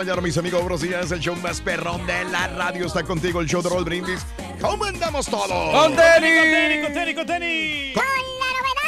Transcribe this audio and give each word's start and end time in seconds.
Mañana, 0.00 0.22
mis 0.22 0.38
amigos. 0.38 0.62
Buenos 0.62 0.80
días. 0.80 1.12
El 1.12 1.20
show 1.20 1.36
más 1.36 1.60
perrón 1.60 2.06
de 2.06 2.24
la 2.24 2.46
radio 2.46 2.86
está 2.86 3.02
contigo. 3.02 3.42
El 3.42 3.46
show 3.46 3.60
de 3.60 3.68
Roll 3.68 3.84
Brindis. 3.84 4.24
¿Cómo 4.58 4.86
andamos 4.86 5.26
todos? 5.26 5.46
¡Con 5.46 5.94
tenis! 5.94 6.82
¡Con 6.82 6.94
tenis, 6.94 7.14
con 7.14 7.26
tenis! 7.26 7.94
Con 7.94 8.04
la 8.06 8.12
novedad 8.14 8.79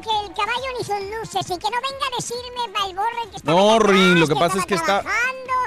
que 0.00 0.10
el 0.26 0.34
caballo 0.34 0.66
ni 0.78 0.84
sus 0.84 1.18
luces 1.18 1.50
y 1.50 1.58
que 1.58 1.70
no 1.70 1.76
venga 1.80 2.06
a 2.12 2.16
decirme 2.16 2.78
va 2.78 2.86
el 2.88 2.96
borre 2.96 3.30
que 3.30 3.36
está 3.36 3.50
No, 3.52 3.78
Rin, 3.78 4.20
lo 4.20 4.26
que 4.26 4.34
pasa 4.34 4.58
estaba 4.58 4.60
es 4.60 4.66
que 4.66 4.74
está- 4.74 5.04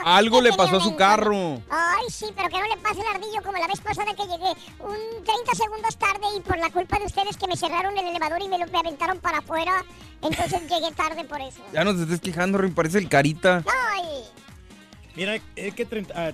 Algo 0.05 0.37
que 0.41 0.49
le 0.49 0.53
pasó 0.57 0.77
a 0.77 0.79
su 0.81 0.95
carro. 0.97 1.61
Ay, 1.69 2.05
sí, 2.09 2.25
pero 2.35 2.49
que 2.49 2.59
no 2.59 2.67
le 2.67 2.75
pase 2.77 2.99
el 2.99 3.07
ardillo 3.07 3.41
como 3.41 3.57
la 3.57 3.67
vez 3.67 3.79
pasada 3.79 4.13
que 4.13 4.23
llegué 4.23 4.51
un 4.79 5.23
30 5.23 5.53
segundos 5.55 5.95
tarde 5.97 6.25
y 6.35 6.41
por 6.41 6.57
la 6.57 6.69
culpa 6.71 6.99
de 6.99 7.05
ustedes 7.05 7.37
que 7.37 7.47
me 7.47 7.55
cerraron 7.55 7.97
el 7.97 8.07
elevador 8.07 8.41
y 8.41 8.49
me 8.49 8.57
lo 8.59 8.67
me 8.67 8.79
aventaron 8.79 9.19
para 9.19 9.37
afuera, 9.37 9.85
entonces 10.21 10.61
llegué 10.69 10.91
tarde 10.93 11.23
por 11.23 11.39
eso. 11.39 11.61
Ya 11.71 11.85
no 11.85 11.95
te 11.95 12.01
estés 12.03 12.19
quejando, 12.19 12.57
Rin, 12.57 12.73
parece 12.75 12.97
el 12.97 13.07
carita. 13.07 13.63
Ay, 13.93 14.23
Mira, 15.15 15.33
hay 15.33 15.71
que 15.71 15.85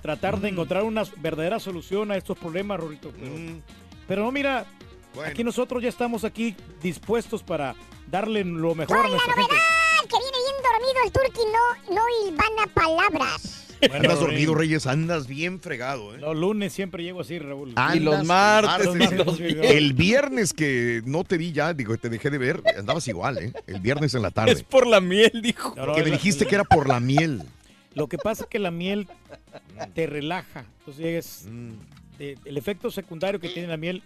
tratar 0.02 0.40
de 0.40 0.48
encontrar 0.50 0.84
una 0.84 1.04
verdadera 1.18 1.60
solución 1.60 2.12
a 2.12 2.16
estos 2.18 2.38
problemas, 2.40 2.80
Rorito. 2.80 3.12
Pero, 3.12 3.34
Mm, 3.36 3.62
pero 4.08 4.24
no, 4.24 4.31
mira, 4.31 4.66
bueno. 5.16 5.31
aquí 5.31 5.44
nosotros 5.44 5.81
ya 5.84 5.90
estamos 5.90 6.24
aquí 6.24 6.56
dispuestos 6.81 7.44
para 7.44 7.75
darle 8.08 8.44
lo 8.44 8.75
mejor 8.75 8.97
a 9.00 9.03
la 9.03 9.09
nuestra 9.09 9.34
gente. 9.34 9.52
novedad 9.52 10.09
que 10.09 10.16
viene 10.18 10.38
bien 10.46 10.64
dormido 10.64 11.00
el 11.06 11.12
turqui 11.12 11.42
no, 11.90 11.96
no 11.96 12.02
hilvana 12.28 12.74
palabras. 12.74 13.56
Bueno, 13.80 13.96
Andas 13.96 14.19
dormido, 14.19 14.56
Reyes. 14.56 14.86
Andas 14.88 15.25
bien 15.25 15.62
fregado, 15.62 16.14
¿eh? 16.14 16.18
Los 16.18 16.36
lunes 16.36 16.74
siempre 16.74 17.02
llego 17.02 17.22
así, 17.22 17.40
Raúl. 17.40 17.72
Ah, 17.78 17.96
Y 17.96 18.02
los 18.02 18.25
martes, 18.25 18.86
Los 18.88 18.96
y 18.98 19.00
martes, 19.00 19.25
los 19.25 19.38
sí, 19.38 19.44
viernes. 19.44 19.72
El 19.72 19.94
viernes 19.94 20.53
que 20.53 21.02
no 21.06 21.24
te 21.24 21.38
vi 21.38 21.53
ya, 21.53 21.74
digo, 21.74 21.98
te 21.98 22.09
dejé 22.09 22.30
de 22.30 22.38
ver, 22.40 22.62
andabas 22.78 23.08
igual, 23.08 23.38
¿eh? 23.38 23.53
El 23.68 23.80
viernes 23.80 24.14
en 24.16 24.22
la 24.22 24.28
Es 24.28 24.34
tarde. 24.34 24.66
por 24.69 24.86
la 24.86 25.00
miel, 25.00 25.31
dijo. 25.42 25.74
No, 25.78 25.86
no, 25.86 25.96
Que 25.96 26.02
me 26.03 26.09
la- 26.09 26.18
dijiste 26.18 26.46
que 26.46 26.56
era 26.56 26.66
por 26.66 26.90
la 26.90 27.00
miel. 27.00 27.44
Lo 27.94 28.08
que 28.08 28.18
pasa 28.18 28.44
es 28.44 28.50
que 28.50 28.59
la 28.59 28.69
miel 28.72 29.08
te 29.96 30.08
relaja. 30.08 30.66
Entonces 30.80 31.06
es 31.06 31.46
Mm. 31.50 31.72
de- 32.18 32.38
el 32.44 32.58
efecto 32.58 32.92
secundario 32.92 33.40
que 33.40 33.48
tiene 33.48 33.69
la 33.69 33.78
miel 33.78 34.03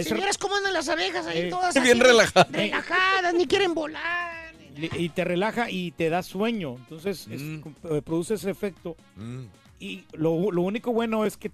es 0.00 0.08
Señoras, 0.08 0.38
¿cómo 0.38 0.56
andan 0.56 0.72
las 0.72 0.88
abejas 0.88 1.26
ahí 1.26 1.38
Eh, 1.42 1.50
todas 1.50 1.74
Bien 1.82 1.96
así, 1.96 2.00
relajado. 2.02 2.48
relajadas, 2.52 3.34
ni 3.34 3.46
quieren 3.46 3.74
volar? 3.74 4.54
y 4.76 5.04
y 5.04 5.08
te 5.08 5.24
relaja 5.24 5.70
y 5.70 5.90
te 5.90 6.08
da 6.08 6.22
sueño. 6.22 6.76
Entonces 6.76 7.26
es- 7.30 7.40
Mm. 7.42 7.62
eh, 7.90 8.02
produce 8.02 8.34
ese 8.34 8.50
efecto. 8.50 8.96
Mm. 9.16 9.44
Y 9.80 10.04
lo, 10.12 10.50
lo 10.52 10.62
único 10.62 10.92
bueno 10.92 11.24
es 11.24 11.36
que 11.36 11.50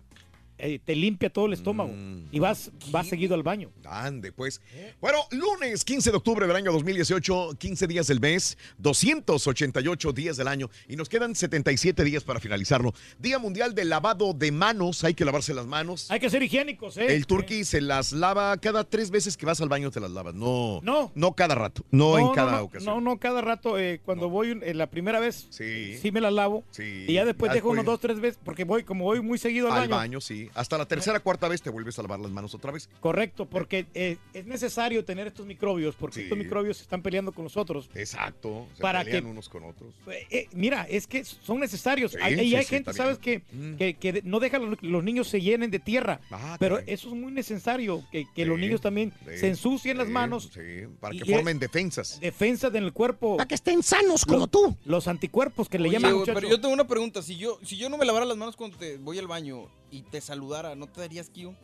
eh, 0.58 0.78
te 0.84 0.94
limpia 0.94 1.30
todo 1.30 1.46
el 1.46 1.52
estómago 1.52 1.90
Mm. 1.92 2.28
y 2.32 2.38
vas, 2.38 2.70
vas 2.90 3.06
seguido 3.08 3.34
al 3.34 3.42
baño. 3.42 3.70
Ande, 3.84 4.32
pues. 4.32 4.60
Bueno, 5.00 5.18
lunes 5.30 5.84
15 5.84 6.10
de 6.10 6.16
octubre 6.16 6.46
del 6.46 6.56
año 6.56 6.72
2018, 6.72 7.56
15 7.58 7.86
días 7.86 8.06
del 8.06 8.20
mes, 8.20 8.56
288 8.78 10.12
días 10.12 10.36
del 10.36 10.48
año 10.48 10.70
y 10.88 10.96
nos 10.96 11.08
quedan 11.08 11.34
77 11.34 12.04
días 12.04 12.24
para 12.24 12.40
finalizarlo. 12.40 12.94
Día 13.18 13.38
Mundial 13.38 13.74
del 13.74 13.88
Lavado 13.88 14.32
de 14.32 14.52
Manos, 14.52 15.04
hay 15.04 15.14
que 15.14 15.24
lavarse 15.24 15.54
las 15.54 15.66
manos. 15.66 16.10
Hay 16.10 16.20
que 16.20 16.30
ser 16.30 16.42
higiénicos, 16.42 16.96
¿eh? 16.96 17.14
El 17.14 17.26
turqui 17.26 17.64
se 17.64 17.80
las 17.80 18.12
lava 18.12 18.56
cada 18.58 18.84
tres 18.84 19.10
veces 19.10 19.36
que 19.36 19.46
vas 19.46 19.60
al 19.60 19.68
baño 19.68 19.90
te 19.90 20.00
las 20.00 20.10
lavas. 20.10 20.34
No, 20.34 20.80
No. 20.82 21.12
no 21.14 21.32
cada 21.34 21.54
rato, 21.54 21.84
no, 21.90 22.18
en 22.18 22.30
cada 22.32 22.52
no, 22.58 22.62
ocasión. 22.64 22.94
No, 22.94 23.00
no, 23.00 23.18
cada 23.18 23.40
rato. 23.40 23.78
eh, 23.78 24.00
cuando 24.04 24.28
voy 24.28 24.58
eh, 24.62 24.74
la 24.74 24.88
primera 24.88 25.20
vez, 25.20 25.46
Sí. 25.50 25.96
sí 25.98 26.12
me 26.12 26.20
la 26.20 26.30
lavo. 26.30 26.64
Sí. 26.70 27.04
Y 27.08 27.14
ya 27.14 27.24
después 27.24 27.50
Ya 27.50 27.54
dejo 27.54 27.70
unos 27.70 27.84
dos, 27.84 28.00
tres 28.00 28.20
veces, 28.20 28.38
porque 28.44 28.64
voy, 28.64 28.84
como 28.84 29.04
voy 29.04 29.20
muy 29.20 29.38
seguido 29.38 29.72
al, 29.72 29.82
Al 29.82 29.88
baño. 29.88 30.20
sí. 30.20 30.43
Hasta 30.54 30.76
la 30.78 30.86
tercera, 30.86 31.20
cuarta 31.20 31.48
vez 31.48 31.62
te 31.62 31.70
vuelves 31.70 31.98
a 31.98 32.02
lavar 32.02 32.20
las 32.20 32.30
manos 32.30 32.54
otra 32.54 32.70
vez. 32.72 32.88
Correcto, 33.00 33.46
porque 33.46 33.86
eh, 33.94 34.16
es 34.32 34.46
necesario 34.46 35.04
tener 35.04 35.26
estos 35.26 35.46
microbios, 35.46 35.94
porque 35.94 36.16
Sí. 36.16 36.22
estos 36.22 36.38
microbios 36.38 36.80
están 36.80 37.02
peleando 37.02 37.32
con 37.32 37.44
nosotros. 37.44 37.88
Exacto. 37.94 38.66
Se 38.74 38.82
Para 38.82 39.04
pelean 39.04 39.24
que- 39.24 39.30
unos 39.30 39.48
con 39.48 39.64
otros. 39.64 39.94
Eh, 40.06 40.26
eh, 40.30 40.48
mira, 40.52 40.86
es 40.88 41.06
que 41.06 41.24
son 41.24 41.60
necesarios. 41.60 42.12
Sí, 42.12 42.18
hay, 42.20 42.34
y 42.40 42.54
hay 42.54 42.62
sí, 42.64 42.68
gente, 42.70 42.92
¿sabes? 42.92 43.18
Que, 43.18 43.42
Mm. 43.52 43.74
que, 43.76 43.94
que 43.94 44.22
no 44.24 44.40
deja 44.40 44.58
que 44.60 44.86
los 44.86 45.04
niños 45.04 45.28
se 45.28 45.40
llenen 45.40 45.70
de 45.70 45.78
tierra. 45.78 46.20
Ah, 46.30 46.56
pero 46.58 46.76
caray. 46.76 46.92
eso 46.94 47.08
es 47.08 47.14
muy 47.14 47.32
necesario, 47.32 48.04
que, 48.10 48.26
que 48.34 48.44
los 48.44 48.58
niños 48.58 48.80
también 48.80 49.12
sí, 49.28 49.38
se 49.38 49.48
ensucien 49.48 49.98
las 49.98 50.08
manos, 50.08 50.50
Sí, 50.52 50.60
para 51.00 51.14
que 51.16 51.24
formen 51.24 51.58
defensas. 51.58 52.20
defensas 52.20 52.74
en 52.74 52.84
el 52.84 52.92
cuerpo, 52.92 53.36
Para 53.36 53.48
que 53.48 53.54
estén 53.54 53.82
sanos 53.82 54.24
como 54.24 54.40
Lo- 54.40 54.46
tú. 54.46 54.76
los 54.84 55.08
anticuerpos 55.08 55.68
que 55.68 55.78
le 55.78 55.88
Oye, 55.88 55.98
llaman 55.98 56.22
pero 56.24 56.48
yo 56.48 56.60
tengo 56.60 56.74
una 56.74 56.86
pregunta. 56.86 57.22
Si 57.22 57.36
yo, 57.36 57.58
si 57.62 57.76
yo 57.76 57.88
no 57.88 57.96
me 57.98 58.04
lavara 58.04 58.24
las 58.26 58.36
manos 58.36 58.56
cuando 58.56 58.76
te 58.76 58.96
voy 58.98 59.18
al 59.18 59.26
baño 59.26 59.68
y 59.96 60.02
te 60.02 60.20
saludara, 60.20 60.74
¿no 60.74 60.86
te 60.86 61.00
darías 61.00 61.28
kiu? 61.30 61.54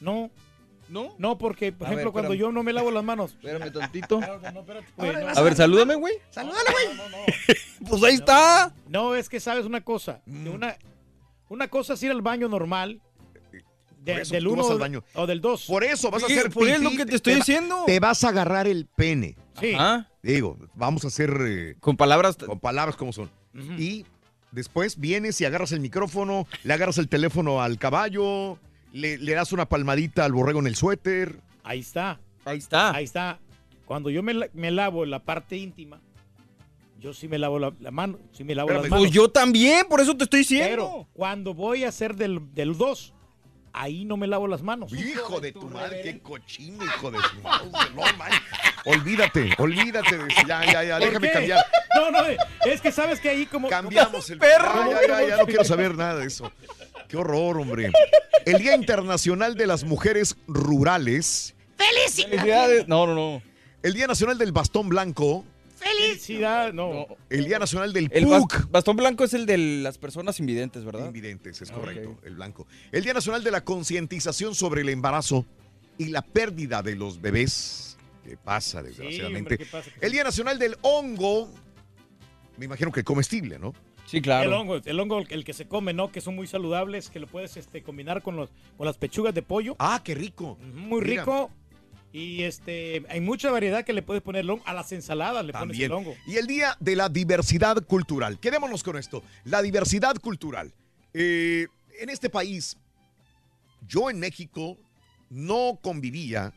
No, 0.00 0.30
¿No? 0.88 1.14
no, 1.18 1.36
porque, 1.38 1.70
por 1.72 1.86
A 1.86 1.90
ejemplo, 1.90 2.06
ver, 2.06 2.12
cuando 2.12 2.32
espérame. 2.32 2.48
yo 2.48 2.52
no 2.52 2.62
me 2.62 2.72
lavo 2.72 2.90
las 2.90 3.04
manos. 3.04 3.32
Espérame 3.32 3.70
tantito. 3.72 4.20
No, 4.20 4.34
espérate, 4.60 4.86
güey, 4.96 5.10
A 5.36 5.40
ver, 5.42 5.54
salúdame, 5.56 5.94
güey. 5.96 6.14
Salúdala, 6.30 6.70
güey. 6.72 6.96
No, 6.96 7.08
no, 7.08 7.16
no. 7.18 7.24
Pues 7.88 8.02
ahí 8.02 8.14
está. 8.14 8.74
No, 8.88 9.14
es 9.14 9.28
que 9.28 9.38
sabes 9.40 9.64
una 9.66 9.82
cosa. 9.82 10.22
que 10.24 10.30
Mm. 10.30 10.48
una, 10.54 10.76
una 11.48 11.68
cosa 11.68 11.94
es 11.94 12.02
ir 12.02 12.10
al 12.10 12.22
baño 12.22 12.48
normal. 12.48 13.00
de- 14.00 14.24
del 14.24 14.44
tú 14.44 14.56
vas 14.56 14.64
1 14.66 14.72
al 14.72 14.78
baño. 14.78 15.04
o 15.14 15.26
del 15.26 15.40
2. 15.42 15.66
Por 15.66 15.84
eso 15.84 16.10
vas 16.10 16.22
a 16.22 16.26
hacer 16.26 16.50
por 16.50 16.66
es 16.66 16.80
lo 16.80 16.90
que 16.90 17.04
te 17.04 17.16
estoy 17.16 17.34
va- 17.34 17.38
diciendo. 17.40 17.82
Te 17.84 18.00
vas 18.00 18.24
a 18.24 18.28
agarrar 18.28 18.66
el 18.66 18.86
pene. 18.86 19.36
Sí. 19.60 19.74
Ajá. 19.74 20.08
Digo, 20.22 20.56
vamos 20.74 21.04
a 21.04 21.08
hacer 21.08 21.30
eh, 21.46 21.76
Con 21.80 21.96
palabras. 21.96 22.36
con 22.36 22.58
palabras 22.58 22.96
como 22.96 23.12
son. 23.12 23.30
Y 23.76 24.06
después 24.52 24.98
vienes 24.98 25.40
y 25.40 25.44
agarras 25.44 25.72
el 25.72 25.80
micrófono, 25.80 26.46
le 26.64 26.72
agarras 26.74 26.98
el 26.98 27.08
teléfono 27.08 27.60
al 27.62 27.78
caballo, 27.78 28.58
le, 28.92 29.18
le 29.18 29.32
das 29.34 29.52
una 29.52 29.66
palmadita 29.68 30.24
al 30.24 30.32
borrego 30.32 30.60
en 30.60 30.66
el 30.66 30.76
suéter. 30.76 31.40
Ahí 31.64 31.80
está. 31.80 32.20
Ahí 32.44 32.58
está. 32.58 32.90
Ahí 32.94 33.04
está. 33.04 33.38
Cuando 33.84 34.10
yo 34.10 34.22
me, 34.22 34.34
la- 34.34 34.48
me 34.54 34.70
lavo 34.70 35.04
la 35.06 35.20
parte 35.20 35.56
íntima, 35.56 36.00
Yo 37.00 37.14
sí 37.14 37.28
me 37.28 37.38
lavo 37.38 37.58
la, 37.60 37.72
la 37.80 37.90
mano, 37.92 38.18
sí 38.32 38.42
me 38.42 38.54
lavo 38.56 38.68
Espérame, 38.70 38.82
las 38.84 38.90
manos. 38.90 39.04
Pues 39.04 39.12
yo 39.14 39.28
también, 39.28 39.86
por 39.88 40.00
eso 40.00 40.16
te 40.16 40.24
estoy 40.24 40.40
diciendo. 40.40 40.66
Pero 40.68 41.08
cuando 41.12 41.54
voy 41.54 41.84
a 41.84 41.88
hacer 41.90 42.16
del 42.16 42.40
2, 42.76 43.14
ahí 43.72 44.04
no 44.04 44.16
me 44.16 44.26
lavo 44.26 44.46
las 44.46 44.62
manos. 44.62 44.92
Hijo 44.92 45.40
de 45.40 45.52
tu 45.52 45.68
madre, 45.68 46.02
qué 46.02 46.18
cochino, 46.20 46.84
hijo 46.84 47.10
de 47.10 47.18
su 47.18 47.40
madre. 47.42 47.68
No, 47.94 48.02
man. 48.16 48.30
Olvídate, 48.84 49.54
olvídate 49.58 50.16
de 50.18 50.28
eso. 50.28 50.42
Ya, 50.46 50.64
ya, 50.64 50.84
ya, 50.84 50.98
¿Por 50.98 51.08
déjame 51.08 51.28
qué? 51.28 51.32
cambiar. 51.32 51.66
No, 51.94 52.10
no, 52.10 52.18
es 52.64 52.80
que 52.80 52.92
sabes 52.92 53.20
que 53.20 53.28
ahí 53.30 53.46
como... 53.46 53.68
Cambiamos 53.68 54.28
el 54.30 54.38
perro. 54.38 54.90
Ya, 54.90 55.00
ya, 55.02 55.08
ya, 55.22 55.28
ya 55.28 55.36
no 55.38 55.46
quiero 55.46 55.64
saber 55.64 55.94
nada 55.96 56.16
de 56.16 56.26
eso. 56.26 56.50
Qué 57.08 57.16
horror, 57.16 57.58
hombre. 57.58 57.90
El 58.44 58.58
Día 58.58 58.74
Internacional 58.74 59.54
de 59.54 59.66
las 59.66 59.84
Mujeres 59.84 60.36
Rurales. 60.46 61.54
Felicidades. 61.76 62.86
No, 62.86 63.06
no, 63.06 63.14
no. 63.14 63.42
El 63.82 63.94
Día 63.94 64.06
Nacional 64.06 64.38
del 64.38 64.52
Bastón 64.52 64.88
Blanco. 64.88 65.44
Felicidad, 65.78 66.72
no. 66.72 67.06
El 67.30 67.44
Día 67.46 67.58
Nacional 67.58 67.92
del 67.92 68.08
El 68.12 68.24
PUC. 68.24 68.70
bastón 68.70 68.96
blanco 68.96 69.24
es 69.24 69.34
el 69.34 69.46
de 69.46 69.58
las 69.58 69.98
personas 69.98 70.38
invidentes, 70.40 70.84
¿verdad? 70.84 71.06
Invidentes, 71.06 71.60
es 71.62 71.70
Ah, 71.70 71.74
correcto, 71.74 72.18
el 72.24 72.34
blanco. 72.34 72.66
El 72.92 73.02
Día 73.04 73.14
Nacional 73.14 73.42
de 73.44 73.50
la 73.50 73.64
Concientización 73.64 74.54
sobre 74.54 74.82
el 74.82 74.88
Embarazo 74.88 75.46
y 75.96 76.06
la 76.06 76.22
pérdida 76.22 76.82
de 76.82 76.96
los 76.96 77.20
bebés. 77.20 77.96
¿Qué 78.24 78.36
pasa, 78.36 78.82
desgraciadamente? 78.82 79.54
hombre, 79.54 79.58
¿qué 79.58 79.66
pasa? 79.66 79.90
El 80.00 80.12
Día 80.12 80.24
Nacional 80.24 80.58
del 80.58 80.76
Hongo. 80.82 81.50
Me 82.56 82.64
imagino 82.66 82.90
que 82.92 83.04
comestible, 83.04 83.58
¿no? 83.58 83.72
Sí, 84.04 84.22
El 84.24 84.52
hongo, 84.54 84.76
el 84.82 85.00
hongo, 85.00 85.18
el 85.28 85.44
que 85.44 85.52
se 85.52 85.68
come, 85.68 85.92
¿no? 85.92 86.10
Que 86.10 86.22
son 86.22 86.34
muy 86.34 86.46
saludables, 86.46 87.10
que 87.10 87.20
lo 87.20 87.26
puedes 87.26 87.58
este, 87.58 87.82
combinar 87.82 88.22
con, 88.22 88.36
los, 88.36 88.50
con 88.78 88.86
las 88.86 88.96
pechugas 88.96 89.34
de 89.34 89.42
pollo. 89.42 89.76
Ah, 89.78 90.00
qué 90.02 90.14
rico. 90.14 90.56
Muy 90.74 91.02
Mira. 91.02 91.20
rico. 91.22 91.50
Y 92.12 92.42
este, 92.42 93.04
hay 93.08 93.20
mucha 93.20 93.50
variedad 93.50 93.84
que 93.84 93.92
le 93.92 94.02
puedes 94.02 94.22
poner 94.22 94.40
el 94.40 94.50
hongo. 94.50 94.62
A 94.66 94.72
las 94.72 94.90
ensaladas 94.92 95.44
le 95.44 95.52
pones 95.52 95.68
También. 95.68 95.90
el 95.90 95.92
hongo. 95.92 96.14
Y 96.26 96.36
el 96.36 96.46
Día 96.46 96.76
de 96.80 96.96
la 96.96 97.08
Diversidad 97.08 97.84
Cultural. 97.84 98.38
Quedémonos 98.40 98.82
con 98.82 98.96
esto. 98.96 99.22
La 99.44 99.60
diversidad 99.62 100.16
cultural. 100.16 100.72
Eh, 101.12 101.66
en 102.00 102.10
este 102.10 102.30
país, 102.30 102.76
yo 103.86 104.08
en 104.10 104.18
México 104.18 104.78
no 105.30 105.78
convivía 105.82 106.52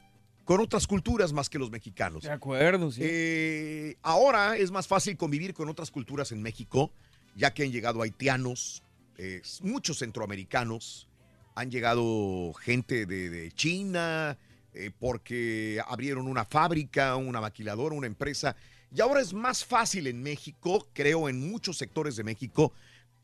con 0.46 0.60
otras 0.60 0.88
culturas 0.88 1.34
más 1.34 1.50
que 1.50 1.60
los 1.60 1.72
mexicanos. 1.72 2.24
De 2.24 2.32
acuerdo, 2.32 2.92
sí. 2.92 3.02
Eh, 3.04 3.96
ahora 4.02 4.58
es 4.58 4.72
más 4.72 4.88
fácil 4.88 5.18
convivir 5.18 5.54
con 5.54 5.70
otras 5.70 5.92
culturas 5.92 6.32
en 6.32 6.42
México, 6.42 6.92
ya 7.36 7.54
que 7.54 7.64
han 7.64 7.72
llegado 7.72 8.02
haitianos, 8.02 8.84
eh, 9.18 9.42
muchos 9.62 10.00
centroamericanos, 10.00 11.08
han 11.56 11.70
llegado 11.70 12.54
gente 12.54 13.06
de, 13.06 13.30
de 13.30 13.52
China, 13.52 14.38
eh, 14.74 14.92
porque 15.00 15.82
abrieron 15.88 16.28
una 16.28 16.46
fábrica, 16.46 17.16
una 17.16 17.42
maquiladora, 17.42 17.96
una 17.96 18.08
empresa. 18.08 18.56
Y 18.94 19.02
ahora 19.02 19.22
es 19.22 19.34
más 19.34 19.64
fácil 19.66 20.08
en 20.08 20.22
México, 20.22 20.88
creo 20.94 21.30
en 21.30 21.50
muchos 21.50 21.78
sectores 21.78 22.16
de 22.16 22.24
México, 22.24 22.74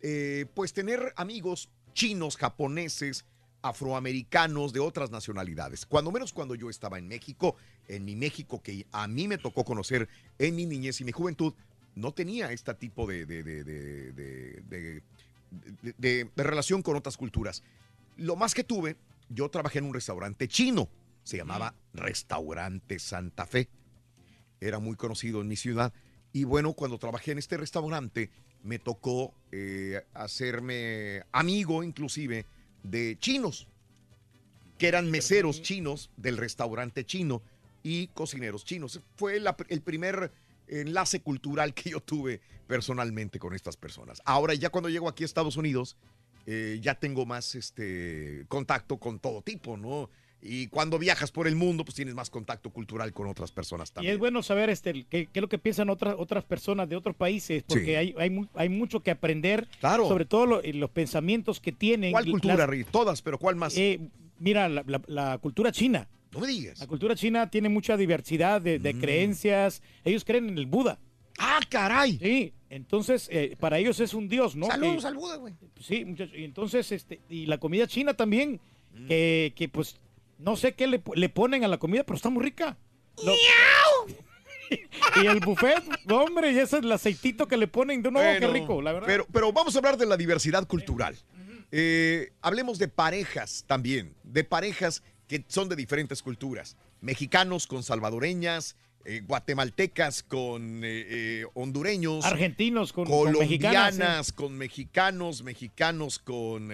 eh, 0.01 0.45
pues 0.53 0.73
tener 0.73 1.13
amigos 1.15 1.69
chinos, 1.93 2.37
japoneses, 2.37 3.25
afroamericanos 3.61 4.71
de 4.73 4.79
otras 4.79 5.11
nacionalidades. 5.11 5.85
Cuando 5.85 6.11
menos 6.11 6.31
cuando 6.33 6.55
yo 6.55 6.69
estaba 6.69 6.99
en 6.99 7.07
México, 7.07 7.55
en 7.87 8.05
mi 8.05 8.15
México 8.15 8.61
que 8.61 8.85
a 8.91 9.07
mí 9.07 9.27
me 9.27 9.37
tocó 9.37 9.63
conocer 9.65 10.07
en 10.37 10.55
mi 10.55 10.65
niñez 10.65 11.01
y 11.01 11.03
mi 11.05 11.11
juventud, 11.11 11.53
no 11.95 12.13
tenía 12.13 12.51
este 12.51 12.73
tipo 12.75 13.07
de, 13.07 13.25
de- 13.25 13.43
de- 13.43 15.01
de- 15.97 16.29
relación 16.35 16.81
con 16.81 16.95
otras 16.95 17.17
culturas. 17.17 17.63
Lo 18.17 18.35
más 18.35 18.53
que 18.53 18.63
tuve, 18.63 18.95
yo 19.29 19.49
trabajé 19.49 19.79
en 19.79 19.85
un 19.85 19.93
restaurante 19.93 20.47
chino, 20.47 20.87
se 21.27 21.35
llamaba 21.35 21.73
Restaurante 21.93 22.99
Santa 22.99 23.45
Fe. 23.45 23.67
Era 24.61 24.79
muy 24.79 24.95
conocido 24.95 25.41
en 25.41 25.49
mi 25.49 25.57
ciudad. 25.57 25.91
Y 26.31 26.45
bueno, 26.45 26.71
cuando 26.71 26.97
trabajé 26.97 27.33
en 27.33 27.37
este 27.37 27.57
restaurante, 27.57 28.29
me 28.63 28.79
tocó 28.79 29.33
eh, 29.51 30.05
hacerme 30.13 31.23
amigo 31.33 31.83
inclusive 31.83 32.45
de 32.83 33.17
chinos, 33.19 33.67
que 34.77 34.87
eran 34.87 35.11
meseros 35.11 35.61
chinos 35.61 36.09
del 36.15 36.37
restaurante 36.37 37.05
chino 37.05 37.41
y 37.83 38.07
cocineros 38.07 38.63
chinos. 38.63 39.01
Fue 39.17 39.41
la- 39.41 39.57
el 39.67 39.81
primer 39.81 40.31
enlace 40.69 41.19
cultural 41.19 41.73
que 41.73 41.89
yo 41.89 41.99
tuve 41.99 42.39
personalmente 42.67 43.37
con 43.37 43.53
estas 43.53 43.75
personas. 43.75 44.21
Ahora 44.23 44.53
ya 44.53 44.69
cuando 44.69 44.87
llego 44.89 45.09
aquí 45.09 45.23
a 45.23 45.25
Estados 45.25 45.57
Unidos, 45.57 45.97
eh, 46.45 46.79
ya 46.81 46.95
tengo 46.95 47.25
más 47.25 47.53
este, 47.55 48.45
contacto 48.47 48.95
con 48.97 49.19
todo 49.19 49.41
tipo, 49.41 49.75
¿no? 49.75 50.09
Y 50.41 50.67
cuando 50.67 50.99
viajas 50.99 51.31
por 51.31 51.47
el 51.47 51.55
mundo, 51.55 51.83
pues 51.83 51.95
tienes 51.95 52.13
más 52.13 52.29
contacto 52.29 52.69
cultural 52.69 53.11
con 53.11 53.27
otras 53.27 53.51
personas 53.51 53.89
Y 53.89 53.93
también. 53.93 54.13
es 54.13 54.19
bueno 54.19 54.43
saber 54.43 54.69
este, 54.69 55.03
qué, 55.09 55.27
es 55.33 55.41
lo 55.41 55.49
que 55.49 55.57
piensan 55.57 55.89
otras, 55.89 56.15
otras 56.17 56.43
personas 56.43 56.87
de 56.87 56.95
otros 56.95 57.15
países, 57.15 57.63
porque 57.67 57.85
Sí. 57.85 57.95
hay, 57.95 58.15
hay, 58.19 58.47
hay 58.53 58.69
mucho 58.69 59.01
que 59.01 59.09
aprender, 59.11 59.67
Claro. 59.79 60.07
sobre 60.07 60.25
todo 60.25 60.45
lo- 60.45 60.61
los 60.61 60.89
pensamientos 60.91 61.59
que 61.59 61.71
tienen. 61.71 62.11
¿Cuál 62.11 62.27
y 62.27 62.31
cultura, 62.31 62.55
las- 62.55 62.69
Rick? 62.69 62.87
Todas, 62.91 63.21
pero 63.23 63.39
¿cuál 63.39 63.55
más? 63.55 63.75
eh, 63.77 63.99
mira, 64.39 64.69
la, 64.69 64.83
la- 64.85 65.01
la 65.07 65.37
cultura 65.39 65.71
china. 65.71 66.07
no 66.31 66.39
me 66.41 66.47
digas. 66.47 66.77
La 66.79 66.87
cultura 66.87 67.15
china 67.15 67.49
tiene 67.49 67.67
mucha 67.69 67.97
diversidad 67.97 68.61
de, 68.61 68.77
de 68.77 68.93
creencias. 68.99 69.81
Ellos 70.05 70.23
creen 70.23 70.49
en 70.49 70.57
el 70.59 70.67
Buda. 70.67 70.99
Mm. 70.99 71.33
¡Ah, 71.39 71.59
caray! 71.67 72.17
Sí, 72.19 72.53
entonces 72.69 73.27
eh, 73.31 73.55
para 73.59 73.79
ellos 73.79 73.99
es 73.99 74.13
un 74.13 74.27
dios, 74.27 74.55
¿no? 74.55 74.67
Saludos 74.67 75.01
Que- 75.01 75.07
al 75.07 75.15
Buda, 75.15 75.37
güey. 75.37 75.53
Sí, 75.79 76.05
muchachos. 76.05 76.35
Y 76.37 76.43
entonces, 76.43 76.91
este, 76.91 77.21
y 77.29 77.47
la 77.47 77.57
comida 77.57 77.87
china 77.87 78.13
también, 78.13 78.59
Mm. 78.93 79.07
que, 79.07 79.53
que, 79.55 79.69
pues 79.69 79.95
no 80.39 80.55
sé 80.55 80.73
qué 80.73 80.87
le, 80.87 81.01
le 81.15 81.29
ponen 81.29 81.63
a 81.63 81.67
la 81.67 81.77
comida, 81.77 82.03
pero 82.03 82.15
está 82.17 82.29
muy 82.29 82.43
rica. 82.43 82.77
Lo- 83.23 83.33
y 85.23 85.25
el 85.25 85.39
buffet, 85.39 85.81
no, 86.05 86.23
hombre, 86.23 86.51
y 86.51 86.59
ese 86.59 86.77
el 86.77 86.91
aceitito 86.91 87.47
que 87.47 87.57
le 87.57 87.67
ponen, 87.67 88.01
no, 88.01 88.11
qué 88.11 88.37
Bueno, 88.39 88.51
rico, 88.53 88.81
la 88.81 88.91
verdad. 88.91 89.07
Pero, 89.07 89.25
pero 89.31 89.53
vamos 89.53 89.75
a 89.75 89.79
hablar 89.79 89.97
de 89.97 90.05
la 90.05 90.17
diversidad 90.17 90.67
cultural. 90.67 91.15
Eh, 91.71 92.31
hablemos 92.41 92.77
de 92.79 92.87
parejas 92.87 93.63
también, 93.67 94.13
de 94.23 94.43
parejas 94.43 95.03
que 95.27 95.43
son 95.47 95.69
de 95.69 95.75
diferentes 95.75 96.21
culturas. 96.21 96.77
Mexicanos 97.01 97.67
con 97.67 97.83
salvadoreñas, 97.83 98.75
eh, 99.05 99.21
guatemaltecas 99.25 100.23
con 100.23 100.83
eh, 100.83 101.05
eh, 101.07 101.45
hondureños, 101.53 102.25
Argentinos 102.25 102.91
con, 102.93 103.05
con 103.05 103.31
mexicanas. 103.33 103.91
colombianas 103.95 104.31
con 104.33 104.57
mexicanos, 104.57 105.43
mexicanos 105.43 106.19
con, 106.19 106.69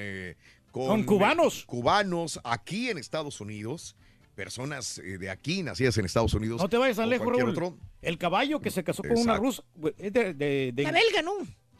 Con 0.73 1.03
cubanos. 1.03 1.65
cubanos 1.65 2.39
aquí 2.43 2.89
en 2.89 2.97
Estados 2.97 3.39
Unidos, 3.39 3.95
personas 4.35 4.97
eh, 4.97 5.17
de 5.19 5.29
aquí 5.29 5.61
nacidas 5.61 5.97
en 5.99 6.05
Estados 6.05 6.33
Unidos. 6.33 6.59
No 6.61 6.67
te 6.67 6.77
vayas 6.77 6.97
o 6.97 7.05
lejos, 7.05 7.27
Raúl. 7.27 7.49
otro. 7.51 7.77
El 8.01 8.17
caballo 8.17 8.59
que 8.59 8.71
se 8.71 8.83
casó 8.83 9.03
con 9.03 9.17
una 9.17 9.37
rusa, 9.37 9.63
es 9.97 10.11
de, 10.11 10.33
de, 10.33 10.71
de- 10.73 10.83
La 10.83 10.91
belga, 10.91 11.21
¿no? 11.21 11.33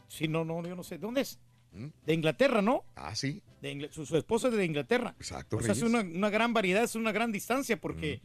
Sí, 0.08 0.28
no, 0.28 0.44
no, 0.44 0.62
yo 0.66 0.76
no 0.76 0.84
sé. 0.84 0.98
¿Dónde 0.98 1.22
es? 1.22 1.40
¿Mm? 1.72 1.86
De 2.06 2.14
Inglaterra, 2.14 2.62
¿no? 2.62 2.84
Ah, 2.94 3.16
sí, 3.16 3.42
De 3.60 3.74
Ingl- 3.74 3.90
su, 3.90 4.06
su 4.06 4.16
esposa 4.16 4.46
es 4.48 4.54
de 4.54 4.64
Inglaterra. 4.64 5.16
exacto. 5.18 5.56
O 5.56 5.60
sea, 5.62 5.72
es 5.72 5.82
una, 5.82 6.00
una 6.00 6.30
gran 6.30 6.52
variedad, 6.54 6.84
es 6.84 6.94
una 6.94 7.10
gran 7.10 7.32
distancia 7.32 7.80
porque 7.80 8.22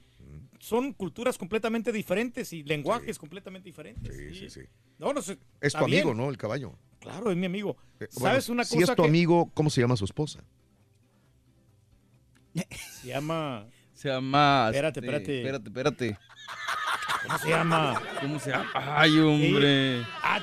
son 0.60 0.94
culturas 0.94 1.38
completamente 1.38 1.92
diferentes 1.92 2.54
y 2.54 2.64
lenguajes 2.64 3.18
completamente 3.18 3.68
diferentes. 3.70 4.16
Sí, 4.16 4.24
Y- 4.32 4.36
sí, 4.36 4.50
sí. 4.52 4.62
No, 5.00 5.14
no 5.14 5.22
sé. 5.24 5.40
Es 5.62 5.74
tu 5.74 5.84
bien. 5.86 6.02
amigo, 6.02 6.14
¿no? 6.14 6.30
El 6.30 6.38
caballo. 6.38 6.74
Claro, 7.00 7.32
es 7.32 7.38
mi 7.38 7.46
amigo. 7.46 7.78
Eh, 8.02 8.08
¿Sabes 8.12 8.48
bueno, 8.48 8.58
una 8.60 8.66
Si 8.66 8.76
cosa 8.78 8.92
es 8.92 8.96
tu 8.98 9.04
que 9.04 9.08
amigo, 9.10 9.50
¿cómo 9.54 9.70
se 9.70 9.80
llama 9.82 9.96
su 9.96 10.04
esposa? 10.06 10.44
Se 13.02 13.08
llama... 13.08 13.66
Se 13.94 14.08
llama. 14.08 14.68
Espérate, 14.68 15.00
este, 15.02 15.08
espérate. 15.08 15.38
Espérate, 15.40 15.68
espérate. 15.68 16.18
¿Cómo 17.24 17.38
se 17.38 17.50
llama? 17.50 18.02
¿Cómo 18.22 18.40
se 18.40 18.50
llama? 18.52 18.72
Ay, 18.74 19.20
hombre. 19.20 20.06
Ah, 20.24 20.40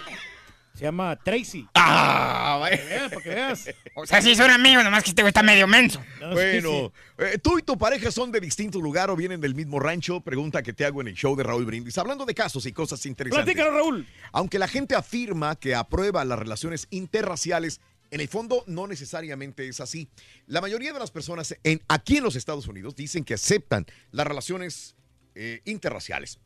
se 0.74 0.84
llama 0.84 1.16
Tracy. 1.16 1.66
Ah, 1.74 2.58
Para 2.60 2.76
veas, 2.76 3.08
para 3.08 3.22
que 3.22 3.28
veas. 3.30 3.70
O 3.94 4.04
sea, 4.04 4.20
sí 4.20 4.34
son 4.34 4.50
amigos, 4.50 4.84
nomás 4.84 5.02
que 5.02 5.08
este 5.08 5.22
güey 5.22 5.30
está 5.30 5.42
medio 5.42 5.66
menso. 5.66 6.04
No, 6.20 6.32
sí, 6.32 6.34
Bueno, 6.34 6.92
eh, 7.16 7.38
tú 7.42 7.58
y 7.58 7.62
tu 7.62 7.78
pareja 7.78 8.10
son 8.10 8.30
de 8.30 8.40
distinto 8.40 8.78
lugar 8.78 9.08
o 9.08 9.16
vienen 9.16 9.40
del 9.40 9.54
mismo 9.54 9.80
rancho. 9.80 10.20
Pregunta 10.20 10.62
que 10.62 10.74
te 10.74 10.84
hago 10.84 11.00
en 11.00 11.08
el 11.08 11.14
show 11.14 11.34
de 11.34 11.44
Raúl 11.44 11.64
Brindis. 11.64 11.96
Hablando 11.96 12.26
de 12.26 12.34
casos 12.34 12.66
y 12.66 12.72
cosas 12.72 13.06
interesantes. 13.06 13.54
Platícanos, 13.54 13.72
Raúl. 13.72 14.06
Aunque 14.32 14.58
la 14.58 14.68
gente 14.68 14.94
afirma 14.94 15.56
que 15.56 15.74
aprueba 15.74 16.26
las 16.26 16.38
relaciones 16.38 16.88
interraciales, 16.90 17.80
en 18.10 18.20
el 18.20 18.28
fondo 18.28 18.64
no 18.66 18.86
necesariamente 18.86 19.68
es 19.68 19.80
así. 19.80 20.08
La 20.46 20.60
mayoría 20.60 20.92
de 20.92 20.98
las 20.98 21.10
personas 21.10 21.56
en, 21.62 21.82
aquí 21.88 22.18
en 22.18 22.24
los 22.24 22.36
Estados 22.36 22.66
Unidos 22.68 22.94
dicen 22.94 23.24
que 23.24 23.34
aceptan 23.34 23.86
las 24.12 24.26
relaciones 24.26 24.94
eh, 25.34 25.60
interraciales, 25.64 26.38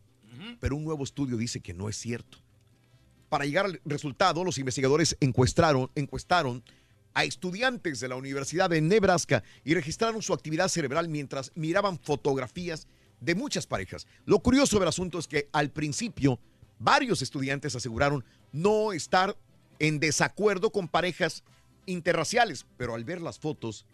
pero 0.59 0.76
un 0.76 0.85
nuevo 0.85 1.05
estudio 1.05 1.37
dice 1.37 1.61
que 1.61 1.75
no 1.75 1.88
es 1.88 1.97
cierto. 1.97 2.38
Para 3.29 3.45
llegar 3.45 3.67
al 3.67 3.81
resultado, 3.85 4.43
los 4.43 4.59
investigadores 4.59 5.17
encuestaron, 5.21 5.90
encuestaron 5.95 6.64
a 7.14 7.25
estudiantes 7.25 8.00
de 8.00 8.09
la 8.09 8.17
Universidad 8.17 8.71
de 8.71 8.81
Nebraska 8.81 9.43
y 9.64 9.75
registraron 9.75 10.23
su 10.23 10.33
actividad 10.33 10.69
cerebral 10.69 11.09
mientras 11.09 11.52
miraban 11.55 11.99
fotografías 11.99 12.87
de 13.21 13.35
muchas 13.35 13.67
parejas. 13.67 14.07
Lo 14.25 14.40
curioso 14.40 14.79
del 14.79 14.88
asunto 14.88 15.19
es 15.19 15.29
que 15.29 15.49
al 15.52 15.71
principio 15.71 16.40
varios 16.79 17.23
estudiantes 17.23 17.76
aseguraron 17.76 18.25
no 18.52 18.93
estar 18.93 19.37
en 19.81 19.99
desacuerdo 19.99 20.71
con 20.71 20.87
parejas 20.87 21.43
interraciales, 21.87 22.67
pero 22.77 22.95
al 22.95 23.05
ver 23.05 23.21
las 23.21 23.41
fotos 23.41 23.85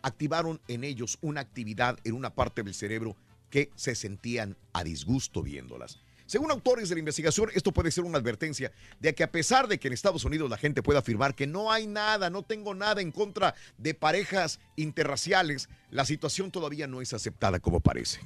activaron 0.00 0.60
en 0.68 0.84
ellos 0.84 1.18
una 1.20 1.42
actividad 1.42 1.98
en 2.04 2.14
una 2.14 2.34
parte 2.34 2.62
del 2.62 2.74
cerebro 2.74 3.16
que 3.50 3.70
se 3.76 3.94
sentían 3.94 4.56
a 4.72 4.82
disgusto 4.82 5.42
viéndolas. 5.42 5.98
Según 6.26 6.50
autores 6.50 6.88
de 6.88 6.94
la 6.94 7.00
investigación, 7.00 7.50
esto 7.54 7.72
puede 7.72 7.90
ser 7.90 8.04
una 8.04 8.16
advertencia 8.16 8.72
de 9.00 9.14
que 9.14 9.22
a 9.22 9.30
pesar 9.30 9.68
de 9.68 9.78
que 9.78 9.88
en 9.88 9.94
Estados 9.94 10.24
Unidos 10.24 10.48
la 10.48 10.56
gente 10.56 10.82
puede 10.82 10.98
afirmar 10.98 11.34
que 11.34 11.46
no 11.46 11.70
hay 11.70 11.86
nada, 11.86 12.30
no 12.30 12.42
tengo 12.42 12.74
nada 12.74 13.02
en 13.02 13.12
contra 13.12 13.54
de 13.76 13.92
parejas 13.92 14.58
interraciales, 14.76 15.68
la 15.90 16.06
situación 16.06 16.50
todavía 16.50 16.86
no 16.86 17.02
es 17.02 17.12
aceptada 17.12 17.60
como 17.60 17.80
parece. 17.80 18.20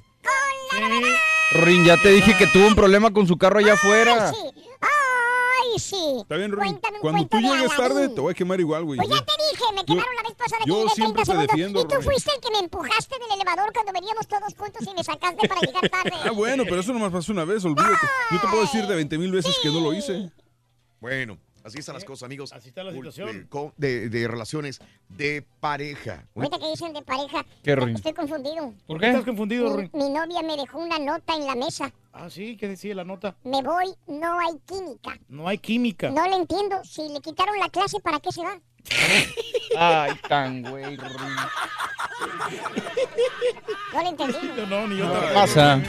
Rin, 1.51 1.83
ya 1.83 2.01
te 2.01 2.11
dije 2.11 2.37
que 2.37 2.47
tuvo 2.47 2.67
un 2.67 2.75
problema 2.75 3.11
con 3.11 3.27
su 3.27 3.37
carro 3.37 3.59
allá 3.59 3.73
afuera. 3.73 4.31
Sí. 4.31 4.39
Ay, 4.79 4.87
sí. 5.77 6.17
Está 6.21 6.35
bien, 6.37 6.51
Ruin. 6.51 6.71
Cuéntame 6.71 6.95
un 6.97 7.01
Cuando 7.01 7.27
tú 7.27 7.37
llegues 7.39 7.75
tarde, 7.75 8.09
te 8.09 8.21
voy 8.21 8.31
a 8.31 8.33
quemar 8.33 8.59
igual, 8.59 8.83
güey. 8.83 8.97
Pues 8.97 9.09
ya 9.09 9.25
te 9.25 9.31
dije, 9.51 9.63
me 9.75 9.85
quemaron 9.85 10.15
la 10.15 10.23
vez 10.23 10.33
pasada 10.33 10.63
que 10.63 10.69
yo 10.69 10.75
llegué 10.75 10.93
30 10.93 10.95
siempre 10.95 11.21
te 11.21 11.25
segundos. 11.25 11.47
defiendo, 11.51 11.81
y 11.81 11.87
tú 11.87 12.01
fuiste 12.01 12.31
el 12.35 12.41
que 12.41 12.51
me 12.51 12.59
empujaste 12.59 13.15
del 13.19 13.31
elevador 13.39 13.73
cuando 13.73 13.91
veníamos 13.93 14.27
todos 14.27 14.53
juntos 14.57 14.81
y 14.87 14.93
me 14.93 15.03
sacaste 15.03 15.47
para 15.47 15.61
llegar 15.61 15.89
tarde. 15.89 16.11
Ah, 16.23 16.31
bueno, 16.31 16.63
pero 16.65 16.79
eso 16.81 16.93
nomás 16.93 17.11
pasó 17.11 17.31
una 17.31 17.45
vez, 17.45 17.63
olvídate. 17.65 18.07
Yo 18.31 18.41
te 18.41 18.47
puedo 18.47 18.61
decir 18.61 18.85
de 18.87 18.95
20 18.95 19.17
mil 19.17 19.31
veces 19.31 19.55
que 19.61 19.69
no 19.69 19.79
lo 19.81 19.93
hice. 19.93 20.31
Bueno, 20.99 21.37
así 21.67 21.79
están 21.79 21.95
las 21.95 22.03
cosas, 22.05 22.23
amigos. 22.23 22.51
Así 22.53 22.69
está 22.69 22.83
la 22.83 22.91
situación. 22.91 23.31
De, 23.41 23.47
co- 23.47 23.73
de- 23.77 24.09
de 24.09 24.27
relaciones 24.27 24.79
de 25.09 25.45
pareja. 25.59 26.25
Ahorita 26.35 26.57
que 26.59 26.69
dicen 26.69 26.93
de 26.93 27.01
pareja, 27.01 27.45
¿Qué, 27.63 27.73
estoy 27.95 28.13
confundido. 28.13 28.73
¿Por 28.87 28.99
qué? 28.99 29.07
¿Estás 29.09 29.25
confundido, 29.25 29.69
Mi, 29.69 29.75
Ruin? 29.75 29.89
mi 29.93 30.09
novia 30.09 30.41
me 30.41 30.55
dejó 30.57 30.79
una 30.79 30.97
nota 30.99 31.35
en 31.35 31.45
la 31.45 31.55
mesa. 31.55 31.91
Ah, 32.13 32.29
sí, 32.29 32.57
¿qué 32.57 32.67
decía 32.67 32.95
la 32.95 33.03
nota? 33.03 33.35
Me 33.43 33.61
voy, 33.61 33.93
no 34.07 34.39
hay 34.39 34.57
química. 34.65 35.19
No 35.29 35.47
hay 35.47 35.57
química. 35.59 36.09
No 36.09 36.27
le 36.27 36.35
entiendo. 36.35 36.83
Si 36.83 37.07
le 37.09 37.19
quitaron 37.21 37.57
la 37.59 37.69
clase, 37.69 37.99
¿para 37.99 38.19
qué 38.19 38.31
se 38.31 38.41
va? 38.41 38.59
Ay, 39.77 40.13
tan 40.27 40.63
güey, 40.63 40.95
Rin. 40.95 41.35
No 43.93 44.01
le 44.01 44.09
entendí. 44.09 44.37
No, 44.69 44.87
ni 44.87 44.97
yo 44.97 45.05
¿Qué 45.05 45.11
tampoco. 45.13 45.33
pasa? 45.33 45.81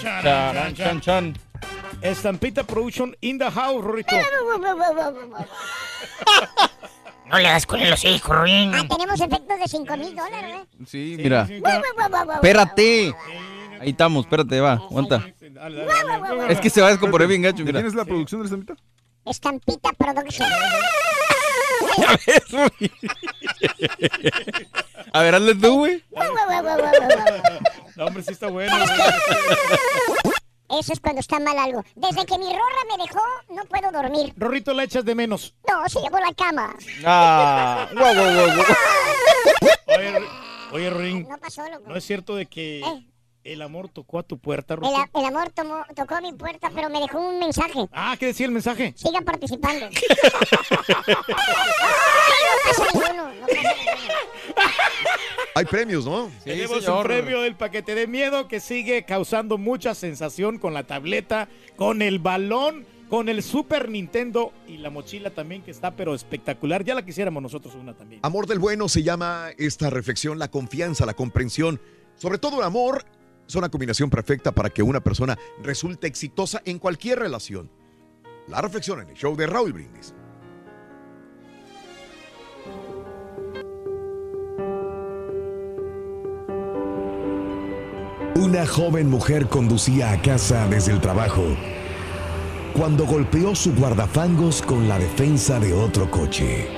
Charan, 0.00 0.74
chan, 0.74 1.00
chan. 1.00 1.34
Estampita 2.04 2.64
Production 2.64 3.16
in 3.22 3.38
the 3.38 3.50
house, 3.50 3.82
Rorrito. 3.82 4.14
No 7.26 7.38
le 7.38 7.48
hagas 7.48 7.64
con 7.64 7.80
el 7.80 7.90
hocico, 7.90 8.34
Ruin. 8.34 8.74
Ah, 8.74 8.84
tenemos 8.86 9.18
efectos 9.18 9.58
de 9.58 9.66
5 9.66 9.96
mil 9.96 10.14
dólares, 10.14 10.56
¿eh? 10.56 10.66
Sí, 10.86 11.14
mira. 11.16 11.48
Espérate. 12.34 13.14
Ahí 13.80 13.90
estamos, 13.90 14.26
espérate, 14.26 14.60
va, 14.60 14.72
aguanta. 14.74 15.26
Es 16.50 16.60
que 16.60 16.68
se 16.68 16.82
va 16.82 16.88
a 16.88 16.90
descomponer 16.90 17.26
bien 17.26 17.40
gacho, 17.40 17.64
mira. 17.64 17.80
¿Tienes 17.80 17.94
la 17.94 18.04
producción 18.04 18.42
de 18.42 18.50
la 18.50 18.54
estampita? 18.54 18.82
Estampita 19.24 19.90
Production. 19.94 20.46
A 22.06 22.18
ver. 22.26 22.42
A 25.14 25.22
ver, 25.22 25.34
hazle 25.34 25.54
tú, 25.54 25.78
güey. 25.78 26.04
No, 27.96 28.06
hombre, 28.06 28.22
sí 28.24 28.32
está 28.32 28.48
bueno. 28.48 28.74
Eso 30.78 30.92
es 30.92 31.00
cuando 31.00 31.20
está 31.20 31.38
mal 31.40 31.56
algo. 31.58 31.84
Desde 31.94 32.24
que 32.26 32.38
mi 32.38 32.46
rorra 32.46 32.96
me 32.96 33.02
dejó, 33.04 33.20
no 33.50 33.64
puedo 33.64 33.92
dormir. 33.92 34.32
Rorrito 34.36 34.72
la 34.74 34.84
echas 34.84 35.04
de 35.04 35.14
menos. 35.14 35.54
No, 35.68 35.88
se 35.88 36.00
llevó 36.00 36.18
la 36.18 36.32
cama. 36.34 36.74
Ah, 37.04 37.88
guau, 37.92 38.14
guau, 38.14 38.34
guau, 38.34 38.46
guau. 38.56 38.66
Oye, 39.96 40.28
oye 40.72 40.90
Rorín, 40.90 41.28
No 41.28 41.38
pasó, 41.38 41.62
loco. 41.68 41.84
¿no 41.86 41.96
es 41.96 42.04
cierto 42.04 42.34
de 42.34 42.46
que 42.46 42.80
Eh. 42.80 43.06
El 43.44 43.60
amor 43.62 43.88
tocó 43.90 44.18
a 44.18 44.22
tu 44.22 44.38
puerta, 44.38 44.74
El, 44.74 44.80
Rorrito? 44.80 44.96
a- 45.00 45.20
el 45.20 45.26
amor 45.26 45.50
tomó- 45.52 45.84
tocó 45.94 46.20
mi 46.22 46.32
puerta, 46.32 46.70
pero 46.74 46.88
me 46.90 46.98
dejó 47.00 47.20
un 47.20 47.38
mensaje. 47.38 47.86
Ah, 47.92 48.16
¿qué 48.18 48.26
decía 48.26 48.46
el 48.46 48.52
mensaje? 48.52 48.92
Sigan 48.96 49.24
participando. 49.24 49.86
no 49.86 49.94
pasa 52.64 52.84
ninguno, 52.92 53.34
no 53.34 53.46
pasa 53.46 53.62
ninguno. 53.74 54.14
Hay 55.56 55.64
premios, 55.66 56.04
¿no? 56.04 56.30
Tenemos 56.42 56.76
un 56.78 56.82
señor. 56.82 57.06
premio 57.06 57.40
del 57.42 57.54
paquete 57.54 57.94
de 57.94 58.06
miedo 58.06 58.48
que 58.48 58.58
sigue 58.60 59.04
causando 59.04 59.56
mucha 59.58 59.94
sensación 59.94 60.58
con 60.58 60.74
la 60.74 60.84
tableta, 60.84 61.48
con 61.76 62.02
el 62.02 62.18
balón, 62.18 62.86
con 63.08 63.28
el 63.28 63.42
Super 63.42 63.88
Nintendo 63.88 64.52
y 64.66 64.78
la 64.78 64.90
mochila 64.90 65.30
también 65.30 65.62
que 65.62 65.70
está 65.70 65.92
pero 65.92 66.14
espectacular. 66.14 66.82
Ya 66.84 66.94
la 66.94 67.04
quisiéramos 67.04 67.42
nosotros 67.42 67.74
una 67.74 67.94
también. 67.94 68.20
Amor 68.24 68.46
del 68.46 68.58
bueno 68.58 68.88
se 68.88 69.02
llama 69.02 69.50
esta 69.58 69.90
reflexión, 69.90 70.38
la 70.38 70.48
confianza, 70.50 71.06
la 71.06 71.14
comprensión. 71.14 71.80
Sobre 72.16 72.38
todo 72.38 72.58
el 72.58 72.64
amor 72.64 73.04
es 73.46 73.54
una 73.54 73.68
combinación 73.68 74.10
perfecta 74.10 74.52
para 74.52 74.70
que 74.70 74.82
una 74.82 75.00
persona 75.00 75.38
resulte 75.62 76.06
exitosa 76.06 76.62
en 76.64 76.78
cualquier 76.78 77.18
relación. 77.18 77.70
La 78.48 78.60
reflexión 78.60 79.00
en 79.00 79.08
el 79.08 79.14
show 79.14 79.36
de 79.36 79.46
Raúl 79.46 79.72
Brindis. 79.72 80.14
Una 88.36 88.66
joven 88.66 89.08
mujer 89.08 89.46
conducía 89.48 90.12
a 90.12 90.20
casa 90.20 90.66
desde 90.68 90.92
el 90.92 91.00
trabajo 91.00 91.44
cuando 92.74 93.06
golpeó 93.06 93.54
su 93.54 93.72
guardafangos 93.72 94.60
con 94.60 94.88
la 94.88 94.98
defensa 94.98 95.60
de 95.60 95.72
otro 95.72 96.10
coche. 96.10 96.68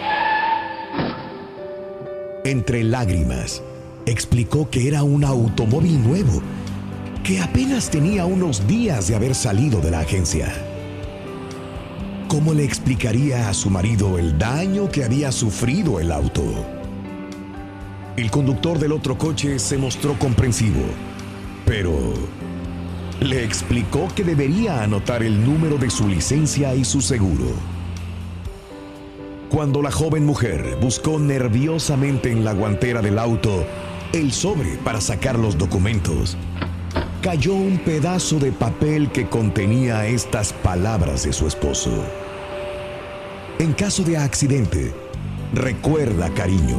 Entre 2.45 2.85
lágrimas, 2.85 3.63
explicó 4.07 4.71
que 4.71 4.87
era 4.87 5.03
un 5.03 5.25
automóvil 5.25 6.03
nuevo, 6.03 6.41
que 7.25 7.41
apenas 7.41 7.91
tenía 7.91 8.25
unos 8.25 8.67
días 8.69 9.09
de 9.09 9.17
haber 9.17 9.35
salido 9.35 9.81
de 9.81 9.91
la 9.91 10.01
agencia. 10.01 10.55
¿Cómo 12.29 12.55
le 12.55 12.65
explicaría 12.65 13.49
a 13.49 13.55
su 13.55 13.69
marido 13.69 14.19
el 14.19 14.39
daño 14.39 14.89
que 14.89 15.05
había 15.05 15.33
sufrido 15.33 15.99
el 15.99 16.13
auto? 16.13 16.45
El 18.17 18.31
conductor 18.31 18.79
del 18.79 18.93
otro 18.93 19.19
coche 19.19 19.59
se 19.59 19.77
mostró 19.77 20.19
comprensivo, 20.19 20.83
pero 21.65 22.15
le 23.21 23.45
explicó 23.45 24.09
que 24.15 24.23
debería 24.23 24.83
anotar 24.83 25.23
el 25.23 25.45
número 25.45 25.79
de 25.79 25.91
su 25.91 26.09
licencia 26.09 26.75
y 26.75 26.85
su 26.85 27.01
seguro. 27.01 27.55
Cuando 29.51 29.83
la 29.83 29.91
joven 29.91 30.25
mujer 30.25 30.77
buscó 30.81 31.19
nerviosamente 31.19 32.31
en 32.31 32.45
la 32.45 32.53
guantera 32.53 33.03
del 33.03 33.19
auto 33.19 33.65
el 34.17 34.33
sobre 34.33 34.77
para 34.79 35.01
sacar 35.01 35.39
los 35.39 35.59
documentos, 35.59 36.37
cayó 37.21 37.55
un 37.55 37.79
pedazo 37.79 38.39
de 38.39 38.51
papel 38.51 39.11
que 39.13 39.29
contenía 39.29 40.07
estas 40.07 40.53
palabras 40.53 41.25
de 41.25 41.33
su 41.33 41.47
esposo. 41.47 41.91
En 43.59 43.73
caso 43.73 44.03
de 44.05 44.17
accidente, 44.17 44.95
recuerda, 45.53 46.31
cariño, 46.31 46.79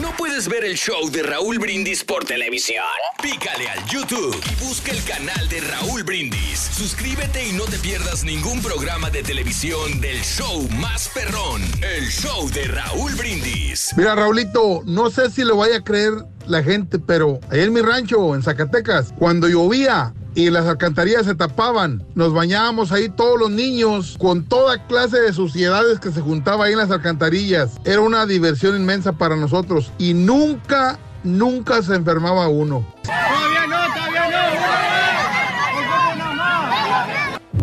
¿No 0.00 0.10
puedes 0.16 0.48
ver 0.48 0.64
el 0.64 0.74
show 0.76 1.10
de 1.10 1.22
Raúl 1.22 1.58
Brindis 1.58 2.02
por 2.02 2.24
televisión? 2.24 2.82
Pícale 3.22 3.68
al 3.68 3.84
YouTube 3.84 4.34
y 4.50 4.64
busca 4.64 4.90
el 4.90 5.04
canal 5.04 5.46
de 5.50 5.60
Raúl 5.60 6.02
Brindis. 6.02 6.58
Suscríbete 6.58 7.46
y 7.46 7.52
no 7.52 7.64
te 7.64 7.76
pierdas 7.76 8.24
ningún 8.24 8.62
programa 8.62 9.10
de 9.10 9.22
televisión 9.22 10.00
del 10.00 10.18
show 10.22 10.66
más 10.80 11.10
perrón, 11.10 11.60
el 11.82 12.08
show 12.08 12.48
de 12.48 12.68
Raúl 12.68 13.12
Brindis. 13.16 13.90
Mira, 13.94 14.14
Raulito, 14.14 14.80
no 14.86 15.10
sé 15.10 15.30
si 15.30 15.44
lo 15.44 15.58
vaya 15.58 15.76
a 15.76 15.84
creer 15.84 16.14
la 16.46 16.62
gente, 16.62 16.98
pero 16.98 17.38
allá 17.50 17.64
en 17.64 17.74
mi 17.74 17.82
rancho, 17.82 18.34
en 18.34 18.42
Zacatecas, 18.42 19.12
cuando 19.18 19.46
llovía 19.46 20.14
y 20.34 20.50
las 20.50 20.66
alcantarillas 20.66 21.26
se 21.26 21.34
tapaban, 21.34 22.04
nos 22.14 22.32
bañábamos 22.32 22.92
ahí 22.92 23.08
todos 23.08 23.38
los 23.38 23.50
niños 23.50 24.16
con 24.18 24.44
toda 24.44 24.86
clase 24.86 25.20
de 25.20 25.32
suciedades 25.32 25.98
que 26.00 26.10
se 26.10 26.20
juntaba 26.20 26.64
ahí 26.66 26.72
en 26.72 26.78
las 26.78 26.90
alcantarillas. 26.90 27.72
Era 27.84 28.00
una 28.00 28.26
diversión 28.26 28.76
inmensa 28.76 29.12
para 29.12 29.36
nosotros 29.36 29.92
y 29.98 30.14
nunca, 30.14 30.98
nunca 31.22 31.82
se 31.82 31.94
enfermaba 31.94 32.48
uno. 32.48 32.86
Todavía 33.02 33.66
no, 33.66 33.94
todavía 33.94 34.61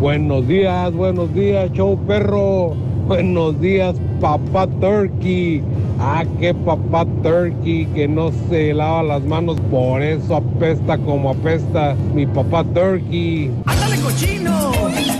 Buenos 0.00 0.48
días, 0.48 0.94
buenos 0.94 1.34
días, 1.34 1.70
show 1.74 1.98
perro. 2.06 2.74
Buenos 3.06 3.60
días, 3.60 3.94
papá 4.18 4.66
Turkey. 4.80 5.62
Ah, 5.98 6.24
qué 6.40 6.54
papá 6.54 7.04
Turkey 7.22 7.84
que 7.94 8.08
no 8.08 8.30
se 8.48 8.72
lava 8.72 9.02
las 9.02 9.22
manos, 9.24 9.58
por 9.70 10.00
eso 10.00 10.36
apesta 10.36 10.96
como 10.96 11.28
apesta 11.28 11.94
mi 12.14 12.24
papá 12.24 12.64
Turkey. 12.72 13.50
¡Ándale, 13.66 14.00
cochino! 14.00 15.19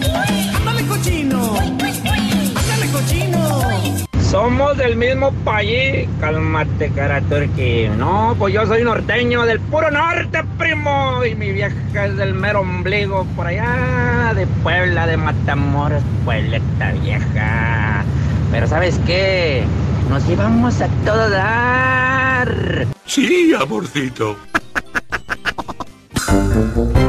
Somos 4.30 4.76
del 4.76 4.96
mismo 4.96 5.32
país. 5.44 6.08
Cálmate, 6.20 6.90
cara 6.90 7.20
turqui. 7.22 7.88
No, 7.99 8.34
pues 8.38 8.54
yo 8.54 8.64
soy 8.66 8.84
norteño 8.84 9.44
del 9.44 9.58
puro 9.58 9.90
norte, 9.90 10.44
primo. 10.56 11.25
Y 11.25 11.34
mi 11.34 11.50
vieja 11.50 12.06
es 12.06 12.16
del 12.16 12.34
mero 12.34 12.60
ombligo 12.60 13.26
por 13.34 13.49
allá 13.49 14.32
de 14.34 14.46
Puebla, 14.62 15.06
de 15.06 15.16
Matamoros, 15.16 16.02
Puebla 16.25 16.58
esta 16.58 16.92
vieja. 16.92 18.04
Pero 18.52 18.66
¿sabes 18.68 19.00
qué? 19.04 19.64
nos 20.10 20.26
llevamos 20.26 20.80
a 20.80 20.88
todo 21.04 21.30
dar. 21.30 22.87
Sí, 23.06 23.54
amorcito. 23.54 24.37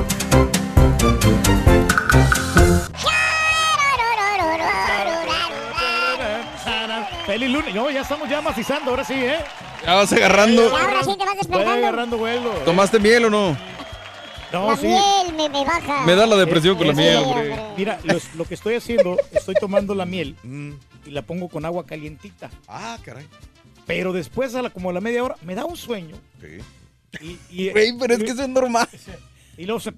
Feliz 7.31 7.49
lunes. 7.49 7.73
No, 7.73 7.89
ya 7.89 8.01
estamos 8.01 8.27
ya 8.29 8.41
macizando, 8.41 8.91
ahora 8.91 9.05
sí, 9.05 9.13
¿eh? 9.13 9.37
Ya 9.85 9.93
vas 9.93 10.11
agarrando. 10.11 10.63
Y 10.63 10.65
ahora 10.65 11.01
sí 11.01 11.11
te 11.11 11.17
vas 11.19 11.27
Voy 11.27 11.35
despertando. 11.37 11.71
agarrando 11.87 12.17
vuelo. 12.17 12.51
¿eh? 12.53 12.61
¿Tomaste 12.65 12.99
miel 12.99 13.23
o 13.25 13.29
no? 13.29 13.57
No, 14.51 14.71
la 14.71 14.75
sí. 14.75 14.87
miel 14.87 15.33
me, 15.37 15.47
me 15.47 15.63
baja. 15.63 16.05
Me 16.05 16.13
da 16.13 16.25
la 16.25 16.35
depresión 16.35 16.77
con 16.77 16.87
la 16.87 16.93
miel, 16.93 17.15
hombre. 17.23 17.55
Mira, 17.77 17.99
los- 18.03 18.35
lo 18.35 18.43
que 18.43 18.53
estoy 18.55 18.75
haciendo, 18.75 19.15
estoy 19.31 19.55
tomando 19.55 19.95
la 19.95 20.05
miel 20.05 20.35
y 21.05 21.11
la 21.11 21.21
pongo 21.21 21.47
con 21.47 21.63
agua 21.63 21.85
calientita. 21.85 22.49
Ah, 22.67 22.97
caray. 23.01 23.25
Pero 23.87 24.11
después, 24.11 24.53
a 24.55 24.61
la, 24.61 24.69
como 24.69 24.89
a 24.89 24.93
la 24.93 24.99
media 24.99 25.23
hora, 25.23 25.37
me 25.43 25.55
da 25.55 25.63
un 25.63 25.77
sueño. 25.77 26.17
Y, 27.21 27.37
y- 27.49 27.69
Güey, 27.71 27.97
pero 27.97 28.13
es 28.15 28.23
que 28.25 28.31
eso 28.31 28.43
es 28.43 28.49
normal. 28.49 28.89
Y 29.57 29.63
luego 29.65 29.79
se- 29.79 29.93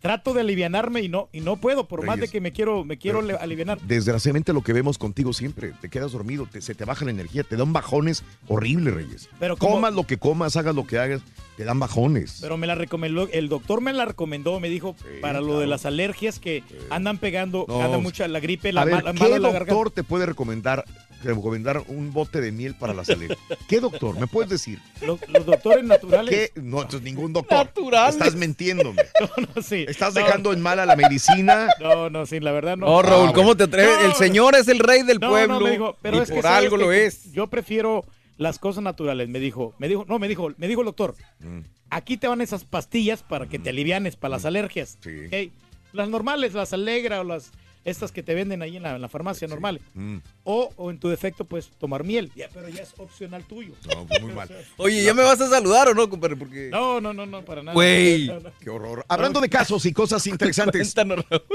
trato 0.00 0.32
de 0.34 0.40
alivianarme 0.40 1.00
y 1.02 1.08
no, 1.08 1.28
y 1.32 1.40
no 1.40 1.56
puedo, 1.56 1.86
por 1.86 2.04
más 2.04 2.18
de 2.18 2.28
que 2.28 2.40
me 2.40 2.52
quiero, 2.52 2.84
me 2.84 2.96
quiero 2.98 3.20
alivianar. 3.40 3.78
Desgraciadamente 3.82 4.52
lo 4.52 4.62
que 4.62 4.72
vemos 4.72 4.98
contigo 4.98 5.32
siempre, 5.32 5.72
te 5.80 5.88
quedas 5.88 6.12
dormido, 6.12 6.46
te- 6.50 6.60
se 6.62 6.74
te 6.74 6.84
baja 6.84 7.04
la 7.04 7.10
energía, 7.10 7.44
te 7.44 7.56
dan 7.56 7.72
bajones 7.72 8.24
horribles, 8.48 8.94
Reyes. 8.94 9.28
Pero 9.38 9.56
como- 9.56 9.74
comas 9.76 9.94
lo 9.94 10.04
que 10.04 10.16
comas, 10.18 10.56
hagas 10.56 10.74
lo 10.74 10.86
que 10.86 10.98
hagas, 10.98 11.20
te 11.60 11.66
dan 11.66 11.78
bajones. 11.78 12.38
Pero 12.40 12.56
me 12.56 12.66
la 12.66 12.74
recomendó, 12.74 13.28
el 13.30 13.50
doctor 13.50 13.82
me 13.82 13.92
la 13.92 14.06
recomendó, 14.06 14.58
me 14.60 14.70
dijo, 14.70 14.96
para 15.20 15.42
lo 15.42 15.58
de 15.60 15.66
las 15.66 15.84
alergias 15.84 16.38
que 16.38 16.62
andan 16.88 17.18
pegando, 17.18 17.66
No, 17.68 17.82
anda 17.82 17.98
mucha 17.98 18.26
la 18.28 18.40
gripe, 18.40 18.72
la, 18.72 18.80
a 18.80 18.84
ver, 18.86 19.04
la 19.04 19.12
¿qué 19.12 19.28
la 19.28 19.50
doctor 19.50 19.90
te 19.90 20.02
puede 20.02 20.24
recomendar, 20.24 20.86
recomendar 21.22 21.82
un 21.88 22.14
bote 22.14 22.40
de 22.40 22.50
miel 22.50 22.76
para 22.76 22.94
la 22.94 23.04
salud? 23.04 23.30
¿Qué 23.68 23.78
doctor? 23.78 24.18
¿Me 24.18 24.26
puedes 24.26 24.48
decir? 24.48 24.78
Los, 25.02 25.20
los 25.28 25.44
doctores 25.44 25.84
naturales. 25.84 26.34
¿Qué? 26.54 26.60
No, 26.62 26.78
entonces 26.80 27.02
ningún 27.02 27.34
doctor. 27.34 27.58
Naturales. 27.58 28.16
Estás 28.16 28.34
mintiéndome. 28.36 29.02
No, 29.54 29.62
sí. 29.62 29.84
Estás 29.86 30.14
No. 30.14 30.22
dejando 30.22 30.54
en 30.54 30.62
mala 30.62 30.86
la 30.86 30.96
medicina. 30.96 31.68
No, 31.78 32.08
no, 32.08 32.24
sí, 32.24 32.40
la 32.40 32.52
verdad 32.52 32.78
no. 32.78 32.86
No, 32.86 33.02
Raúl, 33.02 33.28
Ah, 33.28 33.32
¿cómo 33.34 33.48
bueno. 33.48 33.56
te 33.58 33.64
atreves? 33.64 33.98
No, 34.00 34.06
el 34.06 34.14
señor 34.14 34.54
es 34.54 34.66
el 34.68 34.78
rey 34.78 35.02
del 35.02 35.18
No, 35.20 35.28
pueblo. 35.28 35.58
no, 35.58 35.60
me 35.66 35.72
dijo, 35.72 35.94
pero 36.00 36.16
y 36.16 36.20
es 36.20 36.28
que 36.30 36.36
por 36.36 36.44
sabes 36.44 36.64
algo 36.64 36.78
que 36.78 36.82
lo 36.84 36.90
es. 36.92 37.30
Yo 37.32 37.48
prefiero 37.48 38.06
las 38.40 38.58
cosas 38.58 38.82
naturales, 38.82 39.28
me 39.28 39.38
dijo. 39.38 39.74
Me 39.78 39.86
dijo, 39.86 40.06
no, 40.08 40.18
me 40.18 40.26
dijo, 40.26 40.48
me 40.56 40.66
dijo 40.66 40.80
el 40.80 40.86
doctor. 40.86 41.14
Mm. 41.40 41.60
Aquí 41.90 42.16
te 42.16 42.26
van 42.26 42.40
esas 42.40 42.64
pastillas 42.64 43.22
para 43.22 43.46
que 43.46 43.58
te 43.58 43.68
alivianes 43.68 44.16
para 44.16 44.30
las 44.32 44.46
alergias. 44.46 44.98
Sí. 45.02 45.52
Las 45.92 46.08
normales, 46.08 46.54
las 46.54 46.72
Alegra 46.72 47.20
o 47.20 47.24
las 47.24 47.52
estas 47.84 48.12
que 48.12 48.22
te 48.22 48.34
venden 48.34 48.62
ahí 48.62 48.76
en 48.76 48.82
la, 48.82 48.96
en 48.96 49.02
la 49.02 49.08
farmacia 49.10 49.46
normales. 49.46 49.82
Mm. 49.92 50.18
O, 50.44 50.72
o 50.76 50.90
en 50.90 50.98
tu 50.98 51.08
defecto, 51.08 51.44
pues 51.44 51.70
tomar 51.78 52.02
miel. 52.02 52.32
Ya, 52.34 52.48
pero 52.52 52.70
ya 52.70 52.82
es 52.82 52.94
opcional 52.96 53.44
tuyo. 53.44 53.74
No, 53.94 54.06
pues, 54.06 54.22
muy 54.22 54.32
mal. 54.32 54.48
Oye, 54.78 55.02
¿ya 55.02 55.12
me 55.12 55.22
vas 55.22 55.40
a 55.42 55.48
saludar 55.48 55.88
o 55.88 55.94
no, 55.94 56.08
compadre? 56.08 56.36
Porque... 56.36 56.70
No, 56.70 56.98
no, 56.98 57.12
no, 57.12 57.26
no, 57.26 57.44
para 57.44 57.62
nada. 57.62 57.74
Güey. 57.74 58.26
No, 58.30 58.40
no. 58.40 58.52
Qué 58.58 58.70
horror. 58.70 59.04
Hablando 59.08 59.40
de 59.40 59.50
casos 59.50 59.84
y 59.84 59.92
cosas 59.92 60.26
interesantes. 60.28 60.94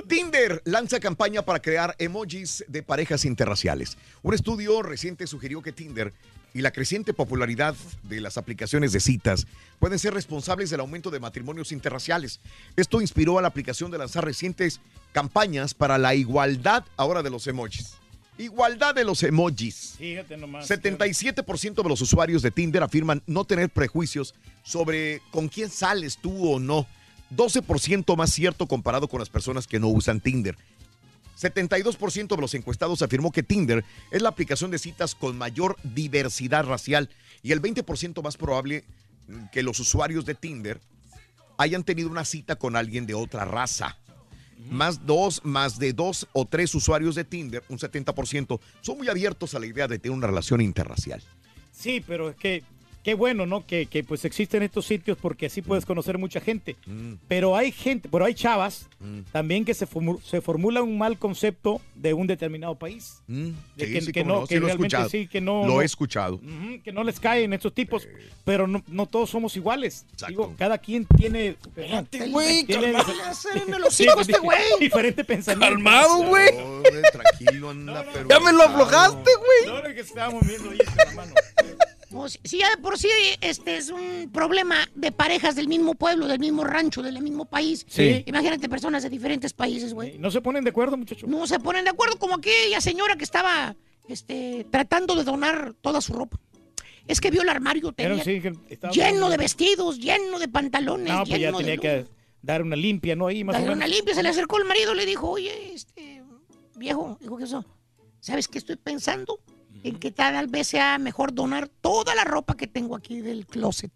Tinder 0.08 0.62
lanza 0.66 1.00
campaña 1.00 1.42
para 1.42 1.62
crear 1.62 1.96
emojis 1.98 2.64
de 2.68 2.84
parejas 2.84 3.26
interraciales. 3.26 3.98
Un 4.22 4.34
estudio 4.34 4.84
reciente 4.84 5.26
sugirió 5.26 5.62
que 5.62 5.72
Tinder 5.72 6.14
y 6.56 6.62
la 6.62 6.72
creciente 6.72 7.14
popularidad 7.14 7.76
de 8.04 8.22
las 8.22 8.38
aplicaciones 8.38 8.94
de 8.94 9.02
citas 9.02 9.46
pueden 9.78 10.00
ser 10.00 10.14
responsables 10.14 10.70
del 10.70 10.80
aumento 10.80 11.12
de 11.12 11.20
matrimonios 11.20 11.74
interraciales. 11.74 12.40
Esto 12.78 13.02
inspiró 13.02 13.38
a 13.38 13.42
la 13.42 13.50
aplicación 13.50 13.92
de 13.92 13.98
lanzar 13.98 14.24
recientes 14.24 14.80
campañas 15.12 15.74
para 15.74 15.98
la 15.98 16.16
igualdad 16.16 16.86
ahora 16.96 17.22
de 17.22 17.30
los 17.30 17.46
emojis. 17.48 17.96
Igualdad 18.38 18.96
de 18.96 19.04
los 19.04 19.22
emojis. 19.24 19.96
Fíjate 19.98 20.38
nomás. 20.38 20.70
77% 20.70 21.84
de 21.84 21.90
los 21.90 22.00
usuarios 22.00 22.42
de 22.42 22.52
Tinder 22.52 22.84
afirman 22.84 23.22
no 23.28 23.44
tener 23.44 23.70
prejuicios 23.70 24.34
sobre 24.64 25.22
con 25.32 25.50
quién 25.50 25.70
sales 25.70 26.18
tú 26.18 26.54
o 26.54 26.58
no. 26.58 26.88
12% 27.36 28.16
más 28.16 28.32
cierto 28.32 28.66
comparado 28.66 29.10
con 29.10 29.20
las 29.20 29.30
personas 29.30 29.68
que 29.68 29.80
no 29.80 29.90
usan 29.90 30.22
Tinder. 30.22 30.56
72% 31.38 32.36
de 32.36 32.42
los 32.42 32.54
encuestados 32.54 33.02
afirmó 33.02 33.32
que 33.32 33.44
Tinder 33.44 33.84
es 34.12 34.22
la 34.22 34.30
aplicación 34.30 34.72
de 34.72 34.80
citas 34.80 35.16
con 35.16 35.38
mayor 35.38 35.78
diversidad 35.84 36.66
racial 36.66 37.10
y 37.44 37.52
el 37.52 37.62
20% 37.62 38.24
más 38.24 38.38
probable 38.38 38.84
que 39.52 39.64
los 39.64 39.80
usuarios 39.80 40.26
de 40.26 40.36
Tinder 40.36 40.80
hayan 41.58 41.84
tenido 41.84 42.10
una 42.10 42.26
cita 42.26 42.56
con 42.56 42.76
alguien 42.76 43.06
de 43.06 43.14
otra 43.14 43.46
raza. 43.46 43.98
Más 44.70 45.06
dos, 45.06 45.42
más 45.44 45.78
de 45.78 45.94
dos 45.94 46.28
o 46.34 46.46
tres 46.46 46.74
usuarios 46.74 47.16
de 47.16 47.24
Tinder, 47.24 47.64
un 47.70 47.78
70%, 47.78 48.60
son 48.82 48.98
muy 48.98 49.10
abiertos 49.10 49.54
a 49.54 49.60
la 49.60 49.68
idea 49.68 49.88
de 49.88 50.00
tener 50.00 50.18
una 50.18 50.28
relación 50.28 50.62
interracial. 50.62 51.22
Sí, 51.72 52.04
pero 52.06 52.30
es 52.30 52.36
que 52.36 52.64
qué 53.06 53.14
bueno, 53.14 53.46
¿no? 53.46 53.66
Que, 53.68 53.86
que, 53.86 54.04
pues 54.04 54.26
existen 54.26 54.64
estos 54.64 54.86
sitios 54.88 55.16
porque 55.22 55.46
así 55.46 55.62
puedes 55.62 55.86
conocer 55.86 56.18
mucha 56.18 56.42
gente. 56.42 56.76
Pero 57.28 57.56
hay 57.56 57.72
gente, 57.72 58.10
pero 58.12 58.26
hay 58.26 58.34
chavas 58.34 58.90
Mm. 59.00 59.20
también 59.32 59.64
que 59.66 59.76
se, 59.76 59.86
formu- 59.88 60.20
se 60.24 60.42
formula 60.42 60.82
un 60.82 60.98
mal 60.98 61.20
concepto 61.20 61.80
de 61.94 62.14
un 62.16 62.26
determinado 62.26 62.74
país. 62.74 63.22
De 63.28 63.36
Mm. 63.36 63.56
Sí, 63.78 63.94
que, 63.94 64.02
sí, 64.02 64.12
que 64.12 64.24
no, 64.24 64.40
no, 64.42 64.48
que 64.48 64.56
sí 64.56 64.60
lo 64.60 64.66
he 64.66 64.70
realmente 64.70 64.96
escuchado. 64.96 65.10
sí, 65.10 65.28
que 65.28 65.42
no. 65.42 65.68
Lo 65.68 65.82
he 65.82 65.86
escuchado. 65.86 66.42
Que 66.84 66.92
no 66.92 67.04
les 67.04 67.20
caen 67.20 67.54
estos 67.54 67.74
tipos, 67.76 68.08
pero 68.44 68.66
no, 68.66 68.84
no 68.88 69.06
todos 69.06 69.30
somos 69.30 69.56
iguales. 69.56 70.06
Exacto. 70.14 70.28
Digo, 70.32 70.56
cada 70.58 70.80
quien 70.80 71.06
tiene. 71.06 71.58
güey, 72.32 72.66
los 73.80 74.00
hijos 74.00 74.22
este 74.28 74.40
güey. 74.40 74.58
Diferente 74.80 75.24
pensamiento. 75.24 75.76
Calmado, 75.76 76.24
güey. 76.24 76.50
Tranquilo, 77.12 77.70
anda, 77.70 78.04
pero. 78.12 78.28
Ya 78.30 78.40
me 78.40 78.52
lo 78.52 78.64
aflojaste, 78.64 79.30
güey. 79.36 79.76
No, 79.76 79.88
no, 79.88 79.94
que 79.94 80.02
estábamos 80.02 80.48
viendo 80.48 80.72
ahí 80.72 80.78
con 80.80 80.96
la 80.98 81.12
mano. 81.14 81.34
Pues, 82.16 82.40
si 82.44 82.60
ya 82.60 82.70
de 82.70 82.78
por 82.78 82.98
sí 82.98 83.10
este 83.42 83.76
es 83.76 83.90
un 83.90 84.30
problema 84.32 84.88
de 84.96 85.12
parejas 85.12 85.56
del 85.56 85.68
mismo 85.68 85.96
pueblo, 85.96 86.28
del 86.28 86.40
mismo 86.40 86.64
rancho, 86.64 87.04
del 87.04 87.22
mismo 87.22 87.44
país. 87.44 87.86
Sí. 87.90 88.24
Imagínate 88.26 88.70
personas 88.70 89.04
de 89.04 89.10
diferentes 89.10 89.52
países, 89.52 89.94
güey. 89.94 90.18
No 90.18 90.32
se 90.32 90.40
ponen 90.40 90.64
de 90.64 90.70
acuerdo, 90.70 90.96
muchachos. 90.96 91.30
No 91.30 91.46
se 91.46 91.60
ponen 91.60 91.84
de 91.84 91.90
acuerdo 91.90 92.18
como 92.18 92.36
aquella 92.36 92.80
señora 92.80 93.18
que 93.18 93.26
estaba 93.26 93.76
este, 94.08 94.66
tratando 94.72 95.14
de 95.16 95.26
donar 95.26 95.74
toda 95.82 96.00
su 96.00 96.14
ropa. 96.14 96.40
Es 97.06 97.20
que 97.20 97.32
vio 97.32 97.42
el 97.42 97.50
armario 97.50 97.92
tenía 97.92 98.24
sí, 98.24 98.42
lleno 98.94 99.30
de 99.30 99.38
vestidos, 99.38 100.00
lleno 100.00 100.40
de 100.40 100.48
pantalones, 100.48 101.14
No, 101.14 101.24
pues 101.26 101.40
ya 101.40 101.52
de 101.52 101.58
tenía 101.58 101.78
que 101.78 102.06
dar 102.42 102.62
una 102.62 102.78
limpia, 102.78 103.16
¿no? 103.16 103.28
Ahí 103.28 103.44
más 103.44 103.56
o 103.56 103.60
Darle 103.60 103.76
menos. 103.76 103.86
una 103.86 103.96
limpia, 103.96 104.16
se 104.16 104.24
le 104.24 104.30
acercó 104.30 104.58
el 104.58 104.66
marido, 104.66 104.94
le 104.94 105.06
dijo, 105.06 105.30
oye, 105.30 105.74
este, 105.74 106.24
viejo, 106.76 107.18
dijo 107.20 107.38
que 107.38 107.44
eso, 107.44 107.66
¿sabes 108.22 108.48
qué 108.48 108.58
estoy 108.58 108.78
pensando? 108.78 109.40
En 109.86 110.00
que 110.00 110.10
tal 110.10 110.48
vez 110.48 110.66
sea 110.66 110.98
mejor 110.98 111.32
donar 111.32 111.68
toda 111.68 112.16
la 112.16 112.24
ropa 112.24 112.58
que 112.58 112.66
tengo 112.66 112.96
aquí 112.96 113.22
del 113.22 113.46
closet. 113.46 113.92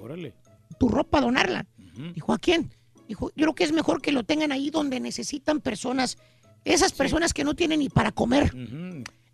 Órale. 0.00 0.32
Tu 0.78 0.88
ropa, 0.88 1.20
donarla. 1.20 1.66
Dijo, 2.14 2.32
¿a 2.32 2.38
quién? 2.38 2.72
Dijo, 3.08 3.30
yo 3.30 3.42
creo 3.42 3.54
que 3.56 3.64
es 3.64 3.72
mejor 3.72 4.00
que 4.00 4.12
lo 4.12 4.22
tengan 4.22 4.52
ahí 4.52 4.70
donde 4.70 5.00
necesitan 5.00 5.60
personas, 5.60 6.18
esas 6.64 6.92
personas 6.92 7.34
que 7.34 7.42
no 7.42 7.54
tienen 7.54 7.80
ni 7.80 7.88
para 7.88 8.12
comer. 8.12 8.54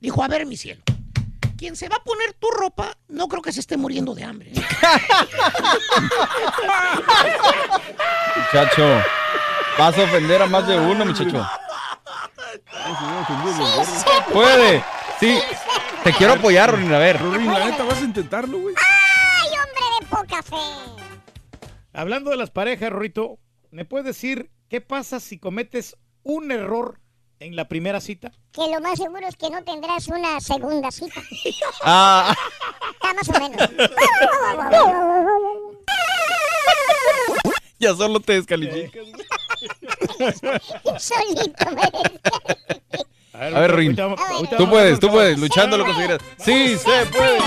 Dijo, 0.00 0.24
a 0.24 0.28
ver, 0.28 0.46
mi 0.46 0.56
cielo, 0.56 0.82
quien 1.58 1.76
se 1.76 1.90
va 1.90 1.96
a 1.96 2.02
poner 2.02 2.32
tu 2.32 2.48
ropa, 2.48 2.96
no 3.08 3.28
creo 3.28 3.42
que 3.42 3.52
se 3.52 3.60
esté 3.60 3.76
muriendo 3.76 4.14
de 4.14 4.24
hambre. 4.24 4.52
¿eh? 4.54 4.62
Muchacho, 8.36 9.02
vas 9.78 9.98
a 9.98 10.02
ofender 10.04 10.40
a 10.40 10.46
más 10.46 10.66
de 10.66 10.78
uno, 10.78 11.04
muchacho. 11.04 11.46
Puede. 14.32 14.82
Sí. 15.20 15.38
Te 16.04 16.12
quiero 16.12 16.34
apoyar, 16.34 16.70
Rorín. 16.70 16.92
A 16.92 16.98
ver. 16.98 17.18
Rorín, 17.20 17.46
la 17.46 17.64
neta, 17.66 17.84
vas 17.84 18.00
a 18.00 18.04
intentarlo, 18.04 18.58
güey. 18.58 18.74
¡Ay, 18.76 19.48
hombre 19.48 19.84
de 20.00 20.06
poca 20.06 20.42
fe! 20.42 20.56
Hablando 21.92 22.30
de 22.30 22.36
las 22.36 22.50
parejas, 22.50 22.90
Rorito, 22.90 23.38
¿me 23.70 23.84
puedes 23.84 24.06
decir 24.06 24.50
qué 24.68 24.80
pasa 24.80 25.20
si 25.20 25.38
cometes 25.38 25.96
un 26.22 26.52
error 26.52 27.00
en 27.40 27.56
la 27.56 27.66
primera 27.68 28.00
cita? 28.00 28.32
Que 28.52 28.68
lo 28.68 28.80
más 28.80 28.98
seguro 28.98 29.26
es 29.26 29.36
que 29.36 29.50
no 29.50 29.62
tendrás 29.64 30.08
una 30.08 30.40
segunda 30.40 30.90
cita. 30.90 31.20
Ah. 31.82 32.34
Ah, 33.02 33.14
más 33.14 33.28
o 33.28 33.32
menos. 33.32 33.60
Ya 37.78 37.94
solo 37.94 38.20
te 38.20 38.34
descalificas. 38.34 39.06
Solito 40.98 41.70
me 41.70 41.90
A 43.40 43.60
ver, 43.60 43.70
Rorín. 43.70 43.96
Tú 43.96 44.68
puedes, 44.68 45.00
tú 45.00 45.08
puedes. 45.08 45.38
Luchando 45.38 45.78
lo 45.78 45.86
conseguirás. 45.86 46.18
Sí, 46.36 46.76
se 46.76 47.06
puede. 47.06 47.38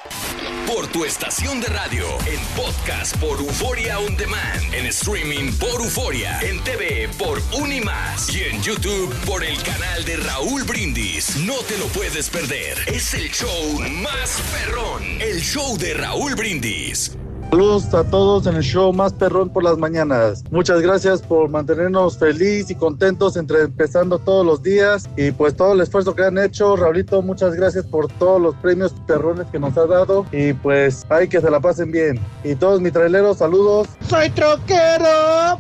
Por 0.67 0.87
tu 0.89 1.05
estación 1.05 1.61
de 1.61 1.69
radio, 1.69 2.05
en 2.27 2.41
podcast 2.57 3.17
por 3.19 3.39
Euforia 3.39 4.01
On 4.01 4.17
Demand, 4.17 4.75
en 4.75 4.87
streaming 4.87 5.53
por 5.59 5.81
Euforia, 5.81 6.41
en 6.41 6.63
TV 6.65 7.09
por 7.17 7.41
Unimás 7.53 8.35
y 8.35 8.43
en 8.45 8.61
YouTube 8.63 9.15
por 9.25 9.45
el 9.45 9.63
canal 9.63 10.05
de 10.05 10.17
Raúl 10.17 10.65
Brindis. 10.65 11.37
No 11.37 11.55
te 11.69 11.79
lo 11.79 11.87
puedes 11.87 12.29
perder. 12.31 12.77
Es 12.87 13.15
el 13.15 13.31
show 13.31 13.79
más 14.03 14.41
perrón, 14.53 15.05
el 15.21 15.41
show 15.41 15.77
de 15.79 15.95
Raúl 15.95 16.35
Brindis. 16.35 17.13
Saludos 17.51 17.95
a 17.95 18.03
todos 18.05 18.47
en 18.47 18.57
el 18.57 18.63
show 18.63 18.93
más 18.93 19.13
perrón 19.13 19.49
por 19.49 19.63
las 19.63 19.79
mañanas. 19.79 20.43
Muchas 20.51 20.81
gracias 20.83 21.23
por 21.23 21.49
mantenernos 21.49 22.19
felices 22.19 22.73
y 22.73 22.75
contentos 22.75 23.37
entre 23.37 23.63
empezando 23.63 24.19
todos 24.19 24.45
los 24.45 24.63
días 24.63 25.09
y 25.17 25.31
pues 25.31 25.57
todo 25.57 25.73
el 25.73 25.81
esfuerzo 25.81 26.15
que 26.15 26.25
han 26.25 26.39
hecho. 26.39 26.77
Raulito, 26.77 27.23
muchas 27.23 27.55
gracias 27.55 27.87
por 27.87 28.09
todos 28.09 28.43
los 28.43 28.55
premios 28.57 28.93
perrones 29.07 29.47
que 29.53 29.61
nos 29.61 29.77
ha 29.79 29.87
dado 29.87 30.27
y 30.33 30.53
pues 30.55 31.07
hay 31.09 31.29
que 31.29 31.41
se 31.41 31.51
la 31.51 31.61
pasen 31.61 31.93
bien. 31.93 32.21
Y 32.43 32.57
todos 32.57 32.81
mis 32.81 32.93
traileros, 32.93 33.39
saludos. 33.39 33.89
Soy 34.09 34.29
troquero. 34.31 35.59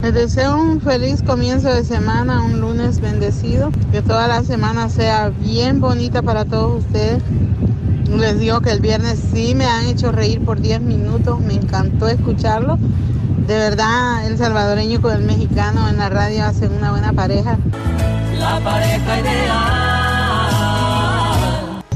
Les 0.00 0.14
deseo 0.14 0.56
un 0.56 0.80
feliz 0.80 1.22
comienzo 1.22 1.74
de 1.74 1.82
semana, 1.82 2.42
un 2.42 2.60
lunes 2.60 3.00
bendecido, 3.00 3.72
que 3.90 4.00
toda 4.00 4.28
la 4.28 4.44
semana 4.44 4.88
sea 4.88 5.30
bien 5.30 5.80
bonita 5.80 6.22
para 6.22 6.44
todos 6.44 6.84
ustedes. 6.84 7.22
Les 8.18 8.38
digo 8.38 8.60
que 8.60 8.70
el 8.70 8.80
viernes 8.80 9.18
sí 9.32 9.54
me 9.56 9.64
han 9.64 9.86
hecho 9.86 10.12
reír 10.12 10.44
por 10.44 10.60
10 10.60 10.80
minutos, 10.82 11.40
me 11.40 11.54
encantó 11.54 12.06
escucharlo. 12.08 12.78
De 13.46 13.58
verdad, 13.58 14.24
el 14.26 14.38
salvadoreño 14.38 15.02
con 15.02 15.12
el 15.12 15.22
mexicano 15.22 15.88
en 15.88 15.96
la 15.98 16.08
radio 16.08 16.44
hacen 16.44 16.72
una 16.72 16.92
buena 16.92 17.12
pareja. 17.12 17.58
La 18.38 18.60
pareja 18.60 19.20
ideal. 19.20 20.04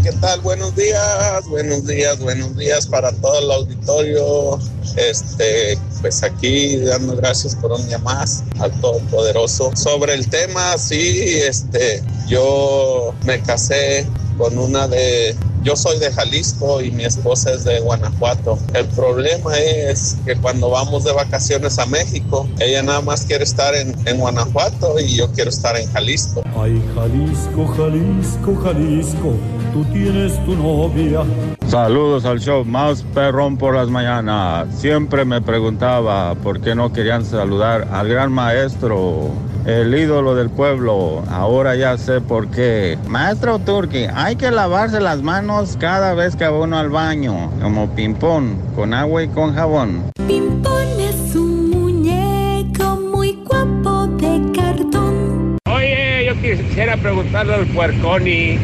¿Qué 0.03 0.11
tal? 0.21 0.41
Buenos 0.41 0.75
días, 0.75 1.47
buenos 1.49 1.87
días, 1.87 2.19
buenos 2.19 2.57
días 2.57 2.87
para 2.87 3.13
todo 3.13 3.39
el 3.39 3.51
auditorio. 3.51 4.59
Este, 4.97 5.79
pues 6.01 6.23
aquí 6.25 6.79
dando 6.79 7.15
gracias 7.17 7.55
por 7.55 7.73
un 7.73 7.87
día 7.87 7.99
más 7.99 8.43
al 8.59 8.73
Todopoderoso. 8.81 9.71
Sobre 9.77 10.15
el 10.15 10.29
tema, 10.29 10.77
sí, 10.79 11.39
este, 11.47 12.03
yo 12.27 13.15
me 13.25 13.41
casé 13.41 14.07
con 14.39 14.57
una 14.57 14.89
de, 14.89 15.37
yo 15.63 15.77
soy 15.77 15.99
de 15.99 16.11
Jalisco 16.13 16.81
y 16.81 16.91
mi 16.93 17.05
esposa 17.05 17.53
es 17.53 17.65
de 17.65 17.81
Guanajuato. 17.81 18.59
El 18.73 18.87
problema 18.87 19.59
es 19.59 20.17
que 20.25 20.37
cuando 20.37 20.71
vamos 20.71 21.05
de 21.05 21.13
vacaciones 21.13 21.79
a 21.79 21.87
México, 21.87 22.49
ella 22.61 22.83
nada 22.83 23.01
más 23.01 23.27
quiere 23.27 23.45
estar 23.45 23.75
en, 23.75 23.95
en 24.07 24.19
Guanajuato 24.19 24.99
y 25.01 25.17
yo 25.17 25.31
quiero 25.33 25.51
estar 25.51 25.77
en 25.77 25.91
Jalisco. 25.93 26.43
Ay, 26.57 26.81
Jalisco, 26.95 27.67
Jalisco, 27.77 28.57
Jalisco, 28.63 29.35
tú 29.73 29.85
tienes 29.93 30.43
tu 30.47 30.55
novia. 30.55 31.25
Saludos 31.69 32.25
al 32.25 32.41
show 32.41 32.65
más 32.65 33.03
perrón 33.15 33.59
por 33.59 33.75
las 33.75 33.89
mañanas. 33.89 34.69
Siempre 34.79 35.27
me 35.27 35.43
preguntaba 35.43 36.35
por 36.37 36.63
qué 36.63 36.75
no 36.75 36.93
querían 36.95 37.27
saludar 37.27 37.89
al 37.93 38.09
gran 38.09 38.33
maestro, 38.33 39.31
el 39.69 39.95
ídolo 39.95 40.35
del 40.35 40.49
pueblo. 40.49 41.23
Ahora 41.31 41.77
ya 41.77 41.99
sé 41.99 42.23
por 42.23 42.49
qué. 42.49 42.97
Maestro 43.07 43.59
Turki, 43.59 44.07
hay 44.15 44.37
que 44.37 44.51
lavarse 44.51 44.99
las 44.99 45.21
manos 45.21 45.77
cada 45.79 46.15
vez 46.15 46.35
que 46.37 46.49
va 46.49 46.59
uno 46.59 46.79
al 46.79 46.89
baño, 46.89 47.51
como 47.61 47.95
ping-pong, 47.95 48.47
con 48.75 48.95
agua 48.95 49.25
y 49.25 49.29
con 49.29 49.55
jabón. 49.55 50.11
Pimpón 50.27 50.89
es 50.99 51.37
un 51.37 51.69
muñeco 51.69 52.97
muy 52.97 53.39
guapo 53.45 54.07
de 54.17 54.41
cartón. 54.59 55.59
Oye, 55.71 56.25
yo 56.25 56.35
quisiera 56.41 56.97
preguntarle 56.97 57.55
al 57.55 57.67
puerconi. 57.67 58.59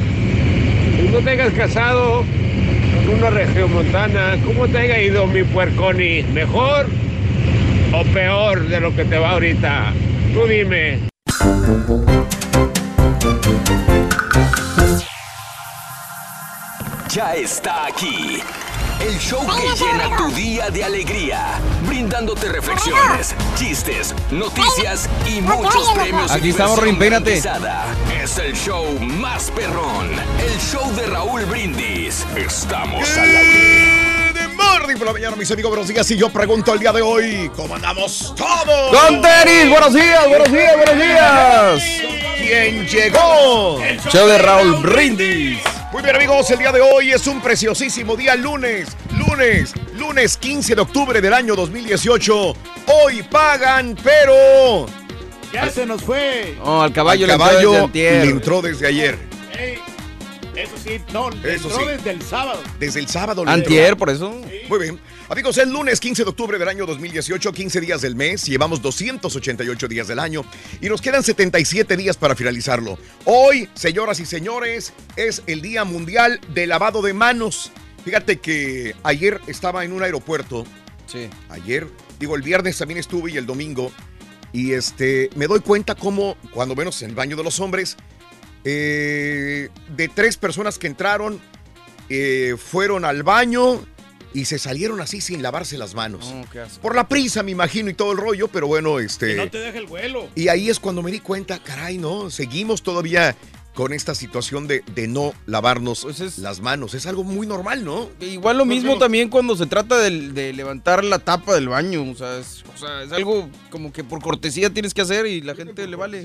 Si 0.97 1.09
no 1.13 1.19
te 1.19 1.31
hayas 1.31 1.53
casado 1.53 2.25
con 3.05 3.17
una 3.19 3.29
regiomontana, 3.29 4.39
¿cómo 4.47 4.67
te 4.69 4.79
haya 4.79 4.99
ido 5.03 5.27
mi 5.27 5.43
puerconi? 5.43 6.23
¿Mejor 6.33 6.87
o 7.93 8.03
peor 8.15 8.69
de 8.69 8.81
lo 8.81 8.97
que 8.97 9.05
te 9.05 9.19
va 9.19 9.33
ahorita? 9.33 9.93
Tú 10.35 10.49
dime. 10.49 11.09
Ya 17.09 17.35
está 17.37 17.87
aquí. 17.87 18.43
El 19.01 19.17
show 19.21 19.47
que 19.47 19.85
llena 19.85 20.17
tu 20.17 20.33
día 20.33 20.71
de 20.71 20.83
alegría, 20.83 21.61
brindándote 21.87 22.49
reflexiones, 22.49 23.37
chistes, 23.57 24.13
noticias 24.33 25.09
y 25.25 25.41
muchos 25.41 25.93
premios. 25.93 26.33
Aquí 26.33 26.51
estamos, 26.51 26.81
garantizada. 26.81 27.85
Es 28.21 28.37
el 28.39 28.55
show 28.55 28.99
más 28.99 29.53
perrón, 29.53 30.11
el 30.41 30.59
show 30.59 30.93
de 30.97 31.07
Raúl 31.07 31.45
Brindis. 31.45 32.27
Estamos 32.35 33.09
al 33.19 33.37
aire. 33.37 33.84
Morning 34.81 34.97
por 34.97 35.07
la 35.07 35.13
mañana, 35.13 35.37
mis 35.37 35.49
amigos, 35.53 35.71
buenos 35.71 35.87
días. 35.87 36.11
Y 36.11 36.17
yo 36.17 36.31
pregunto 36.31 36.73
el 36.73 36.81
día 36.81 36.93
de 36.93 37.01
hoy, 37.01 37.49
¿cómo 37.55 37.77
andamos 37.77 38.35
todos? 38.37 38.91
¡Con 38.91 39.23
tenis! 39.23 39.71
¡Buenos 39.71 39.95
días, 39.95 40.29
buenos 40.29 40.51
días, 40.51 40.77
buenos 40.77 40.97
días! 40.97 41.83
¿Quién 42.37 42.85
llegó? 42.89 43.81
Show 44.11 44.27
de 44.27 44.39
Raúl 44.39 44.75
Brindis. 44.83 45.61
Muy 45.93 46.03
bien, 46.03 46.17
amigos, 46.17 46.51
el 46.51 46.59
día 46.59 46.73
de 46.73 46.81
hoy 46.81 47.13
es 47.13 47.25
un 47.29 47.41
preciosísimo 47.41 48.17
día, 48.17 48.35
lunes, 48.35 48.89
lunes, 49.17 49.75
lunes 49.95 50.37
15 50.39 50.75
de 50.75 50.81
octubre 50.81 51.21
del 51.21 51.35
año 51.35 51.55
2018. 51.55 52.55
Hoy 52.89 53.23
pagan, 53.31 53.97
pero... 54.03 54.87
Ya 55.53 55.71
se 55.71 55.87
nos 55.87 56.03
fue. 56.03 56.57
No, 56.59 56.83
al 56.83 56.93
caballo, 56.93 57.27
Al 57.27 57.29
le 57.29 57.35
entró 57.35 57.49
caballo 57.49 57.91
desde 57.93 58.25
le 58.25 58.31
entró 58.31 58.61
desde 58.61 58.89
ayer. 58.89 59.19
Ey, 59.57 59.79
eso 60.57 60.77
sí, 60.83 61.01
no, 61.13 61.31
Eso 61.31 61.69
entró 61.69 61.81
sí. 61.81 61.87
desde 61.87 62.11
el 62.11 62.23
sábado. 62.23 62.63
Desde 62.79 63.01
el 63.01 63.09
sábado. 63.09 63.45
Antier, 63.47 63.97
por 63.97 64.11
eso. 64.11 64.41
Muy 64.69 64.79
bien. 64.79 65.01
Amigos, 65.29 65.59
el 65.59 65.71
lunes 65.71 66.01
15 66.01 66.23
de 66.25 66.31
octubre 66.31 66.59
del 66.59 66.69
año 66.69 66.87
2018, 66.87 67.53
15 67.53 67.81
días 67.81 68.01
del 68.01 68.15
mes, 68.15 68.45
llevamos 68.47 68.81
288 68.83 69.89
días 69.89 70.07
del 70.07 70.19
año 70.19 70.45
y 70.81 70.89
nos 70.89 71.01
quedan 71.01 71.23
77 71.23 71.97
días 71.97 72.17
para 72.17 72.37
finalizarlo. 72.37 72.99
Hoy, 73.25 73.69
señoras 73.75 74.21
y 74.21 74.27
señores, 74.27 74.93
es 75.17 75.43
el 75.47 75.63
Día 75.63 75.85
Mundial 75.85 76.41
de 76.55 76.67
Lavado 76.67 77.03
de 77.03 77.15
Manos. 77.15 77.73
Fíjate 78.05 78.39
que 78.39 78.95
ayer 79.03 79.41
estaba 79.47 79.85
en 79.85 79.93
un 79.93 80.03
aeropuerto. 80.03 80.65
Sí. 81.07 81.29
Ayer, 81.49 81.87
digo, 82.19 82.37
el 82.37 82.43
viernes 82.43 82.79
también 82.79 82.99
estuve 82.99 83.33
y 83.33 83.37
el 83.39 83.47
domingo. 83.47 83.91
Y 84.53 84.73
este, 84.73 85.31
me 85.35 85.47
doy 85.47 85.61
cuenta 85.61 85.95
cómo, 85.97 86.37
cuando 86.53 86.77
menos 86.77 87.03
en 87.03 87.11
el 87.11 87.17
baño 87.17 87.37
de 87.37 87.43
los 87.43 87.59
hombres, 87.59 87.97
eh, 88.65 89.69
de 89.97 90.09
tres 90.09 90.37
personas 90.37 90.79
que 90.79 90.87
entraron, 90.87 91.41
eh, 92.09 92.57
fueron 92.59 93.05
al 93.05 93.23
baño 93.23 93.85
y 94.33 94.47
se 94.47 94.59
salieron 94.59 95.01
así 95.01 95.21
sin 95.21 95.43
lavarse 95.43 95.79
las 95.79 95.95
manos. 95.95 96.33
No, 96.35 96.45
qué 96.51 96.61
asco. 96.61 96.81
Por 96.81 96.97
la 96.97 97.09
prisa, 97.09 97.43
me 97.43 97.53
imagino, 97.53 97.89
y 97.89 97.95
todo 97.95 98.13
el 98.13 98.19
rollo, 98.19 98.49
pero 98.49 98.67
bueno, 98.67 98.97
Que 98.97 99.05
este... 99.05 99.35
no 99.37 99.49
te 99.49 99.59
deje 99.59 99.79
el 99.79 99.87
vuelo. 99.87 100.29
Y 100.35 100.49
ahí 100.49 100.69
es 100.69 100.81
cuando 100.81 101.03
me 101.03 101.13
di 101.13 101.21
cuenta, 101.21 101.59
caray, 101.63 101.99
no, 101.99 102.31
seguimos 102.31 102.83
todavía 102.83 103.37
con 103.75 103.93
esta 103.93 104.15
situación 104.15 104.69
de, 104.69 104.83
de 104.95 105.09
no 105.09 105.33
lavarnos 105.47 106.07
las 106.39 106.61
manos. 106.61 106.95
Es 106.95 107.07
algo 107.07 107.25
muy 107.25 107.47
normal, 107.47 107.85
¿no? 107.85 108.09
Igual 108.21 108.59
lo 108.59 108.65
mismo 108.65 108.99
también 108.99 109.29
cuando 109.29 109.57
se 109.57 109.67
trata 109.67 109.99
de, 109.99 110.31
de 110.31 110.53
levantar 110.53 111.03
la 111.05 111.19
tapa 111.19 111.55
del 111.55 111.69
baño. 111.69 112.09
O 112.09 112.15
sea, 112.15 112.39
es, 112.39 112.63
o 112.73 112.79
sea, 112.79 113.03
es 113.03 113.11
algo 113.13 113.49
como 113.71 113.93
que 113.93 114.05
por 114.05 114.23
cortesía 114.23 114.71
tienes 114.71 114.95
que 114.95 115.03
hacer 115.03 115.27
y 115.27 115.41
la 115.41 115.55
gente 115.57 115.87
le 115.89 115.97
vale. 115.97 116.23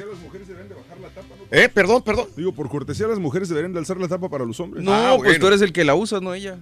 Eh, 1.51 1.69
perdón, 1.69 2.03
perdón. 2.03 2.27
Digo, 2.37 2.53
por 2.53 2.69
cortesía 2.69 3.07
las 3.07 3.19
mujeres 3.19 3.49
deberían 3.49 3.73
de 3.73 3.79
alzar 3.79 3.97
la 3.97 4.07
tapa 4.07 4.29
para 4.29 4.45
los 4.45 4.59
hombres. 4.59 4.83
No, 4.83 4.93
Ah, 4.93 5.15
pues 5.17 5.39
tú 5.39 5.47
eres 5.47 5.61
el 5.61 5.73
que 5.73 5.83
la 5.83 5.95
usa, 5.95 6.19
no 6.19 6.33
ella. 6.33 6.59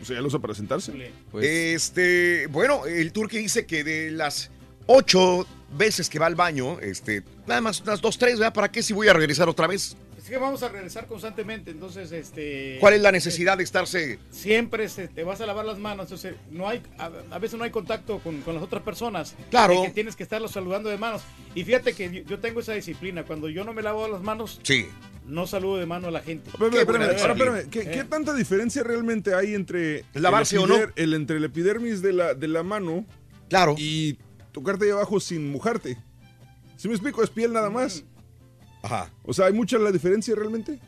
O 0.00 0.04
sea, 0.04 0.16
ya 0.16 0.20
lo 0.20 0.28
usa 0.28 0.38
para 0.38 0.54
sentarse. 0.54 0.92
Pues, 1.30 1.44
Este, 1.46 2.46
bueno, 2.48 2.86
el 2.86 3.12
turque 3.12 3.38
dice 3.38 3.66
que 3.66 3.82
de 3.82 4.10
las 4.10 4.50
ocho 4.86 5.46
veces 5.76 6.08
que 6.08 6.18
va 6.18 6.26
al 6.26 6.34
baño, 6.34 6.78
este, 6.80 7.22
nada 7.46 7.60
más 7.60 7.80
unas 7.80 8.00
dos, 8.00 8.18
tres, 8.18 8.38
¿verdad? 8.38 8.52
¿Para 8.54 8.70
qué 8.70 8.82
si 8.82 8.92
voy 8.92 9.08
a 9.08 9.12
regresar 9.12 9.48
otra 9.48 9.66
vez? 9.66 9.96
Es 10.28 10.32
que 10.32 10.38
vamos 10.38 10.62
a 10.62 10.68
regresar 10.68 11.06
constantemente, 11.06 11.70
entonces, 11.70 12.12
este... 12.12 12.76
¿Cuál 12.80 12.92
es 12.92 13.00
la 13.00 13.10
necesidad 13.10 13.56
de 13.56 13.64
estarse? 13.64 14.18
Siempre 14.30 14.84
este, 14.84 15.08
te 15.08 15.24
vas 15.24 15.40
a 15.40 15.46
lavar 15.46 15.64
las 15.64 15.78
manos, 15.78 16.04
entonces 16.04 16.34
no 16.50 16.68
hay, 16.68 16.82
a, 16.98 17.10
a 17.30 17.38
veces 17.38 17.56
no 17.56 17.64
hay 17.64 17.70
contacto 17.70 18.18
con, 18.18 18.42
con 18.42 18.52
las 18.52 18.62
otras 18.62 18.82
personas. 18.82 19.34
Claro. 19.48 19.82
Que 19.84 19.88
tienes 19.88 20.16
que 20.16 20.24
estarlos 20.24 20.50
saludando 20.50 20.90
de 20.90 20.98
manos. 20.98 21.22
Y 21.54 21.64
fíjate 21.64 21.94
que 21.94 22.10
yo, 22.12 22.22
yo 22.24 22.38
tengo 22.40 22.60
esa 22.60 22.74
disciplina, 22.74 23.24
cuando 23.24 23.48
yo 23.48 23.64
no 23.64 23.72
me 23.72 23.80
lavo 23.80 24.06
las 24.06 24.20
manos, 24.20 24.60
Sí. 24.64 24.86
no 25.24 25.46
saludo 25.46 25.78
de 25.78 25.86
mano 25.86 26.08
a 26.08 26.10
la 26.10 26.20
gente. 26.20 26.50
Espérame, 26.50 26.72
Qué 26.72 27.16
espérame, 27.16 27.70
¿qué, 27.70 27.80
Eh. 27.80 27.90
qué 27.90 28.04
tanta 28.04 28.34
diferencia 28.34 28.82
realmente 28.82 29.32
hay 29.34 29.54
entre 29.54 30.04
¿Lavarse 30.12 30.56
el 30.56 30.62
o 30.64 30.66
no? 30.66 30.76
el, 30.94 31.14
entre 31.14 31.38
el 31.38 31.44
epidermis 31.44 32.02
de 32.02 32.12
la, 32.12 32.34
de 32.34 32.48
la 32.48 32.62
mano 32.62 33.06
Claro. 33.48 33.76
y 33.78 34.18
tocarte 34.52 34.84
ahí 34.84 34.90
abajo 34.90 35.20
sin 35.20 35.50
mojarte? 35.50 35.96
Si 36.76 36.86
me 36.86 36.92
explico, 36.92 37.22
es 37.24 37.30
piel 37.30 37.50
nada 37.54 37.70
más. 37.70 38.04
Ajá. 38.82 39.10
O 39.24 39.32
sea, 39.32 39.46
¿hay 39.46 39.52
mucha 39.52 39.78
la 39.78 39.92
diferencia 39.92 40.34
realmente? 40.34 40.78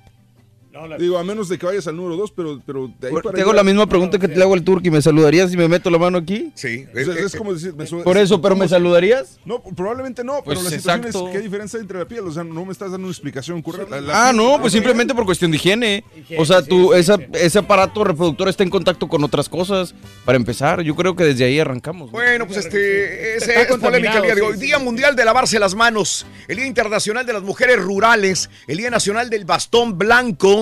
Digo, 0.98 1.18
a 1.18 1.24
menos 1.24 1.48
de 1.48 1.59
que 1.59 1.66
vayas 1.66 1.87
al 1.88 1.96
número 1.96 2.16
2, 2.16 2.30
pero, 2.30 2.61
pero 2.64 2.88
de 3.00 3.09
ahí 3.09 3.14
para 3.14 3.33
Te 3.35 3.40
hago 3.42 3.52
la 3.52 3.64
misma 3.64 3.87
pregunta 3.88 4.18
que 4.18 4.28
te 4.28 4.40
hago 4.40 4.54
al 4.54 4.62
Turki. 4.62 4.88
¿Me 4.90 5.02
saludarías 5.02 5.50
si 5.50 5.56
me 5.56 5.66
meto 5.66 5.90
la 5.90 5.98
mano 5.98 6.18
aquí? 6.18 6.52
Sí. 6.54 6.87
O 6.94 7.04
sea, 7.12 7.14
es 7.24 7.35
como 7.35 7.52
decir, 7.52 7.74
me 7.74 7.87
su- 7.87 8.02
Por 8.04 8.16
eso, 8.16 8.40
pero 8.40 8.54
¿me 8.54 8.68
saludarías? 8.68 9.38
No, 9.44 9.61
probablemente 9.62 10.22
no, 10.22 10.35
pero 10.44 10.61
Pues 10.61 10.62
la 10.62 10.70
situación 10.70 10.98
exacto. 11.06 11.28
es 11.28 11.33
qué 11.37 11.40
diferencia 11.40 11.76
hay 11.78 11.83
entre 11.83 11.98
la 11.98 12.04
piel. 12.06 12.20
O 12.20 12.30
sea, 12.33 12.44
no 12.44 12.64
me 12.64 12.70
estás 12.72 12.92
dando 12.92 13.06
una 13.06 13.12
explicación 13.12 13.61
correcta. 13.62 13.96
Ah, 14.12 14.33
no, 14.33 14.61
pues 14.61 14.72
simplemente 14.72 15.14
por 15.14 15.24
cuestión 15.24 15.50
de 15.50 15.56
higiene. 15.56 16.04
O 16.38 16.44
sea, 16.44 16.62
tu, 16.62 16.92
esa- 16.94 17.18
ese 17.33 17.59
aparato 17.59 18.04
reproductor 18.04 18.48
está 18.48 18.62
en 18.62 18.70
contacto 18.70 19.09
con 19.09 19.24
otras 19.24 19.48
cosas. 19.48 19.94
Para 20.24 20.37
empezar, 20.37 20.83
yo 20.83 20.94
creo 20.94 21.16
que 21.16 21.24
desde 21.24 21.44
ahí 21.44 21.59
arrancamos. 21.59 22.11
Bueno, 22.12 22.46
pues 22.46 22.59
este 22.59 23.37
ese 23.37 23.61
es 23.62 23.66
polémica 23.78 24.18
el 24.18 24.22
día 24.22 24.35
de 24.35 24.42
hoy. 24.42 24.54
sí, 24.54 24.61
Día 24.66 24.78
sí. 24.78 24.85
Mundial 24.85 25.16
de 25.16 25.24
Lavarse 25.24 25.59
las 25.59 25.74
Manos, 25.74 26.26
el 26.46 26.56
Día 26.59 26.66
Internacional 26.66 27.26
de 27.26 27.33
las 27.33 27.42
Mujeres 27.42 27.78
Rurales, 27.83 28.48
el 28.68 28.76
Día 28.78 28.90
Nacional 28.90 29.30
del 29.30 29.44
Bastón 29.44 29.98
Blanco, 29.98 30.60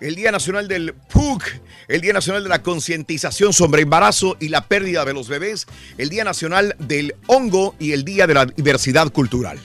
el 0.00 0.14
Día 0.14 0.30
Nacional 0.30 0.68
del 0.68 0.94
PUC, 0.94 1.44
el 1.88 2.00
Día 2.00 2.12
Nacional 2.12 2.42
de 2.42 2.48
la 2.48 2.62
Concientización 2.62 3.52
sobre 3.52 3.82
Embarazo 3.82 4.36
y 4.40 4.48
la 4.48 4.66
Pérdida 4.66 5.04
de 5.04 5.14
los 5.14 5.28
Bebés, 5.28 5.66
el 5.96 6.08
Día 6.08 6.24
Nacional 6.24 6.76
del 6.78 7.14
Hongo 7.26 7.74
y 7.78 7.92
el 7.92 8.04
Día 8.04 8.26
de 8.26 8.34
la 8.34 8.46
Diversidad 8.46 9.10
Cultural. 9.10 9.58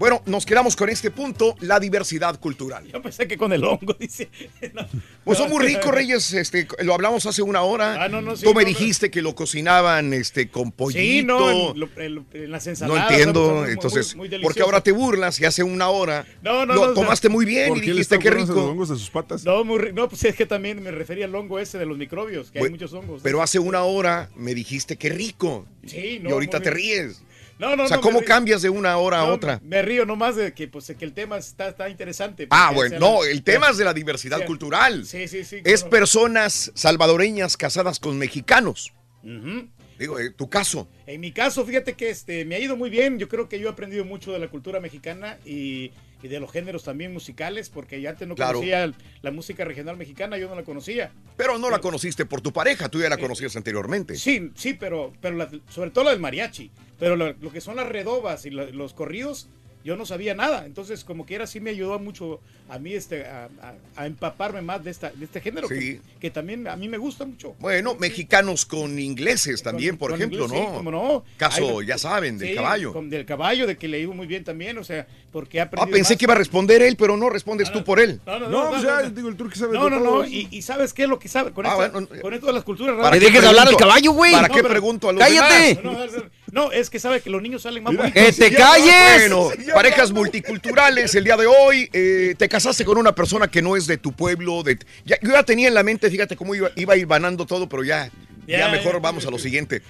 Bueno, 0.00 0.22
nos 0.24 0.46
quedamos 0.46 0.76
con 0.76 0.88
este 0.88 1.10
punto, 1.10 1.54
la 1.60 1.78
diversidad 1.78 2.40
cultural. 2.40 2.88
Yo 2.90 3.02
pensé 3.02 3.28
que 3.28 3.36
con 3.36 3.52
el 3.52 3.62
hongo, 3.62 3.92
dice. 4.00 4.30
No. 4.72 4.86
Pues 5.24 5.36
son 5.36 5.50
muy 5.50 5.62
ricos, 5.62 5.92
Reyes. 5.94 6.32
Este, 6.32 6.66
lo 6.82 6.94
hablamos 6.94 7.26
hace 7.26 7.42
una 7.42 7.60
hora. 7.60 8.02
Ah, 8.04 8.08
no, 8.08 8.22
no, 8.22 8.34
sí, 8.34 8.44
Tú 8.44 8.54
me 8.54 8.62
no, 8.62 8.68
dijiste 8.68 9.10
que 9.10 9.20
lo 9.20 9.34
cocinaban 9.34 10.14
este, 10.14 10.48
con 10.48 10.72
pollito. 10.72 10.98
Sí, 11.02 11.22
no, 11.22 11.50
en, 11.72 11.80
lo- 11.80 11.88
en 11.98 12.14
lo- 12.14 12.24
en 12.32 12.50
las 12.50 12.66
No 12.80 12.96
entiendo, 12.96 13.60
muy- 13.60 13.72
entonces, 13.72 14.16
muy 14.16 14.30
porque 14.42 14.62
ahora 14.62 14.80
te 14.80 14.92
burlas 14.92 15.38
y 15.38 15.44
hace 15.44 15.62
una 15.62 15.90
hora 15.90 16.24
No, 16.40 16.64
no, 16.64 16.74
lo 16.74 16.86
no, 16.88 16.94
tomaste 16.94 17.28
no. 17.28 17.34
muy 17.34 17.44
bien 17.44 17.68
¿Por 17.68 17.76
y 17.76 17.82
dijiste 17.82 18.18
qué 18.18 18.30
rico. 18.30 18.54
los 18.54 18.56
hongos 18.56 18.88
de 18.88 18.96
sus 18.96 19.10
patas? 19.10 19.44
No, 19.44 19.64
muy 19.64 19.92
no, 19.92 20.08
pues 20.08 20.24
es 20.24 20.34
que 20.34 20.46
también 20.46 20.82
me 20.82 20.92
refería 20.92 21.26
al 21.26 21.34
hongo 21.34 21.58
ese 21.58 21.76
de 21.76 21.84
los 21.84 21.98
microbios, 21.98 22.50
que 22.50 22.58
hay 22.60 22.70
muchos 22.70 22.94
hongos. 22.94 23.20
Pero 23.22 23.42
hace 23.42 23.58
una 23.58 23.82
hora 23.82 24.30
me 24.34 24.54
dijiste 24.54 24.96
qué 24.96 25.10
rico. 25.10 25.66
Sí, 25.86 26.20
no, 26.22 26.30
y 26.30 26.32
ahorita 26.32 26.60
te 26.60 26.70
ríes. 26.70 27.20
No, 27.60 27.76
no, 27.76 27.84
o 27.84 27.86
sea, 27.88 27.98
no, 27.98 28.02
¿cómo 28.02 28.22
cambias 28.22 28.62
de 28.62 28.70
una 28.70 28.96
hora 28.96 29.20
a 29.20 29.24
otra? 29.26 29.60
Me 29.62 29.82
río 29.82 30.06
nomás 30.06 30.34
de 30.34 30.54
que, 30.54 30.66
pues, 30.66 30.92
que 30.98 31.04
el 31.04 31.12
tema 31.12 31.36
está, 31.36 31.68
está 31.68 31.88
interesante. 31.90 32.46
Ah, 32.50 32.72
bueno, 32.74 32.98
no, 32.98 33.22
la- 33.22 33.30
el 33.30 33.42
tema 33.42 33.68
es 33.68 33.76
de 33.76 33.84
la 33.84 33.92
diversidad 33.92 34.38
Sí. 34.38 34.44
cultural. 34.46 35.04
Sí, 35.04 35.28
sí, 35.28 35.44
sí. 35.44 35.56
Es 35.64 35.80
claro. 35.82 35.90
personas 35.90 36.72
salvadoreñas 36.74 37.56
casadas 37.58 38.00
con 38.00 38.16
mexicanos. 38.18 38.92
Ujú. 39.22 39.68
Digo, 39.98 40.18
eh, 40.18 40.30
tu 40.30 40.48
caso. 40.48 40.88
En 41.06 41.20
mi 41.20 41.30
caso, 41.32 41.62
fíjate 41.66 41.92
que 41.92 42.08
este 42.08 42.46
me 42.46 42.54
ha 42.54 42.58
ido 42.58 42.74
muy 42.74 42.88
bien. 42.88 43.18
Yo 43.18 43.28
creo 43.28 43.50
que 43.50 43.60
yo 43.60 43.68
he 43.68 43.70
aprendido 43.70 44.06
mucho 44.06 44.32
de 44.32 44.38
la 44.38 44.48
cultura 44.48 44.80
mexicana 44.80 45.36
y, 45.44 45.92
y 46.22 46.28
de 46.28 46.40
los 46.40 46.50
géneros 46.50 46.84
también 46.84 47.12
musicales, 47.12 47.68
porque 47.68 48.00
yo 48.00 48.08
antes 48.08 48.26
no 48.26 48.34
Claro. 48.34 48.54
conocía 48.60 48.90
la 49.20 49.30
música 49.30 49.62
regional 49.66 49.98
mexicana, 49.98 50.38
yo 50.38 50.48
no 50.48 50.54
la 50.54 50.62
conocía. 50.62 51.12
Pero 51.36 51.58
no 51.58 51.68
la 51.68 51.80
conociste 51.80 52.24
por 52.24 52.40
tu 52.40 52.50
pareja, 52.50 52.88
tú 52.88 52.98
ya 53.02 53.10
la 53.10 53.18
conocías 53.18 53.54
anteriormente. 53.56 54.16
Sí, 54.16 54.50
sí, 54.54 54.72
pero, 54.72 55.12
pero 55.20 55.36
la- 55.36 55.50
sobre 55.68 55.90
todo 55.90 56.04
la 56.04 56.12
del 56.12 56.20
mariachi. 56.20 56.70
Pero 57.00 57.16
lo, 57.16 57.32
lo 57.40 57.50
que 57.52 57.60
son 57.60 57.76
las 57.76 57.88
redobas 57.88 58.46
y 58.46 58.50
lo- 58.50 58.70
los 58.70 58.94
corridos, 58.94 59.48
yo 59.82 59.96
no 59.96 60.04
sabía 60.04 60.34
nada. 60.34 60.66
Entonces, 60.66 61.02
como 61.04 61.24
quiera, 61.24 61.46
sí 61.46 61.58
me 61.58 61.70
ayudó 61.70 61.98
mucho 61.98 62.38
a 62.68 62.78
mí 62.78 62.92
este, 62.92 63.24
a, 63.26 63.48
a- 63.62 63.74
a 63.96 64.06
empaparme 64.06 64.60
más 64.62 64.84
de, 64.84 64.90
esta, 64.92 65.10
de 65.10 65.24
este 65.24 65.40
género, 65.40 65.66
Sí. 65.66 65.74
que, 65.74 66.00
que 66.20 66.30
también 66.30 66.68
a 66.68 66.76
mí 66.76 66.86
me 66.88 66.98
gusta 66.98 67.24
mucho. 67.24 67.56
Bueno, 67.58 67.96
mexicanos 67.96 68.64
con 68.66 68.96
ingleses 68.98 69.60
también, 69.62 69.96
por 69.96 70.10
Con 70.10 70.20
ejemplo, 70.20 70.44
inglés, 70.44 70.60
¿no? 70.62 70.68
sí, 70.68 70.76
cómo 70.76 70.90
no. 70.92 71.24
Caso, 71.38 71.80
Hay- 71.80 71.86
ya 71.86 71.98
saben, 71.98 72.36
del 72.38 72.50
Sí, 72.50 72.54
caballo. 72.54 72.92
con- 72.92 73.08
del 73.10 73.24
caballo, 73.24 73.66
de 73.66 73.76
que 73.76 73.88
le 73.88 73.98
iba 74.00 74.14
muy 74.14 74.26
bien 74.28 74.44
también, 74.44 74.76
o 74.78 74.84
sea, 74.84 75.06
porque 75.32 75.60
Ah, 75.60 75.64
aprendido 75.64 75.94
pensé 75.96 76.12
más. 76.12 76.18
que 76.18 76.24
iba 76.26 76.34
a 76.34 76.38
responder 76.38 76.82
él, 76.82 76.96
pero 76.96 77.16
no 77.16 77.28
respondes 77.30 77.72
tú 77.72 77.82
por 77.82 77.98
él. 77.98 78.20
No, 78.26 78.38
no, 78.38 78.48
No, 78.50 78.64
no, 78.64 78.70
pues 78.70 78.82
no, 78.82 78.88
ya, 78.88 79.02
no. 79.08 79.10
digo, 79.10 79.28
el 79.30 79.36
turco 79.36 79.56
sabe 79.56 79.72
No, 79.76 79.88
no, 79.90 79.98
no, 79.98 80.26
y, 80.26 80.46
y 80.52 80.62
¿sabes 80.62 80.92
qué 80.92 81.04
es 81.04 81.08
lo 81.08 81.18
que 81.18 81.28
sabe? 81.28 81.50
Con, 81.52 81.64
Ah, 81.66 81.70
esta- 81.70 81.88
bueno, 81.90 82.06
con 82.20 82.34
esto 82.34 82.46
de 82.46 82.52
las 82.52 82.62
culturas 82.64 82.94
¿Para 82.96 83.04
raras. 83.10 83.18
qué 83.18 83.24
dejes 83.26 83.44
hablar 83.44 83.62
al 83.66 83.74
pregunto? 83.74 83.86
caballo, 83.88 84.12
güey. 84.12 84.32
¿Para 84.32 84.48
No, 84.48 84.54
qué 84.54 84.62
pregunto 84.62 85.08
a 85.08 85.12
los 85.14 85.22
¡Cállate! 85.24 85.74
demás? 85.82 86.10
No, 86.52 86.72
es 86.72 86.90
que 86.90 86.98
sabe 86.98 87.20
que 87.20 87.30
los 87.30 87.40
niños 87.42 87.62
salen 87.62 87.82
más 87.82 87.92
Mira. 87.92 88.04
bonitos. 88.04 88.36
¡Que 88.36 88.50
te 88.50 88.54
calles! 88.56 89.30
Bueno, 89.30 89.50
parejas 89.74 90.10
multiculturales, 90.12 91.14
el 91.14 91.24
día 91.24 91.36
de 91.36 91.46
hoy, 91.46 91.88
eh, 91.92 92.34
te 92.36 92.48
casaste 92.48 92.84
con 92.84 92.98
una 92.98 93.14
persona 93.14 93.48
que 93.48 93.62
no 93.62 93.76
es 93.76 93.86
de 93.86 93.96
tu 93.98 94.12
pueblo. 94.12 94.62
De, 94.62 94.78
ya, 95.04 95.16
yo 95.22 95.30
ya 95.32 95.42
tenía 95.42 95.68
en 95.68 95.74
la 95.74 95.82
mente, 95.82 96.10
fíjate 96.10 96.36
cómo 96.36 96.54
iba, 96.54 96.70
iba 96.76 96.94
a 96.94 96.96
ir 96.96 97.06
banando 97.06 97.46
todo, 97.46 97.68
pero 97.68 97.84
ya, 97.84 98.10
ya, 98.46 98.58
Ya, 98.58 98.68
mejor 98.68 98.94
ya. 98.94 98.98
vamos 99.00 99.26
a 99.26 99.30
lo 99.30 99.38
siguiente. 99.38 99.82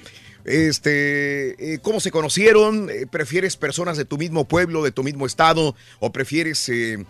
Este, 0.44 1.74
eh, 1.74 1.78
¿cómo 1.82 2.00
se 2.00 2.10
conocieron? 2.10 2.88
Eh, 2.90 3.06
¿Prefieres 3.10 3.56
personas 3.56 3.96
de 3.96 4.04
tu 4.04 4.18
mismo 4.18 4.46
pueblo, 4.48 4.82
de 4.82 4.90
tu 4.90 5.02
mismo 5.02 5.26
estado? 5.26 5.74
¿O 5.98 6.12
prefieres 6.12 6.68
eh, 6.68 7.04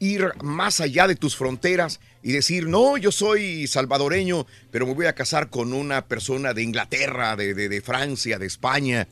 ir 0.00 0.32
más 0.42 0.80
allá 0.80 1.06
de 1.06 1.14
tus 1.14 1.36
fronteras 1.36 2.00
y 2.22 2.32
decir, 2.32 2.66
no, 2.66 2.96
yo 2.96 3.12
soy 3.12 3.66
salvadoreño, 3.66 4.46
pero 4.70 4.86
me 4.86 4.94
voy 4.94 5.06
a 5.06 5.14
casar 5.14 5.50
con 5.50 5.72
una 5.72 6.06
persona 6.08 6.52
de 6.54 6.62
Inglaterra, 6.62 7.36
de, 7.36 7.54
de- 7.54 7.68
de 7.68 7.80
Francia, 7.82 8.38
de 8.38 8.46
España? 8.46 9.06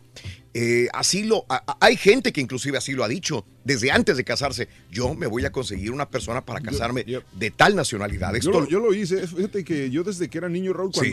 Eh, 0.54 0.88
así 0.94 1.24
lo, 1.24 1.44
a- 1.48 1.76
hay 1.80 1.96
gente 1.96 2.32
que 2.32 2.40
inclusive 2.40 2.78
así 2.78 2.92
lo 2.92 3.04
ha 3.04 3.08
dicho 3.08 3.46
desde 3.64 3.90
antes 3.92 4.16
de 4.16 4.24
casarse. 4.24 4.66
Yo 4.90 5.14
me 5.14 5.26
voy 5.26 5.44
a 5.44 5.52
conseguir 5.52 5.90
una 5.92 6.08
persona 6.10 6.44
para 6.44 6.60
casarme 6.60 7.04
de 7.32 7.50
tal 7.50 7.76
nacionalidad. 7.76 8.32
Yo 8.32 8.38
Esto, 8.38 8.60
lo, 8.62 8.68
yo 8.68 8.80
lo 8.80 8.92
hice. 8.94 9.26
Fíjate 9.26 9.62
que 9.64 9.90
yo 9.90 10.02
desde 10.02 10.28
que 10.28 10.38
era 10.38 10.48
niño, 10.48 10.72
Raúl, 10.72 10.92
Sí. 10.94 11.10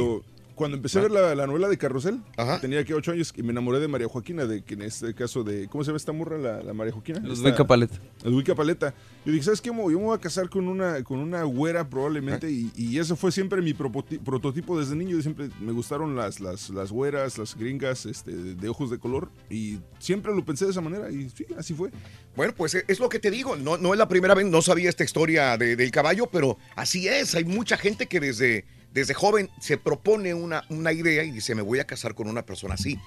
Cuando, 0.55 0.77
empecé 0.77 0.99
a 0.99 1.03
ver 1.03 1.11
la, 1.11 1.35
la 1.35 1.45
novela 1.47 1.67
de 1.67 1.77
Carrusel, 1.77 2.21
tenía 2.61 2.83
que 2.83 2.93
ocho 2.93 3.11
años 3.11 3.33
y 3.35 3.43
me 3.43 3.51
enamoré 3.51 3.79
de 3.79 3.87
María 3.87 4.07
Joaquina, 4.07 4.45
de 4.45 4.63
que 4.63 4.73
en 4.75 4.81
este 4.83 5.13
caso 5.13 5.43
de, 5.43 5.67
¿cómo 5.67 5.83
se 5.83 5.89
llama 5.89 5.97
esta 5.97 6.11
morra, 6.11 6.37
la, 6.37 6.63
la 6.63 6.73
María 6.73 6.93
Joaquina? 6.93 7.19
Ludwika 7.19 7.65
Paleta. 7.67 7.99
Ludwika 8.23 8.55
Paleta. 8.55 8.93
Yo 9.25 9.31
dije, 9.31 9.43
¿sabes 9.43 9.61
qué? 9.61 9.67
Yo 9.69 9.73
me 9.73 9.83
voy 9.83 10.15
a 10.15 10.19
casar 10.19 10.49
con 10.49 10.67
una, 10.67 11.03
con 11.03 11.19
una 11.19 11.43
güera 11.43 11.89
probablemente 11.89 12.49
y, 12.49 12.71
y 12.75 12.97
eso 12.99 13.15
fue 13.15 13.31
siempre 13.31 13.61
mi 13.61 13.73
prototipo 13.73 14.79
desde 14.79 14.95
niño. 14.95 15.21
Siempre 15.21 15.49
me 15.59 15.71
gustaron 15.71 16.15
las, 16.15 16.39
las, 16.39 16.69
las 16.69 16.91
güeras, 16.91 17.37
las 17.37 17.55
gringas 17.55 18.05
este, 18.05 18.31
de 18.31 18.69
ojos 18.69 18.89
de 18.91 18.97
color 18.99 19.29
y 19.49 19.79
siempre 19.99 20.33
lo 20.35 20.45
pensé 20.45 20.65
de 20.65 20.71
esa 20.71 20.81
manera 20.81 21.09
y 21.11 21.29
sí, 21.29 21.45
así 21.57 21.73
fue. 21.73 21.91
Bueno, 22.35 22.53
pues 22.55 22.75
es 22.75 22.99
lo 22.99 23.09
que 23.09 23.19
te 23.19 23.31
digo. 23.31 23.55
No, 23.55 23.77
no 23.77 23.93
es 23.93 23.97
la 23.99 24.07
primera 24.07 24.33
vez, 24.35 24.45
no 24.45 24.61
sabía 24.61 24.89
esta 24.89 25.03
historia 25.03 25.57
de- 25.57 25.75
del 25.75 25.91
caballo, 25.91 26.27
pero 26.31 26.57
así 26.75 27.07
es. 27.07 27.33
Hay 27.35 27.45
mucha 27.45 27.77
gente 27.77 28.05
que 28.07 28.19
desde, 28.19 28.65
desde 28.95 29.13
joven 29.13 29.49
se 29.59 29.77
propone 29.77 30.33
una, 30.33 30.63
una 30.69 30.93
idea 30.93 31.25
y 31.25 31.31
dice, 31.31 31.53
me 31.53 31.61
voy 31.61 31.79
a 31.79 31.83
casar 31.83 32.15
con 32.15 32.29
una 32.29 32.45
persona 32.45 32.75
así. 32.75 32.97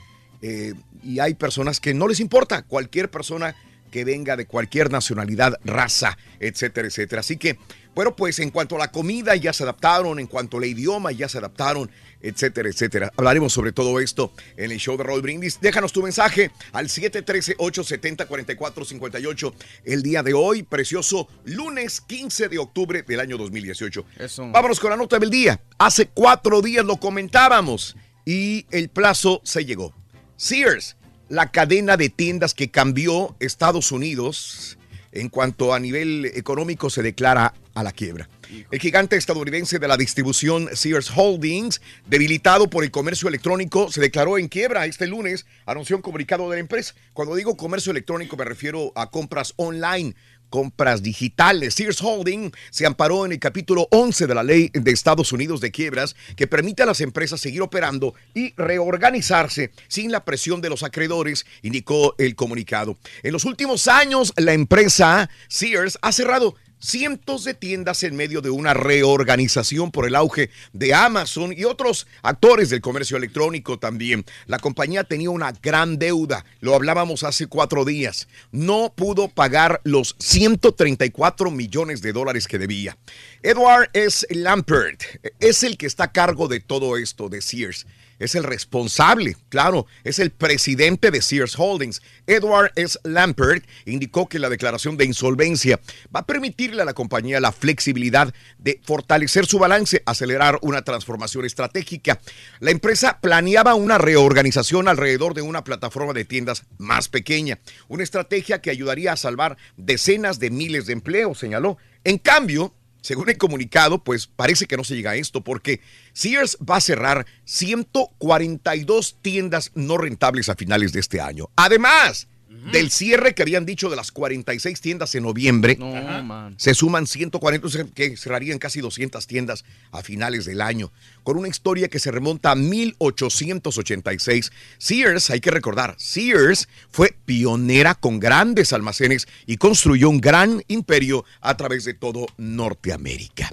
Eh, 0.42 0.74
y 1.02 1.18
hay 1.18 1.32
personas 1.32 1.80
que 1.80 1.94
no 1.94 2.06
les 2.06 2.20
importa, 2.20 2.62
cualquier 2.62 3.10
persona 3.10 3.56
que 3.90 4.04
venga 4.04 4.36
de 4.36 4.44
cualquier 4.44 4.92
nacionalidad, 4.92 5.54
raza, 5.64 6.18
etcétera, 6.40 6.88
etcétera. 6.88 7.20
Así 7.20 7.38
que, 7.38 7.58
bueno, 7.94 8.14
pues 8.14 8.38
en 8.38 8.50
cuanto 8.50 8.76
a 8.76 8.78
la 8.78 8.92
comida 8.92 9.34
ya 9.36 9.52
se 9.52 9.64
adaptaron, 9.64 10.20
en 10.20 10.26
cuanto 10.26 10.56
al 10.58 10.64
idioma 10.64 11.12
ya 11.12 11.28
se 11.28 11.36
adaptaron, 11.38 11.90
etcétera, 12.20 12.68
etcétera. 12.68 13.10
Hablaremos 13.16 13.52
sobre 13.52 13.72
todo 13.72 14.00
esto 14.00 14.32
en 14.56 14.70
el 14.70 14.78
show 14.78 14.96
de 14.96 15.02
Roll 15.04 15.22
Brindis. 15.22 15.60
Déjanos 15.60 15.92
tu 15.92 16.02
mensaje 16.02 16.50
al 16.72 16.88
713-870-4458 16.88 19.52
el 19.84 20.02
día 20.02 20.22
de 20.22 20.34
hoy, 20.34 20.62
precioso 20.62 21.28
lunes 21.44 22.00
15 22.00 22.48
de 22.48 22.58
octubre 22.58 23.02
del 23.02 23.20
año 23.20 23.36
2018. 23.36 24.04
Eso. 24.18 24.50
Vámonos 24.50 24.80
con 24.80 24.90
la 24.90 24.96
nota 24.96 25.18
del 25.18 25.30
día. 25.30 25.60
Hace 25.78 26.08
cuatro 26.08 26.62
días 26.62 26.84
lo 26.84 26.98
comentábamos 26.98 27.96
y 28.24 28.66
el 28.70 28.88
plazo 28.90 29.40
se 29.44 29.64
llegó. 29.64 29.94
Sears, 30.36 30.96
la 31.28 31.50
cadena 31.50 31.96
de 31.96 32.10
tiendas 32.10 32.54
que 32.54 32.70
cambió 32.70 33.34
Estados 33.40 33.90
Unidos 33.92 34.78
en 35.12 35.28
cuanto 35.28 35.74
a 35.74 35.80
nivel 35.80 36.26
económico 36.34 36.90
se 36.90 37.02
declara 37.02 37.54
a 37.78 37.84
la 37.84 37.92
quiebra. 37.92 38.28
El 38.70 38.80
gigante 38.80 39.16
estadounidense 39.16 39.78
de 39.78 39.86
la 39.86 39.96
distribución 39.96 40.68
Sears 40.74 41.12
Holdings, 41.14 41.80
debilitado 42.06 42.68
por 42.68 42.82
el 42.82 42.90
comercio 42.90 43.28
electrónico, 43.28 43.92
se 43.92 44.00
declaró 44.00 44.36
en 44.36 44.48
quiebra 44.48 44.86
este 44.86 45.06
lunes, 45.06 45.46
anunció 45.64 45.94
un 45.94 46.02
comunicado 46.02 46.50
de 46.50 46.56
la 46.56 46.60
empresa. 46.60 46.94
Cuando 47.12 47.36
digo 47.36 47.56
comercio 47.56 47.92
electrónico 47.92 48.36
me 48.36 48.44
refiero 48.44 48.90
a 48.96 49.10
compras 49.10 49.52
online, 49.56 50.16
compras 50.50 51.02
digitales. 51.02 51.74
Sears 51.74 52.02
Holding 52.02 52.50
se 52.70 52.86
amparó 52.86 53.26
en 53.26 53.32
el 53.32 53.38
capítulo 53.38 53.86
11 53.90 54.26
de 54.26 54.34
la 54.34 54.42
ley 54.42 54.70
de 54.72 54.90
Estados 54.90 55.30
Unidos 55.32 55.60
de 55.60 55.70
quiebras 55.70 56.16
que 56.34 56.46
permite 56.46 56.82
a 56.82 56.86
las 56.86 57.00
empresas 57.00 57.40
seguir 57.40 57.62
operando 57.62 58.14
y 58.34 58.54
reorganizarse 58.56 59.70
sin 59.86 60.10
la 60.10 60.24
presión 60.24 60.60
de 60.60 60.70
los 60.70 60.82
acreedores, 60.82 61.46
indicó 61.62 62.16
el 62.18 62.34
comunicado. 62.34 62.96
En 63.22 63.32
los 63.32 63.44
últimos 63.44 63.86
años, 63.86 64.32
la 64.36 64.52
empresa 64.52 65.30
Sears 65.48 65.98
ha 66.02 66.10
cerrado 66.10 66.56
cientos 66.80 67.44
de 67.44 67.54
tiendas 67.54 68.02
en 68.02 68.16
medio 68.16 68.40
de 68.40 68.50
una 68.50 68.74
reorganización 68.74 69.90
por 69.90 70.06
el 70.06 70.14
auge 70.14 70.50
de 70.72 70.94
Amazon 70.94 71.52
y 71.56 71.64
otros 71.64 72.06
actores 72.22 72.70
del 72.70 72.80
comercio 72.80 73.16
electrónico 73.16 73.78
también. 73.78 74.24
La 74.46 74.58
compañía 74.58 75.04
tenía 75.04 75.30
una 75.30 75.52
gran 75.52 75.98
deuda, 75.98 76.44
lo 76.60 76.74
hablábamos 76.74 77.24
hace 77.24 77.46
cuatro 77.46 77.84
días. 77.84 78.28
No 78.52 78.92
pudo 78.94 79.28
pagar 79.28 79.80
los 79.84 80.16
134 80.18 81.50
millones 81.50 82.02
de 82.02 82.12
dólares 82.12 82.46
que 82.46 82.58
debía. 82.58 82.96
Edward 83.42 83.90
S. 83.92 84.26
Lampert 84.30 85.02
es 85.40 85.62
el 85.62 85.76
que 85.76 85.86
está 85.86 86.04
a 86.04 86.12
cargo 86.12 86.48
de 86.48 86.60
todo 86.60 86.96
esto 86.96 87.28
de 87.28 87.42
Sears. 87.42 87.86
Es 88.18 88.34
el 88.34 88.44
responsable, 88.44 89.36
claro, 89.48 89.86
es 90.04 90.18
el 90.18 90.30
presidente 90.30 91.10
de 91.10 91.22
Sears 91.22 91.58
Holdings. 91.58 92.02
Edward 92.26 92.72
S. 92.76 92.98
Lampert 93.04 93.64
indicó 93.84 94.28
que 94.28 94.38
la 94.38 94.48
declaración 94.48 94.96
de 94.96 95.04
insolvencia 95.04 95.80
va 96.14 96.20
a 96.20 96.26
permitirle 96.26 96.82
a 96.82 96.84
la 96.84 96.94
compañía 96.94 97.40
la 97.40 97.52
flexibilidad 97.52 98.32
de 98.58 98.80
fortalecer 98.84 99.46
su 99.46 99.58
balance, 99.58 100.02
acelerar 100.06 100.58
una 100.62 100.82
transformación 100.82 101.44
estratégica. 101.44 102.20
La 102.60 102.70
empresa 102.70 103.18
planeaba 103.20 103.74
una 103.74 103.98
reorganización 103.98 104.88
alrededor 104.88 105.34
de 105.34 105.42
una 105.42 105.64
plataforma 105.64 106.12
de 106.12 106.24
tiendas 106.24 106.64
más 106.78 107.08
pequeña, 107.08 107.58
una 107.88 108.02
estrategia 108.02 108.60
que 108.60 108.70
ayudaría 108.70 109.12
a 109.12 109.16
salvar 109.16 109.56
decenas 109.76 110.38
de 110.38 110.50
miles 110.50 110.86
de 110.86 110.92
empleos, 110.94 111.38
señaló. 111.38 111.78
En 112.04 112.18
cambio, 112.18 112.74
según 113.08 113.30
el 113.30 113.38
comunicado, 113.38 114.04
pues 114.04 114.26
parece 114.26 114.66
que 114.66 114.76
no 114.76 114.84
se 114.84 114.94
llega 114.94 115.12
a 115.12 115.16
esto 115.16 115.42
porque 115.42 115.80
Sears 116.12 116.58
va 116.58 116.76
a 116.76 116.82
cerrar 116.82 117.24
142 117.46 119.16
tiendas 119.22 119.72
no 119.74 119.96
rentables 119.96 120.50
a 120.50 120.56
finales 120.56 120.92
de 120.92 121.00
este 121.00 121.18
año. 121.18 121.48
Además 121.56 122.28
del 122.72 122.90
cierre 122.90 123.34
que 123.34 123.42
habían 123.42 123.64
dicho 123.64 123.88
de 123.88 123.96
las 123.96 124.12
46 124.12 124.80
tiendas 124.80 125.14
en 125.14 125.22
noviembre, 125.22 125.76
No, 125.78 126.52
se 126.56 126.74
suman 126.74 127.06
140, 127.06 127.66
o 127.66 127.70
sea, 127.70 127.84
que 127.84 128.16
cerrarían 128.16 128.58
casi 128.58 128.80
200 128.80 129.26
tiendas 129.26 129.64
a 129.90 130.02
finales 130.02 130.44
del 130.44 130.60
año. 130.60 130.92
Con 131.22 131.36
una 131.36 131.48
historia 131.48 131.88
que 131.88 131.98
se 131.98 132.10
remonta 132.10 132.50
a 132.50 132.54
1886. 132.54 134.52
Sears, 134.78 135.30
hay 135.30 135.40
que 135.40 135.50
recordar, 135.50 135.94
Sears 135.98 136.68
fue 136.90 137.14
pionera 137.24 137.94
con 137.94 138.20
grandes 138.20 138.72
almacenes 138.72 139.28
y 139.46 139.56
construyó 139.56 140.10
un 140.10 140.20
gran 140.20 140.62
imperio 140.68 141.24
a 141.40 141.56
través 141.56 141.84
de 141.84 141.94
todo 141.94 142.26
Norteamérica. 142.36 143.50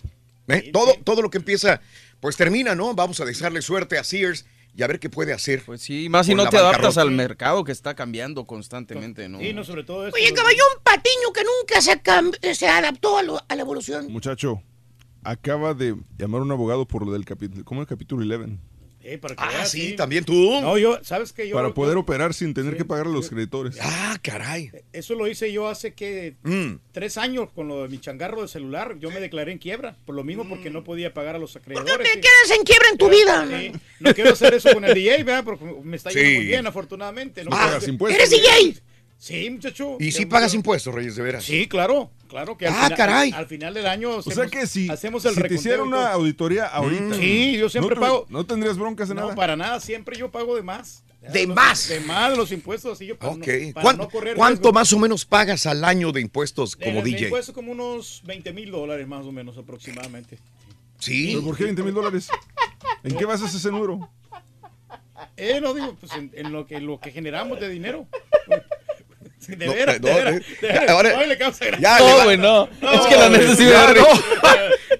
¿Eh? 0.47 0.69
Todo, 0.71 0.95
todo 1.03 1.21
lo 1.21 1.29
que 1.29 1.37
empieza, 1.37 1.81
pues 2.19 2.37
termina, 2.37 2.75
¿no? 2.75 2.93
Vamos 2.93 3.19
a 3.19 3.25
desearle 3.25 3.61
suerte 3.61 3.97
a 3.97 4.03
Sears 4.03 4.45
y 4.75 4.83
a 4.83 4.87
ver 4.87 4.99
qué 4.99 5.09
puede 5.09 5.31
hacer. 5.33 5.63
Pues 5.65 5.81
sí, 5.81 6.09
más 6.09 6.25
si 6.25 6.35
no 6.35 6.47
te 6.49 6.57
adaptas 6.57 6.97
al 6.97 7.11
mercado 7.11 7.63
que 7.63 7.71
está 7.71 7.95
cambiando 7.95 8.45
constantemente, 8.45 9.29
¿no? 9.29 9.39
Sí, 9.39 9.53
no, 9.53 9.63
sobre 9.63 9.83
todo 9.83 10.07
eso. 10.07 10.15
Oye, 10.15 10.33
caballo, 10.33 10.61
un 10.75 10.83
patiño 10.83 11.31
que 11.33 11.41
nunca 11.43 11.81
se, 11.81 12.53
se 12.55 12.67
adaptó 12.67 13.17
a, 13.17 13.23
lo- 13.23 13.41
a 13.47 13.55
la 13.55 13.61
evolución. 13.61 14.11
Muchacho, 14.11 14.61
acaba 15.23 15.73
de 15.73 15.95
llamar 16.17 16.41
a 16.41 16.43
un 16.43 16.51
abogado 16.51 16.85
por 16.87 17.05
lo 17.05 17.11
del 17.13 17.25
capítulo, 17.25 17.63
¿cómo 17.63 17.81
el 17.81 17.87
capítulo 17.87 18.21
11? 18.23 18.57
Eh, 19.07 19.19
para 19.19 19.35
que 19.35 19.43
Ah, 19.43 19.49
veas, 19.49 19.69
sí, 19.69 19.93
también 19.95 20.23
tú. 20.25 20.33
No, 20.61 20.79
yo, 20.79 20.97
¿sabes 21.03 21.31
qué? 21.31 21.47
Yo 21.47 21.55
Para 21.55 21.71
poder 21.75 21.95
operar 21.95 22.33
sin 22.33 22.55
tener 22.55 22.75
que 22.75 22.85
pagar 22.85 23.05
a 23.05 23.09
los 23.09 23.29
creditores. 23.29 23.77
Ah, 23.79 24.17
caray. 24.23 24.71
Eso 24.93 25.13
lo 25.13 25.27
hice 25.27 25.51
yo 25.53 25.67
hace 25.69 25.93
que 25.93 26.35
Mm. 26.41 26.77
tres 26.91 27.17
años 27.17 27.49
con 27.53 27.67
lo 27.67 27.83
de 27.83 27.89
mi 27.89 27.99
changarro 27.99 28.41
de 28.41 28.47
celular. 28.47 28.97
Yo 28.99 29.11
me 29.11 29.19
declaré 29.19 29.51
en 29.51 29.59
quiebra, 29.59 29.95
por 30.05 30.15
lo 30.15 30.23
mismo 30.23 30.49
porque 30.49 30.71
no 30.71 30.83
podía 30.83 31.13
pagar 31.13 31.35
a 31.35 31.39
los 31.39 31.55
acreedores. 31.55 31.97
te 31.99 32.03
sí. 32.03 32.19
quedas 32.19 32.57
en 32.57 32.63
quiebra 32.63 32.89
en 32.89 32.97
tu 32.97 33.09
vida? 33.09 33.47
Sí. 33.47 33.71
No 33.99 34.13
quiero 34.15 34.31
hacer 34.31 34.55
eso 34.55 34.73
con 34.73 34.83
el 34.85 34.93
DJ, 34.95 35.23
¿verdad? 35.23 35.43
Porque 35.43 35.63
me 35.83 35.97
está 35.97 36.09
yendo 36.09 36.27
Sí. 36.29 36.35
muy 36.37 36.45
bien, 36.45 36.65
afortunadamente. 36.65 37.43
¿no? 37.43 37.51
Ah, 37.53 37.65
Pagas 37.67 37.87
impuestos. 37.87 38.17
¿Eres 38.19 38.31
DJ? 38.31 38.81
Sí, 39.25 39.49
muchacho. 39.49 39.97
¿Y 39.99 40.11
si 40.11 40.27
pagas 40.27 40.53
impuestos, 40.53 40.93
Reyes, 40.93 41.15
de 41.15 41.23
veras? 41.23 41.43
Sí, 41.43 41.67
claro, 41.67 42.11
claro 42.27 42.59
que 42.59 42.67
al, 42.67 42.73
Ah, 42.73 42.83
final, 42.83 42.95
caray. 42.97 43.31
al 43.31 43.47
final 43.47 43.73
del 43.73 43.87
año 43.87 44.11
O 44.11 44.19
hacemos, 44.19 44.35
sea 44.35 44.45
que 44.47 44.67
si, 44.67 44.87
hacemos 44.87 45.25
el 45.25 45.33
si 45.33 45.41
te 45.41 45.53
hiciera 45.55 45.81
una 45.81 46.11
auditoría 46.11 46.67
ahorita. 46.67 47.15
Sí, 47.15 47.57
yo 47.57 47.67
siempre 47.67 47.95
no, 47.95 48.01
pago. 48.01 48.25
¿No 48.29 48.45
tendrías 48.45 48.77
broncas 48.77 49.09
de 49.09 49.15
No, 49.15 49.21
nada? 49.21 49.33
para 49.33 49.55
nada, 49.55 49.79
siempre 49.79 50.15
yo 50.15 50.29
pago 50.29 50.55
de 50.55 50.61
más. 50.61 51.03
¿De 51.33 51.47
Los- 51.47 51.55
más? 51.55 51.87
De 51.89 52.01
más 52.01 52.29
de 52.29 52.37
los 52.37 52.51
impuestos, 52.51 52.93
así 52.93 53.07
yo 53.07 53.17
para 53.17 53.31
Ok. 53.31 53.47
no, 53.47 53.73
para 53.73 53.81
¿Cuánto, 53.83 54.03
no 54.03 54.09
correr 54.11 54.35
cuánto 54.37 54.71
más 54.71 54.93
o 54.93 54.99
menos 54.99 55.25
pagas 55.25 55.65
al 55.65 55.83
año 55.83 56.11
de 56.11 56.21
impuestos 56.21 56.75
como 56.75 56.99
Eh, 56.99 57.03
de 57.03 57.09
DJ? 57.09 57.23
impuestos 57.23 57.55
como 57.55 57.71
unos 57.71 58.21
20 58.25 58.53
mil 58.53 58.69
dólares 58.69 59.07
más 59.07 59.25
o 59.25 59.31
menos 59.31 59.57
aproximadamente. 59.57 60.37
Sí. 60.99 61.29
¿Pero 61.31 61.43
por 61.45 61.57
qué 61.57 61.63
20 61.63 61.81
mil 61.81 61.95
dólares? 61.95 62.27
¿En 63.03 63.17
qué 63.17 63.25
basas 63.25 63.55
ese 63.55 63.71
número? 63.71 64.07
Eh, 65.35 65.59
no 65.61 65.73
digo, 65.73 65.95
pues 65.99 66.11
en, 66.13 66.29
en 66.35 66.51
lo 66.51 66.67
que 66.67 66.79
lo 66.79 66.99
que 66.99 67.09
generamos 67.09 67.59
de 67.59 67.69
dinero. 67.69 68.05
De 69.47 69.65
No, 69.65 69.73
veras, 69.73 70.01
no, 70.01 70.07
de 70.07 70.13
veras, 70.13 70.33
de 70.61 70.67
veras. 70.67 70.89
ahora- 70.89 71.17
Ay, 71.19 71.27
le 71.27 71.37
causa 71.37 71.65
gracia. 71.65 71.81
Ya, 71.81 71.99
No, 71.99 72.23
güey, 72.23 72.37
no. 72.37 72.63
Es 72.93 73.01
que 73.07 73.15
la 73.15 73.29
neta 73.29 73.55
sí 73.55 73.63
me 73.63 73.69
ya, 73.71 73.93
dio 73.93 74.01
no. 74.03 74.09
risa. 74.13 74.23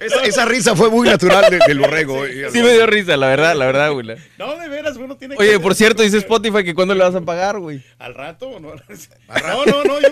esa, 0.00 0.22
esa 0.24 0.44
risa 0.44 0.76
fue 0.76 0.90
muy 0.90 1.08
natural 1.08 1.50
de- 1.50 1.58
del 1.66 1.78
borrego. 1.78 2.24
eh. 2.24 2.48
Sí 2.52 2.62
me 2.62 2.72
dio 2.72 2.86
risa, 2.86 3.16
la 3.16 3.28
verdad, 3.28 3.54
la 3.56 3.66
verdad, 3.66 3.92
güey. 3.92 4.06
No, 4.38 4.56
de 4.56 4.68
veras, 4.68 4.96
uno 4.96 5.16
tiene 5.16 5.36
que 5.36 5.42
Oye, 5.42 5.58
por 5.60 5.74
cierto, 5.74 6.02
dice 6.02 6.18
Spotify 6.18 6.62
que 6.64 6.74
cuándo 6.74 6.94
le 6.94 7.02
vas 7.02 7.14
a 7.14 7.20
pagar, 7.20 7.58
güey. 7.58 7.82
¿Al 7.98 8.14
rato 8.14 8.48
o 8.48 8.60
no? 8.60 8.72
No, 8.74 9.66
no, 9.66 9.84
no, 9.84 10.00
yo- 10.00 10.08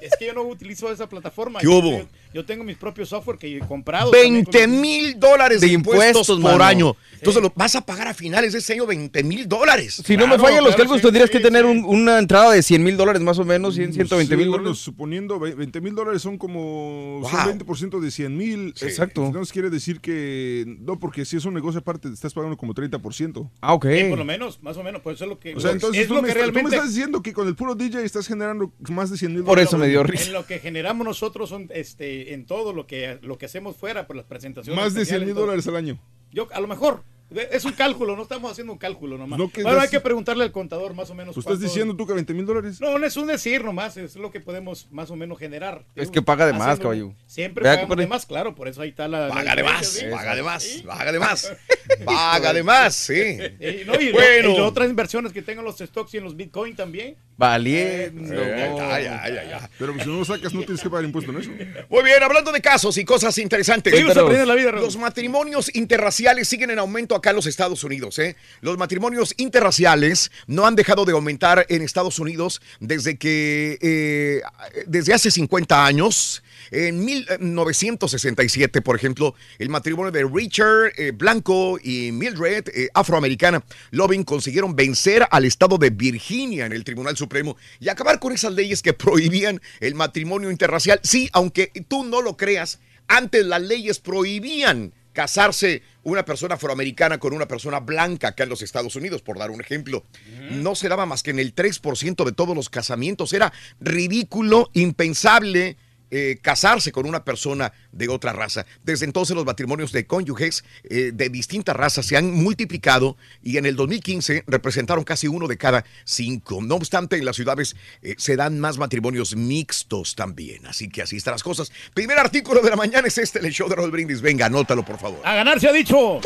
es 0.00 0.12
que 0.18 0.26
yo 0.26 0.32
no 0.34 0.42
utilizo 0.42 0.90
esa 0.92 1.08
plataforma. 1.08 1.60
¿Qué 1.60 1.66
hubo? 1.68 1.98
Yo, 2.00 2.06
yo 2.34 2.44
tengo 2.44 2.64
mis 2.64 2.76
propios 2.76 3.08
software 3.08 3.38
que 3.38 3.56
he 3.56 3.60
comprado. 3.60 4.10
20 4.10 4.66
mil 4.66 5.18
dólares 5.18 5.60
de 5.60 5.68
impuestos, 5.68 6.28
impuestos, 6.28 6.40
por 6.52 6.60
año. 6.62 6.96
Entonces 7.14 7.40
lo 7.42 7.50
vas 7.56 7.74
a 7.74 7.80
pagar 7.86 8.08
a 8.08 8.12
finales 8.12 8.52
de 8.52 8.58
ese 8.58 8.74
año 8.74 8.84
20 8.86 9.22
mil 9.22 9.48
dólares. 9.48 10.02
Si 10.04 10.14
no 10.16 10.24
me 10.26 10.34
Claro, 10.34 10.42
fallan 10.42 10.64
los 10.64 10.76
cálculos, 10.76 11.00
sí, 11.00 11.06
tendrías 11.06 11.30
sí, 11.30 11.38
que 11.38 11.40
tener 11.42 11.64
sí. 11.64 11.70
un- 11.70 11.84
una 11.86 12.18
entrada 12.18 12.50
de 12.52 12.62
100 12.62 12.82
mil 12.84 12.96
dólares 12.98 13.22
más 13.22 13.38
o 13.38 13.44
menos, 13.46 13.76
100, 13.76 13.94
120 13.94 14.36
mil 14.36 14.44
Sí, 14.46 14.48
bueno, 14.50 14.64
dólares. 14.64 14.78
suponiendo 14.82 15.38
ve- 15.40 15.54
20 15.54 15.80
mil 15.80 15.94
dólares 15.94 16.20
son 16.20 16.36
como 16.36 17.20
Wow. 17.20 17.30
son 17.30 17.44
20% 17.46 18.00
de 18.00 18.10
100 18.10 18.36
mil. 18.36 18.74
Exacto. 18.82 19.24
Entonces 19.24 19.52
quiere 19.52 19.70
decir 19.70 20.00
que 20.00 20.64
no, 20.80 20.98
porque 20.98 21.24
si 21.24 21.36
es 21.38 21.44
un 21.46 21.54
negocio 21.54 21.80
aparte, 21.80 22.08
te 22.08 22.14
estás 22.14 22.34
pagando 22.34 22.56
como 22.58 22.74
30%. 22.74 23.50
Ah, 23.62 23.72
ok. 23.74 23.86
Sí, 23.86 24.04
por 24.10 24.18
lo 24.18 24.24
menos, 24.24 24.62
más 24.62 24.76
o 24.76 24.82
menos, 24.82 25.00
pues 25.00 25.14
eso 25.16 25.24
es 25.24 25.30
lo 25.30 25.38
que 25.38 25.54
O 25.54 25.60
sea, 25.60 25.70
entonces 25.70 26.02
es 26.02 26.08
tú, 26.08 26.14
lo 26.14 26.20
me 26.22 26.26
que 26.26 26.32
estás, 26.32 26.46
tú 26.46 26.48
me 26.48 26.52
realmente 26.60 26.76
estás 26.76 26.94
diciendo 26.94 27.22
que 27.22 27.32
con 27.32 27.48
el 27.48 27.54
puro 27.54 27.74
DJ 27.74 28.02
estás 28.04 28.26
generando 28.26 28.72
más 28.90 29.10
de 29.10 29.16
100 29.16 29.32
mil 29.32 29.42
Por 29.44 29.52
dólares. 29.52 29.68
eso 29.68 29.78
me 29.78 29.88
dio 29.88 30.00
en 30.02 30.08
risa. 30.08 30.30
lo 30.30 30.44
que 30.46 30.58
generamos 30.58 31.06
nosotros 31.06 31.48
son 31.48 31.68
este 31.74 32.23
en 32.32 32.46
todo 32.46 32.72
lo 32.72 32.86
que 32.86 33.18
lo 33.22 33.36
que 33.38 33.46
hacemos 33.46 33.76
fuera 33.76 34.06
por 34.06 34.16
las 34.16 34.24
presentaciones. 34.24 34.76
Más 34.82 34.94
de 34.94 35.04
100 35.04 35.22
especiales, 35.22 35.26
mil 35.26 35.34
dólares 35.34 35.66
al 35.68 35.76
año. 35.76 35.98
Yo 36.32 36.48
a 36.52 36.60
lo 36.60 36.66
mejor 36.66 37.02
es 37.50 37.64
un 37.64 37.72
cálculo, 37.72 38.14
no 38.16 38.22
estamos 38.22 38.52
haciendo 38.52 38.72
un 38.72 38.78
cálculo 38.78 39.16
nomás. 39.18 39.38
No, 39.38 39.48
bueno, 39.54 39.72
das- 39.74 39.84
hay 39.84 39.88
que 39.88 39.98
preguntarle 40.00 40.44
al 40.44 40.52
contador 40.52 40.94
más 40.94 41.10
o 41.10 41.14
menos. 41.14 41.30
Estás 41.36 41.44
cuánto- 41.44 41.64
diciendo 41.64 41.96
tú 41.96 42.06
que 42.06 42.12
20 42.12 42.34
mil 42.34 42.44
dólares. 42.46 42.80
No, 42.80 42.98
no 42.98 43.06
es 43.06 43.16
un 43.16 43.26
decir 43.26 43.64
nomás, 43.64 43.96
es 43.96 44.14
lo 44.16 44.30
que 44.30 44.40
podemos 44.40 44.88
más 44.92 45.10
o 45.10 45.16
menos 45.16 45.38
generar. 45.38 45.84
Es 45.96 46.10
que 46.10 46.22
paga 46.22 46.46
de 46.46 46.52
más, 46.52 46.62
Haciendo- 46.62 46.82
caballo. 46.82 47.14
Siempre 47.26 47.64
compadre. 47.80 48.02
de 48.02 48.06
más, 48.08 48.26
claro, 48.26 48.54
por 48.54 48.68
eso 48.68 48.82
ahí 48.82 48.90
está 48.90 49.08
la. 49.08 49.28
la 49.28 49.34
Paga 49.34 49.56
de 49.56 49.62
más, 49.62 49.86
¿sí? 49.86 50.04
paga 50.10 50.34
de 50.36 50.42
más, 50.42 50.62
Sí. 50.62 50.82
paga 50.82 51.12
de 51.12 51.18
más. 51.18 51.52
Paga 52.04 52.52
de 52.52 52.62
más, 52.62 52.94
sí. 52.94 53.12
Eh, 53.60 53.84
no, 53.86 54.00
y, 54.00 54.10
Bueno. 54.12 54.50
y 54.56 54.60
otras 54.60 54.88
inversiones 54.88 55.32
que 55.32 55.42
tengo 55.42 55.60
en 55.60 55.66
los 55.66 55.78
stocks 55.78 56.14
y 56.14 56.18
en 56.18 56.24
los 56.24 56.34
bitcoin 56.36 56.74
también. 56.74 57.16
Valiendo. 57.36 58.32
Eh. 58.32 59.60
Pero 59.78 59.94
si 59.98 60.06
no 60.08 60.18
lo 60.18 60.24
sacas, 60.24 60.54
no 60.54 60.60
tienes 60.60 60.80
que 60.80 60.88
pagar 60.88 61.04
impuesto 61.04 61.32
en 61.32 61.38
eso. 61.38 61.50
Muy 61.90 62.04
bien, 62.04 62.22
hablando 62.22 62.52
de 62.52 62.60
casos 62.60 62.96
y 62.96 63.04
cosas 63.04 63.36
interesantes. 63.38 63.94
Sí, 63.94 64.04
la 64.04 64.54
vida. 64.54 64.72
Los 64.72 64.96
matrimonios 64.96 65.74
interraciales 65.74 66.46
siguen 66.46 66.70
en 66.70 66.78
aumento 66.78 67.14
acá 67.16 67.30
en 67.30 67.36
los 67.36 67.46
Estados 67.46 67.82
Unidos. 67.82 68.18
¿eh? 68.20 68.36
Los 68.60 68.78
matrimonios 68.78 69.34
interraciales 69.36 70.30
no 70.46 70.66
han 70.66 70.76
dejado 70.76 71.04
de 71.04 71.12
aumentar 71.12 71.66
en 71.68 71.82
Estados 71.82 72.18
Unidos 72.18 72.62
desde 72.78 73.16
que, 73.18 73.78
eh, 73.80 74.42
desde 74.86 75.14
hace 75.14 75.30
50 75.30 75.84
años. 75.84 76.42
En 76.74 77.04
1967, 77.04 78.82
por 78.82 78.96
ejemplo, 78.96 79.36
el 79.60 79.68
matrimonio 79.68 80.10
de 80.10 80.24
Richard 80.24 80.92
eh, 80.96 81.12
Blanco 81.12 81.78
y 81.80 82.10
Mildred 82.10 82.64
eh, 82.74 82.88
afroamericana 82.94 83.64
Loving 83.92 84.24
consiguieron 84.24 84.74
vencer 84.74 85.24
al 85.30 85.44
estado 85.44 85.78
de 85.78 85.90
Virginia 85.90 86.66
en 86.66 86.72
el 86.72 86.82
Tribunal 86.82 87.16
Supremo 87.16 87.56
y 87.78 87.90
acabar 87.90 88.18
con 88.18 88.32
esas 88.32 88.54
leyes 88.54 88.82
que 88.82 88.92
prohibían 88.92 89.62
el 89.78 89.94
matrimonio 89.94 90.50
interracial. 90.50 90.98
Sí, 91.04 91.30
aunque 91.32 91.70
tú 91.86 92.02
no 92.02 92.20
lo 92.20 92.36
creas, 92.36 92.80
antes 93.06 93.46
las 93.46 93.62
leyes 93.62 94.00
prohibían 94.00 94.92
casarse 95.12 95.82
una 96.02 96.24
persona 96.24 96.56
afroamericana 96.56 97.18
con 97.18 97.34
una 97.34 97.46
persona 97.46 97.78
blanca 97.78 98.28
acá 98.28 98.42
en 98.42 98.48
los 98.48 98.62
Estados 98.62 98.96
Unidos, 98.96 99.22
por 99.22 99.38
dar 99.38 99.52
un 99.52 99.60
ejemplo. 99.60 100.04
No 100.50 100.74
se 100.74 100.88
daba 100.88 101.06
más 101.06 101.22
que 101.22 101.30
en 101.30 101.38
el 101.38 101.54
3% 101.54 102.24
de 102.24 102.32
todos 102.32 102.56
los 102.56 102.68
casamientos. 102.68 103.32
Era 103.32 103.52
ridículo, 103.78 104.70
impensable 104.72 105.76
eh, 106.16 106.38
casarse 106.40 106.92
con 106.92 107.06
una 107.06 107.24
persona 107.24 107.72
de 107.90 108.06
otra 108.06 108.32
raza. 108.32 108.64
Desde 108.84 109.04
entonces 109.04 109.34
los 109.34 109.44
matrimonios 109.44 109.90
de 109.90 110.06
cónyuges 110.06 110.64
eh, 110.84 111.10
de 111.12 111.28
distintas 111.28 111.74
razas 111.74 112.06
se 112.06 112.16
han 112.16 112.30
multiplicado 112.30 113.16
y 113.42 113.56
en 113.56 113.66
el 113.66 113.74
2015 113.74 114.44
representaron 114.46 115.02
casi 115.02 115.26
uno 115.26 115.48
de 115.48 115.56
cada 115.56 115.84
cinco. 116.04 116.60
No 116.62 116.76
obstante, 116.76 117.16
en 117.16 117.24
las 117.24 117.34
ciudades 117.34 117.74
eh, 118.00 118.14
se 118.16 118.36
dan 118.36 118.60
más 118.60 118.78
matrimonios 118.78 119.34
mixtos 119.34 120.14
también. 120.14 120.64
Así 120.68 120.88
que 120.88 121.02
así 121.02 121.16
están 121.16 121.32
las 121.32 121.42
cosas. 121.42 121.72
Primer 121.94 122.16
artículo 122.16 122.62
de 122.62 122.70
la 122.70 122.76
mañana 122.76 123.08
es 123.08 123.18
este, 123.18 123.40
el 123.40 123.52
show 123.52 123.68
de 123.68 123.74
Raúl 123.74 123.90
Brindis. 123.90 124.20
Venga, 124.20 124.46
anótalo, 124.46 124.84
por 124.84 125.00
favor. 125.00 125.20
A 125.24 125.34
ganar 125.34 125.58
se 125.58 125.68
ha 125.68 125.72
dicho. 125.72 126.20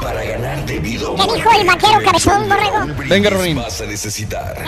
Para 0.00 0.22
ganar 0.22 0.64
debido 0.64 1.16
¿Qué 1.16 1.34
dijo 1.34 1.50
el 1.60 1.66
vaquero 1.66 2.00
cabezón, 2.04 2.48
borrego? 2.48 2.86
Venga, 3.08 3.30
Ronin. 3.30 3.56
vas 3.56 3.80
a 3.80 3.86
necesitar 3.86 4.64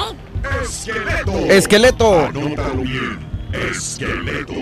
Esqueleto. 1.49 2.27
Anótalo 2.27 2.83
bien. 2.83 3.32
Esqueleto. 3.53 4.55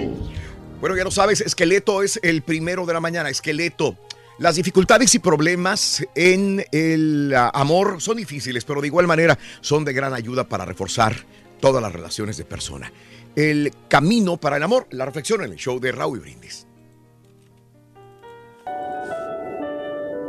Bueno, 0.80 0.96
ya 0.96 1.04
lo 1.04 1.10
sabes, 1.10 1.40
esqueleto 1.40 2.02
es 2.02 2.18
el 2.22 2.42
primero 2.42 2.86
de 2.86 2.94
la 2.94 3.00
mañana, 3.00 3.28
esqueleto. 3.28 3.96
Las 4.38 4.56
dificultades 4.56 5.14
y 5.14 5.18
problemas 5.18 6.02
en 6.14 6.64
el 6.72 7.34
ah, 7.36 7.50
amor 7.52 8.00
son 8.00 8.16
difíciles, 8.16 8.64
pero 8.64 8.80
de 8.80 8.86
igual 8.86 9.06
manera 9.06 9.38
son 9.60 9.84
de 9.84 9.92
gran 9.92 10.14
ayuda 10.14 10.48
para 10.48 10.64
reforzar 10.64 11.14
todas 11.60 11.82
las 11.82 11.92
relaciones 11.92 12.38
de 12.38 12.46
persona. 12.46 12.90
El 13.36 13.72
camino 13.88 14.38
para 14.38 14.56
el 14.56 14.62
amor, 14.62 14.86
la 14.90 15.04
reflexión 15.04 15.44
en 15.44 15.52
el 15.52 15.58
show 15.58 15.78
de 15.78 15.92
Raúl 15.92 16.20
Brindis. 16.20 16.66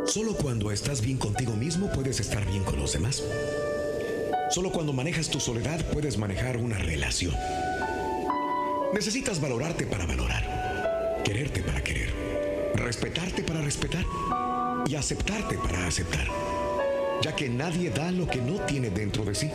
Solo 0.04 0.34
cuando 0.34 0.70
estás 0.70 1.00
bien 1.00 1.16
contigo 1.16 1.54
mismo 1.56 1.90
puedes 1.90 2.20
estar 2.20 2.44
bien 2.44 2.64
con 2.64 2.78
los 2.78 2.92
demás. 2.92 3.24
Solo 4.50 4.70
cuando 4.70 4.92
manejas 4.92 5.30
tu 5.30 5.40
soledad 5.40 5.82
puedes 5.90 6.18
manejar 6.18 6.58
una 6.58 6.76
relación. 6.76 7.34
Necesitas 8.92 9.40
valorarte 9.40 9.86
para 9.86 10.04
valorar, 10.04 11.22
quererte 11.24 11.62
para 11.62 11.82
querer, 11.82 12.12
respetarte 12.74 13.42
para 13.42 13.62
respetar 13.62 14.04
y 14.86 14.94
aceptarte 14.96 15.56
para 15.56 15.86
aceptar, 15.86 16.26
ya 17.22 17.34
que 17.34 17.48
nadie 17.48 17.88
da 17.88 18.12
lo 18.12 18.26
que 18.26 18.42
no 18.42 18.60
tiene 18.66 18.90
dentro 18.90 19.24
de 19.24 19.34
sí. 19.34 19.50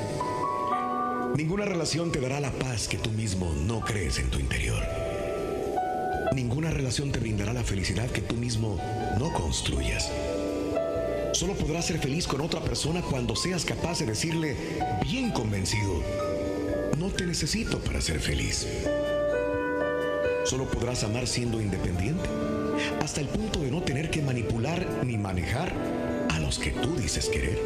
Ninguna 1.35 1.65
relación 1.65 2.11
te 2.11 2.19
dará 2.19 2.39
la 2.39 2.51
paz 2.51 2.87
que 2.87 2.97
tú 2.97 3.11
mismo 3.11 3.53
no 3.53 3.81
crees 3.81 4.17
en 4.17 4.31
tu 4.31 4.39
interior. 4.39 4.83
Ninguna 6.33 6.71
relación 6.71 7.11
te 7.11 7.19
brindará 7.19 7.53
la 7.53 7.63
felicidad 7.63 8.09
que 8.09 8.21
tú 8.21 8.33
mismo 8.35 8.79
no 9.19 9.31
construyas. 9.33 10.11
Solo 11.33 11.53
podrás 11.53 11.85
ser 11.85 11.99
feliz 11.99 12.25
con 12.25 12.41
otra 12.41 12.61
persona 12.61 13.03
cuando 13.03 13.35
seas 13.35 13.65
capaz 13.65 13.99
de 13.99 14.07
decirle, 14.07 14.57
bien 15.03 15.29
convencido, 15.29 16.01
no 16.97 17.09
te 17.09 17.27
necesito 17.27 17.79
para 17.79 18.01
ser 18.01 18.19
feliz. 18.19 18.65
Solo 20.47 20.63
podrás 20.63 21.03
amar 21.03 21.27
siendo 21.27 21.59
independiente, 21.59 22.29
hasta 23.01 23.19
el 23.19 23.27
punto 23.27 23.59
de 23.59 23.69
no 23.69 23.81
tener 23.81 24.09
que 24.09 24.21
manipular 24.21 24.87
ni 25.03 25.17
manejar 25.17 25.73
a 26.29 26.39
los 26.39 26.57
que 26.57 26.71
tú 26.71 26.95
dices 26.95 27.27
querer. 27.27 27.59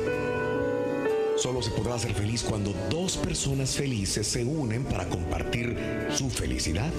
Solo 1.38 1.62
se 1.62 1.70
podrá 1.70 2.00
ser 2.00 2.16
feliz 2.16 2.42
cuando 2.42 2.74
dos 2.90 3.18
personas 3.18 3.76
felices 3.76 4.26
se 4.26 4.44
unen 4.44 4.84
para 4.84 5.08
compartir 5.08 5.78
su 6.10 6.32
felicidad, 6.32 6.92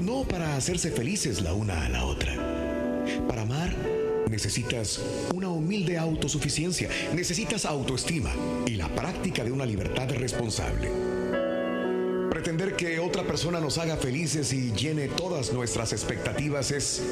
no 0.00 0.22
para 0.22 0.54
hacerse 0.54 0.92
felices 0.92 1.40
la 1.40 1.54
una 1.54 1.86
a 1.86 1.88
la 1.88 2.04
otra. 2.04 2.32
Para 3.26 3.42
amar 3.42 3.74
necesitas 4.28 5.00
una 5.34 5.48
humilde 5.48 5.98
autosuficiencia, 5.98 6.88
necesitas 7.16 7.64
autoestima 7.64 8.30
y 8.64 8.76
la 8.76 8.88
práctica 8.88 9.42
de 9.42 9.50
una 9.50 9.66
libertad 9.66 10.08
responsable. 10.10 11.19
Pretender 12.40 12.74
que 12.74 12.98
otra 12.98 13.22
persona 13.22 13.60
nos 13.60 13.76
haga 13.76 13.98
felices 13.98 14.54
y 14.54 14.72
llene 14.72 15.08
todas 15.08 15.52
nuestras 15.52 15.92
expectativas 15.92 16.70
es, 16.70 17.02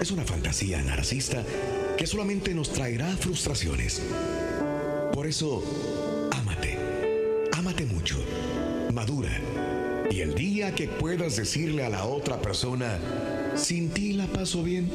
es 0.00 0.10
una 0.10 0.24
fantasía 0.24 0.82
narcisista 0.82 1.44
que 1.96 2.08
solamente 2.08 2.52
nos 2.54 2.72
traerá 2.72 3.06
frustraciones. 3.18 4.02
Por 5.12 5.28
eso, 5.28 5.62
ámate, 6.32 6.76
ámate 7.52 7.86
mucho, 7.86 8.16
madura. 8.92 9.30
Y 10.10 10.22
el 10.22 10.34
día 10.34 10.74
que 10.74 10.88
puedas 10.88 11.36
decirle 11.36 11.84
a 11.84 11.88
la 11.88 12.06
otra 12.06 12.42
persona, 12.42 12.98
sin 13.54 13.90
ti 13.90 14.14
la 14.14 14.26
paso 14.26 14.64
bien, 14.64 14.90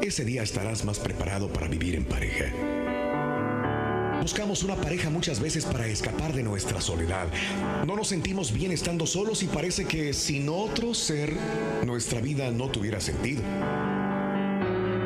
ese 0.00 0.24
día 0.24 0.42
estarás 0.42 0.86
más 0.86 0.98
preparado 0.98 1.52
para 1.52 1.68
vivir 1.68 1.96
en 1.96 2.06
pareja. 2.06 2.46
Buscamos 4.20 4.62
una 4.62 4.76
pareja 4.76 5.10
muchas 5.10 5.40
veces 5.40 5.64
para 5.64 5.86
escapar 5.86 6.32
de 6.32 6.42
nuestra 6.42 6.80
soledad. 6.80 7.28
No 7.86 7.96
nos 7.96 8.08
sentimos 8.08 8.52
bien 8.52 8.72
estando 8.72 9.06
solos 9.06 9.42
y 9.42 9.46
parece 9.46 9.84
que 9.84 10.12
sin 10.12 10.48
otro 10.48 10.94
ser 10.94 11.36
nuestra 11.84 12.20
vida 12.20 12.50
no 12.50 12.68
tuviera 12.68 13.00
sentido. 13.00 13.42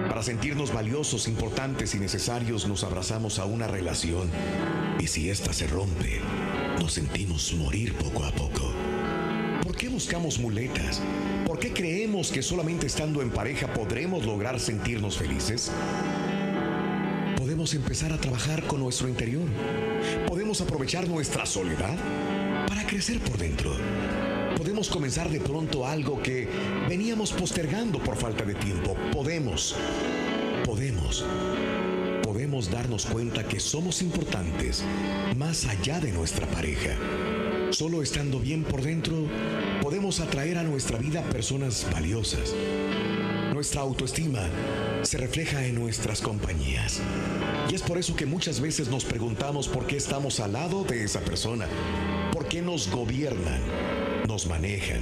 Para 0.08 0.22
sentirnos 0.22 0.72
valiosos, 0.72 1.28
importantes 1.28 1.94
y 1.94 1.98
necesarios 1.98 2.66
nos 2.66 2.84
abrazamos 2.84 3.38
a 3.38 3.44
una 3.44 3.66
relación 3.66 4.30
y 4.98 5.06
si 5.06 5.30
ésta 5.30 5.52
se 5.52 5.66
rompe, 5.66 6.20
nos 6.80 6.92
sentimos 6.92 7.52
morir 7.54 7.94
poco 7.94 8.24
a 8.24 8.30
poco. 8.32 8.72
¿Por 9.62 9.76
qué 9.76 9.88
buscamos 9.88 10.38
muletas? 10.38 11.00
¿Por 11.46 11.58
qué 11.58 11.72
creemos 11.72 12.30
que 12.30 12.42
solamente 12.42 12.86
estando 12.86 13.20
en 13.22 13.30
pareja 13.30 13.72
podremos 13.72 14.24
lograr 14.24 14.60
sentirnos 14.60 15.18
felices? 15.18 15.70
Podemos 17.58 17.74
empezar 17.74 18.12
a 18.12 18.18
trabajar 18.18 18.62
con 18.68 18.78
nuestro 18.78 19.08
interior. 19.08 19.48
Podemos 20.28 20.60
aprovechar 20.60 21.08
nuestra 21.08 21.44
soledad 21.44 21.98
para 22.68 22.86
crecer 22.86 23.18
por 23.18 23.36
dentro. 23.36 23.74
Podemos 24.56 24.88
comenzar 24.88 25.28
de 25.28 25.40
pronto 25.40 25.84
algo 25.84 26.22
que 26.22 26.48
veníamos 26.88 27.32
postergando 27.32 27.98
por 27.98 28.14
falta 28.14 28.44
de 28.44 28.54
tiempo. 28.54 28.94
Podemos, 29.12 29.74
podemos, 30.64 31.24
podemos 32.22 32.70
darnos 32.70 33.06
cuenta 33.06 33.42
que 33.42 33.58
somos 33.58 34.02
importantes 34.02 34.84
más 35.36 35.64
allá 35.64 35.98
de 35.98 36.12
nuestra 36.12 36.46
pareja. 36.46 36.96
Solo 37.70 38.04
estando 38.04 38.38
bien 38.38 38.62
por 38.62 38.82
dentro, 38.82 39.26
podemos 39.82 40.20
atraer 40.20 40.58
a 40.58 40.62
nuestra 40.62 40.96
vida 40.96 41.24
personas 41.24 41.88
valiosas. 41.92 42.54
Nuestra 43.52 43.80
autoestima 43.80 44.48
se 45.02 45.18
refleja 45.18 45.64
en 45.64 45.74
nuestras 45.74 46.20
compañías. 46.20 47.00
Y 47.70 47.74
es 47.74 47.82
por 47.82 47.98
eso 47.98 48.16
que 48.16 48.26
muchas 48.26 48.60
veces 48.60 48.88
nos 48.88 49.04
preguntamos 49.04 49.68
por 49.68 49.86
qué 49.86 49.96
estamos 49.96 50.40
al 50.40 50.52
lado 50.52 50.84
de 50.84 51.04
esa 51.04 51.20
persona, 51.20 51.66
por 52.32 52.46
qué 52.48 52.62
nos 52.62 52.90
gobiernan, 52.90 53.60
nos 54.26 54.46
manejan 54.46 55.00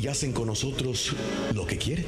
y 0.00 0.06
hacen 0.08 0.32
con 0.32 0.46
nosotros 0.46 1.14
lo 1.54 1.66
que 1.66 1.78
quieren. 1.78 2.06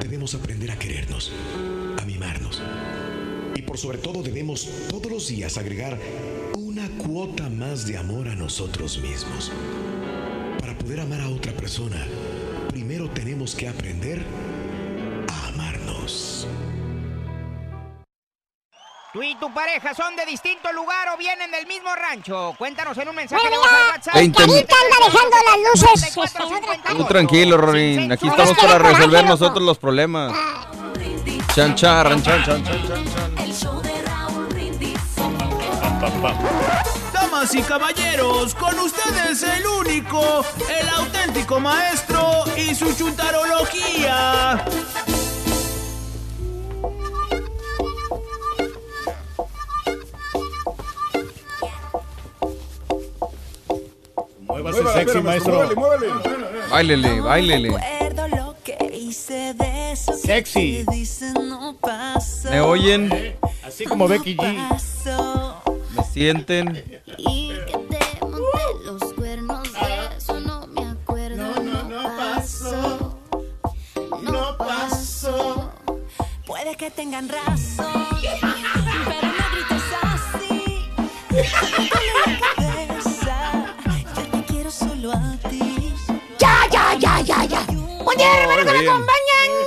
Debemos 0.00 0.34
aprender 0.34 0.70
a 0.70 0.78
querernos, 0.78 1.32
a 2.00 2.04
mimarnos. 2.04 2.62
Y 3.54 3.62
por 3.62 3.78
sobre 3.78 3.98
todo 3.98 4.22
debemos 4.22 4.68
todos 4.88 5.10
los 5.10 5.28
días 5.28 5.56
agregar 5.56 5.98
una 6.56 6.88
cuota 6.98 7.48
más 7.48 7.86
de 7.86 7.96
amor 7.96 8.28
a 8.28 8.34
nosotros 8.34 8.98
mismos. 8.98 9.50
Para 10.60 10.76
poder 10.76 11.00
amar 11.00 11.20
a 11.20 11.30
otra 11.30 11.52
persona, 11.52 12.06
primero 12.68 13.08
tenemos 13.08 13.54
que 13.54 13.68
aprender 13.68 14.22
¿Tú 19.16 19.22
y 19.22 19.34
tu 19.36 19.50
pareja 19.50 19.94
son 19.94 20.14
de 20.14 20.26
distinto 20.26 20.70
lugar 20.74 21.08
o 21.08 21.16
vienen 21.16 21.50
del 21.50 21.66
mismo 21.66 21.88
rancho? 21.94 22.54
Cuéntanos 22.58 22.98
en 22.98 23.08
un 23.08 23.16
mensaje 23.16 23.48
Bueno, 23.48 23.62
de 23.62 23.66
al 23.66 23.88
WhatsApp. 23.92 24.12
Carita 24.12 24.74
anda 24.84 25.06
dejando 25.06 25.36
las 25.46 25.80
luces 25.80 26.14
Tú 26.98 27.04
tranquilo, 27.04 27.56
Rorín. 27.56 28.12
Aquí 28.12 28.28
estamos 28.28 28.58
para 28.58 28.78
resolver 28.78 29.24
nosotros 29.24 29.64
los 29.64 29.78
problemas. 29.78 30.36
Chan, 31.54 31.74
chan, 31.74 32.22
chan, 32.22 32.44
chan, 32.44 32.62
chan, 32.62 32.84
chan. 32.84 33.38
El 33.38 33.54
show 33.54 33.80
de 33.80 34.02
Raúl 34.02 34.48
Brindis. 34.48 34.98
Damas 37.14 37.54
y 37.54 37.62
caballeros, 37.62 38.54
con 38.54 38.78
ustedes 38.78 39.42
el 39.44 39.66
único, 39.66 40.44
el 40.78 40.88
auténtico 40.90 41.58
maestro 41.58 42.44
y 42.54 42.74
su 42.74 42.94
chuntarología. 42.94 44.62
Sexy, 55.06 55.22
maestro. 55.22 55.68
Báilele, 56.70 57.20
báilele. 57.20 57.70
De 59.26 59.92
eso 59.92 60.12
que 60.12 60.18
Sexy. 60.26 60.84
¿Me 62.50 62.60
oyen? 62.60 63.36
Así 63.64 63.84
como 63.84 64.06
Becky 64.06 64.36
G. 64.36 64.68
Pasó. 64.68 65.62
¿Me 65.96 66.04
sienten? 66.04 67.02
Y 67.18 67.50
que 67.66 67.72
te 67.72 68.20
monté 68.20 68.58
los 68.84 69.12
cuernos 69.14 69.62
de 69.72 70.16
eso 70.16 70.40
no 70.40 70.66
me 70.68 70.84
acuerdo. 70.84 71.36
No, 71.36 71.62
no, 71.62 71.82
no 71.84 72.16
pasó. 72.16 73.18
No 74.22 74.56
pasó. 74.58 75.72
Puede 76.46 76.76
que 76.76 76.90
tengan 76.90 77.28
razón, 77.28 78.06
pero 78.20 79.28
no 79.28 79.44
grites 79.52 79.84
así. 80.02 80.90
día, 88.16 88.40
hermano, 88.42 88.64
que 88.72 88.78
me 88.78 88.88
acompañan. 88.88 89.66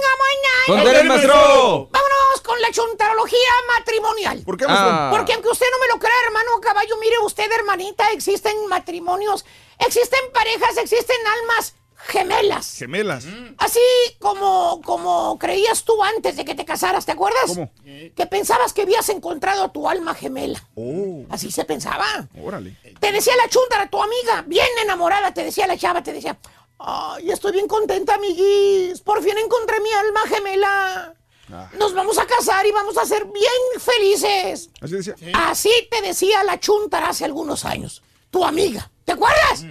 ¡Con 0.68 0.84
Tere, 0.84 1.04
maestro! 1.04 1.90
Vámonos 1.92 2.42
con 2.44 2.62
la 2.62 2.72
chuntarología 2.72 3.50
matrimonial. 3.76 4.42
¿Por 4.44 4.58
qué? 4.58 4.66
Ah. 4.68 5.10
Porque 5.12 5.34
aunque 5.34 5.50
usted 5.50 5.66
no 5.72 5.80
me 5.80 5.88
lo 5.88 6.00
crea, 6.00 6.14
hermano 6.26 6.60
caballo, 6.62 6.96
mire 6.98 7.18
usted, 7.20 7.52
hermanita, 7.52 8.12
existen 8.12 8.68
matrimonios, 8.68 9.46
existen 9.80 10.20
parejas, 10.34 10.78
existen 10.78 11.18
almas 11.42 11.74
gemelas. 12.08 12.76
Gemelas. 12.78 13.26
Así 13.58 13.80
como, 14.20 14.82
como 14.86 15.38
creías 15.38 15.84
tú 15.84 16.02
antes 16.04 16.36
de 16.38 16.46
que 16.46 16.56
te 16.56 16.66
casaras, 16.66 17.06
¿te 17.06 17.12
acuerdas? 17.12 17.48
¿Cómo? 17.48 17.72
Que 17.84 18.26
pensabas 18.30 18.74
que 18.74 18.84
habías 18.84 19.10
encontrado 19.10 19.64
a 19.66 19.72
tu 19.72 19.90
alma 19.90 20.14
gemela. 20.16 20.64
Oh, 20.76 21.26
Así 21.30 21.52
se 21.52 21.66
pensaba. 21.66 22.06
órale. 22.42 22.76
Te 23.00 23.12
decía 23.12 23.36
la 23.36 23.50
chuntara, 23.50 23.90
tu 23.90 24.02
amiga, 24.02 24.44
bien 24.48 24.68
enamorada, 24.82 25.34
te 25.34 25.44
decía 25.44 25.68
la 25.68 25.78
chava, 25.78 26.02
te 26.04 26.14
decía, 26.14 26.38
ay, 26.80 27.32
estoy 27.32 27.52
bien 27.52 27.68
contenta, 27.68 28.16
amiguis, 28.16 29.02
por 29.02 29.22
fin 29.22 29.38
encontré 29.38 29.80
mi 29.82 29.92
alma 29.92 30.22
gemela. 30.28 31.14
Ah. 31.52 31.70
Nos 31.78 31.94
vamos 31.94 32.18
a 32.18 32.26
casar 32.26 32.66
y 32.66 32.72
vamos 32.72 32.98
a 32.98 33.06
ser 33.06 33.26
bien 33.26 33.80
felices. 33.80 34.70
Así 34.82 34.96
decía. 34.96 35.16
Así 35.34 35.72
te 35.90 36.02
decía 36.02 36.44
la 36.44 36.60
chuntara 36.60 37.10
hace 37.10 37.26
algunos 37.26 37.66
años. 37.66 38.04
Tu 38.30 38.44
amiga. 38.46 38.90
¿Te 39.04 39.14
acuerdas? 39.14 39.66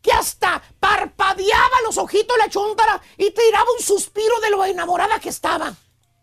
Que 0.00 0.10
hasta 0.10 0.60
parpadeaba 0.80 1.76
los 1.84 1.96
ojitos 1.96 2.36
la 2.36 2.48
chuntara 2.48 3.00
y 3.16 3.30
tiraba 3.30 3.66
un 3.78 3.84
suspiro 3.84 4.40
de 4.40 4.50
lo 4.50 4.64
enamorada 4.64 5.20
que 5.20 5.28
estaba. 5.28 5.72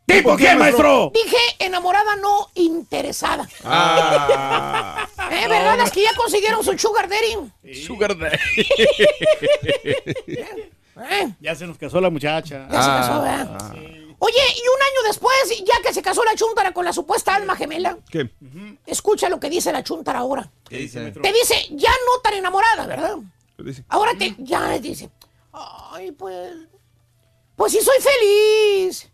¿Tipo 0.09 0.35
quién, 0.35 0.57
maestro? 0.57 1.11
Dije 1.13 1.37
enamorada, 1.59 2.15
no 2.15 2.49
interesada. 2.55 3.47
Ah. 3.63 5.07
¿Eh, 5.31 5.47
¿Verdad? 5.47 5.77
Las 5.77 5.91
que 5.91 6.03
ya 6.03 6.15
consiguieron 6.15 6.63
su 6.63 6.77
sugar 6.77 7.07
daddy. 7.07 7.73
Sugar 7.85 8.17
daddy. 8.17 8.37
¿Eh? 11.11 11.33
Ya 11.39 11.55
se 11.55 11.65
nos 11.65 11.77
casó 11.77 12.01
la 12.01 12.09
muchacha. 12.09 12.67
Ya 12.69 12.81
se 12.81 12.89
casó, 12.89 13.21
¿verdad? 13.21 13.71
Oye, 14.21 14.35
y 14.35 14.67
un 14.67 14.81
año 14.81 15.07
después, 15.07 15.33
ya 15.59 15.75
que 15.81 15.93
se 15.93 16.01
casó 16.01 16.23
la 16.25 16.35
chuntara 16.35 16.73
con 16.73 16.83
la 16.83 16.91
supuesta 16.91 17.35
alma 17.35 17.55
gemela, 17.55 17.97
¿Qué? 18.09 18.29
escucha 18.85 19.29
lo 19.29 19.39
que 19.39 19.49
dice 19.49 19.71
la 19.71 19.81
chuntara 19.81 20.19
ahora. 20.19 20.51
¿Qué 20.67 20.77
dice? 20.77 21.11
Te 21.11 21.31
dice, 21.31 21.55
ya 21.71 21.91
no 21.91 22.19
tan 22.21 22.33
enamorada, 22.33 22.85
¿verdad? 22.85 23.15
¿Qué 23.55 23.63
dice? 23.63 23.85
Ahora 23.87 24.13
te, 24.17 24.35
ya 24.39 24.77
dice, 24.79 25.09
ay, 25.53 26.11
pues, 26.11 26.53
pues 27.55 27.71
sí 27.71 27.79
soy 27.81 27.95
feliz. 28.01 29.08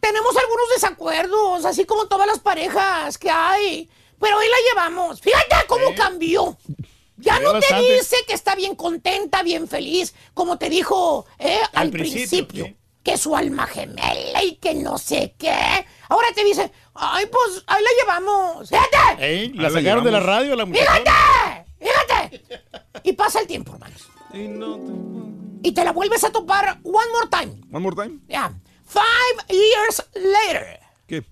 Tenemos 0.00 0.36
algunos 0.36 0.68
desacuerdos, 0.74 1.64
así 1.64 1.84
como 1.84 2.06
todas 2.06 2.26
las 2.26 2.38
parejas 2.38 3.18
que 3.18 3.30
hay, 3.30 3.90
pero 4.20 4.38
ahí 4.38 4.48
la 4.48 4.56
llevamos. 4.70 5.20
Fíjate 5.20 5.54
cómo 5.66 5.94
cambió. 5.94 6.56
Ya 7.18 7.40
no 7.40 7.58
te 7.58 7.74
dice 7.80 8.16
que 8.26 8.34
está 8.34 8.54
bien 8.54 8.76
contenta, 8.76 9.42
bien 9.42 9.68
feliz, 9.68 10.14
como 10.34 10.58
te 10.58 10.68
dijo 10.68 11.26
eh, 11.38 11.60
al, 11.72 11.86
Al 11.86 11.90
principio, 11.90 12.46
principio. 12.46 12.76
Que 13.02 13.16
su 13.16 13.34
alma 13.34 13.66
gemela 13.66 14.42
y 14.44 14.56
que 14.56 14.74
no 14.74 14.98
sé 14.98 15.34
qué. 15.38 15.86
Ahora 16.08 16.28
te 16.34 16.44
dice, 16.44 16.70
ay, 16.94 17.26
pues 17.26 17.64
ahí 17.66 17.82
la 17.82 17.90
llevamos. 18.02 18.68
Fíjate. 18.68 18.96
Ey, 19.26 19.48
la 19.48 19.68
Ahí 19.68 19.72
la 19.72 19.80
sacaron 19.80 20.04
de 20.04 20.10
la 20.10 20.20
radio 20.20 20.54
la 20.56 20.66
muchacha. 20.66 21.64
Fíjate, 21.78 22.34
fíjate. 22.36 22.60
Y 23.02 23.12
pasa 23.14 23.40
el 23.40 23.46
tiempo, 23.46 23.72
hermanos. 23.72 24.08
Y 25.62 25.72
te 25.72 25.84
la 25.84 25.92
vuelves 25.92 26.22
a 26.24 26.30
topar 26.30 26.78
one 26.82 27.06
more 27.12 27.28
time. 27.30 27.62
One 27.72 27.80
more 27.82 27.96
time. 27.96 28.20
Ya. 28.28 28.52
Five 28.86 29.46
years 29.48 30.02
later. 30.14 30.80
¿Qué? 31.06 31.24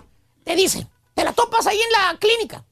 Te 0.45 0.57
dice, 0.57 0.87
te 1.15 1.25
la 1.25 1.33
topas 1.33 1.67
ahí 1.67 1.81
en 1.81 1.93
la 1.93 2.19
clínica. 2.19 2.65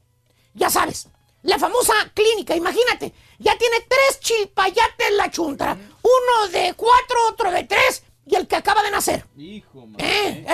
Ya 0.53 0.69
sabes, 0.69 1.07
la 1.41 1.57
famosa 1.57 1.93
clínica, 2.13 2.55
imagínate. 2.55 3.13
Ya 3.39 3.57
tiene 3.57 3.77
tres 3.87 4.19
chilpayates 4.19 5.11
la 5.13 5.31
chuntara. 5.31 5.73
Uno 5.73 6.47
de 6.51 6.73
cuatro, 6.75 7.17
otro 7.29 7.51
de 7.51 7.63
tres 7.63 8.03
y 8.25 8.35
el 8.35 8.47
que 8.47 8.55
acaba 8.55 8.83
de 8.83 8.91
nacer. 8.91 9.25
Hijo, 9.37 9.87
man. 9.87 9.99
Eh, 9.99 10.45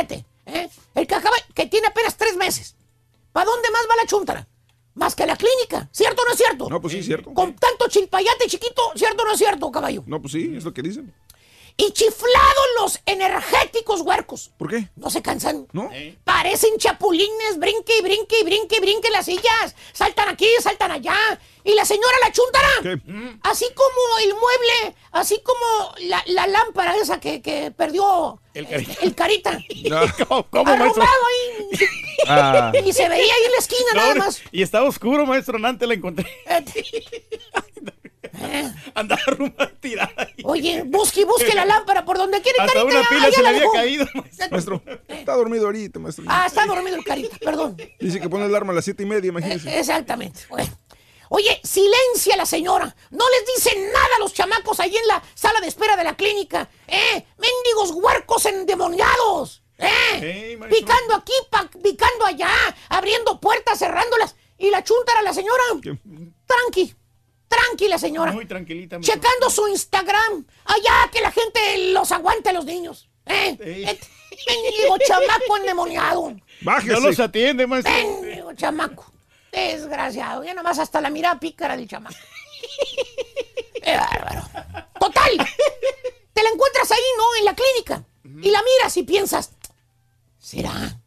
eh. 0.45 0.69
El 0.95 1.07
que 1.07 1.15
acaba, 1.15 1.35
que 1.53 1.67
tiene 1.67 1.87
apenas 1.87 2.17
tres 2.17 2.35
meses. 2.35 2.75
¿Para 3.31 3.45
dónde 3.45 3.69
más 3.71 3.81
va 3.89 3.95
la 3.95 4.05
chuntara? 4.05 4.47
Más 4.95 5.15
que 5.15 5.23
a 5.23 5.27
la 5.27 5.37
clínica, 5.37 5.87
¿cierto 5.91 6.21
o 6.23 6.25
no 6.25 6.31
es 6.31 6.37
cierto? 6.37 6.69
No, 6.69 6.81
pues 6.81 6.93
sí, 6.93 7.03
cierto. 7.03 7.33
Con 7.33 7.55
tanto 7.55 7.87
chilpayate 7.87 8.47
chiquito, 8.47 8.81
¿cierto 8.95 9.23
o 9.23 9.25
no 9.25 9.33
es 9.33 9.37
cierto, 9.37 9.71
caballo? 9.71 10.03
No, 10.07 10.19
pues 10.19 10.33
sí, 10.33 10.53
es 10.57 10.63
lo 10.63 10.73
que 10.73 10.81
dicen. 10.81 11.13
Y 11.81 11.91
chiflados 11.93 12.65
los 12.81 12.99
energéticos 13.05 14.01
huercos. 14.01 14.51
¿Por 14.57 14.69
qué? 14.69 14.89
No 14.97 15.09
se 15.09 15.21
cansan. 15.21 15.65
¿No? 15.71 15.89
Parecen 16.25 16.77
chapulines, 16.77 17.57
brinque 17.57 17.97
y 17.99 18.01
brinque 18.01 18.39
y 18.39 18.43
brinque 18.43 18.75
y 18.75 18.79
brinque 18.81 19.09
las 19.09 19.25
sillas. 19.25 19.75
Saltan 19.93 20.27
aquí, 20.27 20.45
saltan 20.61 20.91
allá. 20.91 21.15
Y 21.63 21.73
la 21.75 21.85
señora 21.85 22.17
la 22.21 22.31
chuntara. 22.33 22.69
¿Qué? 22.83 22.99
Así 23.43 23.65
como 23.73 24.17
el 24.23 24.33
mueble, 24.33 24.95
así 25.11 25.41
como 25.41 25.95
la, 26.09 26.21
la 26.27 26.47
lámpara 26.47 26.97
esa 26.97 27.21
que, 27.21 27.41
que 27.41 27.71
perdió 27.71 28.41
El 28.53 28.67
carita. 28.67 28.93
el 29.01 29.15
carita. 29.15 29.57
¿Cómo, 30.27 30.43
cómo, 30.49 30.75
maestro? 30.75 31.03
Ahí. 31.03 31.79
Ah. 32.27 32.71
Y 32.85 32.91
se 32.91 33.07
veía 33.07 33.33
ahí 33.33 33.43
en 33.45 33.51
la 33.51 33.57
esquina 33.57 33.89
No, 33.93 34.01
nada 34.01 34.15
más. 34.15 34.41
Y 34.51 34.63
estaba 34.63 34.87
oscuro, 34.89 35.25
maestro. 35.25 35.57
Antes 35.65 35.87
la 35.87 35.93
encontré. 35.93 36.27
Eh, 38.41 38.71
Andaba 38.95 39.21
arrumbada 39.27 39.71
tirada 39.79 40.13
ahí. 40.17 40.43
Oye, 40.43 40.83
busque 40.85 41.25
busque 41.25 41.53
la 41.53 41.65
lámpara 41.65 42.05
por 42.05 42.17
donde 42.17 42.41
quiere. 42.41 42.57
Hasta 42.59 42.73
Carita, 42.73 42.99
una 42.99 43.09
pila 43.09 43.29
ya 43.29 43.31
se 43.31 43.37
le 43.37 43.43
la 43.43 43.49
había 43.49 43.61
dejó. 43.61 43.73
caído, 43.73 44.05
maestro. 44.15 44.47
Maestro, 44.51 44.83
está 45.07 45.33
dormido 45.35 45.65
ahorita, 45.65 45.99
maestro. 45.99 46.25
Ah, 46.27 46.45
está 46.47 46.65
dormido 46.65 46.95
el 46.97 47.03
carita, 47.03 47.37
perdón. 47.39 47.77
Dice 47.99 48.19
que 48.19 48.29
pone 48.29 48.45
el 48.45 48.51
alarma 48.51 48.71
a 48.71 48.75
las 48.75 48.85
siete 48.85 49.03
y 49.03 49.05
media, 49.05 49.29
imagínese. 49.29 49.69
Eh, 49.69 49.79
Exactamente. 49.79 50.41
Bueno. 50.49 50.69
Oye, 51.31 51.61
silencia 51.63 52.35
la 52.37 52.45
señora. 52.47 52.95
No 53.11 53.23
les 53.29 53.55
dice 53.55 53.77
nada 53.93 54.15
a 54.17 54.19
los 54.19 54.33
chamacos 54.33 54.79
ahí 54.79 54.95
en 54.97 55.07
la 55.07 55.21
sala 55.35 55.61
de 55.61 55.67
espera 55.67 55.95
de 55.95 56.03
la 56.03 56.15
clínica. 56.15 56.67
¿Eh? 56.87 57.23
Mendigos 57.37 57.91
huercos 57.91 58.45
endemoniados. 58.47 59.61
¿Eh? 59.77 60.57
Picando 60.69 61.13
aquí, 61.15 61.31
pa- 61.51 61.69
picando 61.83 62.25
allá, 62.25 62.49
abriendo 62.89 63.39
puertas, 63.39 63.77
cerrándolas. 63.77 64.35
Y 64.57 64.71
la 64.71 64.83
chuntara 64.83 65.21
la 65.21 65.33
señora. 65.33 65.63
Tranqui. 65.69 65.99
Tranqui 66.47 66.95
la 67.89 67.97
señora. 67.97 68.31
Muy 68.31 68.45
tranquilita. 68.45 68.97
maestro. 68.97 69.15
Checando 69.15 69.49
su 69.49 69.67
Instagram. 69.67 70.45
Allá 70.65 71.09
que 71.11 71.21
la 71.21 71.31
gente 71.31 71.91
los 71.93 72.11
aguante 72.11 72.49
a 72.49 72.53
los 72.53 72.65
niños. 72.65 73.09
¿Eh? 73.25 73.57
Eh, 73.59 73.99
chamaco 75.07 75.57
endemoniado. 75.57 76.35
Bájese. 76.61 76.93
No 76.93 76.99
los 76.99 77.19
atiende, 77.19 77.67
maestro. 77.67 77.93
Mendigo 77.93 78.53
chamaco. 78.53 79.11
Desgraciado. 79.51 80.43
Ya 80.43 80.53
nomás 80.53 80.79
hasta 80.79 81.01
la 81.01 81.09
mirada 81.09 81.39
pícara 81.39 81.77
del 81.77 81.87
chamaco. 81.87 82.15
Qué 83.83 83.95
bárbaro. 83.95 84.41
Total. 84.99 85.31
Te 86.33 86.43
la 86.43 86.49
encuentras 86.49 86.91
ahí, 86.91 86.99
¿no? 87.17 87.23
En 87.39 87.45
la 87.45 87.55
clínica. 87.55 88.03
Y 88.41 88.51
la 88.51 88.61
miras 88.61 88.95
y 88.97 89.03
piensas, 89.03 89.51
¿será? 90.37 90.97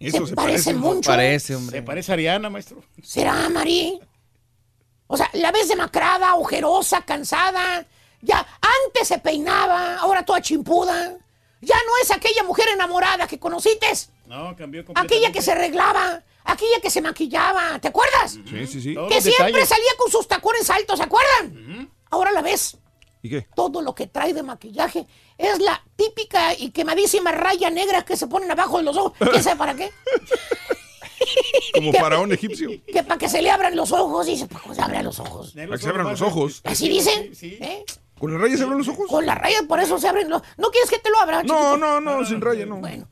Eso 0.00 0.18
se 0.20 0.26
se 0.28 0.34
parece. 0.34 0.34
parece 0.34 0.74
mucho. 0.74 1.10
Parece, 1.10 1.46
Se 1.48 1.56
hombre. 1.56 1.82
parece 1.82 2.12
a 2.12 2.14
Ariana, 2.14 2.48
maestro. 2.50 2.82
¿Será, 3.02 3.48
Mari? 3.48 4.00
O 5.08 5.16
sea, 5.16 5.28
la 5.32 5.50
ves 5.50 5.68
demacrada, 5.68 6.34
ojerosa, 6.36 7.02
cansada. 7.02 7.84
Ya 8.20 8.46
antes 8.84 9.08
se 9.08 9.18
peinaba, 9.18 9.96
ahora 9.98 10.24
toda 10.24 10.40
chimpuda. 10.40 11.16
Ya 11.60 11.76
no 11.86 11.92
es 12.02 12.10
aquella 12.12 12.44
mujer 12.44 12.68
enamorada 12.72 13.26
que 13.26 13.38
conociste. 13.38 13.86
No, 14.26 14.54
cambió 14.54 14.84
completamente. 14.84 15.00
Aquella 15.00 15.32
que 15.32 15.42
se 15.42 15.52
arreglaba, 15.52 16.22
aquella 16.44 16.80
que 16.80 16.90
se 16.90 17.00
maquillaba. 17.00 17.78
¿Te 17.80 17.88
acuerdas? 17.88 18.32
Sí, 18.48 18.66
sí, 18.66 18.80
sí. 18.80 18.94
Todos 18.94 19.08
Que 19.12 19.20
siempre 19.20 19.46
detalles. 19.46 19.68
salía 19.68 19.90
con 19.98 20.10
sus 20.12 20.28
tacones 20.28 20.68
altos, 20.70 20.98
¿se 20.98 21.04
acuerdan? 21.04 21.90
Ahora 22.10 22.30
la 22.32 22.42
ves. 22.42 22.76
¿Y 23.22 23.30
qué? 23.30 23.48
Todo 23.56 23.82
lo 23.82 23.94
que 23.94 24.06
trae 24.06 24.32
de 24.32 24.44
maquillaje 24.44 25.04
es 25.36 25.58
la 25.58 25.82
típica 25.96 26.54
y 26.54 26.70
quemadísima 26.70 27.32
raya 27.32 27.68
negra 27.70 28.04
que 28.04 28.16
se 28.16 28.28
ponen 28.28 28.50
abajo 28.50 28.76
de 28.78 28.84
los 28.84 28.96
ojos. 28.96 29.12
¿Quién 29.18 29.42
sabe 29.42 29.56
para 29.56 29.74
qué? 29.74 29.90
Como 31.74 31.92
faraón 31.92 32.32
egipcio. 32.32 32.70
Que 32.86 33.02
para 33.02 33.18
que 33.18 33.28
se 33.28 33.42
le 33.42 33.50
abran 33.50 33.76
los 33.76 33.92
ojos. 33.92 34.26
Dice, 34.26 34.46
para 34.46 34.64
que 34.64 34.74
se 34.74 34.82
abran 34.82 35.04
los 35.04 35.18
ojos. 35.20 35.52
Para 35.52 35.68
que 35.68 35.78
se 35.78 35.88
abran 35.88 36.08
los 36.10 36.22
ojos. 36.22 36.60
Así 36.64 36.88
dicen. 36.88 37.34
Sí, 37.34 37.50
sí. 37.50 37.58
¿eh? 37.60 37.84
¿Con 38.18 38.32
la 38.32 38.38
raya 38.38 38.56
se 38.56 38.62
abren 38.64 38.78
los 38.78 38.88
ojos? 38.88 39.06
Con 39.08 39.26
la 39.26 39.34
raya, 39.34 39.62
por 39.68 39.78
eso 39.80 39.98
se 39.98 40.08
abren 40.08 40.28
los... 40.28 40.42
¿No 40.56 40.70
quieres 40.70 40.90
que 40.90 40.98
te 40.98 41.08
lo 41.10 41.20
abra, 41.20 41.42
No, 41.44 41.54
chiquito? 41.54 41.76
no, 41.76 42.00
no, 42.00 42.24
sin 42.24 42.40
raya, 42.40 42.66
no. 42.66 42.76
Bueno. 42.78 43.08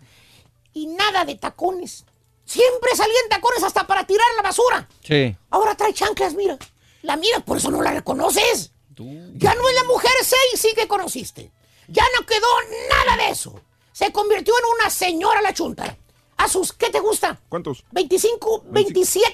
Y 0.72 0.86
nada 0.88 1.24
de 1.24 1.36
tacones. 1.36 2.04
Siempre 2.44 2.90
salían 2.96 3.28
tacones 3.30 3.62
hasta 3.62 3.86
para 3.86 4.04
tirar 4.04 4.26
la 4.36 4.42
basura. 4.42 4.88
Sí. 5.02 5.36
Ahora 5.50 5.74
trae 5.76 5.94
chanclas, 5.94 6.34
mira. 6.34 6.58
La 7.02 7.16
miras, 7.16 7.42
por 7.44 7.56
eso 7.58 7.70
no 7.70 7.82
la 7.82 7.92
reconoces. 7.92 8.72
Ya 8.98 9.54
no 9.54 9.68
es 9.68 9.74
la 9.74 9.84
mujer 9.84 10.10
sexy 10.22 10.74
que 10.74 10.88
conociste. 10.88 11.52
Ya 11.88 12.04
no 12.18 12.26
quedó 12.26 12.46
nada 12.88 13.16
de 13.24 13.30
eso. 13.30 13.60
Se 13.92 14.10
convirtió 14.10 14.54
en 14.58 14.64
una 14.80 14.90
señora 14.90 15.40
la 15.42 15.54
chunta. 15.54 15.96
A 16.36 16.48
sus, 16.48 16.72
¿qué 16.72 16.90
te 16.90 17.00
gusta? 17.00 17.40
¿Cuántos? 17.48 17.84
25, 17.92 18.64
27. 18.66 19.32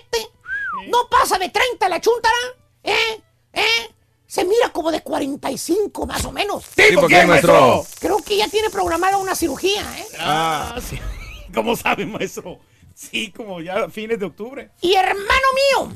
No 0.89 1.09
pasa 1.11 1.39
de 1.39 1.49
30 1.49 1.89
la 1.89 2.01
chuntara. 2.01 2.35
¿Eh? 2.83 3.21
¿Eh? 3.53 3.95
Se 4.27 4.45
mira 4.45 4.71
como 4.71 4.91
de 4.91 5.03
45 5.03 6.07
más 6.07 6.25
o 6.25 6.33
menos. 6.33 6.65
¿Tipo 6.75 7.07
qué, 7.07 7.27
maestro? 7.27 7.85
Creo 8.01 8.19
que 8.19 8.37
ya 8.37 8.49
tiene 8.49 8.71
programada 8.71 9.19
una 9.19 9.35
cirugía, 9.35 9.83
¿eh? 9.99 10.07
Ah, 10.19 10.81
sí. 10.81 10.99
¿Cómo 11.55 11.77
sabe, 11.77 12.07
maestro? 12.07 12.59
Sí, 12.95 13.31
como 13.31 13.61
ya 13.61 13.85
a 13.85 13.91
fines 13.91 14.19
de 14.19 14.27
octubre. 14.27 14.71
Y 14.81 14.95
hermano 14.95 15.49
mío, 15.55 15.93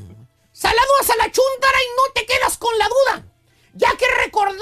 saludos 0.51 1.09
a 1.09 1.15
la 1.17 1.31
chuntara 1.31 1.77
y 1.81 1.87
no 1.95 2.13
te 2.13 2.25
quedas 2.25 2.57
con 2.57 2.77
la 2.77 2.87
duda. 2.87 3.27
Ya 3.73 3.89
que 3.97 4.05
recordaron 4.23 4.59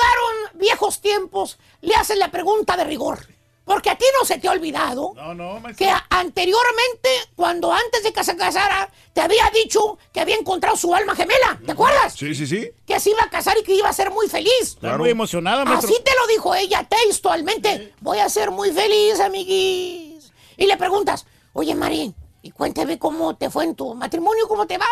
viejos 0.53 1.01
tiempos, 1.01 1.57
le 1.81 1.95
hacen 1.95 2.19
la 2.19 2.31
pregunta 2.31 2.77
de 2.77 2.83
rigor. 2.83 3.27
Porque 3.65 3.89
a 3.89 3.97
ti 3.97 4.05
no 4.17 4.23
se 4.25 4.37
te 4.37 4.47
ha 4.47 4.51
olvidado 4.51 5.13
No, 5.15 5.33
no, 5.33 5.59
maestro. 5.59 5.85
que 5.87 5.91
anteriormente, 6.11 7.09
cuando 7.35 7.73
antes 7.73 8.03
de 8.03 8.13
que 8.13 8.23
se 8.23 8.37
casara, 8.37 8.91
te 9.13 9.21
había 9.21 9.49
dicho 9.51 9.97
que 10.13 10.19
había 10.19 10.35
encontrado 10.35 10.77
su 10.77 10.93
alma 10.93 11.15
gemela. 11.15 11.59
¿Te 11.65 11.71
acuerdas? 11.71 12.13
Sí, 12.13 12.35
sí, 12.35 12.45
sí. 12.45 12.69
Que 12.85 12.99
se 12.99 13.09
iba 13.09 13.23
a 13.23 13.29
casar 13.29 13.57
y 13.57 13.63
que 13.63 13.73
iba 13.73 13.89
a 13.89 13.93
ser 13.93 14.11
muy 14.11 14.27
feliz. 14.27 14.77
Claro. 14.79 14.99
muy 14.99 15.09
emocionada, 15.09 15.65
maestro. 15.65 15.89
Así 15.89 15.97
te 16.03 16.11
lo 16.19 16.27
dijo 16.27 16.53
ella 16.53 16.87
textualmente. 16.87 17.93
Voy 18.01 18.19
a 18.19 18.29
ser 18.29 18.51
muy 18.51 18.71
feliz, 18.71 19.19
amiguis. 19.19 20.31
Y 20.57 20.67
le 20.67 20.77
preguntas, 20.77 21.25
oye, 21.53 21.73
Marín, 21.75 22.15
y 22.43 22.51
cuéntame 22.51 22.99
cómo 22.99 23.35
te 23.35 23.49
fue 23.49 23.63
en 23.63 23.75
tu 23.75 23.95
matrimonio, 23.95 24.47
cómo 24.47 24.67
te 24.67 24.77
va. 24.77 24.85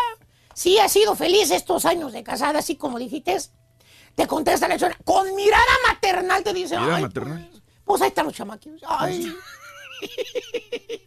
Si 0.52 0.78
has 0.78 0.90
sido 0.92 1.14
feliz 1.14 1.50
estos 1.50 1.84
años 1.84 2.12
de 2.12 2.22
casada, 2.24 2.58
así 2.58 2.76
como 2.76 2.98
dijiste. 2.98 3.36
Te 4.16 4.26
contesta 4.28 4.68
la 4.68 4.78
señora, 4.78 4.96
con 5.04 5.34
mirada 5.34 5.64
maternal 5.88 6.44
te 6.44 6.52
dice, 6.52 6.76
Mirada 6.78 6.96
"Ay, 6.96 7.02
maternal. 7.02 7.48
Pues, 7.50 7.53
pues 7.84 8.02
ahí 8.02 8.08
están 8.08 8.26
los 8.26 8.34
chamaquillos. 8.34 8.82
Ay. 8.86 9.34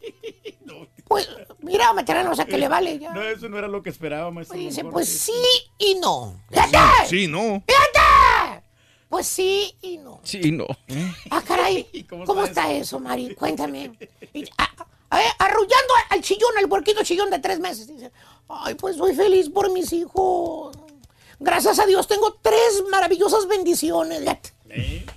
Pues 1.07 1.29
mirada 1.59 1.93
maternal, 1.93 2.27
o 2.33 2.35
sea 2.35 2.45
que 2.45 2.57
le 2.57 2.67
vale 2.67 2.99
ya. 2.99 3.13
No, 3.13 3.23
eso 3.23 3.47
no 3.47 3.57
era 3.57 3.69
lo 3.69 3.81
que 3.81 3.89
esperaba, 3.89 4.29
maestro. 4.29 4.57
Dice, 4.57 4.83
Mejor 4.83 4.93
pues 4.93 5.07
sí 5.07 5.31
y 5.77 5.95
no. 5.95 6.41
¡Fíjate! 6.49 7.07
Sí, 7.07 7.27
no. 7.27 7.63
¡Fíjate! 7.65 8.63
Pues 9.07 9.25
sí 9.25 9.73
y 9.81 9.97
no. 9.99 10.19
Sí, 10.23 10.51
no. 10.51 10.67
Ah, 11.31 11.41
caray. 11.41 12.05
¿Cómo, 12.25 12.43
está, 12.43 12.71
eso, 12.73 12.99
Mari? 12.99 13.35
Cuéntame. 13.35 13.97
Y, 14.33 14.43
a, 14.57 14.69
a 15.09 15.17
ver, 15.17 15.27
arrullando 15.39 15.93
al 16.09 16.21
chillón, 16.21 16.57
al 16.57 16.65
huerquito 16.65 17.03
chillón 17.03 17.29
de 17.29 17.39
tres 17.39 17.59
meses. 17.59 17.87
Dice, 17.87 18.11
ay, 18.49 18.75
pues 18.75 18.97
soy 18.97 19.15
feliz 19.15 19.49
por 19.49 19.71
mis 19.71 19.93
hijos. 19.93 20.77
Gracias 21.39 21.79
a 21.79 21.85
Dios 21.85 22.07
tengo 22.07 22.33
tres 22.41 22.83
maravillosas 22.91 23.47
bendiciones. 23.47 24.23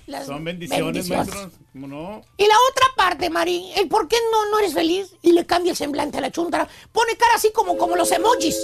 Las 0.07 0.25
Son 0.27 0.43
bendiciones, 0.43 1.07
bendiciones. 1.09 1.27
maestro. 1.35 1.51
¿Cómo 1.73 1.87
no? 1.87 2.21
Y 2.37 2.45
la 2.47 2.55
otra 2.71 2.85
parte, 2.95 3.29
Mari, 3.29 3.71
el 3.75 3.87
por 3.87 4.07
qué 4.07 4.17
no, 4.31 4.49
no 4.49 4.59
eres 4.59 4.73
feliz 4.73 5.13
y 5.21 5.31
le 5.33 5.45
cambia 5.45 5.71
el 5.71 5.77
semblante 5.77 6.17
a 6.17 6.21
la 6.21 6.31
chuntara. 6.31 6.67
Pone 6.91 7.15
cara 7.17 7.35
así 7.35 7.51
como, 7.51 7.77
como 7.77 7.95
los 7.95 8.11
emojis. 8.11 8.57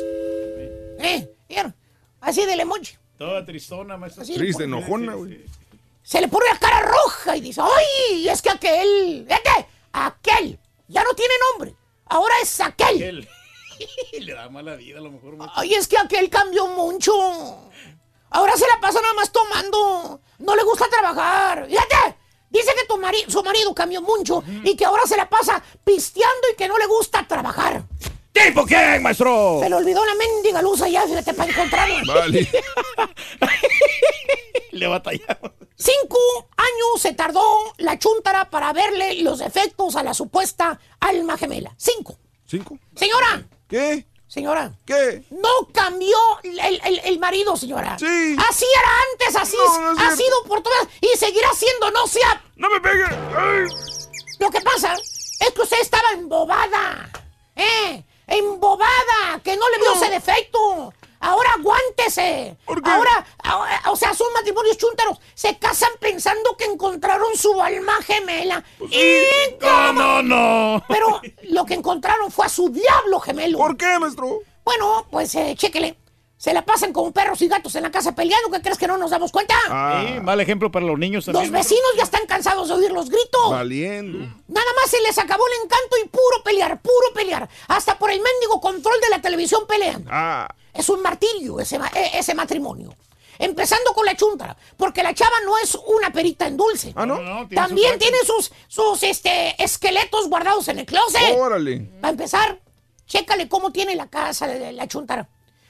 ¿Eh? 1.00 1.30
¿Vieron? 1.48 1.76
Así 2.22 2.46
del 2.46 2.60
emoji. 2.60 2.96
Toda 3.18 3.46
tristona, 3.46 3.98
maestro. 3.98 4.24
Así, 4.24 4.36
Triste, 4.36 4.64
enojona, 4.66 5.14
güey. 5.16 5.44
Se 6.04 6.22
le 6.22 6.28
pone 6.28 6.46
la 6.52 6.58
cara 6.60 6.82
roja 6.82 7.36
y 7.36 7.42
dice, 7.42 7.62
¡ay! 7.62 8.30
Es 8.30 8.42
que 8.42 8.50
aquel, 8.50 9.26
fíjate, 9.28 9.68
aquel, 9.92 10.60
ya 10.88 11.04
no 11.04 11.14
tiene 11.14 11.34
nombre. 11.52 11.76
Ahora 12.06 12.34
es 12.42 12.60
aquel. 12.62 13.28
Le 14.20 14.34
da 14.34 14.50
mala 14.50 14.76
vida 14.76 15.00
a 15.00 15.02
lo 15.02 15.12
mejor. 15.12 15.36
maestro. 15.36 15.62
Ay, 15.62 15.74
es 15.74 15.88
que 15.88 15.98
aquel 15.98 16.30
cambió 16.30 16.68
mucho. 16.70 17.12
Ahora 18.32 18.54
se 18.56 18.68
la 18.68 18.80
pasa 18.80 19.02
nada 19.02 19.14
más 19.14 19.32
tomando. 19.32 20.22
No 20.40 20.56
le 20.56 20.64
gusta 20.64 20.86
trabajar. 20.90 21.68
Fíjate. 21.68 22.18
Dice 22.50 22.72
que 22.80 22.86
tu 22.86 22.98
mari- 22.98 23.26
su 23.30 23.44
marido 23.44 23.74
cambió 23.76 24.02
mucho 24.02 24.44
y 24.64 24.76
que 24.76 24.86
ahora 24.86 25.04
se 25.06 25.18
la 25.18 25.30
pasa 25.30 25.62
pisteando 25.84 26.48
y 26.52 26.56
que 26.56 26.68
no 26.68 26.78
le 26.78 26.86
gusta 26.88 27.28
trabajar. 27.28 27.84
¿Tipo 28.32 28.66
quién, 28.66 29.02
maestro? 29.02 29.60
Se 29.62 29.70
le 29.70 29.76
olvidó 29.76 30.06
la 30.06 30.16
mendiga 30.16 30.62
luz 30.62 30.82
allá, 30.82 31.04
fíjate, 31.08 31.34
para 31.34 31.52
encontrarla. 31.52 32.02
Vale. 32.06 32.48
Le 34.72 34.88
batallamos. 34.88 35.52
Cinco 35.76 36.18
años 36.56 37.02
se 37.02 37.14
tardó 37.14 37.42
la 37.78 37.98
chuntara 37.98 38.50
para 38.50 38.74
verle 38.74 39.22
los 39.24 39.40
defectos 39.40 39.96
a 39.96 40.04
la 40.04 40.14
supuesta 40.14 40.80
alma 41.00 41.38
gemela. 41.38 41.74
Cinco. 41.78 42.18
¿Cinco? 42.46 42.78
Señora. 42.96 43.48
¿Qué? 43.68 44.06
Señora. 44.28 44.72
¿Qué? 44.86 45.24
No 45.32 45.50
cambió 45.74 46.18
el, 46.44 46.60
el- 46.60 47.02
el 47.04 47.20
marido, 47.20 47.56
señora. 47.56 47.98
Sí. 47.98 48.36
Así 48.50 48.66
era 48.78 48.90
antes, 49.12 49.36
así 49.42 49.58
No, 49.58 49.94
no 49.94 50.02
es 50.02 50.08
ha 50.08 50.16
sido 50.16 50.44
por 50.48 50.62
todas 50.62 50.88
y 51.02 51.08
seguirá 51.18 51.50
siendo, 51.54 51.90
no 51.92 52.06
sea. 52.08 52.44
¡No 52.56 52.70
me 52.70 52.80
pegue! 52.82 53.06
Lo 54.40 54.50
que 54.52 54.62
pasa 54.62 54.94
es 55.40 55.52
que 55.54 55.62
usted 55.62 55.80
estaba 55.82 56.12
embobada. 56.12 57.10
¿Eh? 57.56 58.04
Embobada, 58.28 59.40
que 59.44 59.56
no 59.56 59.70
le 59.70 59.78
vio 59.80 59.94
ese 59.94 60.10
defecto. 60.10 60.94
Ahora 61.20 61.50
aguántese. 61.58 62.58
Ahora, 62.84 63.26
ahora, 63.44 63.82
o 63.92 63.96
sea, 63.96 64.14
son 64.14 64.32
matrimonios 64.34 64.78
chúntaros. 64.78 65.20
Se 65.34 65.58
casan 65.58 65.92
pensando 66.00 66.56
que 66.58 66.66
encontraron 66.66 67.36
su 67.36 67.62
alma 67.62 67.94
gemela. 68.04 68.64
y 68.90 69.58
¿Cómo 69.60 70.22
no? 70.22 70.84
Pero 70.88 71.22
lo 71.44 71.66
que 71.66 71.74
encontraron 71.74 72.32
fue 72.32 72.46
a 72.46 72.50
su 72.50 72.70
diablo 72.70 73.20
gemelo. 73.20 73.58
¿Por 73.58 73.78
qué, 73.78 73.98
maestro? 74.00 74.40
Bueno, 74.64 75.08
pues 75.10 75.34
eh, 75.36 75.56
chéquele. 75.58 75.98
Se 76.38 76.54
la 76.54 76.64
pasan 76.64 76.94
como 76.94 77.12
perros 77.12 77.42
y 77.42 77.48
gatos 77.48 77.76
en 77.76 77.84
la 77.84 77.92
casa 77.92 78.14
peleando. 78.14 78.52
¿Qué 78.52 78.62
crees 78.62 78.78
que 78.78 78.88
no 78.88 78.98
nos 78.98 79.10
damos 79.10 79.32
cuenta? 79.32 79.56
Sí, 79.66 80.20
mal 80.22 80.40
ejemplo 80.40 80.72
para 80.72 80.86
los 80.86 81.00
niños 81.00 81.26
Los 81.28 81.50
vecinos 81.50 81.92
ya 81.98 82.04
están 82.04 82.28
cansados 82.28 82.68
de 82.68 82.76
oír 82.76 82.92
los 82.92 83.10
gritos. 83.10 83.50
Valiendo. 83.50 84.20
Nada 84.48 84.68
más 84.80 84.90
se 84.90 85.02
les 85.02 85.18
acabó 85.18 85.44
el 85.48 85.66
encanto 85.66 85.98
y 86.04 86.08
puro 86.08 86.44
pelear, 86.44 86.80
puro 86.80 87.14
pelear. 87.16 87.50
Hasta 87.68 87.98
por 87.98 88.12
el 88.12 88.22
mendigo 88.22 88.62
control 88.62 89.00
de 89.02 89.10
la 89.10 89.20
televisión 89.20 89.64
pelean. 89.68 90.06
Ah. 90.10 90.48
Es 90.74 90.90
un 90.90 91.02
martirio 91.02 91.60
ese, 91.60 91.78
eh, 91.78 92.12
ese 92.14 92.36
matrimonio. 92.36 92.94
Empezando 93.40 93.94
con 93.94 94.06
la 94.06 94.16
chuntara, 94.16 94.56
porque 94.78 95.04
la 95.04 95.14
chava 95.14 95.36
no 95.44 95.58
es 95.58 95.76
una 95.88 96.12
perita 96.12 96.48
en 96.48 96.58
dulce. 96.58 96.94
Ah, 96.96 97.06
¿no? 97.06 97.20
No, 97.20 97.24
no, 97.24 97.48
tiene 97.48 97.64
También 97.64 97.94
su 97.94 98.00
tiene 98.00 98.18
sus, 98.26 98.52
sus 98.68 99.04
este, 99.04 99.62
esqueletos 99.64 100.28
guardados 100.30 100.68
en 100.68 100.80
el 100.80 100.86
closet. 100.86 101.36
Órale. 101.36 101.80
Para 102.02 102.12
empezar, 102.12 102.60
chécale 103.08 103.48
cómo 103.48 103.72
tiene 103.72 103.96
la 103.96 104.08
casa 104.08 104.48
de 104.48 104.72
la 104.72 104.88
chuntara. 104.88 105.28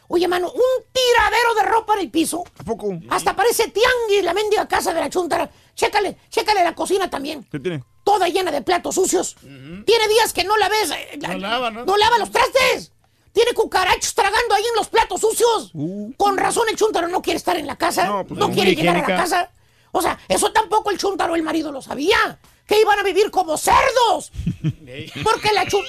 Oye, 0.09 0.27
mano, 0.27 0.49
un 0.51 0.83
tiradero 0.91 1.53
de 1.55 1.63
ropa 1.63 1.93
en 1.95 1.99
el 1.99 2.09
piso. 2.11 2.43
¿A 2.59 2.63
poco? 2.63 2.97
Hasta 3.09 3.35
parece 3.35 3.69
tianguis 3.69 4.23
la 4.23 4.33
mendiga 4.33 4.67
casa 4.67 4.93
de 4.93 4.99
la 5.01 5.09
chuntara. 5.09 5.49
Chécale, 5.75 6.17
chécale 6.29 6.63
la 6.63 6.73
cocina 6.73 7.09
también. 7.09 7.43
¿Qué 7.51 7.59
tiene? 7.59 7.83
Toda 8.03 8.27
llena 8.29 8.51
de 8.51 8.61
platos 8.61 8.95
sucios. 8.95 9.35
Tiene 9.41 10.07
días 10.07 10.31
que 10.33 10.43
no 10.45 10.55
la 10.57 10.69
ves. 10.69 10.91
eh, 10.91 11.17
la- 11.21 11.27
No 11.29 11.37
lava, 11.39 11.71
¿no? 11.71 11.85
No 11.85 11.97
lava 11.97 12.17
los 12.19 12.31
trastes. 12.31 12.93
Tiene 13.33 13.53
cucarachos 13.53 14.13
tragando 14.15 14.55
ahí 14.55 14.63
en 14.63 14.75
los 14.77 14.87
platos 14.87 15.19
sucios. 15.21 15.71
Con 16.17 16.37
razón 16.37 16.63
el 16.69 16.75
chuntaro 16.77 17.07
no 17.09 17.21
quiere 17.21 17.37
estar 17.37 17.57
en 17.57 17.67
la 17.67 17.75
casa. 17.77 18.05
No, 18.05 18.21
Uh. 18.21 18.25
pues 18.25 18.39
no. 18.39 18.49
quiere 18.51 18.75
llegar 18.75 18.95
a 18.95 18.99
la 19.01 19.05
casa. 19.05 19.51
O 19.91 20.01
sea, 20.01 20.17
eso 20.27 20.51
tampoco 20.51 20.89
el 20.89 20.97
chuntaro, 20.97 21.35
el 21.35 21.43
marido, 21.43 21.71
lo 21.71 21.81
sabía. 21.81 22.39
Que 22.68 22.80
iban 22.82 22.99
a 22.99 23.03
vivir 23.03 23.32
como 23.32 23.57
cerdos. 23.57 24.32
Porque 25.24 25.51
la 25.53 25.65
chu- 25.65 25.82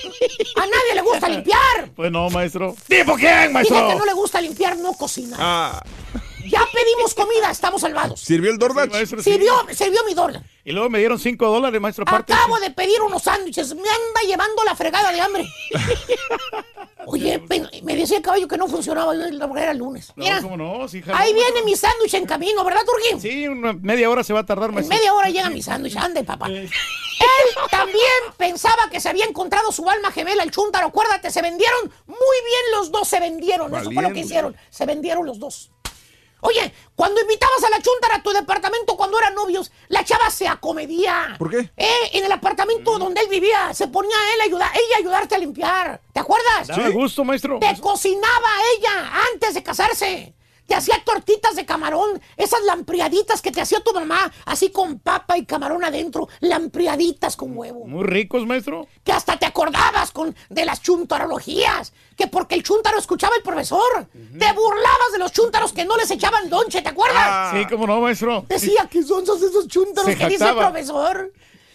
a 0.57 0.61
nadie 0.61 0.95
le 0.95 1.03
gusta 1.03 1.29
limpiar. 1.29 1.91
Pues 1.97 2.11
no, 2.12 2.31
maestro. 2.31 2.74
¿Tipo 2.87 3.16
quién, 3.16 3.31
Dije 3.35 3.47
que 3.47 3.53
maestro? 3.53 3.99
no 3.99 4.05
le 4.07 4.12
gusta 4.14 4.41
limpiar, 4.41 4.76
no 4.79 4.93
cocinar. 4.95 5.39
Ah. 5.43 5.83
Ya 6.49 6.61
pedimos 6.72 7.14
comida, 7.14 7.51
estamos 7.51 7.80
salvados. 7.80 8.20
¿Sirvió 8.20 8.51
el 8.51 8.59
DoorDash? 8.59 8.86
Sí, 8.86 8.90
maestro, 8.92 9.22
sí. 9.22 9.30
Sirvió, 9.32 9.53
sirvió 9.72 10.05
mi 10.05 10.14
dólar. 10.14 10.42
Y 10.64 10.72
luego 10.72 10.90
me 10.90 10.99
dieron 10.99 11.18
5 11.18 11.46
dólares, 11.46 11.80
maestro, 11.80 12.05
aparte. 12.07 12.32
Acabo 12.32 12.59
de 12.61 12.70
pedir 12.70 13.01
unos 13.01 13.22
sándwiches. 13.22 13.74
Me 13.74 13.80
anda 13.80 14.20
llevando 14.26 14.64
la 14.64 14.74
fregada 14.74 15.12
de 15.12 15.20
hambre. 15.20 15.46
Oye, 17.07 17.40
me 17.82 17.96
decía 17.96 18.18
el 18.18 18.22
caballo 18.22 18.46
que 18.46 18.59
no 18.59 18.68
funcionaba. 18.68 19.14
Yo 19.14 19.20
la 19.30 19.62
era 19.62 19.70
el 19.72 19.78
lunes. 19.78 20.12
No, 20.14 20.24
Mira, 20.24 20.42
¿cómo 20.42 20.57
no? 20.57 20.86
Sí, 20.88 21.01
jaló, 21.01 21.16
ahí 21.16 21.32
viene 21.32 21.62
mi 21.62 21.74
sándwich 21.74 22.14
en 22.14 22.26
camino, 22.26 22.62
¿verdad, 22.64 22.82
Turquín? 22.84 23.20
Sí, 23.20 23.49
una 23.49 23.72
media 23.72 24.11
hora 24.11 24.22
se 24.22 24.34
va 24.34 24.40
a 24.40 24.46
tardar, 24.46 24.68
En 24.68 24.74
maestro. 24.74 24.94
media 24.94 25.14
hora 25.14 25.30
llega 25.30 25.49
mi 25.49 25.62
sándwich. 25.62 25.96
Ande, 25.96 26.22
papá. 26.22 26.49
Él 26.49 26.68
también 27.70 27.99
pensaba 28.36 28.90
que 28.90 29.01
se 29.01 29.09
había 29.09 29.24
encontrado 29.24 29.72
su 29.72 29.88
alma 29.88 30.12
gemela, 30.12 30.42
el 30.42 30.51
chúntaro. 30.51 30.88
Acuérdate, 30.88 31.30
se 31.30 31.42
vendieron 31.42 31.80
muy 32.07 32.16
bien 32.44 32.62
los 32.74 32.90
dos, 32.90 33.09
se 33.09 33.20
vendieron. 33.20 33.74
Eso 33.74 33.90
fue 33.90 34.03
lo 34.03 34.12
que 34.12 34.20
hicieron. 34.20 34.55
Se 34.70 34.86
vendieron 34.86 35.24
los 35.26 35.38
dos. 35.38 35.70
Oye, 36.41 36.72
cuando 36.95 37.20
invitabas 37.20 37.64
a 37.64 37.70
la 37.70 37.80
chúntara 37.82 38.16
a 38.16 38.22
tu 38.22 38.30
departamento 38.30 38.97
cuando 38.97 39.18
eran 39.18 39.34
novios, 39.34 39.72
la 39.89 40.05
chava 40.05 40.30
se 40.30 40.47
acomedía. 40.47 41.34
¿Por 41.39 41.51
qué? 41.51 41.70
Eh, 41.76 42.11
en 42.12 42.24
el 42.24 42.32
apartamento 42.32 42.99
donde 42.99 43.20
él 43.20 43.28
vivía, 43.28 43.74
se 43.74 43.89
ponía 43.89 44.16
él 44.34 44.41
a 44.41 44.45
ayudar, 44.45 44.70
ella 44.74 44.97
a 44.97 44.99
ayudarte 44.99 45.34
a 45.34 45.39
limpiar. 45.39 46.01
¿Te 46.12 46.20
acuerdas? 46.20 46.68
Daba 46.68 46.89
gusto, 46.91 47.24
maestro. 47.24 47.59
Te 47.59 47.80
cocinaba 47.80 48.49
ella 48.76 49.12
antes 49.32 49.55
de 49.55 49.62
casarse. 49.62 50.34
Te 50.68 50.74
hacía 50.74 51.02
tortitas 51.02 51.56
de 51.56 51.64
camarón, 51.64 52.20
esas 52.36 52.62
lampriaditas 52.64 53.40
que 53.40 53.50
te 53.50 53.62
hacía 53.62 53.80
tu 53.80 53.94
mamá, 53.94 54.30
así 54.44 54.70
con 54.70 54.98
papa 54.98 55.38
y 55.38 55.46
camarón 55.46 55.82
adentro, 55.82 56.28
lampriaditas 56.40 57.36
con 57.36 57.56
huevo. 57.56 57.86
Muy 57.86 58.04
ricos, 58.04 58.46
maestro. 58.46 58.86
Que 59.02 59.12
hasta 59.12 59.38
te 59.38 59.46
acordabas 59.46 60.10
con, 60.10 60.36
de 60.50 60.66
las 60.66 60.82
chuntarologías, 60.82 61.94
que 62.18 62.26
porque 62.26 62.54
el 62.54 62.62
chuntaro 62.62 62.98
escuchaba 62.98 63.34
el 63.36 63.42
profesor. 63.42 64.08
Te 64.12 64.52
burlabas 64.52 65.12
de 65.12 65.18
los 65.18 65.32
chuntaros 65.32 65.72
que 65.72 65.86
no 65.86 65.96
les 65.96 66.10
echaban 66.10 66.50
lonche, 66.50 66.82
¿te 66.82 66.90
acuerdas? 66.90 67.54
Sí, 67.56 67.64
cómo 67.70 67.86
no, 67.86 68.02
maestro. 68.02 68.44
Decía 68.46 68.86
que 68.90 69.02
son 69.02 69.22
esos 69.22 69.68
chuntaros 69.68 70.14
que 70.14 70.28
dice 70.28 70.50
el 70.50 70.54
profesor. 70.54 71.32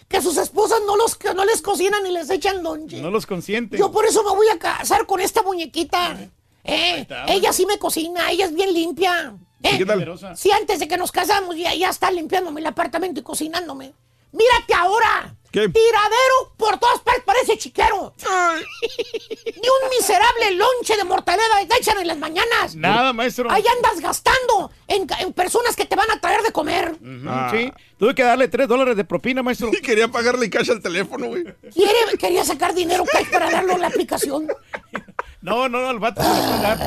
Que 0.07 0.21
sus 0.21 0.37
esposas 0.37 0.81
no, 0.85 0.97
los, 0.97 1.15
que 1.15 1.33
no 1.33 1.45
les 1.45 1.63
cocinan 1.63 2.03
ni 2.03 2.11
les 2.11 2.29
echan 2.29 2.61
lonche. 2.61 3.01
No 3.01 3.09
los 3.09 3.25
consiente. 3.25 3.75
Yo 3.75 3.91
por 3.91 4.05
eso 4.05 4.23
me 4.23 4.35
voy 4.35 4.47
a 4.49 4.59
casar 4.59 5.07
con 5.07 5.19
esta 5.19 5.41
muñequita. 5.41 6.29
Eh, 6.63 7.01
está, 7.01 7.25
ella 7.25 7.51
sí 7.51 7.65
me 7.65 7.77
cocina, 7.77 8.31
ella 8.31 8.45
es 8.45 8.53
bien 8.53 8.73
limpia. 8.73 9.35
Eh, 9.61 9.77
¿Qué 9.77 9.85
tal? 9.85 9.99
Generosa. 9.99 10.35
Si 10.35 10.51
antes 10.51 10.79
de 10.79 10.87
que 10.87 10.97
nos 10.97 11.11
casamos 11.11 11.55
ya, 11.55 11.73
ya 11.73 11.89
está 11.89 12.11
limpiándome 12.11 12.61
el 12.61 12.67
apartamento 12.67 13.19
y 13.19 13.23
cocinándome. 13.23 13.93
Mírate 14.33 14.73
ahora. 14.73 15.35
¿Qué? 15.51 15.69
Tiradero 15.69 16.55
por 16.57 16.79
todas 16.79 16.99
partes, 17.01 17.23
parece 17.23 17.59
chiquero. 17.59 18.15
Ni 19.45 19.69
un 19.69 19.89
miserable 19.91 20.51
lonche 20.55 20.97
de 20.97 21.03
mortaleda 21.03 21.63
te 21.69 21.77
echan 21.77 21.99
en 21.99 22.07
las 22.07 22.17
mañanas. 22.17 22.75
Nada, 22.75 23.13
maestro. 23.13 23.51
Ahí 23.51 23.63
andas 23.75 24.01
gastando 24.01 24.71
en, 24.87 25.33
personas 25.33 25.75
que 25.75 25.85
te 25.85 25.95
van 25.95 26.09
a 26.09 26.19
traer 26.19 26.41
de 26.41 26.51
comer. 26.51 26.97
Ah. 27.27 27.51
Sí, 27.53 27.71
tuve 27.99 28.15
que 28.15 28.23
darle 28.23 28.47
3 28.47 28.67
dólares 28.67 28.97
de 28.97 29.05
propina, 29.05 29.43
maestro. 29.43 29.69
Y 29.71 29.81
quería 29.81 30.07
pagarle 30.07 30.49
cash 30.49 30.71
al 30.71 30.81
teléfono, 30.81 31.27
güey. 31.27 31.43
Quiere, 31.71 32.17
quería 32.17 32.43
sacar 32.43 32.73
dinero 32.73 33.03
cash 33.05 33.29
para 33.29 33.51
darlo 33.51 33.73
en 33.73 33.81
la 33.81 33.87
aplicación. 33.87 34.47
No, 35.43 35.67
no, 35.67 35.81
no, 35.81 35.89
al 35.89 35.99
vato 35.99 36.21
se 36.23 36.27
lo 36.29 36.35
puede 36.35 36.61
dar. 36.61 36.77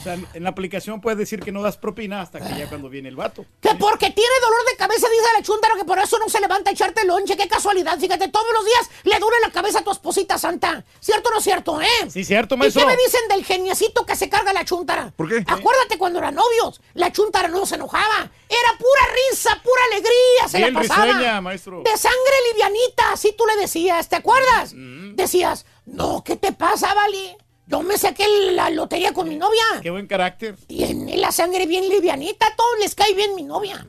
O 0.00 0.02
sea, 0.02 0.14
en 0.32 0.42
la 0.42 0.48
aplicación 0.48 1.00
puedes 1.02 1.18
decir 1.18 1.40
que 1.40 1.52
no 1.52 1.60
das 1.62 1.76
propina 1.76 2.22
hasta 2.22 2.40
que 2.40 2.58
ya 2.58 2.66
cuando 2.68 2.88
viene 2.88 3.08
el 3.10 3.16
vato. 3.16 3.44
Que 3.60 3.74
porque 3.74 4.10
tiene 4.10 4.30
dolor 4.42 4.64
de 4.70 4.76
cabeza, 4.76 5.06
dice 5.10 5.26
la 5.36 5.42
chuntaro, 5.42 5.76
que 5.76 5.84
por 5.84 5.98
eso 5.98 6.18
no 6.18 6.28
se 6.30 6.40
levanta 6.40 6.70
a 6.70 6.72
echarte 6.72 7.04
lonche. 7.04 7.36
Qué 7.36 7.46
casualidad. 7.46 7.98
Fíjate, 7.98 8.28
todos 8.28 8.46
los 8.54 8.64
días 8.64 8.90
le 9.04 9.18
duele 9.18 9.36
la 9.42 9.52
cabeza 9.52 9.80
a 9.80 9.82
tu 9.84 9.90
esposita 9.90 10.38
santa. 10.38 10.84
¿Cierto 11.00 11.28
o 11.28 11.32
no 11.32 11.38
es 11.38 11.44
cierto, 11.44 11.80
eh? 11.82 11.86
Sí, 12.08 12.24
cierto, 12.24 12.54
¿Y 12.54 12.58
maestro. 12.58 12.80
qué 12.80 12.86
me 12.86 12.96
dicen 12.96 13.20
del 13.28 13.44
geniecito 13.44 14.06
que 14.06 14.16
se 14.16 14.30
carga 14.30 14.54
la 14.54 14.64
chuntara? 14.64 15.12
¿Por 15.14 15.28
qué? 15.28 15.44
Acuérdate 15.46 15.98
cuando 15.98 16.18
eran 16.18 16.34
novios. 16.34 16.80
La 16.94 17.12
chuntara 17.12 17.48
no 17.48 17.66
se 17.66 17.74
enojaba. 17.74 18.30
Era 18.48 18.78
pura 18.78 19.14
risa, 19.30 19.60
pura 19.62 19.82
alegría. 19.92 20.48
Se 20.48 20.56
Bien 20.58 20.72
la 20.72 20.80
pasaba. 20.80 21.04
risueña, 21.04 21.40
maestro. 21.42 21.82
De 21.82 21.94
sangre 21.98 22.34
livianita, 22.52 23.12
así 23.12 23.34
tú 23.36 23.44
le 23.44 23.56
decías. 23.60 24.08
¿Te 24.08 24.16
acuerdas? 24.16 24.72
Decías, 24.74 25.66
no, 25.84 26.24
¿qué 26.24 26.36
te 26.36 26.52
pasa, 26.52 26.94
Vali? 26.94 27.36
Yo 27.68 27.82
me 27.82 27.98
saqué 27.98 28.26
la 28.52 28.70
lotería 28.70 29.12
con 29.12 29.28
mi 29.28 29.36
novia. 29.36 29.62
Qué 29.82 29.90
buen 29.90 30.06
carácter. 30.06 30.56
Tiene 30.66 31.18
la 31.18 31.30
sangre 31.30 31.66
bien 31.66 31.86
livianita, 31.88 32.46
a 32.46 32.56
todos 32.56 32.78
les 32.80 32.94
cae 32.94 33.12
bien 33.14 33.34
mi 33.34 33.42
novia. 33.42 33.86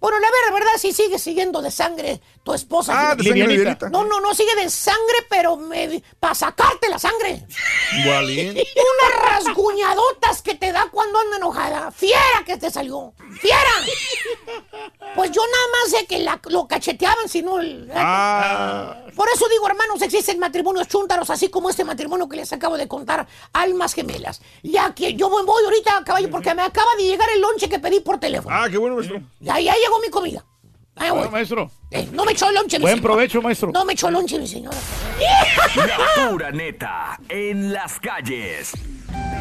Bueno, 0.00 0.18
la 0.18 0.28
verdad, 0.30 0.52
verdad, 0.52 0.72
sí 0.78 0.92
sigue 0.92 1.18
siguiendo 1.18 1.62
de 1.62 1.70
sangre 1.70 2.20
tu 2.42 2.52
esposa. 2.52 2.92
Ah, 2.92 3.14
de 3.14 3.22
sangre 3.22 3.46
Livianita. 3.46 3.54
livianita. 3.56 3.88
No, 3.90 4.04
no, 4.04 4.20
no 4.20 4.34
sigue 4.34 4.54
de 4.56 4.68
sangre, 4.68 5.18
pero 5.30 5.58
para 6.20 6.34
sacarte 6.34 6.88
la 6.90 6.98
sangre. 6.98 7.46
Gualín. 8.04 8.50
Unas 8.58 9.32
rasguñadotas 9.32 10.42
que 10.42 10.54
te 10.56 10.72
da 10.72 10.88
cuando 10.90 11.18
anda 11.20 11.36
enojada. 11.36 11.90
Fiera 11.92 12.42
que 12.44 12.56
te 12.56 12.70
salió. 12.70 13.14
Fiera. 13.40 13.70
Pues 15.14 15.30
yo 15.30 15.40
nada 15.46 15.64
más 15.80 15.90
sé 15.90 16.06
que 16.06 16.18
la- 16.18 16.40
lo 16.46 16.66
cacheteaban, 16.66 17.28
si 17.28 17.42
no... 17.42 17.60
el- 17.60 17.90
Ah. 17.94 18.96
Por 19.14 19.28
eso 19.32 19.46
digo, 19.48 19.66
hermanos, 19.68 20.02
existen 20.02 20.38
matrimonios 20.40 20.88
chúntaros, 20.88 21.30
así 21.30 21.48
como 21.48 21.70
este 21.70 21.84
matrimonio 21.84 22.28
que 22.28 22.36
les 22.36 22.52
acabo 22.52 22.76
de 22.76 22.88
contar, 22.88 23.03
almas 23.52 23.94
gemelas. 23.94 24.40
Ya 24.62 24.94
que 24.94 25.14
yo 25.14 25.28
voy, 25.28 25.44
voy 25.44 25.62
ahorita, 25.64 26.02
caballo, 26.04 26.30
porque 26.30 26.54
me 26.54 26.62
acaba 26.62 26.90
de 26.96 27.04
llegar 27.04 27.28
el 27.34 27.40
lonche 27.40 27.68
que 27.68 27.78
pedí 27.78 28.00
por 28.00 28.18
teléfono. 28.18 28.54
Ah, 28.54 28.66
qué 28.70 28.78
bueno, 28.78 28.96
maestro. 28.96 29.20
Ya, 29.40 29.58
ya 29.60 29.74
llegó 29.74 30.00
mi 30.00 30.08
comida. 30.10 30.44
Ahí 30.96 31.10
voy. 31.10 31.18
Bueno, 31.18 31.32
maestro. 31.32 31.70
Eh, 31.90 32.08
no 32.12 32.24
me 32.24 32.32
echó 32.32 32.48
el 32.48 32.54
lonche, 32.54 32.78
mi 32.78 32.82
Buen 32.82 32.96
señora. 32.96 33.12
provecho, 33.14 33.42
maestro. 33.42 33.70
No 33.72 33.84
me 33.84 33.94
echó 33.94 34.08
el 34.08 34.14
lonche, 34.14 34.38
mi 34.38 34.46
señora. 34.46 34.76
La 35.76 36.28
pura 36.30 36.50
neta 36.52 37.18
en 37.28 37.72
las 37.72 37.98
calles. 37.98 38.72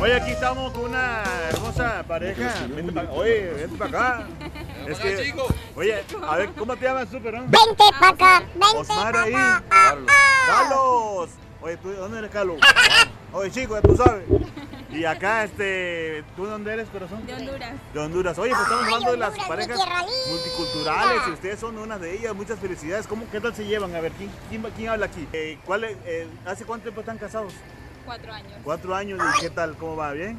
Oye, 0.02 0.16
aquí 0.16 0.32
estamos 0.32 0.72
con 0.74 0.86
una 0.86 1.24
hermosa 1.50 2.04
pareja. 2.08 2.54
Vente 2.70 2.92
pa- 2.92 3.12
oye, 3.12 3.52
vente 3.54 3.78
para 3.78 3.90
acá. 3.90 4.28
Es 4.88 4.98
que, 5.00 5.34
oye, 5.76 6.04
a 6.28 6.36
ver, 6.38 6.50
¿cómo 6.58 6.76
te 6.76 6.86
llamas 6.86 7.10
tú, 7.10 7.22
perdón? 7.22 7.46
Vente 7.48 7.84
pa' 8.00 8.10
acá, 8.10 8.44
vente 8.54 8.78
Osmar 8.78 9.14
pa' 9.14 9.22
ahí. 9.24 9.34
acá. 9.34 9.64
Carlos. 9.70 10.12
Carlos. 10.48 11.30
Oye, 11.64 11.78
¿tú 11.78 11.90
de 11.92 11.96
dónde 11.96 12.18
eres, 12.18 12.30
Carlos? 12.30 12.60
Oye, 13.32 13.50
chico, 13.50 13.76
ya 13.76 13.82
tú 13.82 13.96
sabes. 13.96 14.26
Y 14.92 15.06
acá, 15.06 15.46
este, 15.46 16.22
¿tú 16.36 16.44
de 16.44 16.52
dónde 16.52 16.74
eres, 16.74 16.90
corazón? 16.90 17.26
De 17.26 17.34
Honduras. 17.34 17.72
De 17.94 18.00
Honduras. 18.02 18.38
Oye, 18.38 18.52
pues 18.52 18.64
estamos 18.64 18.84
Ay, 18.84 18.94
hablando 18.94 19.12
de 19.12 19.18
las 19.18 19.48
parejas 19.48 19.80
multiculturales 20.30 21.22
y 21.30 21.32
ustedes 21.32 21.60
son 21.62 21.78
una 21.78 21.98
de 21.98 22.18
ellas. 22.18 22.36
Muchas 22.36 22.60
felicidades. 22.60 23.08
¿Cómo, 23.08 23.26
¿Qué 23.32 23.40
tal 23.40 23.56
se 23.56 23.64
llevan? 23.64 23.96
A 23.96 24.02
ver, 24.02 24.12
¿quién, 24.12 24.30
quién, 24.50 24.62
quién 24.76 24.90
habla 24.90 25.06
aquí? 25.06 25.26
Eh, 25.32 25.58
¿cuál 25.66 25.86
es, 25.86 25.98
eh, 26.06 26.28
¿Hace 26.46 26.66
cuánto 26.66 26.84
tiempo 26.84 27.00
están 27.00 27.18
casados? 27.18 27.54
Cuatro 28.06 28.34
años. 28.34 28.54
Cuatro 28.62 28.94
años. 28.94 29.22
¿Y 29.38 29.42
qué 29.42 29.50
tal? 29.50 29.78
¿Cómo 29.78 29.96
va? 29.96 30.12
¿Bien? 30.12 30.38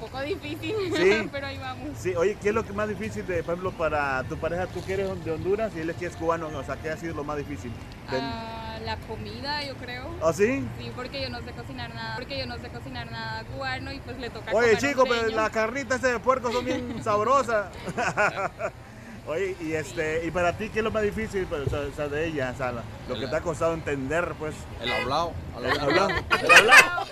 Poco 0.00 0.20
difícil, 0.22 0.74
Sí. 0.96 1.28
pero 1.30 1.46
ahí 1.46 1.58
vamos. 1.58 1.90
Sí, 1.98 2.14
oye, 2.16 2.36
¿qué 2.40 2.48
es 2.48 2.54
lo 2.54 2.64
que 2.64 2.72
más 2.72 2.88
difícil, 2.88 3.26
de, 3.26 3.42
por 3.42 3.54
ejemplo, 3.54 3.72
para 3.72 4.24
tu 4.24 4.36
pareja? 4.38 4.66
Tú 4.66 4.82
que 4.84 4.94
eres 4.94 5.24
de 5.24 5.30
Honduras 5.30 5.72
y 5.76 5.80
él 5.80 5.90
es 5.90 5.96
que 5.96 6.06
es 6.06 6.16
cubano, 6.16 6.48
o 6.48 6.64
sea, 6.64 6.76
¿qué 6.76 6.90
ha 6.90 6.96
sido 6.96 7.14
lo 7.14 7.22
más 7.22 7.36
difícil? 7.36 7.70
Ah, 8.08 8.78
la 8.84 8.96
comida, 8.96 9.62
yo 9.64 9.74
creo. 9.76 10.10
¿Ah, 10.22 10.32
sí? 10.32 10.64
Sí, 10.78 10.90
porque 10.96 11.20
yo 11.22 11.28
no 11.28 11.38
sé 11.42 11.52
cocinar 11.52 11.94
nada. 11.94 12.14
Porque 12.16 12.38
yo 12.38 12.46
no 12.46 12.56
sé 12.58 12.68
cocinar 12.70 13.10
nada 13.10 13.44
cubano 13.44 13.92
y 13.92 13.98
pues 14.00 14.18
le 14.18 14.30
toca 14.30 14.52
Oye, 14.52 14.76
chico, 14.78 15.04
pero 15.06 15.28
las 15.28 15.50
carnitas 15.50 16.00
de 16.00 16.18
puerco 16.18 16.50
son 16.50 16.64
bien 16.64 17.00
sabrosas. 17.04 17.66
Oye, 19.26 19.54
y 19.60 19.72
este, 19.74 20.24
y 20.26 20.30
para 20.30 20.56
ti, 20.56 20.70
¿qué 20.70 20.78
es 20.80 20.84
lo 20.84 20.90
más 20.90 21.02
difícil 21.02 21.46
pues, 21.46 21.72
o 21.72 21.92
sea, 21.94 22.08
de 22.08 22.26
ella? 22.26 22.50
O 22.54 22.56
sea, 22.56 22.72
la- 22.72 22.82
lo 23.08 23.18
que 23.18 23.26
te 23.28 23.36
ha 23.36 23.40
costado 23.40 23.74
entender, 23.74 24.34
pues. 24.38 24.54
El 24.80 24.90
hablado. 24.92 25.32
El 25.58 25.66
hablado. 25.66 25.80
El 25.80 25.86
hablado. 25.86 26.10
El 26.10 26.50
hablado. 26.50 27.06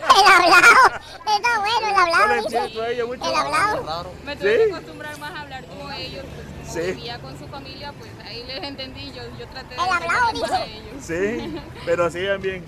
Está 1.37 1.59
bueno 1.61 1.87
el 1.87 1.93
No 1.95 2.01
hablado, 2.01 2.83
a 2.83 2.89
ella 2.89 3.07
mucho. 3.07 3.25
El 3.31 3.37
hablado. 3.37 4.13
Me 4.25 4.37
tuve 4.37 4.51
¿Sí? 4.59 4.65
que 4.69 4.73
acostumbrar 4.75 5.19
más 5.19 5.33
a 5.33 5.41
hablar 5.43 5.65
como 5.67 5.91
ellos, 5.93 6.25
pues 6.35 6.47
como 6.69 6.73
Sí. 6.87 6.93
vivía 6.93 7.19
con 7.21 7.39
su 7.39 7.47
familia, 7.49 7.93
pues 7.99 8.11
ahí 8.27 8.45
les 8.45 8.63
entendí, 8.63 9.13
yo, 9.13 9.23
yo 9.39 9.47
traté 9.49 9.75
de 9.77 9.83
El 9.83 9.89
hablado, 9.89 10.33
dice. 10.33 10.65
ellos. 10.67 11.05
Sí, 11.05 11.61
pero 11.87 12.11
siguen 12.11 12.41
bien. 12.43 12.65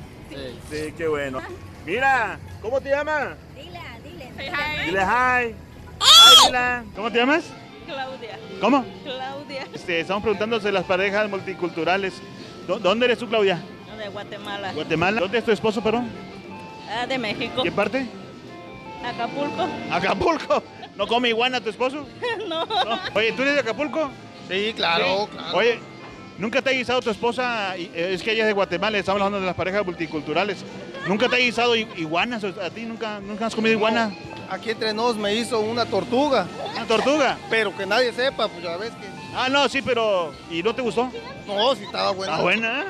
Sí. 0.70 0.94
qué 0.96 1.08
bueno. 1.08 1.40
Mira, 1.84 2.38
¿cómo 2.62 2.80
te 2.80 2.90
llamas? 2.90 3.30
Dile, 3.56 3.80
dile. 4.04 4.32
Dile 4.86 5.00
hi. 5.02 5.54
Hi, 6.02 6.46
Dila. 6.46 6.84
¿Cómo 6.94 7.10
te 7.10 7.18
llamas? 7.18 7.44
Claudia. 7.92 8.38
¿Cómo? 8.60 8.84
Claudia. 9.04 9.66
Este, 9.72 10.00
estamos 10.00 10.22
preguntando 10.22 10.58
de 10.58 10.72
las 10.72 10.84
parejas 10.84 11.28
multiculturales. 11.28 12.14
¿Dó- 12.66 12.78
¿Dónde 12.78 13.06
eres 13.06 13.18
tú, 13.18 13.28
Claudia? 13.28 13.60
De 13.98 14.08
Guatemala. 14.08 14.72
Guatemala. 14.72 15.20
¿Dónde 15.20 15.38
es 15.38 15.44
tu 15.44 15.50
esposo, 15.52 15.82
perdón? 15.82 16.08
Ah, 16.88 17.06
de 17.06 17.18
México. 17.18 17.62
¿Qué 17.62 17.70
parte? 17.72 18.06
Acapulco. 19.04 19.68
Acapulco. 19.90 20.62
¿No 20.96 21.06
come 21.06 21.28
iguana 21.30 21.60
tu 21.60 21.70
esposo? 21.70 22.06
no. 22.48 22.66
Oye, 23.14 23.32
¿tú 23.32 23.42
eres 23.42 23.54
de 23.54 23.60
Acapulco? 23.60 24.10
Sí, 24.48 24.72
claro, 24.76 25.28
Sí. 25.30 25.36
claro. 25.36 25.56
Oye, 25.58 25.80
¿nunca 26.40 26.60
te 26.62 26.70
ha 26.70 26.72
guisado 26.72 27.00
tu 27.00 27.10
esposa? 27.10 27.76
Eh, 27.76 28.10
Es 28.14 28.22
que 28.22 28.32
ella 28.32 28.42
es 28.42 28.46
de 28.48 28.52
Guatemala, 28.52 28.98
estamos 28.98 29.20
hablando 29.20 29.38
de 29.40 29.46
las 29.46 29.54
parejas 29.54 29.84
multiculturales. 29.84 30.64
¿Nunca 31.06 31.28
te 31.28 31.36
ha 31.36 31.38
guisado 31.38 31.76
iguanas? 31.76 32.42
¿A 32.44 32.70
ti 32.70 32.82
nunca, 32.82 33.20
nunca 33.20 33.46
has 33.46 33.54
comido 33.54 33.74
iguana? 33.74 34.12
Aquí 34.50 34.70
entre 34.70 34.92
nos 34.92 35.16
me 35.16 35.34
hizo 35.34 35.60
una 35.60 35.86
tortuga. 35.86 36.46
¿Una 36.74 36.84
tortuga? 36.86 37.38
Pero 37.48 37.76
que 37.76 37.86
nadie 37.86 38.12
sepa, 38.12 38.48
pues 38.48 38.64
ya 38.64 38.76
ves 38.76 38.90
que. 38.90 39.06
Ah, 39.34 39.48
no, 39.48 39.68
sí, 39.68 39.80
pero... 39.80 40.32
¿Y 40.50 40.60
no 40.62 40.74
te 40.74 40.82
gustó? 40.82 41.10
No, 41.46 41.74
sí 41.76 41.84
estaba 41.84 42.10
buena. 42.10 42.32
¿Está 42.32 42.42
buena? 42.42 42.84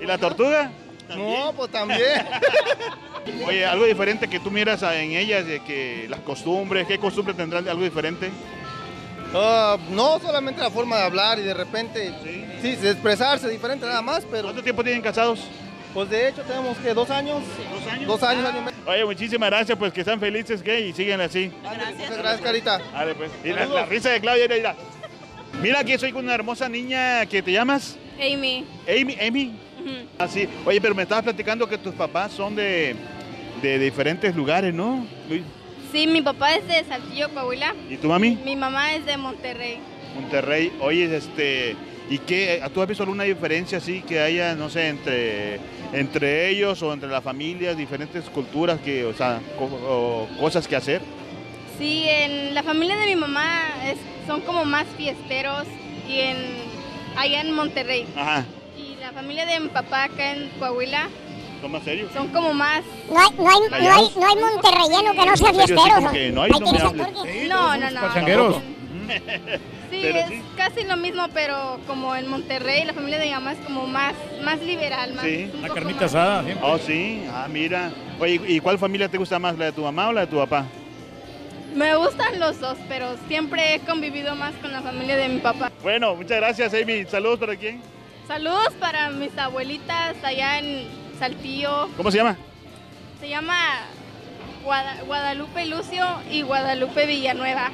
¿Y 0.00 0.04
la 0.06 0.18
tortuga? 0.18 0.72
No, 1.16 1.52
pues 1.56 1.70
también. 1.70 2.00
Oye, 3.46 3.64
algo 3.66 3.84
diferente 3.84 4.28
que 4.28 4.40
tú 4.40 4.50
miras 4.50 4.82
en 4.82 5.12
ellas, 5.12 5.46
de 5.46 5.60
que 5.60 6.06
las 6.08 6.20
costumbres, 6.20 6.86
¿qué 6.86 6.98
costumbres 6.98 7.36
tendrán 7.36 7.64
de 7.64 7.70
algo 7.70 7.84
diferente? 7.84 8.30
Ah, 9.34 9.78
no 9.90 10.18
solamente 10.18 10.60
la 10.60 10.70
forma 10.70 10.96
de 10.96 11.02
hablar 11.04 11.38
y 11.38 11.42
de 11.42 11.54
repente, 11.54 12.12
sí, 12.60 12.76
de 12.76 12.90
expresarse 12.90 13.48
diferente 13.48 13.86
nada 13.86 14.02
más, 14.02 14.24
pero... 14.30 14.44
¿Cuánto 14.44 14.62
tiempo 14.62 14.82
tienen 14.82 15.02
casados? 15.02 15.40
Pues 15.94 16.08
de 16.08 16.28
hecho 16.28 16.42
tenemos 16.42 16.76
que 16.78 16.94
dos 16.94 17.10
años. 17.10 17.42
¿Dos 17.72 17.92
años? 17.92 18.06
Dos 18.06 18.22
años, 18.22 18.44
medio. 18.44 18.78
Oye, 18.86 19.04
muchísimas 19.04 19.50
gracias, 19.50 19.76
pues 19.76 19.92
que 19.92 20.00
están 20.00 20.20
felices, 20.20 20.62
¿qué? 20.62 20.80
Y 20.80 20.92
siguen 20.92 21.20
así. 21.20 21.50
Muchas 21.62 22.18
gracias, 22.18 22.40
Carita. 22.40 22.80
Dale, 22.92 23.14
pues. 23.14 23.30
Y 23.44 23.48
la, 23.48 23.66
la 23.66 23.86
risa 23.86 24.10
de 24.10 24.20
Claudia, 24.20 24.44
mira, 24.48 24.56
mira. 24.56 24.76
Mira, 25.60 25.80
aquí 25.80 25.98
soy 25.98 26.12
con 26.12 26.24
una 26.24 26.34
hermosa 26.34 26.68
niña 26.68 27.26
que 27.26 27.42
te 27.42 27.52
llamas 27.52 27.96
Amy. 28.18 28.64
Amy. 28.88 29.16
Amy. 29.20 29.58
Así. 30.18 30.48
Oye, 30.64 30.80
pero 30.80 30.94
me 30.94 31.02
estabas 31.02 31.24
platicando 31.24 31.68
que 31.68 31.78
tus 31.78 31.94
papás 31.94 32.32
son 32.32 32.54
de, 32.54 32.94
de 33.60 33.78
diferentes 33.78 34.34
lugares, 34.34 34.72
¿no? 34.72 35.04
Sí, 35.92 36.06
mi 36.06 36.22
papá 36.22 36.54
es 36.54 36.66
de 36.68 36.84
Saltillo, 36.84 37.28
Coahuila. 37.30 37.74
¿Y 37.88 37.96
tu 37.96 38.08
mami? 38.08 38.38
Mi 38.44 38.56
mamá 38.56 38.94
es 38.94 39.04
de 39.06 39.16
Monterrey. 39.16 39.78
Monterrey. 40.14 40.72
Oye, 40.80 41.14
este. 41.16 41.76
¿Y 42.08 42.18
qué? 42.18 42.60
¿Tú 42.74 42.82
has 42.82 42.88
visto 42.88 43.04
alguna 43.04 43.22
diferencia 43.24 43.78
así 43.78 44.02
que 44.02 44.18
haya, 44.20 44.54
no 44.56 44.68
sé, 44.68 44.88
entre, 44.88 45.60
entre 45.92 46.48
ellos 46.48 46.82
o 46.82 46.92
entre 46.92 47.08
las 47.08 47.22
familias, 47.22 47.76
diferentes 47.76 48.24
culturas 48.30 48.80
que, 48.80 49.04
o 49.04 49.14
sea, 49.14 49.40
co- 49.56 49.64
o 49.66 50.28
cosas 50.40 50.66
que 50.66 50.74
hacer? 50.74 51.02
Sí, 51.78 52.04
en 52.08 52.52
la 52.54 52.62
familia 52.64 52.96
de 52.96 53.06
mi 53.06 53.14
mamá 53.14 53.46
es- 53.86 54.26
son 54.26 54.40
como 54.40 54.64
más 54.64 54.86
fiesteros 54.96 55.64
y 56.08 56.18
en 56.20 56.36
allá 57.16 57.42
en 57.42 57.52
Monterrey. 57.52 58.06
Ajá. 58.16 58.44
Y 58.76 58.96
la 59.00 59.12
familia 59.12 59.46
de 59.46 59.60
mi 59.60 59.68
papá 59.68 60.04
acá 60.04 60.32
en 60.32 60.48
Coahuila 60.58 61.08
¿Son 61.60 61.70
más 61.72 61.82
serios? 61.82 62.10
son 62.12 62.28
como 62.28 62.52
más... 62.54 62.82
No 63.10 63.18
hay, 63.20 63.30
no 63.36 63.48
hay, 63.50 63.60
no 63.70 63.76
hay, 63.94 64.10
no 64.16 64.26
hay 64.28 64.36
monterrelleno 64.36 65.12
que 65.12 65.26
no 65.26 65.36
sea 65.36 65.52
fiestero. 65.52 66.10
que 66.12 66.32
no 66.32 66.42
hay, 66.42 66.50
no 66.50 66.58
que 66.58 67.48
No, 67.48 67.76
no, 67.76 67.90
no. 67.90 68.00
Pachangueros. 68.00 68.56
Sí, 69.90 69.98
Pero 70.02 70.18
es 70.20 70.28
sí. 70.28 70.42
casi 70.56 70.84
lo 70.84 70.96
mismo, 70.96 71.24
pero 71.34 71.80
como 71.88 72.14
en 72.14 72.28
Monterrey 72.28 72.84
la 72.84 72.92
familia 72.92 73.18
de 73.18 73.24
mi 73.26 73.32
mamá 73.32 73.54
es 73.54 73.58
como 73.58 73.88
más, 73.88 74.14
más 74.44 74.60
liberal, 74.62 75.14
más... 75.14 75.24
Sí. 75.24 75.50
un 75.52 75.58
Una 75.64 75.74
carnita 75.74 76.02
más- 76.02 76.14
asada. 76.14 76.44
siempre. 76.44 76.68
Oh, 76.68 76.78
sí. 76.78 77.24
Ah, 77.32 77.48
mira. 77.50 77.90
Oye, 78.20 78.40
¿y 78.46 78.60
cuál 78.60 78.78
familia 78.78 79.08
te 79.08 79.18
gusta 79.18 79.40
más, 79.40 79.58
la 79.58 79.64
de 79.64 79.72
tu 79.72 79.82
mamá 79.82 80.08
o 80.08 80.12
la 80.12 80.20
de 80.20 80.26
tu 80.28 80.36
papá? 80.36 80.64
Me 81.74 81.96
gustan 81.96 82.38
los 82.38 82.60
dos, 82.60 82.78
pero 82.88 83.16
siempre 83.26 83.74
he 83.74 83.80
convivido 83.80 84.36
más 84.36 84.54
con 84.62 84.72
la 84.72 84.80
familia 84.80 85.16
de 85.16 85.28
mi 85.28 85.40
papá. 85.40 85.72
Bueno, 85.82 86.14
muchas 86.14 86.36
gracias, 86.36 86.72
Amy. 86.72 87.04
Saludos 87.06 87.40
para 87.40 87.56
quién. 87.56 87.82
Saludos 88.28 88.72
para 88.78 89.10
mis 89.10 89.36
abuelitas 89.36 90.14
allá 90.22 90.60
en 90.60 90.86
Saltillo. 91.20 91.88
¿Cómo 91.96 92.10
se 92.10 92.16
llama? 92.16 92.36
Se 93.20 93.28
llama 93.28 93.54
Guada- 94.64 94.96
Guadalupe 95.06 95.66
Lucio 95.66 96.04
y 96.30 96.40
Guadalupe 96.42 97.06
Villanueva. 97.06 97.70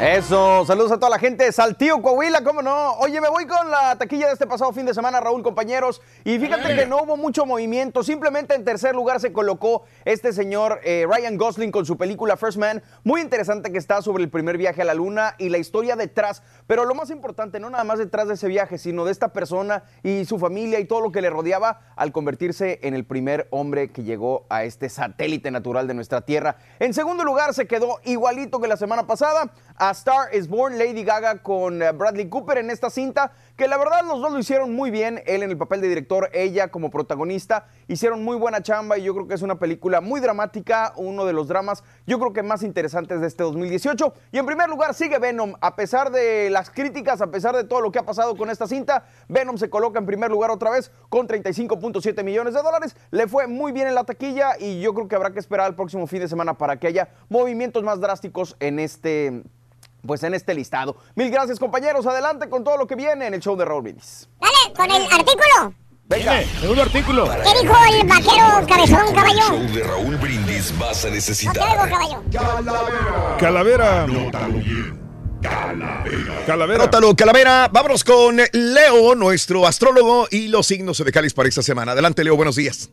Eso, 0.00 0.64
saludos 0.64 0.92
a 0.92 0.98
toda 1.00 1.10
la 1.10 1.18
gente 1.18 1.42
de 1.42 1.50
Saltillo, 1.50 2.00
Coahuila, 2.00 2.44
¿cómo 2.44 2.62
no? 2.62 2.92
Oye, 2.98 3.20
me 3.20 3.28
voy 3.28 3.48
con 3.48 3.68
la 3.68 3.96
taquilla 3.96 4.28
de 4.28 4.34
este 4.34 4.46
pasado 4.46 4.72
fin 4.72 4.86
de 4.86 4.94
semana, 4.94 5.18
Raúl, 5.18 5.42
compañeros. 5.42 6.00
Y 6.22 6.38
fíjate 6.38 6.76
que 6.76 6.86
no 6.86 7.02
hubo 7.02 7.16
mucho 7.16 7.44
movimiento, 7.44 8.04
simplemente 8.04 8.54
en 8.54 8.64
tercer 8.64 8.94
lugar 8.94 9.18
se 9.18 9.32
colocó 9.32 9.82
este 10.04 10.32
señor 10.32 10.78
eh, 10.84 11.04
Ryan 11.10 11.36
Gosling 11.36 11.72
con 11.72 11.84
su 11.84 11.96
película 11.96 12.36
First 12.36 12.58
Man. 12.58 12.80
Muy 13.02 13.22
interesante 13.22 13.72
que 13.72 13.78
está 13.78 14.00
sobre 14.00 14.22
el 14.22 14.30
primer 14.30 14.56
viaje 14.56 14.82
a 14.82 14.84
la 14.84 14.94
luna 14.94 15.34
y 15.36 15.48
la 15.48 15.58
historia 15.58 15.96
detrás. 15.96 16.44
Pero 16.68 16.84
lo 16.84 16.94
más 16.94 17.10
importante, 17.10 17.58
no 17.58 17.68
nada 17.68 17.82
más 17.82 17.98
detrás 17.98 18.28
de 18.28 18.34
ese 18.34 18.46
viaje, 18.46 18.78
sino 18.78 19.04
de 19.04 19.10
esta 19.10 19.32
persona 19.32 19.82
y 20.04 20.26
su 20.26 20.38
familia 20.38 20.78
y 20.78 20.84
todo 20.84 21.00
lo 21.00 21.10
que 21.10 21.22
le 21.22 21.30
rodeaba 21.30 21.80
al 21.96 22.12
convertirse 22.12 22.78
en 22.82 22.94
el 22.94 23.04
primer 23.04 23.48
hombre 23.50 23.90
que 23.90 24.04
llegó 24.04 24.46
a 24.48 24.62
este 24.62 24.90
satélite 24.90 25.50
natural 25.50 25.88
de 25.88 25.94
nuestra 25.94 26.20
Tierra. 26.20 26.56
En 26.78 26.94
segundo 26.94 27.24
lugar 27.24 27.52
se 27.52 27.66
quedó 27.66 27.98
igualito 28.04 28.60
que 28.60 28.68
la 28.68 28.76
semana 28.76 29.08
pasada. 29.08 29.52
A 29.80 29.92
Star 29.92 30.34
is 30.34 30.48
Born, 30.48 30.76
Lady 30.76 31.04
Gaga 31.04 31.40
con 31.40 31.80
eh, 31.80 31.92
Bradley 31.92 32.28
Cooper 32.28 32.58
en 32.58 32.68
esta 32.68 32.90
cinta, 32.90 33.30
que 33.56 33.68
la 33.68 33.78
verdad 33.78 34.00
los 34.04 34.20
dos 34.20 34.32
lo 34.32 34.38
hicieron 34.40 34.74
muy 34.74 34.90
bien, 34.90 35.22
él 35.24 35.44
en 35.44 35.50
el 35.50 35.56
papel 35.56 35.80
de 35.80 35.88
director, 35.88 36.30
ella 36.32 36.66
como 36.66 36.90
protagonista, 36.90 37.68
hicieron 37.86 38.24
muy 38.24 38.36
buena 38.36 38.60
chamba 38.60 38.98
y 38.98 39.04
yo 39.04 39.14
creo 39.14 39.28
que 39.28 39.34
es 39.34 39.42
una 39.42 39.60
película 39.60 40.00
muy 40.00 40.20
dramática, 40.20 40.94
uno 40.96 41.24
de 41.26 41.32
los 41.32 41.46
dramas 41.46 41.84
yo 42.08 42.18
creo 42.18 42.32
que 42.32 42.42
más 42.42 42.64
interesantes 42.64 43.20
de 43.20 43.28
este 43.28 43.44
2018. 43.44 44.14
Y 44.32 44.38
en 44.38 44.46
primer 44.46 44.68
lugar 44.68 44.94
sigue 44.94 45.20
Venom, 45.20 45.54
a 45.60 45.76
pesar 45.76 46.10
de 46.10 46.50
las 46.50 46.70
críticas, 46.70 47.20
a 47.20 47.30
pesar 47.30 47.54
de 47.54 47.62
todo 47.62 47.80
lo 47.80 47.92
que 47.92 48.00
ha 48.00 48.04
pasado 48.04 48.36
con 48.36 48.50
esta 48.50 48.66
cinta, 48.66 49.04
Venom 49.28 49.58
se 49.58 49.70
coloca 49.70 50.00
en 50.00 50.06
primer 50.06 50.32
lugar 50.32 50.50
otra 50.50 50.70
vez 50.70 50.90
con 51.08 51.28
35.7 51.28 52.24
millones 52.24 52.54
de 52.54 52.62
dólares, 52.62 52.96
le 53.12 53.28
fue 53.28 53.46
muy 53.46 53.70
bien 53.70 53.86
en 53.86 53.94
la 53.94 54.02
taquilla 54.02 54.58
y 54.58 54.80
yo 54.80 54.92
creo 54.92 55.06
que 55.06 55.14
habrá 55.14 55.32
que 55.32 55.38
esperar 55.38 55.68
el 55.68 55.76
próximo 55.76 56.08
fin 56.08 56.18
de 56.18 56.26
semana 56.26 56.54
para 56.58 56.80
que 56.80 56.88
haya 56.88 57.10
movimientos 57.28 57.84
más 57.84 58.00
drásticos 58.00 58.56
en 58.58 58.80
este 58.80 59.44
pues 60.06 60.22
en 60.22 60.34
este 60.34 60.54
listado. 60.54 60.96
Mil 61.14 61.30
gracias, 61.30 61.58
compañeros. 61.58 62.06
Adelante 62.06 62.48
con 62.48 62.64
todo 62.64 62.76
lo 62.76 62.86
que 62.86 62.94
viene 62.94 63.26
en 63.26 63.34
el 63.34 63.40
show 63.40 63.56
de 63.56 63.64
Raúl 63.64 63.82
Brindis. 63.82 64.28
Dale, 64.40 64.74
con 64.74 64.90
el 64.90 65.02
artículo. 65.02 65.74
Venga. 66.06 66.42
Segundo 66.60 66.82
artículo. 66.82 67.28
¿Qué 67.28 67.60
dijo 67.62 67.74
el 67.92 68.06
vaquero 68.06 68.66
cabezón, 68.66 69.14
caballo? 69.14 69.42
show 69.42 69.74
de 69.74 69.82
Raúl 69.84 70.16
Brindis 70.16 70.76
vas 70.78 71.04
a 71.04 71.08
¿Qué 71.08 71.14
necesitar. 71.14 71.54
dijo, 71.54 71.88
caballo? 71.88 72.22
Calavera. 73.38 74.06
Calavera. 76.46 76.74
Anótalo, 76.82 77.14
Calavera. 77.14 77.68
Vámonos 77.70 78.02
con 78.04 78.38
Leo, 78.52 79.14
nuestro 79.14 79.66
astrólogo, 79.66 80.26
y 80.30 80.48
los 80.48 80.66
signos 80.66 80.98
de 81.04 81.12
Cáliz 81.12 81.34
para 81.34 81.48
esta 81.48 81.62
semana. 81.62 81.92
Adelante, 81.92 82.24
Leo, 82.24 82.36
buenos 82.36 82.56
días. 82.56 82.90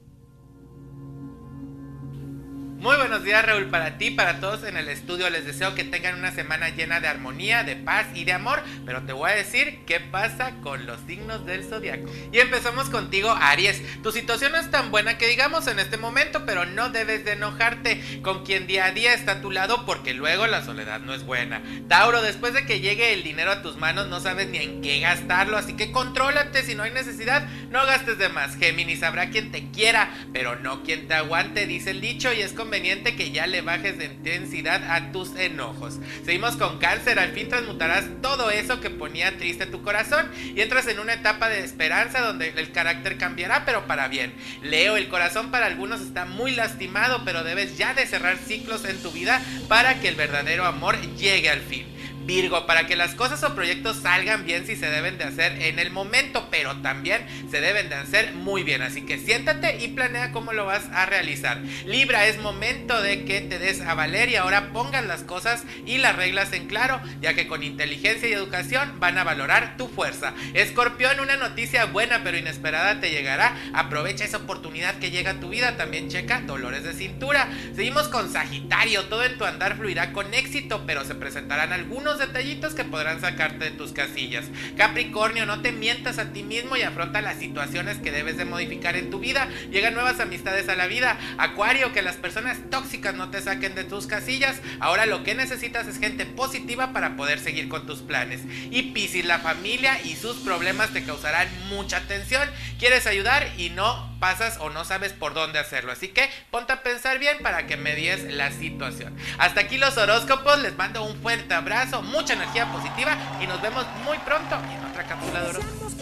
Muy 2.85 2.97
buenos 2.97 3.23
días 3.23 3.43
Raúl, 3.43 3.65
para 3.71 3.97
ti, 3.97 4.11
para 4.11 4.39
todos 4.39 4.63
en 4.63 4.77
el 4.77 4.89
estudio, 4.89 5.27
les 5.31 5.43
deseo 5.43 5.73
que 5.73 5.83
tengan 5.83 6.19
una 6.19 6.31
semana 6.31 6.69
llena 6.69 6.99
de 6.99 7.07
armonía, 7.07 7.63
de 7.63 7.75
paz 7.75 8.05
y 8.13 8.25
de 8.25 8.33
amor, 8.33 8.61
pero 8.85 9.01
te 9.01 9.11
voy 9.11 9.31
a 9.31 9.35
decir 9.35 9.79
qué 9.87 9.99
pasa 9.99 10.57
con 10.61 10.85
los 10.85 10.99
signos 11.07 11.47
del 11.47 11.63
zodiaco. 11.63 12.07
Y 12.31 12.37
empezamos 12.37 12.91
contigo 12.91 13.31
Aries, 13.31 13.81
tu 14.03 14.11
situación 14.11 14.51
no 14.51 14.59
es 14.59 14.69
tan 14.69 14.91
buena 14.91 15.17
que 15.17 15.25
digamos 15.25 15.65
en 15.65 15.79
este 15.79 15.97
momento, 15.97 16.45
pero 16.45 16.67
no 16.67 16.89
debes 16.89 17.25
de 17.25 17.31
enojarte 17.31 18.21
con 18.21 18.45
quien 18.45 18.67
día 18.67 18.85
a 18.85 18.91
día 18.91 19.15
está 19.15 19.31
a 19.31 19.41
tu 19.41 19.49
lado 19.49 19.83
porque 19.87 20.13
luego 20.13 20.45
la 20.45 20.63
soledad 20.63 20.99
no 20.99 21.15
es 21.15 21.23
buena. 21.23 21.63
Tauro, 21.87 22.21
después 22.21 22.53
de 22.53 22.67
que 22.67 22.81
llegue 22.81 23.13
el 23.13 23.23
dinero 23.23 23.51
a 23.51 23.63
tus 23.63 23.77
manos 23.77 24.09
no 24.09 24.19
sabes 24.19 24.47
ni 24.49 24.59
en 24.59 24.83
qué 24.83 24.99
gastarlo, 24.99 25.57
así 25.57 25.73
que 25.73 25.91
contrólate 25.91 26.61
si 26.61 26.75
no 26.75 26.83
hay 26.83 26.91
necesidad, 26.91 27.47
no 27.71 27.83
gastes 27.87 28.19
de 28.19 28.29
más. 28.29 28.55
Géminis, 28.57 29.01
habrá 29.01 29.31
quien 29.31 29.51
te 29.51 29.71
quiera, 29.71 30.13
pero 30.33 30.55
no 30.57 30.83
quien 30.83 31.07
te 31.07 31.15
aguante, 31.15 31.65
dice 31.65 31.89
el 31.89 31.99
dicho 31.99 32.31
y 32.31 32.41
es 32.41 32.53
conveniente 32.53 32.74
que 32.81 33.31
ya 33.31 33.47
le 33.47 33.61
bajes 33.61 33.97
de 33.97 34.05
intensidad 34.05 34.91
a 34.91 35.11
tus 35.11 35.35
enojos. 35.35 35.95
Seguimos 36.25 36.57
con 36.57 36.77
cáncer, 36.77 37.19
al 37.19 37.31
fin 37.31 37.47
transmutarás 37.47 38.05
todo 38.21 38.51
eso 38.51 38.81
que 38.81 38.89
ponía 38.89 39.37
triste 39.37 39.65
tu 39.65 39.81
corazón 39.81 40.29
y 40.55 40.59
entras 40.59 40.87
en 40.87 40.99
una 40.99 41.13
etapa 41.13 41.47
de 41.47 41.63
esperanza 41.63 42.19
donde 42.21 42.49
el 42.49 42.71
carácter 42.71 43.17
cambiará, 43.17 43.63
pero 43.65 43.87
para 43.87 44.09
bien. 44.09 44.33
Leo, 44.61 44.97
el 44.97 45.07
corazón 45.07 45.51
para 45.51 45.67
algunos 45.67 46.01
está 46.01 46.25
muy 46.25 46.51
lastimado, 46.51 47.23
pero 47.23 47.43
debes 47.43 47.77
ya 47.77 47.93
de 47.93 48.05
cerrar 48.05 48.37
ciclos 48.37 48.83
en 48.83 49.01
tu 49.01 49.11
vida 49.11 49.41
para 49.69 50.01
que 50.01 50.09
el 50.09 50.15
verdadero 50.15 50.65
amor 50.65 50.99
llegue 51.15 51.49
al 51.49 51.61
fin. 51.61 51.94
Virgo, 52.25 52.65
para 52.65 52.87
que 52.87 52.95
las 52.95 53.13
cosas 53.15 53.43
o 53.43 53.53
proyectos 53.55 53.97
salgan 54.01 54.45
bien 54.45 54.65
si 54.65 54.75
se 54.75 54.89
deben 54.89 55.17
de 55.17 55.25
hacer 55.25 55.61
en 55.61 55.79
el 55.79 55.91
momento, 55.91 56.47
pero 56.49 56.77
también 56.77 57.25
se 57.51 57.61
deben 57.61 57.89
de 57.89 57.95
hacer 57.95 58.33
muy 58.33 58.63
bien. 58.63 58.81
Así 58.81 59.03
que 59.05 59.19
siéntate 59.19 59.77
y 59.83 59.89
planea 59.89 60.31
cómo 60.31 60.53
lo 60.53 60.65
vas 60.65 60.85
a 60.91 61.05
realizar. 61.05 61.59
Libra, 61.85 62.25
es 62.27 62.39
momento 62.39 63.01
de 63.01 63.25
que 63.25 63.41
te 63.41 63.59
des 63.59 63.81
a 63.81 63.93
valer 63.93 64.29
y 64.29 64.35
ahora 64.35 64.71
pongan 64.73 65.07
las 65.07 65.23
cosas 65.23 65.63
y 65.85 65.99
las 65.99 66.15
reglas 66.15 66.51
en 66.53 66.67
claro, 66.67 66.99
ya 67.21 67.33
que 67.33 67.47
con 67.47 67.63
inteligencia 67.63 68.27
y 68.27 68.33
educación 68.33 68.99
van 68.99 69.17
a 69.17 69.23
valorar 69.23 69.77
tu 69.77 69.87
fuerza. 69.87 70.33
Escorpión, 70.53 71.19
una 71.19 71.37
noticia 71.37 71.85
buena 71.85 72.23
pero 72.23 72.37
inesperada 72.37 72.99
te 72.99 73.11
llegará. 73.11 73.55
Aprovecha 73.73 74.25
esa 74.25 74.37
oportunidad 74.37 74.97
que 74.99 75.11
llega 75.11 75.31
a 75.31 75.39
tu 75.39 75.49
vida. 75.49 75.77
También 75.77 76.09
checa 76.09 76.41
dolores 76.41 76.83
de 76.83 76.93
cintura. 76.93 77.49
Seguimos 77.75 78.07
con 78.07 78.31
Sagitario, 78.31 79.05
todo 79.05 79.23
en 79.23 79.37
tu 79.37 79.45
andar 79.45 79.77
fluirá 79.77 80.11
con 80.11 80.33
éxito, 80.33 80.83
pero 80.85 81.05
se 81.05 81.15
presentarán 81.15 81.73
algunos 81.73 82.14
detallitos 82.19 82.73
que 82.73 82.83
podrán 82.83 83.21
sacarte 83.21 83.65
de 83.65 83.71
tus 83.71 83.91
casillas. 83.91 84.45
Capricornio, 84.77 85.45
no 85.45 85.61
te 85.61 85.71
mientas 85.71 86.19
a 86.19 86.31
ti 86.31 86.43
mismo 86.43 86.75
y 86.75 86.81
afronta 86.81 87.21
las 87.21 87.37
situaciones 87.37 87.97
que 87.97 88.11
debes 88.11 88.37
de 88.37 88.45
modificar 88.45 88.95
en 88.95 89.09
tu 89.09 89.19
vida. 89.19 89.47
Llegan 89.71 89.93
nuevas 89.93 90.19
amistades 90.19 90.69
a 90.69 90.75
la 90.75 90.87
vida. 90.87 91.17
Acuario, 91.37 91.93
que 91.93 92.01
las 92.01 92.15
personas 92.15 92.57
tóxicas 92.69 93.15
no 93.15 93.29
te 93.31 93.41
saquen 93.41 93.75
de 93.75 93.83
tus 93.83 94.07
casillas. 94.07 94.61
Ahora 94.79 95.05
lo 95.05 95.23
que 95.23 95.35
necesitas 95.35 95.87
es 95.87 95.99
gente 95.99 96.25
positiva 96.25 96.93
para 96.93 97.15
poder 97.15 97.39
seguir 97.39 97.69
con 97.69 97.85
tus 97.85 97.99
planes. 97.99 98.41
Y 98.71 98.93
Piscis, 98.93 99.25
la 99.25 99.39
familia 99.39 100.01
y 100.03 100.15
sus 100.15 100.37
problemas 100.37 100.91
te 100.91 101.03
causarán 101.03 101.47
mucha 101.69 102.01
tensión. 102.01 102.47
Quieres 102.79 103.07
ayudar 103.07 103.47
y 103.57 103.69
no 103.69 104.15
pasas 104.19 104.57
o 104.59 104.69
no 104.69 104.85
sabes 104.85 105.13
por 105.13 105.33
dónde 105.33 105.59
hacerlo. 105.59 105.91
Así 105.91 106.07
que 106.07 106.29
ponte 106.51 106.73
a 106.73 106.83
pensar 106.83 107.19
bien 107.19 107.37
para 107.41 107.67
que 107.67 107.77
medies 107.77 108.23
la 108.23 108.51
situación. 108.51 109.15
Hasta 109.37 109.61
aquí 109.61 109.77
los 109.77 109.97
horóscopos. 109.97 110.59
Les 110.59 110.75
mando 110.77 111.03
un 111.03 111.21
fuerte 111.21 111.53
abrazo, 111.53 112.01
mucha 112.05 112.33
energía 112.33 112.71
positiva 112.71 113.17
y 113.41 113.47
nos 113.47 113.61
vemos 113.61 113.85
muy 114.05 114.17
pronto 114.19 114.55
en 114.55 114.85
otra 114.89 115.03
cápsula 115.05 115.41
de 115.41 115.49
horóscopos. 115.49 115.93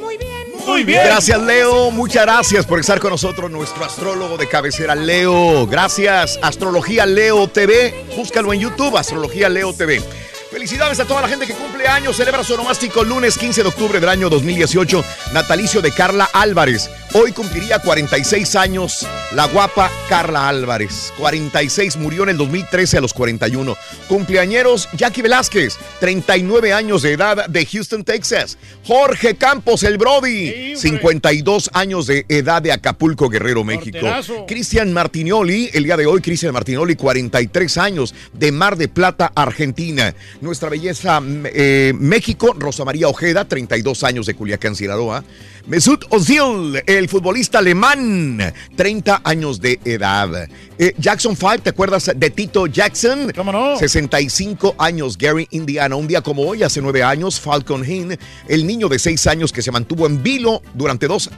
muy 0.00 0.16
bien. 0.16 0.44
Muy 0.66 0.84
bien. 0.84 1.02
Gracias, 1.04 1.40
Leo. 1.40 1.90
Muchas 1.90 2.24
gracias 2.24 2.66
por 2.66 2.80
estar 2.80 3.00
con 3.00 3.10
nosotros, 3.10 3.50
nuestro 3.50 3.84
astrólogo 3.84 4.36
de 4.36 4.48
cabecera, 4.48 4.94
Leo. 4.94 5.66
Gracias, 5.66 6.38
Astrología 6.42 7.06
Leo 7.06 7.48
TV. 7.48 8.06
Búscalo 8.16 8.52
en 8.52 8.60
YouTube, 8.60 8.96
Astrología 8.96 9.48
Leo 9.48 9.72
TV. 9.72 10.02
Felicidades 10.50 11.00
a 11.00 11.04
toda 11.04 11.20
la 11.20 11.28
gente 11.28 11.48
que 11.48 11.54
cumple 11.54 11.88
años. 11.88 12.16
Celebra 12.16 12.44
su 12.44 12.54
onomástico 12.54 13.02
lunes 13.02 13.36
15 13.36 13.62
de 13.62 13.68
octubre 13.68 13.98
del 13.98 14.08
año 14.08 14.30
2018. 14.30 15.04
Natalicio 15.32 15.82
de 15.82 15.92
Carla 15.92 16.30
Álvarez. 16.32 16.88
Hoy 17.16 17.30
cumpliría 17.30 17.78
46 17.78 18.56
años 18.56 19.06
la 19.36 19.46
guapa 19.46 19.88
Carla 20.08 20.48
Álvarez. 20.48 21.12
46 21.16 21.96
murió 21.98 22.24
en 22.24 22.30
el 22.30 22.36
2013 22.36 22.98
a 22.98 23.00
los 23.00 23.14
41. 23.14 23.76
Cumpleañeros 24.08 24.88
Jackie 24.96 25.22
Velázquez. 25.22 25.78
39 26.00 26.72
años 26.72 27.02
de 27.02 27.12
edad 27.12 27.46
de 27.46 27.66
Houston, 27.66 28.02
Texas. 28.02 28.58
Jorge 28.84 29.36
Campos, 29.36 29.84
el 29.84 29.96
Brody. 29.96 30.74
52 30.74 31.70
años 31.72 32.08
de 32.08 32.26
edad 32.28 32.60
de 32.60 32.72
Acapulco, 32.72 33.28
Guerrero, 33.28 33.62
México. 33.62 34.08
Cristian 34.48 34.92
Martinoli, 34.92 35.70
el 35.72 35.84
día 35.84 35.96
de 35.96 36.06
hoy, 36.06 36.20
Cristian 36.20 36.52
Martinoli, 36.52 36.96
43 36.96 37.78
años 37.78 38.12
de 38.32 38.50
Mar 38.50 38.76
de 38.76 38.88
Plata, 38.88 39.30
Argentina. 39.36 40.12
Nuestra 40.40 40.68
belleza 40.68 41.22
eh, 41.44 41.92
México, 41.96 42.56
Rosa 42.58 42.84
María 42.84 43.06
Ojeda, 43.06 43.44
32 43.44 44.02
años 44.02 44.26
de 44.26 44.34
Culiacán, 44.34 44.74
Sinaloa. 44.74 45.22
Mesut 45.66 46.04
Ozil, 46.10 46.82
el 46.86 47.08
futbolista 47.08 47.58
alemán, 47.58 48.38
30 48.76 49.22
años 49.24 49.62
de 49.62 49.80
edad. 49.86 50.46
Eh, 50.78 50.92
Jackson 50.98 51.34
5, 51.34 51.58
¿te 51.62 51.70
acuerdas 51.70 52.10
de 52.14 52.28
Tito 52.28 52.66
Jackson? 52.66 53.32
¿Cómo 53.34 53.50
no? 53.50 53.78
65 53.78 54.74
años, 54.76 55.16
Gary, 55.16 55.48
Indiana. 55.52 55.96
Un 55.96 56.06
día 56.06 56.20
como 56.20 56.42
hoy, 56.42 56.62
hace 56.62 56.82
nueve 56.82 57.02
años, 57.02 57.40
Falcon 57.40 57.82
Hin, 57.82 58.18
el 58.46 58.66
niño 58.66 58.88
de 58.88 58.98
seis 58.98 59.26
años 59.26 59.54
que 59.54 59.62
se 59.62 59.70
mantuvo 59.70 60.06
en 60.06 60.22
vilo 60.22 60.60
durante 60.74 61.06
dos 61.06 61.30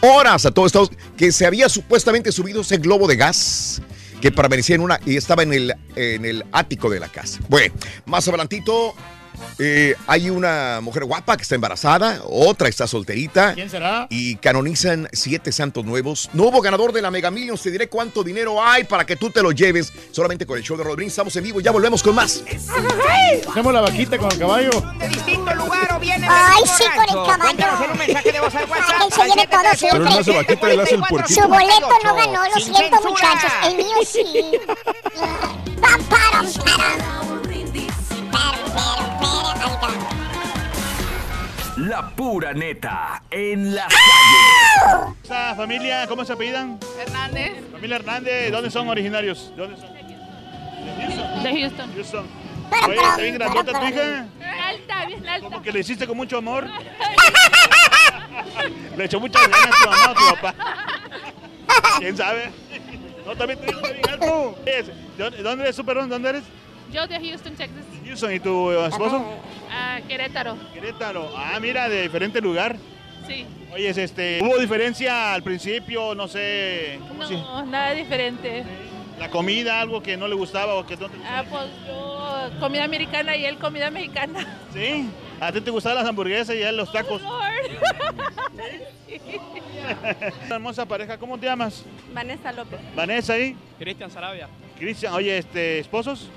horas 0.00 0.46
a 0.46 0.52
todo 0.52 0.66
Estados 0.66 0.92
que 1.16 1.32
se 1.32 1.44
había 1.44 1.68
supuestamente 1.68 2.30
subido 2.30 2.60
ese 2.60 2.76
globo 2.76 3.08
de 3.08 3.16
gas 3.16 3.82
que 4.20 4.30
permanecía 4.30 4.76
en 4.76 4.82
una 4.82 5.00
y 5.04 5.16
estaba 5.16 5.42
en 5.42 5.52
el, 5.52 5.74
en 5.96 6.24
el 6.24 6.44
ático 6.52 6.88
de 6.88 7.00
la 7.00 7.08
casa. 7.08 7.40
Bueno, 7.48 7.74
más 8.06 8.28
adelantito 8.28 8.94
eh, 9.58 9.94
hay 10.06 10.30
una 10.30 10.80
mujer 10.82 11.04
guapa 11.04 11.36
que 11.36 11.42
está 11.42 11.54
embarazada, 11.54 12.20
otra 12.24 12.68
está 12.68 12.86
solterita. 12.86 13.54
¿Quién 13.54 13.70
será? 13.70 14.06
Y 14.10 14.36
canonizan 14.36 15.08
siete 15.12 15.52
santos 15.52 15.84
nuevos. 15.84 16.30
Nuevo 16.32 16.60
ganador 16.60 16.92
de 16.92 17.02
la 17.02 17.10
Mega 17.10 17.30
Millions. 17.30 17.62
Te 17.62 17.70
diré 17.70 17.88
cuánto 17.88 18.22
dinero 18.24 18.62
hay 18.62 18.84
para 18.84 19.04
que 19.04 19.16
tú 19.16 19.30
te 19.30 19.42
lo 19.42 19.52
lleves 19.52 19.92
solamente 20.10 20.46
con 20.46 20.56
el 20.58 20.64
show 20.64 20.76
de 20.76 20.84
Rodríguez. 20.84 21.12
Estamos 21.12 21.34
en 21.36 21.44
vivo 21.44 21.60
y 21.60 21.62
ya 21.62 21.70
volvemos 21.70 22.02
con 22.02 22.14
más. 22.14 22.42
Hacemos 23.48 23.72
la 23.72 23.80
vaquita 23.80 24.18
con 24.18 24.30
el 24.32 24.38
caballo. 24.38 24.70
De 24.98 25.08
distinto 25.08 25.54
lugar 25.54 25.92
o 25.94 26.00
viene 26.00 26.26
Ay, 26.28 26.62
sí, 26.76 26.84
con 26.94 27.04
el 27.04 27.08
caballo. 27.08 27.42
Cuéntanos 27.42 27.84
en 27.84 27.90
un 27.90 27.98
mensaje 27.98 28.32
de 28.32 28.40
voz 28.40 28.54
al 28.54 28.64
WhatsApp. 28.70 28.86
Para 28.88 29.04
que 29.06 29.14
se 29.14 29.28
lleve 29.28 29.46
todo 29.46 29.74
siempre. 29.76 30.00
Pero 30.00 30.04
no 30.10 30.18
hace 30.20 30.32
vaquita, 30.32 30.70
él 30.70 30.80
hace 30.80 30.94
el 30.94 31.02
puerquito. 31.02 31.42
Su 31.42 31.48
boleto 31.48 31.88
no 32.04 32.14
ganó, 32.14 32.48
lo 32.48 32.54
Sin 32.60 32.74
siento, 32.74 32.96
censura. 32.96 33.10
muchachos. 33.10 33.52
El 33.64 33.76
mío 33.76 33.96
sí. 34.04 34.24
Pam, 35.80 36.02
param, 36.04 36.46
param. 36.64 37.32
La 41.76 42.10
pura 42.10 42.52
neta 42.52 43.22
en 43.30 43.74
la 43.74 43.86
calle. 43.88 45.14
Esa 45.24 45.54
familia, 45.54 46.06
¿cómo 46.06 46.24
se 46.24 46.34
apellidan? 46.34 46.78
Hernández. 47.00 47.52
Familia 47.72 47.96
Hernández, 47.96 48.52
¿dónde 48.52 48.70
son 48.70 48.88
originarios? 48.88 49.50
¿De 49.56 49.62
dónde 49.62 49.76
son? 49.80 49.92
De 51.42 51.60
Houston. 51.60 51.92
Houston. 51.94 52.26
Pero, 52.70 52.86
Oye, 52.88 52.96
está 52.96 53.16
bien 53.16 53.34
grandota 53.34 53.72
tu 53.80 53.86
hija. 53.86 54.26
Alta, 54.68 55.06
bien 55.06 55.28
alta. 55.28 55.44
Como 55.48 55.62
que 55.62 55.72
le 55.72 55.80
hiciste 55.80 56.06
con 56.06 56.16
mucho 56.16 56.38
amor. 56.38 56.66
Le 58.96 59.04
echó 59.04 59.18
muchas 59.20 59.42
ganas 59.48 59.66
a 59.66 59.70
tu 59.70 59.90
mamá 59.90 60.06
o 60.06 60.10
a 60.10 60.14
tu 60.14 60.40
papá. 60.40 60.54
¿Quién 61.98 62.16
sabe? 62.16 62.50
No, 63.26 63.34
también 63.36 63.58
te 63.60 63.66
digo 63.66 63.80
bien 63.80 64.00
alto. 64.10 64.58
¿De 64.64 64.84
dónde- 65.18 65.42
¿Dónde 65.42 65.64
eres, 65.64 65.76
Superón? 65.76 66.08
¿Dónde 66.08 66.28
eres? 66.30 66.42
Yo 66.92 67.06
de 67.06 67.18
Houston, 67.18 67.54
Texas. 67.54 67.84
Houston, 68.06 68.32
¿y 68.34 68.40
tu 68.40 68.70
esposo? 68.72 69.24
A 69.72 70.00
Querétaro. 70.06 70.56
Querétaro. 70.74 71.32
Ah, 71.36 71.58
mira, 71.60 71.88
de 71.88 72.02
diferente 72.02 72.40
lugar. 72.40 72.76
Sí. 73.26 73.46
Oye, 73.72 73.88
es 73.88 73.96
este, 73.98 74.40
¿hubo 74.42 74.58
diferencia 74.58 75.32
al 75.32 75.42
principio? 75.42 76.14
No 76.14 76.28
sé. 76.28 76.98
¿cómo 77.08 77.26
se- 77.26 77.34
No, 77.34 77.64
nada 77.64 77.92
diferente. 77.94 78.64
La 79.18 79.30
comida, 79.30 79.80
algo 79.80 80.02
que 80.02 80.16
no 80.16 80.26
le 80.28 80.34
gustaba 80.34 80.74
o 80.74 80.84
que 80.84 80.96
no 80.96 81.08
te 81.08 81.16
Ah, 81.24 81.44
pues 81.48 81.64
yo 81.86 82.50
comida 82.60 82.84
americana 82.84 83.36
y 83.36 83.44
él 83.44 83.56
comida 83.58 83.90
mexicana. 83.90 84.58
¿Sí? 84.74 85.08
¿A 85.40 85.52
ti 85.52 85.60
te 85.60 85.70
gustaban 85.70 85.98
las 85.98 86.06
hamburguesas 86.08 86.54
y 86.56 86.62
a 86.62 86.70
él 86.70 86.76
los 86.76 86.90
tacos? 86.92 87.22
Una 87.22 87.50
hermosa 90.56 90.84
pareja, 90.86 91.18
¿cómo 91.18 91.38
te 91.38 91.46
llamas? 91.46 91.84
Vanessa 92.12 92.52
López. 92.52 92.80
Vanessa 92.94 93.34
ahí. 93.34 93.56
Cristian 93.78 94.10
Sarabia. 94.10 94.48
Cristian, 94.78 95.14
oye, 95.14 95.38
este, 95.38 95.78
¿esposos? 95.78 96.28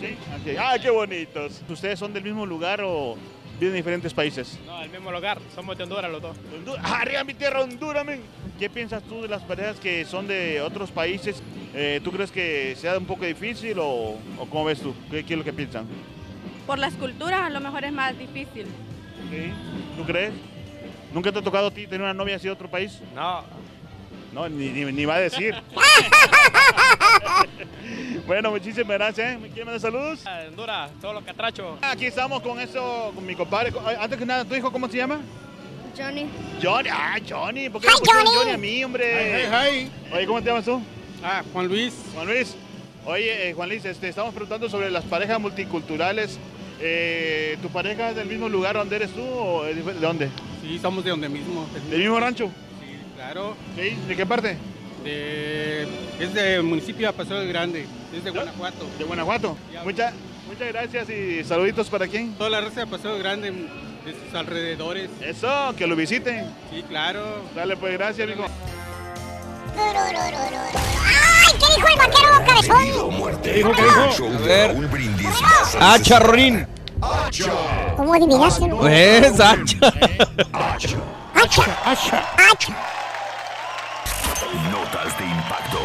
Sí. 0.00 0.16
Ah, 0.58 0.76
qué 0.80 0.90
bonitos. 0.90 1.60
¿Ustedes 1.68 1.98
son 1.98 2.12
del 2.12 2.22
mismo 2.24 2.46
lugar 2.46 2.80
o 2.82 3.16
viven 3.58 3.74
en 3.74 3.76
diferentes 3.82 4.14
países? 4.14 4.58
No, 4.66 4.82
el 4.82 4.90
mismo 4.90 5.10
lugar. 5.12 5.38
Somos 5.54 5.76
de 5.76 5.84
Honduras 5.84 6.10
los 6.10 6.22
dos. 6.22 6.36
Honduras. 6.54 6.84
Arriba 6.92 7.24
mi 7.24 7.34
tierra, 7.34 7.60
Honduras, 7.60 8.04
men. 8.04 8.22
¿Qué 8.58 8.70
piensas 8.70 9.02
tú 9.02 9.22
de 9.22 9.28
las 9.28 9.42
parejas 9.42 9.78
que 9.78 10.04
son 10.04 10.26
de 10.26 10.60
otros 10.60 10.90
países? 10.90 11.42
Eh, 11.74 12.00
¿Tú 12.02 12.10
crees 12.10 12.30
que 12.30 12.74
sea 12.76 12.98
un 12.98 13.06
poco 13.06 13.24
difícil 13.24 13.78
o, 13.78 14.18
o 14.38 14.46
cómo 14.50 14.64
ves 14.64 14.80
tú? 14.80 14.94
¿Qué, 15.10 15.24
qué 15.24 15.34
es 15.34 15.38
lo 15.38 15.44
que 15.44 15.52
piensan? 15.52 15.86
Por 16.66 16.78
las 16.78 16.94
culturas 16.94 17.40
a 17.42 17.50
lo 17.50 17.60
mejor 17.60 17.84
es 17.84 17.92
más 17.92 18.16
difícil. 18.18 18.66
¿Sí? 19.30 19.52
¿Tú 19.96 20.04
crees? 20.04 20.32
¿Nunca 21.12 21.32
te 21.32 21.38
ha 21.38 21.42
tocado 21.42 21.66
a 21.68 21.70
ti 21.70 21.84
tener 21.86 22.02
una 22.02 22.14
novia 22.14 22.36
así 22.36 22.44
de 22.44 22.52
otro 22.52 22.70
país? 22.70 23.00
No. 23.14 23.42
No, 24.32 24.48
ni, 24.48 24.68
ni, 24.68 24.84
ni 24.92 25.04
va 25.04 25.16
a 25.16 25.20
decir. 25.20 25.54
bueno, 28.26 28.50
muchísimas 28.50 28.98
gracias. 28.98 29.34
¿eh? 29.34 29.38
¿Me 29.38 29.48
quieren 29.48 29.66
mandar 29.66 29.80
saludos? 29.80 30.20
Ah, 30.26 30.42
Honduras, 30.48 30.90
todos 31.00 31.14
los 31.14 31.24
catrachos. 31.24 31.78
Aquí 31.82 32.06
estamos 32.06 32.40
con 32.42 32.60
eso, 32.60 33.12
con 33.14 33.24
mi 33.24 33.34
compadre. 33.34 33.72
Antes 33.98 34.18
que 34.18 34.26
nada, 34.26 34.44
¿tu 34.44 34.54
hijo 34.54 34.70
cómo 34.72 34.88
se 34.88 34.96
llama? 34.96 35.20
Johnny. 35.96 36.26
Johnny. 36.62 36.88
Ah, 36.92 37.18
Johnny. 37.28 37.68
¿Por 37.68 37.80
qué 37.80 37.88
me 37.88 37.94
pusieron 37.94 38.26
Johnny 38.26 38.50
a 38.50 38.56
mí, 38.56 38.84
hombre? 38.84 39.44
Hi, 39.44 39.84
hi, 39.84 39.90
Oye, 40.14 40.26
¿cómo 40.26 40.40
te 40.40 40.46
llamas 40.46 40.64
tú? 40.64 40.80
Ah, 41.22 41.42
Juan 41.52 41.68
Luis. 41.68 41.94
Juan 42.14 42.26
Luis. 42.26 42.56
Oye, 43.06 43.48
eh, 43.48 43.52
Juan 43.54 43.68
Luis, 43.68 43.84
este, 43.84 44.08
estamos 44.08 44.32
preguntando 44.32 44.68
sobre 44.68 44.90
las 44.90 45.04
parejas 45.04 45.40
multiculturales. 45.40 46.38
Eh, 46.80 47.58
¿Tu 47.60 47.68
pareja 47.68 48.10
es 48.10 48.16
del 48.16 48.28
mismo 48.28 48.48
lugar 48.48 48.76
donde 48.76 48.96
eres 48.96 49.10
tú 49.10 49.22
o 49.22 49.64
de 49.64 49.74
dónde? 50.00 50.30
Sí, 50.62 50.78
somos 50.78 51.04
de 51.04 51.10
donde 51.10 51.28
mismo. 51.28 51.66
¿Del 51.90 52.00
mismo 52.00 52.18
rancho? 52.20 52.50
Claro. 53.16 53.54
¿Sí? 53.76 53.96
¿De 54.06 54.16
qué 54.16 54.24
parte? 54.24 54.56
De, 55.04 55.82
es 56.18 56.34
del 56.34 56.62
municipio 56.62 57.06
de 57.06 57.12
Paso 57.12 57.34
del 57.34 57.48
Grande. 57.48 57.86
Es 58.14 58.24
de 58.24 58.30
Guanajuato. 58.30 58.86
¿De 58.98 59.04
Guanajuato? 59.04 59.56
Mucha- 59.84 60.12
muchas 60.46 60.68
gracias 60.68 61.08
y 61.10 61.42
saluditos 61.44 61.88
para 61.88 62.06
quién. 62.06 62.34
Toda 62.34 62.50
la 62.50 62.60
raza 62.60 62.80
de 62.80 62.86
Paso 62.86 63.08
del 63.12 63.22
Grande, 63.22 63.50
de 63.50 64.12
sus 64.12 64.34
alrededores. 64.34 65.08
Eso, 65.22 65.74
que 65.76 65.86
lo 65.86 65.96
visiten. 65.96 66.46
Sí, 66.70 66.82
claro. 66.88 67.42
Dale, 67.54 67.76
pues 67.76 67.92
gracias, 67.94 68.28
amigo. 68.28 68.46
¡Ay, 69.76 71.52
qué 71.58 71.66
dijo 71.76 71.88
el 71.88 71.96
vaquero 71.98 72.44
cabezón! 72.46 72.76
¿Qué 73.42 73.52
dijo? 73.52 73.72
¿Qué 73.72 73.82
dijo? 73.82 74.26
A 74.26 74.38
ver. 74.46 74.70
Raúl 74.72 74.86
Brindis 74.86 75.28
charronín. 76.02 76.66
¿Cómo 77.96 78.14
adivinaste? 78.14 78.68
no? 78.68 78.86
Es 78.86 79.40
hacha. 79.40 79.76
Hacha. 80.52 80.96
Hacha. 81.84 82.28
Notas 84.72 85.18
de 85.18 85.24
impacto. 85.24 85.78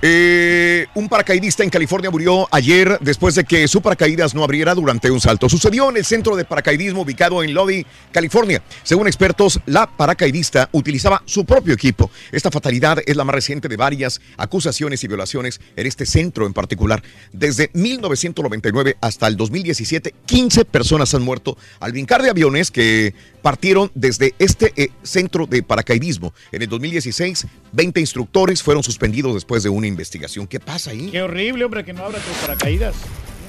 Eh, 0.00 0.86
un 0.94 1.08
paracaidista 1.08 1.64
en 1.64 1.70
California 1.70 2.08
murió 2.08 2.46
ayer 2.52 2.98
después 3.00 3.34
de 3.34 3.42
que 3.42 3.66
su 3.66 3.82
paracaídas 3.82 4.32
no 4.32 4.44
abriera 4.44 4.74
durante 4.74 5.10
un 5.10 5.20
salto. 5.20 5.48
Sucedió 5.48 5.90
en 5.90 5.96
el 5.96 6.04
centro 6.04 6.36
de 6.36 6.44
paracaidismo 6.44 7.02
ubicado 7.02 7.42
en 7.42 7.52
Lodi, 7.52 7.84
California. 8.12 8.62
Según 8.84 9.08
expertos, 9.08 9.58
la 9.66 9.88
paracaidista 9.88 10.68
utilizaba 10.70 11.22
su 11.24 11.44
propio 11.44 11.74
equipo. 11.74 12.12
Esta 12.30 12.50
fatalidad 12.52 12.98
es 13.04 13.16
la 13.16 13.24
más 13.24 13.34
reciente 13.34 13.66
de 13.66 13.76
varias 13.76 14.20
acusaciones 14.36 15.02
y 15.02 15.08
violaciones 15.08 15.60
en 15.74 15.86
este 15.86 16.06
centro 16.06 16.46
en 16.46 16.52
particular. 16.52 17.02
Desde 17.32 17.70
1999 17.74 18.98
hasta 19.00 19.26
el 19.26 19.36
2017, 19.36 20.14
15 20.26 20.64
personas 20.64 21.12
han 21.14 21.22
muerto 21.22 21.56
al 21.80 21.90
brincar 21.90 22.22
de 22.22 22.30
aviones 22.30 22.70
que 22.70 23.14
partieron 23.42 23.90
desde 23.94 24.34
este 24.38 24.72
eh, 24.76 24.90
centro 25.02 25.46
de 25.46 25.62
paracaidismo. 25.62 26.32
En 26.52 26.62
el 26.62 26.68
2016, 26.68 27.46
20 27.72 28.00
instructores 28.00 28.62
fueron 28.62 28.82
suspendidos 28.82 29.34
después 29.34 29.62
de 29.62 29.68
una 29.68 29.86
investigación. 29.86 30.46
¿Qué 30.46 30.60
pasa 30.60 30.90
ahí? 30.90 31.10
Qué 31.10 31.22
horrible, 31.22 31.64
hombre, 31.64 31.84
que 31.84 31.92
no 31.92 32.04
abra 32.04 32.18
tus 32.18 32.36
paracaídas. 32.38 32.94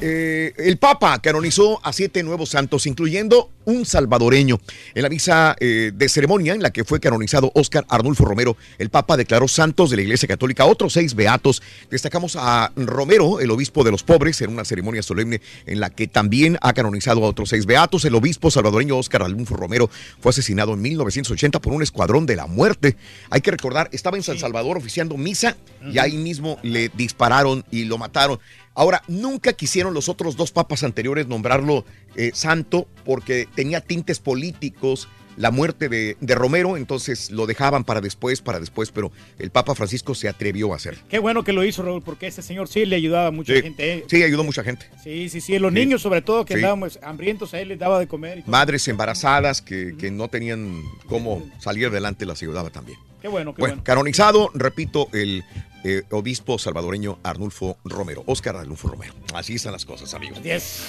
Eh, 0.02 0.54
el 0.58 0.78
Papa 0.78 1.20
canonizó 1.20 1.86
a 1.86 1.92
siete 1.92 2.24
nuevos 2.24 2.50
santos, 2.50 2.88
incluyendo 2.88 3.50
un 3.66 3.86
salvadoreño. 3.86 4.60
En 4.96 5.04
la 5.04 5.10
misa 5.10 5.56
eh, 5.60 5.92
de 5.94 6.10
ceremonia 6.10 6.54
en 6.54 6.62
la 6.62 6.72
que 6.72 6.86
fue 6.86 7.02
canonizado 7.02 7.52
Óscar 7.54 7.86
Arnulfo 7.90 8.24
Romero, 8.24 8.56
el 8.78 8.90
Papa 8.90 9.18
declaró 9.18 9.48
santos 9.48 9.90
de 9.90 9.98
la 9.98 10.04
Iglesia 10.04 10.28
Católica 10.28 10.66
otros 10.66 10.94
seis 10.94 11.16
beatos. 11.16 11.62
Destacamos 11.92 12.38
a 12.40 12.72
Romero, 12.78 13.42
el 13.42 13.52
obispo 13.52 13.84
de 13.84 13.92
los 13.92 14.04
pobres, 14.04 14.42
en 14.42 14.52
una 14.52 14.64
ceremonia 14.64 15.04
solemne 15.04 15.42
en 15.66 15.82
la 15.82 15.90
que 15.90 16.08
también 16.08 16.58
ha 16.62 16.72
canonizado 16.74 17.26
a 17.26 17.28
otros 17.28 17.50
seis 17.50 17.66
beatos. 17.66 18.06
El 18.06 18.16
obispo 18.16 18.50
salvadoreño 18.50 18.98
Óscar 18.98 19.24
Arnulfo 19.24 19.58
Romero 19.58 19.90
fue 20.22 20.30
asesinado 20.30 20.74
en 20.74 20.82
1980 20.82 21.60
por 21.60 21.74
un 21.74 21.84
escuadrón 21.84 22.26
de 22.26 22.38
la 22.38 22.48
muerte. 22.48 22.96
Hay 23.30 23.42
que 23.42 23.52
recordar, 23.52 23.90
estaba 23.92 24.16
en 24.16 24.24
San 24.24 24.40
Salvador 24.40 24.78
oficiando 24.78 25.18
misa 25.18 25.58
y 25.92 25.98
ahí 26.00 26.18
mismo 26.18 26.58
le 26.64 26.90
dispararon 26.90 27.66
y 27.70 27.84
lo 27.84 27.98
mataron. 27.98 28.40
Ahora, 28.80 29.04
nunca 29.10 29.52
quisieron 29.52 29.94
los 29.94 30.08
otros 30.08 30.38
dos 30.38 30.52
papas 30.54 30.84
anteriores 30.86 31.28
nombrarlo 31.28 31.84
eh, 32.16 32.32
santo 32.34 32.88
porque 33.04 33.46
tenía 33.54 33.82
tintes 33.82 34.20
políticos 34.20 35.10
la 35.36 35.52
muerte 35.52 35.90
de, 35.90 36.16
de 36.22 36.36
Romero, 36.36 36.78
entonces 36.78 37.30
lo 37.30 37.46
dejaban 37.46 37.84
para 37.84 38.00
después, 38.00 38.42
para 38.42 38.58
después, 38.60 38.92
pero 38.92 39.12
el 39.38 39.52
Papa 39.52 39.76
Francisco 39.76 40.16
se 40.16 40.30
atrevió 40.30 40.72
a 40.72 40.78
hacer. 40.78 40.98
Qué 41.10 41.20
bueno 41.20 41.44
que 41.44 41.52
lo 41.52 41.66
hizo, 41.66 41.84
Raúl, 41.84 42.02
porque 42.02 42.28
ese 42.28 42.42
señor 42.42 42.70
sí 42.70 42.86
le 42.86 42.96
ayudaba 42.96 43.28
a 43.28 43.32
mucha 43.32 43.54
Sí, 43.54 43.62
gente. 43.62 43.94
eh. 43.94 44.06
sí, 44.08 44.24
ayudó 44.24 44.42
a 44.42 44.46
mucha 44.46 44.64
gente. 44.64 44.86
Sí, 45.04 45.28
sí, 45.28 45.42
sí. 45.42 45.60
Los 45.60 45.74
Sí. 45.74 45.80
niños, 45.80 46.02
sobre 46.02 46.22
todo, 46.22 46.46
que 46.46 46.54
Sí. 46.54 46.60
andábamos 46.60 47.00
hambrientos, 47.04 47.54
a 47.54 47.60
él 47.60 47.68
les 47.70 47.80
daba 47.80 48.00
de 48.00 48.08
comer. 48.08 48.40
y 48.40 48.42
todo. 48.44 48.52
Madres 48.52 48.88
embarazadas 48.88 49.62
que, 49.62 49.96
que 49.98 50.10
no 50.10 50.30
tenían 50.30 50.82
cómo 51.08 51.50
salir 51.60 51.88
adelante 51.88 52.26
las 52.26 52.42
ayudaba 52.42 52.70
también. 52.70 52.98
Qué 53.22 53.28
bueno, 53.28 53.54
qué 53.54 53.60
Bueno, 53.62 53.76
bueno. 53.76 53.84
canonizado, 53.84 54.50
repito, 54.54 55.10
el 55.14 55.44
eh, 55.84 56.04
obispo 56.12 56.60
salvadoreño 56.60 57.20
Arnulfo 57.24 57.78
Romero, 57.86 58.24
Óscar 58.26 58.56
Arnulfo 58.56 58.90
Romero. 58.90 59.14
Así 59.34 59.56
están 59.56 59.72
las 59.72 59.86
cosas, 59.86 60.14
amigos. 60.14 60.42
Yes. 60.44 60.84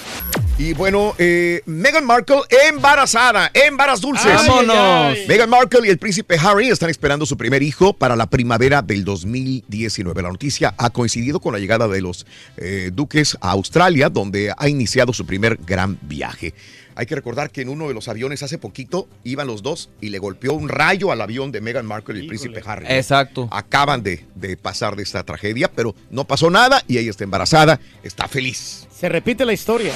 Y 0.58 0.74
bueno, 0.74 1.14
eh, 1.18 1.62
Meghan 1.66 2.04
Markle 2.04 2.40
embarazada, 2.68 3.50
embaraz 3.54 4.00
dulces. 4.00 4.32
Vámonos. 4.46 5.18
Meghan 5.28 5.48
Markle 5.48 5.86
y 5.86 5.90
el 5.90 5.98
príncipe 5.98 6.36
Harry 6.38 6.68
están 6.68 6.90
esperando 6.90 7.26
su 7.26 7.36
primer 7.36 7.62
hijo 7.62 7.92
para 7.92 8.16
la 8.16 8.26
primavera 8.26 8.82
del 8.82 9.04
2019. 9.04 10.22
La 10.22 10.28
noticia 10.28 10.74
ha 10.76 10.90
coincidido 10.90 11.40
con 11.40 11.52
la 11.52 11.58
llegada 11.58 11.88
de 11.88 12.00
los 12.00 12.26
eh, 12.56 12.90
duques 12.92 13.36
a 13.40 13.52
Australia, 13.52 14.08
donde 14.08 14.52
ha 14.56 14.68
iniciado 14.68 15.12
su 15.12 15.24
primer 15.24 15.58
gran 15.64 15.98
viaje. 16.02 16.54
Hay 17.00 17.06
que 17.06 17.14
recordar 17.14 17.50
que 17.50 17.62
en 17.62 17.70
uno 17.70 17.88
de 17.88 17.94
los 17.94 18.08
aviones 18.08 18.42
hace 18.42 18.58
poquito 18.58 19.08
iban 19.24 19.46
los 19.46 19.62
dos 19.62 19.88
y 20.02 20.10
le 20.10 20.18
golpeó 20.18 20.52
un 20.52 20.68
rayo 20.68 21.10
al 21.10 21.22
avión 21.22 21.50
de 21.50 21.62
Meghan 21.62 21.86
Markle 21.86 22.18
y 22.18 22.20
el 22.20 22.26
príncipe 22.26 22.62
Harry. 22.62 22.84
Exacto. 22.90 23.48
Acaban 23.50 24.02
de, 24.02 24.26
de 24.34 24.58
pasar 24.58 24.96
de 24.96 25.02
esta 25.02 25.24
tragedia, 25.24 25.70
pero 25.74 25.94
no 26.10 26.26
pasó 26.26 26.50
nada 26.50 26.84
y 26.86 26.98
ella 26.98 27.08
está 27.08 27.24
embarazada, 27.24 27.80
está 28.02 28.28
feliz. 28.28 28.86
Se 28.94 29.08
repite 29.08 29.46
la 29.46 29.54
historia. 29.54 29.94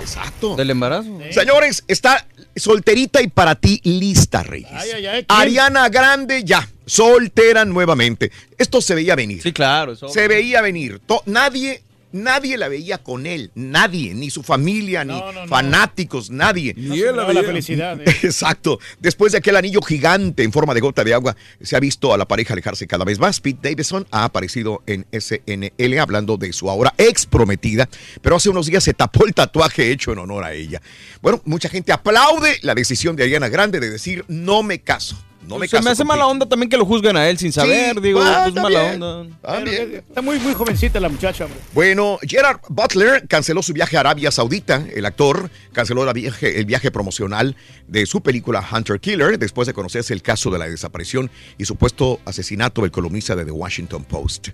Exacto. 0.00 0.56
Del 0.56 0.70
embarazo. 0.70 1.18
Señores, 1.30 1.84
está 1.86 2.26
solterita 2.56 3.20
y 3.20 3.28
para 3.28 3.54
ti 3.54 3.78
lista, 3.84 4.42
Reyes. 4.42 4.70
Ay, 4.72 4.90
ay, 4.94 5.06
ay, 5.08 5.24
¿quién? 5.26 5.38
Ariana 5.38 5.90
Grande 5.90 6.42
ya, 6.42 6.66
soltera 6.86 7.66
nuevamente. 7.66 8.32
Esto 8.56 8.80
se 8.80 8.94
veía 8.94 9.14
venir. 9.14 9.42
Sí, 9.42 9.52
claro. 9.52 9.92
eso. 9.92 10.08
Se 10.08 10.26
veía 10.26 10.62
venir. 10.62 11.00
To- 11.04 11.22
nadie, 11.26 11.82
nadie 12.12 12.56
la 12.56 12.68
veía 12.68 12.98
con 12.98 13.26
él. 13.26 13.50
Nadie, 13.54 14.14
ni 14.14 14.30
su 14.30 14.42
familia, 14.42 15.04
ni 15.04 15.12
No, 15.12 15.32
no, 15.32 15.42
no. 15.42 15.48
fanáticos, 15.48 16.30
nadie. 16.30 16.74
No 16.76 16.94
se 16.94 17.10
miraba 17.10 17.32
la 17.32 17.42
felicidad. 17.42 18.00
eh. 18.06 18.16
Exacto. 18.22 18.78
Después 18.98 19.32
de 19.32 19.38
aquel 19.38 19.56
anillo 19.56 19.80
gigante 19.82 20.42
en 20.42 20.52
forma 20.52 20.74
de 20.74 20.80
gota 20.80 21.04
de 21.04 21.14
agua, 21.14 21.36
se 21.60 21.76
ha 21.76 21.80
visto 21.80 22.12
a 22.12 22.18
la 22.18 22.26
pareja 22.26 22.54
alejarse 22.54 22.86
cada 22.86 23.04
vez 23.04 23.18
más. 23.18 23.40
Pete 23.40 23.70
Davidson 23.70 24.06
ha 24.10 24.24
aparecido 24.24 24.82
en 24.86 25.06
SNL 25.12 25.98
hablando 25.98 26.36
de 26.36 26.52
su 26.52 26.70
ahora 26.70 26.94
ex 26.98 27.26
prometida, 27.26 27.88
pero 28.22 28.36
hace 28.36 28.48
unos 28.50 28.66
días 28.66 28.84
se 28.84 28.94
tapó 28.94 29.26
el 29.26 29.34
tatuaje 29.34 29.90
hecho 29.90 30.12
en 30.12 30.18
honor 30.18 30.44
a 30.44 30.52
ella. 30.52 30.80
Bueno, 31.22 31.40
mucha 31.44 31.68
gente 31.68 31.92
aplaude 31.92 32.58
la 32.62 32.74
decisión 32.74 33.16
de 33.16 33.24
Ariana 33.24 33.48
Grande 33.48 33.80
de 33.80 33.90
decir 33.90 34.24
no 34.28 34.62
me 34.62 34.80
caso. 34.80 35.16
No 35.46 35.58
me 35.58 35.66
Se 35.66 35.76
caso. 35.76 35.84
me 35.84 35.90
hace 35.90 35.98
contigo". 36.02 36.16
mala 36.16 36.26
onda 36.26 36.46
también 36.46 36.68
que 36.70 36.76
lo 36.76 36.84
juzguen 36.84 37.16
a 37.16 37.28
él 37.28 37.38
sin 37.38 37.50
saber. 37.52 37.94
Sí, 37.96 38.00
digo, 38.02 38.20
ah, 38.22 38.42
pues 38.44 38.54
mala 38.62 38.80
también. 38.82 39.02
onda. 39.02 39.36
También. 39.40 39.94
Está 40.08 40.22
muy, 40.22 40.38
muy 40.38 40.54
jovencita 40.54 41.00
la 41.00 41.08
muchacha, 41.08 41.46
hombre. 41.46 41.58
Bueno, 41.72 42.18
Gerard 42.22 42.60
Butler 42.68 43.26
canceló 43.26 43.62
su 43.62 43.72
viaje 43.72 43.96
a 43.96 44.00
Arabia 44.00 44.30
Saudita. 44.30 44.84
El 44.94 45.06
actor 45.06 45.50
canceló 45.72 46.04
la 46.04 46.12
viaje- 46.12 46.58
el 46.58 46.66
viaje 46.66 46.90
promocional 46.90 47.56
de 47.88 48.06
su 48.06 48.20
película 48.20 48.64
Hunter 48.70 49.00
Killer 49.00 49.38
después 49.38 49.66
de 49.66 49.72
conocerse 49.74 50.12
el 50.12 50.22
caso 50.22 50.50
de 50.50 50.58
la 50.58 50.68
desaparición 50.68 51.30
y 51.58 51.64
supuesto 51.64 52.20
asesinato 52.26 52.82
del 52.82 52.90
columnista 52.90 53.34
de 53.34 53.44
The 53.44 53.50
Washington 53.50 54.04
Post. 54.04 54.48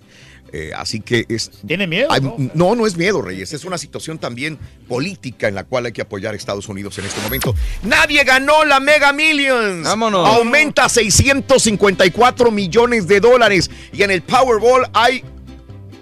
Eh, 0.59 0.70
así 0.74 1.00
que 1.00 1.26
es... 1.28 1.50
¿Tiene 1.66 1.86
miedo? 1.86 2.11
Hay- 2.11 2.22
no? 2.22 2.34
no, 2.54 2.74
no 2.74 2.86
es 2.86 2.96
miedo, 2.96 3.20
Reyes. 3.20 3.52
Es 3.52 3.64
una 3.66 3.76
situación 3.76 4.18
también 4.18 4.59
política 4.88 5.48
en 5.48 5.54
la 5.54 5.64
cual 5.64 5.84
hay 5.86 5.92
que 5.92 6.00
apoyar 6.00 6.32
a 6.32 6.36
Estados 6.36 6.66
Unidos 6.68 6.96
en 6.98 7.04
este 7.04 7.20
momento. 7.20 7.54
Nadie 7.82 8.24
ganó 8.24 8.64
la 8.64 8.80
Mega 8.80 9.12
Millions. 9.12 9.84
Vámonos. 9.84 10.26
Aumenta 10.26 10.86
a 10.86 10.88
654 10.88 12.50
millones 12.50 13.07
de 13.07 13.20
dólares. 13.20 13.70
Y 13.92 14.02
en 14.02 14.11
el 14.11 14.22
Powerball 14.22 14.88
hay 14.94 15.22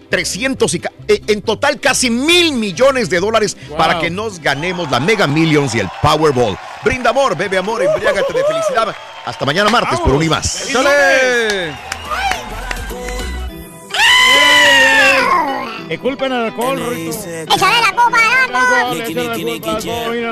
300 0.08 0.72
y 0.74 0.82
eh, 1.08 1.20
en 1.26 1.42
total 1.42 1.80
casi 1.80 2.08
mil 2.10 2.52
millones 2.52 3.10
de 3.10 3.18
dólares 3.18 3.56
Wow. 3.68 3.76
para 3.78 3.98
que 3.98 4.10
nos 4.10 4.38
ganemos 4.40 4.88
la 4.90 5.00
Mega 5.00 5.26
Millions 5.26 5.74
y 5.74 5.80
el 5.80 5.88
Powerball. 6.00 6.56
Brinda 6.84 7.10
amor, 7.10 7.36
bebe 7.36 7.58
amor, 7.58 7.82
embriágate 7.82 8.32
de 8.32 8.44
felicidad. 8.44 8.94
Hasta 9.26 9.44
mañana 9.44 9.68
martes 9.70 9.98
por 9.98 10.12
un 10.12 10.22
y 10.22 10.28
más. 10.28 10.68
Que 15.94 16.00
culpen 16.00 16.32
al 16.32 16.46
alcohol, 16.46 16.76
Rito. 16.90 17.16
Échale 17.54 17.80
la 17.80 17.94
culpa 17.94 18.18
al 18.18 18.56
árbol. 18.56 18.98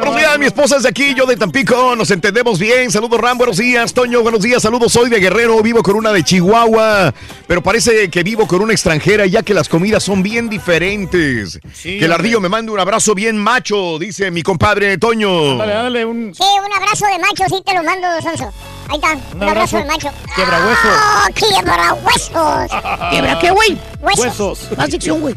Buenos 0.00 0.16
días, 0.16 0.38
mi 0.40 0.46
esposa 0.46 0.78
es 0.78 0.82
de 0.82 0.88
aquí, 0.88 1.14
yo 1.14 1.24
de 1.24 1.36
Tampico, 1.36 1.94
nos 1.94 2.10
entendemos 2.10 2.58
bien. 2.58 2.90
Saludos, 2.90 3.20
Ram, 3.20 3.38
buenos 3.38 3.58
días. 3.58 3.94
Toño, 3.94 4.22
buenos 4.22 4.42
días. 4.42 4.60
Saludos, 4.60 4.92
soy 4.92 5.08
de 5.08 5.20
Guerrero, 5.20 5.62
vivo 5.62 5.84
con 5.84 5.94
una 5.94 6.10
de 6.10 6.24
Chihuahua, 6.24 7.14
pero 7.46 7.62
parece 7.62 8.10
que 8.10 8.24
vivo 8.24 8.48
con 8.48 8.60
una 8.60 8.72
extranjera 8.72 9.24
ya 9.26 9.44
que 9.44 9.54
las 9.54 9.68
comidas 9.68 10.02
son 10.02 10.24
bien 10.24 10.48
diferentes. 10.48 11.60
Sí, 11.72 12.00
que 12.00 12.06
el 12.06 12.12
ardillo 12.12 12.40
me 12.40 12.48
mande 12.48 12.72
un 12.72 12.80
abrazo 12.80 13.14
bien 13.14 13.38
macho, 13.38 14.00
dice 14.00 14.32
mi 14.32 14.42
compadre 14.42 14.98
Toño. 14.98 15.58
Dale, 15.58 15.74
dale 15.74 16.04
un 16.04 16.34
Sí, 16.34 16.42
un 16.42 16.72
abrazo 16.72 17.06
de 17.06 17.20
macho, 17.20 17.44
sí 17.48 17.62
te 17.64 17.72
lo 17.72 17.84
mando, 17.84 18.08
Sonso. 18.20 18.52
Ahí 18.89 18.97
está, 18.97 19.12
un, 19.12 19.22
Un 19.43 19.49
abrazo, 19.49 19.76
abrazo 19.76 19.78
de 19.78 19.85
macho. 19.85 20.09
quiebrahuesos. 20.35 20.78
¡Ah, 20.85 21.26
quiebrahuesos! 21.35 22.70
¿Quiebra 23.11 23.39
qué, 23.41 23.51
güey? 23.51 23.78
Huesos. 24.01 24.68
Más 24.76 24.91
dicción, 24.91 25.20
güey. 25.20 25.35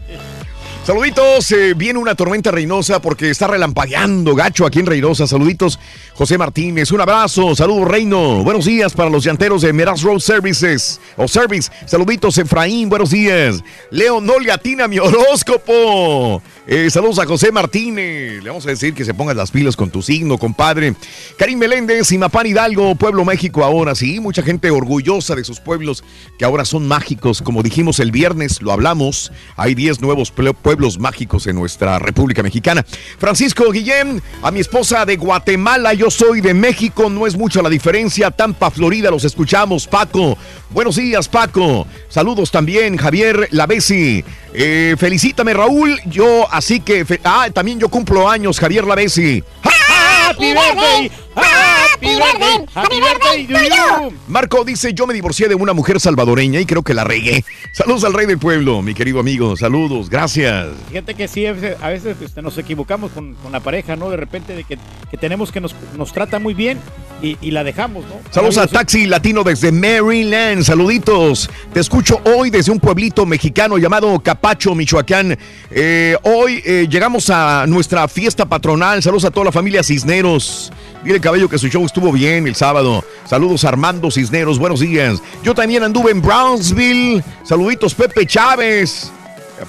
Saluditos, 0.85 1.51
eh, 1.51 1.73
viene 1.75 1.97
una 1.97 2.13
tormenta 2.13 2.51
Reynosa 2.51 3.01
porque 3.01 3.31
está 3.31 3.47
relampagueando 3.47 4.35
gacho 4.35 4.67
aquí 4.67 4.79
en 4.79 4.85
Reynosa. 4.85 5.25
Saluditos, 5.25 5.79
José 6.15 6.37
Martínez, 6.37 6.93
un 6.93 7.01
abrazo, 7.01 7.53
saludos 7.57 7.89
Reino, 7.89 8.41
buenos 8.41 8.63
días 8.63 8.93
para 8.93 9.09
los 9.09 9.25
llanteros 9.25 9.61
de 9.61 9.73
Meraz 9.73 10.01
Road 10.01 10.19
Services 10.19 11.01
o 11.17 11.27
Service. 11.27 11.69
Saluditos, 11.85 12.37
Efraín, 12.37 12.87
buenos 12.87 13.09
días. 13.09 13.61
Leo, 13.91 14.21
no 14.21 14.39
le 14.39 14.49
atina 14.49 14.87
mi 14.87 14.97
horóscopo. 14.99 16.41
Eh, 16.67 16.89
saludos 16.89 17.19
a 17.19 17.25
José 17.25 17.51
Martínez. 17.51 18.41
Le 18.41 18.49
vamos 18.49 18.65
a 18.65 18.69
decir 18.69 18.93
que 18.93 19.03
se 19.03 19.13
pongan 19.13 19.35
las 19.35 19.51
pilas 19.51 19.75
con 19.75 19.91
tu 19.91 20.01
signo, 20.01 20.37
compadre. 20.37 20.95
Karim 21.37 21.59
Meléndez, 21.59 22.11
Imapán 22.11 22.47
Hidalgo, 22.47 22.95
Pueblo 22.95 23.25
México 23.25 23.63
ahora, 23.63 23.93
sí. 23.93 24.19
Mucha 24.19 24.41
gente 24.41 24.71
orgullosa 24.71 25.35
de 25.35 25.43
sus 25.43 25.59
pueblos 25.59 26.03
que 26.39 26.45
ahora 26.45 26.63
son 26.65 26.87
mágicos. 26.87 27.41
Como 27.41 27.61
dijimos 27.61 27.99
el 27.99 28.11
viernes, 28.11 28.61
lo 28.61 28.71
hablamos. 28.71 29.31
Hay 29.57 29.75
10 29.75 30.01
nuevos 30.01 30.31
pueblos 30.31 30.97
mágicos 30.97 31.45
en 31.45 31.57
nuestra 31.57 31.99
República 31.99 32.41
Mexicana. 32.41 32.85
Francisco 33.19 33.69
Guillén, 33.69 34.23
a 34.41 34.49
mi 34.49 34.61
esposa 34.61 35.05
de 35.05 35.17
Guatemala, 35.17 35.93
yo 35.93 36.04
soy 36.09 36.41
de 36.41 36.53
México, 36.53 37.09
no 37.09 37.27
es 37.27 37.35
mucha 37.35 37.61
la 37.61 37.69
diferencia. 37.69 38.31
Tampa, 38.31 38.71
Florida, 38.71 39.11
los 39.11 39.23
escuchamos. 39.23 39.87
Paco, 39.87 40.37
buenos 40.69 40.95
días, 40.95 41.27
Paco. 41.27 41.87
Saludos 42.09 42.51
también, 42.51 42.97
Javier 42.97 43.47
Lavesi. 43.51 44.23
Eh, 44.53 44.95
felicítame, 44.97 45.53
Raúl. 45.53 45.99
Yo, 46.05 46.47
así 46.51 46.79
que. 46.79 47.05
ah, 47.23 47.49
también 47.53 47.79
yo 47.79 47.89
cumplo 47.89 48.29
años, 48.29 48.59
Javier 48.59 48.85
Lavesi. 48.85 49.43
Happy 49.63 50.53
birthday, 50.53 51.11
happy 51.35 52.07
birthday, 52.07 52.65
happy 52.73 52.99
birthday 52.99 53.47
to 53.47 53.53
you. 53.53 54.13
Marco 54.27 54.63
dice, 54.63 54.93
yo 54.93 55.05
me 55.07 55.13
divorcié 55.13 55.47
de 55.47 55.55
una 55.55 55.73
mujer 55.73 55.99
salvadoreña 55.99 56.59
y 56.59 56.65
creo 56.65 56.83
que 56.83 56.93
la 56.93 57.03
regué. 57.03 57.43
Saludos 57.71 58.03
al 58.03 58.13
rey 58.13 58.25
del 58.25 58.39
pueblo, 58.39 58.81
mi 58.81 58.93
querido 58.93 59.19
amigo. 59.19 59.55
Saludos, 59.55 60.09
gracias. 60.09 60.67
Fíjate 60.89 61.13
que 61.15 61.27
sí, 61.27 61.45
a 61.45 61.53
veces, 61.53 61.77
a 61.81 61.89
veces, 61.89 62.17
este, 62.21 62.41
nos 62.41 62.57
equivocamos 62.57 63.11
con, 63.11 63.35
con 63.35 63.51
la 63.51 63.59
pareja, 63.59 63.95
¿no? 63.95 64.09
De 64.09 64.17
repente 64.17 64.55
de 64.55 64.63
que, 64.63 64.77
que 65.09 65.17
tenemos 65.17 65.51
que 65.51 65.61
nos, 65.61 65.75
nos 65.97 66.13
trata 66.13 66.39
muy 66.39 66.53
bien 66.53 66.79
y, 67.21 67.37
y 67.41 67.51
la 67.51 67.63
dejamos, 67.63 68.05
¿no? 68.05 68.15
Saludos 68.31 68.57
a 68.57 68.61
Amigos, 68.61 68.79
Taxi 68.79 69.05
Latino 69.05 69.43
desde 69.43 69.71
Maryland. 69.71 70.63
Saluditos. 70.63 71.49
Te 71.73 71.79
escucho 71.79 72.21
hoy 72.25 72.49
desde 72.49 72.71
un 72.71 72.79
pueblito 72.79 73.25
mexicano 73.25 73.77
llamado 73.77 74.19
Capacho, 74.19 74.75
Michoacán. 74.75 75.37
Eh, 75.71 76.17
hoy 76.23 76.61
eh, 76.65 76.87
llegamos 76.89 77.29
a 77.29 77.65
nuestra 77.67 78.07
fiesta 78.07 78.45
patronal. 78.45 79.01
Saludos 79.01 79.25
a 79.25 79.31
toda 79.31 79.45
la 79.45 79.51
familia 79.51 79.83
Cisneros. 79.83 80.71
Dile 81.05 81.21
Cabello 81.21 81.47
que 81.47 81.59
su 81.59 81.67
show 81.67 81.85
estuvo 81.85 82.11
bien 82.11 82.47
el 82.47 82.55
sábado. 82.55 83.05
Saludos 83.29 83.63
Armando 83.63 84.09
Cisneros, 84.09 84.57
buenos 84.57 84.79
días. 84.79 85.21
Yo 85.43 85.53
también 85.53 85.83
anduve 85.83 86.09
en 86.09 86.19
Brownsville. 86.19 87.23
Saluditos 87.43 87.93
Pepe 87.93 88.25
Chávez. 88.25 89.11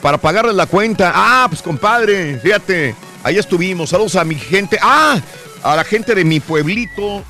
Para 0.00 0.16
pagarles 0.16 0.54
la 0.54 0.64
cuenta. 0.64 1.12
Ah, 1.14 1.44
pues 1.46 1.60
compadre, 1.60 2.38
fíjate. 2.38 2.94
Ahí 3.22 3.36
estuvimos. 3.36 3.90
Saludos 3.90 4.16
a 4.16 4.24
mi 4.24 4.36
gente. 4.36 4.78
Ah, 4.80 5.20
a 5.62 5.76
la 5.76 5.84
gente 5.84 6.14
de 6.14 6.24
mi 6.24 6.40
pueblito 6.40 7.22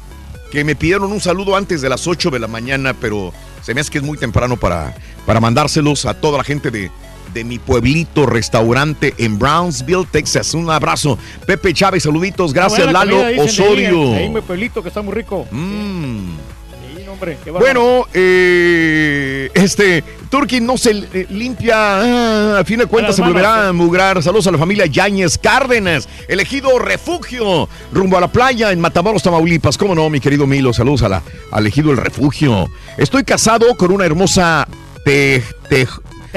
que 0.52 0.62
me 0.62 0.76
pidieron 0.76 1.10
un 1.10 1.20
saludo 1.20 1.56
antes 1.56 1.80
de 1.80 1.88
las 1.88 2.06
8 2.06 2.30
de 2.30 2.38
la 2.38 2.46
mañana, 2.46 2.94
pero 2.94 3.32
se 3.60 3.74
me 3.74 3.80
hace 3.80 3.90
que 3.90 3.98
es 3.98 4.04
muy 4.04 4.18
temprano 4.18 4.56
para, 4.56 4.94
para 5.26 5.40
mandárselos 5.40 6.06
a 6.06 6.14
toda 6.14 6.38
la 6.38 6.44
gente 6.44 6.70
de, 6.70 6.92
de 7.36 7.44
mi 7.44 7.58
pueblito 7.58 8.24
restaurante 8.24 9.12
en 9.18 9.38
Brownsville, 9.38 10.06
Texas. 10.10 10.54
Un 10.54 10.70
abrazo. 10.70 11.18
Pepe 11.46 11.74
Chávez, 11.74 12.02
saluditos. 12.04 12.54
Gracias, 12.54 12.90
Lalo 12.90 13.18
comida, 13.18 13.42
Osorio. 13.42 14.14
Ahí 14.14 14.30
mi 14.30 14.40
pueblito 14.40 14.82
que 14.82 14.88
está 14.88 15.02
muy 15.02 15.12
rico. 15.12 15.46
Mm. 15.50 16.30
Sí, 16.96 17.06
hombre. 17.06 17.36
Bueno, 17.52 18.06
eh, 18.14 19.50
este, 19.52 20.02
Turki 20.30 20.62
no 20.62 20.78
se 20.78 20.92
eh, 21.12 21.26
limpia, 21.28 21.74
ah, 21.76 22.58
a 22.60 22.64
fin 22.64 22.78
de 22.78 22.86
cuentas 22.86 23.16
se 23.16 23.20
manos, 23.20 23.34
volverá 23.34 23.68
a 23.68 23.72
mugrar. 23.74 24.22
Saludos 24.22 24.46
a 24.46 24.52
la 24.52 24.58
familia 24.58 24.86
Yáñez 24.86 25.36
Cárdenas, 25.36 26.08
elegido 26.28 26.78
refugio, 26.78 27.68
rumbo 27.92 28.16
a 28.16 28.22
la 28.22 28.28
playa 28.28 28.72
en 28.72 28.80
Matamoros, 28.80 29.22
Tamaulipas. 29.22 29.76
¿Cómo 29.76 29.94
no, 29.94 30.08
mi 30.08 30.20
querido 30.20 30.46
Milo? 30.46 30.72
Saludos 30.72 31.02
a 31.02 31.10
la, 31.10 31.22
elegido 31.54 31.90
el 31.90 31.98
refugio. 31.98 32.70
Estoy 32.96 33.24
casado 33.24 33.76
con 33.76 33.92
una 33.92 34.06
hermosa 34.06 34.66
te- 35.04 35.44
te- 35.68 35.86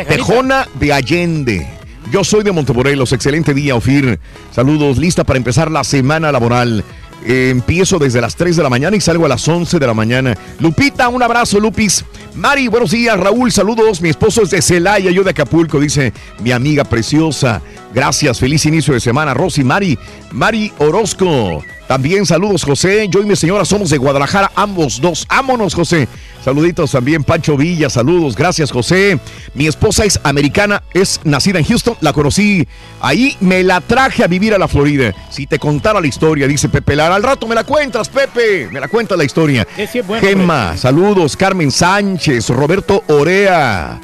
tejona 0.06 0.68
de 0.80 0.94
Allende. 0.94 1.68
Yo 2.12 2.24
soy 2.24 2.44
de 2.44 2.52
Montemorelos. 2.52 3.14
Excelente 3.14 3.54
día, 3.54 3.76
Ofir. 3.76 4.20
Saludos, 4.52 4.98
lista 4.98 5.24
para 5.24 5.38
empezar 5.38 5.70
la 5.70 5.84
semana 5.84 6.32
laboral. 6.32 6.84
Eh, 7.26 7.50
empiezo 7.52 8.00
desde 8.00 8.22
las 8.22 8.36
3 8.36 8.56
de 8.56 8.64
la 8.64 8.70
mañana 8.70 8.96
y 8.96 9.02
salgo 9.02 9.26
a 9.26 9.30
las 9.30 9.48
11 9.48 9.78
de 9.78 9.88
la 9.88 9.94
mañana. 9.94 10.36
Lupita, 10.60 11.10
un 11.10 11.22
abrazo, 11.22 11.60
Lupis. 11.60 12.06
Mari, 12.36 12.68
buenos 12.68 12.92
días. 12.92 13.20
Raúl, 13.20 13.52
saludos. 13.52 14.02
Mi 14.02 14.10
esposo 14.10 14.42
es 14.42 14.52
de 14.52 14.62
Celaya, 14.62 15.12
yo 15.12 15.24
de 15.24 15.32
Acapulco, 15.32 15.80
dice 15.80 16.14
mi 16.40 16.52
amiga 16.52 16.84
preciosa. 16.84 17.62
Gracias, 17.94 18.40
feliz 18.40 18.66
inicio 18.66 18.94
de 18.94 19.00
semana. 19.00 19.34
Rosy, 19.34 19.64
Mari, 19.64 19.98
Mari 20.32 20.72
Orozco. 20.78 21.64
También 21.88 22.28
saludos, 22.28 22.64
José. 22.64 23.08
Yo 23.10 23.22
y 23.24 23.26
mi 23.26 23.36
señora 23.36 23.66
somos 23.66 23.90
de 23.90 23.98
Guadalajara, 23.98 24.52
ambos 24.54 25.02
dos. 25.02 25.26
Ámonos, 25.28 25.74
José. 25.74 26.08
Saluditos 26.46 26.92
también, 26.92 27.24
Pancho 27.24 27.58
Villa. 27.58 27.90
Saludos, 27.90 28.36
gracias, 28.36 28.72
José. 28.72 29.20
Mi 29.56 29.66
esposa 29.66 30.06
es 30.06 30.20
americana, 30.24 30.84
es 30.94 31.20
nacida 31.24 31.58
en 31.58 31.66
Houston. 31.66 31.96
La 32.02 32.14
conocí 32.14 32.68
ahí, 33.02 33.36
me 33.40 33.64
la 33.64 33.82
traje 33.82 34.24
a 34.24 34.28
vivir 34.28 34.54
a 34.54 34.60
la 34.60 34.68
Florida. 34.68 35.16
Si 35.32 35.48
te 35.48 35.58
contara 35.58 36.00
la 36.00 36.06
historia, 36.06 36.48
dice 36.48 36.70
Pepe 36.70 36.96
Lara. 36.96 37.16
Al 37.16 37.24
rato 37.24 37.48
me 37.48 37.56
la 37.56 37.64
cuentas, 37.64 38.08
Pepe. 38.08 38.70
Me 38.72 38.80
la 38.80 38.88
cuentas 38.88 39.18
la 39.18 39.24
historia. 39.24 39.68
Sí, 39.92 40.02
bueno, 40.02 40.26
Gemma, 40.26 40.78
saludos. 40.78 41.36
Carmen 41.36 41.72
Sánchez, 41.72 42.50
Roberto 42.50 43.04
Orea. 43.08 44.00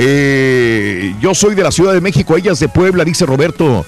Eh, 0.00 1.12
yo 1.20 1.34
soy 1.34 1.56
de 1.56 1.64
la 1.64 1.72
Ciudad 1.72 1.92
de 1.92 2.00
México, 2.00 2.36
ella 2.36 2.52
es 2.52 2.60
de 2.60 2.68
Puebla, 2.68 3.02
dice 3.04 3.26
Roberto. 3.26 3.84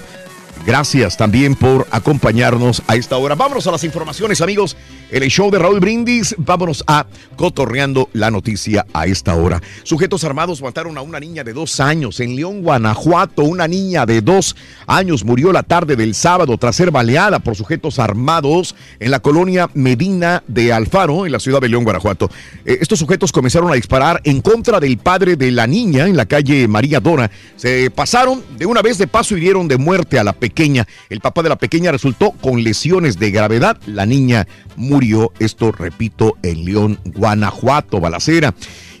Gracias 0.65 1.17
también 1.17 1.55
por 1.55 1.87
acompañarnos 1.89 2.83
a 2.87 2.95
esta 2.95 3.17
hora. 3.17 3.33
Vámonos 3.33 3.65
a 3.65 3.71
las 3.71 3.83
informaciones, 3.83 4.41
amigos. 4.41 4.77
El 5.09 5.27
show 5.29 5.49
de 5.49 5.57
Raúl 5.57 5.79
Brindis, 5.79 6.35
vámonos 6.37 6.83
a 6.87 7.05
cotorreando 7.35 8.09
la 8.13 8.29
noticia 8.29 8.85
a 8.93 9.07
esta 9.07 9.35
hora. 9.35 9.59
Sujetos 9.83 10.23
armados 10.23 10.61
mataron 10.61 10.97
a 10.97 11.01
una 11.01 11.19
niña 11.19 11.43
de 11.43 11.51
dos 11.51 11.79
años 11.79 12.19
en 12.19 12.35
León, 12.35 12.61
Guanajuato. 12.61 13.43
Una 13.43 13.67
niña 13.67 14.05
de 14.05 14.21
dos 14.21 14.55
años 14.85 15.25
murió 15.25 15.51
la 15.51 15.63
tarde 15.63 15.95
del 15.95 16.13
sábado 16.13 16.55
tras 16.57 16.75
ser 16.75 16.91
baleada 16.91 17.39
por 17.39 17.55
sujetos 17.55 17.97
armados 17.97 18.75
en 18.99 19.11
la 19.11 19.19
colonia 19.19 19.69
Medina 19.73 20.43
de 20.47 20.71
Alfaro, 20.71 21.25
en 21.25 21.31
la 21.31 21.39
ciudad 21.39 21.59
de 21.59 21.69
León, 21.69 21.83
Guanajuato. 21.83 22.29
Eh, 22.65 22.77
estos 22.81 22.99
sujetos 22.99 23.31
comenzaron 23.31 23.71
a 23.71 23.75
disparar 23.75 24.21
en 24.23 24.41
contra 24.41 24.79
del 24.79 24.99
padre 24.99 25.35
de 25.35 25.51
la 25.51 25.65
niña 25.65 26.05
en 26.05 26.15
la 26.15 26.27
calle 26.27 26.67
María 26.67 26.99
Dora. 26.99 27.31
Se 27.57 27.89
pasaron 27.89 28.43
de 28.57 28.67
una 28.67 28.83
vez 28.83 28.99
de 28.99 29.07
paso 29.07 29.35
y 29.35 29.41
dieron 29.41 29.67
de 29.67 29.77
muerte 29.77 30.19
a 30.19 30.23
la 30.23 30.33
pequeña. 30.33 30.50
El 31.09 31.19
papá 31.21 31.43
de 31.43 31.49
la 31.49 31.57
pequeña 31.57 31.91
resultó 31.91 32.31
con 32.31 32.63
lesiones 32.63 33.17
de 33.17 33.31
gravedad. 33.31 33.77
La 33.85 34.05
niña 34.05 34.47
murió, 34.75 35.31
esto 35.39 35.71
repito, 35.71 36.37
en 36.43 36.65
León, 36.65 36.99
Guanajuato, 37.05 37.99
balacera. 37.99 38.53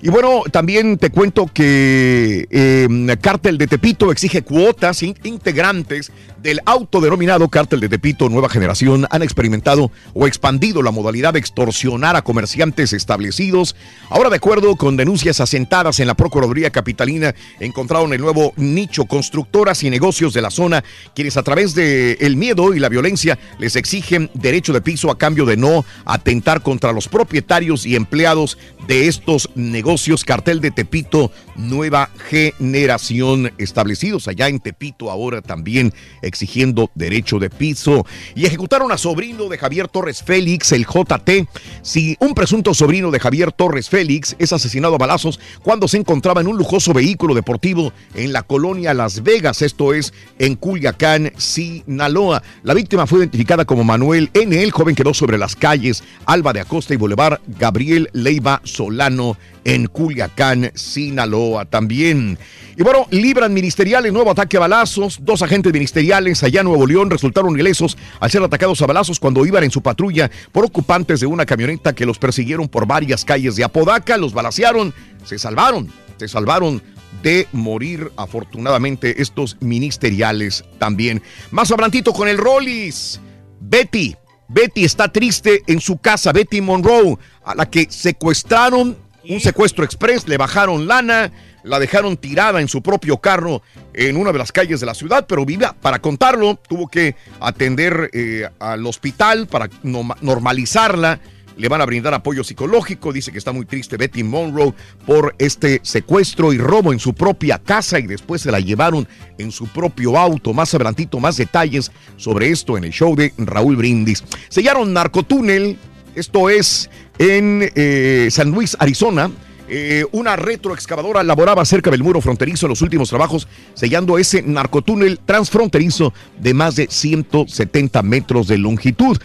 Y 0.03 0.09
bueno, 0.09 0.41
también 0.51 0.97
te 0.97 1.11
cuento 1.11 1.45
que 1.45 2.47
eh, 2.49 3.17
Cártel 3.21 3.59
de 3.59 3.67
Tepito 3.67 4.11
exige 4.11 4.41
cuotas 4.41 5.03
in- 5.03 5.15
integrantes 5.23 6.11
del 6.41 6.59
autodenominado 6.65 7.47
Cártel 7.49 7.81
de 7.81 7.89
Tepito 7.89 8.27
Nueva 8.27 8.49
Generación 8.49 9.05
han 9.11 9.21
experimentado 9.21 9.91
o 10.15 10.25
expandido 10.25 10.81
la 10.81 10.89
modalidad 10.89 11.33
de 11.33 11.39
extorsionar 11.39 12.15
a 12.15 12.23
comerciantes 12.23 12.93
establecidos. 12.93 13.75
Ahora, 14.09 14.31
de 14.31 14.37
acuerdo 14.37 14.75
con 14.75 14.97
denuncias 14.97 15.39
asentadas 15.39 15.99
en 15.99 16.07
la 16.07 16.15
Procuraduría 16.15 16.71
Capitalina, 16.71 17.35
encontraron 17.59 18.11
el 18.13 18.21
nuevo 18.21 18.53
nicho 18.55 19.05
constructoras 19.05 19.83
y 19.83 19.91
negocios 19.91 20.33
de 20.33 20.41
la 20.41 20.49
zona, 20.49 20.83
quienes 21.13 21.37
a 21.37 21.43
través 21.43 21.75
del 21.75 22.17
el 22.19 22.37
miedo 22.37 22.73
y 22.73 22.79
la 22.79 22.89
violencia 22.89 23.37
les 23.59 23.75
exigen 23.75 24.31
derecho 24.33 24.73
de 24.73 24.81
piso 24.81 25.11
a 25.11 25.17
cambio 25.19 25.45
de 25.45 25.57
no 25.57 25.85
atentar 26.05 26.63
contra 26.63 26.91
los 26.91 27.07
propietarios 27.07 27.85
y 27.85 27.95
empleados 27.95 28.57
de 28.87 29.07
estos 29.07 29.47
negocios. 29.53 29.90
Cartel 30.25 30.61
de 30.61 30.71
Tepito, 30.71 31.31
nueva 31.57 32.09
generación 32.29 33.51
establecidos 33.57 34.29
allá 34.29 34.47
en 34.47 34.61
Tepito 34.61 35.11
ahora 35.11 35.41
también 35.41 35.93
exigiendo 36.21 36.89
derecho 36.95 37.39
de 37.39 37.49
piso. 37.49 38.05
Y 38.33 38.45
ejecutaron 38.45 38.93
a 38.93 38.97
sobrino 38.97 39.49
de 39.49 39.57
Javier 39.57 39.89
Torres 39.89 40.23
Félix, 40.23 40.71
el 40.71 40.85
JT. 40.85 41.45
Si 41.81 42.15
un 42.21 42.33
presunto 42.33 42.73
sobrino 42.73 43.11
de 43.11 43.19
Javier 43.19 43.51
Torres 43.51 43.89
Félix 43.89 44.33
es 44.39 44.53
asesinado 44.53 44.95
a 44.95 44.97
balazos 44.97 45.41
cuando 45.61 45.89
se 45.89 45.97
encontraba 45.97 46.39
en 46.39 46.47
un 46.47 46.57
lujoso 46.57 46.93
vehículo 46.93 47.35
deportivo 47.35 47.91
en 48.15 48.31
la 48.31 48.43
colonia 48.43 48.93
Las 48.93 49.23
Vegas, 49.23 49.61
esto 49.61 49.93
es 49.93 50.13
en 50.39 50.55
Culiacán, 50.55 51.33
Sinaloa. 51.35 52.41
La 52.63 52.73
víctima 52.73 53.07
fue 53.07 53.19
identificada 53.19 53.65
como 53.65 53.83
Manuel 53.83 54.29
N. 54.33 54.63
El 54.63 54.71
joven 54.71 54.95
quedó 54.95 55.13
sobre 55.13 55.37
las 55.37 55.57
calles 55.57 56.01
Alba 56.25 56.53
de 56.53 56.61
Acosta 56.61 56.93
y 56.93 56.97
Boulevard 56.97 57.41
Gabriel 57.59 58.09
Leiva 58.13 58.61
Solano 58.63 59.35
en 59.63 59.87
Culiacán, 59.87 60.71
Sinaloa 60.75 61.65
también. 61.65 62.37
Y 62.77 62.83
bueno, 62.83 63.05
libran 63.11 63.53
ministeriales, 63.53 64.13
nuevo 64.13 64.31
ataque 64.31 64.57
a 64.57 64.61
balazos. 64.61 65.19
Dos 65.21 65.41
agentes 65.41 65.73
ministeriales 65.73 66.43
allá 66.43 66.61
en 66.61 66.67
Nuevo 66.67 66.87
León 66.87 67.09
resultaron 67.09 67.59
ilesos 67.59 67.97
al 68.19 68.31
ser 68.31 68.41
atacados 68.41 68.81
a 68.81 68.87
balazos 68.87 69.19
cuando 69.19 69.45
iban 69.45 69.63
en 69.63 69.71
su 69.71 69.81
patrulla 69.81 70.31
por 70.51 70.65
ocupantes 70.65 71.19
de 71.19 71.25
una 71.27 71.45
camioneta 71.45 71.93
que 71.93 72.05
los 72.05 72.17
persiguieron 72.17 72.67
por 72.67 72.87
varias 72.87 73.25
calles 73.25 73.55
de 73.55 73.63
Apodaca. 73.63 74.17
Los 74.17 74.33
balacearon, 74.33 74.93
se 75.25 75.37
salvaron, 75.37 75.91
se 76.17 76.27
salvaron 76.27 76.81
de 77.21 77.47
morir 77.51 78.11
afortunadamente 78.15 79.21
estos 79.21 79.57
ministeriales 79.59 80.63
también. 80.79 81.21
Más 81.51 81.71
abrantito 81.71 82.13
con 82.13 82.27
el 82.27 82.37
Rollis. 82.37 83.19
Betty, 83.59 84.15
Betty 84.47 84.83
está 84.83 85.11
triste 85.11 85.61
en 85.67 85.79
su 85.79 85.97
casa, 85.97 86.31
Betty 86.31 86.61
Monroe, 86.61 87.17
a 87.43 87.55
la 87.55 87.69
que 87.69 87.87
secuestraron, 87.89 88.97
un 89.29 89.39
secuestro 89.39 89.83
express, 89.85 90.27
le 90.27 90.37
bajaron 90.37 90.87
lana, 90.87 91.31
la 91.63 91.79
dejaron 91.79 92.17
tirada 92.17 92.59
en 92.61 92.67
su 92.67 92.81
propio 92.81 93.17
carro 93.17 93.61
en 93.93 94.17
una 94.17 94.31
de 94.31 94.39
las 94.39 94.51
calles 94.51 94.79
de 94.79 94.85
la 94.85 94.93
ciudad, 94.95 95.25
pero 95.27 95.45
viva, 95.45 95.75
para 95.79 95.99
contarlo, 95.99 96.57
tuvo 96.67 96.87
que 96.87 97.15
atender 97.39 98.09
eh, 98.13 98.47
al 98.59 98.85
hospital 98.87 99.47
para 99.47 99.69
no- 99.83 100.07
normalizarla. 100.21 101.19
Le 101.57 101.67
van 101.67 101.81
a 101.81 101.85
brindar 101.85 102.13
apoyo 102.13 102.43
psicológico. 102.43 103.11
Dice 103.13 103.31
que 103.31 103.37
está 103.37 103.51
muy 103.51 103.65
triste 103.65 103.97
Betty 103.97 104.23
Monroe 104.23 104.73
por 105.05 105.35
este 105.37 105.81
secuestro 105.83 106.53
y 106.53 106.57
robo 106.57 106.93
en 106.93 106.99
su 106.99 107.13
propia 107.13 107.59
casa 107.59 107.99
y 107.99 108.07
después 108.07 108.41
se 108.41 108.51
la 108.51 108.59
llevaron 108.61 109.07
en 109.37 109.51
su 109.51 109.67
propio 109.67 110.17
auto. 110.17 110.53
Más 110.53 110.73
adelantito, 110.73 111.19
más 111.19 111.37
detalles 111.37 111.91
sobre 112.15 112.49
esto 112.49 112.77
en 112.77 112.85
el 112.85 112.91
show 112.91 113.15
de 113.15 113.33
Raúl 113.37 113.75
Brindis. 113.75 114.23
Sellaron 114.49 114.93
narcotúnel. 114.93 115.77
Esto 116.15 116.49
es 116.49 116.89
en 117.21 117.71
eh, 117.75 118.29
San 118.31 118.49
Luis, 118.49 118.75
Arizona. 118.79 119.29
Eh, 119.69 120.05
una 120.11 120.35
retroexcavadora 120.35 121.23
laboraba 121.23 121.63
cerca 121.63 121.91
del 121.91 122.03
muro 122.03 122.19
fronterizo 122.19 122.65
en 122.65 122.71
los 122.71 122.81
últimos 122.81 123.09
trabajos, 123.09 123.47
sellando 123.73 124.17
ese 124.17 124.41
narcotúnel 124.41 125.19
transfronterizo 125.19 126.13
de 126.39 126.53
más 126.53 126.75
de 126.75 126.87
170 126.89 128.01
metros 128.01 128.47
de 128.47 128.57
longitud. 128.57 129.17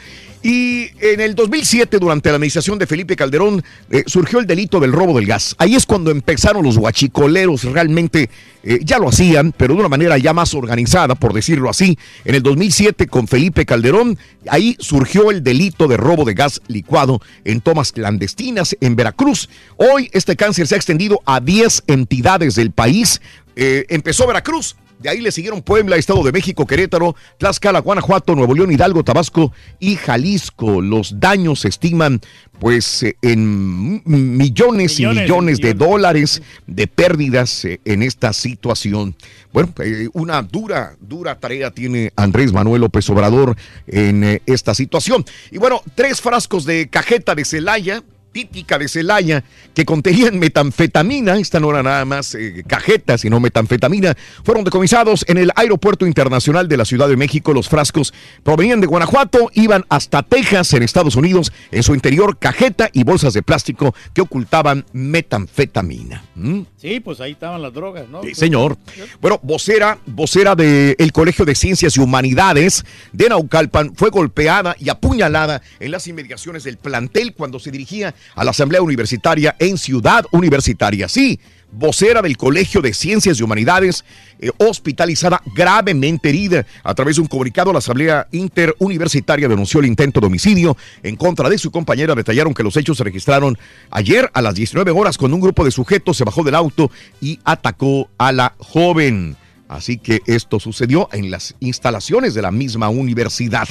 Y 0.49 0.93
en 1.01 1.19
el 1.19 1.35
2007, 1.35 1.99
durante 1.99 2.29
la 2.29 2.37
administración 2.37 2.79
de 2.79 2.87
Felipe 2.87 3.17
Calderón, 3.17 3.65
eh, 3.91 4.05
surgió 4.07 4.39
el 4.39 4.47
delito 4.47 4.79
del 4.79 4.93
robo 4.93 5.17
del 5.17 5.27
gas. 5.27 5.57
Ahí 5.59 5.75
es 5.75 5.87
cuando 5.87 6.13
empezaron 6.13 6.63
los 6.63 6.79
guachicoleros, 6.79 7.65
realmente 7.65 8.31
eh, 8.63 8.79
ya 8.85 9.01
lo 9.01 9.09
hacían, 9.09 9.51
pero 9.51 9.75
de 9.75 9.81
una 9.81 9.89
manera 9.89 10.17
ya 10.19 10.33
más 10.33 10.55
organizada, 10.55 11.17
por 11.17 11.33
decirlo 11.33 11.69
así. 11.69 11.99
En 12.25 12.37
el 12.37 12.45
2007, 12.45 13.09
con 13.09 13.27
Felipe 13.27 13.67
Calderón, 13.67 14.21
ahí 14.49 14.77
surgió 14.79 15.33
el 15.33 15.43
delito 15.43 15.89
de 15.89 15.97
robo 15.97 16.25
de 16.25 16.35
gas 16.35 16.63
licuado 16.69 17.21
en 17.45 17.61
tomas 17.61 17.91
clandestinas 17.91 18.77
en 18.81 18.95
Veracruz. 18.95 19.49
Hoy 19.79 20.09
este 20.13 20.37
cáncer 20.37 20.69
se 20.69 20.77
ha 20.77 20.79
extendido 20.79 21.23
a 21.27 21.41
10 21.41 21.83
entidades 21.89 22.55
del 22.55 22.71
país. 22.71 23.21
Eh, 23.57 23.85
empezó 23.89 24.29
Veracruz, 24.29 24.77
de 25.07 25.13
ahí 25.13 25.21
le 25.21 25.31
siguieron 25.31 25.63
Puebla, 25.63 25.95
Estado 25.95 26.25
de 26.25 26.33
México, 26.33 26.67
Querétaro, 26.67 27.15
Tlaxcala, 27.39 27.79
Guanajuato, 27.79 28.35
Nuevo 28.35 28.55
León, 28.55 28.73
Hidalgo, 28.73 29.05
Tabasco 29.05 29.53
y 29.79 29.95
Jalisco. 29.95 30.81
Los 30.81 31.21
daños 31.21 31.61
se 31.61 31.69
estiman 31.69 32.21
pues 32.59 33.05
eh, 33.05 33.17
en 33.23 34.03
millones, 34.05 34.99
y 34.99 35.03
Millones, 35.07 35.23
millones 35.23 35.61
de 35.61 35.75
dólares 35.75 36.43
de 36.67 36.89
pérdidas 36.89 37.65
eh, 37.67 37.81
en 37.85 38.03
esta 38.03 38.33
situación. 38.33 39.15
Bueno, 39.53 39.73
eh, 39.79 40.09
una 40.13 40.43
dura, 40.43 40.97
dura 41.01 41.39
tarea 41.39 41.71
tiene 41.71 42.13
Andrés 42.17 42.53
Manuel 42.53 42.81
López 42.81 43.09
Obrador 43.09 43.57
en 43.87 44.41
esta 44.45 44.75
situación. 44.75 45.25
Y 45.53 45.59
bueno, 45.59 45.83
tres 45.95 46.21
frascos 46.21 46.65
de 46.65 46.89
cajeta 46.89 47.37
de 47.37 47.45
Celaya 47.45 48.03
típica 48.37 48.79
de 48.79 48.87
Celaya 48.87 49.45
que 49.73 49.87
contenían 49.87 50.39
metanfetamina, 50.39 51.37
esta 51.37 51.59
no 51.59 51.71
era 51.71 51.83
nada 51.83 52.05
más 52.05 52.35
eh, 52.35 52.65
cajeta, 52.67 53.17
sino 53.17 53.41
metanfetamina, 53.41 54.15
fueron 54.45 54.63
decomisados 54.63 55.25
en 55.27 55.39
el 55.39 55.53
Aeropuerto 55.57 56.07
Internacional 56.07 56.69
de 56.69 56.77
la 56.77 56.85
Ciudad 56.85 57.09
de 57.09 57.17
México. 57.17 57.55
Los 57.55 57.71
frascos 57.71 58.13
provenían 58.43 58.83
de 58.83 58.89
Guanajuato, 58.89 59.51
iban 59.55 59.87
hasta 59.89 60.23
Texas, 60.23 60.75
en 60.75 60.83
Estados 60.83 61.17
Unidos, 61.17 61.51
en 61.71 61.83
su 61.83 61.95
interior 61.95 62.39
cajeta 62.39 62.91
y 62.93 63.05
bolsas 63.05 63.33
de 63.33 63.43
plástico 63.43 63.95
que 64.13 64.21
ocultaban 64.21 64.85
metanfetamina. 64.93 66.23
¿Mm? 66.35 66.61
Sí, 66.77 67.01
pues 67.01 67.23
ahí 67.23 67.33
estaban 67.33 67.63
las 67.63 67.73
drogas, 67.73 68.07
¿no? 68.11 68.23
Sí, 68.23 68.35
señor. 68.35 68.77
Bueno, 69.23 69.41
vocera, 69.43 69.99
vocera 70.05 70.55
del 70.55 71.11
Colegio 71.13 71.47
de 71.47 71.55
Ciencias 71.55 71.97
y 71.97 72.01
Humanidades 72.01 72.85
de 73.15 73.31
Naucalpan 73.31 73.95
fue 73.95 74.11
golpeada 74.11 74.77
y 74.79 74.91
apuñalada 74.91 75.63
en 75.81 75.91
las 75.91 76.07
inmediaciones 76.07 76.65
del 76.65 76.77
plantel 76.77 77.33
cuando 77.33 77.59
se 77.59 77.71
dirigía 77.71 78.15
a 78.35 78.45
la 78.45 78.51
Asamblea 78.51 78.83
Universitaria 78.83 79.57
en 79.59 79.79
Ciudad 79.79 80.25
Universitaria. 80.33 81.09
Sí, 81.09 81.39
vocera 81.73 82.23
del 82.23 82.37
Colegio 82.37 82.81
de 82.81 82.95
Ciencias 82.95 83.39
y 83.39 83.43
Humanidades, 83.43 84.05
eh, 84.41 84.51
hospitalizada 84.59 85.43
gravemente 85.55 86.29
herida. 86.29 86.67
A 86.83 86.95
través 86.95 87.17
de 87.17 87.23
un 87.23 87.29
comunicado, 87.29 87.73
la 87.73 87.79
Asamblea 87.79 88.27
Interuniversitaria 88.33 89.49
denunció 89.49 89.81
el 89.81 89.87
intento 89.87 90.21
de 90.21 90.27
homicidio 90.27 90.77
en 91.03 91.17
contra 91.17 91.49
de 91.49 91.59
su 91.59 91.71
compañera. 91.71 92.15
Detallaron 92.15 92.55
que 92.55 92.63
los 92.63 92.77
hechos 92.77 92.99
se 92.99 93.05
registraron 93.05 93.59
ayer 93.91 94.31
a 94.33 94.43
las 94.43 94.55
19 94.55 94.91
horas 94.91 95.19
cuando 95.19 95.37
un 95.37 95.43
grupo 95.43 95.65
de 95.65 95.71
sujetos 95.71 96.17
se 96.17 96.25
bajó 96.25 96.43
del 96.43 96.55
auto 96.55 96.91
y 97.21 97.39
atacó 97.45 98.09
a 98.19 98.33
la 98.33 98.55
joven. 98.59 99.37
Así 99.69 99.99
que 99.99 100.21
esto 100.27 100.61
sucedió 100.61 101.09
en 101.13 101.31
las 101.31 101.55
instalaciones 101.61 102.35
de 102.35 102.43
la 102.43 102.51
misma 102.51 102.89
universidad. 102.89 103.67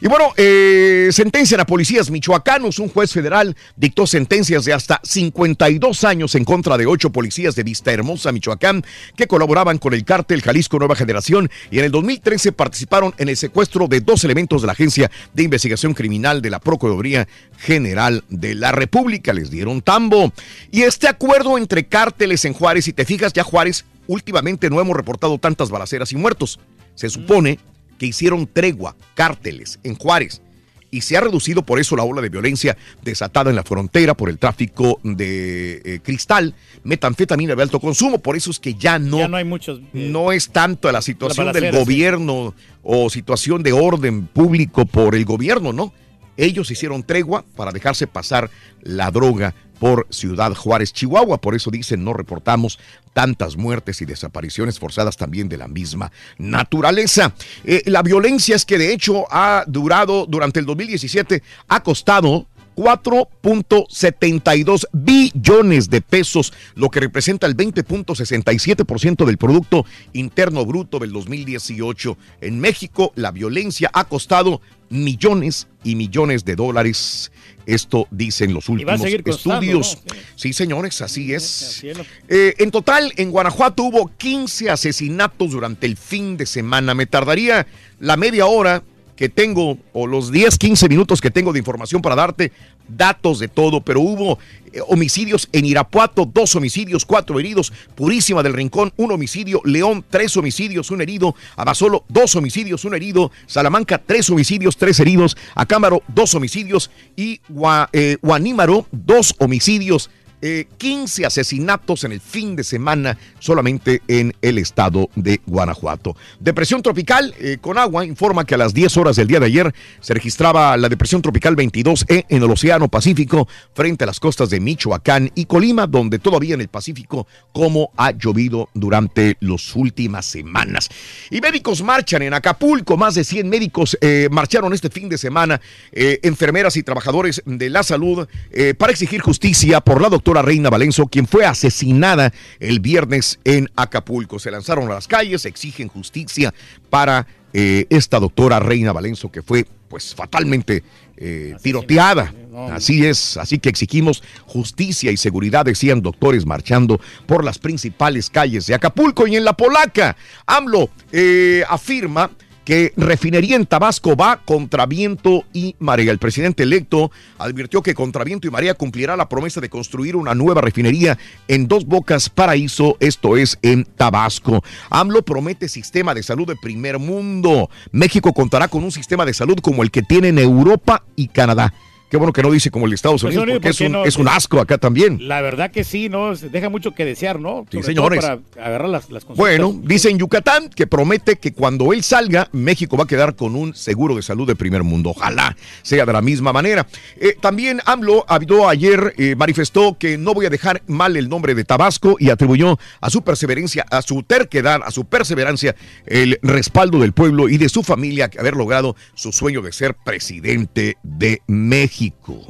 Y 0.00 0.08
bueno, 0.08 0.32
eh, 0.36 1.10
sentencian 1.12 1.60
a 1.60 1.64
policías 1.64 2.10
michoacanos. 2.10 2.80
Un 2.80 2.88
juez 2.88 3.12
federal 3.12 3.56
dictó 3.76 4.06
sentencias 4.06 4.64
de 4.64 4.72
hasta 4.72 5.00
52 5.04 6.04
años 6.04 6.34
en 6.34 6.44
contra 6.44 6.76
de 6.76 6.86
ocho 6.86 7.10
policías 7.10 7.54
de 7.54 7.62
Vista 7.62 7.92
Hermosa, 7.92 8.32
Michoacán, 8.32 8.84
que 9.16 9.28
colaboraban 9.28 9.78
con 9.78 9.94
el 9.94 10.04
cártel 10.04 10.42
Jalisco 10.42 10.78
Nueva 10.78 10.96
Generación 10.96 11.50
y 11.70 11.78
en 11.78 11.84
el 11.84 11.92
2013 11.92 12.52
participaron 12.52 13.14
en 13.16 13.28
el 13.28 13.36
secuestro 13.36 13.86
de 13.86 14.00
dos 14.00 14.24
elementos 14.24 14.62
de 14.62 14.66
la 14.66 14.72
Agencia 14.72 15.10
de 15.32 15.44
Investigación 15.44 15.94
Criminal 15.94 16.42
de 16.42 16.50
la 16.50 16.58
Procuraduría 16.58 17.28
General 17.58 18.24
de 18.28 18.54
la 18.54 18.72
República. 18.72 19.32
Les 19.32 19.50
dieron 19.50 19.82
tambo. 19.82 20.32
Y 20.70 20.82
este 20.82 21.08
acuerdo 21.08 21.58
entre 21.58 21.84
cárteles 21.84 22.44
en 22.44 22.54
Juárez, 22.54 22.86
si 22.86 22.92
te 22.92 23.04
fijas, 23.04 23.32
ya 23.32 23.44
Juárez 23.44 23.84
últimamente 24.06 24.70
no 24.70 24.80
hemos 24.80 24.96
reportado 24.96 25.38
tantas 25.38 25.70
balaceras 25.70 26.12
y 26.12 26.16
muertos. 26.16 26.58
Se 26.94 27.08
supone 27.08 27.58
que 27.98 28.06
hicieron 28.06 28.46
tregua, 28.46 28.96
cárteles 29.14 29.78
en 29.82 29.94
Juárez. 29.96 30.42
Y 30.90 31.00
se 31.00 31.16
ha 31.16 31.22
reducido 31.22 31.62
por 31.62 31.80
eso 31.80 31.96
la 31.96 32.02
ola 32.04 32.20
de 32.20 32.28
violencia 32.28 32.76
desatada 33.00 33.48
en 33.48 33.56
la 33.56 33.62
frontera 33.62 34.14
por 34.14 34.28
el 34.28 34.38
tráfico 34.38 35.00
de 35.02 35.80
eh, 35.84 36.00
cristal, 36.02 36.54
metanfetamina 36.84 37.54
de 37.54 37.62
alto 37.62 37.80
consumo. 37.80 38.18
Por 38.18 38.36
eso 38.36 38.50
es 38.50 38.58
que 38.58 38.74
ya 38.74 38.98
no, 38.98 39.18
Ya 39.18 39.28
no 39.28 39.38
hay 39.38 39.44
muchos. 39.44 39.78
eh, 39.80 40.08
no 40.10 40.32
es 40.32 40.50
tanto 40.50 40.92
la 40.92 41.00
situación 41.00 41.50
del 41.52 41.72
sí. 41.72 41.78
gobierno 41.78 42.54
o 42.82 43.08
situación 43.08 43.62
de 43.62 43.72
orden 43.72 44.26
público 44.26 44.84
por 44.84 45.14
el 45.14 45.24
gobierno, 45.24 45.72
¿no? 45.72 45.94
Ellos 46.36 46.70
hicieron 46.70 47.02
tregua 47.04 47.44
para 47.56 47.72
dejarse 47.72 48.06
pasar 48.06 48.50
la 48.82 49.10
droga 49.10 49.54
por 49.82 50.06
Ciudad 50.10 50.54
Juárez, 50.54 50.92
Chihuahua. 50.92 51.38
Por 51.38 51.56
eso 51.56 51.68
dicen, 51.68 52.04
no 52.04 52.12
reportamos 52.12 52.78
tantas 53.14 53.56
muertes 53.56 54.00
y 54.00 54.04
desapariciones 54.04 54.78
forzadas 54.78 55.16
también 55.16 55.48
de 55.48 55.56
la 55.56 55.66
misma 55.66 56.12
naturaleza. 56.38 57.34
Eh, 57.64 57.82
la 57.86 58.02
violencia 58.02 58.54
es 58.54 58.64
que 58.64 58.78
de 58.78 58.92
hecho 58.92 59.24
ha 59.28 59.64
durado 59.66 60.24
durante 60.26 60.60
el 60.60 60.66
2017, 60.66 61.42
ha 61.66 61.82
costado 61.82 62.46
4.72 62.76 64.86
billones 64.92 65.90
de 65.90 66.00
pesos, 66.00 66.52
lo 66.76 66.88
que 66.88 67.00
representa 67.00 67.48
el 67.48 67.56
20.67% 67.56 69.24
del 69.24 69.36
Producto 69.36 69.84
Interno 70.12 70.64
Bruto 70.64 71.00
del 71.00 71.10
2018. 71.10 72.16
En 72.40 72.60
México, 72.60 73.10
la 73.16 73.32
violencia 73.32 73.90
ha 73.92 74.04
costado 74.04 74.60
millones 74.90 75.66
y 75.82 75.96
millones 75.96 76.44
de 76.44 76.54
dólares. 76.54 77.32
Esto 77.66 78.06
dicen 78.10 78.52
los 78.54 78.68
últimos 78.68 79.00
estudios. 79.04 79.98
¿no? 80.06 80.14
Sí, 80.36 80.52
señores, 80.52 81.00
así 81.00 81.32
es. 81.32 81.84
Eh, 82.28 82.54
en 82.58 82.70
total, 82.70 83.12
en 83.16 83.30
Guanajuato 83.30 83.84
hubo 83.84 84.10
15 84.16 84.70
asesinatos 84.70 85.50
durante 85.50 85.86
el 85.86 85.96
fin 85.96 86.36
de 86.36 86.46
semana. 86.46 86.94
Me 86.94 87.06
tardaría 87.06 87.66
la 88.00 88.16
media 88.16 88.46
hora 88.46 88.82
que 89.22 89.28
tengo, 89.28 89.78
o 89.92 90.08
los 90.08 90.32
10, 90.32 90.58
15 90.58 90.88
minutos 90.88 91.20
que 91.20 91.30
tengo 91.30 91.52
de 91.52 91.60
información 91.60 92.02
para 92.02 92.16
darte 92.16 92.50
datos 92.88 93.38
de 93.38 93.46
todo, 93.46 93.80
pero 93.80 94.00
hubo 94.00 94.40
eh, 94.72 94.80
homicidios 94.88 95.48
en 95.52 95.64
Irapuato, 95.64 96.26
dos 96.26 96.56
homicidios, 96.56 97.06
cuatro 97.06 97.38
heridos, 97.38 97.72
Purísima 97.94 98.42
del 98.42 98.52
Rincón, 98.52 98.92
un 98.96 99.12
homicidio, 99.12 99.60
León, 99.64 100.04
tres 100.10 100.36
homicidios, 100.36 100.90
un 100.90 101.02
herido, 101.02 101.36
Abasolo, 101.54 102.04
dos 102.08 102.34
homicidios, 102.34 102.84
un 102.84 102.94
herido, 102.96 103.30
Salamanca, 103.46 104.02
tres 104.04 104.28
homicidios, 104.28 104.76
tres 104.76 104.98
heridos, 104.98 105.36
Acámaro, 105.54 106.02
dos 106.08 106.34
homicidios 106.34 106.90
y 107.14 107.38
Gua- 107.48 107.90
eh, 107.92 108.16
Guanímaro, 108.22 108.88
dos 108.90 109.36
homicidios. 109.38 110.10
Eh, 110.42 110.66
15 110.76 111.24
asesinatos 111.24 112.04
en 112.04 112.12
el 112.12 112.20
fin 112.20 112.56
de 112.56 112.64
semana 112.64 113.16
solamente 113.38 114.02
en 114.08 114.34
el 114.42 114.58
estado 114.58 115.08
de 115.14 115.40
Guanajuato. 115.46 116.16
Depresión 116.40 116.82
tropical 116.82 117.34
eh, 117.38 117.58
con 117.60 117.78
agua 117.78 118.04
informa 118.04 118.44
que 118.44 118.54
a 118.54 118.58
las 118.58 118.74
10 118.74 118.96
horas 118.98 119.16
del 119.16 119.28
día 119.28 119.40
de 119.40 119.46
ayer 119.46 119.74
se 120.00 120.14
registraba 120.14 120.76
la 120.76 120.88
depresión 120.88 121.22
tropical 121.22 121.56
22E 121.56 122.26
en 122.28 122.42
el 122.42 122.50
Océano 122.50 122.88
Pacífico 122.88 123.48
frente 123.74 124.04
a 124.04 124.06
las 124.06 124.20
costas 124.20 124.50
de 124.50 124.60
Michoacán 124.60 125.30
y 125.34 125.46
Colima, 125.46 125.86
donde 125.86 126.18
todavía 126.18 126.54
en 126.54 126.60
el 126.60 126.68
Pacífico 126.68 127.26
como 127.52 127.90
ha 127.96 128.10
llovido 128.10 128.68
durante 128.74 129.36
las 129.40 129.74
últimas 129.76 130.26
semanas. 130.26 130.88
Y 131.30 131.40
médicos 131.40 131.82
marchan 131.82 132.22
en 132.22 132.34
Acapulco, 132.34 132.96
más 132.96 133.14
de 133.14 133.24
100 133.24 133.48
médicos 133.48 133.96
eh, 134.00 134.28
marcharon 134.30 134.72
este 134.72 134.90
fin 134.90 135.08
de 135.08 135.18
semana, 135.18 135.60
eh, 135.92 136.18
enfermeras 136.22 136.76
y 136.76 136.82
trabajadores 136.82 137.42
de 137.44 137.70
la 137.70 137.82
salud, 137.82 138.26
eh, 138.50 138.74
para 138.74 138.92
exigir 138.92 139.20
justicia 139.20 139.80
por 139.80 140.00
la 140.00 140.08
doctora 140.08 140.31
Reina 140.40 140.70
Valenzo, 140.70 141.06
quien 141.06 141.26
fue 141.26 141.44
asesinada 141.44 142.32
el 142.60 142.80
viernes 142.80 143.38
en 143.44 143.68
Acapulco. 143.76 144.38
Se 144.38 144.50
lanzaron 144.50 144.90
a 144.90 144.94
las 144.94 145.06
calles, 145.06 145.44
exigen 145.44 145.88
justicia 145.88 146.54
para 146.88 147.26
eh, 147.52 147.86
esta 147.90 148.18
doctora 148.18 148.60
Reina 148.60 148.92
Valenzo, 148.92 149.30
que 149.30 149.42
fue 149.42 149.66
pues 149.88 150.14
fatalmente 150.14 150.82
eh, 151.18 151.54
tiroteada. 151.62 152.32
Así 152.70 153.04
es, 153.04 153.36
así 153.36 153.58
que 153.58 153.68
exigimos 153.68 154.22
justicia 154.46 155.10
y 155.10 155.16
seguridad, 155.16 155.64
decían 155.64 156.00
doctores 156.00 156.46
marchando 156.46 156.98
por 157.26 157.44
las 157.44 157.58
principales 157.58 158.30
calles 158.30 158.66
de 158.66 158.74
Acapulco 158.74 159.26
y 159.26 159.36
en 159.36 159.44
la 159.44 159.52
Polaca. 159.52 160.16
AMLO 160.46 160.88
eh, 161.12 161.62
afirma 161.68 162.30
que 162.64 162.92
refinería 162.96 163.56
en 163.56 163.66
Tabasco 163.66 164.16
va 164.16 164.40
contra 164.44 164.86
viento 164.86 165.44
y 165.52 165.76
marea. 165.78 166.12
El 166.12 166.18
presidente 166.18 166.62
electo 166.62 167.10
advirtió 167.38 167.82
que 167.82 167.94
contra 167.94 168.24
viento 168.24 168.46
y 168.46 168.50
marea 168.50 168.74
cumplirá 168.74 169.16
la 169.16 169.28
promesa 169.28 169.60
de 169.60 169.68
construir 169.68 170.16
una 170.16 170.34
nueva 170.34 170.60
refinería 170.60 171.18
en 171.48 171.68
Dos 171.68 171.86
Bocas 171.86 172.28
Paraíso, 172.28 172.96
esto 173.00 173.36
es 173.36 173.58
en 173.62 173.84
Tabasco. 173.84 174.62
AMLO 174.90 175.22
promete 175.22 175.68
sistema 175.68 176.14
de 176.14 176.22
salud 176.22 176.46
de 176.46 176.56
primer 176.56 176.98
mundo. 176.98 177.70
México 177.90 178.32
contará 178.32 178.68
con 178.68 178.84
un 178.84 178.92
sistema 178.92 179.24
de 179.24 179.34
salud 179.34 179.58
como 179.60 179.82
el 179.82 179.90
que 179.90 180.02
tienen 180.02 180.38
Europa 180.38 181.04
y 181.16 181.28
Canadá. 181.28 181.72
Qué 182.12 182.18
bueno 182.18 182.34
que 182.34 182.42
no 182.42 182.50
dice 182.50 182.70
como 182.70 182.84
el 182.84 182.90
de 182.90 182.96
Estados 182.96 183.22
Pues, 183.22 183.34
Unidos, 183.34 183.54
porque 183.54 183.68
¿por 183.68 183.70
es 183.70 183.80
un, 183.80 183.92
no? 183.92 184.04
es 184.04 184.16
un 184.18 184.28
asco 184.28 184.60
acá 184.60 184.76
también. 184.76 185.26
La 185.26 185.40
verdad 185.40 185.70
que 185.70 185.82
sí, 185.82 186.10
¿no? 186.10 186.36
Deja 186.36 186.68
mucho 186.68 186.90
que 186.90 187.06
desear, 187.06 187.40
¿no? 187.40 187.64
Sí, 187.72 187.82
señores. 187.82 188.20
Para 188.22 188.38
agarrar 188.62 188.90
las, 188.90 189.08
las. 189.08 189.24
Bueno, 189.24 189.80
dice 189.82 190.10
en 190.10 190.18
Yucatán 190.18 190.68
que 190.68 190.86
promete 190.86 191.36
que 191.36 191.54
cuando 191.54 191.90
él 191.94 192.02
salga, 192.02 192.50
México 192.52 192.98
va 192.98 193.04
a 193.04 193.06
quedar 193.06 193.34
con 193.34 193.56
un 193.56 193.74
seguro 193.74 194.14
de 194.14 194.20
salud 194.20 194.46
de 194.46 194.54
primer 194.54 194.82
mundo. 194.82 195.08
Ojalá 195.16 195.56
sea 195.80 196.04
de 196.04 196.12
la 196.12 196.20
misma 196.20 196.52
manera. 196.52 196.86
Eh, 197.18 197.34
también 197.40 197.80
AMLO 197.86 198.26
habló 198.28 198.68
ayer, 198.68 199.14
eh, 199.16 199.34
manifestó 199.34 199.96
que 199.98 200.18
no 200.18 200.34
voy 200.34 200.44
a 200.44 200.50
dejar 200.50 200.82
mal 200.88 201.16
el 201.16 201.30
nombre 201.30 201.54
de 201.54 201.64
Tabasco 201.64 202.16
y 202.18 202.28
atribuyó 202.28 202.78
a 203.00 203.08
su 203.08 203.22
perseverancia, 203.22 203.86
a 203.90 204.02
su 204.02 204.22
terquedad, 204.22 204.82
a 204.84 204.90
su 204.90 205.06
perseverancia, 205.06 205.74
el 206.04 206.38
respaldo 206.42 206.98
del 206.98 207.14
pueblo 207.14 207.48
y 207.48 207.56
de 207.56 207.70
su 207.70 207.82
familia 207.82 208.28
que 208.28 208.38
haber 208.38 208.54
logrado 208.54 208.96
su 209.14 209.32
sueño 209.32 209.62
de 209.62 209.72
ser 209.72 209.94
presidente 209.94 210.98
de 211.02 211.40
México. 211.46 212.01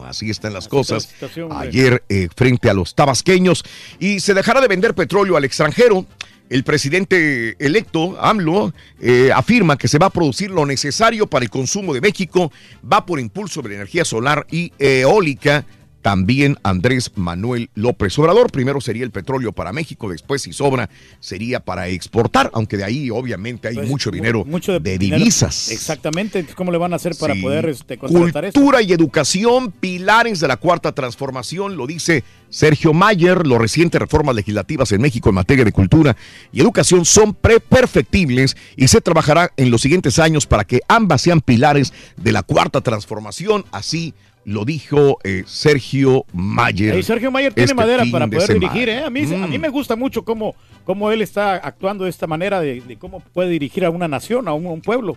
Así 0.05 0.31
están 0.31 0.53
las 0.53 0.69
cosas. 0.69 1.09
Ayer 1.51 2.05
eh, 2.09 2.29
frente 2.35 2.71
a 2.71 2.75
los 2.75 2.95
tabasqueños 2.95 3.65
y 3.99 4.21
se 4.21 4.35
dejará 4.35 4.61
de 4.61 4.69
vender 4.69 4.95
petróleo 4.95 5.37
al 5.37 5.45
extranjero. 5.45 6.07
El 6.49 6.65
presidente 6.65 7.57
electo, 7.59 8.19
AMLO, 8.21 8.75
eh, 9.01 9.31
afirma 9.35 9.79
que 9.79 9.89
se 9.89 9.99
va 9.99 10.07
a 10.07 10.11
producir 10.11 10.51
lo 10.51 10.67
necesario 10.67 11.27
para 11.27 11.45
el 11.45 11.51
consumo 11.51 11.95
de 11.95 12.03
México, 12.03 12.53
va 12.91 13.07
por 13.07 13.19
impulso 13.21 13.63
de 13.63 13.71
la 13.71 13.75
energía 13.77 14.05
solar 14.05 14.47
y 14.51 14.73
eólica. 14.79 15.65
También 16.03 16.59
Andrés 16.65 17.13
Manuel 17.15 17.71
López 17.75 18.19
Obrador. 18.19 18.51
Primero 18.51 18.81
sería 18.81 19.05
el 19.05 19.11
petróleo 19.13 19.53
para 19.53 19.73
México, 19.73 20.11
después, 20.11 20.43
si 20.43 20.53
sobra, 20.53 20.91
sería 21.21 21.61
para 21.61 21.89
exportar, 21.89 22.51
aunque 22.55 22.77
de 22.77 22.85
ahí 22.85 23.09
obviamente 23.11 23.69
hay 23.69 23.77
Pues, 23.77 23.89
mucho 23.89 24.11
mu- 24.11 24.15
dinero 24.17 24.45
mucho 24.45 24.79
de 24.81 24.99
dinero. 24.99 25.19
divisas. 25.19 25.71
Exactamente. 25.71 26.45
¿Cómo 26.57 26.73
le 26.73 26.79
van 26.79 26.93
a 26.93 26.97
hacer 26.97 27.15
para 27.17 27.35
Sí. 27.35 27.41
poder 27.43 27.69
este, 27.69 27.97
contratar 27.99 28.45
eso? 28.47 28.53
Cultura 28.55 28.83
y 28.83 28.93
educación, 28.93 29.71
pilares 29.71 30.41
de 30.41 30.49
la 30.49 30.57
cuarta 30.57 30.93
transformación, 30.93 31.77
lo 31.77 31.87
dice 31.87 32.25
Sergio 32.51 32.93
Mayer. 32.93 33.47
Los 33.47 33.59
recientes 33.59 34.01
reformas 34.01 34.35
legislativas 34.35 34.91
en 34.93 35.01
México 35.01 35.29
en 35.29 35.37
materia 35.37 35.65
de 35.65 35.73
cultura 35.73 36.17
y 36.53 36.61
educación 36.61 37.05
son 37.05 37.33
pre 37.33 37.61
perfectibles 37.61 38.57
y 38.77 38.89
se 38.89 39.01
trabajará 39.01 39.53
en 39.57 39.71
los 39.71 39.83
siguientes 39.83 40.19
años 40.19 40.47
para 40.47 40.65
que 40.65 40.81
ambas 40.89 41.23
sean 41.23 41.41
pilares 41.41 41.93
de 42.17 42.33
la 42.33 42.43
cuarta 42.43 42.81
transformación. 42.81 43.65
Así 43.71 44.15
lo 44.45 44.65
dijo 44.65 45.19
eh, 45.25 45.45
Sergio 45.47 46.25
Mayer. 46.33 46.95
Ahí 46.95 47.03
Sergio 47.03 47.31
Mayer 47.31 47.53
tiene 47.55 47.65
este 47.67 47.75
madera 47.75 48.05
para 48.11 48.27
de 48.27 48.37
poder 48.37 48.59
dirigir, 48.59 48.89
¿eh? 48.89 49.05
A 49.05 49.11
mí, 49.11 49.21
a 49.23 49.47
mí 49.47 49.59
Mm. 49.59 49.61
me 49.61 49.69
gusta 49.69 49.95
mucho 49.97 50.25
cómo, 50.25 50.55
cómo 50.85 51.11
él 51.13 51.23
está 51.23 51.55
actuando 51.55 52.05
de 52.05 52.11
esta 52.11 52.27
manera, 52.27 52.61
de, 52.61 52.81
de 52.81 52.97
cómo 52.97 53.21
puede 53.21 53.51
dirigir 53.51 53.85
a 53.85 53.91
una 53.91 54.09
nación, 54.09 54.49
a 54.49 54.53
un, 54.53 54.67
a 54.67 54.71
un 54.71 54.81
pueblo. 54.81 55.17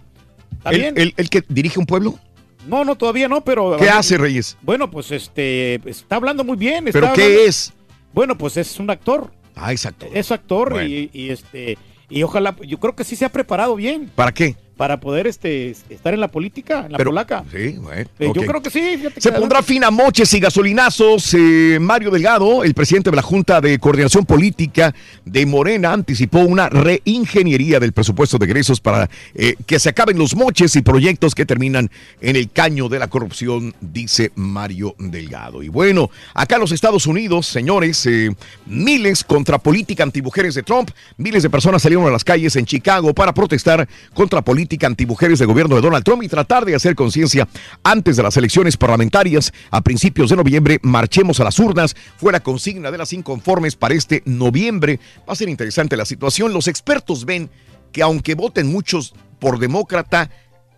¿Está 0.57 0.69
¿El, 0.71 0.97
el- 0.97 1.13
el 1.17 1.29
que 1.29 1.43
dirige 1.49 1.79
un 1.79 1.85
pueblo? 1.85 2.19
No, 2.67 2.83
no, 2.83 2.95
todavía 2.95 3.27
no, 3.27 3.41
pero... 3.41 3.77
¿Qué 3.77 3.89
hace, 3.89 4.17
Reyes? 4.17 4.57
Bueno, 4.63 4.89
pues 4.89 5.11
este, 5.11 5.75
está 5.87 6.15
hablando 6.15 6.43
muy 6.43 6.57
bien. 6.57 6.85
¿Pero 6.91 7.05
está 7.07 7.13
qué 7.15 7.23
hablando- 7.23 7.43
es? 7.47 7.73
Bueno, 8.13 8.37
pues 8.37 8.57
es 8.57 8.79
un 8.79 8.89
actor. 8.89 9.31
Ah, 9.55 9.71
exacto. 9.71 10.07
Es 10.13 10.31
actor 10.31 10.71
Bueno. 10.71 10.87
y, 10.89 11.09
y, 11.13 11.29
este... 11.29 11.77
Y 12.09 12.23
ojalá, 12.23 12.55
yo 12.67 12.79
creo 12.79 12.95
que 12.95 13.03
sí 13.03 13.15
se 13.15 13.25
ha 13.25 13.29
preparado 13.29 13.75
bien 13.75 14.11
¿Para 14.15 14.31
qué? 14.31 14.55
Para 14.77 14.99
poder 14.99 15.25
este, 15.27 15.71
estar 15.89 16.13
en 16.13 16.19
la 16.19 16.27
política, 16.27 16.85
en 16.85 16.91
la 16.91 16.97
Pero- 16.97 17.11
polaca. 17.11 17.43
Sí, 17.51 17.77
bueno. 17.79 18.09
Eh. 18.19 18.31
Yo 18.35 18.41
creo 18.45 18.61
que 18.61 18.69
sí. 18.69 19.01
Se 19.17 19.31
que 19.31 19.39
pondrá 19.39 19.63
fin 19.63 19.83
a 19.83 19.91
moches 19.91 20.33
y 20.33 20.39
gasolinazos. 20.39 21.33
Eh, 21.33 21.77
Mario 21.79 22.11
Delgado, 22.11 22.63
el 22.63 22.73
presidente 22.73 23.09
de 23.09 23.15
la 23.15 23.21
Junta 23.21 23.61
de 23.61 23.79
Coordinación 23.79 24.25
Política 24.25 24.93
de 25.23 25.45
Morena, 25.45 25.93
anticipó 25.93 26.39
una 26.39 26.67
reingeniería 26.67 27.79
del 27.79 27.93
presupuesto 27.93 28.37
de 28.37 28.45
egresos 28.45 28.81
para 28.81 29.09
eh, 29.33 29.55
que 29.65 29.79
se 29.79 29.89
acaben 29.89 30.17
los 30.17 30.35
moches 30.35 30.75
y 30.75 30.81
proyectos 30.81 31.35
que 31.35 31.45
terminan 31.45 31.89
en 32.19 32.35
el 32.35 32.51
caño 32.51 32.89
de 32.89 32.99
la 32.99 33.07
corrupción, 33.07 33.73
dice 33.79 34.31
Mario 34.35 34.95
Delgado. 34.99 35.63
Y 35.63 35.69
bueno, 35.69 36.09
acá 36.33 36.55
en 36.55 36.61
los 36.61 36.73
Estados 36.73 37.07
Unidos, 37.07 37.47
señores, 37.47 38.05
eh, 38.07 38.35
miles 38.65 39.23
contra 39.23 39.57
política 39.57 40.03
antimujeres 40.03 40.53
de 40.55 40.63
Trump, 40.63 40.89
miles 41.17 41.43
de 41.43 41.49
personas 41.49 41.81
salieron 41.81 42.07
a 42.07 42.11
las 42.11 42.23
calles 42.23 42.55
en 42.57 42.65
Chicago 42.65 43.13
para 43.13 43.33
protestar 43.33 43.87
contra 44.13 44.41
política 44.41 44.64
antimujeres 44.85 45.39
del 45.39 45.47
gobierno 45.47 45.75
de 45.75 45.81
Donald 45.81 46.03
Trump 46.03 46.23
y 46.23 46.27
tratar 46.27 46.65
de 46.65 46.75
hacer 46.75 46.95
conciencia 46.95 47.47
antes 47.83 48.17
de 48.17 48.23
las 48.23 48.35
elecciones 48.37 48.77
parlamentarias. 48.77 49.53
A 49.71 49.81
principios 49.81 50.29
de 50.29 50.35
noviembre, 50.35 50.79
marchemos 50.81 51.39
a 51.39 51.43
las 51.43 51.59
urnas. 51.59 51.95
Fue 52.17 52.31
la 52.31 52.39
consigna 52.39 52.91
de 52.91 52.97
las 52.97 53.13
inconformes 53.13 53.75
para 53.75 53.93
este 53.93 54.21
noviembre. 54.25 54.99
Va 55.27 55.33
a 55.33 55.35
ser 55.35 55.49
interesante 55.49 55.95
la 55.95 56.05
situación. 56.05 56.53
Los 56.53 56.67
expertos 56.67 57.25
ven 57.25 57.49
que 57.91 58.01
aunque 58.01 58.35
voten 58.35 58.67
muchos 58.67 59.13
por 59.39 59.59
demócrata, 59.59 60.29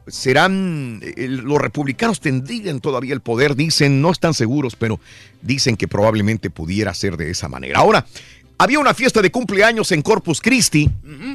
serán, 0.08 1.02
eh, 1.04 1.28
los 1.28 1.60
republicanos 1.60 2.20
tendrían 2.20 2.80
todavía 2.80 3.14
el 3.14 3.22
poder, 3.22 3.56
dicen, 3.56 4.02
no 4.02 4.12
están 4.12 4.34
seguros, 4.34 4.76
pero 4.76 5.00
dicen 5.42 5.76
que 5.76 5.88
probablemente 5.88 6.50
pudiera 6.50 6.94
ser 6.94 7.18
de 7.18 7.30
esa 7.30 7.48
manera. 7.50 7.80
Ahora, 7.80 8.06
había 8.58 8.80
una 8.80 8.94
fiesta 8.94 9.22
de 9.22 9.32
cumpleaños 9.32 9.92
en 9.92 10.02
Corpus 10.02 10.42
Christi 10.42 10.90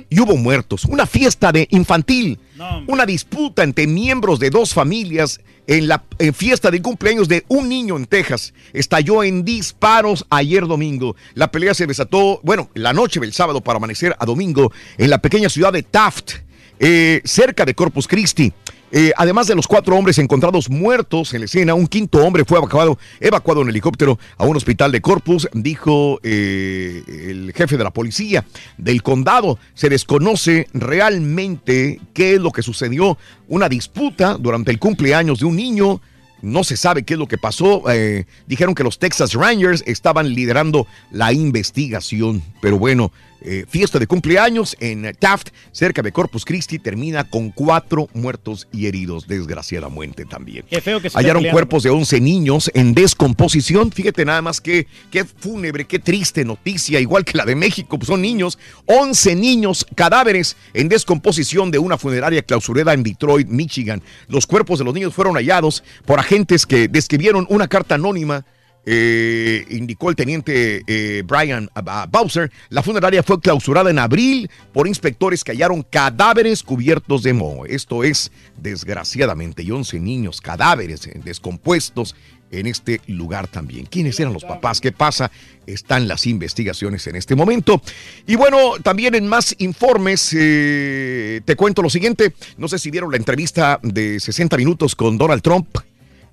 y 0.09 0.21
hubo 0.21 0.37
muertos, 0.37 0.85
una 0.85 1.07
fiesta 1.07 1.53
de 1.53 1.67
infantil, 1.71 2.39
una 2.87 3.07
disputa 3.07 3.63
entre 3.63 3.87
miembros 3.87 4.39
de 4.39 4.51
dos 4.51 4.75
familias 4.75 5.41
en 5.67 5.87
la 5.87 6.03
en 6.19 6.35
fiesta 6.35 6.71
de 6.71 6.83
cumpleaños 6.83 7.29
de 7.29 7.45
un 7.49 7.69
niño 7.69 7.97
en 7.97 8.07
Texas. 8.07 8.53
Estalló 8.73 9.23
en 9.23 9.45
disparos 9.45 10.27
ayer 10.31 10.67
domingo. 10.67 11.15
La 11.35 11.51
pelea 11.51 11.75
se 11.75 11.87
desató, 11.87 12.41
bueno, 12.43 12.71
la 12.75 12.93
noche 12.93 13.21
del 13.21 13.33
sábado 13.33 13.61
para 13.61 13.77
amanecer 13.77 14.17
a 14.19 14.27
domingo 14.27 14.73
en 14.99 15.11
la 15.11 15.19
pequeña 15.19 15.49
ciudad 15.49 15.73
de 15.73 15.83
Taft 15.83 16.33
eh, 16.81 17.21
cerca 17.25 17.65
de 17.65 17.75
Corpus 17.75 18.09
Christi. 18.09 18.53
Eh, 18.95 19.11
además 19.17 19.47
de 19.47 19.55
los 19.55 19.67
cuatro 19.67 19.97
hombres 19.97 20.19
encontrados 20.19 20.69
muertos 20.69 21.33
en 21.33 21.41
la 21.41 21.47
escena, 21.47 21.73
un 21.73 21.87
quinto 21.87 22.19
hombre 22.19 22.45
fue 22.45 22.59
evacuado, 22.59 23.63
en 23.63 23.69
helicóptero 23.71 24.19
a 24.37 24.45
un 24.45 24.55
hospital 24.55 24.93
de 24.93 25.01
Corpus, 25.01 25.49
dijo 25.55 26.21
eh, 26.23 27.03
el 27.09 27.55
jefe 27.57 27.79
de 27.79 27.85
la 27.85 27.91
policía 27.91 28.45
del 28.77 29.03
condado. 29.03 29.59
Se 29.73 29.89
desconoce 29.89 30.67
realmente 30.75 32.01
qué 32.13 32.35
es 32.35 32.41
lo 32.41 32.51
que 32.51 32.63
sucedió, 32.63 33.17
una 33.49 33.71
disputa 33.71 34.37
durante 34.39 34.71
el 34.71 34.79
cumpleaños 34.79 35.39
de 35.41 35.47
un 35.47 35.57
niño. 35.57 36.03
No 36.43 36.63
se 36.63 36.77
sabe 36.77 37.05
qué 37.05 37.15
es 37.15 37.19
lo 37.19 37.29
que 37.29 37.39
pasó. 37.39 37.85
Eh, 37.91 38.27
dijeron 38.47 38.75
que 38.75 38.83
los 38.83 38.99
Texas 38.99 39.33
Rangers 39.33 39.83
estaban 39.87 40.35
liderando 40.35 40.87
la 41.11 41.33
investigación. 41.33 42.43
Pero 42.61 42.79
bueno, 42.79 43.11
eh, 43.45 43.65
fiesta 43.69 43.99
de 43.99 44.07
cumpleaños 44.07 44.77
en 44.81 45.15
Taft, 45.19 45.49
cerca 45.73 46.03
de 46.03 46.13
Corpus 46.13 46.45
Christi, 46.45 46.79
termina 46.79 47.25
con 47.25 47.51
cuatro 47.51 48.09
muertos 48.15 48.69
y 48.73 48.87
heridos, 48.87 49.27
desgraciadamente 49.27 50.25
también. 50.25 50.65
Qué 50.69 50.81
feo 50.81 51.01
que 51.01 51.11
se 51.11 51.17
Hallaron 51.17 51.43
peleando. 51.43 51.57
cuerpos 51.57 51.83
de 51.83 51.91
11 51.91 52.21
niños 52.21 52.71
en 52.75 52.95
descomposición. 52.95 53.91
Fíjate 53.93 54.25
nada 54.25 54.43
más 54.43 54.61
que 54.61 54.87
qué 55.11 55.25
fúnebre, 55.25 55.85
qué 55.85 55.99
triste 55.99 56.45
noticia, 56.45 57.01
igual 57.01 57.25
que 57.25 57.37
la 57.37 57.45
de 57.45 57.55
México, 57.55 57.99
pues 57.99 58.09
son 58.09 58.23
niños. 58.23 58.59
11 58.87 59.35
niños 59.37 59.87
cadáveres 59.95 60.57
en 60.75 60.89
descomposición 60.89 61.71
de 61.71 61.79
una 61.79 61.99
funeraria 61.99 62.43
clausurada 62.43 62.93
en 62.93 63.03
Detroit, 63.03 63.49
Michigan. 63.49 64.03
Los 64.29 64.47
cuerpos 64.47 64.79
de 64.79 64.85
los 64.85 64.95
niños 64.95 65.15
fueron 65.15 65.35
hallados 65.37 65.83
por 66.07 66.19
agentes 66.19 66.67
que 66.67 66.89
describieron 66.89 67.47
una 67.49 67.69
carta 67.69 67.95
anónima. 67.97 68.45
Eh, 68.85 69.65
indicó 69.71 70.11
el 70.11 70.17
teniente 70.17 70.83
eh, 70.87 71.23
Brian 71.25 71.71
ah, 71.75 72.09
Bowser, 72.11 72.51
la 72.69 72.83
funeraria 72.83 73.23
fue 73.23 73.41
clausurada 73.41 73.91
en 73.91 73.99
abril 74.01 74.51
por 74.73 74.89
inspectores 74.89 75.45
que 75.45 75.53
hallaron 75.53 75.83
cadáveres 75.83 76.65
cubiertos 76.65 77.23
de 77.23 77.33
moho. 77.33 77.65
Esto 77.67 78.03
es, 78.03 78.33
desgraciadamente, 78.59 79.63
y 79.63 79.71
11 79.71 80.01
niños, 80.01 80.41
cadáveres 80.41 81.07
eh, 81.07 81.21
descompuestos 81.23 82.17
en 82.51 82.67
este 82.67 83.01
lugar 83.07 83.47
también. 83.47 83.87
¿Quiénes 83.87 84.19
eran 84.21 84.35
los 84.35 84.45
papás? 84.45 84.81
¿Qué 84.81 84.93
pasa? 84.93 85.31
Están 85.65 86.07
las 86.07 86.27
investigaciones 86.27 87.07
en 87.07 87.17
este 87.17 87.35
momento. 87.35 87.81
Y 88.27 88.35
bueno, 88.35 88.75
también 88.83 89.15
en 89.15 89.27
más 89.27 89.55
informes, 89.59 90.29
te 90.29 91.57
cuento 91.57 91.81
lo 91.81 91.89
siguiente. 91.89 92.35
No 92.59 92.69
sé 92.69 92.79
si 92.79 92.91
vieron 92.91 93.11
la 93.11 93.17
entrevista 93.17 93.81
de 93.83 94.21
60 94.21 94.59
minutos 94.59 94.95
con 94.95 95.17
Donald 95.17 95.41
Trump. 95.41 95.79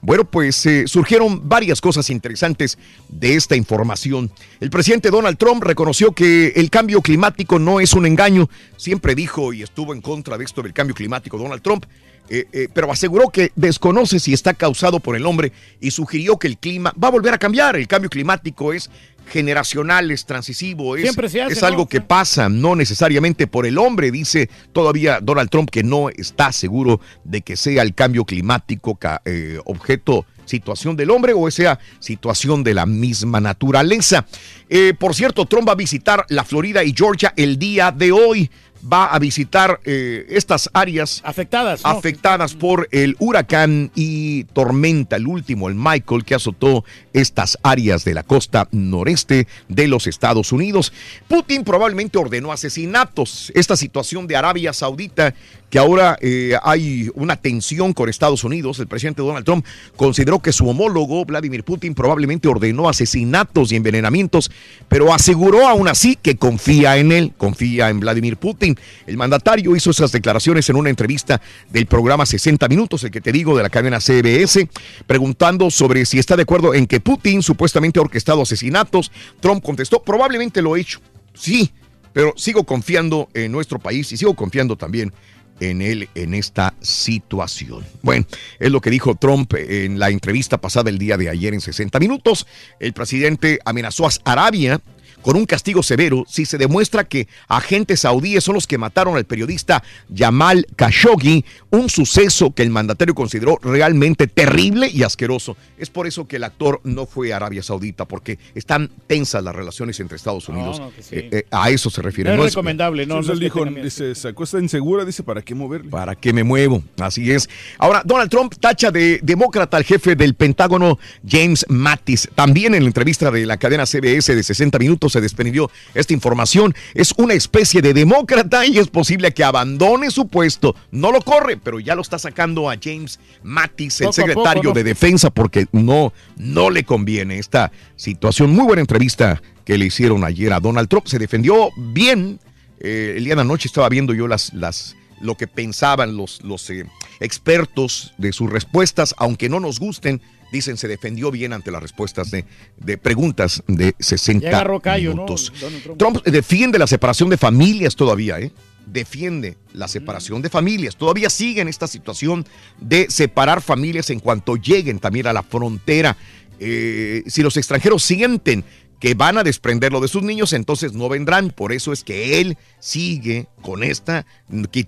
Bueno, 0.02 0.24
pues 0.24 0.66
eh, 0.66 0.88
surgieron 0.88 1.50
varias 1.50 1.82
cosas 1.82 2.10
interesantes 2.10 2.78
de 3.10 3.36
esta 3.36 3.56
información. 3.56 4.32
El 4.62 4.70
presidente 4.70 5.10
Donald 5.12 5.38
Trump 5.38 5.62
reconoció 5.64 6.14
que 6.14 6.54
el 6.56 6.70
cambio 6.70 7.02
climático 7.02 7.60
no 7.60 7.80
es 7.82 7.94
un 7.94 8.06
engaño. 8.06 8.50
Siempre 8.78 9.14
dijo 9.14 9.52
y 9.52 9.62
estuvo 9.62 9.94
en 9.94 10.02
contra 10.02 10.38
de 10.38 10.46
esto 10.46 10.62
del 10.62 10.74
cambio 10.74 10.96
climático 10.96 11.38
Donald 11.38 11.62
Trump. 11.62 11.86
eh, 12.32 12.46
eh, 12.54 12.68
pero 12.72 12.92
aseguró 12.92 13.30
que 13.30 13.52
desconoce 13.56 14.20
si 14.20 14.34
está 14.34 14.54
causado 14.54 15.00
por 15.00 15.16
el 15.16 15.26
hombre 15.26 15.52
y 15.82 15.90
sugirió 15.90 16.38
que 16.38 16.48
el 16.48 16.58
clima 16.60 16.94
va 17.02 17.08
a 17.08 17.12
volver 17.12 17.34
a 17.34 17.40
cambiar. 17.40 17.76
El 17.76 17.88
cambio 17.88 18.10
climático 18.10 18.72
es 18.72 18.90
generacional, 19.30 20.12
es 20.12 20.26
transisivo, 20.26 20.96
es, 20.96 21.04
Siempre 21.04 21.30
se 21.30 21.42
hace, 21.42 21.54
es 21.54 21.64
algo 21.64 21.84
¿no? 21.84 21.88
que 21.88 22.02
pasa, 22.02 22.50
no 22.50 22.76
necesariamente 22.76 23.48
por 23.48 23.66
el 23.66 23.78
hombre, 23.78 24.12
dice 24.12 24.50
todavía 24.74 25.20
Donald 25.22 25.50
Trump 25.50 25.70
que 25.70 25.84
no 25.84 26.10
está 26.10 26.52
seguro 26.52 27.00
de 27.24 27.42
que 27.42 27.56
sea 27.56 27.82
el 27.84 27.94
cambio 27.94 28.26
climático 28.26 28.98
eh, 29.26 29.60
objeto, 29.66 30.26
situación 30.46 30.96
del 30.96 31.12
hombre 31.12 31.34
o 31.36 31.50
sea 31.52 31.80
situación 32.00 32.64
de 32.64 32.74
la 32.74 32.86
misma 32.86 33.40
naturaleza. 33.40 34.26
Eh, 34.68 34.94
por 34.98 35.16
cierto, 35.16 35.46
Trump 35.46 35.68
va 35.68 35.74
a 35.74 35.76
visitar 35.76 36.26
la 36.30 36.44
Florida 36.44 36.84
y 36.84 36.94
Georgia 36.96 37.34
el 37.38 37.58
día 37.58 37.92
de 37.92 38.12
hoy. 38.12 38.50
Va 38.82 39.06
a 39.06 39.20
visitar 39.20 39.80
eh, 39.84 40.26
estas 40.30 40.70
áreas 40.74 41.22
afectadas, 41.26 41.84
¿no? 41.84 41.90
afectadas 41.90 42.54
por 42.54 42.88
el 42.92 43.16
huracán 43.20 43.92
y 43.94 44.46
tormenta, 44.46 45.18
el 45.18 45.28
último, 45.28 45.68
el 45.68 45.76
Michael, 45.76 46.24
que 46.24 46.36
azotó 46.36 46.86
estas 47.12 47.58
áreas 47.62 48.06
de 48.06 48.14
la 48.14 48.24
costa 48.24 48.68
noreste 48.72 49.48
de 49.68 49.88
los 49.88 50.08
Estados 50.08 50.52
Unidos. 50.52 50.94
Putin 51.28 51.64
probablemente 51.64 52.18
ordenó 52.18 52.52
asesinatos. 52.52 53.52
Esta 53.56 53.76
situación 53.76 54.28
de 54.28 54.36
Arabia 54.36 54.72
Saudita, 54.74 55.34
que 55.70 55.80
ahora 55.80 56.18
eh, 56.22 56.56
hay 56.64 57.10
una 57.16 57.36
tensión 57.36 57.94
con 57.94 58.10
Estados 58.10 58.44
Unidos, 58.44 58.80
el 58.80 58.88
presidente 58.88 59.22
Donald 59.22 59.46
Trump 59.46 59.66
consideró 59.96 60.40
que 60.40 60.52
su 60.52 60.68
homólogo, 60.68 61.26
Vladimir 61.26 61.64
Putin, 61.64 61.94
probablemente 61.94 62.48
ordenó 62.48 62.90
asesinatos 62.90 63.72
y 63.72 63.76
envenenamientos, 63.76 64.52
pero 64.88 65.14
aseguró 65.14 65.68
aún 65.68 65.88
así 65.88 66.16
que 66.16 66.38
confía 66.38 66.98
en 66.98 67.12
él, 67.12 67.34
confía 67.38 67.90
en 67.90 68.00
Vladimir 68.00 68.38
Putin. 68.38 68.78
El 69.06 69.18
mandatario 69.18 69.76
hizo 69.76 69.92
esas 69.92 70.12
declaraciones 70.12 70.70
en 70.70 70.76
una 70.76 70.90
entrevista 70.90 71.42
del 71.70 71.86
programa 71.86 72.26
60 72.26 72.68
Minutos, 72.68 73.04
el 73.04 73.12
que 73.12 73.22
te 73.22 73.32
digo, 73.32 73.56
de 73.56 73.64
la 73.64 73.70
cadena 73.70 74.00
CBS, 74.00 74.68
preguntando 75.06 75.70
sobre 75.72 76.06
si 76.06 76.20
está 76.20 76.36
de 76.36 76.44
acuerdo 76.44 76.74
en 76.74 76.88
que 76.88 77.00
Putin 77.00 77.42
supuestamente 77.44 78.00
ha 78.00 78.04
orquestado 78.04 78.42
asesinatos. 78.42 79.12
Trump 79.40 79.64
contestó, 79.64 80.02
probablemente 80.02 80.62
lo 80.62 80.76
he 80.76 80.82
hecho. 80.82 81.00
Sí, 81.34 81.72
pero 82.14 82.34
sigo 82.36 82.64
confiando 82.64 83.30
en 83.34 83.52
nuestro 83.52 83.80
país 83.80 84.12
y 84.12 84.18
sigo 84.18 84.36
confiando 84.36 84.76
también 84.76 85.14
en 85.60 85.82
él 85.82 86.10
en 86.16 86.34
esta 86.34 86.74
situación. 86.82 87.86
Bueno, 88.02 88.26
es 88.60 88.72
lo 88.72 88.82
que 88.82 88.90
dijo 88.90 89.16
Trump 89.16 89.54
en 89.56 90.00
la 90.00 90.10
entrevista 90.10 90.60
pasada 90.60 90.90
el 90.90 90.98
día 90.98 91.18
de 91.18 91.30
ayer 91.30 91.54
en 91.54 91.62
60 91.62 92.00
minutos. 92.00 92.48
El 92.80 92.94
presidente 92.94 93.60
amenazó 93.66 94.08
a 94.08 94.12
Arabia 94.24 94.82
con 95.22 95.36
un 95.36 95.46
castigo 95.46 95.84
severo 95.84 96.26
si 96.28 96.46
se 96.46 96.58
demuestra 96.58 97.04
que 97.04 97.28
agentes 97.48 98.02
saudíes 98.02 98.44
son 98.44 98.56
los 98.56 98.68
que 98.68 98.78
mataron 98.78 99.16
al 99.16 99.26
periodista 99.26 99.84
Jamal 100.14 100.66
Khashoggi, 100.76 101.46
un 101.72 101.90
suceso 101.90 102.52
que 102.52 102.64
el 102.64 102.70
mandatario 102.70 103.16
consideró 103.16 103.60
realmente 103.62 104.28
terrible 104.28 104.90
y 104.92 105.04
asqueroso. 105.04 105.58
Es 105.78 105.90
por 105.90 106.08
eso 106.08 106.28
que 106.28 106.38
el 106.38 106.44
actor 106.44 106.82
no 106.84 107.06
fue 107.06 107.34
a 107.34 107.38
Arabia 107.38 107.64
Saudita, 107.64 108.06
porque 108.06 108.40
están 108.56 108.90
tensas 109.08 109.44
las 109.44 109.56
relaciones 109.56 110.00
entre 110.00 110.18
Estados 110.18 110.48
Unidos. 110.50 110.80
no, 110.80 110.92
que 110.92 111.04
sí. 111.04 111.16
Eh, 111.16 111.30
eh, 111.32 111.46
a 111.52 111.70
eso 111.70 111.90
se 111.90 112.02
refiere. 112.02 112.36
No 112.36 112.46
es 112.46 112.54
recomendable, 112.54 113.06
no, 113.06 113.20
él 113.20 113.40
dijo, 113.40 113.66
se 113.90 114.28
acuesta 114.28 114.60
insegura, 114.60 115.06
dice, 115.06 115.24
¿para 115.24 115.42
qué 115.42 115.56
moverle? 115.56 115.90
¿Para 115.90 116.16
qué 116.16 116.34
me 116.34 116.44
muevo? 116.44 116.84
Así 117.00 117.32
es. 117.32 117.50
Ahora, 117.78 118.02
Donald 118.06 118.30
Trump 118.30 118.54
tacha 118.60 118.92
de 118.92 119.20
demócrata 119.22 119.78
al 119.78 119.84
jefe 119.84 120.16
del 120.16 120.34
Pentágono, 120.34 121.00
James 121.28 121.66
Mattis. 121.70 122.30
También 122.36 122.76
en 122.76 122.84
la 122.84 122.88
entrevista 122.88 123.32
de 123.32 123.46
la 123.46 123.58
cadena 123.58 123.86
CBS 123.86 124.36
de 124.36 124.44
60 124.44 124.80
minutos 124.80 125.09
se 125.10 125.22
desprendió 125.22 125.70
esta 125.94 126.14
información. 126.14 126.74
Es 126.94 127.14
una 127.18 127.34
especie 127.34 127.82
de 127.82 127.94
demócrata 127.94 128.66
y 128.66 128.78
es 128.78 128.88
posible 128.88 129.34
que 129.34 129.44
abandone 129.44 130.12
su 130.12 130.28
puesto. 130.28 130.76
No 130.92 131.12
lo 131.12 131.22
corre, 131.22 131.58
pero 131.58 131.80
ya 131.80 131.96
lo 131.96 132.02
está 132.02 132.20
sacando 132.20 132.70
a 132.70 132.76
James 132.82 133.20
Mattis, 133.44 134.02
el 134.02 134.08
Poco 134.08 134.10
a 134.10 134.24
poco, 134.24 134.28
secretario 134.28 134.70
¿no? 134.70 134.74
de 134.74 134.84
Defensa, 134.84 135.30
porque 135.30 135.68
no, 135.72 136.14
no 136.38 136.70
le 136.70 136.84
conviene 136.84 137.40
esta 137.40 137.72
situación. 137.96 138.52
Muy 138.52 138.66
buena 138.66 138.82
entrevista 138.82 139.42
que 139.66 139.78
le 139.78 139.86
hicieron 139.86 140.24
ayer 140.24 140.52
a 140.54 140.60
Donald 140.60 140.90
Trump. 140.90 141.08
Se 141.08 141.20
defendió 141.20 141.70
bien. 141.78 142.40
Eh, 142.80 143.16
el 143.18 143.26
día 143.26 143.36
de 143.36 143.42
anoche 143.42 143.68
estaba 143.68 143.90
viendo 143.90 144.14
yo 144.14 144.28
las, 144.28 144.54
las, 144.54 144.96
lo 145.22 145.36
que 145.36 145.48
pensaban 145.48 146.16
los, 146.16 146.42
los 146.44 146.70
eh, 146.70 146.86
expertos 147.20 148.14
de 148.18 148.32
sus 148.32 148.50
respuestas, 148.50 149.14
aunque 149.18 149.50
no 149.50 149.60
nos 149.60 149.80
gusten, 149.80 150.22
dicen 150.52 150.78
se 150.78 150.88
defendió 150.88 151.32
bien 151.32 151.54
ante 151.54 151.72
las 151.72 151.82
respuestas 151.82 152.32
de, 152.32 152.46
de 152.78 152.98
preguntas 152.98 153.64
de 153.68 153.96
60 154.00 154.44
Ya 154.44 154.58
agarró 154.58 154.80
callo, 154.80 155.10
¿no? 155.10 155.16
minutos. 155.24 155.52
Trump. 155.60 155.98
Trump 155.98 156.24
defiende 156.26 156.80
la 156.80 156.88
separación 156.88 157.30
de 157.30 157.38
familias 157.38 157.96
todavía, 157.96 158.40
¿eh? 158.40 158.52
Defiende 158.86 159.58
la 159.74 159.88
separación 159.88 160.42
de 160.42 160.50
familias. 160.50 160.96
Todavía 160.96 161.30
sigue 161.30 161.62
en 161.62 161.68
esta 161.68 161.86
situación 161.88 162.46
de 162.80 163.08
separar 163.10 163.62
familias 163.62 164.10
en 164.10 164.20
cuanto 164.20 164.56
lleguen 164.56 165.00
también 165.00 165.28
a 165.28 165.34
la 165.34 165.44
frontera. 165.44 166.18
Eh, 166.60 167.24
si 167.28 167.44
los 167.44 167.56
extranjeros 167.58 168.04
sienten 168.04 168.66
que 169.00 169.14
van 169.14 169.38
a 169.38 169.44
desprenderlo 169.44 170.02
de 170.02 170.08
sus 170.08 170.24
niños, 170.24 170.54
entonces 170.54 170.94
no 170.94 171.08
vendrán. 171.08 171.52
Por 171.52 171.72
eso 171.72 171.94
es 171.94 172.04
que 172.04 172.42
él 172.42 172.58
sigue 172.80 173.48
con 173.62 173.84
esta, 173.84 174.26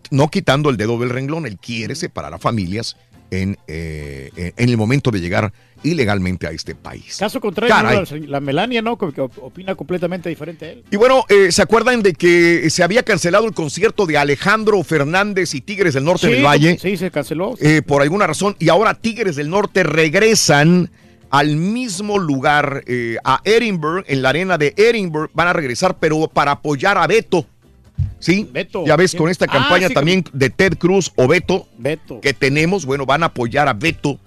no 0.09 0.29
quitando 0.29 0.69
el 0.69 0.77
dedo 0.77 0.97
del 0.97 1.09
renglón, 1.11 1.45
él 1.45 1.57
quiere 1.57 1.95
separar 1.95 2.33
a 2.33 2.39
familias 2.39 2.97
en, 3.31 3.57
eh, 3.67 4.29
en 4.55 4.69
el 4.69 4.77
momento 4.77 5.09
de 5.09 5.19
llegar 5.21 5.51
ilegalmente 5.83 6.45
a 6.45 6.51
este 6.51 6.75
país. 6.75 7.17
Caso 7.17 7.41
contrario, 7.41 7.73
la, 7.73 8.05
la 8.27 8.39
Melania, 8.39 8.83
¿no? 8.83 8.97
Que 8.99 9.19
opina 9.21 9.73
completamente 9.73 10.29
diferente 10.29 10.65
a 10.65 10.69
él. 10.73 10.83
Y 10.91 10.95
bueno, 10.97 11.25
eh, 11.27 11.51
¿se 11.51 11.61
acuerdan 11.63 12.03
de 12.03 12.13
que 12.13 12.69
se 12.69 12.83
había 12.83 13.01
cancelado 13.01 13.47
el 13.47 13.53
concierto 13.53 14.05
de 14.05 14.17
Alejandro 14.17 14.83
Fernández 14.83 15.55
y 15.55 15.61
Tigres 15.61 15.95
del 15.95 16.03
Norte 16.03 16.27
Sí, 16.27 16.33
del 16.33 16.45
Valle? 16.45 16.77
Sí, 16.79 16.97
se 16.97 17.09
canceló. 17.09 17.55
eh, 17.59 17.81
por 17.81 18.03
alguna 18.03 18.27
razón. 18.27 18.55
Y 18.59 18.69
ahora 18.69 18.93
Tigres 18.93 19.35
del 19.37 19.49
Norte 19.49 19.81
regresan 19.83 20.91
al 21.31 21.55
mismo 21.55 22.19
lugar, 22.19 22.83
eh, 22.85 23.15
a 23.23 23.39
Edinburgh, 23.45 24.03
en 24.07 24.21
la 24.21 24.29
arena 24.29 24.57
de 24.59 24.73
Edinburgh. 24.77 25.31
Van 25.33 25.47
a 25.47 25.53
regresar, 25.53 25.97
pero 25.99 26.27
para 26.27 26.51
apoyar 26.51 26.97
a 26.99 27.07
Beto. 27.07 27.47
¿Sí? 28.19 28.49
Beto. 28.51 28.85
Ya 28.85 28.95
ves, 28.95 29.11
¿Quién? 29.11 29.19
con 29.23 29.29
esta 29.31 29.45
Ah, 29.49 29.53
campaña 29.53 29.87
sí, 29.87 29.93
también 29.93 30.23
de 30.33 30.49
Ted 30.49 30.77
Cruz 30.77 31.11
o 31.15 31.27
Beto, 31.27 31.67
Beto. 31.77 32.21
que 32.21 32.33
tenemos, 32.33 32.85
bueno, 32.85 33.05
van 33.05 33.23
a 33.23 33.27
apoyar 33.27 33.67
a 33.67 33.73
Beto 33.73 34.19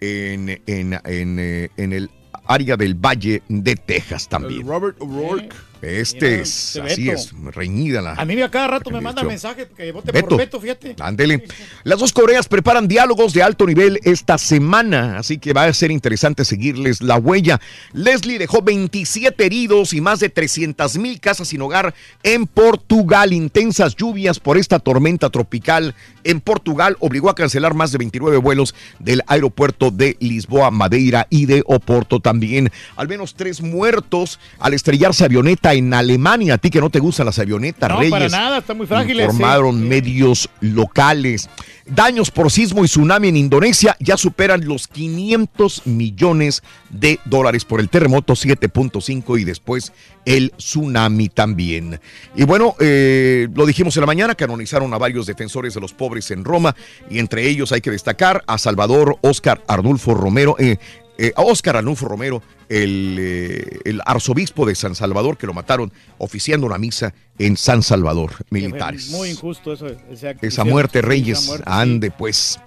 en, 0.00 0.48
en, 0.66 0.94
en, 1.04 1.38
eh, 1.38 1.68
en 1.76 1.92
el 1.92 2.10
área 2.46 2.76
del 2.76 2.94
Valle 2.94 3.42
de 3.48 3.76
Texas 3.76 4.24
El 4.24 4.28
también. 4.28 4.66
Robert 4.66 4.96
O'Rourke. 5.00 5.54
Este 5.82 6.40
es, 6.40 6.72
Mira, 6.76 6.86
así 6.92 7.04
Beto. 7.06 7.18
es, 7.18 7.54
reñida 7.54 8.00
la. 8.00 8.12
A 8.12 8.24
mí 8.24 8.40
a 8.40 8.48
cada 8.50 8.68
rato 8.68 8.90
me 8.90 9.00
manda 9.00 9.22
Yo. 9.22 9.28
mensajes 9.28 9.66
que 9.76 9.90
vote 9.90 10.12
Beto. 10.12 10.28
por 10.28 10.38
Beto, 10.38 10.60
fíjate. 10.60 10.94
Ándele. 11.00 11.44
Las 11.82 11.98
dos 11.98 12.12
Coreas 12.12 12.46
preparan 12.46 12.86
diálogos 12.86 13.32
de 13.32 13.42
alto 13.42 13.66
nivel 13.66 13.98
esta 14.04 14.38
semana, 14.38 15.18
así 15.18 15.38
que 15.38 15.52
va 15.52 15.64
a 15.64 15.72
ser 15.74 15.90
interesante 15.90 16.44
seguirles 16.44 17.00
la 17.02 17.16
huella. 17.16 17.60
Leslie 17.92 18.38
dejó 18.38 18.62
27 18.62 19.44
heridos 19.44 19.92
y 19.92 20.00
más 20.00 20.20
de 20.20 20.28
300 20.28 20.98
mil 20.98 21.18
casas 21.20 21.48
sin 21.48 21.60
hogar 21.62 21.94
en 22.22 22.46
Portugal. 22.46 23.32
Intensas 23.32 23.96
lluvias 23.96 24.38
por 24.38 24.58
esta 24.58 24.78
tormenta 24.78 25.30
tropical 25.30 25.96
en 26.24 26.40
Portugal 26.40 26.96
obligó 27.00 27.28
a 27.30 27.34
cancelar 27.34 27.74
más 27.74 27.90
de 27.90 27.98
29 27.98 28.36
vuelos 28.36 28.74
del 29.00 29.22
aeropuerto 29.26 29.90
de 29.90 30.16
Lisboa, 30.20 30.70
Madeira 30.70 31.26
y 31.30 31.46
de 31.46 31.64
Oporto 31.66 32.20
también. 32.20 32.70
Al 32.94 33.08
menos 33.08 33.34
tres 33.34 33.60
muertos 33.60 34.38
al 34.58 34.74
estrellarse 34.74 35.24
avioneta 35.24 35.71
en 35.74 35.92
Alemania. 35.94 36.54
A 36.54 36.58
ti 36.58 36.70
que 36.70 36.80
no 36.80 36.90
te 36.90 36.98
gustan 36.98 37.26
las 37.26 37.38
avionetas, 37.38 37.88
No, 37.90 37.98
Reyes. 37.98 38.10
para 38.10 38.28
nada, 38.28 38.58
están 38.58 38.76
muy 38.76 38.86
frágiles. 38.86 39.26
sí. 39.26 39.32
Informaron 39.32 39.88
medios 39.88 40.48
locales. 40.60 41.48
Daños 41.86 42.30
por 42.30 42.50
sismo 42.50 42.84
y 42.84 42.88
tsunami 42.88 43.28
en 43.28 43.36
Indonesia 43.36 43.96
ya 43.98 44.16
superan 44.16 44.64
los 44.66 44.86
500 44.88 45.86
millones 45.86 46.62
de 46.90 47.18
dólares 47.24 47.64
por 47.64 47.80
el 47.80 47.88
terremoto 47.88 48.34
7.5 48.34 49.40
y 49.40 49.44
después 49.44 49.92
el 50.24 50.52
tsunami 50.56 51.28
también. 51.28 52.00
Y 52.36 52.44
bueno, 52.44 52.76
eh, 52.78 53.48
lo 53.54 53.66
dijimos 53.66 53.96
en 53.96 54.02
la 54.02 54.06
mañana, 54.06 54.34
canonizaron 54.36 54.94
a 54.94 54.98
varios 54.98 55.26
defensores 55.26 55.74
de 55.74 55.80
los 55.80 55.92
pobres 55.92 56.30
en 56.30 56.44
Roma 56.44 56.74
y 57.10 57.18
entre 57.18 57.48
ellos 57.48 57.72
hay 57.72 57.80
que 57.80 57.90
destacar 57.90 58.44
a 58.46 58.58
Salvador 58.58 59.18
Oscar 59.22 59.62
Arnulfo 59.66 60.14
Romero, 60.14 60.54
eh, 60.60 60.76
eh, 61.18 61.32
a 61.36 61.42
Oscar 61.42 61.76
Arnulfo 61.76 62.06
Romero, 62.06 62.42
el, 62.72 63.16
eh, 63.20 63.78
el 63.84 64.00
arzobispo 64.06 64.64
de 64.66 64.74
San 64.74 64.94
Salvador, 64.94 65.36
que 65.36 65.46
lo 65.46 65.52
mataron 65.54 65.92
oficiando 66.18 66.66
una 66.66 66.78
misa 66.78 67.12
en 67.38 67.56
San 67.56 67.82
Salvador, 67.82 68.32
militares. 68.50 69.08
Muy 69.10 69.30
injusto 69.30 69.72
eso. 69.72 69.86
ese 70.10 70.28
acto. 70.30 70.46
Esa 70.46 70.62
Hicieron- 70.62 70.68
muerte, 70.70 71.02
Reyes. 71.02 71.38
esa 71.38 71.48
muerte, 71.48 71.64
Ande, 71.68 72.10
pues. 72.10 72.58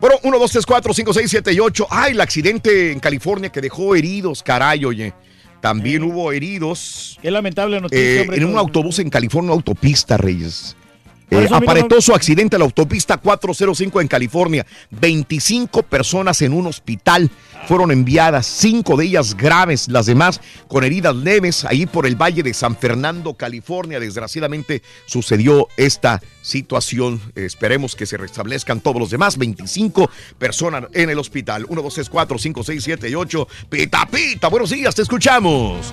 Bueno, 0.00 0.16
1, 0.22 0.38
2, 0.38 0.50
3, 0.52 0.66
4, 0.66 0.94
5, 0.94 1.12
6, 1.12 1.30
7 1.30 1.52
y 1.52 1.60
8. 1.60 1.86
Ay, 1.90 2.12
el 2.12 2.20
accidente 2.20 2.92
en 2.92 3.00
California 3.00 3.50
que 3.50 3.60
dejó 3.60 3.94
heridos, 3.94 4.42
caray, 4.42 4.84
oye. 4.84 5.12
También 5.60 6.02
hubo 6.04 6.32
heridos 6.32 7.18
Qué 7.20 7.30
lamentable 7.30 7.78
noticia, 7.82 8.02
eh, 8.02 8.20
hombre. 8.22 8.36
en 8.38 8.44
un 8.46 8.56
autobús 8.56 8.98
en 8.98 9.10
California, 9.10 9.52
autopista, 9.52 10.16
Reyes. 10.16 10.74
Eh, 11.30 11.46
aparatoso 11.50 12.14
accidente 12.14 12.56
en 12.56 12.60
la 12.60 12.64
autopista 12.64 13.16
405 13.16 14.00
en 14.00 14.08
California. 14.08 14.66
25 14.90 15.84
personas 15.84 16.42
en 16.42 16.52
un 16.52 16.66
hospital 16.66 17.30
fueron 17.68 17.92
enviadas, 17.92 18.46
cinco 18.46 18.96
de 18.96 19.04
ellas 19.04 19.36
graves, 19.36 19.88
las 19.88 20.06
demás 20.06 20.40
con 20.66 20.82
heridas 20.82 21.14
leves, 21.14 21.64
ahí 21.64 21.86
por 21.86 22.06
el 22.06 22.16
Valle 22.16 22.42
de 22.42 22.52
San 22.52 22.76
Fernando, 22.76 23.34
California. 23.34 24.00
Desgraciadamente 24.00 24.82
sucedió 25.06 25.68
esta 25.76 26.20
situación. 26.42 27.20
Esperemos 27.36 27.94
que 27.94 28.06
se 28.06 28.16
restablezcan 28.16 28.80
todos 28.80 28.98
los 28.98 29.10
demás. 29.10 29.38
25 29.38 30.10
personas 30.38 30.84
en 30.92 31.10
el 31.10 31.18
hospital. 31.18 31.64
1, 31.68 31.82
2, 31.82 31.94
3, 31.94 32.10
4, 32.10 32.38
5, 32.38 32.64
6, 32.64 32.84
7 32.84 33.08
y 33.08 33.14
8. 33.14 33.48
Pita, 33.68 34.06
pita, 34.06 34.48
buenos 34.48 34.70
días, 34.70 34.94
te 34.94 35.02
escuchamos. 35.02 35.92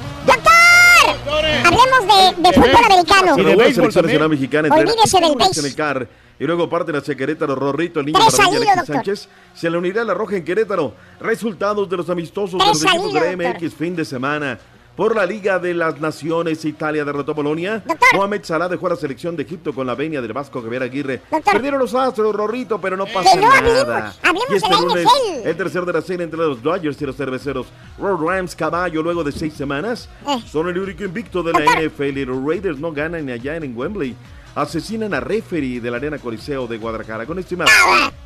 Hablemos 1.07 2.35
de, 2.35 2.41
de 2.41 2.53
fútbol 2.53 2.85
americano. 2.85 3.33
Pero 3.35 3.55
la 3.55 3.73
selección 3.73 4.05
nacional 4.05 4.29
mexicana 4.29 4.67
entrena 4.67 4.91
Olvídese 4.91 5.19
del 5.19 5.31
en 5.31 5.37
béis. 5.37 5.57
el 5.63 5.75
CAR 5.75 6.07
y 6.39 6.45
luego 6.45 6.69
parten 6.69 6.95
hacia 6.95 7.15
Querétaro. 7.15 7.55
Rorrito, 7.55 7.99
el 7.99 8.07
niño 8.07 8.19
Tres 8.19 8.37
maravilla 8.37 8.57
Alexis 8.57 8.75
doctor. 8.77 8.95
Sánchez 8.95 9.29
se 9.55 9.69
le 9.69 9.77
unirá 9.77 10.01
a 10.01 10.05
la 10.05 10.13
roja 10.13 10.35
en 10.35 10.43
Querétaro. 10.45 10.93
Resultados 11.19 11.89
de 11.89 11.97
los 11.97 12.09
amistosos 12.09 12.61
Tres 12.63 12.79
de 12.79 12.85
los 12.85 12.95
equipos 12.95 13.21
de. 13.21 13.37
MX 13.53 13.73
fin 13.73 13.95
de 13.95 14.05
semana. 14.05 14.59
Por 14.97 15.15
la 15.15 15.27
Liga 15.27 15.59
de 15.59 15.75
las 15.75 16.01
Naciones, 16.01 16.65
Italia 16.65 17.05
derrotó 17.05 17.33
a 17.33 17.35
Polonia. 17.35 17.83
Mohamed 18.15 18.43
Salah 18.43 18.67
dejó 18.67 18.87
a 18.87 18.89
la 18.89 18.95
selección 18.95 19.35
de 19.35 19.43
Egipto 19.43 19.71
con 19.71 19.85
la 19.85 19.93
venia 19.93 20.21
del 20.23 20.33
Vasco 20.33 20.59
Javier 20.61 20.81
Aguirre. 20.81 21.21
Perdieron 21.45 21.79
los 21.79 21.93
astros, 21.93 22.35
Rorrito, 22.35 22.81
pero 22.81 22.97
no 22.97 23.05
pasa 23.05 23.35
no 23.35 23.47
nada. 23.47 24.15
hablemos 24.23 24.43
y 24.49 24.55
este 24.55 24.67
de 24.69 24.73
la 24.75 24.81
lunes, 24.81 25.05
NFL. 25.05 25.47
el 25.49 25.55
tercer 25.57 25.85
de 25.85 25.93
la 25.93 26.01
serie 26.01 26.23
entre 26.23 26.39
los 26.39 26.63
Dodgers 26.63 26.99
y 26.99 27.05
los 27.05 27.15
cerveceros. 27.15 27.67
Road 27.99 28.19
Rams 28.27 28.55
Caballo, 28.55 29.03
luego 29.03 29.23
de 29.23 29.31
seis 29.31 29.53
semanas, 29.53 30.09
Eh. 30.27 30.41
son 30.51 30.67
el 30.67 30.79
único 30.79 31.03
invicto 31.03 31.43
de 31.43 31.53
la 31.53 31.59
NFL 31.79 32.17
y 32.17 32.25
los 32.25 32.43
Raiders 32.43 32.79
no 32.79 32.91
ganan 32.91 33.29
allá 33.29 33.55
en 33.55 33.77
Wembley. 33.77 34.15
Asesinan 34.55 35.13
a 35.13 35.19
referee 35.19 35.79
de 35.79 35.91
la 35.91 35.97
Arena 35.97 36.17
Coliseo 36.17 36.65
de 36.65 36.79
Guadalajara. 36.79 37.27
Con 37.27 37.37
esto 37.37 37.53
y 37.53 37.57
más, 37.57 37.69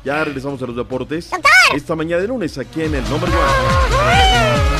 ya 0.02 0.24
regresamos 0.24 0.62
a 0.62 0.66
los 0.66 0.74
deportes. 0.76 1.30
Esta 1.74 1.94
mañana 1.94 2.22
de 2.22 2.28
lunes 2.28 2.56
aquí 2.56 2.80
en 2.80 2.94
el 2.94 3.04
Number 3.10 3.28
One. 3.28 4.71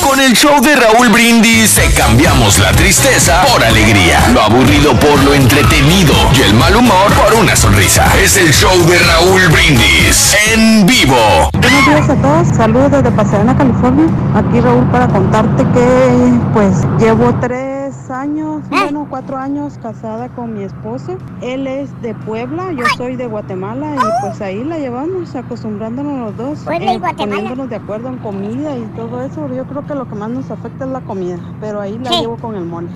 Con 0.00 0.20
el 0.20 0.34
show 0.34 0.60
de 0.62 0.76
Raúl 0.76 1.08
Brindis 1.08 1.74
te 1.74 1.90
cambiamos 1.90 2.58
la 2.58 2.72
tristeza 2.72 3.42
por 3.52 3.62
alegría, 3.62 4.28
lo 4.32 4.40
aburrido 4.40 4.94
por 4.94 5.22
lo 5.24 5.34
entretenido 5.34 6.14
y 6.34 6.42
el 6.42 6.54
mal 6.54 6.76
humor 6.76 7.12
por 7.12 7.34
una 7.34 7.54
sonrisa. 7.56 8.06
Es 8.22 8.36
el 8.36 8.52
show 8.52 8.76
de 8.86 8.98
Raúl 8.98 9.48
Brindis 9.48 10.36
en 10.52 10.86
vivo. 10.86 11.50
Buenos 11.60 11.86
días 11.86 12.08
a 12.08 12.14
todos, 12.16 12.48
saludos 12.56 12.92
desde 12.92 13.10
Pasadena, 13.10 13.56
California. 13.56 14.06
Aquí 14.34 14.60
Raúl 14.60 14.84
para 14.90 15.08
contarte 15.08 15.64
que 15.74 16.32
pues 16.54 16.72
llevo 16.98 17.34
tres 17.40 17.75
años, 18.10 18.62
bueno 18.68 19.06
cuatro 19.08 19.36
años 19.36 19.78
casada 19.80 20.28
con 20.30 20.54
mi 20.54 20.64
esposo. 20.64 21.16
Él 21.40 21.66
es 21.66 21.88
de 22.02 22.14
Puebla, 22.14 22.72
yo 22.72 22.84
soy 22.96 23.14
de 23.16 23.26
Guatemala 23.26 23.94
y 23.94 24.20
pues 24.22 24.40
ahí 24.40 24.64
la 24.64 24.78
llevamos 24.78 25.34
acostumbrándonos 25.36 26.18
los 26.18 26.36
dos, 26.36 26.58
Puebla 26.64 26.94
y 26.94 26.98
Guatemala. 26.98 27.36
poniéndonos 27.36 27.70
de 27.70 27.76
acuerdo 27.76 28.08
en 28.08 28.18
comida 28.18 28.76
y 28.76 28.82
todo 28.96 29.22
eso. 29.22 29.48
Yo 29.54 29.64
creo 29.66 29.86
que 29.86 29.94
lo 29.94 30.08
que 30.08 30.14
más 30.16 30.30
nos 30.30 30.50
afecta 30.50 30.84
es 30.84 30.90
la 30.90 31.00
comida, 31.02 31.38
pero 31.60 31.80
ahí 31.80 31.96
la 31.98 32.10
Sí. 32.10 32.20
llevo 32.20 32.36
con 32.36 32.56
el 32.56 32.64
mole. 32.64 32.88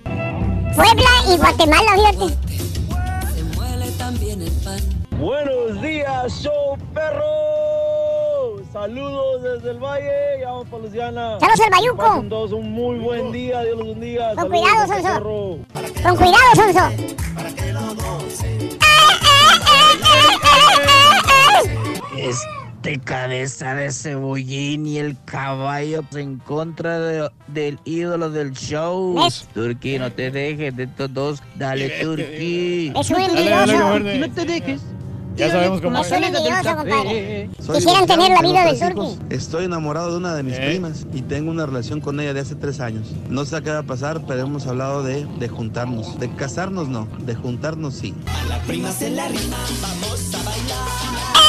Puebla 0.75 1.11
y 1.33 1.37
Guatemala, 1.39 1.93
fíjate. 1.95 2.37
Buenos 5.21 5.83
días, 5.83 6.33
show 6.43 6.77
perro. 6.95 8.00
Saludos 8.73 9.43
desde 9.43 9.71
el 9.73 9.79
valle, 9.79 10.11
ya 10.41 10.47
vamos 10.53 10.69
para 10.69 10.83
Luciana. 10.85 11.41
Saludos 11.41 11.61
al 11.61 11.71
Bayuco. 11.71 11.97
Pasen 11.97 12.29
todos 12.29 12.53
un 12.53 12.71
muy 12.71 12.99
buen 12.99 13.33
día, 13.33 13.63
Dios 13.63 13.79
los 13.79 13.89
bendiga. 13.89 14.35
Con 14.37 14.49
Saludos, 14.49 14.61
cuidado, 14.61 14.87
Sonso. 14.87 16.03
Con 16.03 16.17
cuidado, 16.17 16.55
Sonso. 16.55 18.01
Este 22.17 22.99
cabeza 23.01 23.75
de 23.75 23.93
cebollín 23.93 24.87
y 24.87 24.99
el 24.99 25.17
caballo 25.25 26.03
en 26.15 26.39
contra 26.39 26.99
de- 26.99 27.31
del 27.49 27.79
ídolo 27.85 28.31
del 28.31 28.53
show. 28.53 29.15
¿Ves? 29.23 29.47
Turquí, 29.55 29.99
no 29.99 30.11
te 30.13 30.31
dejes 30.31 30.75
de 30.77 30.85
estos 30.85 31.13
dos. 31.13 31.43
Dale, 31.57 31.89
Turquí. 32.03 32.93
Es 32.99 33.11
un 33.11 33.21
envidioso. 33.21 33.99
No 33.99 34.31
te 34.33 34.45
dejes. 34.45 34.81
Ya 35.41 35.51
sabemos 35.51 35.81
cómo 35.81 35.99
Es 36.01 36.11
un 36.11 36.25
envidioso, 36.25 36.77
compadre. 36.77 37.51
Soy 37.59 37.77
Quisieran 37.77 38.07
divorciado, 38.07 38.07
tener 38.07 38.31
la 38.31 38.43
vida 38.43 38.65
del 38.65 38.79
turqui. 38.79 39.35
Estoy 39.35 39.65
enamorado 39.65 40.11
de 40.13 40.17
una 40.19 40.35
de 40.35 40.43
mis 40.43 40.55
Eh. 40.55 40.67
primas 40.69 41.07
y 41.13 41.23
tengo 41.23 41.51
una 41.51 41.67
relación 41.67 42.01
con 42.01 42.21
ella 42.21 42.35
de 42.35 42.41
hace 42.41 42.55
tres 42.55 42.81
años. 42.81 43.09
No 43.29 43.45
sé 43.45 43.61
qué 43.63 43.71
va 43.71 43.79
a 43.79 43.83
pasar, 43.83 44.23
pero 44.27 44.43
hemos 44.43 44.67
hablado 44.67 45.03
de, 45.03 45.25
de 45.39 45.49
juntarnos. 45.49 46.19
De 46.21 46.31
casarnos 46.35 46.89
no, 46.89 47.09
de 47.21 47.35
juntarnos 47.35 47.95
sí. 47.95 48.15
La 48.49 48.59
prima 48.63 48.91
se 48.93 49.11
la 49.11 49.29
rima, 49.29 49.57
vamos 49.83 50.35
a 50.35 50.43
bailar. 50.45 51.40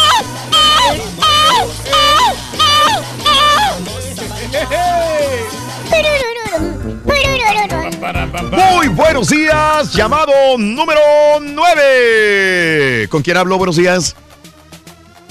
Muy 8.51 8.87
buenos 8.89 9.29
días, 9.29 9.93
llamado 9.93 10.31
número 10.57 10.99
9. 11.41 13.07
¿Con 13.09 13.21
quién 13.21 13.37
hablo? 13.37 13.57
Buenos 13.57 13.75
días. 13.75 14.15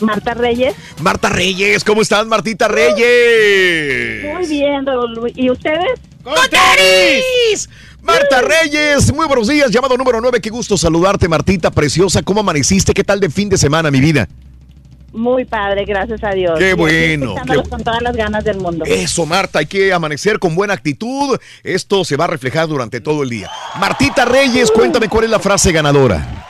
Marta 0.00 0.34
Reyes. 0.34 0.74
Marta 1.00 1.28
Reyes, 1.28 1.84
¿cómo 1.84 2.02
estás, 2.02 2.26
Martita 2.26 2.68
Reyes? 2.68 4.24
Muy 4.32 4.46
bien, 4.46 4.86
Raúl. 4.86 5.32
¿Y 5.34 5.50
ustedes? 5.50 6.00
¡Con 6.22 6.34
tenis! 6.48 7.68
Marta 8.02 8.40
Reyes, 8.40 9.12
muy 9.12 9.26
buenos 9.26 9.48
días, 9.48 9.70
llamado 9.70 9.96
número 9.96 10.20
9. 10.20 10.40
Qué 10.40 10.50
gusto 10.50 10.76
saludarte, 10.78 11.28
Martita 11.28 11.70
preciosa. 11.70 12.22
¿Cómo 12.22 12.40
amaneciste? 12.40 12.94
¿Qué 12.94 13.04
tal 13.04 13.20
de 13.20 13.30
fin 13.30 13.48
de 13.48 13.58
semana, 13.58 13.90
mi 13.90 14.00
vida? 14.00 14.28
Muy 15.12 15.44
padre, 15.44 15.84
gracias 15.84 16.22
a 16.22 16.30
Dios. 16.30 16.58
Qué 16.58 16.74
bueno, 16.74 17.34
qué- 17.46 17.68
con 17.68 17.82
todas 17.82 18.00
las 18.02 18.14
ganas 18.16 18.44
del 18.44 18.58
mundo. 18.58 18.84
Eso, 18.86 19.26
Marta, 19.26 19.58
hay 19.58 19.66
que 19.66 19.92
amanecer 19.92 20.38
con 20.38 20.54
buena 20.54 20.74
actitud. 20.74 21.38
Esto 21.64 22.04
se 22.04 22.16
va 22.16 22.24
a 22.24 22.28
reflejar 22.28 22.68
durante 22.68 23.00
todo 23.00 23.22
el 23.24 23.30
día. 23.30 23.50
Martita 23.80 24.24
Reyes, 24.24 24.70
cuéntame 24.70 25.08
cuál 25.08 25.24
es 25.24 25.30
la 25.30 25.40
frase 25.40 25.72
ganadora. 25.72 26.46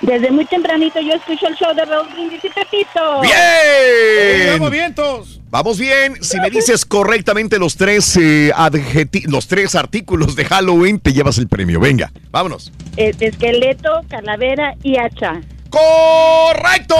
Desde 0.00 0.30
muy 0.30 0.44
tempranito 0.46 1.00
yo 1.00 1.12
escucho 1.14 1.48
el 1.48 1.56
show 1.56 1.74
de 1.74 1.84
Raúl 1.84 2.06
Brindis 2.14 2.44
y 2.44 2.48
Pepito. 2.48 3.20
¡Bien! 3.20 4.52
¡Vamos 4.52 4.70
vientos! 4.70 5.40
Vamos 5.50 5.78
bien, 5.78 6.22
si 6.22 6.38
me 6.40 6.50
dices 6.50 6.84
correctamente 6.84 7.58
los 7.58 7.74
tres 7.76 8.16
eh, 8.16 8.52
adjeti- 8.54 9.24
los 9.26 9.48
tres 9.48 9.74
artículos 9.74 10.36
de 10.36 10.44
Halloween, 10.44 11.00
te 11.00 11.12
llevas 11.12 11.38
el 11.38 11.48
premio. 11.48 11.80
Venga, 11.80 12.12
vámonos. 12.30 12.70
Eh, 12.98 13.14
esqueleto, 13.18 14.02
calavera 14.08 14.74
y 14.82 14.98
hacha. 14.98 15.40
¡Correcto! 15.70 16.94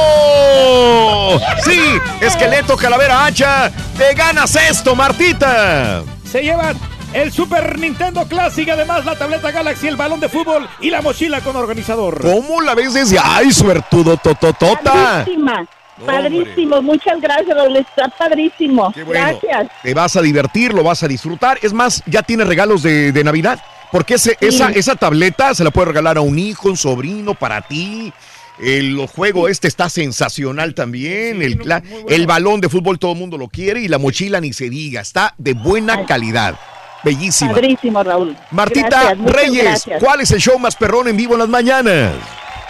Sí, 1.65 1.81
esqueleto, 2.21 2.77
calavera, 2.77 3.25
hacha. 3.27 3.71
Te 3.97 4.15
ganas 4.15 4.55
esto, 4.57 4.95
Martita. 4.95 6.03
Se 6.31 6.43
llevan 6.43 6.77
el 7.13 7.33
Super 7.33 7.79
Nintendo 7.79 8.27
Classic, 8.27 8.69
además 8.69 9.05
la 9.05 9.17
tableta 9.17 9.51
Galaxy, 9.51 9.89
el 9.89 9.97
balón 9.97 10.21
de 10.21 10.29
fútbol 10.29 10.69
y 10.81 10.91
la 10.91 11.01
mochila 11.03 11.41
con 11.41 11.57
organizador. 11.57 12.21
¿Cómo 12.21 12.61
la 12.61 12.75
ves 12.75 12.95
desde 12.95 13.19
ay, 13.23 13.53
suertudo 13.53 14.17
tototota? 14.17 14.93
Padrísima. 14.93 15.67
Padrísimo, 16.07 16.81
muchas 16.81 17.21
gracias, 17.21 17.57
Raúl. 17.57 17.77
Está 17.77 18.09
padrísimo. 18.17 18.93
bueno. 18.95 19.11
Gracias. 19.11 19.67
Te 19.83 19.95
vas 19.95 20.15
a 20.17 20.23
divertir, 20.23 20.73
lo 20.73 20.85
vas 20.85 21.03
a 21.03 21.09
disfrutar. 21.09 21.59
Es 21.61 21.73
más, 21.73 22.03
ya 22.07 22.23
tienes 22.23 22.47
regalos 22.47 22.83
de, 22.83 23.11
de 23.11 23.25
Navidad. 23.25 23.59
Porque 23.91 24.15
ese- 24.15 24.37
esa, 24.41 24.69
esa 24.71 24.95
tableta 24.97 25.55
se 25.55 25.65
la 25.65 25.71
puede 25.71 25.87
regalar 25.89 26.19
a 26.19 26.21
un 26.21 26.39
hijo, 26.39 26.69
un 26.69 26.77
sobrino, 26.77 27.35
para 27.35 27.63
ti. 27.63 28.13
El 28.61 29.07
juego 29.07 29.49
este 29.49 29.69
está 29.69 29.89
sensacional 29.89 30.75
también. 30.75 31.43
el, 31.43 31.61
el 32.09 32.27
balón 32.27 32.61
de 32.61 32.69
fútbol 32.69 32.99
todo 32.99 33.13
el 33.13 33.19
mundo 33.19 33.39
lo 33.39 33.49
quiere 33.49 33.81
y 33.81 33.89
la 33.89 33.99
mochila 33.99 34.41
ni 34.41 34.53
se 34.53 34.69
diga. 34.69 35.01
Está 35.01 35.35
de 35.39 35.55
buena 35.55 36.05
calidad. 36.07 36.59
Bellísima. 37.05 37.53
Padrísimo, 37.53 38.03
Raúl. 38.03 38.37
Martita 38.51 39.15
Gracias, 39.15 39.33
Reyes, 39.33 39.65
gracias. 39.65 40.03
¿cuál 40.03 40.21
es 40.21 40.31
el 40.33 40.41
show 40.41 40.59
más 40.59 40.75
perrón 40.75 41.09
en 41.09 41.17
vivo 41.17 41.35
en 41.35 41.41
las 41.41 41.49
mañanas? 41.49 42.15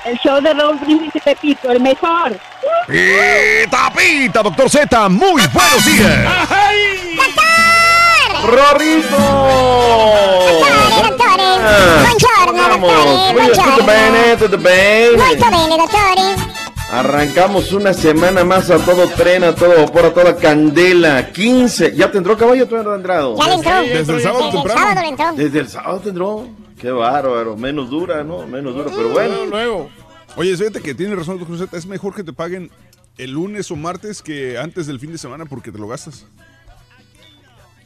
El 0.04 0.18
show 0.18 0.40
de 0.40 0.52
Raúl 0.54 0.78
Brindis 0.78 1.14
y 1.14 1.20
Pepito, 1.20 1.70
el 1.70 1.80
mejor. 1.80 2.38
Pita, 2.86 3.92
pita, 3.96 4.42
doctor 4.42 4.70
Z, 4.70 5.08
muy 5.08 5.42
buenos 5.52 5.84
días. 5.84 6.48
Vamos, 11.38 12.90
muy 12.90 13.34
bien, 13.34 13.52
tutto 13.52 13.86
bene, 13.86 14.36
tutto 14.36 14.58
bene. 14.58 15.16
Molto 15.16 15.44
bene, 15.50 15.76
dottore. 15.76 16.58
Arrancamos 16.90 17.72
una 17.72 17.92
semana 17.92 18.44
más 18.44 18.70
a 18.70 18.78
todo 18.78 19.06
tren, 19.08 19.44
a 19.44 19.54
todo 19.54 19.76
vapor, 19.76 20.06
a 20.06 20.14
toda 20.14 20.36
candela. 20.36 21.30
15. 21.32 21.94
¿Ya 21.94 22.10
te 22.10 22.18
entró 22.18 22.36
caballo? 22.36 22.66
¿Todavía 22.66 22.90
no 22.90 22.96
entrado? 22.96 23.36
Ya 23.36 23.46
le 23.46 23.54
entró. 23.54 23.72
Desde 23.82 24.12
el 24.14 24.22
sábado 24.22 24.44
Desde 24.44 24.56
el 24.58 24.62
temprano. 24.64 24.80
sábado 24.80 25.00
le 25.02 25.08
entró. 25.08 25.32
Desde 25.34 25.58
el 25.60 25.68
sábado 25.68 26.00
te 26.00 26.08
entró. 26.08 26.48
Qué 26.80 26.90
bárbaro. 26.90 27.56
Menos 27.56 27.90
dura, 27.90 28.24
¿no? 28.24 28.46
Menos 28.46 28.74
dura, 28.74 28.90
pero 28.94 29.10
bueno. 29.10 29.44
Luego. 29.46 29.90
Oye, 30.36 30.56
fíjate 30.56 30.80
que 30.80 30.94
tiene 30.94 31.14
razón, 31.14 31.38
Z. 31.58 31.76
Es 31.76 31.86
mejor 31.86 32.14
que 32.14 32.24
te 32.24 32.32
paguen 32.32 32.70
el 33.18 33.32
lunes 33.32 33.70
o 33.70 33.76
martes 33.76 34.22
que 34.22 34.56
antes 34.58 34.86
del 34.86 34.98
fin 34.98 35.12
de 35.12 35.18
semana 35.18 35.44
porque 35.44 35.70
te 35.70 35.78
lo 35.78 35.88
gastas. 35.88 36.24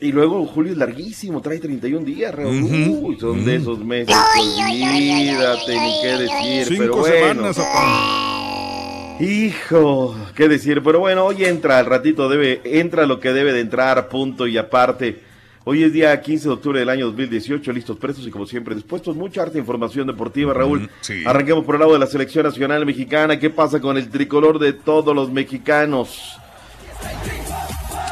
Y 0.02 0.10
luego 0.10 0.44
julio 0.46 0.72
es 0.72 0.78
larguísimo, 0.78 1.40
trae 1.40 1.60
31 1.60 2.04
días, 2.04 2.34
Raúl. 2.34 2.60
Ujú. 2.64 3.06
Uy, 3.06 3.18
son 3.20 3.44
de 3.44 3.54
esos 3.54 3.78
meses. 3.84 4.14
Olvídate 4.36 5.80
ni 5.80 5.92
qué 6.02 6.08
decir, 6.18 6.66
Cinco 6.66 6.82
pero 6.82 6.96
bueno. 6.96 7.52
semanas, 7.52 9.16
Hijo, 9.20 10.16
qué 10.34 10.48
decir, 10.48 10.82
pero 10.82 10.98
bueno, 10.98 11.24
hoy 11.24 11.44
entra, 11.44 11.78
al 11.78 11.86
ratito 11.86 12.28
debe, 12.28 12.60
entra 12.64 13.06
lo 13.06 13.20
que 13.20 13.32
debe 13.32 13.52
de 13.52 13.60
entrar, 13.60 14.08
punto 14.08 14.48
y 14.48 14.58
aparte. 14.58 15.20
Hoy 15.64 15.84
es 15.84 15.92
día 15.92 16.20
15 16.20 16.48
de 16.48 16.54
octubre 16.54 16.80
del 16.80 16.88
año 16.88 17.06
2018, 17.06 17.72
listos, 17.72 17.96
prestos 17.96 18.26
y 18.26 18.30
como 18.32 18.46
siempre 18.46 18.74
dispuestos. 18.74 19.14
Mucha 19.14 19.42
arte 19.42 19.58
e 19.58 19.60
información 19.60 20.08
deportiva, 20.08 20.52
Raúl. 20.52 20.90
sí. 21.02 21.22
Arranquemos 21.24 21.64
por 21.64 21.76
el 21.76 21.80
lado 21.82 21.92
de 21.92 22.00
la 22.00 22.08
selección 22.08 22.44
nacional 22.44 22.84
mexicana. 22.84 23.38
¿Qué 23.38 23.50
pasa 23.50 23.78
con 23.80 23.96
el 23.96 24.08
tricolor 24.10 24.58
de 24.58 24.72
todos 24.72 25.14
los 25.14 25.30
mexicanos? 25.30 26.36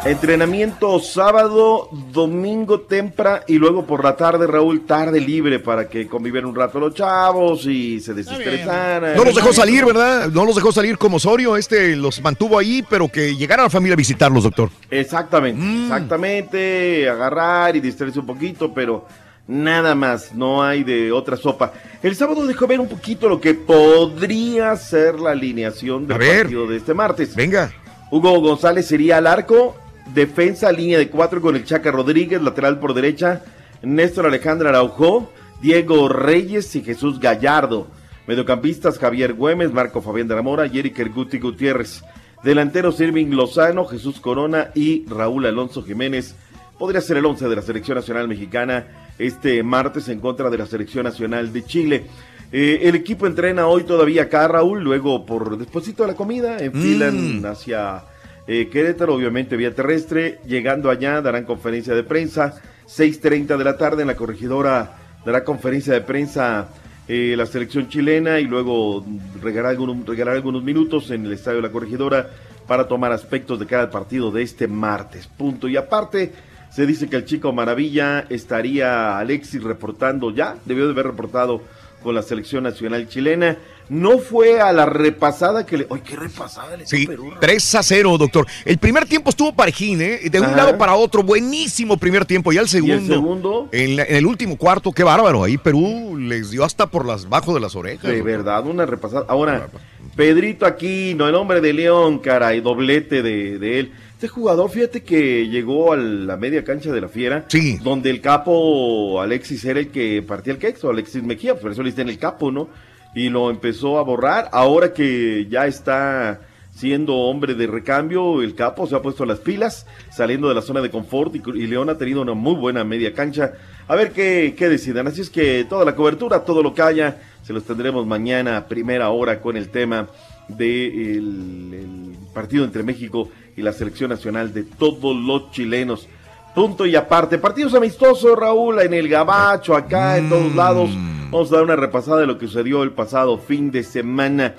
Entrenamiento 0.05 0.99
sábado, 0.99 1.91
domingo 2.11 2.81
tempra 2.81 3.45
y 3.47 3.57
luego 3.59 3.85
por 3.85 4.03
la 4.03 4.17
tarde, 4.17 4.47
Raúl, 4.47 4.87
tarde 4.87 5.21
libre 5.21 5.59
para 5.59 5.91
que 5.91 6.07
convivieran 6.07 6.49
un 6.49 6.57
rato 6.57 6.81
los 6.81 6.95
chavos 6.95 7.67
y 7.67 8.01
se 8.01 8.15
desestresaran. 8.15 9.15
No 9.15 9.25
los 9.25 9.35
dejó 9.35 9.53
salir, 9.53 9.85
¿verdad? 9.85 10.29
No 10.31 10.47
los 10.47 10.55
dejó 10.57 10.73
salir 10.73 10.97
como 10.97 11.19
Osorio. 11.19 11.55
Este 11.55 11.95
los 11.97 12.19
mantuvo 12.23 12.59
ahí, 12.59 12.83
pero 12.89 13.09
que 13.09 13.37
llegara 13.37 13.65
la 13.65 13.69
familia 13.71 13.93
a 13.93 13.97
visitarlos, 13.97 14.45
doctor. 14.45 14.71
Exactamente, 14.91 15.61
Mm. 15.61 15.83
exactamente, 15.83 17.07
agarrar 17.11 17.77
y 17.77 17.81
distraerse 17.81 18.21
un 18.21 18.27
poquito, 18.27 18.73
pero 18.73 19.05
nada 19.47 19.95
más, 19.95 20.35
no 20.35 20.63
hay 20.63 20.83
de 20.83 21.13
otra 21.13 21.37
sopa. 21.37 21.75
El 22.03 22.17
sábado 22.17 22.47
dejó 22.47 22.67
ver 22.67 22.81
un 22.81 22.89
poquito 22.89 23.29
lo 23.29 23.39
que 23.39 23.53
podría 23.53 24.75
ser 24.77 25.21
la 25.21 25.33
alineación 25.33 26.07
del 26.07 26.15
A 26.17 26.19
ver. 26.19 26.43
partido 26.45 26.67
de 26.67 26.77
este 26.79 26.95
martes. 26.95 27.35
Venga. 27.37 27.71
Hugo 28.11 28.41
González 28.41 28.87
sería 28.87 29.19
al 29.19 29.27
arco, 29.27 29.77
defensa, 30.15 30.73
línea 30.73 30.99
de 30.99 31.09
cuatro 31.09 31.41
con 31.41 31.57
el 31.57 31.65
Chaca 31.65 31.91
Rodríguez, 31.91 32.41
lateral 32.43 32.79
por 32.79 32.95
derecha, 32.95 33.43
Néstor 33.83 34.27
Alejandro 34.27 34.69
Araujo, 34.69 35.31
Diego 35.61 36.09
Reyes 36.09 36.75
y 36.77 36.83
Jesús 36.83 37.19
Gallardo. 37.21 37.87
Mediocampistas 38.27 38.99
Javier 38.99 39.35
Güemes, 39.35 39.73
Marco 39.73 40.03
Fabián 40.03 40.29
de 40.29 40.35
la 40.37 40.43
Mora 40.43 40.67
y 40.67 40.79
Eric 40.79 40.99
Erguti 40.99 41.39
Gutiérrez. 41.39 42.03
Delanteros 42.45 43.01
Irving 43.01 43.31
Lozano, 43.31 43.85
Jesús 43.87 44.21
Corona 44.21 44.71
y 44.75 45.05
Raúl 45.09 45.47
Alonso 45.47 45.83
Jiménez. 45.83 46.35
Podría 46.79 47.01
ser 47.01 47.19
el 47.19 47.27
11 47.27 47.49
de 47.49 47.57
la 47.57 47.63
Selección 47.63 47.97
Nacional 47.97 48.29
Mexicana 48.29 48.87
este 49.19 49.63
martes 49.63 50.09
en 50.09 50.21
contra 50.21 50.49
de 50.49 50.57
la 50.57 50.67
Selección 50.67 51.05
Nacional 51.05 51.53
de 51.53 51.65
Chile. 51.65 52.05
Eh, 52.53 52.81
el 52.85 52.95
equipo 52.95 53.27
entrena 53.27 53.67
hoy 53.67 53.85
todavía 53.85 54.23
acá, 54.23 54.49
Raúl, 54.49 54.81
luego 54.83 55.27
por 55.27 55.59
despuésito 55.59 56.05
de 56.05 56.09
la 56.13 56.15
comida, 56.17 56.59
enfilan 56.59 57.41
Mm. 57.41 57.47
hacia 57.47 58.03
eh, 58.47 58.69
Querétaro, 58.69 59.15
obviamente 59.15 59.57
vía 59.57 59.75
terrestre. 59.75 60.41
Llegando 60.47 60.91
allá 60.91 61.21
darán 61.21 61.45
conferencia 61.45 61.95
de 61.95 62.03
prensa, 62.03 62.61
6.30 62.87 63.57
de 63.57 63.65
la 63.65 63.77
tarde 63.77 64.03
en 64.03 64.09
la 64.09 64.17
corregidora 64.17 64.97
dará 65.25 65.45
conferencia 65.45 65.93
de 65.93 66.01
prensa 66.01 66.69
eh, 67.09 67.35
la 67.37 67.47
selección 67.47 67.89
chilena 67.89 68.39
y 68.41 68.45
luego 68.45 69.05
regalará 69.43 69.71
algunos, 69.71 70.07
regalará 70.07 70.37
algunos 70.37 70.63
minutos 70.63 71.11
en 71.11 71.27
el 71.27 71.33
estadio 71.33 71.57
de 71.57 71.63
la 71.63 71.73
corregidora 71.73 72.31
para 72.67 72.87
tomar 72.87 73.13
aspectos 73.13 73.59
de 73.59 73.67
cada 73.67 73.91
partido 73.91 74.31
de 74.31 74.43
este 74.43 74.69
martes. 74.69 75.27
Punto. 75.27 75.67
Y 75.67 75.77
aparte, 75.77 76.33
se 76.71 76.87
dice 76.87 77.09
que 77.09 77.17
el 77.17 77.25
chico 77.25 77.53
Maravilla 77.53 78.27
estaría 78.29 79.19
Alexis 79.19 79.63
reportando 79.63 80.31
ya, 80.31 80.57
debió 80.65 80.87
de 80.87 80.93
haber 80.93 81.07
reportado 81.07 81.63
con 82.03 82.15
la 82.15 82.23
selección 82.23 82.65
nacional 82.65 83.09
chilena. 83.09 83.57
No 83.91 84.19
fue 84.21 84.61
a 84.61 84.73
la 84.73 84.87
repasada 84.87 85.67
que 85.67 85.77
le. 85.79 85.87
¡Ay, 85.91 86.01
qué 86.05 86.15
repasada 86.17 86.77
le 86.77 86.87
Sí, 86.87 87.07
Perú! 87.09 87.33
3 87.41 87.75
a 87.75 87.83
0, 87.83 88.17
doctor. 88.19 88.47
El 88.65 88.79
primer 88.79 89.05
tiempo 89.07 89.31
estuvo 89.31 89.53
parejín, 89.53 90.01
¿eh? 90.01 90.21
De 90.31 90.39
un 90.39 90.47
Ajá. 90.47 90.57
lado 90.57 90.79
para 90.79 90.95
otro, 90.95 91.25
buenísimo 91.25 91.97
primer 91.97 92.25
tiempo. 92.25 92.53
Y 92.53 92.59
al 92.59 92.69
segundo. 92.69 93.13
segundo? 93.15 93.69
En, 93.73 93.97
la- 93.97 94.05
en 94.05 94.15
el 94.17 94.27
último 94.27 94.57
cuarto, 94.57 94.93
qué 94.93 95.03
bárbaro. 95.03 95.43
Ahí 95.43 95.59
Perú 95.59 96.17
les 96.17 96.51
dio 96.53 96.65
hasta 96.65 96.87
por 96.87 97.05
las 97.05 97.29
bajo 97.29 97.53
de 97.53 97.59
las 97.61 97.75
orejas. 97.75 98.05
De 98.05 98.19
doctor. 98.19 98.27
verdad, 98.33 98.67
una 98.67 98.87
repasada. 98.87 99.27
Ahora, 99.29 99.69
Pedrito 100.15 100.67
Aquino, 100.67 101.29
el 101.29 101.35
hombre 101.35 101.61
de 101.61 101.73
León, 101.73 102.21
caray, 102.21 102.61
doblete 102.61 103.23
de, 103.23 103.59
de 103.59 103.79
él. 103.81 103.93
Este 104.15 104.29
jugador, 104.29 104.71
fíjate 104.71 105.03
que 105.03 105.49
llegó 105.49 105.93
a 105.95 105.97
la 105.97 106.37
media 106.37 106.63
cancha 106.63 106.93
de 106.93 107.01
la 107.01 107.09
Fiera, 107.09 107.47
donde 107.83 108.11
el 108.11 108.21
capo 108.21 109.21
Alexis 109.21 109.65
era 109.65 109.81
el 109.81 109.89
que 109.89 110.23
partía 110.23 110.53
el 110.53 110.59
quexo, 110.59 110.91
Alexis 110.91 111.23
Mejía, 111.23 111.55
por 111.59 111.73
eso 111.73 111.83
le 111.83 111.91
dicen 111.91 112.09
el 112.09 112.19
capo, 112.19 112.53
¿no? 112.53 112.69
Y 113.15 113.29
lo 113.29 113.51
empezó 113.51 113.99
a 113.99 114.03
borrar. 114.03 114.49
Ahora 114.53 114.93
que 114.93 115.47
ya 115.51 115.67
está 115.67 116.41
siendo 116.73 117.15
hombre 117.15 117.55
de 117.55 117.67
recambio, 117.67 118.43
el 118.43 118.55
capo 118.55 118.87
se 118.87 118.95
ha 118.95 119.03
puesto 119.03 119.27
las 119.27 119.41
pilas, 119.41 119.87
saliendo 120.11 120.49
de 120.49 120.55
la 120.55 120.63
zona 120.63 120.81
de 120.81 120.91
confort 120.91 121.35
y, 121.35 121.67
León 121.67 121.91
ha 121.91 121.99
tenido 121.99 122.23
una 122.23 122.35
muy 122.35 122.55
buena 122.55 122.85
media 122.85 123.13
cancha. 123.13 123.53
A 123.89 123.97
ver 123.97 124.13
qué, 124.13 124.55
qué 124.57 124.69
decidan. 124.69 125.07
Así 125.07 125.21
es 125.21 125.31
que 125.31 125.67
toda 125.69 125.85
la 125.85 125.95
cobertura, 125.95 126.45
todo 126.45 126.63
lo 126.63 126.73
que 126.73 126.83
haya, 126.83 127.19
se 127.43 127.53
los 127.53 127.65
tendremos 127.65 128.07
mañana 128.07 128.67
primera 128.67 129.11
hora 129.11 129.41
con 129.41 129.57
el 129.57 129.69
tema 129.69 130.09
del 130.49 131.75
el 131.75 132.17
partido 132.33 132.65
entre 132.65 132.83
México 132.83 133.29
y 133.57 133.63
la 133.63 133.73
selección 133.73 134.11
nacional 134.11 134.53
de 134.55 134.63
todos 134.65 135.17
los 135.17 135.51
chilenos. 135.51 136.09
Punto 136.55 136.85
y 136.85 136.97
aparte. 136.97 137.39
Partidos 137.39 137.75
amistosos, 137.75 138.37
Raúl, 138.37 138.81
en 138.81 138.93
el 138.93 139.09
Gabacho, 139.09 139.77
acá, 139.77 140.19
en 140.19 140.29
todos 140.29 140.55
lados. 140.55 140.91
Vamos 141.31 141.53
a 141.53 141.57
dar 141.57 141.65
una 141.65 141.77
repasada 141.77 142.21
de 142.21 142.27
lo 142.27 142.39
que 142.39 142.47
sucedió 142.49 142.83
el 142.83 142.91
pasado 142.91 143.39
fin 143.39 143.71
de 143.71 143.85
semana. 143.85 144.55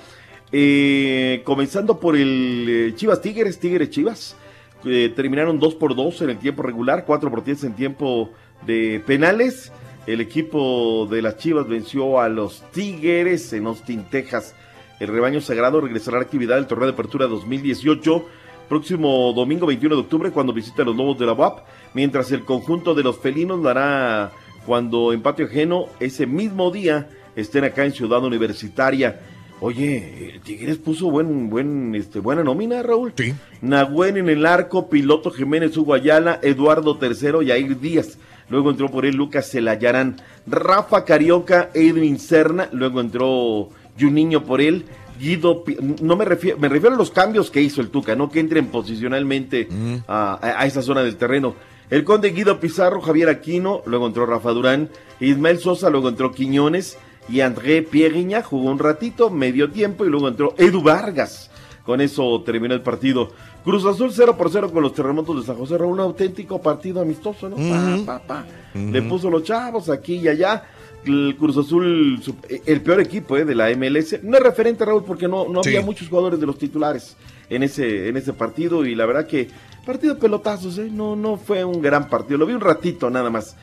Eh, 0.53 1.41
comenzando 1.43 1.99
por 1.99 2.15
el 2.15 2.65
eh, 2.69 2.95
Chivas 2.95 3.21
Tigres, 3.21 3.59
Tigres 3.59 3.89
Chivas. 3.89 4.37
Eh, 4.85 5.11
terminaron 5.13 5.59
2 5.59 5.75
por 5.75 5.95
2 5.95 6.21
en 6.21 6.29
el 6.31 6.37
tiempo 6.39 6.63
regular, 6.63 7.03
4 7.05 7.29
por 7.29 7.43
10 7.43 7.65
en 7.65 7.73
tiempo 7.73 8.31
de 8.65 9.01
penales. 9.05 9.73
El 10.07 10.21
equipo 10.21 11.07
de 11.11 11.21
las 11.21 11.37
Chivas 11.37 11.67
venció 11.67 12.21
a 12.21 12.29
los 12.29 12.63
Tigres 12.71 13.51
en 13.51 13.67
Austin, 13.67 14.05
Texas. 14.09 14.55
El 15.01 15.09
rebaño 15.09 15.41
sagrado 15.41 15.81
regresará 15.81 16.17
a 16.17 16.19
la 16.21 16.25
actividad 16.25 16.55
del 16.55 16.67
torneo 16.67 16.87
de 16.87 16.93
apertura 16.93 17.27
2018 17.27 18.25
próximo 18.71 19.33
domingo 19.33 19.65
21 19.65 19.95
de 19.95 20.01
octubre 20.01 20.31
cuando 20.31 20.53
visite 20.53 20.81
a 20.81 20.85
los 20.85 20.95
Lobos 20.95 21.19
de 21.19 21.25
la 21.25 21.33
UAP, 21.33 21.59
mientras 21.93 22.31
el 22.31 22.45
conjunto 22.45 22.95
de 22.95 23.03
los 23.03 23.17
felinos 23.17 23.59
lo 23.59 23.67
hará 23.67 24.31
cuando 24.65 25.11
en 25.11 25.21
patio 25.21 25.47
ajeno 25.47 25.87
ese 25.99 26.25
mismo 26.25 26.71
día 26.71 27.09
estén 27.35 27.65
acá 27.65 27.83
en 27.83 27.91
Ciudad 27.91 28.23
Universitaria. 28.23 29.19
Oye, 29.59 30.39
Tigres 30.45 30.77
puso 30.77 31.11
buen, 31.11 31.49
buen, 31.49 31.95
este, 31.95 32.19
buena 32.19 32.45
nómina, 32.45 32.81
Raúl. 32.81 33.11
Sí. 33.17 33.33
Nahuen 33.59 34.15
en 34.15 34.29
el 34.29 34.45
arco, 34.45 34.89
Piloto 34.89 35.31
Jiménez 35.31 35.75
Hugo 35.75 35.93
Ayala, 35.93 36.39
Eduardo 36.41 36.97
III, 37.01 37.45
Yair 37.45 37.77
Díaz. 37.77 38.19
Luego 38.47 38.71
entró 38.71 38.87
por 38.87 39.05
él 39.05 39.17
Lucas 39.17 39.51
Celayarán, 39.51 40.15
Rafa 40.47 41.03
Carioca, 41.03 41.71
Edwin 41.73 42.19
Serna. 42.19 42.69
Luego 42.71 43.01
entró 43.01 43.67
Juninho 43.99 44.45
por 44.45 44.61
él, 44.61 44.85
Guido, 45.21 45.63
no 46.01 46.15
me 46.15 46.25
refiero, 46.25 46.57
me 46.57 46.67
refiero 46.67 46.95
a 46.95 46.97
los 46.97 47.11
cambios 47.11 47.51
que 47.51 47.61
hizo 47.61 47.79
el 47.81 47.89
Tuca, 47.89 48.15
no 48.15 48.29
que 48.31 48.39
entren 48.39 48.67
posicionalmente 48.67 49.67
a, 50.07 50.33
a- 50.33 50.61
a 50.61 50.65
esa 50.65 50.81
zona 50.81 51.03
del 51.03 51.15
terreno. 51.17 51.55
El 51.89 52.03
conde 52.03 52.29
Guido 52.31 52.59
Pizarro, 52.59 53.01
Javier 53.01 53.29
Aquino, 53.29 53.81
luego 53.85 54.07
entró 54.07 54.25
Rafa 54.25 54.51
Durán, 54.51 54.89
Ismael 55.19 55.59
Sosa, 55.59 55.89
luego 55.89 56.09
entró 56.09 56.31
Quiñones 56.31 56.97
y 57.29 57.41
André 57.41 57.81
Pierriña 57.83 58.41
jugó 58.41 58.69
un 58.71 58.79
ratito, 58.79 59.29
medio 59.29 59.69
tiempo 59.71 60.05
y 60.05 60.09
luego 60.09 60.27
entró 60.29 60.55
Edu 60.57 60.81
Vargas. 60.81 61.49
Con 61.85 61.99
eso 61.99 62.41
terminó 62.45 62.73
el 62.75 62.81
partido. 62.81 63.31
Cruz 63.63 63.85
Azul 63.85 64.11
0 64.13 64.37
por 64.37 64.49
0 64.51 64.71
con 64.71 64.81
los 64.83 64.93
terremotos 64.93 65.35
de 65.41 65.45
San 65.45 65.57
José, 65.57 65.77
Raúl, 65.77 65.93
un 65.93 65.99
auténtico 65.99 66.61
partido 66.61 67.01
amistoso, 67.01 67.49
¿no? 67.49 67.57
Pa, 68.05 68.19
pa, 68.19 68.19
pa. 68.27 68.45
Le 68.73 69.01
puso 69.01 69.29
los 69.29 69.43
chavos 69.43 69.89
aquí 69.89 70.15
y 70.15 70.27
allá. 70.27 70.63
El 71.05 71.35
Cruz 71.37 71.57
Azul, 71.57 72.21
el 72.65 72.81
peor 72.81 73.01
equipo 73.01 73.37
eh, 73.37 73.45
de 73.45 73.55
la 73.55 73.69
MLS. 73.75 74.21
No 74.23 74.37
es 74.37 74.43
referente, 74.43 74.85
Raúl, 74.85 75.03
porque 75.03 75.27
no, 75.27 75.47
no 75.47 75.61
había 75.61 75.81
muchos 75.81 76.07
jugadores 76.09 76.39
de 76.39 76.45
los 76.45 76.57
titulares 76.57 77.15
en 77.49 77.63
ese, 77.63 78.09
en 78.09 78.17
ese 78.17 78.33
partido. 78.33 78.85
Y 78.85 78.95
la 78.95 79.05
verdad 79.05 79.27
que 79.27 79.49
partido 79.85 80.15
de 80.15 80.21
pelotazos, 80.21 80.77
¿eh? 80.77 80.89
no, 80.91 81.15
no 81.15 81.37
fue 81.37 81.63
un 81.63 81.81
gran 81.81 82.09
partido. 82.09 82.37
Lo 82.37 82.45
vi 82.45 82.53
un 82.53 82.61
ratito 82.61 83.09
nada 83.09 83.29
más. 83.29 83.55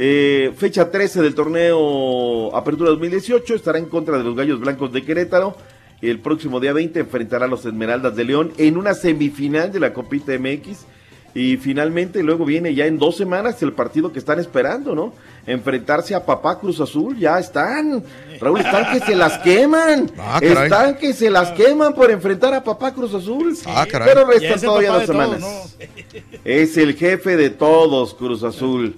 Eh, 0.00 0.52
fecha 0.56 0.92
13 0.92 1.22
del 1.22 1.34
torneo 1.34 2.54
Apertura 2.54 2.90
2018 2.90 3.56
estará 3.56 3.78
en 3.78 3.86
contra 3.86 4.16
de 4.16 4.22
los 4.22 4.36
Gallos 4.36 4.60
Blancos 4.60 4.92
de 4.92 5.04
Querétaro. 5.04 5.56
El 6.00 6.20
próximo 6.20 6.60
día 6.60 6.72
20 6.72 7.00
enfrentará 7.00 7.46
a 7.46 7.48
los 7.48 7.66
Esmeraldas 7.66 8.14
de 8.14 8.24
León 8.24 8.52
en 8.58 8.76
una 8.76 8.94
semifinal 8.94 9.72
de 9.72 9.80
la 9.80 9.92
Copita 9.92 10.32
MX. 10.38 10.86
Y 11.34 11.56
finalmente 11.56 12.22
luego 12.22 12.44
viene 12.44 12.74
ya 12.74 12.86
en 12.86 12.98
dos 12.98 13.16
semanas 13.16 13.62
el 13.62 13.72
partido 13.72 14.12
que 14.12 14.18
están 14.18 14.38
esperando, 14.38 14.94
¿no? 14.94 15.12
Enfrentarse 15.48 16.14
a 16.14 16.24
Papá 16.24 16.58
Cruz 16.58 16.78
Azul, 16.80 17.18
ya 17.18 17.38
están. 17.38 18.04
Raúl, 18.38 18.60
están 18.60 18.92
que 18.92 19.04
se 19.04 19.16
las 19.16 19.38
queman. 19.38 20.10
Ah, 20.20 20.40
están 20.42 20.96
que 20.98 21.14
se 21.14 21.30
las 21.30 21.52
queman 21.52 21.94
por 21.94 22.10
enfrentar 22.10 22.52
a 22.52 22.62
Papá 22.62 22.92
Cruz 22.92 23.14
Azul. 23.14 23.56
Ah, 23.66 23.86
caray. 23.90 24.08
Pero 24.08 24.26
restan 24.26 24.60
todavía 24.60 24.92
dos 24.92 25.06
todos, 25.06 25.16
semanas. 25.16 25.76
Es 26.44 26.76
el 26.76 26.94
jefe 26.94 27.36
de 27.36 27.50
todos, 27.50 28.14
Cruz 28.14 28.42
Azul. 28.42 28.94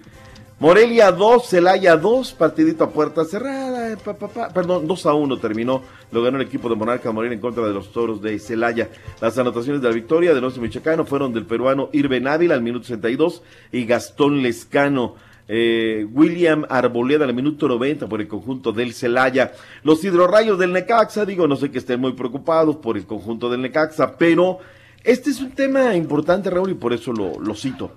Morelia 0.61 1.11
2, 1.11 1.49
Celaya 1.49 1.97
2, 1.97 2.35
partidito 2.35 2.85
a 2.85 2.91
puerta 2.91 3.25
cerrada, 3.25 3.93
eh, 3.93 3.97
pa, 3.97 4.13
pa, 4.13 4.29
pa. 4.29 4.49
perdón, 4.51 4.87
2 4.87 5.07
a 5.07 5.15
1 5.15 5.39
terminó, 5.39 5.81
lo 6.13 6.23
ganó 6.23 6.37
el 6.37 6.47
equipo 6.47 6.69
de 6.69 6.75
Monarca 6.75 7.11
Morelia 7.13 7.35
en 7.35 7.41
contra 7.41 7.65
de 7.67 7.73
los 7.73 7.91
toros 7.93 8.21
de 8.21 8.39
Celaya. 8.39 8.91
Las 9.23 9.39
anotaciones 9.39 9.81
de 9.81 9.89
la 9.89 9.95
victoria 9.95 10.35
del 10.35 10.45
once 10.45 10.61
michoacano 10.61 11.07
fueron 11.07 11.33
del 11.33 11.47
peruano 11.47 11.89
Irben 11.93 12.29
Ávila 12.29 12.57
al 12.57 12.63
minuto 12.63 12.85
62 12.85 13.43
y 13.73 13.87
Gastón 13.87 14.43
Lescano. 14.43 15.15
Eh, 15.53 16.07
William 16.13 16.65
Arboleda 16.69 17.25
al 17.25 17.35
minuto 17.35 17.67
90 17.67 18.07
por 18.07 18.21
el 18.21 18.29
conjunto 18.29 18.71
del 18.71 18.95
Celaya. 18.95 19.51
Los 19.83 20.05
hidrorrayos 20.05 20.61
del 20.61 20.73
Necaxa, 20.73 21.27
digo, 21.27 21.49
no 21.49 21.57
sé 21.57 21.73
que 21.73 21.79
estén 21.79 21.99
muy 21.99 22.13
preocupados 22.13 22.77
por 22.77 22.97
el 22.97 23.05
conjunto 23.05 23.51
del 23.51 23.61
Necaxa, 23.61 24.17
pero 24.17 24.61
este 25.03 25.31
es 25.31 25.41
un 25.41 25.51
tema 25.51 25.97
importante, 25.97 26.51
Raúl, 26.51 26.71
y 26.71 26.75
por 26.75 26.93
eso 26.93 27.13
lo, 27.13 27.55
cito. 27.57 27.91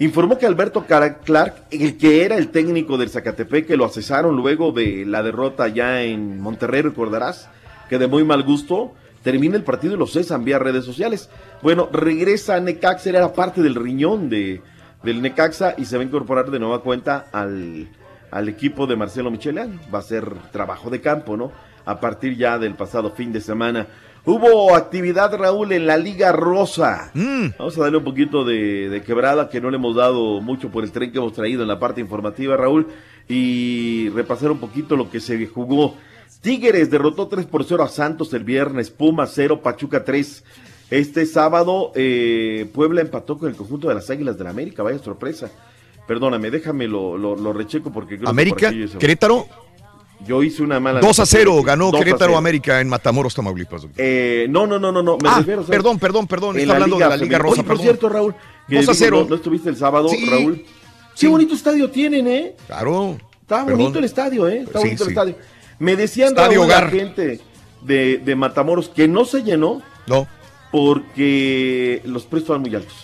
Informó 0.00 0.36
que 0.36 0.46
Alberto 0.46 0.84
Clark, 0.84 1.66
el 1.70 1.96
que 1.96 2.24
era 2.24 2.36
el 2.36 2.48
técnico 2.48 2.98
del 2.98 3.08
Zacatepec, 3.08 3.68
que 3.68 3.76
lo 3.76 3.88
cesaron 3.88 4.34
luego 4.34 4.72
de 4.72 5.04
la 5.06 5.22
derrota 5.22 5.68
ya 5.68 6.02
en 6.02 6.40
Monterrey, 6.40 6.82
recordarás, 6.82 7.48
que 7.88 7.98
de 7.98 8.08
muy 8.08 8.24
mal 8.24 8.42
gusto 8.42 8.94
termina 9.22 9.54
el 9.54 9.62
partido 9.62 9.94
y 9.94 9.98
lo 9.98 10.08
cesan 10.08 10.44
vía 10.44 10.58
redes 10.58 10.84
sociales. 10.84 11.30
Bueno, 11.62 11.88
regresa 11.92 12.56
a 12.56 12.60
Necaxa, 12.60 13.10
era 13.10 13.32
parte 13.32 13.62
del 13.62 13.76
riñón 13.76 14.28
de, 14.28 14.60
del 15.04 15.22
Necaxa 15.22 15.74
y 15.76 15.84
se 15.84 15.96
va 15.96 16.02
a 16.02 16.06
incorporar 16.06 16.50
de 16.50 16.58
nueva 16.58 16.82
cuenta 16.82 17.26
al, 17.32 17.88
al 18.30 18.48
equipo 18.48 18.86
de 18.86 18.96
Marcelo 18.96 19.30
Micheleano. 19.30 19.78
Va 19.94 20.00
a 20.00 20.02
ser 20.02 20.32
trabajo 20.50 20.90
de 20.90 21.00
campo, 21.00 21.36
¿no? 21.36 21.52
A 21.84 22.00
partir 22.00 22.36
ya 22.36 22.58
del 22.58 22.74
pasado 22.74 23.10
fin 23.10 23.32
de 23.32 23.40
semana. 23.40 23.86
Hubo 24.26 24.74
actividad, 24.74 25.36
Raúl, 25.36 25.72
en 25.72 25.86
la 25.86 25.98
Liga 25.98 26.32
Rosa. 26.32 27.10
Vamos 27.58 27.76
a 27.76 27.82
darle 27.82 27.98
un 27.98 28.04
poquito 28.04 28.42
de, 28.42 28.88
de 28.88 29.02
quebrada 29.02 29.50
que 29.50 29.60
no 29.60 29.70
le 29.70 29.76
hemos 29.76 29.94
dado 29.94 30.40
mucho 30.40 30.70
por 30.70 30.82
el 30.82 30.92
tren 30.92 31.12
que 31.12 31.18
hemos 31.18 31.34
traído 31.34 31.60
en 31.60 31.68
la 31.68 31.78
parte 31.78 32.00
informativa, 32.00 32.56
Raúl, 32.56 32.86
y 33.28 34.08
repasar 34.14 34.50
un 34.50 34.60
poquito 34.60 34.96
lo 34.96 35.10
que 35.10 35.20
se 35.20 35.46
jugó. 35.46 35.94
Tigres 36.40 36.90
derrotó 36.90 37.28
3 37.28 37.44
por 37.46 37.64
0 37.64 37.82
a 37.82 37.88
Santos 37.88 38.32
el 38.32 38.44
viernes, 38.44 38.90
Puma 38.90 39.26
0, 39.26 39.60
Pachuca 39.62 40.04
3. 40.04 40.44
Este 40.90 41.26
sábado 41.26 41.92
eh, 41.94 42.68
Puebla 42.72 43.00
empató 43.00 43.38
con 43.38 43.48
el 43.48 43.56
conjunto 43.56 43.88
de 43.88 43.94
las 43.94 44.08
Águilas 44.10 44.36
del 44.38 44.46
América, 44.46 44.82
vaya 44.82 44.98
sorpresa. 44.98 45.50
Perdóname, 46.06 46.50
déjame 46.50 46.86
lo, 46.86 47.16
lo, 47.16 47.34
lo 47.34 47.52
recheco 47.52 47.90
porque 47.90 48.16
creo 48.16 48.24
que 48.26 48.30
América, 48.30 48.68
por 48.68 48.76
aquí 48.78 48.88
se- 48.88 48.98
Querétaro, 48.98 49.46
Yo 50.26 50.42
hice 50.42 50.62
una 50.62 50.78
mala 50.80 51.00
2 51.00 51.18
a 51.20 51.26
0 51.26 51.62
ganó 51.62 51.86
2 51.86 51.94
a 51.94 51.98
Querétaro 51.98 52.26
0. 52.32 52.36
América 52.38 52.80
en 52.80 52.88
Matamoros, 52.88 53.34
Tamaulipas. 53.34 53.86
Eh, 53.96 54.46
no, 54.50 54.66
no, 54.66 54.78
no, 54.78 54.92
no, 54.92 55.02
no. 55.02 55.16
Me 55.16 55.28
Ah, 55.28 55.38
refiero, 55.38 55.64
perdón, 55.64 55.98
perdón, 55.98 56.26
perdón, 56.26 56.58
está 56.58 56.74
hablando 56.74 56.98
de 56.98 57.08
la 57.08 57.16
Liga. 57.16 57.38
Rosa, 57.38 57.60
Oye, 57.60 57.68
por 57.68 57.78
cierto, 57.78 58.08
Raúl, 58.10 58.34
que 58.68 58.76
2 58.76 58.88
a 58.88 58.92
digo, 58.92 58.94
0. 58.94 59.20
No, 59.24 59.28
no 59.30 59.34
estuviste 59.36 59.70
el 59.70 59.76
sábado, 59.76 60.08
Sí. 60.10 60.28
Raúl. 60.28 60.64
Qué 61.18 61.28
bonito 61.28 61.54
estadio 61.54 61.90
tienen, 61.90 62.26
¿eh? 62.26 62.56
Claro. 62.66 63.16
Está 63.40 63.64
Perdón. 63.64 63.80
bonito 63.80 63.98
el 63.98 64.04
estadio, 64.04 64.48
¿eh? 64.48 64.58
Está 64.66 64.80
Sí, 64.80 64.84
bonito 64.86 65.02
el 65.04 65.08
sí. 65.08 65.12
estadio. 65.12 65.36
Me 65.78 65.96
decían 65.96 66.28
Estadio 66.28 66.58
Raúl, 66.60 66.68
la 66.68 66.88
gente 66.90 67.40
de, 67.82 68.18
de 68.18 68.36
Matamoros 68.36 68.88
que 68.88 69.06
no 69.08 69.24
se 69.24 69.42
llenó. 69.42 69.80
No. 70.06 70.26
Porque 70.74 72.02
los 72.04 72.24
precios 72.24 72.42
estaban 72.42 72.62
muy 72.62 72.74
altos. 72.74 72.94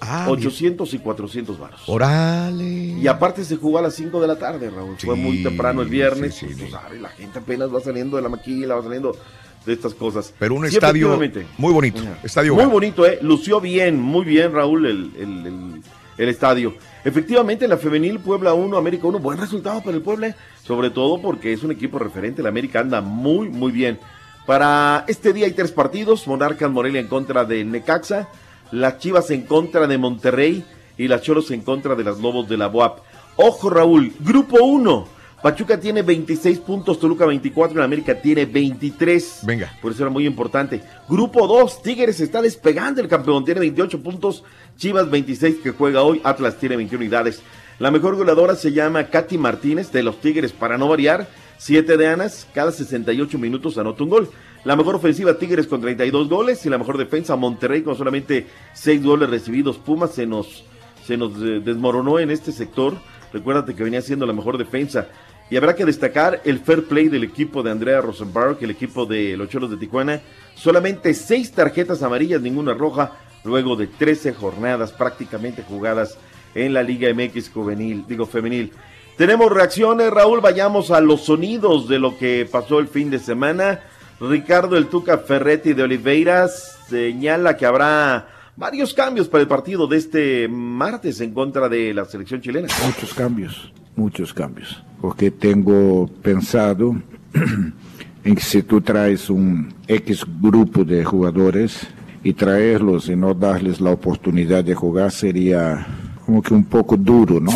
Ah, 0.00 0.26
800 0.28 0.92
y 0.94 0.98
400 0.98 1.58
varos. 1.58 1.80
Órale. 1.86 2.64
Y 2.64 3.06
aparte 3.06 3.44
se 3.44 3.56
jugó 3.56 3.78
a 3.78 3.82
las 3.82 3.94
5 3.94 4.20
de 4.20 4.26
la 4.26 4.36
tarde, 4.38 4.68
Raúl. 4.70 4.96
Fue 4.98 5.14
muy 5.14 5.42
temprano 5.42 5.82
el 5.82 5.88
viernes. 5.88 6.36
pues, 6.40 6.56
tú 6.56 6.66
sabes, 6.70 7.00
la 7.00 7.08
gente 7.10 7.38
apenas 7.38 7.72
va 7.74 7.80
saliendo 7.80 8.16
de 8.16 8.22
la 8.22 8.28
maquila, 8.28 8.74
va 8.76 8.82
saliendo 8.82 9.16
de 9.64 9.72
estas 9.72 9.94
cosas. 9.94 10.34
Pero 10.38 10.54
un 10.54 10.68
Sí, 10.68 10.74
estadio 10.74 11.16
muy 11.58 11.72
bonito. 11.72 12.00
Estadio 12.22 12.54
Muy 12.54 12.64
bonito, 12.66 13.06
¿eh? 13.06 13.18
Lució 13.22 13.60
bien, 13.60 14.00
muy 14.00 14.24
bien, 14.24 14.52
Raúl, 14.52 14.86
el, 14.86 15.12
el- 15.18 15.46
el- 15.46 15.82
el 16.18 16.28
estadio. 16.28 16.74
Efectivamente, 17.04 17.68
la 17.68 17.76
femenil 17.76 18.18
Puebla 18.20 18.54
1, 18.54 18.76
América 18.76 19.06
1, 19.06 19.18
buen 19.18 19.38
resultado 19.38 19.80
para 19.82 19.96
el 19.96 20.02
Puebla, 20.02 20.34
sobre 20.62 20.90
todo 20.90 21.20
porque 21.20 21.52
es 21.52 21.62
un 21.62 21.70
equipo 21.72 21.98
referente. 21.98 22.42
La 22.42 22.48
América 22.50 22.80
anda 22.80 23.00
muy, 23.00 23.48
muy 23.48 23.70
bien. 23.72 23.98
Para 24.46 25.04
este 25.08 25.32
día 25.32 25.46
hay 25.46 25.52
tres 25.52 25.72
partidos: 25.72 26.26
Monarcas 26.28 26.70
Morelia 26.70 27.00
en 27.00 27.08
contra 27.08 27.44
de 27.44 27.64
Necaxa, 27.64 28.28
las 28.70 28.98
Chivas 28.98 29.30
en 29.30 29.42
contra 29.42 29.86
de 29.86 29.98
Monterrey 29.98 30.64
y 30.96 31.08
las 31.08 31.22
Choros 31.22 31.50
en 31.50 31.62
contra 31.62 31.94
de 31.96 32.04
las 32.04 32.18
Lobos 32.18 32.48
de 32.48 32.56
la 32.56 32.68
BOAP. 32.68 33.00
Ojo, 33.36 33.70
Raúl, 33.70 34.12
grupo 34.20 34.64
1. 34.64 35.16
Pachuca 35.42 35.78
tiene 35.78 36.02
26 36.02 36.60
puntos, 36.60 36.98
Toluca 36.98 37.26
24, 37.26 37.80
y 37.80 37.84
América 37.84 38.20
tiene 38.20 38.46
23. 38.46 39.40
Venga. 39.42 39.70
Por 39.82 39.92
eso 39.92 40.02
era 40.02 40.10
muy 40.10 40.26
importante. 40.26 40.82
Grupo 41.08 41.46
2, 41.46 41.82
Tigres 41.82 42.20
está 42.20 42.40
despegando 42.40 43.00
el 43.00 43.08
campeón, 43.08 43.44
tiene 43.44 43.60
28 43.60 44.02
puntos, 44.02 44.44
Chivas 44.76 45.10
26 45.10 45.56
que 45.62 45.72
juega 45.72 46.02
hoy, 46.02 46.20
Atlas 46.24 46.56
tiene 46.56 46.76
21 46.76 47.02
unidades. 47.02 47.42
La 47.78 47.90
mejor 47.90 48.16
goleadora 48.16 48.56
se 48.56 48.72
llama 48.72 49.08
Katy 49.08 49.36
Martínez 49.36 49.92
de 49.92 50.02
los 50.02 50.20
Tigres, 50.20 50.52
para 50.52 50.78
no 50.78 50.88
variar, 50.88 51.28
7 51.58 51.96
de 51.96 52.08
Anas, 52.08 52.46
cada 52.54 52.72
68 52.72 53.38
minutos 53.38 53.78
anota 53.78 54.04
un 54.04 54.10
gol. 54.10 54.30
La 54.64 54.76
mejor 54.76 54.96
ofensiva 54.96 55.38
Tigres 55.38 55.66
con 55.66 55.80
32 55.80 56.28
goles 56.28 56.66
y 56.66 56.68
la 56.68 56.78
mejor 56.78 56.98
defensa 56.98 57.36
Monterrey 57.36 57.82
con 57.82 57.96
solamente 57.96 58.46
6 58.74 59.04
goles 59.04 59.30
recibidos. 59.30 59.78
Pumas 59.78 60.12
se 60.12 60.26
nos, 60.26 60.64
se 61.04 61.16
nos 61.16 61.32
eh, 61.40 61.60
desmoronó 61.64 62.18
en 62.18 62.30
este 62.30 62.52
sector. 62.52 62.94
Recuérdate 63.32 63.74
que 63.74 63.84
venía 63.84 64.02
siendo 64.02 64.26
la 64.26 64.32
mejor 64.32 64.58
defensa. 64.58 65.08
Y 65.48 65.56
habrá 65.56 65.76
que 65.76 65.84
destacar 65.84 66.40
el 66.44 66.58
fair 66.58 66.84
play 66.84 67.08
del 67.08 67.22
equipo 67.22 67.62
de 67.62 67.70
Andrea 67.70 68.00
Rosenberg, 68.00 68.58
el 68.60 68.72
equipo 68.72 69.06
de 69.06 69.36
los 69.36 69.48
Cholos 69.48 69.70
de 69.70 69.76
Tijuana. 69.76 70.20
Solamente 70.56 71.14
6 71.14 71.52
tarjetas 71.52 72.02
amarillas, 72.02 72.40
ninguna 72.40 72.74
roja, 72.74 73.12
luego 73.44 73.76
de 73.76 73.86
13 73.86 74.34
jornadas 74.34 74.92
prácticamente 74.92 75.62
jugadas 75.62 76.18
en 76.56 76.74
la 76.74 76.82
Liga 76.82 77.12
MX 77.14 77.50
juvenil, 77.50 78.04
digo 78.08 78.26
femenil. 78.26 78.72
Tenemos 79.16 79.50
reacciones, 79.50 80.10
Raúl, 80.10 80.42
vayamos 80.42 80.90
a 80.90 81.00
los 81.00 81.24
sonidos 81.24 81.88
de 81.88 81.98
lo 81.98 82.18
que 82.18 82.46
pasó 82.50 82.78
el 82.78 82.86
fin 82.86 83.08
de 83.10 83.18
semana. 83.18 83.80
Ricardo 84.20 84.76
El 84.76 84.88
Tuca 84.88 85.16
Ferretti 85.16 85.72
de 85.72 85.84
Oliveiras 85.84 86.78
señala 86.86 87.56
que 87.56 87.64
habrá 87.64 88.28
varios 88.56 88.92
cambios 88.92 89.26
para 89.26 89.40
el 89.40 89.48
partido 89.48 89.86
de 89.86 89.96
este 89.96 90.48
martes 90.48 91.22
en 91.22 91.32
contra 91.32 91.66
de 91.70 91.94
la 91.94 92.04
selección 92.04 92.42
chilena. 92.42 92.68
Muchos 92.84 93.14
cambios, 93.14 93.72
muchos 93.96 94.34
cambios. 94.34 94.82
Porque 95.00 95.30
tengo 95.30 96.10
pensado 96.20 96.94
en 98.24 98.34
que 98.34 98.42
si 98.42 98.64
tú 98.64 98.82
traes 98.82 99.30
un 99.30 99.74
X 99.88 100.26
grupo 100.42 100.84
de 100.84 101.02
jugadores 101.06 101.86
y 102.22 102.34
traerlos 102.34 103.08
y 103.08 103.16
no 103.16 103.32
darles 103.32 103.80
la 103.80 103.92
oportunidad 103.92 104.62
de 104.62 104.74
jugar 104.74 105.10
sería 105.10 105.86
como 106.26 106.42
que 106.42 106.52
un 106.52 106.64
poco 106.64 106.98
duro, 106.98 107.40
¿no? 107.40 107.52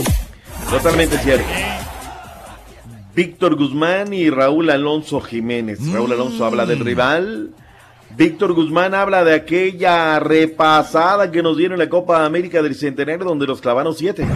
Totalmente 0.69 1.19
cierto. 1.19 1.47
Víctor 3.15 3.57
Guzmán 3.57 4.13
y 4.13 4.31
Raúl 4.31 4.71
Alonso 4.71 5.21
Jiménez. 5.21 5.79
Raúl 5.93 6.13
Alonso 6.13 6.45
habla 6.45 6.67
del 6.67 6.81
rival. 6.81 7.51
Víctor 8.17 8.55
Guzmán 8.55 8.95
habla 8.95 9.25
de 9.25 9.35
aquella 9.35 10.19
repasada 10.19 11.31
que 11.31 11.43
nos 11.43 11.57
dieron 11.57 11.75
en 11.75 11.87
la 11.87 11.89
Copa 11.89 12.25
América 12.25 12.63
del 12.63 12.75
Centenario 12.75 13.25
donde 13.25 13.47
los 13.47 13.61
clavaron 13.61 13.95
siete. 13.95 14.27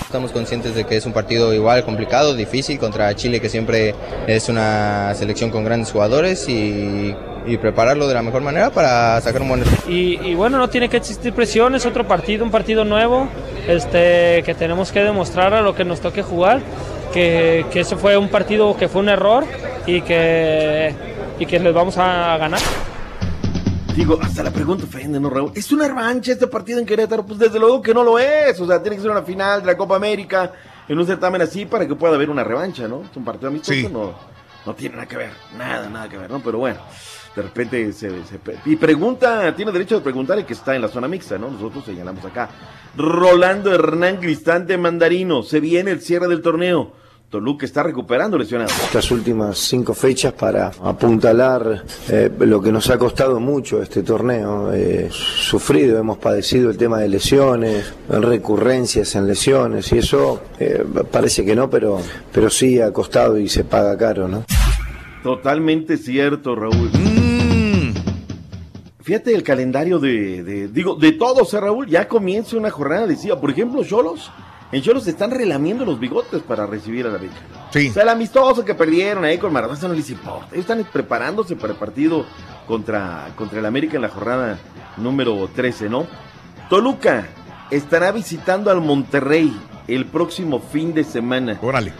Estamos 0.00 0.32
conscientes 0.32 0.74
de 0.74 0.84
que 0.84 0.96
es 0.96 1.06
un 1.06 1.12
partido 1.12 1.54
igual 1.54 1.84
complicado, 1.84 2.34
difícil 2.34 2.78
contra 2.78 3.14
Chile, 3.14 3.40
que 3.40 3.48
siempre 3.48 3.94
es 4.26 4.48
una 4.48 5.14
selección 5.14 5.50
con 5.50 5.64
grandes 5.64 5.92
jugadores 5.92 6.48
y, 6.48 7.14
y 7.50 7.58
prepararlo 7.58 8.06
de 8.08 8.14
la 8.14 8.22
mejor 8.22 8.42
manera 8.42 8.70
para 8.70 9.20
sacar 9.20 9.42
un 9.42 9.48
buen 9.48 9.60
resultado. 9.60 9.90
Y, 9.90 10.18
y 10.22 10.34
bueno, 10.34 10.58
no 10.58 10.68
tiene 10.68 10.88
que 10.88 10.96
existir 10.98 11.32
presión, 11.32 11.74
es 11.74 11.84
otro 11.86 12.06
partido, 12.06 12.44
un 12.44 12.50
partido 12.50 12.84
nuevo, 12.84 13.28
este, 13.68 14.42
que 14.44 14.54
tenemos 14.56 14.92
que 14.92 15.00
demostrar 15.00 15.54
a 15.54 15.60
lo 15.62 15.74
que 15.74 15.84
nos 15.84 16.00
toque 16.00 16.22
jugar, 16.22 16.60
que, 17.12 17.66
que 17.72 17.80
eso 17.80 17.96
fue 17.98 18.16
un 18.16 18.28
partido 18.28 18.76
que 18.76 18.88
fue 18.88 19.02
un 19.02 19.08
error 19.08 19.44
y 19.86 20.00
que, 20.02 20.94
y 21.38 21.46
que 21.46 21.58
les 21.58 21.74
vamos 21.74 21.96
a 21.98 22.36
ganar. 22.36 22.60
Digo, 23.94 24.18
hasta 24.22 24.42
la 24.44 24.50
pregunta 24.52 24.84
ofende, 24.84 25.18
¿no, 25.18 25.28
Raúl? 25.28 25.52
¿Es 25.54 25.72
una 25.72 25.88
revancha 25.88 26.32
este 26.32 26.46
partido 26.46 26.78
en 26.78 26.86
Querétaro? 26.86 27.26
Pues 27.26 27.38
desde 27.40 27.58
luego 27.58 27.82
que 27.82 27.92
no 27.92 28.04
lo 28.04 28.18
es. 28.18 28.58
O 28.60 28.66
sea, 28.66 28.80
tiene 28.80 28.96
que 28.96 29.02
ser 29.02 29.10
una 29.10 29.22
final 29.22 29.60
de 29.60 29.66
la 29.66 29.76
Copa 29.76 29.96
América 29.96 30.52
en 30.88 30.96
un 30.98 31.04
certamen 31.06 31.42
así 31.42 31.66
para 31.66 31.86
que 31.86 31.94
pueda 31.96 32.14
haber 32.14 32.30
una 32.30 32.44
revancha, 32.44 32.86
¿no? 32.86 33.02
Es 33.10 33.16
un 33.16 33.24
partido 33.24 33.48
amistoso, 33.48 33.72
Sí. 33.74 33.88
no, 33.92 34.14
no 34.64 34.74
tiene 34.74 34.94
nada 34.94 35.08
que 35.08 35.16
ver. 35.16 35.30
Nada, 35.58 35.88
nada 35.90 36.08
que 36.08 36.16
ver, 36.18 36.30
¿no? 36.30 36.38
Pero 36.40 36.58
bueno, 36.58 36.78
de 37.36 37.42
repente 37.42 37.92
se, 37.92 38.10
se- 38.10 38.40
Y 38.66 38.76
pregunta, 38.76 39.54
tiene 39.54 39.70
derecho 39.72 39.96
de 39.96 40.00
preguntar 40.02 40.38
el 40.38 40.44
que 40.44 40.54
está 40.54 40.74
en 40.74 40.82
la 40.82 40.88
zona 40.88 41.06
mixta, 41.08 41.38
¿no? 41.38 41.50
Nosotros 41.50 41.84
señalamos 41.84 42.24
acá. 42.24 42.48
Rolando 42.96 43.72
Hernán 43.74 44.16
Cristante 44.16 44.76
Mandarino, 44.76 45.42
se 45.42 45.60
viene 45.60 45.90
el 45.92 46.00
cierre 46.00 46.26
del 46.28 46.42
torneo. 46.42 46.98
Toluca 47.30 47.64
está 47.64 47.84
recuperando 47.84 48.36
lesionado. 48.36 48.70
estas 48.82 49.08
últimas 49.12 49.56
cinco 49.56 49.94
fechas 49.94 50.32
para 50.32 50.72
apuntalar 50.82 51.84
eh, 52.08 52.28
lo 52.40 52.60
que 52.60 52.72
nos 52.72 52.90
ha 52.90 52.98
costado 52.98 53.38
mucho 53.38 53.80
este 53.80 54.02
torneo. 54.02 54.72
Eh, 54.72 55.08
sufrido, 55.12 55.96
hemos 56.00 56.18
padecido 56.18 56.70
el 56.70 56.76
tema 56.76 56.98
de 56.98 57.08
lesiones, 57.08 57.94
recurrencias 58.08 59.14
en 59.14 59.28
lesiones 59.28 59.92
y 59.92 59.98
eso 59.98 60.42
eh, 60.58 60.84
parece 61.12 61.44
que 61.44 61.54
no, 61.54 61.70
pero, 61.70 62.00
pero 62.32 62.50
sí 62.50 62.80
ha 62.80 62.92
costado 62.92 63.38
y 63.38 63.48
se 63.48 63.62
paga 63.62 63.96
caro, 63.96 64.26
¿no? 64.26 64.44
Totalmente 65.22 65.98
cierto, 65.98 66.56
Raúl. 66.56 66.90
Fíjate 69.10 69.34
el 69.34 69.42
calendario 69.42 69.98
de, 69.98 70.44
de- 70.44 70.68
digo, 70.68 70.94
de 70.94 71.10
todos, 71.10 71.52
¿eh, 71.52 71.58
Raúl? 71.58 71.88
Ya 71.88 72.06
comienza 72.06 72.56
una 72.56 72.70
jornada 72.70 73.08
decía, 73.08 73.40
por 73.40 73.50
ejemplo, 73.50 73.82
Cholos. 73.82 74.30
En 74.70 74.82
Cholos 74.82 75.02
se 75.02 75.10
están 75.10 75.32
relamiendo 75.32 75.84
los 75.84 75.98
bigotes 75.98 76.40
para 76.42 76.64
recibir 76.64 77.08
a 77.08 77.10
la 77.10 77.18
beca. 77.18 77.34
Sí. 77.72 77.88
O 77.88 77.92
sea, 77.92 78.04
el 78.04 78.08
amistoso 78.10 78.64
que 78.64 78.72
perdieron 78.76 79.24
ahí 79.24 79.36
con 79.36 79.52
Maradona 79.52 79.88
no 79.88 79.94
les 79.94 80.08
importa. 80.10 80.46
Ellos 80.52 80.60
están 80.60 80.86
preparándose 80.92 81.56
para 81.56 81.72
el 81.72 81.78
partido 81.80 82.24
contra, 82.68 83.30
contra 83.34 83.58
el 83.58 83.66
América 83.66 83.96
en 83.96 84.02
la 84.02 84.10
jornada 84.10 84.58
número 84.96 85.50
13, 85.56 85.88
¿no? 85.88 86.06
Toluca 86.68 87.26
estará 87.72 88.12
visitando 88.12 88.70
al 88.70 88.80
Monterrey 88.80 89.52
el 89.88 90.06
próximo 90.06 90.60
fin 90.60 90.94
de 90.94 91.02
semana. 91.02 91.58
Órale. 91.60 91.92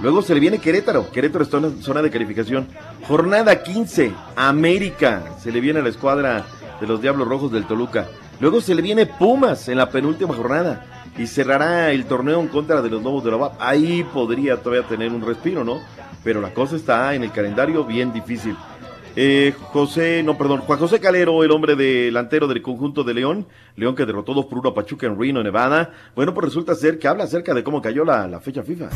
Luego 0.00 0.22
se 0.22 0.34
le 0.34 0.40
viene 0.40 0.58
Querétaro. 0.58 1.10
Querétaro 1.10 1.44
está 1.44 1.58
en 1.58 1.82
zona 1.82 2.02
de 2.02 2.10
calificación. 2.10 2.66
Jornada 3.06 3.62
15. 3.62 4.12
América. 4.36 5.22
Se 5.40 5.52
le 5.52 5.60
viene 5.60 5.80
a 5.80 5.82
la 5.82 5.88
escuadra 5.88 6.44
de 6.80 6.86
los 6.86 7.00
Diablos 7.00 7.28
Rojos 7.28 7.52
del 7.52 7.66
Toluca. 7.66 8.08
Luego 8.40 8.60
se 8.60 8.74
le 8.74 8.82
viene 8.82 9.06
Pumas 9.06 9.68
en 9.68 9.78
la 9.78 9.90
penúltima 9.90 10.34
jornada. 10.34 10.86
Y 11.16 11.28
cerrará 11.28 11.92
el 11.92 12.06
torneo 12.06 12.40
en 12.40 12.48
contra 12.48 12.82
de 12.82 12.90
los 12.90 13.02
Lobos 13.02 13.22
de 13.24 13.30
la 13.30 13.36
UAP. 13.36 13.54
Ahí 13.60 14.04
podría 14.12 14.56
todavía 14.56 14.86
tener 14.86 15.12
un 15.12 15.24
respiro, 15.24 15.62
¿no? 15.62 15.78
Pero 16.24 16.40
la 16.40 16.52
cosa 16.52 16.74
está 16.74 17.14
en 17.14 17.22
el 17.22 17.30
calendario 17.30 17.84
bien 17.84 18.12
difícil. 18.12 18.56
Eh, 19.16 19.54
José, 19.56 20.24
no, 20.24 20.36
perdón, 20.36 20.62
Juan 20.62 20.78
José 20.78 20.98
Calero, 20.98 21.44
el 21.44 21.52
hombre 21.52 21.76
delantero 21.76 22.48
del 22.48 22.62
conjunto 22.62 23.04
de 23.04 23.14
León, 23.14 23.46
León 23.76 23.94
que 23.94 24.06
derrotó 24.06 24.34
2 24.34 24.46
por 24.46 24.58
1 24.58 24.70
a 24.70 24.74
Pachuca 24.74 25.06
en 25.06 25.16
Reno, 25.16 25.40
Nevada. 25.40 25.92
Bueno, 26.16 26.34
pues 26.34 26.46
resulta 26.46 26.74
ser 26.74 26.98
que 26.98 27.06
habla 27.06 27.24
acerca 27.24 27.54
de 27.54 27.62
cómo 27.62 27.80
cayó 27.80 28.04
la, 28.04 28.26
la 28.26 28.40
fecha 28.40 28.64
FIFA. 28.64 28.88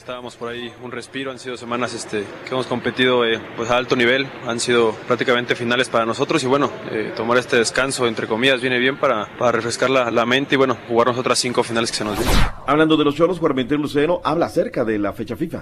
Estábamos 0.00 0.34
por 0.34 0.48
ahí 0.48 0.72
un 0.82 0.90
respiro, 0.90 1.30
han 1.30 1.38
sido 1.38 1.58
semanas 1.58 1.92
este, 1.92 2.24
que 2.44 2.50
hemos 2.52 2.66
competido 2.66 3.26
eh, 3.26 3.38
pues 3.54 3.70
a 3.70 3.76
alto 3.76 3.96
nivel, 3.96 4.26
han 4.46 4.58
sido 4.58 4.92
prácticamente 5.06 5.54
finales 5.54 5.90
para 5.90 6.06
nosotros 6.06 6.42
y 6.42 6.46
bueno, 6.46 6.72
eh, 6.90 7.12
tomar 7.14 7.36
este 7.36 7.56
descanso 7.56 8.08
entre 8.08 8.26
comillas 8.26 8.62
viene 8.62 8.78
bien 8.78 8.96
para, 8.96 9.28
para 9.38 9.52
refrescar 9.52 9.90
la, 9.90 10.10
la 10.10 10.24
mente 10.24 10.54
y 10.54 10.58
bueno, 10.58 10.78
jugarnos 10.88 11.18
otras 11.18 11.38
cinco 11.38 11.62
finales 11.62 11.90
que 11.90 11.98
se 11.98 12.04
nos 12.04 12.18
vienen. 12.18 12.34
Hablando 12.66 12.96
de 12.96 13.04
los 13.04 13.14
choros, 13.14 13.38
Juan 13.38 13.54
Ventura 13.54 13.78
Lucero 13.78 14.22
habla 14.24 14.46
acerca 14.46 14.86
de 14.86 14.98
la 14.98 15.12
fecha 15.12 15.36
FIFA. 15.36 15.60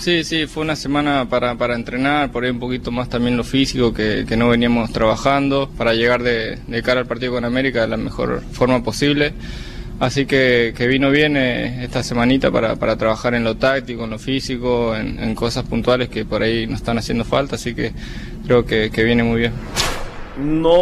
Sí, 0.00 0.24
sí, 0.24 0.48
fue 0.48 0.64
una 0.64 0.74
semana 0.74 1.28
para, 1.28 1.54
para 1.54 1.76
entrenar, 1.76 2.32
por 2.32 2.42
ahí 2.42 2.50
un 2.50 2.58
poquito 2.58 2.90
más 2.90 3.08
también 3.08 3.36
lo 3.36 3.44
físico 3.44 3.94
que, 3.94 4.26
que 4.28 4.36
no 4.36 4.48
veníamos 4.48 4.92
trabajando, 4.92 5.70
para 5.78 5.94
llegar 5.94 6.24
de, 6.24 6.58
de 6.66 6.82
cara 6.82 7.00
al 7.00 7.06
partido 7.06 7.32
con 7.32 7.44
América 7.44 7.82
de 7.82 7.88
la 7.88 7.96
mejor 7.96 8.42
forma 8.52 8.82
posible. 8.82 9.32
Así 10.00 10.26
que, 10.26 10.74
que 10.76 10.86
vino 10.88 11.10
bien 11.10 11.36
eh, 11.36 11.84
esta 11.84 12.02
semanita 12.02 12.50
para, 12.50 12.76
para 12.76 12.96
trabajar 12.96 13.34
en 13.34 13.44
lo 13.44 13.56
táctico, 13.56 14.04
en 14.04 14.10
lo 14.10 14.18
físico, 14.18 14.94
en, 14.96 15.18
en 15.22 15.34
cosas 15.34 15.64
puntuales 15.64 16.08
que 16.08 16.24
por 16.24 16.42
ahí 16.42 16.66
nos 16.66 16.80
están 16.80 16.98
haciendo 16.98 17.24
falta, 17.24 17.54
así 17.54 17.74
que 17.74 17.92
creo 18.44 18.64
que, 18.66 18.90
que 18.90 19.04
viene 19.04 19.22
muy 19.22 19.40
bien. 19.40 19.52
No 20.36 20.72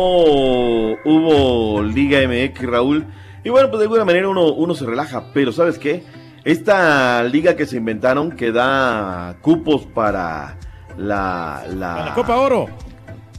hubo 1.05 1.82
Liga 1.82 2.20
MX, 2.26 2.62
Raúl. 2.62 3.06
Y 3.44 3.51
bueno, 3.51 3.68
pues 3.68 3.80
de 3.80 3.84
alguna 3.84 4.05
manera 4.05 4.28
uno, 4.28 4.52
uno 4.52 4.74
se 4.74 4.86
relaja. 4.86 5.24
Pero 5.34 5.52
¿sabes 5.52 5.78
qué? 5.78 6.05
Esta 6.44 7.22
liga 7.24 7.55
que 7.55 7.66
se 7.66 7.76
inventaron 7.76 8.32
que 8.32 8.51
da 8.51 9.36
cupos 9.43 9.84
para 9.86 10.56
la... 10.97 11.64
La, 11.68 12.05
La 12.06 12.12
Copa 12.14 12.36
Oro. 12.36 12.68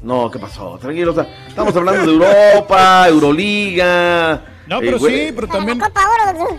No, 0.04 0.30
¿qué 0.30 0.38
pasó? 0.38 0.78
Tranquilo, 0.80 1.12
o 1.12 1.16
sea, 1.16 1.28
estamos 1.48 1.76
hablando 1.76 2.06
de 2.06 2.12
Europa, 2.12 3.06
Euroliga. 3.08 4.53
No, 4.68 4.80
pero 4.80 4.98
sí, 5.00 5.32
pero 5.36 5.48
también. 5.48 5.80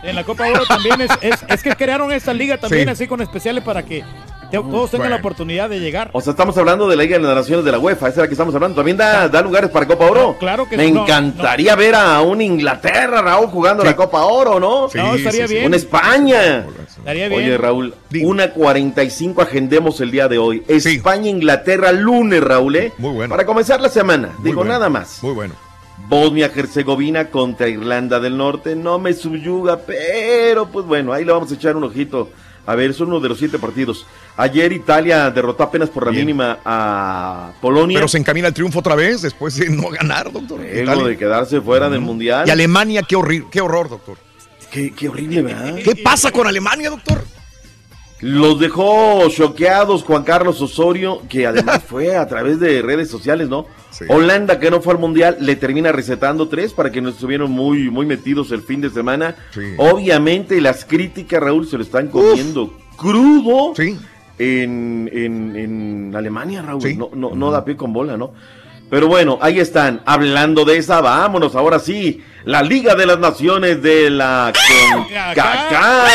En 0.03 0.15
la 0.15 0.25
Copa 0.25 0.47
Oro 0.49 0.65
también 0.67 1.01
es, 1.01 1.11
es, 1.21 1.45
es 1.49 1.63
que 1.63 1.75
crearon 1.75 2.13
esta 2.13 2.33
liga 2.33 2.59
también 2.59 2.85
Sí. 2.85 2.91
así 2.91 3.07
con 3.07 3.21
especiales 3.23 3.65
para 3.65 3.83
que 3.85 4.05
te- 4.51 4.59
todos 4.59 4.91
tengan 4.91 5.11
la 5.11 5.17
oportunidad 5.17 5.69
de 5.71 5.81
llegar. 5.81 6.11
O 6.13 6.21
sea, 6.21 6.33
estamos 6.33 6.57
hablando 6.59 6.87
de 6.87 6.97
la 6.97 7.03
Liga 7.03 7.17
de 7.19 7.25
las 7.25 7.35
Naciones 7.35 7.65
de 7.65 7.73
la 7.73 7.79
UEFA, 7.79 8.09
esa 8.09 8.11
es 8.11 8.17
la 8.19 8.27
que 8.29 8.35
estamos 8.35 8.55
hablando. 8.55 8.77
También 8.77 8.97
da, 8.97 9.29
da 9.29 9.41
lugares 9.43 9.71
para 9.71 9.87
Copa 9.87 10.05
Oro. 10.05 10.37
claro 10.39 10.69
que 10.69 10.77
Me 10.77 10.91
no, 10.91 11.03
encantaría 11.03 11.75
ver 11.75 11.95
a 11.95 12.21
un 12.21 12.41
Inglaterra, 12.41 13.23
Raúl, 13.23 13.49
jugando 13.49 13.83
la 13.83 13.97
Copa 13.97 14.23
Oro, 14.25 14.61
¿no? 14.61 14.89
Sí, 14.91 14.99
No, 14.99 15.15
estaría 15.15 15.49
sí, 15.49 15.55
bien. 15.55 15.67
Una 15.67 15.77
España. 15.77 16.67
Estaría 16.99 17.29
bien. 17.29 17.41
Oye, 17.41 17.59
Raúl, 17.59 17.95
una 18.23 18.51
45 18.51 19.43
agendemos 19.43 20.01
el 20.01 20.11
día 20.11 20.29
de 20.29 20.39
hoy. 20.39 20.63
España, 20.69 21.31
Inglaterra, 21.31 21.91
lunes, 21.91 22.43
Raúl, 22.43 22.77
¿eh? 22.77 22.93
Muy 22.99 23.13
bueno. 23.13 23.31
Para 23.31 23.47
comenzar 23.47 23.81
la 23.81 23.89
semana. 23.89 24.29
Digo, 24.43 24.57
bueno. 24.57 24.73
nada 24.73 24.89
más. 24.89 25.23
Muy 25.23 25.33
bueno. 25.33 25.55
Bosnia-Herzegovina 26.09 27.31
contra 27.31 27.69
Irlanda 27.69 28.21
del 28.21 28.37
Norte. 28.37 28.75
No 28.77 28.99
me 28.99 29.12
subyuga, 29.15 29.79
pero 29.79 30.66
pues 30.66 30.87
bueno, 30.87 31.12
ahí 31.12 31.25
le 31.25 31.33
vamos 31.33 31.51
a 31.51 31.55
echar 31.55 31.77
un 31.77 31.85
ojito. 31.85 32.31
A 32.66 32.75
ver, 32.75 32.95
son 32.95 33.09
uno 33.09 33.21
de 33.21 33.29
los 33.29 33.39
siete 33.39 33.59
partidos. 33.59 34.07
Ayer 34.37 34.73
Italia 34.73 35.31
derrotó 35.31 35.62
apenas 35.65 35.91
por 35.91 36.07
la 36.07 36.12
mínima 36.12 36.59
a 36.65 37.53
Polonia. 37.61 37.99
Pero 37.99 38.09
se 38.09 38.16
encamina 38.19 38.49
al 38.49 38.55
triunfo 38.55 38.79
otra 38.79 38.95
vez 38.95 39.21
después 39.23 39.55
de 39.57 39.69
no 39.69 39.91
ganar, 39.91 40.33
doctor. 40.33 40.61
Luego 40.61 41.07
de 41.07 41.19
quedarse 41.19 41.61
fuera 41.61 41.91
del 41.91 42.01
Mundial. 42.01 42.49
Y 42.49 42.51
Alemania, 42.51 43.03
qué, 43.03 43.16
horri- 43.16 43.49
qué 43.51 43.61
horror, 43.61 43.91
doctor. 43.91 44.16
Qué, 44.71 44.93
qué 44.93 45.09
horrible, 45.09 45.43
¿verdad? 45.43 45.77
¿Qué 45.85 45.95
pasa 45.97 46.31
con 46.33 46.47
Alemania, 46.47 46.91
doctor? 46.91 47.23
Los 48.20 48.59
dejó 48.59 49.28
choqueados 49.28 50.03
Juan 50.03 50.23
Carlos 50.23 50.61
Osorio, 50.61 51.23
que 51.28 51.47
además 51.47 51.82
fue 51.89 52.16
a 52.16 52.27
través 52.27 52.61
de 52.61 52.81
redes 52.81 53.11
sociales, 53.11 53.49
¿no? 53.49 53.66
Holanda, 54.09 54.59
que 54.59 54.70
no 54.70 54.81
fue 54.81 54.95
al 54.95 54.99
Mundial, 54.99 55.36
le 55.41 55.57
termina 55.57 55.93
recetando 55.93 56.49
tres 56.49 56.73
para 56.73 56.91
que 56.91 57.01
no 57.01 57.11
estuvieron 57.11 57.51
muy, 57.51 57.91
muy 57.91 58.07
metidos 58.07 58.51
el 58.51 58.62
fin 58.62 58.81
de 58.81 58.91
semana. 58.91 59.36
Obviamente 59.78 60.61
las 60.61 60.85
críticas, 60.85 61.43
Raúl, 61.43 61.66
se 61.66 61.77
lo 61.77 61.82
están 61.82 62.09
comiendo 62.09 62.73
crudo 62.97 63.73
en, 64.39 65.11
en, 65.12 65.57
en 65.57 66.16
Alemania, 66.16 66.62
Raúl. 66.62 66.97
No, 66.97 67.11
no, 67.15 67.35
no 67.35 67.51
da 67.51 67.65
pie 67.65 67.77
con 67.77 67.93
bola, 67.93 68.16
¿no? 68.16 68.32
Pero 68.91 69.09
bueno, 69.09 69.39
ahí 69.41 69.59
están. 69.59 70.03
Hablando 70.05 70.65
de 70.65 70.78
esa, 70.78 71.01
vámonos 71.01 71.55
ahora 71.57 71.78
sí. 71.78 72.23
La 72.45 72.62
Liga 72.62 72.95
de 72.95 73.07
las 73.07 73.19
Naciones 73.19 73.83
de 73.83 74.11
la 74.11 74.53
CONCACAF. 74.93 76.11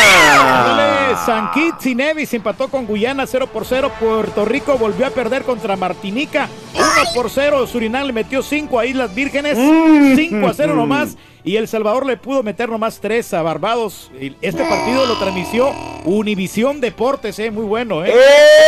San 1.26 1.49
Kitts 1.51 1.88
y 1.88 1.95
Nevis 1.95 2.31
empató 2.35 2.68
con 2.68 2.85
Guyana 2.85 3.26
0 3.26 3.47
por 3.51 3.65
0. 3.65 3.91
Puerto 3.99 4.45
Rico 4.45 4.77
volvió 4.77 5.07
a 5.07 5.10
perder 5.10 5.41
contra 5.41 5.76
Martinica 5.76 6.47
1 6.76 6.85
por 7.15 7.31
0. 7.31 7.65
Surinam 7.65 8.06
le 8.06 8.14
metió 8.14 8.43
5 8.43 8.77
a 8.77 8.85
Islas 8.85 9.15
Vírgenes, 9.15 9.57
5 9.57 10.47
a 10.47 10.53
0 10.53 10.76
nomás. 10.76 11.18
Y 11.43 11.56
El 11.56 11.68
Salvador 11.68 12.06
le 12.06 12.18
pudo 12.18 12.43
meter 12.43 12.69
nomás 12.69 12.99
3 12.99 13.34
a 13.34 13.41
Barbados. 13.41 14.11
Este 14.41 14.64
partido 14.64 15.06
lo 15.07 15.18
transmitió 15.18 15.72
Univisión 16.03 16.81
Deportes, 16.81 17.39
eh, 17.39 17.49
muy 17.49 17.64
bueno. 17.64 18.06
Eh. 18.06 18.14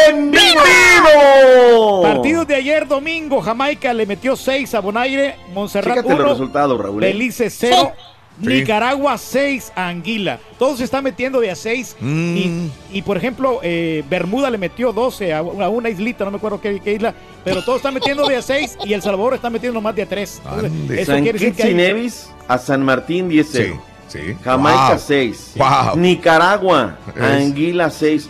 ¡En 0.09 0.31
vivo! 0.31 2.01
Partidos 2.01 2.47
de 2.47 2.55
ayer 2.55 2.87
domingo, 2.87 3.41
Jamaica 3.41 3.93
le 3.93 4.05
metió 4.05 4.35
6 4.35 4.73
a 4.73 4.79
Bonaire, 4.79 5.35
Montserrat 5.53 5.97
Fíjate 5.97 6.09
los 6.09 6.19
1, 6.19 6.29
resultados, 6.29 6.81
Raúl. 6.81 7.03
¿eh? 7.03 7.07
Belice 7.07 7.50
0, 7.51 7.93
Sí. 8.41 8.47
Nicaragua 8.47 9.17
6 9.19 9.71
a 9.75 9.89
Anguila. 9.89 10.39
Todos 10.57 10.79
se 10.79 10.85
están 10.85 11.03
metiendo 11.03 11.39
de 11.41 11.51
a 11.51 11.55
6. 11.55 11.97
Mm. 11.99 12.37
Y, 12.37 12.71
y, 12.93 13.01
por 13.03 13.17
ejemplo, 13.17 13.59
eh, 13.61 14.03
Bermuda 14.09 14.49
le 14.49 14.57
metió 14.57 14.91
12 14.93 15.33
a, 15.33 15.43
una- 15.43 15.65
a 15.65 15.69
una 15.69 15.89
islita, 15.89 16.23
no 16.25 16.31
me 16.31 16.37
acuerdo 16.37 16.59
qué, 16.59 16.79
qué 16.79 16.93
isla. 16.93 17.13
Pero 17.43 17.63
todos 17.63 17.77
están 17.77 17.93
metiendo 17.93 18.25
de 18.27 18.37
a 18.37 18.41
6 18.41 18.77
y 18.85 18.93
El 18.93 19.01
Salvador 19.01 19.35
está 19.35 19.49
metiendo 19.49 19.79
más 19.81 19.93
de 19.95 20.03
a 20.03 20.05
3. 20.07 20.41
Eso 20.89 21.11
San 21.11 21.21
quiere 21.23 21.37
decir 21.37 21.53
que 21.53 21.63
hay- 21.63 21.73
Nevis 21.75 22.29
a 22.47 22.57
San 22.57 22.83
Martín 22.83 23.29
10-0. 23.29 23.79
Sí. 24.07 24.19
Jamaica 24.43 24.89
Wow. 24.91 24.99
6. 24.99 25.51
Wow. 25.57 25.97
Nicaragua, 25.97 26.97
Es- 27.15 27.21
Anguila 27.21 27.89
6. 27.91 28.29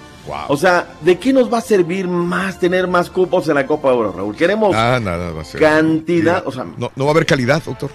O 0.49 0.57
sea, 0.57 0.87
¿de 1.01 1.17
qué 1.19 1.31
nos 1.33 1.51
va 1.51 1.59
a 1.59 1.61
servir 1.61 2.07
más 2.07 2.59
tener 2.59 2.87
más 2.87 3.09
cupos 3.09 3.47
en 3.49 3.55
la 3.55 3.65
Copa 3.65 3.93
Oro, 3.93 4.11
Raúl? 4.11 4.35
Queremos 4.35 4.71
Nada, 4.71 4.99
nada 4.99 5.31
va 5.31 5.41
a 5.41 5.45
ser. 5.45 5.59
cantidad, 5.61 6.43
o 6.45 6.51
sea, 6.51 6.63
No, 6.77 6.91
no 6.95 7.05
va 7.05 7.11
a 7.11 7.13
haber 7.13 7.25
calidad, 7.25 7.61
doctor. 7.63 7.89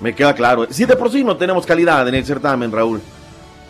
Me 0.00 0.14
queda 0.14 0.34
claro. 0.34 0.66
Si 0.70 0.84
de 0.84 0.96
por 0.96 1.10
sí 1.10 1.22
no 1.22 1.36
tenemos 1.36 1.66
calidad 1.66 2.06
en 2.08 2.14
el 2.14 2.24
certamen, 2.24 2.72
Raúl. 2.72 3.00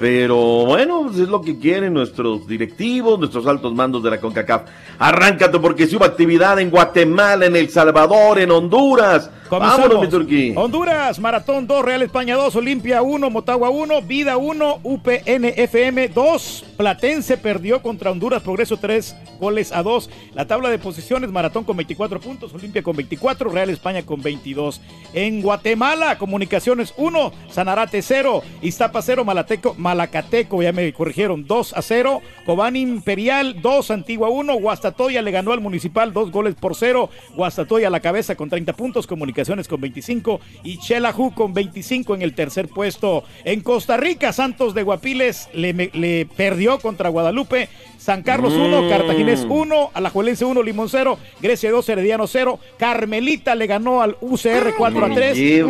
Pero 0.01 0.65
bueno, 0.65 1.03
pues 1.05 1.19
es 1.19 1.29
lo 1.29 1.43
que 1.43 1.59
quieren 1.59 1.93
nuestros 1.93 2.47
directivos, 2.47 3.19
nuestros 3.19 3.47
altos 3.47 3.75
mandos 3.75 4.03
de 4.03 4.09
la 4.09 4.19
CONCACAF. 4.19 4.63
Arráncate 4.99 5.59
porque 5.61 5.87
si 5.87 5.97
hubo 5.97 6.07
actividad 6.07 6.59
en 6.59 6.71
Guatemala, 6.71 7.45
en 7.45 7.55
El 7.55 7.69
Salvador, 7.69 8.39
en 8.39 8.51
Honduras. 8.51 9.31
Comenzamos. 9.51 9.89
Vámonos, 9.89 10.03
mi 10.03 10.09
Turquí. 10.09 10.53
Honduras, 10.57 11.19
Maratón 11.19 11.67
2, 11.67 11.85
Real 11.85 12.03
España 12.03 12.37
2, 12.37 12.55
Olimpia 12.57 13.03
1, 13.03 13.31
Motagua 13.31 13.69
1, 13.69 14.03
Vida 14.03 14.37
1, 14.37 14.79
UPN 14.85 15.45
FM 15.57 16.09
2. 16.09 16.65
Platense 16.77 17.37
perdió 17.37 17.83
contra 17.83 18.13
Honduras, 18.13 18.43
Progreso 18.43 18.77
3 18.77 19.17
goles 19.41 19.73
a 19.73 19.83
2. 19.83 20.09
La 20.35 20.47
tabla 20.47 20.71
de 20.71 20.79
posiciones, 20.79 21.33
Maratón 21.33 21.65
con 21.65 21.77
24 21.77 22.21
puntos, 22.21 22.55
Olimpia 22.55 22.83
con 22.83 22.97
24, 22.97 23.51
Real 23.51 23.71
España 23.71 24.07
con 24.07 24.23
22. 24.23 24.81
En 25.13 25.43
Guatemala, 25.43 26.17
Comunicaciones 26.17 26.95
1, 26.97 27.33
Sanarate 27.51 28.03
0, 28.03 28.43
Iztapa 28.63 29.03
0, 29.03 29.25
Malateco, 29.25 29.75
Malacateco, 29.91 30.63
ya 30.63 30.73
me 30.73 30.93
corrigieron, 30.93 31.47
2 31.49 31.73
a 31.77 31.83
0. 31.83 32.23
Cobán 32.47 32.77
Imperial 32.77 33.61
2, 33.61 33.91
Antigua 33.91 34.29
1, 34.29 34.55
Guastatoya 34.55 35.21
le 35.21 35.33
ganó 35.33 35.53
al 35.53 35.61
Municipal 35.61 36.13
2 36.13 36.31
goles 36.31 36.55
por 36.55 36.77
0. 36.77 37.11
Guastatoya 37.35 37.89
a 37.89 37.91
la 37.91 37.99
cabeza 37.99 38.37
con 38.37 38.49
30 38.49 38.73
puntos, 38.75 39.09
Comunicaciones 39.09 39.67
con 39.67 39.81
25 39.81 40.41
y 40.63 40.79
Chelajú 40.79 41.35
con 41.35 41.53
25 41.55 42.15
en 42.15 42.23
el 42.23 42.35
tercer 42.35 42.69
puesto. 42.69 43.25
En 43.45 43.63
Costa 43.63 43.97
Rica, 43.97 44.33
Santos 44.33 44.75
de 44.75 44.85
Guapiles 44.85 45.49
le, 45.53 45.73
le 45.73 46.27
perdió 46.37 46.79
contra 46.79 47.09
Guadalupe. 47.09 47.69
San 47.99 48.23
Carlos 48.23 48.55
1, 48.55 48.83
Mm. 48.83 48.89
Cartaginés 48.89 49.47
1, 49.47 49.91
Alajuelense 49.93 50.45
1, 50.47 50.63
Limón 50.63 50.89
0, 50.89 51.19
Grecia 51.43 51.71
2, 51.71 51.87
Herediano 51.91 52.27
0, 52.27 52.59
Carmelita 52.79 53.55
le 53.55 53.67
ganó 53.67 54.01
al 54.01 54.17
UCR 54.23 54.75
4 54.79 55.05
a 55.05 55.11
3 55.15 55.37
y 55.37 55.53
el, 55.55 55.69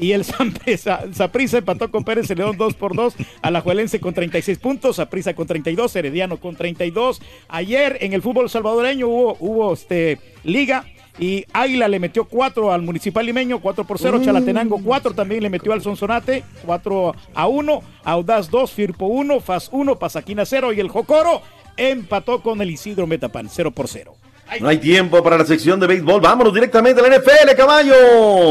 y 0.00 0.12
Saprisa 1.14 1.58
empató 1.58 1.90
con 1.90 2.04
Pérez 2.04 2.26
Celedón 2.28 2.58
2 2.58 2.74
por 2.74 2.94
2, 2.94 3.03
Alajuelense 3.42 4.00
con 4.00 4.14
36 4.14 4.58
puntos, 4.58 4.96
Saprisa 4.96 5.34
con 5.34 5.46
32, 5.46 5.94
Herediano 5.96 6.38
con 6.38 6.56
32. 6.56 7.20
Ayer 7.48 7.98
en 8.00 8.12
el 8.12 8.22
fútbol 8.22 8.48
salvadoreño 8.50 9.08
hubo, 9.08 9.36
hubo 9.40 9.72
este, 9.72 10.18
liga 10.42 10.84
y 11.18 11.44
Águila 11.52 11.86
le 11.88 12.00
metió 12.00 12.24
4 12.24 12.72
al 12.72 12.82
Municipal 12.82 13.24
Limeño, 13.24 13.60
4 13.60 13.84
por 13.84 13.98
0, 13.98 14.18
Mm. 14.18 14.24
Chalatenango 14.24 14.80
4 14.82 15.14
también 15.14 15.42
le 15.42 15.50
metió 15.50 15.72
al 15.72 15.82
Sonsonate, 15.82 16.42
4 16.66 17.14
a 17.34 17.46
1, 17.46 17.82
Audaz 18.04 18.50
2, 18.50 18.72
Firpo 18.72 19.06
1, 19.06 19.40
Faz 19.40 19.68
1, 19.70 19.96
Pasaquina 19.98 20.44
0 20.44 20.72
y 20.72 20.80
el 20.80 20.88
Jocoro 20.88 21.40
empató 21.76 22.42
con 22.42 22.60
el 22.62 22.70
Isidro 22.70 23.06
Metapan 23.06 23.48
0 23.48 23.70
por 23.70 23.88
0. 23.88 24.14
No 24.60 24.68
hay 24.68 24.78
tiempo 24.78 25.22
para 25.22 25.38
la 25.38 25.44
sección 25.44 25.80
de 25.80 25.86
béisbol. 25.86 26.20
Vámonos 26.20 26.52
directamente 26.54 27.00
a 27.00 27.08
la 27.08 27.16
NFL, 27.18 27.56
caballo. 27.56 27.94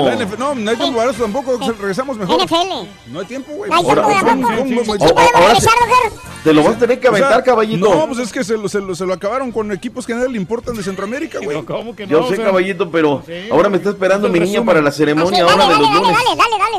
La 0.06 0.15
NF 0.15 0.38
no, 0.38 0.53
no 0.56 0.72
hay 0.72 0.76
tiempo 0.78 0.98
para 0.98 1.11
eso 1.11 1.22
tampoco. 1.24 1.57
Regresamos 1.80 2.18
mejor. 2.18 2.41
NFL. 2.44 3.11
No 3.11 3.20
hay 3.20 3.26
tiempo, 3.26 3.53
güey. 3.53 3.70
No 3.70 3.78
hay 3.78 3.84
tiempo 3.84 4.02
Ahora, 4.02 4.20
tampoco. 4.26 4.48
¿cómo- 4.53 4.57
cómo- 4.57 4.70
Sí, 4.70 4.76
cómo- 4.76 4.98
podemos 4.98 5.34
ahora 5.36 5.48
regresar, 5.48 5.74
sí. 5.74 5.90
doctor. 5.90 6.34
Te 6.44 6.53
lo 6.53 6.61
vas 6.64 6.76
a 6.76 6.80
tener 6.80 6.99
que 6.99 7.07
O 7.07 7.15
sea, 7.15 7.26
aventar, 7.26 7.44
caballito. 7.45 7.95
No, 7.95 8.07
pues 8.07 8.20
es 8.20 8.32
que 8.34 8.44
se 8.44 8.57
lo, 8.57 8.68
se 8.68 8.82
lo- 8.82 8.94
se 8.95 9.06
lo 9.06 9.14
acabaron 9.14 9.49
con 9.53 9.72
equipos 9.72 10.06
que 10.06 10.11
a 10.11 10.18
nadie 10.18 10.30
le 10.32 10.38
importan 10.38 10.76
de 10.76 10.84
Centroamérica, 10.84 11.40
güey. 11.41 11.64
¿Cómo 11.64 11.95
que 11.95 12.06
Yo 12.06 12.28
sé, 12.28 12.36
caballito, 12.36 12.91
pero 12.91 13.24
ahora 13.49 13.70
me 13.70 13.78
está 13.78 13.91
esperando 13.91 14.28
mi 14.28 14.40
niña 14.41 14.64
para 14.65 14.82
la 14.82 14.91
ceremonia 14.91 15.44
ahora 15.44 15.68
de 15.68 15.76
los 15.80 15.94
lunes. 15.94 16.18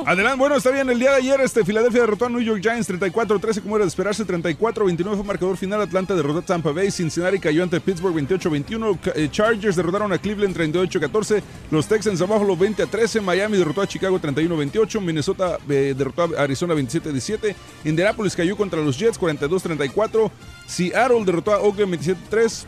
Adelante, 0.06 0.38
bueno, 0.38 0.56
está 0.56 0.70
bien. 0.70 0.90
El 0.90 0.98
día 0.98 1.12
de 1.12 1.16
ayer, 1.16 1.40
este, 1.40 1.64
Filadelfia 1.64 2.02
derrotó 2.02 2.26
a 2.26 2.28
New 2.28 2.40
York 2.40 2.60
Giants 2.60 2.86
34-13, 2.88 3.62
como 3.62 3.76
era 3.76 3.84
de 3.86 3.88
esperarse. 3.88 4.24
34-29 4.26 5.16
fue 5.16 5.24
marcador 5.24 5.56
final. 5.56 5.80
Atlanta 5.80 6.14
derrotó 6.14 6.40
a 6.40 6.42
Tampa 6.42 6.72
Bay. 6.72 6.90
Cincinnati 6.90 7.38
cayó 7.38 7.62
ante 7.62 7.80
Pittsburgh 7.80 8.14
28-21. 8.14 8.98
Eh, 9.14 9.28
Chargers 9.30 9.76
derrotaron 9.76 10.12
a 10.12 10.18
Cleveland 10.18 10.56
38-14. 10.56 11.42
Los 11.70 11.86
Texans 11.86 12.20
a 12.20 12.24
Buffalo 12.24 12.56
20-13. 12.56 13.20
Miami 13.20 13.58
derrotó 13.58 13.82
a 13.82 13.86
Chicago 13.86 14.18
31-28. 14.20 15.00
Minnesota 15.00 15.58
eh, 15.68 15.94
derrotó 15.96 16.30
a 16.36 16.42
Arizona 16.42 16.74
27-17. 16.74 17.54
Indianapolis 17.84 18.36
cayó 18.36 18.56
contra 18.56 18.80
los 18.80 18.98
Jets 18.98 19.18
42-34. 19.18 20.30
Seattle 20.66 21.24
derrotó 21.24 21.52
a 21.52 21.60
Oakland 21.60 21.94
27-3. 21.94 22.66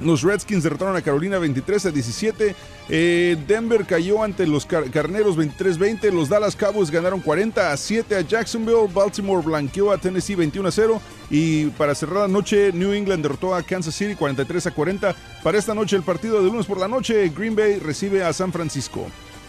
Los 0.00 0.22
Redskins 0.22 0.62
derrotaron 0.62 0.94
a 0.96 1.00
Carolina 1.02 1.38
23 1.38 1.86
a 1.86 1.90
17. 1.90 2.54
Eh, 2.88 3.36
Denver 3.48 3.86
cayó 3.86 4.22
ante 4.22 4.46
los 4.46 4.66
Car- 4.66 4.90
Carneros 4.90 5.36
23-20. 5.38 6.10
Los 6.12 6.28
Dallas 6.28 6.54
Cowboys 6.54 6.90
ganaron 6.90 7.20
40 7.20 7.72
a 7.72 7.76
7 7.76 8.14
a 8.16 8.20
Jacksonville. 8.20 8.88
Baltimore 8.92 9.42
blanqueó 9.42 9.90
a 9.92 9.98
Tennessee 9.98 10.34
21 10.34 10.68
a 10.68 10.72
0. 10.72 11.00
Y 11.30 11.66
para 11.70 11.94
cerrar 11.94 12.20
la 12.20 12.28
noche, 12.28 12.72
New 12.74 12.92
England 12.92 13.22
derrotó 13.22 13.54
a 13.54 13.62
Kansas 13.62 13.94
City 13.94 14.14
43 14.14 14.66
a 14.66 14.70
40. 14.70 15.16
Para 15.42 15.58
esta 15.58 15.74
noche, 15.74 15.96
el 15.96 16.02
partido 16.02 16.42
de 16.42 16.50
lunes 16.50 16.66
por 16.66 16.78
la 16.78 16.88
noche, 16.88 17.28
Green 17.36 17.56
Bay 17.56 17.78
recibe 17.78 18.22
a 18.22 18.32
San 18.32 18.52
Francisco. 18.52 19.06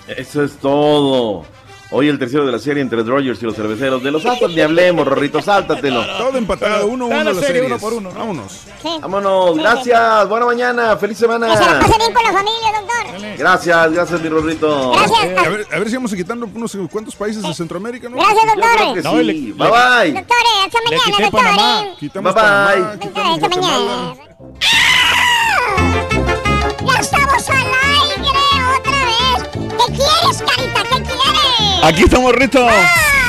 Eso 0.08 0.44
es 0.46 0.54
todo. 0.54 1.46
Hoy 1.90 2.10
el 2.10 2.20
tercero 2.20 2.46
de 2.46 2.52
la 2.52 2.60
serie 2.60 2.82
entre 2.82 3.02
Dodgers 3.02 3.42
y 3.42 3.46
los 3.46 3.56
cerveceros 3.56 4.04
de 4.04 4.12
los 4.12 4.26
Astros. 4.26 4.54
Ni 4.54 4.60
hablemos, 4.60 5.08
Rorrito, 5.08 5.42
sáltatelo. 5.42 6.06
Todo 6.18 6.38
empatado, 6.38 6.88
1-1 6.90 7.04
Está 7.06 7.18
la 7.18 7.24
las 7.24 7.36
serie, 7.38 7.48
series. 7.62 7.66
uno 7.72 7.80
por 7.80 7.94
uno, 7.94 8.12
¿no? 8.12 8.20
Vámonos. 8.20 8.62
Vámonos, 9.02 9.58
gracias. 9.58 10.28
Buena 10.28 10.46
mañana, 10.48 10.98
feliz 10.98 11.18
semana. 11.18 11.48
Que 11.48 11.58
se 11.58 11.66
la 11.66 11.80
pase 11.80 11.98
bien 11.98 12.14
con 12.14 12.24
la 12.24 12.34
familia, 12.34 12.68
doctor. 12.82 13.38
Gracias, 13.38 13.92
gracias, 13.94 14.22
mi 14.22 14.30
Rorrito. 14.30 14.92
Gracias. 14.92 15.46
A 15.46 15.50
ver, 15.50 15.68
a 15.72 15.80
ver 15.80 15.90
si 15.90 15.96
vamos 15.96 16.14
quitando 16.14 16.50
unos 16.54 16.78
cuantos 16.92 17.16
países 17.16 17.42
de 17.44 17.54
Centroamérica, 17.54 18.10
¿no? 18.10 18.18
Gracias, 18.18 18.44
doctor. 18.54 19.04
No, 19.04 19.12
sí. 19.20 19.24
le- 19.24 19.34
bye 19.34 19.44
le- 19.44 19.56
bye. 19.56 20.12
Doctores, 20.12 20.54
hasta 20.66 20.80
Le 20.80 20.98
mañana, 20.98 21.18
quité 21.18 21.32
Panamá, 21.32 21.74
doctores. 21.76 21.98
quitamos 22.00 22.34
Bye, 22.34 22.44
Panamá, 22.44 22.72
bye. 22.90 23.00
quitamos 23.00 23.34
Hasta 23.34 23.48
Guatemala. 23.48 24.16
Ya 26.86 27.00
estamos 27.00 27.50
al 27.50 27.58
aire 27.58 28.32
otra 28.78 29.00
vez. 29.06 29.50
¿Qué 29.54 29.94
quieres, 29.94 30.44
carita? 30.46 30.77
Aquí 31.84 32.04
estamos, 32.04 32.34
Rito. 32.34 32.68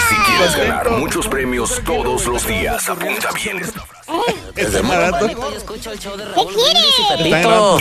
Si 0.09 0.15
quieres 0.17 0.57
ganar 0.57 0.91
muchos 0.91 1.29
premios 1.29 1.81
todos 1.85 2.27
los 2.27 2.47
días, 2.47 2.89
apunta 2.89 3.31
bien 3.33 3.59
esta 3.59 3.83
frase. 4.09 4.39
Es 4.57 4.89
barato. 4.89 5.27
¿Qué 5.27 5.35
quieres? 5.35 5.65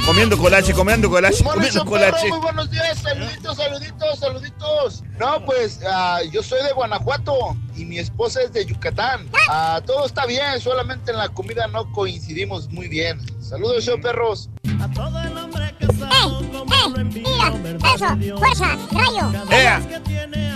Comiendo 0.06 0.36
colache, 0.36 0.72
comiendo 0.72 1.08
colache, 1.08 1.44
comiendo 1.44 1.84
perro, 1.84 1.90
colache. 1.90 2.28
muy 2.28 2.38
buenos 2.38 2.70
días, 2.70 2.98
saluditos, 2.98 3.56
saluditos, 3.56 4.18
saluditos. 4.18 5.02
No, 5.18 5.44
pues 5.44 5.80
ah, 5.86 6.20
yo 6.32 6.42
soy 6.42 6.62
de 6.64 6.72
Guanajuato 6.72 7.56
y 7.76 7.84
mi 7.84 7.98
esposa 7.98 8.42
es 8.42 8.52
de 8.52 8.64
Yucatán. 8.66 9.28
Ah, 9.48 9.80
todo 9.84 10.06
está 10.06 10.26
bien, 10.26 10.60
solamente 10.60 11.12
en 11.12 11.18
la 11.18 11.28
comida 11.28 11.66
no 11.68 11.90
coincidimos 11.92 12.68
muy 12.70 12.88
bien. 12.88 13.20
Saludos, 13.50 13.84
show 13.84 14.00
perros. 14.00 14.48
Mira, 17.12 17.52
eso, 17.94 18.06
fuerza, 18.38 18.76
rayo. 18.92 19.32
¡Ea! 19.50 19.80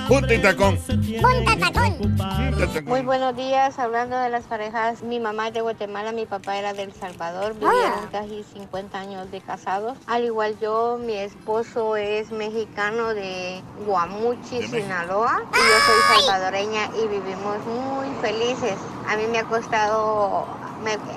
Punta 0.07 0.33
y 0.33 0.39
tacón. 0.39 0.79
Punta 0.79 1.59
tacón. 1.59 2.85
Muy 2.85 3.03
buenos 3.03 3.35
días, 3.35 3.81
hablando 3.81 4.17
de 4.17 4.31
las 4.31 4.45
parejas, 4.45 5.03
mi 5.03 5.19
mamá 5.19 5.49
es 5.49 5.55
de 5.55 5.63
Guatemala, 5.63 6.13
mi 6.13 6.25
papá 6.25 6.57
era 6.57 6.73
del 6.73 6.93
Salvador, 6.95 7.55
vivieron 7.55 8.07
casi 8.13 8.45
50 8.45 8.97
años 8.97 9.29
de 9.33 9.41
casados. 9.41 9.99
Al 10.07 10.23
igual 10.23 10.57
yo, 10.61 10.97
mi 11.05 11.15
esposo 11.15 11.97
es 11.97 12.31
mexicano 12.31 13.09
de 13.09 13.61
Guamuchi, 13.87 14.63
Sinaloa, 14.69 15.43
y 15.53 15.57
yo 15.57 15.77
soy 15.85 16.21
salvadoreña 16.21 16.91
y 17.03 17.09
vivimos 17.09 17.59
muy 17.67 18.15
felices. 18.23 18.77
A 19.09 19.17
mí 19.17 19.25
me 19.33 19.39
ha 19.39 19.45
costado, 19.45 20.47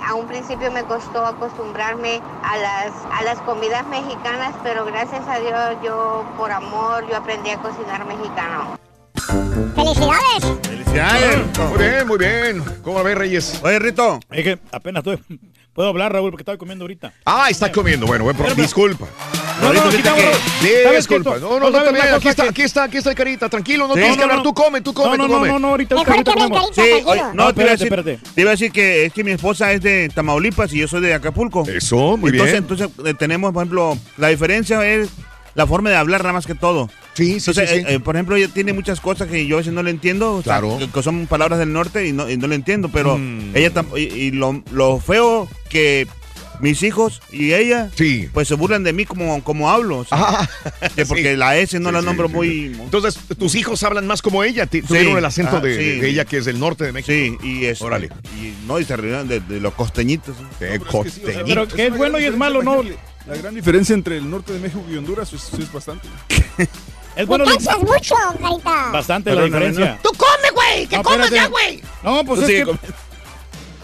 a 0.07 0.15
un 0.15 0.27
principio 0.27 0.71
me 0.71 0.83
costó 0.83 1.25
acostumbrarme 1.25 2.21
a 2.43 2.57
las, 2.57 2.93
a 3.11 3.23
las 3.23 3.39
comidas 3.41 3.85
mexicanas, 3.87 4.53
pero 4.63 4.85
gracias 4.85 5.27
a 5.27 5.39
Dios 5.39 5.77
yo, 5.83 6.25
por 6.37 6.51
amor, 6.51 7.07
yo 7.07 7.17
aprendí 7.17 7.49
a 7.49 7.57
cocinar 7.57 8.05
mexicano. 8.05 8.86
¡Felicidades! 9.75 10.57
Felicidades. 10.63 11.37
Muy 11.69 11.77
bien, 11.77 12.07
muy 12.07 12.17
bien. 12.17 12.63
¿Cómo 12.83 13.03
ves, 13.03 13.17
Reyes? 13.17 13.59
Oye, 13.63 13.79
Rito. 13.79 14.19
Es 14.31 14.43
que 14.43 14.59
apenas 14.71 15.05
estoy. 15.05 15.39
Puedo 15.73 15.89
hablar, 15.89 16.11
Raúl, 16.11 16.31
porque 16.31 16.41
estaba 16.41 16.57
comiendo 16.57 16.85
ahorita. 16.85 17.13
Ah, 17.23 17.47
está 17.51 17.71
comiendo. 17.71 18.07
Bueno, 18.07 18.23
buen 18.23 18.35
pro- 18.35 18.51
disculpa. 18.55 19.05
No, 19.61 19.73
no. 19.73 19.91
¿Sabes 19.91 20.03
qué? 20.59 20.95
Disculpa. 20.95 21.37
No, 21.37 21.59
no, 21.59 21.59
No 21.59 21.69
no, 21.69 21.83
también. 21.83 22.07
Aquí 22.15 22.27
está, 22.29 22.43
que- 22.43 22.49
aquí 22.49 22.61
está, 22.63 22.83
aquí 22.85 22.97
está 22.97 23.11
el 23.11 23.15
carita. 23.15 23.47
Tranquilo, 23.47 23.87
no 23.87 23.93
Sí. 23.93 23.99
tienes 23.99 24.15
que 24.17 24.21
No, 24.21 24.27
no, 24.27 24.33
hablar. 24.33 24.37
no. 24.37 24.43
Tú 24.43 24.53
come, 24.55 24.81
tú 24.81 24.93
come, 24.93 25.17
No, 25.17 25.25
tú 25.25 25.31
no, 25.33 25.37
come. 25.39 25.47
no, 25.49 25.59
no, 25.59 25.67
ahorita, 25.69 25.95
que 25.97 26.03
comemos. 26.23 26.71
carita, 26.71 26.73
Sí, 26.73 27.03
oye, 27.05 27.21
no, 27.33 27.53
te 27.53 27.61
iba, 27.61 27.71
a 27.71 27.73
espérate, 27.73 27.73
decir, 27.73 27.87
espérate. 27.93 28.19
te 28.33 28.41
iba 28.41 28.49
a 28.49 28.53
decir 28.53 28.71
que 28.71 29.05
es 29.05 29.13
que 29.13 29.23
mi 29.23 29.31
esposa 29.31 29.71
es 29.71 29.81
de 29.81 30.09
Tamaulipas 30.13 30.73
y 30.73 30.79
yo 30.79 30.87
soy 30.87 31.01
de 31.01 31.13
Acapulco. 31.13 31.63
Eso, 31.67 32.17
muy 32.17 32.31
entonces, 32.31 32.53
bien. 32.53 32.55
Entonces, 32.63 32.89
eh, 33.05 33.13
tenemos, 33.13 33.53
por 33.53 33.61
ejemplo, 33.63 33.97
la 34.17 34.29
diferencia 34.29 34.83
es 34.87 35.09
la 35.53 35.67
forma 35.67 35.91
de 35.91 35.95
hablar 35.95 36.21
nada 36.21 36.33
más 36.33 36.47
que 36.47 36.55
todo. 36.55 36.89
Sí, 37.17 37.39
sí, 37.39 37.49
Entonces, 37.49 37.69
sí, 37.69 37.75
sí. 37.77 37.81
eh, 37.87 37.95
eh, 37.95 37.99
por 37.99 38.15
ejemplo, 38.15 38.35
ella 38.35 38.47
tiene 38.47 38.73
muchas 38.73 39.01
cosas 39.01 39.27
que 39.27 39.45
yo 39.47 39.55
a 39.55 39.59
veces 39.59 39.73
no 39.73 39.81
le 39.83 39.89
entiendo, 39.91 40.35
o 40.35 40.43
sea, 40.43 40.59
Claro. 40.59 40.77
que, 40.77 40.87
que 40.89 41.01
son 41.03 41.25
palabras 41.27 41.57
del 41.59 41.73
norte 41.73 42.07
y 42.07 42.11
no, 42.13 42.29
y 42.29 42.37
no 42.37 42.47
le 42.47 42.55
entiendo, 42.55 42.89
pero 42.89 43.17
Mm. 43.17 43.55
ella 43.55 43.71
y, 43.95 44.01
y 44.01 44.31
lo, 44.31 44.63
lo 44.71 44.99
feo 44.99 45.49
que 45.69 46.07
mis 46.59 46.81
hijos 46.81 47.21
y 47.31 47.53
ella 47.53 47.89
Sí. 47.95 48.29
pues 48.33 48.47
se 48.47 48.55
burlan 48.55 48.83
de 48.83 48.91
mí 48.93 49.05
como, 49.05 49.43
como 49.43 49.69
hablo, 49.69 49.99
o 49.99 50.05
sea, 50.05 50.17
Ah, 50.19 50.49
que 50.95 51.05
porque 51.05 51.31
sí. 51.31 51.37
la 51.37 51.55
S 51.57 51.79
no 51.79 51.89
Sí, 51.89 51.93
la 51.95 52.01
nombro 52.01 52.27
sí, 52.29 52.33
muy... 52.33 52.65
Entonces, 52.79 53.19
tus 53.37 53.53
hijos 53.55 53.83
hablan 53.83 54.07
más 54.07 54.21
como 54.23 54.43
ella. 54.43 54.65
Tuvieron 54.65 55.17
el 55.17 55.25
acento 55.25 55.57
ah, 55.57 55.59
de, 55.61 55.75
sí. 55.77 55.99
de 55.99 56.09
ella, 56.09 56.25
que 56.25 56.37
es 56.37 56.45
del 56.45 56.59
norte 56.59 56.83
de 56.85 56.91
México. 56.93 57.11
Sí, 57.41 57.47
y 57.47 57.65
eso. 57.65 57.85
Órale. 57.85 58.09
Y 58.41 58.53
no, 58.67 58.79
y 58.79 58.85
se 58.85 58.95
rieron 58.97 59.27
de, 59.27 59.39
de 59.39 59.59
los 59.59 59.73
costeñitos. 59.75 60.35
De 60.59 60.79
No, 60.79 60.85
pero 60.85 61.03
es 61.03 61.13
que 61.13 61.19
sí, 61.19 61.21
o 61.21 61.25
sea, 61.27 61.33
costeñito. 61.33 61.45
Pero 61.45 61.67
que 61.67 61.87
es 61.87 61.95
bueno 61.97 62.19
y 62.19 62.23
es 62.25 62.35
malo, 62.35 62.63
¿no? 62.63 62.81
La 63.27 63.35
gran 63.35 63.53
diferencia 63.53 63.93
entre 63.93 64.17
el 64.17 64.27
norte 64.29 64.53
de 64.53 64.59
México 64.59 64.83
y 64.89 64.95
Honduras 64.95 65.31
es, 65.33 65.53
es 65.59 65.71
bastante. 65.71 66.07
Es 67.17 67.27
bueno. 67.27 67.45
cansas 67.45 67.79
mucho, 67.79 68.15
carita. 68.41 68.91
Bastante 68.91 69.31
la 69.31 69.41
Perdóname, 69.41 69.65
diferencia. 69.67 69.99
¡Tú 70.03 70.09
come, 70.17 70.51
güey! 70.53 70.87
¡Que 70.87 70.97
No, 70.97 71.03
comas 71.03 71.19
espérate. 71.25 71.35
ya, 71.35 71.47
güey! 71.47 71.83
No, 72.03 72.23
pues 72.25 72.39
Tú 72.39 72.45
es 72.45 72.51
que. 72.51 72.63
comiendo. 72.63 72.81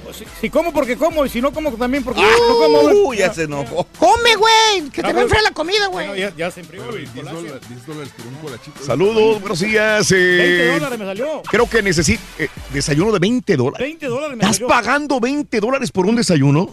pues, 0.04 0.18
si, 0.18 0.26
si 0.42 0.50
como 0.52 0.72
porque 0.72 0.96
como 0.98 1.26
y 1.26 1.30
si 1.30 1.42
no 1.42 1.52
como 1.52 1.72
también 1.74 2.04
porque 2.04 2.22
no 2.22 2.28
como. 2.58 2.82
güey. 2.82 2.98
Uh, 2.98 3.14
ya 3.16 3.34
se 3.34 3.44
enojó. 3.44 3.88
¡Come, 3.98 4.36
güey! 4.36 4.90
¡Que 4.92 5.02
te 5.02 5.02
No, 5.02 5.08
va 5.08 5.10
a 5.10 5.14
pero- 5.14 5.22
enfriar 5.22 5.44
la 5.44 5.52
comida, 5.52 5.88
Bueno, 5.88 6.10
güey! 6.12 6.22
ya, 6.22 6.34
ya 6.36 6.52
se 6.52 6.62
güey, 6.62 7.00
10 7.00 7.10
Colacio. 7.16 7.40
dólares, 7.42 7.70
10 7.70 7.86
dólares 7.88 8.14
por 8.16 8.28
un 8.28 8.36
colachito. 8.36 8.84
Saludos, 8.86 9.40
buenos 9.42 9.60
días. 9.60 10.10
20 10.12 10.66
eh, 10.70 10.74
dólares 10.76 11.00
me 11.00 11.06
salió. 11.06 11.42
creo 11.50 11.70
que 11.70 11.82
necesito 11.82 12.22
eh, 12.38 12.50
desayuno 12.72 13.12
de 13.12 13.20
20 13.20 13.58
dólares. 13.58 13.80
20 13.88 14.06
dólares 14.08 14.38
me 14.38 14.44
¿Estás 14.44 14.56
salió. 14.58 14.68
pagando 14.68 15.20
20 15.20 15.60
dólares 15.60 15.92
por 15.92 16.06
un 16.06 16.16
desayuno? 16.16 16.70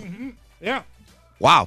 Ya. 0.61 0.85
¡Wow! 1.39 1.67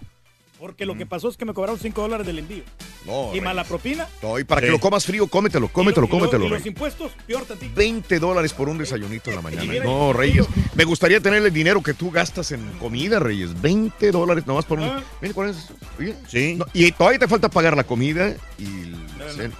Porque 0.63 0.85
lo 0.85 0.95
que 0.95 1.05
pasó 1.05 1.27
es 1.27 1.35
que 1.35 1.43
me 1.43 1.53
cobraron 1.53 1.77
5 1.77 2.01
dólares 2.03 2.25
del 2.25 2.39
envío. 2.39 2.63
No, 3.05 3.35
Y 3.35 3.41
más 3.41 3.53
la 3.53 3.63
Reyes. 3.63 3.67
propina. 3.67 4.07
No, 4.21 4.39
y 4.39 4.45
para 4.45 4.61
Sí. 4.61 4.67
que 4.67 4.71
lo 4.71 4.79
comas 4.79 5.05
frío, 5.05 5.27
cómetelo, 5.27 5.67
cómetelo, 5.67 6.05
y 6.07 6.09
lo- 6.09 6.15
y 6.15 6.19
lo- 6.19 6.19
cómetelo, 6.19 6.45
Y 6.45 6.47
los 6.47 6.57
Reyes. 6.59 6.67
impuestos, 6.67 7.11
peor 7.27 7.43
tantito. 7.43 7.75
20 7.75 8.17
dólares 8.17 8.53
por 8.53 8.69
un 8.69 8.77
desayunito 8.77 9.29
en 9.29 9.35
la 9.35 9.41
mañana. 9.41 9.65
mira, 9.65 9.83
No, 9.83 10.13
Reyes. 10.13 10.45
Me 10.73 10.85
gustaría 10.85 11.19
tener 11.19 11.43
el 11.43 11.51
dinero 11.51 11.83
que 11.83 11.93
tú 11.93 12.11
gastas 12.11 12.53
en 12.53 12.65
comida, 12.79 13.19
Reyes. 13.19 13.61
20 13.61 14.09
dólares 14.11 14.47
nomás 14.47 14.63
por 14.63 14.79
un. 14.79 14.85
Ah. 14.85 15.03
Mira, 15.21 15.33
¿cuál 15.33 15.49
es? 15.49 15.57
Oye, 15.99 16.15
Sí. 16.29 16.55
no, 16.55 16.65
y 16.73 16.89
todavía 16.93 17.19
te 17.19 17.27
falta 17.27 17.49
pagar 17.49 17.75
la 17.75 17.83
comida 17.83 18.33
y 18.57 18.63
el. 18.63 18.95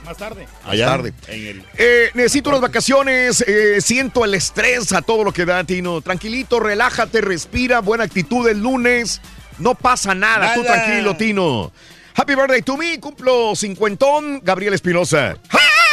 Más 0.05 0.17
tarde. 0.17 0.47
Más 0.65 0.77
tarde. 0.77 1.13
En 1.27 1.47
el... 1.47 1.63
Eh, 1.77 2.11
necesito 2.13 2.49
unas 2.49 2.61
vacaciones, 2.61 3.41
eh, 3.47 3.81
siento 3.81 4.23
el 4.25 4.33
estrés 4.35 4.91
a 4.93 5.01
todo 5.01 5.23
lo 5.25 5.31
que 5.33 5.43
da, 5.45 5.63
Tino. 5.65 5.99
Tranquilito, 6.01 6.59
relájate, 6.61 7.19
respira, 7.21 7.79
buena 7.81 8.03
actitud 8.05 8.47
el 8.47 8.59
lunes. 8.61 9.21
No 9.59 9.75
pasa 9.75 10.13
nada, 10.13 10.53
tú 10.53 10.63
tranquilo, 10.63 11.15
Tino. 11.15 11.71
Happy 12.15 12.35
birthday 12.35 12.61
to 12.61 12.77
me, 12.77 12.99
cumplo 12.99 13.55
cincuentón, 13.55 14.39
Gabriel 14.43 14.73
Espinosa. 14.73 15.35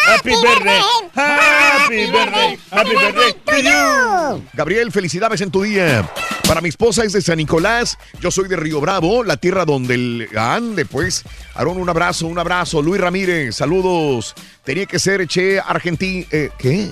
Happy 0.06 0.30
birthday, 0.30 0.80
happy 1.14 2.06
birthday, 2.10 2.58
happy 2.70 2.90
birthday 2.90 3.32
to 3.44 3.56
you. 3.62 4.44
Gabriel, 4.52 4.92
felicidades 4.92 5.40
en 5.40 5.50
tu 5.50 5.62
día. 5.62 6.08
Para 6.46 6.60
mi 6.60 6.68
esposa 6.68 7.04
es 7.04 7.12
de 7.12 7.22
San 7.22 7.36
Nicolás, 7.36 7.96
yo 8.20 8.30
soy 8.30 8.48
de 8.48 8.56
Río 8.56 8.80
Bravo, 8.80 9.22
la 9.22 9.36
tierra 9.36 9.64
donde 9.64 9.94
el 9.94 10.28
ande, 10.36 10.84
pues. 10.84 11.24
Aarón, 11.54 11.78
un 11.78 11.88
abrazo, 11.88 12.26
un 12.26 12.38
abrazo. 12.38 12.82
Luis 12.82 13.00
Ramírez, 13.00 13.56
saludos. 13.56 14.34
Tenía 14.64 14.86
que 14.86 14.98
ser 14.98 15.26
Che 15.28 15.60
Argentina. 15.60 16.26
¿Qué? 16.58 16.90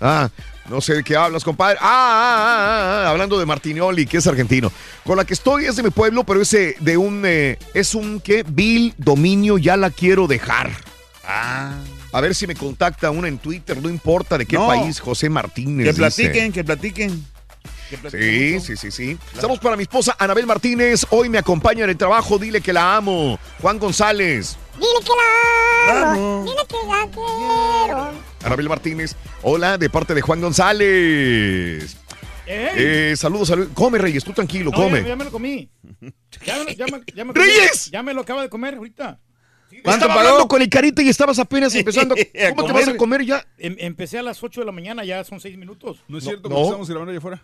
Ah, 0.00 0.28
no 0.68 0.80
sé 0.80 0.94
de 0.94 1.04
qué 1.04 1.16
hablas, 1.16 1.44
compadre. 1.44 1.76
Ah, 1.80 1.84
ah, 1.86 2.46
ah, 2.46 3.04
ah, 3.06 3.10
hablando 3.10 3.38
de 3.38 3.46
Martinioli, 3.46 4.06
que 4.06 4.18
es 4.18 4.26
argentino. 4.26 4.72
Con 5.04 5.16
la 5.16 5.24
que 5.24 5.34
estoy 5.34 5.66
es 5.66 5.76
de 5.76 5.82
mi 5.82 5.90
pueblo, 5.90 6.24
pero 6.24 6.40
ese 6.40 6.76
de 6.80 6.96
un. 6.96 7.22
eh, 7.26 7.58
es 7.74 7.94
un 7.94 8.20
qué? 8.20 8.44
Bill 8.46 8.94
dominio, 8.96 9.58
ya 9.58 9.76
la 9.76 9.90
quiero 9.90 10.26
dejar. 10.26 10.70
Ah. 11.26 11.74
A 12.12 12.20
ver 12.20 12.34
si 12.34 12.46
me 12.46 12.54
contacta 12.54 13.10
una 13.10 13.26
en 13.28 13.38
Twitter, 13.38 13.82
no 13.82 13.88
importa 13.88 14.38
de 14.38 14.46
qué 14.46 14.56
No. 14.56 14.68
país, 14.68 15.00
José 15.00 15.28
Martínez. 15.28 15.84
Que 15.84 15.92
dice. 15.92 15.98
platiquen, 15.98 16.52
que 16.52 16.62
platiquen. 16.64 17.10
Que 17.10 17.16
platiquen 17.16 17.33
Sí, 18.10 18.60
sí, 18.60 18.76
sí, 18.76 18.90
sí. 18.90 19.18
Estamos 19.34 19.58
para 19.58 19.76
mi 19.76 19.82
esposa 19.82 20.16
Anabel 20.18 20.46
Martínez. 20.46 21.06
Hoy 21.10 21.28
me 21.28 21.38
acompaña 21.38 21.84
en 21.84 21.90
el 21.90 21.96
trabajo. 21.96 22.38
Dile 22.38 22.60
que 22.60 22.72
la 22.72 22.96
amo. 22.96 23.38
Juan 23.60 23.78
González. 23.78 24.56
Dile 24.74 24.86
que 25.04 25.92
la 25.92 26.10
amo. 26.12 26.44
Dile 26.44 26.66
que 26.68 26.76
la 26.86 27.10
quiero. 27.10 28.10
Anabel 28.44 28.68
Martínez. 28.68 29.16
Hola, 29.42 29.78
de 29.78 29.88
parte 29.90 30.14
de 30.14 30.20
Juan 30.20 30.40
González. 30.40 31.96
Eh, 32.46 33.14
saludos, 33.16 33.48
saludos. 33.48 33.70
Come, 33.74 33.98
Reyes, 33.98 34.22
tú 34.22 34.32
tranquilo, 34.32 34.70
No, 34.70 34.76
come. 34.76 35.00
Ya, 35.02 35.08
ya 35.08 35.16
me 35.16 35.24
lo 35.24 35.30
comí. 35.30 35.70
Ya, 36.44 36.62
me- 36.64 36.74
ya, 36.76 36.86
me- 36.86 37.02
ya 37.14 37.24
me 37.24 37.32
¡Reyes! 37.32 37.90
Ya 37.90 38.02
me 38.02 38.12
lo 38.12 38.20
acaba 38.20 38.42
de 38.42 38.48
comer 38.50 38.74
ahorita. 38.74 39.18
¿Cuánto 39.82 39.90
Estaba 40.06 40.14
pagó? 40.14 40.20
hablando 40.28 40.48
con 40.48 40.62
el 40.62 40.68
carita 40.68 41.02
y 41.02 41.08
estabas 41.08 41.38
apenas 41.38 41.74
empezando. 41.74 42.14
¿Cómo 42.54 42.66
te 42.66 42.72
vas 42.72 42.88
a 42.88 42.96
comer. 42.96 43.24
ya? 43.24 43.44
Em- 43.58 43.76
empecé 43.78 44.18
a 44.18 44.22
las 44.22 44.42
8 44.42 44.60
de 44.60 44.66
la 44.66 44.72
mañana, 44.72 45.04
ya 45.04 45.24
son 45.24 45.40
6 45.40 45.56
minutos. 45.56 45.98
No 46.06 46.18
es 46.18 46.24
No, 46.24 46.30
cierto, 46.30 46.48
no. 46.50 46.62
estamos 46.64 46.88
grabando 46.88 47.10
allá 47.10 47.18
afuera. 47.18 47.42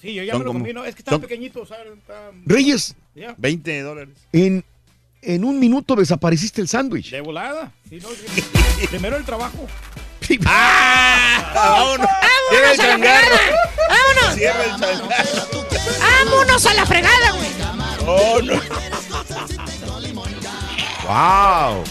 Sí, 0.00 0.14
yo 0.14 0.22
ya 0.22 0.32
Son 0.32 0.40
me 0.40 0.44
lo 0.46 0.50
como- 0.52 0.60
comí. 0.64 0.72
No, 0.72 0.84
es 0.84 0.94
que 0.94 1.00
estaba 1.02 1.16
son- 1.16 1.22
pequeñito, 1.22 1.66
¿sabes? 1.66 1.88
Está- 1.98 2.30
Reyes, 2.46 2.94
Ya, 3.14 3.34
20 3.36 3.82
dólares. 3.82 4.14
en, 4.32 4.64
en 5.22 5.44
un 5.44 5.58
minuto 5.60 5.94
desapareciste 5.96 6.60
el 6.62 6.68
sándwich. 6.68 7.10
de 7.10 7.20
volada. 7.20 7.72
Sí, 7.88 7.98
no, 8.00 8.08
primero 8.90 9.16
el 9.16 9.24
trabajo. 9.24 9.66
¡Ah! 10.46 11.50
¡Vámonos! 11.54 12.06
¡Cierra 12.50 12.70
el 12.72 12.78
changarro! 12.78 13.36
¡Vámonos! 13.88 14.34
¡Cierra 14.36 14.64
el 14.64 14.70
changarro! 14.70 15.58
¡Vámonos 16.00 16.66
a 16.66 16.74
la 16.74 16.86
fregada, 16.86 17.32
güey! 17.32 17.48
¡Oh, 18.06 18.40
no! 18.42 18.54
¡Wow! 21.06 21.84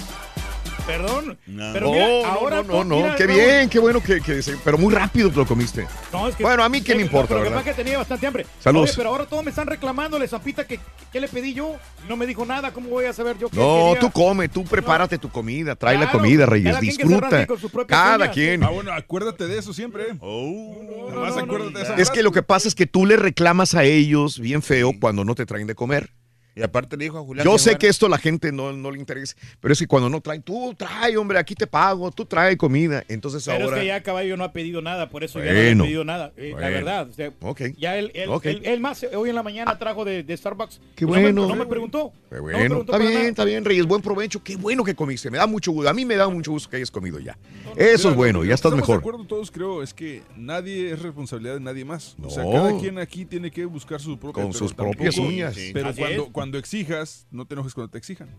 Perdón. 0.90 1.38
No. 1.48 1.74
Pero 1.74 1.92
mira, 1.92 2.08
no, 2.08 2.26
ahora 2.26 2.56
no, 2.58 2.64
no, 2.64 2.74
tú- 2.80 2.84
no, 2.86 2.96
mira, 2.98 3.16
qué 3.16 3.28
bien, 3.28 3.70
qué 3.70 3.80
bueno 3.80 4.02
que, 4.02 4.20
que 4.22 4.42
pero 4.64 4.78
muy 4.78 4.94
rápido 4.94 5.30
te 5.30 5.36
lo 5.38 5.46
comiste. 5.46 5.88
No, 6.12 6.28
es 6.28 6.36
que, 6.36 6.44
Bueno, 6.44 6.64
a 6.64 6.70
mí 6.70 6.82
qué 6.82 6.96
me 6.96 7.02
importa, 7.04 7.30
pero 7.30 7.40
lo 7.40 7.44
que 7.46 7.50
¿verdad? 7.50 7.62
pasa 7.62 7.70
es 7.72 7.76
que 7.76 7.84
tenía 7.84 7.98
bastante 7.98 8.28
hambre. 8.28 8.46
Saludos. 8.60 8.90
Oye, 8.90 8.98
pero 8.98 9.10
ahora 9.10 9.26
todos 9.26 9.44
me 9.44 9.50
están 9.52 9.68
reclamándole, 9.68 10.28
Zampita, 10.28 10.66
que 10.66 10.80
qué 11.12 11.20
le 11.20 11.28
pedí 11.28 11.54
yo. 11.54 11.76
No 12.08 12.18
me 12.18 12.26
dijo 12.26 12.46
nada. 12.46 12.72
¿Cómo 12.74 12.90
voy 12.90 13.06
a 13.06 13.14
saber 13.14 13.38
yo 13.38 13.50
qué 13.50 13.58
No, 13.58 13.94
quería? 13.94 14.00
tú 14.00 14.12
come, 14.12 14.50
tú 14.50 14.64
prepárate 14.64 15.18
tu 15.18 15.30
comida, 15.30 15.76
trae 15.76 15.98
la 15.98 16.12
comida, 16.12 16.46
Reyes, 16.46 16.70
cada 16.72 16.80
quien 16.80 16.96
disfruta. 16.98 17.46
propias 17.72 17.86
Cada 17.88 18.16
uñas. 18.18 18.30
quien. 18.34 18.64
Ah, 18.64 18.70
bueno, 18.70 18.92
acuérdate 18.94 19.48
de 19.48 19.58
eso 19.60 19.74
siempre. 19.74 20.06
Oh. 20.20 21.10
Acuérdate 21.10 21.78
de 21.78 21.82
esa 21.84 21.96
Es 21.96 22.10
que 22.10 22.24
lo 22.24 22.32
que 22.32 22.44
pasa 22.44 22.68
es 22.68 22.76
que 22.76 22.86
tú 22.88 23.06
le 23.06 23.16
reclamas 23.18 23.76
a 23.76 23.84
ellos 23.84 24.40
bien 24.40 24.62
feo 24.62 24.92
cuando 25.00 25.24
no 25.26 25.36
te 25.36 25.46
traen 25.46 25.68
de 25.68 25.76
comer. 25.76 26.12
Y 26.60 26.64
aparte 26.64 26.98
le 26.98 27.06
dijo 27.06 27.18
a 27.18 27.22
Julián. 27.22 27.46
Yo 27.46 27.58
sé 27.58 27.78
que 27.78 27.88
esto 27.88 28.08
a 28.08 28.10
la 28.10 28.18
gente 28.18 28.52
no, 28.52 28.74
no 28.74 28.92
le 28.92 29.00
interesa, 29.00 29.34
pero 29.62 29.72
es 29.72 29.80
que 29.80 29.88
cuando 29.88 30.10
no 30.10 30.20
traen, 30.20 30.42
tú 30.42 30.76
trae, 30.78 31.16
hombre, 31.16 31.40
aquí 31.40 31.56
te 31.56 31.66
pago, 31.68 32.12
tú 32.12 32.26
trae 32.26 32.58
comida. 32.58 33.02
Entonces 33.08 33.46
Pero 33.46 33.66
ahora. 33.66 33.78
es 33.78 33.82
que 33.82 33.88
ya 33.88 34.04
Caballo 34.04 34.36
no 34.36 34.44
ha 34.44 34.52
pedido 34.52 34.82
nada, 34.82 35.10
por 35.10 35.24
eso 35.24 35.40
ya 35.40 35.46
no 35.46 35.52
le 35.54 35.64
Bueno, 35.68 35.84
ha 35.84 35.86
pedido 35.88 36.04
nada. 36.04 36.34
eh, 36.36 36.50
La 36.50 36.56
bueno. 36.58 36.70
verdad. 36.76 37.10
o 37.10 37.14
sea, 37.14 37.32
Ok. 37.42 37.62
Ya 37.78 37.98
él, 37.98 38.12
él, 38.14 38.30
él- 38.44 38.62
él 38.66 38.80
más, 38.82 39.06
hoy 39.16 39.30
en 39.30 39.36
la 39.36 39.44
mañana 39.44 39.78
trajo 39.80 40.04
de, 40.04 40.24
de 40.24 40.36
Starbucks. 40.36 40.82
Qué 40.96 41.06
No 41.06 41.12
me- 41.14 41.22
bueno. 41.22 41.48
No 41.48 41.56
me, 41.56 41.66
preguntó. 41.66 42.12
Qué 42.30 42.36
No 42.36 42.44
me 42.44 42.52
bueno, 42.52 42.58
preguntó 42.60 42.92
está 42.92 42.98
bien, 42.98 43.14
nada. 43.14 43.30
está 43.30 43.46
bien, 43.46 43.64
Reyes, 43.64 43.86
buen 43.86 44.02
provecho, 44.02 44.44
qué 44.44 44.58
bueno 44.58 44.84
que 44.84 44.96
comiste, 44.96 45.32
me 45.32 45.38
da 45.38 45.48
mucho 45.48 45.72
gusto, 45.72 45.90
a 45.90 45.94
mí 45.94 46.04
me 46.04 46.18
da 46.18 46.28
mucho 46.28 46.52
gusto 46.52 46.70
que 46.70 46.76
hayas 46.76 46.92
comido 46.92 47.20
ya. 47.20 47.38
Eso 47.78 48.10
Mira, 48.10 48.10
es 48.10 48.16
bueno, 48.18 48.44
ya 48.44 48.54
estás 48.56 48.74
mejor. 48.74 48.96
de 48.98 49.00
acuerdo 49.00 49.24
todos, 49.26 49.50
creo, 49.52 49.82
es 49.82 49.94
que 49.94 50.24
nadie 50.36 50.92
es 50.92 51.02
responsabilidad 51.02 51.54
de 51.54 51.60
nadie 51.62 51.86
más. 51.86 52.18
O 52.22 52.30
sea, 52.30 52.44
No. 52.44 52.52
cada 52.52 52.78
quien 52.78 52.98
aquí 53.00 53.24
tiene 53.24 53.50
que 53.52 53.64
buscar 53.66 54.02
su 54.02 54.18
propia 54.20 54.44
Con 54.44 54.52
pero 54.52 54.60
sus 54.60 54.74
propias 54.74 55.18
uñas. 55.18 55.56
Pero 55.74 55.94
cuando. 55.96 56.32
Cuando 56.50 56.58
exijas, 56.58 57.28
no 57.32 57.46
te 57.46 57.54
enojes 57.54 57.74
cuando 57.76 57.92
te 57.92 57.98
exijan. 58.00 58.30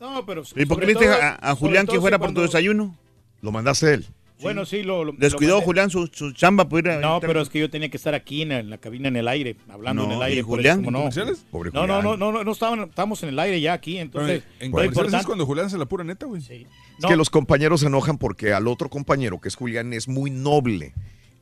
No, 0.00 0.24
pero. 0.26 0.42
¿Y 0.56 0.64
por 0.66 0.80
qué 0.80 0.86
le 0.86 0.92
a, 1.40 1.54
Julián 1.54 1.86
que 1.86 1.92
si 1.94 2.00
fuera 2.00 2.18
por 2.18 2.32
tu 2.32 2.40
desayuno? 2.40 2.96
Lo 3.42 3.52
mandaste 3.52 3.86
a 3.86 3.94
él. 3.94 4.06
Bueno, 4.40 4.64
sí, 4.64 4.82
lo. 4.82 5.04
lo- 5.04 5.12
Descuidó 5.12 5.56
lo. 5.56 5.62
Julián 5.62 5.90
su, 5.90 6.06
su 6.12 6.32
chamba 6.32 6.68
por 6.68 6.80
ir 6.84 6.90
a- 6.90 6.98
No, 7.00 7.20
pero 7.20 7.40
es 7.40 7.48
que 7.50 7.60
yo 7.60 7.70
tenía 7.70 7.88
que 7.90 7.96
estar 7.96 8.14
aquí 8.14 8.42
en, 8.42 8.52
en 8.52 8.70
la 8.70 8.78
cabina 8.78 9.08
en 9.08 9.16
el 9.16 9.28
aire, 9.28 9.56
hablando 9.68 10.02
No, 10.02 10.08
en 10.08 10.14
el 10.16 10.18
¿y 10.20 10.22
aire. 10.30 10.42
por 10.42 10.56
Julián? 10.58 10.80
eso, 10.80 10.90
¿cómo 11.50 11.64
no? 11.64 11.70
No, 11.72 11.86
no, 11.86 12.02
no, 12.02 12.16
no, 12.16 12.32
no, 12.32 12.44
no 12.44 12.52
estaban, 12.52 12.80
estábamos 12.80 13.22
en 13.22 13.28
el 13.28 13.38
aire 13.38 13.60
ya 13.60 13.74
aquí, 13.74 13.92
Pero 13.92 14.02
entonces. 14.02 14.42
en 14.60 14.70
lo 14.72 14.76
comerciales 14.78 15.14
es 15.20 15.26
cuando 15.26 15.46
Julián 15.46 15.70
se 15.70 15.78
la 15.78 15.86
pura 15.86 16.02
neta, 16.04 16.26
güey. 16.26 16.40
Sí. 16.42 16.66
Es 16.98 17.06
que 17.06 17.16
los 17.16 17.30
compañeros 17.30 17.80
se 17.80 17.86
enojan 17.86 18.18
porque 18.18 18.52
al 18.52 18.66
otro 18.66 18.88
compañero, 18.90 19.40
que 19.40 19.48
es 19.48 19.54
Julián, 19.56 19.92
es 19.92 20.08
muy 20.08 20.30
noble. 20.30 20.94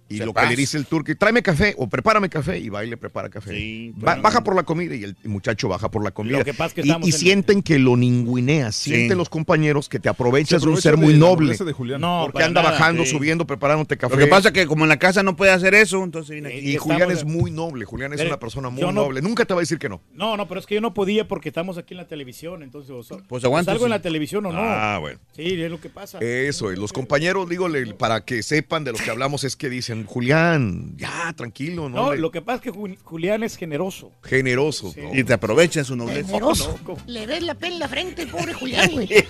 Y 0.08 0.18
Se 0.18 0.26
lo 0.26 0.34
pasa. 0.34 0.48
que 0.48 0.54
le 0.54 0.60
dice 0.60 0.76
el 0.76 0.84
turco, 0.84 1.10
tráeme 1.16 1.42
café 1.42 1.74
o 1.78 1.88
prepárame 1.88 2.28
café 2.28 2.58
y 2.58 2.68
va 2.68 2.84
y 2.84 2.90
le 2.90 2.96
prepara 2.98 3.30
café. 3.30 3.92
Ba- 3.96 4.16
baja 4.16 4.44
por 4.44 4.54
la 4.54 4.62
comida 4.62 4.94
y 4.94 5.04
el 5.04 5.16
muchacho 5.24 5.68
baja 5.68 5.90
por 5.90 6.04
la 6.04 6.10
comida. 6.10 6.38
Lo 6.38 6.44
que 6.44 6.52
pasa 6.52 6.66
es 6.66 6.74
que 6.74 6.80
y 6.82 6.90
y 6.90 6.92
en- 6.92 7.12
sienten 7.12 7.62
que 7.62 7.78
lo 7.78 7.96
ninguneas, 7.96 8.76
sienten 8.76 9.16
los 9.16 9.28
compañeros 9.30 9.88
que 9.88 9.98
te 9.98 10.08
aprovechas 10.10 10.60
Se 10.60 10.66
de 10.66 10.72
un 10.72 10.80
ser 10.80 10.96
muy 10.98 11.14
noble. 11.14 11.56
de. 11.56 11.98
No, 11.98 12.28
porque 12.30 12.44
anda 12.44 12.62
nada, 12.62 12.72
bajando, 12.72 13.04
sí. 13.04 13.10
subiendo, 13.10 13.46
preparándote 13.46 13.96
café. 13.96 14.14
Lo 14.16 14.20
que 14.20 14.26
pasa 14.26 14.48
es 14.48 14.54
que 14.54 14.66
como 14.66 14.84
en 14.84 14.90
la 14.90 14.98
casa 14.98 15.22
no 15.22 15.34
puede 15.36 15.50
hacer 15.52 15.74
eso, 15.74 16.04
entonces 16.04 16.30
viene 16.32 16.48
aquí. 16.48 16.72
y 16.72 16.76
Julián 16.76 17.10
es 17.10 17.24
muy 17.24 17.50
noble, 17.50 17.84
Julián 17.86 18.12
es 18.12 18.20
una 18.20 18.38
persona 18.38 18.68
muy 18.68 18.82
no- 18.82 18.92
noble. 18.92 19.22
Nunca 19.22 19.44
te 19.44 19.54
va 19.54 19.60
a 19.60 19.62
decir 19.62 19.78
que 19.78 19.88
no. 19.88 20.02
No, 20.14 20.36
no, 20.36 20.46
pero 20.48 20.60
es 20.60 20.66
que 20.66 20.74
yo 20.74 20.80
no 20.82 20.92
podía 20.92 21.26
porque 21.26 21.48
estamos 21.48 21.78
aquí 21.78 21.94
en 21.94 21.98
la 21.98 22.06
televisión, 22.08 22.62
entonces 22.62 22.90
o 22.90 23.02
so- 23.02 23.22
Pues 23.28 23.44
aguanta, 23.44 23.70
¿Salgo 23.72 23.84
sí. 23.84 23.86
en 23.86 23.90
la 23.90 24.02
televisión 24.02 24.44
o 24.46 24.52
no? 24.52 24.58
Ah, 24.60 24.98
bueno. 25.00 25.18
Sí, 25.34 25.42
es 25.62 25.70
lo 25.70 25.80
que 25.80 25.88
pasa. 25.88 26.18
Eso, 26.20 26.70
y 26.72 26.76
los 26.76 26.92
compañeros, 26.92 27.48
digo, 27.48 27.68
para 27.98 28.24
que 28.24 28.42
sepan 28.42 28.84
de 28.84 28.92
lo 28.92 28.98
que 28.98 29.10
hablamos, 29.10 29.44
es 29.44 29.56
que 29.56 29.70
dicen, 29.70 30.01
Julián, 30.06 30.94
ya, 30.96 31.32
tranquilo, 31.36 31.88
¿no? 31.88 31.96
No, 32.06 32.12
Le- 32.14 32.18
lo 32.20 32.30
que 32.30 32.42
pasa 32.42 32.56
es 32.56 32.62
que 32.62 32.72
Ju- 32.72 32.96
Julián 33.02 33.42
es 33.42 33.56
generoso. 33.56 34.12
Generoso. 34.22 34.92
¿no? 34.96 35.14
Y 35.14 35.24
te 35.24 35.32
aprovecha 35.32 35.84
su 35.84 35.96
nobleza. 35.96 36.26
Generoso. 36.28 36.78
Le 37.06 37.26
ves 37.26 37.42
la 37.42 37.54
pena 37.54 37.74
en 37.74 37.78
la 37.80 37.88
frente, 37.88 38.26
pobre 38.26 38.52
Julián, 38.54 38.90
güey. 38.92 39.08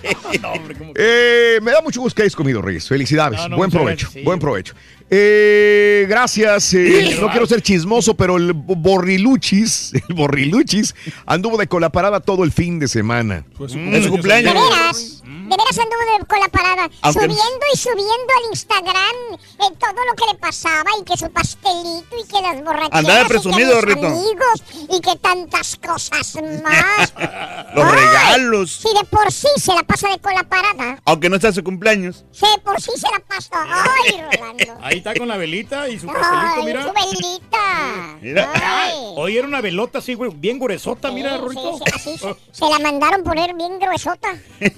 Eh, 0.96 1.58
me 1.62 1.70
da 1.72 1.80
mucho 1.82 2.00
gusto 2.00 2.16
que 2.16 2.22
hayas 2.22 2.36
comido, 2.36 2.60
Reyes. 2.62 2.88
Felicidades. 2.88 3.38
No, 3.40 3.48
no, 3.50 3.56
buen 3.56 3.70
provecho. 3.70 4.06
gracias, 4.06 4.12
sí. 4.12 4.22
Buen 4.22 4.38
provecho. 4.38 4.74
Eh, 5.14 6.06
gracias. 6.08 6.72
eh, 6.72 7.10
Sí. 7.12 7.18
no 7.20 7.28
quiero 7.30 7.46
ser 7.46 7.60
chismoso, 7.60 8.14
pero 8.14 8.38
el 8.38 8.54
Borriluchis, 8.54 9.92
el 10.08 10.14
Borriluchis, 10.14 10.94
anduvo 11.26 11.58
de 11.58 11.66
colaparada 11.66 12.20
todo 12.20 12.44
el 12.44 12.50
fin 12.52 12.78
de 12.78 12.88
semana. 12.88 13.44
Mm, 13.58 13.94
es 13.94 14.04
su 14.04 14.10
cumpleaños. 14.10 14.54
De 14.54 14.60
veras, 14.60 15.22
de 15.22 15.56
veras 15.56 15.78
anduvo 15.78 16.18
de- 16.18 16.26
con 16.26 16.40
la 16.40 16.48
parada, 16.48 16.88
Aunque- 17.02 17.20
subiendo 17.20 17.66
y 17.74 17.76
subiendo 17.76 18.32
al 18.38 18.50
Instagram 18.52 19.16
eh, 19.34 19.76
todo 19.78 20.04
lo 20.08 20.14
que 20.16 20.32
le 20.32 20.38
pasaba 20.38 20.90
y 20.98 21.04
que 21.04 21.16
su 21.18 21.30
pastelito 21.30 22.16
y 22.18 22.26
que 22.26 22.40
las 22.40 22.64
borracheras 22.64 22.88
Andaba 22.92 23.20
y 23.20 23.22
que 23.24 23.28
presumido, 23.28 23.82
los 23.82 23.94
amigos 23.94 24.62
y 24.88 25.00
que 25.02 25.16
tantas 25.20 25.76
cosas 25.76 26.38
más. 26.64 27.12
Los 27.74 27.84
Ay, 27.86 27.98
regalos. 28.00 28.70
Si 28.82 28.88
de 28.98 29.04
por 29.10 29.30
sí 29.32 29.48
se 29.56 29.74
la 29.74 29.82
pasa 29.82 30.08
de 30.10 30.18
con 30.18 30.34
la 30.34 30.42
parada, 30.44 30.98
Aunque 31.06 31.28
no 31.30 31.38
sea 31.40 31.52
su 31.52 31.62
cumpleaños. 31.64 32.24
si 32.32 32.44
de 32.46 32.58
por 32.62 32.80
sí 32.80 32.90
se 32.96 33.06
la 33.10 33.18
pasa. 33.26 33.64
Ay, 33.66 34.20
Rolando. 34.20 34.78
Ahí 34.82 35.00
está 35.10 35.14
con 35.18 35.28
la 35.28 35.36
velita 35.36 35.88
y 35.88 35.98
su 35.98 36.06
pastelito, 36.06 36.36
Ay, 36.56 36.64
mira. 36.64 36.82
su 36.82 36.92
velita. 36.92 38.18
Mira. 38.20 38.52
Ay. 38.54 38.92
Hoy 39.16 39.36
era 39.36 39.46
una 39.46 39.60
velota 39.60 39.98
así, 39.98 40.14
güey, 40.14 40.30
bien 40.34 40.58
gruesota, 40.58 41.10
mira, 41.10 41.32
Sí, 41.34 41.38
Rorito. 41.40 41.76
sí, 41.78 41.84
así 41.94 42.18
se, 42.52 42.68
la 42.70 42.78
mandaron 42.78 43.22
poner 43.24 43.54
bien 43.54 43.78
gruesota. 43.78 44.34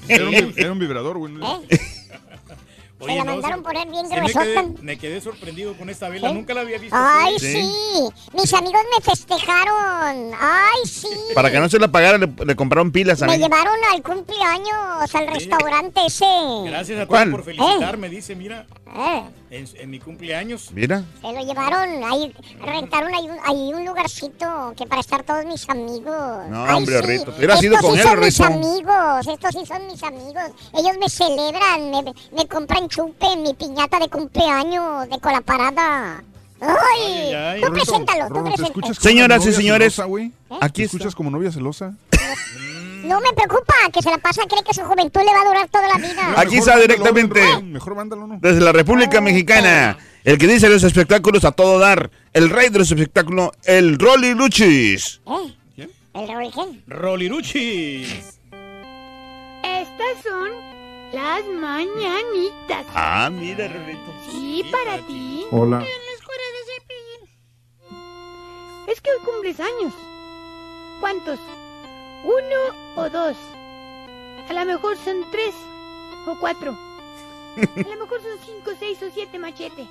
Era 0.08 0.24
un, 0.24 0.30
vi- 0.30 0.54
era 0.56 0.72
un 0.72 0.78
vibrador, 0.78 1.18
güey. 1.18 1.34
¿Eh? 1.34 1.78
Oye, 3.00 3.12
se 3.12 3.18
la 3.18 3.24
no, 3.24 3.32
mandaron 3.32 3.58
sí- 3.58 3.64
poner 3.64 3.88
bien 3.90 4.06
sí 4.06 4.12
me, 4.14 4.16
gruesota. 4.20 4.44
quedé, 4.44 4.62
me 4.82 4.98
quedé 4.98 5.20
sorprendido 5.20 5.74
con 5.76 5.90
esta 5.90 6.08
vela, 6.08 6.28
¿Sí? 6.28 6.34
nunca 6.34 6.54
la 6.54 6.62
había 6.62 6.78
visto. 6.78 6.96
Ay, 6.98 7.34
así. 7.36 7.52
sí. 7.52 8.08
Mis 8.32 8.54
amigos 8.54 8.80
me 8.96 9.04
festejaron. 9.04 10.30
Ay, 10.40 10.86
sí. 10.88 11.08
Para 11.34 11.50
que 11.50 11.58
no 11.60 11.68
se 11.68 11.78
la 11.78 11.88
pagara, 11.88 12.16
le, 12.16 12.28
le 12.46 12.56
compraron 12.56 12.92
pilas 12.92 13.20
a 13.20 13.26
Me 13.26 13.36
mí. 13.36 13.42
llevaron 13.42 13.74
al 13.92 14.02
cumpleaños, 14.02 15.14
al 15.14 15.26
restaurante 15.28 16.00
ese. 16.06 16.24
Gracias 16.64 17.00
a 17.00 17.06
¿Cuál? 17.06 17.30
por 17.30 17.44
felicitarme, 17.44 18.08
dice, 18.08 18.34
mira, 18.36 18.66
Eh, 18.96 19.22
en, 19.56 19.68
en 19.74 19.90
mi 19.90 19.98
cumpleaños. 20.00 20.70
Mira. 20.72 21.04
se 21.20 21.32
lo 21.32 21.40
llevaron, 21.44 22.02
ahí 22.04 22.34
rentaron 22.60 23.14
ahí 23.14 23.28
un, 23.28 23.38
ahí 23.44 23.72
un 23.74 23.84
lugarcito 23.84 24.74
que 24.76 24.86
para 24.86 25.00
estar 25.00 25.22
todos 25.22 25.44
mis 25.46 25.68
amigos. 25.68 26.48
No, 26.50 26.64
Ay, 26.64 26.74
hombre, 26.74 27.00
sí. 27.00 27.06
Rito, 27.06 27.32
te 27.32 27.38
hubieras 27.38 27.62
ido 27.62 27.74
Estos 27.74 27.88
con 27.90 27.94
sí 27.96 28.00
él, 28.00 28.06
son 28.08 28.20
mis 28.20 28.38
Rito. 28.38 28.44
amigos, 28.44 29.26
estos 29.26 29.50
sí 29.52 29.66
son 29.66 29.86
mis 29.86 30.02
amigos. 30.02 30.44
Ellos 30.72 30.96
me 31.00 31.08
celebran, 31.08 31.90
me, 31.90 32.14
me 32.36 32.46
compran 32.48 32.88
chupe 32.88 33.26
en 33.32 33.42
mi 33.42 33.54
piñata 33.54 33.98
de 33.98 34.08
cumpleaños 34.08 35.08
de 35.08 35.18
colaparada. 35.20 36.22
Ay, 36.60 37.34
ay. 37.34 37.60
tú 37.60 37.66
Rorrito, 37.68 37.84
preséntalo, 37.86 38.28
tú 38.28 38.34
Rorro, 38.34 38.50
¿te 38.50 38.56
preséntalo. 38.56 38.94
Señoras 38.94 39.46
y 39.46 39.52
señores, 39.52 39.94
celosa, 39.94 40.04
güey? 40.08 40.32
aquí 40.60 40.82
¿Te 40.82 40.86
escuchas 40.86 41.14
como 41.14 41.30
novia 41.30 41.52
celosa? 41.52 41.94
No 43.04 43.20
me 43.20 43.32
preocupa, 43.34 43.74
que 43.92 44.00
se 44.02 44.10
la 44.10 44.18
pasa, 44.18 44.42
cree 44.48 44.62
que 44.64 44.72
su 44.74 44.82
juventud 44.82 45.20
le 45.20 45.32
va 45.32 45.42
a 45.42 45.44
durar 45.44 45.68
toda 45.68 45.88
la 45.88 45.96
vida. 45.98 46.34
Aquí 46.40 46.56
está 46.56 46.78
directamente 46.78 47.40
Mejor 47.62 47.94
mándalo, 47.94 48.26
¿no? 48.26 48.38
desde 48.40 48.60
la 48.60 48.72
República 48.72 49.20
Mexicana. 49.20 49.98
El 50.24 50.38
que 50.38 50.46
dice 50.46 50.68
los 50.70 50.82
espectáculos 50.82 51.44
a 51.44 51.52
todo 51.52 51.78
dar. 51.78 52.10
El 52.32 52.48
rey 52.48 52.70
de 52.70 52.78
los 52.78 52.90
espectáculos, 52.90 53.50
el 53.64 53.98
Rolly 53.98 54.34
Luchis. 54.34 55.20
¿Eh? 55.26 55.54
¿El 56.14 56.28
Raúl 56.28 56.50
qué? 56.54 56.82
Roliruchi. 56.86 58.04
Estas 59.64 60.22
son 60.22 60.50
las 61.12 61.44
mañanitas. 61.60 62.86
Ah, 62.94 63.28
mira, 63.30 63.68
Rolito. 63.68 64.14
Sí, 64.30 64.64
para 64.70 64.98
ti. 65.06 65.44
Hola. 65.50 65.76
En 65.78 65.82
la 65.82 66.12
escuela 66.16 66.42
de 66.54 66.60
Cepillín. 66.72 67.28
Es 68.88 69.00
que 69.00 69.10
hoy 69.10 69.18
cumples 69.24 69.60
años. 69.60 69.92
¿Cuántos? 71.00 71.38
¿Uno 72.24 72.74
o 72.96 73.10
dos? 73.10 73.36
A 74.48 74.52
lo 74.52 74.64
mejor 74.64 74.96
son 74.96 75.24
tres 75.30 75.54
o 76.26 76.36
cuatro. 76.40 76.72
A 76.72 77.88
lo 77.88 77.96
mejor 77.96 78.22
son 78.22 78.38
cinco, 78.44 78.72
seis 78.78 79.02
o 79.02 79.10
siete 79.12 79.38
machete. 79.38 79.86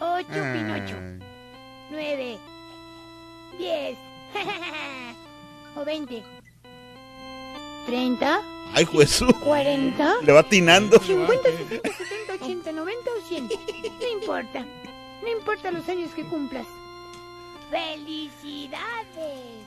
Ocho 0.00 0.42
pinocho. 0.52 0.96
Nueve. 1.90 2.38
Diez. 3.58 3.96
o 5.76 5.84
veinte. 5.84 6.22
¿Treinta? 7.86 8.42
Ay, 8.74 8.84
juez. 8.84 9.22
¿Cuarenta? 9.42 10.16
Le 10.22 10.32
va 10.32 10.40
atinando. 10.40 10.98
50, 10.98 11.48
60, 11.50 11.88
70, 11.92 12.44
80, 12.44 12.72
90 12.72 13.10
o 13.10 13.20
100. 13.28 13.48
No 14.00 14.08
importa. 14.12 14.66
No 15.22 15.28
importa 15.28 15.70
los 15.70 15.88
años 15.88 16.10
que 16.14 16.24
cumplas. 16.24 16.66
¡Felicidades! 17.70 19.65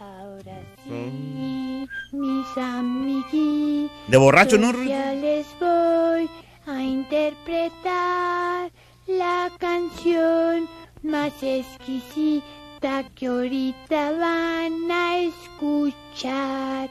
Ahora 0.00 0.60
sí, 0.84 1.88
mis 2.12 2.56
amiguitos. 2.56 3.90
De 4.06 4.16
borracho, 4.16 4.56
¿no, 4.56 4.72
Ya 4.84 5.12
les 5.12 5.46
voy 5.58 6.30
a 6.66 6.82
interpretar 6.82 8.70
la 9.08 9.50
canción 9.58 10.68
más 11.02 11.32
exquisita 11.42 13.02
que 13.16 13.26
ahorita 13.26 14.12
van 14.12 14.90
a 14.90 15.18
escuchar. 15.18 16.88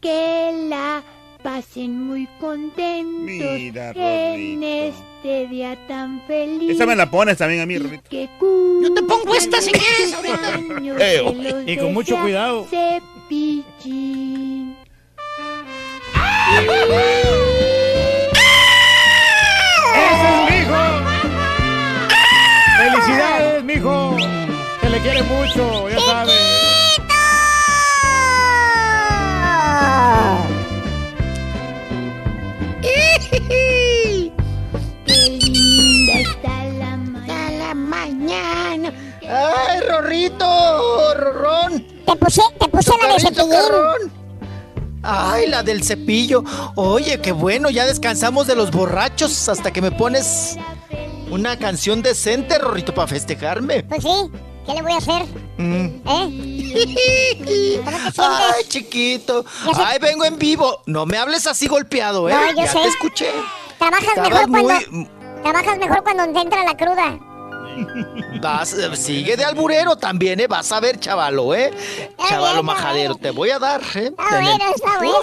Que 0.00 0.68
la 0.70 1.02
pasen 1.46 2.08
muy 2.08 2.26
contentos 2.40 3.20
Mira, 3.20 3.92
en 3.94 4.64
este 4.64 5.46
día 5.46 5.78
tan 5.86 6.20
feliz. 6.26 6.72
Esa 6.72 6.86
me 6.86 6.96
la 6.96 7.08
pones 7.08 7.38
también 7.38 7.60
a 7.60 7.66
mí, 7.66 7.78
Rolito. 7.78 8.02
Que 8.10 8.28
Yo 8.82 8.92
te 8.92 9.00
pongo 9.04 9.32
esta 9.32 9.62
si 9.62 9.70
quieres 9.70 10.12
ahorita. 10.12 10.58
Eh, 10.98 11.64
Y 11.68 11.76
con 11.76 11.94
mucho 11.94 12.20
cuidado. 12.20 12.66
Cepillín. 12.68 14.74
¡Ese 19.94 20.26
es 20.32 20.50
mi 20.50 20.56
hijo! 20.62 20.82
¡Felicidades, 22.76 23.62
mijo! 23.62 24.16
Se 24.80 24.90
le 24.90 24.98
quiere 24.98 25.22
mucho, 25.22 25.88
ya 25.90 26.00
sabes. 26.00 26.35
¡Ay, 39.36 39.80
Rorrito! 39.88 41.14
¡Rorrón! 41.14 41.86
Te 42.06 42.16
puse, 42.16 42.42
te 42.58 42.68
puse 42.68 42.90
la 43.02 43.14
de 43.14 43.20
cepillín. 43.20 44.12
¡Ay, 45.02 45.46
la 45.46 45.62
del 45.62 45.82
cepillo! 45.84 46.42
Oye, 46.74 47.20
qué 47.20 47.32
bueno, 47.32 47.70
ya 47.70 47.86
descansamos 47.86 48.46
de 48.46 48.56
los 48.56 48.70
borrachos 48.70 49.48
hasta 49.48 49.72
que 49.72 49.80
me 49.82 49.90
pones 49.92 50.56
una 51.30 51.58
canción 51.58 52.02
decente, 52.02 52.58
Rorrito, 52.58 52.94
para 52.94 53.06
festejarme. 53.08 53.84
Pues 53.84 54.02
sí, 54.02 54.30
¿qué 54.66 54.74
le 54.74 54.82
voy 54.82 54.92
a 54.92 54.96
hacer? 54.96 55.22
Mm. 55.58 55.86
¿Eh? 56.08 57.82
Ay, 58.18 58.64
chiquito. 58.68 59.44
Ay, 59.76 59.98
vengo 60.00 60.24
en 60.24 60.38
vivo. 60.38 60.82
No 60.86 61.06
me 61.06 61.18
hables 61.18 61.46
así 61.46 61.66
golpeado, 61.68 62.28
¿eh? 62.28 62.34
No, 62.34 62.50
yo 62.50 62.56
ya 62.56 62.66
sé. 62.72 62.78
te 62.80 62.88
escuché. 62.88 63.30
Trabajas 63.78 64.08
Estabas 64.08 64.30
mejor 64.30 64.50
cuando 64.50 64.90
muy- 64.90 65.10
trabajas 65.42 65.78
mejor 65.78 66.02
cuando 66.02 66.32
te 66.32 66.40
entra 66.40 66.64
la 66.64 66.76
cruda. 66.76 67.18
Vas, 68.40 68.72
eh, 68.74 68.94
sigue 68.96 69.36
de 69.36 69.44
alburero 69.44 69.96
también, 69.96 70.40
¿eh? 70.40 70.46
Vas 70.46 70.70
a 70.72 70.80
ver, 70.80 70.98
chavalo, 71.00 71.54
¿eh? 71.54 71.72
Chavalo 72.28 72.62
majadero, 72.62 73.14
te 73.16 73.30
voy 73.30 73.50
a 73.50 73.58
dar, 73.58 73.80
¿eh? 73.94 74.06
Está 74.16 74.38
En 74.38 74.46
el 74.46 74.58
bueno, 74.58 74.74
está 74.74 74.98
puro. 74.98 75.20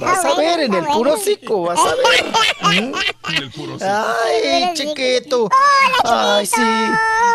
Vas 0.00 0.24
a 0.24 0.34
ver, 0.34 0.60
en 0.60 0.74
el 0.74 0.84
puro 0.86 1.14
hocico, 1.14 1.62
vas 1.62 1.78
a 1.80 1.94
ver. 1.94 2.24
Mm. 2.62 2.94
el 3.36 3.50
puro 3.50 3.78
sí. 3.78 3.84
Ay, 3.84 4.70
chiquito. 4.74 5.48
Hola, 6.04 6.36
Ay, 6.36 6.46
sí. 6.46 6.60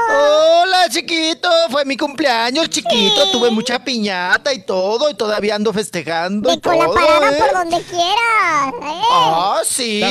Hola, 0.09 0.89
chiquito. 0.89 1.49
Fue 1.69 1.85
mi 1.85 1.97
cumpleaños, 1.97 2.69
chiquito. 2.69 3.31
Tuve 3.31 3.51
mucha 3.51 3.84
piñata 3.84 4.53
y 4.53 4.63
todo. 4.63 5.09
Y 5.09 5.15
todavía 5.15 5.55
ando 5.55 5.73
festejando 5.73 6.49
y 6.51 6.55
Y 6.55 6.61
con 6.61 6.77
la 6.77 6.85
todo. 6.85 6.93
parada 6.95 7.31
¿eh? 7.31 7.39
por 7.39 7.53
donde 7.53 7.81
quieras. 7.84 8.73
¿eh? 8.84 9.01
Ah, 9.11 9.61
sí. 9.65 10.01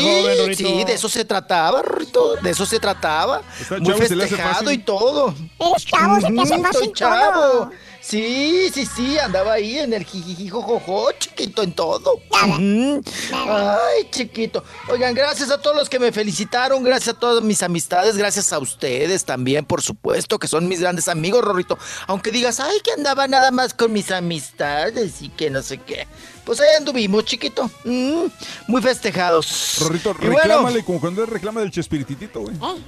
Sí, 0.54 0.84
de 0.84 0.92
eso 0.92 1.08
se 1.08 1.24
trataba, 1.24 1.82
Rorrito. 1.82 2.36
De 2.36 2.50
eso 2.50 2.66
se 2.66 2.78
trataba. 2.78 3.42
Está 3.60 3.78
Muy 3.78 3.94
fácil. 4.28 4.70
y 4.72 4.78
todo. 4.78 5.34
Eres 5.58 5.84
chavo, 5.86 6.20
se 6.20 6.32
te 6.32 6.40
hace 6.40 6.58
fácil 6.60 6.92
chavo. 6.92 7.32
todo. 7.32 7.70
Sí, 8.04 8.68
sí, 8.74 8.84
sí, 8.84 9.18
andaba 9.18 9.54
ahí 9.54 9.78
en 9.78 9.94
el 9.94 10.04
jijijijojojo, 10.04 11.10
chiquito, 11.18 11.62
en 11.62 11.72
todo. 11.72 12.20
Ay, 12.32 14.08
chiquito. 14.10 14.62
Oigan, 14.90 15.14
gracias 15.14 15.50
a 15.50 15.56
todos 15.56 15.74
los 15.74 15.88
que 15.88 15.98
me 15.98 16.12
felicitaron, 16.12 16.84
gracias 16.84 17.16
a 17.16 17.18
todas 17.18 17.42
mis 17.42 17.62
amistades, 17.62 18.18
gracias 18.18 18.52
a 18.52 18.58
ustedes 18.58 19.24
también, 19.24 19.64
por 19.64 19.80
supuesto, 19.80 20.38
que 20.38 20.48
son 20.48 20.68
mis 20.68 20.80
grandes 20.80 21.08
amigos, 21.08 21.42
Rorrito. 21.42 21.78
Aunque 22.06 22.30
digas, 22.30 22.60
ay, 22.60 22.76
que 22.84 22.92
andaba 22.92 23.26
nada 23.26 23.50
más 23.50 23.72
con 23.72 23.90
mis 23.90 24.10
amistades 24.10 25.22
y 25.22 25.30
que 25.30 25.48
no 25.48 25.62
sé 25.62 25.78
qué. 25.78 26.06
Pues 26.44 26.60
ahí 26.60 26.76
anduvimos, 26.76 27.24
chiquito. 27.24 27.70
Mm, 27.84 28.26
muy 28.66 28.82
festejados. 28.82 29.76
Rorrito, 29.80 30.10
Y 30.20 30.26
bueno, 30.26 30.40
reclámale 30.42 30.84
como 30.84 31.00
cuando 31.00 31.24
reclama 31.24 31.60
del 31.60 31.70
Chespirititito, 31.70 32.42
güey. 32.42 32.54
¿Eh? 32.54 32.82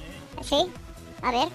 Sí. 0.47 0.55
A 1.21 1.31
ver. 1.31 1.47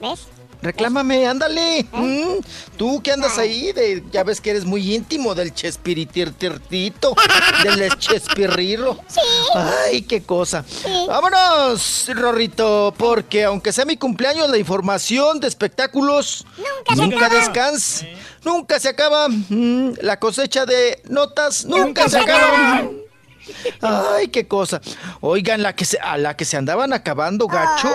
¿Ves? 0.00 0.20
Reclámame, 0.62 1.26
ándale. 1.26 1.86
Mm, 1.90 2.40
tú 2.76 3.02
que 3.02 3.12
andas 3.12 3.38
ahí, 3.38 3.72
de, 3.72 4.04
ya 4.12 4.24
ves 4.24 4.42
que 4.42 4.50
eres 4.50 4.66
muy 4.66 4.94
íntimo 4.94 5.34
del 5.34 5.54
chespiritirtirtito, 5.54 7.14
del 7.64 7.96
chespirriro. 7.96 8.98
Sí. 9.08 9.20
Ay, 9.54 10.02
qué 10.02 10.22
cosa. 10.22 10.62
Vámonos, 11.08 12.10
Rorrito, 12.14 12.92
porque 12.98 13.44
aunque 13.44 13.72
sea 13.72 13.86
mi 13.86 13.96
cumpleaños, 13.96 14.50
la 14.50 14.58
información 14.58 15.40
de 15.40 15.48
espectáculos 15.48 16.44
Nunca 16.58 16.94
se 16.94 17.02
nunca 17.02 17.28
descansa. 17.30 18.06
Nunca 18.44 18.80
se 18.80 18.88
acaba. 18.90 19.28
Mm, 19.28 19.92
la 20.02 20.18
cosecha 20.18 20.66
de 20.66 21.00
notas 21.08 21.64
nunca, 21.64 21.84
Nunca 21.86 22.02
se 22.04 22.10
se 22.10 22.18
acaba. 22.18 22.76
acaba. 22.76 24.16
Ay, 24.16 24.28
qué 24.28 24.46
cosa. 24.46 24.80
Oigan, 25.22 25.62
la 25.62 25.74
que 25.74 25.86
se, 25.86 25.98
a 25.98 26.18
la 26.18 26.36
que 26.36 26.44
se 26.44 26.58
andaban 26.58 26.92
acabando, 26.92 27.46
gacho. 27.46 27.90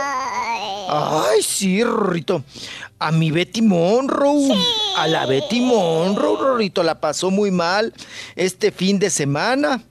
Ay, 0.88 1.42
sí, 1.42 1.84
Rorrito. 1.84 2.44
A 3.00 3.12
mi 3.12 3.32
Betty 3.32 3.62
Monroe. 3.62 4.50
A 4.98 5.08
la 5.08 5.26
Betty 5.26 5.62
Monroe, 5.62 6.38
Rorrito, 6.38 6.84
la 6.84 7.00
pasó 7.00 7.32
muy 7.32 7.52
mal 7.52 7.94
este 8.36 8.72
fin 8.72 9.00
de 9.00 9.10
semana. 9.10 9.84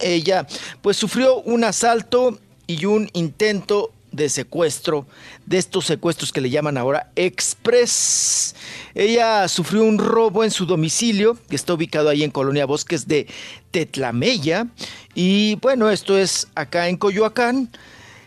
Ella, 0.00 0.46
pues, 0.82 0.96
sufrió 0.96 1.40
un 1.40 1.64
asalto 1.64 2.38
y 2.66 2.84
un 2.84 3.10
intento 3.12 3.92
de 4.12 4.28
secuestro, 4.28 5.06
de 5.44 5.58
estos 5.58 5.84
secuestros 5.84 6.32
que 6.32 6.40
le 6.40 6.48
llaman 6.50 6.78
ahora 6.78 7.10
Express. 7.16 8.54
Ella 8.94 9.46
sufrió 9.48 9.82
un 9.82 9.98
robo 9.98 10.42
en 10.42 10.50
su 10.50 10.64
domicilio, 10.64 11.36
que 11.48 11.56
está 11.56 11.74
ubicado 11.74 12.08
ahí 12.08 12.24
en 12.24 12.30
Colonia 12.30 12.64
Bosques 12.66 13.06
de 13.06 13.26
Tetlamella. 13.70 14.66
Y 15.14 15.56
bueno, 15.56 15.90
esto 15.90 16.16
es 16.16 16.48
acá 16.54 16.88
en 16.88 16.96
Coyoacán. 16.96 17.70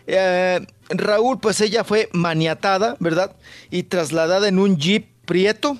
Eh, 0.06 0.64
Raúl, 0.90 1.38
pues 1.40 1.60
ella 1.60 1.84
fue 1.84 2.08
maniatada, 2.12 2.96
¿verdad? 2.98 3.36
Y 3.70 3.84
trasladada 3.84 4.48
en 4.48 4.58
un 4.58 4.76
jeep 4.76 5.06
prieto 5.24 5.78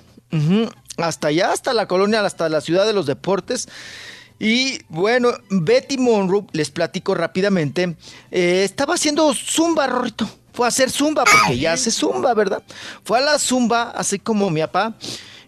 hasta 0.97 1.29
allá, 1.29 1.53
hasta 1.53 1.73
la 1.73 1.87
colonia, 1.87 2.25
hasta 2.25 2.49
la 2.49 2.61
ciudad 2.61 2.87
de 2.87 2.93
los 2.93 3.07
deportes. 3.07 3.69
Y 4.39 4.81
bueno, 4.89 5.33
Betty 5.51 5.99
Monroe, 5.99 6.47
les 6.53 6.71
platico 6.71 7.15
rápidamente, 7.15 7.97
eh, 8.31 8.63
estaba 8.65 8.95
haciendo 8.95 9.33
zumba, 9.35 9.87
Rorrito. 9.87 10.29
Fue 10.53 10.67
a 10.67 10.69
hacer 10.69 10.91
zumba, 10.91 11.25
porque 11.25 11.59
ya 11.59 11.75
hace 11.75 11.91
zumba, 11.91 12.35
¿verdad? 12.35 12.63
Fue 13.05 13.19
a 13.19 13.21
la 13.21 13.39
zumba, 13.39 13.91
así 13.91 14.19
como 14.19 14.51
mi 14.51 14.61
papá. 14.63 14.95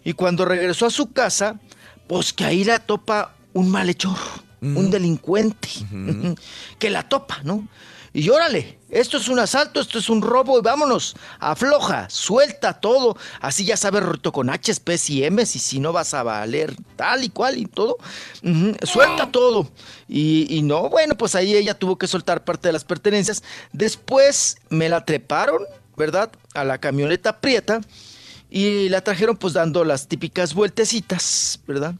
Y 0.03 0.13
cuando 0.13 0.45
regresó 0.45 0.85
a 0.85 0.91
su 0.91 1.11
casa, 1.11 1.59
pues 2.07 2.31
que 2.31 2.45
ahí 2.45 2.63
la 2.63 2.79
topa 2.79 3.33
un 3.53 3.69
malhechor, 3.69 4.17
un 4.61 4.89
delincuente, 4.89 5.67
que 6.79 6.89
la 6.89 7.07
topa, 7.07 7.41
¿no? 7.43 7.67
Y 8.13 8.29
órale, 8.29 8.77
esto 8.91 9.17
es 9.17 9.27
un 9.27 9.39
asalto, 9.39 9.81
esto 9.81 9.97
es 9.97 10.07
un 10.07 10.21
robo 10.21 10.59
y 10.59 10.61
vámonos, 10.61 11.15
afloja, 11.39 12.07
suelta 12.11 12.73
todo. 12.73 13.17
Así 13.41 13.65
ya 13.65 13.75
sabes, 13.75 14.03
Rorrito, 14.03 14.31
con 14.31 14.49
H's, 14.49 14.79
P's 14.79 15.09
y 15.09 15.23
M's 15.23 15.55
y 15.55 15.59
si 15.59 15.79
no 15.79 15.91
vas 15.91 16.13
a 16.13 16.21
valer 16.21 16.75
tal 16.95 17.23
y 17.23 17.29
cual 17.29 17.57
y 17.57 17.65
todo. 17.65 17.97
Suelta 18.83 19.31
todo. 19.31 19.67
Y, 20.07 20.45
y 20.55 20.61
no, 20.61 20.89
bueno, 20.89 21.15
pues 21.17 21.33
ahí 21.33 21.55
ella 21.55 21.73
tuvo 21.73 21.97
que 21.97 22.05
soltar 22.05 22.43
parte 22.43 22.67
de 22.67 22.73
las 22.73 22.83
pertenencias. 22.83 23.41
Después 23.71 24.57
me 24.69 24.89
la 24.89 25.05
treparon, 25.05 25.63
¿verdad? 25.97 26.31
A 26.53 26.63
la 26.63 26.77
camioneta 26.77 27.39
prieta 27.39 27.81
y 28.53 28.89
la 28.89 29.01
trajeron 29.01 29.35
pues 29.35 29.53
dando 29.53 29.83
las 29.83 30.07
típicas 30.07 30.53
vueltecitas, 30.53 31.59
¿verdad? 31.65 31.95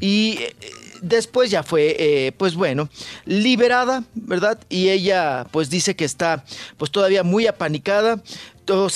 Y 0.00 0.38
eh, 0.40 0.56
después 1.02 1.50
ya 1.50 1.62
fue, 1.62 1.96
eh, 1.98 2.32
pues 2.32 2.54
bueno, 2.54 2.88
liberada, 3.26 4.04
¿verdad? 4.14 4.58
Y 4.68 4.88
ella 4.88 5.46
pues 5.50 5.68
dice 5.68 5.94
que 5.94 6.04
está 6.04 6.44
pues 6.78 6.90
todavía 6.90 7.22
muy 7.22 7.46
apanicada. 7.46 8.22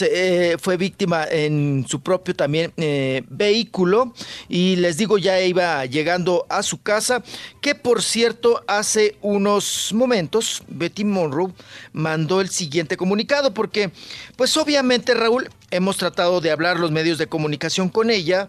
Eh, 0.01 0.57
fue 0.59 0.79
víctima 0.79 1.25
en 1.31 1.85
su 1.87 2.01
propio 2.01 2.35
también 2.35 2.73
eh, 2.79 3.23
vehículo 3.29 4.15
y 4.49 4.77
les 4.77 4.97
digo 4.97 5.19
ya 5.19 5.39
iba 5.43 5.85
llegando 5.85 6.47
a 6.49 6.63
su 6.63 6.81
casa 6.81 7.23
que 7.61 7.75
por 7.75 8.03
cierto 8.03 8.65
hace 8.67 9.17
unos 9.21 9.93
momentos 9.93 10.63
Betty 10.69 11.05
Monroe 11.05 11.53
mandó 11.93 12.41
el 12.41 12.49
siguiente 12.49 12.97
comunicado 12.97 13.53
porque 13.53 13.91
pues 14.37 14.57
obviamente 14.57 15.13
Raúl 15.13 15.51
hemos 15.71 15.97
tratado 15.97 16.41
de 16.41 16.51
hablar 16.51 16.79
los 16.79 16.91
medios 16.91 17.19
de 17.19 17.27
comunicación 17.27 17.89
con 17.91 18.11
ella 18.11 18.49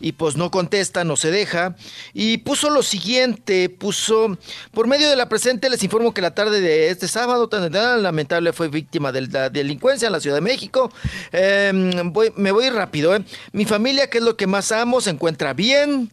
y 0.00 0.12
pues 0.12 0.36
no 0.36 0.50
contesta, 0.50 1.04
no 1.04 1.16
se 1.16 1.30
deja 1.30 1.76
y 2.12 2.38
puso 2.38 2.68
lo 2.68 2.82
siguiente, 2.82 3.70
puso 3.70 4.36
por 4.72 4.88
medio 4.88 5.08
de 5.08 5.16
la 5.16 5.28
presente 5.28 5.70
les 5.70 5.82
informo 5.82 6.12
que 6.12 6.20
la 6.20 6.34
tarde 6.34 6.60
de 6.60 6.90
este 6.90 7.08
sábado 7.08 7.48
tan, 7.48 7.72
lamentable 8.02 8.52
fue 8.52 8.68
víctima 8.68 9.12
de 9.12 9.22
la 9.22 9.48
delincuencia 9.48 10.06
en 10.06 10.12
la 10.12 10.20
Ciudad 10.20 10.36
de 10.36 10.42
México. 10.42 10.65
Voy- 12.04 12.32
me 12.36 12.52
voy 12.52 12.70
rápido, 12.70 13.14
¿eh? 13.14 13.24
Mi 13.52 13.64
familia, 13.64 14.08
que 14.10 14.18
es 14.18 14.24
lo 14.24 14.36
que 14.36 14.46
más 14.46 14.72
amo, 14.72 15.00
se 15.00 15.10
encuentra 15.10 15.52
bien. 15.54 16.10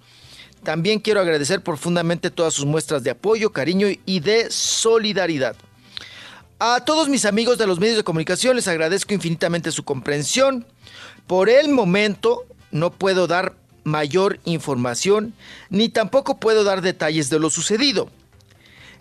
También 0.63 0.99
quiero 0.99 1.19
agradecer 1.19 1.61
profundamente 1.61 2.31
todas 2.31 2.53
sus 2.53 2.65
muestras 2.65 3.03
de 3.03 3.11
apoyo, 3.11 3.51
cariño 3.51 3.87
y 4.05 4.19
de 4.21 4.49
solidaridad. 4.49 5.55
A 6.59 6.85
todos 6.85 7.09
mis 7.09 7.25
amigos 7.25 7.57
de 7.57 7.67
los 7.67 7.79
medios 7.79 7.97
de 7.97 8.03
comunicación 8.03 8.55
les 8.55 8.69
agradezco 8.69 9.13
infinitamente 9.13 9.71
su 9.71 9.83
comprensión. 9.83 10.65
Por 11.27 11.49
el 11.49 11.67
momento 11.69 12.45
no 12.71 12.91
puedo 12.91 13.27
dar 13.27 13.53
mayor 13.83 14.39
información 14.45 15.33
ni 15.69 15.89
tampoco 15.89 16.39
puedo 16.39 16.63
dar 16.63 16.81
detalles 16.81 17.29
de 17.29 17.39
lo 17.39 17.49
sucedido, 17.49 18.09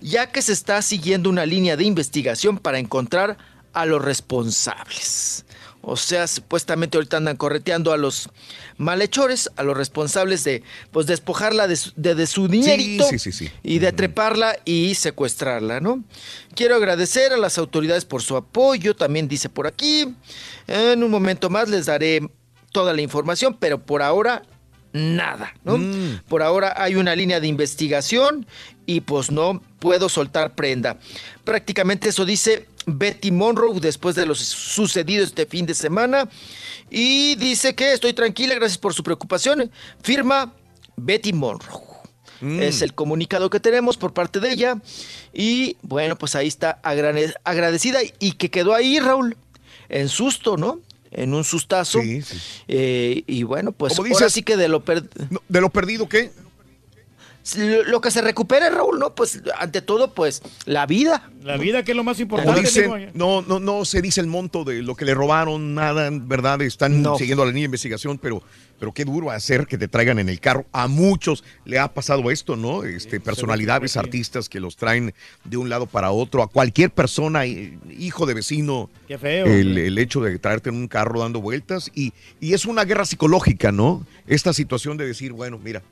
ya 0.01 0.33
que 0.33 0.43
se 0.43 0.53
está 0.53 0.83
siguiendo 0.83 1.31
una 1.31 1.47
línea 1.47 1.77
de 1.77 1.85
investigación 1.85 2.59
para 2.59 2.81
encontrar 2.81 3.39
a 3.73 3.86
los 3.86 4.03
responsables. 4.05 5.44
O 5.85 5.97
sea, 5.97 6.28
supuestamente 6.28 6.97
ahorita 6.97 7.16
andan 7.16 7.36
correteando 7.36 7.93
a 7.93 7.97
los 7.97 8.28
malhechores, 8.78 9.51
a 9.57 9.65
los 9.65 9.77
responsables 9.77 10.44
de 10.44 10.62
pues 10.93 11.07
despojarla 11.07 11.66
de 11.66 11.74
su, 11.74 11.93
de- 11.97 12.15
de 12.15 12.27
su 12.28 12.47
dinerito 12.47 13.05
sí, 13.09 13.19
sí, 13.19 13.32
sí. 13.32 13.51
y 13.65 13.81
de 13.81 13.90
treparla 13.93 14.57
y 14.65 14.94
secuestrarla, 14.94 15.81
¿no? 15.81 16.05
Quiero 16.55 16.77
agradecer 16.77 17.32
a 17.32 17.36
las 17.36 17.59
autoridades 17.59 18.05
por 18.05 18.23
su 18.23 18.36
apoyo, 18.36 18.94
también 18.94 19.27
dice 19.27 19.49
por 19.49 19.66
aquí. 19.66 20.15
En 20.69 21.03
un 21.03 21.11
momento 21.11 21.51
más 21.51 21.69
les 21.69 21.86
daré 21.86 22.28
toda 22.70 22.93
la 22.94 23.03
información, 23.03 23.57
pero 23.59 23.82
por 23.82 24.03
ahora 24.03 24.43
nada, 24.93 25.53
¿no? 25.65 25.81
Por 26.28 26.43
ahora 26.43 26.74
hay 26.77 26.94
una 26.94 27.16
línea 27.16 27.40
de 27.40 27.49
investigación 27.49 28.47
y 28.86 29.01
pues 29.01 29.31
no 29.32 29.61
puedo 29.81 30.09
soltar 30.09 30.55
prenda. 30.55 30.99
Prácticamente 31.44 32.11
eso 32.11 32.24
dice 32.24 32.69
Betty 32.87 33.31
Monroe 33.31 33.79
después 33.81 34.15
de 34.15 34.27
lo 34.27 34.35
sucedido 34.35 35.25
este 35.25 35.47
fin 35.47 35.67
de 35.67 35.75
semana 35.75 36.29
y 36.91 37.37
dice 37.37 37.75
que 37.75 37.93
estoy 37.93 38.13
tranquila, 38.13 38.55
gracias 38.55 38.79
por 38.79 38.93
su 38.95 39.03
preocupación. 39.03 39.71
Firma 40.03 40.53
Betty 40.97 41.33
Monroe. 41.33 41.81
Es 42.43 42.83
el 42.83 42.93
comunicado 42.93 43.51
que 43.51 43.61
tenemos 43.61 43.97
por 43.97 44.13
parte 44.13 44.41
de 44.41 44.51
ella. 44.51 44.77
Y 45.33 45.77
bueno, 45.83 46.19
pues 46.19 46.35
ahí 46.35 46.49
está 46.49 46.81
agradecida 47.45 48.01
y 48.19 48.33
que 48.33 48.51
quedó 48.51 48.75
ahí, 48.75 48.99
Raúl, 48.99 49.37
en 49.89 50.09
susto, 50.09 50.57
¿no? 50.57 50.81
En 51.13 51.35
un 51.35 51.45
sustazo. 51.45 52.01
Eh, 52.67 53.23
y 53.29 53.43
bueno, 53.45 53.71
pues 53.71 53.95
Como 53.95 54.07
ahora 54.09 54.19
dices, 54.27 54.33
sí 54.33 54.43
que 54.43 54.57
de 54.57 54.67
lo 54.67 54.85
per- 54.85 55.09
¿De 55.49 55.61
lo 55.61 55.71
perdido 55.71 56.09
qué? 56.09 56.33
Lo, 57.86 58.01
que 58.01 58.10
se 58.10 58.23
recupere, 58.23 58.70
Raúl, 58.70 58.98
¿no? 58.98 59.14
Pues 59.14 59.43
ante 59.59 59.82
todo, 59.82 60.14
pues 60.14 60.43
la 60.64 60.86
vida. 60.86 61.31
La 61.43 61.56
vida 61.56 61.82
que 61.82 61.90
es 61.93 61.97
lo 61.97 62.05
más 62.05 62.16
Como 62.19 62.23
importante. 62.39 62.60
dicen, 62.60 62.93
eh. 62.93 63.10
no, 63.14 63.43
no, 63.43 63.59
no 63.59 63.85
se 63.85 64.01
dice 64.01 64.20
el 64.20 64.28
monto 64.28 64.62
de 64.64 64.82
lo 64.82 64.94
que 64.94 65.05
le 65.05 65.14
robaron, 65.14 65.74
nada, 65.74 66.09
¿verdad? 66.12 66.62
Están 66.62 67.02
No. 67.02 67.19
siguiendo 67.19 67.44
la 67.44 67.51
línea 67.51 67.62
de 67.62 67.66
investigación, 67.66 68.16
pero, 68.19 68.43
pero 68.78 68.93
qué 68.93 69.05
duro 69.05 69.31
hacer 69.32 69.66
que 69.66 69.77
te 69.77 69.89
traigan 69.89 70.20
en 70.20 70.28
el 70.28 70.39
carro. 70.39 70.66
A 70.73 70.86
muchos 70.86 71.43
le 71.64 71.81
ha 71.81 71.93
pasado 71.93 72.31
esto, 72.31 72.55
¿no? 72.56 72.85
Este, 72.85 73.19
personalidades, 73.19 73.97
artistas 73.97 74.48
que 74.48 74.60
los 74.60 74.77
traen 74.77 75.12
de 75.44 75.56
un 75.56 75.69
lado 75.69 75.86
para 75.86 76.12
otro. 76.12 76.43
A 76.44 76.47
cualquier 76.48 76.90
persona, 76.90 77.44
eh, 77.44 77.77
hijo 77.98 78.24
de 78.24 78.35
vecino, 78.35 78.89
Qué 79.09 79.19
feo. 79.19 79.47
el, 79.47 79.77
el 79.78 79.98
hecho 79.98 80.20
de 80.20 80.39
traerte 80.39 80.69
en 80.70 80.77
un 80.77 80.86
carro 80.86 81.20
dando 81.20 81.40
vueltas. 81.40 81.90
Y, 81.94 82.12
y 82.40 82.55
es 82.55 82.66
una 82.66 82.85
guerra 82.85 83.05
psicológica, 83.05 83.73
¿no? 83.73 84.06
Esta 84.28 84.52
situación 84.52 84.97
de 84.97 85.06
decir, 85.09 85.32
bueno, 85.32 85.59
mira, 85.59 85.82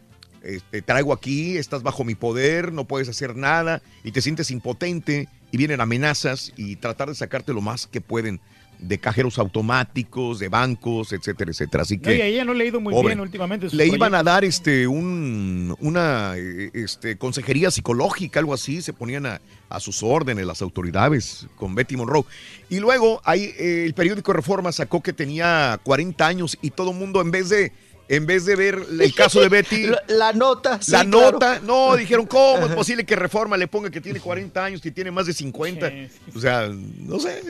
eh, 0.43 0.61
te 0.71 0.83
traigo 0.83 1.13
aquí, 1.13 1.57
estás 1.57 1.83
bajo 1.83 2.05
mi 2.05 2.15
poder, 2.15 2.73
no 2.73 2.85
puedes 2.85 3.09
hacer 3.09 3.37
nada 3.37 3.83
y 4.05 4.13
te 4.13 4.23
sientes 4.23 4.51
impotente 4.51 5.29
y 5.53 5.57
vienen 5.57 5.81
amenazas 5.81 6.53
y 6.57 6.77
tratar 6.77 7.09
de 7.09 7.15
sacarte 7.15 7.53
lo 7.53 7.61
más 7.61 7.87
que 7.87 8.01
pueden 8.01 8.41
de 8.79 8.99
cajeros 8.99 9.39
automáticos, 9.39 10.39
de 10.39 10.49
bancos, 10.49 11.13
etcétera, 11.13 11.51
etcétera. 11.51 11.83
Así 11.83 11.97
No, 11.99 12.03
que 12.05 12.17
y 12.17 12.21
a 12.23 12.25
ella 12.25 12.45
no 12.47 12.55
le 12.55 12.65
ha 12.65 12.67
ido 12.69 12.81
muy 12.81 12.95
pobre. 12.95 13.09
bien 13.09 13.21
últimamente. 13.21 13.69
le 13.71 13.87
iban 13.87 14.15
a 14.15 14.23
dar 14.23 14.43
este 14.43 14.87
un, 14.87 15.77
una 15.81 16.33
eh, 16.39 16.71
este, 16.73 17.17
consejería 17.17 17.71
psicológica, 17.71 18.41
algo 18.41 18.55
así, 18.55 18.81
se 18.81 18.95
ponían 18.95 19.27
a, 19.27 19.43
a 19.69 19.81
sus 19.81 20.03
órdenes 20.03 20.47
las 20.47 20.63
autoridades 20.63 21.47
con 21.57 21.75
Betty 21.75 21.97
Monroe. 21.99 22.25
Y 22.71 22.79
luego 22.81 23.21
ahí, 23.25 23.53
eh, 23.59 23.85
el 23.85 23.93
periódico 23.93 24.33
Reforma 24.33 24.73
sacó 24.73 25.03
que 25.03 25.13
tenía 25.13 25.79
40 25.83 26.27
años 26.27 26.57
y 26.63 26.71
todo 26.71 26.93
el 26.93 26.97
mundo 26.97 27.21
en 27.21 27.31
vez 27.31 27.51
de 27.51 27.73
en 28.11 28.27
vez 28.27 28.45
de 28.45 28.57
ver 28.57 28.79
el 29.01 29.15
caso 29.15 29.41
de 29.41 29.49
Betty, 29.49 29.87
La, 29.87 30.03
la 30.09 30.33
nota, 30.35 30.83
sí, 30.83 30.91
la 30.91 31.05
claro. 31.05 31.33
nota, 31.33 31.61
no, 31.61 31.97
dijeron, 31.97 32.27
¿cómo 32.27 32.67
es 32.67 32.73
posible 32.75 33.07
que 33.07 33.17
Reforma 33.17 33.57
le 33.57 33.69
ponga 33.69 33.89
que 33.91 34.01
tiene 34.03 34.21
40 34.21 34.63
años 34.65 34.85
y 34.85 34.91
tiene 34.91 35.11
más 35.11 35.27
de 35.27 35.33
50? 35.33 35.91
O 36.35 36.41
sea, 36.41 36.69
no 36.69 37.19
sé, 37.21 37.43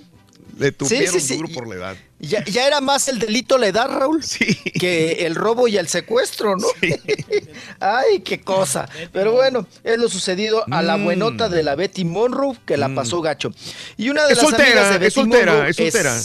le 0.59 0.70
tupieron 0.73 1.15
sí, 1.15 1.20
sí. 1.20 1.37
duro 1.37 1.49
por 1.55 1.66
la 1.66 1.74
edad. 1.77 1.97
Ya, 2.19 2.45
ya 2.45 2.66
era 2.66 2.82
más 2.82 3.09
el 3.09 3.19
delito 3.19 3.57
la 3.57 3.69
edad, 3.69 3.89
Raúl, 3.89 4.23
que 4.78 5.24
el 5.24 5.35
robo 5.35 5.66
y 5.69 5.78
el 5.78 5.89
secuestro, 5.89 6.55
¿no? 6.57 6.66
Ay, 7.81 8.20
qué 8.20 8.41
cosa. 8.41 8.87
Pero 9.12 9.32
bueno, 9.32 9.66
es 9.85 9.99
lo 9.99 10.09
sucedido 10.11 10.65
a 10.70 10.82
la 10.82 10.99
Mm. 10.99 11.05
buenota 11.05 11.49
de 11.49 11.62
la 11.62 11.77
Betty 11.77 12.05
Monroe, 12.05 12.57
que 12.66 12.77
la 12.77 12.95
pasó 12.95 13.23
gacho. 13.23 13.53
Y 13.97 14.11
una 14.11 14.27
de 14.27 14.32
Es 14.32 14.39
las 14.39 14.49
soltera, 14.49 14.66
amigas 14.69 14.89
de 14.91 14.95
es 14.97 15.01
Betty 15.01 15.15
soltera, 15.15 15.53
Monroe 15.53 15.70
es 15.70 15.77
soltera. 15.77 16.19
eh, 16.19 16.23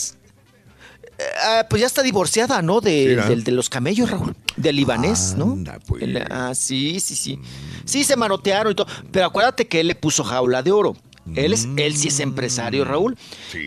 ah, 1.43 1.65
pues 1.69 1.81
ya 1.81 1.87
está 1.87 2.01
divorciada, 2.03 2.61
¿no? 2.61 2.81
De, 2.81 3.15
del- 3.29 3.43
de 3.43 3.51
los 3.51 3.69
camellos, 3.69 4.09
Raúl. 4.11 4.35
Del 4.57 4.75
libanés, 4.75 5.35
¿no? 5.37 5.55
El- 6.03 6.17
ah, 6.31 6.53
sí, 6.55 6.99
sí, 6.99 7.15
sí. 7.15 7.39
Sí, 7.85 8.03
se 8.03 8.15
manotearon 8.15 8.71
y 8.71 8.75
todo. 8.75 8.87
Pero 9.11 9.25
acuérdate 9.27 9.67
que 9.67 9.79
él 9.81 9.87
le 9.87 9.95
puso 9.95 10.23
jaula 10.23 10.63
de 10.63 10.71
oro. 10.71 10.95
Él, 11.35 11.53
es, 11.53 11.67
él 11.77 11.97
sí 11.97 12.09
es 12.09 12.19
empresario, 12.19 12.85
Raúl. 12.85 13.17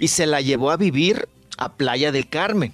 Y 0.01 0.09
se 0.09 0.27
la 0.27 0.41
llevó 0.41 0.71
a 0.71 0.77
vivir 0.77 1.29
a 1.57 1.73
Playa 1.73 2.13
del 2.13 2.29
Carmen. 2.29 2.73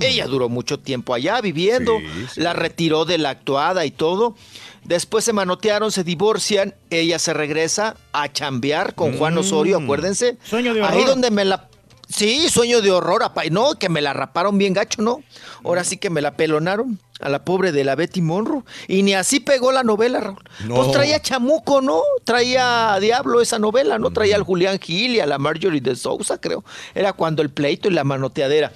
Ella 0.00 0.26
duró 0.26 0.48
mucho 0.48 0.78
tiempo 0.78 1.12
allá 1.14 1.40
viviendo. 1.40 1.98
La 2.36 2.52
retiró 2.52 3.04
de 3.04 3.18
la 3.18 3.30
actuada 3.30 3.84
y 3.84 3.90
todo. 3.90 4.36
Después 4.84 5.24
se 5.24 5.32
manotearon, 5.32 5.90
se 5.90 6.04
divorcian. 6.04 6.74
Ella 6.90 7.18
se 7.18 7.32
regresa 7.34 7.96
a 8.12 8.32
chambear 8.32 8.94
con 8.94 9.16
Juan 9.18 9.36
Osorio, 9.38 9.78
acuérdense. 9.78 10.36
Sueño 10.44 10.72
de 10.74 10.82
Ahí 10.84 11.04
donde 11.04 11.30
me 11.32 11.44
la... 11.44 11.68
Sí, 12.14 12.48
sueño 12.50 12.82
de 12.82 12.90
horror, 12.90 13.22
no, 13.50 13.74
que 13.78 13.88
me 13.88 14.02
la 14.02 14.12
raparon 14.12 14.58
bien 14.58 14.74
gacho, 14.74 15.00
¿no? 15.00 15.22
Ahora 15.64 15.82
sí 15.82 15.96
que 15.96 16.10
me 16.10 16.20
la 16.20 16.36
pelonaron 16.36 16.98
a 17.20 17.28
la 17.30 17.44
pobre 17.44 17.72
de 17.72 17.84
la 17.84 17.94
Betty 17.94 18.20
Monroe. 18.20 18.64
Y 18.86 19.02
ni 19.02 19.14
así 19.14 19.40
pegó 19.40 19.72
la 19.72 19.82
novela, 19.82 20.20
Raúl. 20.20 20.42
No. 20.66 20.74
Pues 20.74 20.92
traía 20.92 21.22
chamuco, 21.22 21.80
¿no? 21.80 22.02
Traía 22.24 22.92
a 22.92 23.00
Diablo 23.00 23.40
esa 23.40 23.58
novela, 23.58 23.98
¿no? 23.98 24.10
Traía 24.10 24.36
al 24.36 24.42
Julián 24.42 24.78
Gil 24.78 25.14
y 25.14 25.20
a 25.20 25.26
la 25.26 25.38
Marjorie 25.38 25.80
de 25.80 25.96
Sousa, 25.96 26.38
creo. 26.38 26.64
Era 26.94 27.14
cuando 27.14 27.40
el 27.40 27.48
pleito 27.48 27.88
y 27.88 27.92
la 27.92 28.04
manoteadera. 28.04 28.72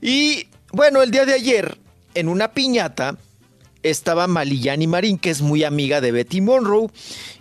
Y 0.00 0.48
bueno, 0.72 1.02
el 1.02 1.10
día 1.10 1.26
de 1.26 1.34
ayer, 1.34 1.76
en 2.14 2.28
una 2.28 2.52
piñata, 2.52 3.18
estaba 3.84 4.26
Malillani 4.26 4.88
Marín, 4.88 5.18
que 5.18 5.30
es 5.30 5.40
muy 5.42 5.62
amiga 5.62 6.00
de 6.00 6.10
Betty 6.10 6.40
Monroe, 6.40 6.88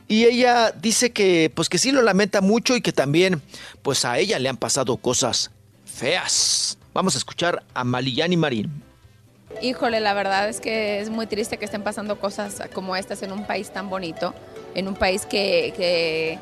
y 0.08 0.26
ella 0.26 0.72
dice 0.72 1.12
que 1.12 1.52
pues 1.56 1.70
que 1.70 1.80
sí 1.80 1.92
lo 1.92 2.04
lamenta 2.04 2.42
mucho 2.42 2.76
y 2.76 2.82
que 2.82 2.92
también 2.92 3.42
pues 3.82 4.06
a 4.06 4.20
ella 4.20 4.38
le 4.38 4.50
han 4.50 4.58
pasado 4.58 4.98
cosas 4.98 5.50
feas. 5.86 6.78
Vamos 6.94 7.16
a 7.16 7.18
escuchar 7.18 7.64
a 7.74 7.84
Malillani 7.84 8.38
Marín. 8.38 8.84
Híjole, 9.62 10.00
la 10.00 10.14
verdad 10.14 10.50
es 10.50 10.60
que 10.60 11.00
es 11.00 11.10
muy 11.10 11.28
triste 11.28 11.58
que 11.58 11.66
estén 11.66 11.84
pasando 11.84 12.20
cosas 12.20 12.62
como 12.74 12.96
estas 12.96 13.24
en 13.24 13.32
un 13.32 13.46
país 13.46 13.72
tan 13.72 13.90
bonito, 13.90 14.34
en 14.76 14.88
un 14.88 14.96
país 14.96 15.26
que, 15.26 16.38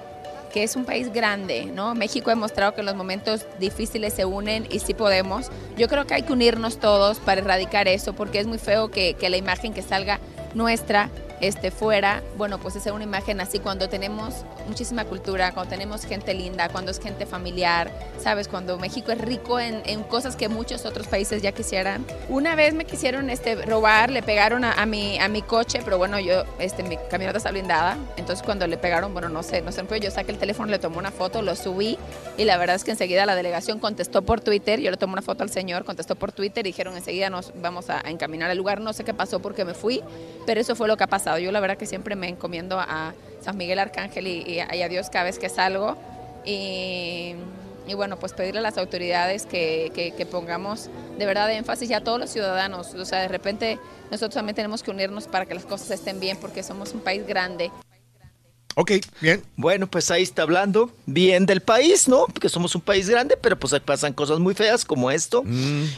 que 0.52 0.64
es 0.64 0.76
un 0.76 0.86
país 0.86 1.11
grande, 1.11 1.65
¿no? 1.65 1.95
México 1.95 2.30
ha 2.30 2.34
demostrado 2.34 2.73
que 2.73 2.82
en 2.82 2.86
los 2.86 2.95
momentos 2.95 3.45
difíciles 3.60 4.14
se 4.14 4.26
unen 4.26 4.68
y 4.69 4.80
sí 4.80 4.94
podemos. 4.94 5.49
Yo 5.78 5.88
creo 5.88 6.06
que 6.06 6.14
hay 6.14 6.23
que 6.23 6.34
unirnos 6.34 6.80
todos 6.80 7.19
para 7.19 7.41
erradicar 7.41 7.88
eso, 7.88 8.14
porque 8.14 8.40
es 8.40 8.48
muy 8.48 8.60
feo 8.60 8.91
que, 8.91 9.15
que 9.15 9.30
la 9.30 9.38
imagen 9.38 9.73
que 9.73 9.82
salga 9.82 10.19
nuestra 10.53 11.10
este, 11.41 11.72
fuera, 11.72 12.22
bueno, 12.38 12.59
pues 12.59 12.76
es 12.76 12.85
una 12.85 13.03
imagen 13.03 13.41
así 13.41 13.59
cuando 13.59 13.89
tenemos 13.89 14.45
muchísima 14.68 15.05
cultura, 15.05 15.53
cuando 15.53 15.72
tenemos 15.72 16.05
gente 16.05 16.34
linda, 16.34 16.69
cuando 16.69 16.91
es 16.91 16.99
gente 16.99 17.26
familiar, 17.26 17.91
¿sabes? 18.19 18.47
Cuando 18.47 18.77
México 18.77 19.11
es 19.11 19.19
rico 19.19 19.59
en, 19.59 19.81
cosas 20.03 20.35
que 20.35 20.49
muchos 20.49 20.85
otros 20.85 21.07
países 21.07 21.41
ya 21.41 21.51
quisieran. 21.51 22.05
Una 22.27 22.55
vez 22.55 22.73
me 22.73 22.85
quisieron 22.85 23.30
este, 23.30 23.55
robar, 23.55 24.09
le 24.09 24.23
pegaron 24.23 24.63
a, 24.63 24.73
a 24.73 24.85
mi, 24.85 25.19
a 25.19 25.27
mi 25.27 25.41
coche, 25.41 25.80
pero 25.84 25.97
bueno, 25.97 26.19
yo, 26.19 26.43
este, 26.59 26.84
mi 26.84 26.97
camioneta 27.09 27.38
está 27.38 27.51
blindada, 27.51 27.97
entonces 28.18 28.43
cuando 28.43 28.68
le 28.68 28.77
pegaron, 28.77 29.13
bueno, 29.13 29.30
no 29.30 29.43
sé, 29.43 29.61
no 29.61 29.72
sé, 29.72 29.81
yo 30.01 30.11
saqué 30.11 30.31
el 30.31 30.38
teléfono, 30.38 30.69
le 30.69 30.80
tomé 30.80 30.97
una 30.97 31.11
foto, 31.11 31.41
lo 31.41 31.55
subí 31.55 31.97
y 32.38 32.45
la 32.45 32.57
verdad 32.57 32.76
es 32.76 32.84
que 32.84 32.91
enseguida 32.91 33.26
la 33.26 33.35
delegación 33.35 33.80
contestó 33.80 34.22
por 34.22 34.41
Twitter, 34.41 34.80
yo 34.80 34.91
le 34.91 34.97
tomé 34.97 35.13
una 35.13 35.22
foto 35.22 35.43
al 35.43 35.49
señor, 35.49 35.85
contestó 35.85 36.15
por 36.15 36.31
Twitter 36.31 36.65
y 36.65 36.69
dijeron 36.69 36.95
enseguida 36.95 37.30
nos 37.30 37.51
vamos 37.61 37.89
a, 37.89 38.05
a 38.05 38.09
encaminar 38.09 38.49
al 38.49 38.57
lugar, 38.57 38.80
no 38.80 38.93
sé 38.93 39.03
qué 39.03 39.13
pasó 39.13 39.39
porque 39.39 39.65
me 39.65 39.73
fui, 39.73 40.01
pero 40.45 40.61
eso 40.61 40.76
fue 40.76 40.88
lo 40.88 40.97
que 40.97 41.03
ha 41.03 41.07
pasado. 41.07 41.31
Yo 41.40 41.52
la 41.52 41.60
verdad 41.60 41.78
que 41.78 41.86
siempre 41.86 42.16
me 42.16 42.28
encomiendo 42.28 42.80
a 42.80 43.14
San 43.41 43.58
Miguel 43.58 43.80
Arcángel 43.80 44.28
y, 44.28 44.60
a 44.60 44.90
Dios 44.90 45.10
cada 45.10 45.26
vez 45.26 45.40
que 45.40 45.49
salgo. 45.49 45.98
Y, 46.45 47.36
bueno, 47.95 48.18
pues 48.18 48.34
pedirle 48.34 48.60
a 48.60 48.64
las 48.64 48.78
autoridades 48.78 49.45
que, 49.45 50.28
pongamos 50.32 50.90
de 51.18 51.26
verdad 51.26 51.52
énfasis 51.52 51.90
y 51.90 51.94
a 51.94 52.03
todos 52.03 52.20
los 52.20 52.30
ciudadanos. 52.30 52.94
O 52.94 53.06
sea, 53.06 53.20
de 53.22 53.28
repente 53.28 53.80
nosotros 54.10 54.36
también 54.36 54.56
tenemos 54.56 54.84
que 54.84 54.91
unirnos 54.91 55.28
para 55.28 55.45
que 55.45 55.53
las 55.53 55.66
cosas 55.66 55.91
estén 55.91 56.20
bien 56.20 56.38
porque 56.38 56.64
somos 56.64 56.94
un 56.94 57.02
país 57.02 57.26
grande. 57.28 57.72
Ok, 58.76 58.91
bien. 59.19 59.41
Bueno, 59.57 59.88
pues 59.88 60.11
ahí 60.11 60.23
está 60.23 60.43
hablando 60.43 60.91
bien 61.06 61.45
del 61.45 61.61
país, 61.61 62.07
¿no? 62.07 62.26
Porque 62.27 62.49
somos 62.49 62.73
un 62.76 62.81
país 62.81 63.10
grande, 63.10 63.38
pero 63.41 63.57
pues 63.60 63.73
ahí 63.73 63.80
pasan 63.81 64.14
cosas 64.14 64.39
muy 64.39 64.53
feas 64.53 64.85
como 64.85 65.11
esto. 65.11 65.43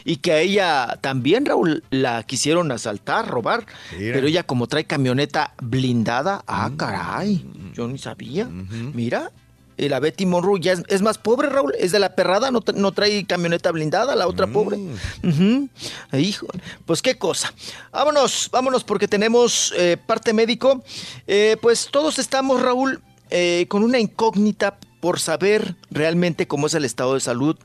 Y 0.05 0.17
que 0.17 0.31
a 0.31 0.39
ella 0.39 0.97
también, 1.01 1.45
Raúl, 1.45 1.83
la 1.91 2.23
quisieron 2.23 2.71
asaltar, 2.71 3.27
robar. 3.27 3.65
Mira. 3.97 4.13
Pero 4.13 4.27
ella 4.27 4.43
como 4.43 4.67
trae 4.67 4.85
camioneta 4.85 5.53
blindada, 5.61 6.43
ah, 6.47 6.71
caray, 6.75 7.45
yo 7.73 7.87
ni 7.87 7.97
sabía. 7.97 8.45
Mira, 8.45 9.31
y 9.77 9.89
la 9.89 9.99
Betty 9.99 10.25
Monroe 10.25 10.59
ya 10.59 10.73
es, 10.73 10.83
es 10.87 11.01
más 11.01 11.17
pobre, 11.17 11.49
Raúl, 11.49 11.73
es 11.79 11.91
de 11.91 11.99
la 11.99 12.15
perrada, 12.15 12.51
no, 12.51 12.63
no 12.75 12.91
trae 12.91 13.25
camioneta 13.25 13.71
blindada, 13.71 14.15
la 14.15 14.27
otra 14.27 14.47
pobre. 14.47 14.77
Ujú. 15.23 15.69
Hijo, 16.13 16.47
pues 16.85 17.01
qué 17.01 17.17
cosa. 17.17 17.53
Vámonos, 17.91 18.49
vámonos 18.51 18.83
porque 18.83 19.07
tenemos 19.07 19.73
eh, 19.77 19.97
parte 19.97 20.33
médico. 20.33 20.83
Eh, 21.27 21.57
pues 21.61 21.89
todos 21.91 22.19
estamos, 22.19 22.61
Raúl, 22.61 23.01
eh, 23.29 23.65
con 23.69 23.83
una 23.83 23.99
incógnita 23.99 24.77
por 24.99 25.19
saber 25.19 25.75
realmente 25.91 26.47
cómo 26.47 26.67
es 26.67 26.75
el 26.75 26.85
estado 26.85 27.15
de 27.15 27.19
salud 27.19 27.57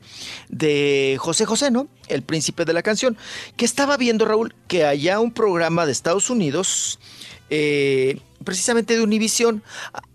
de 0.49 1.15
José 1.19 1.45
José, 1.45 1.71
¿no? 1.71 1.87
El 2.09 2.21
príncipe 2.21 2.65
de 2.65 2.73
la 2.73 2.83
canción. 2.83 3.17
Que 3.55 3.63
estaba 3.63 3.95
viendo, 3.95 4.25
Raúl, 4.25 4.53
que 4.67 4.83
allá 4.83 5.21
un 5.21 5.31
programa 5.31 5.85
de 5.85 5.93
Estados 5.93 6.29
Unidos, 6.29 6.99
eh, 7.49 8.19
precisamente 8.49 8.95
de 8.95 9.03
Univisión, 9.03 9.61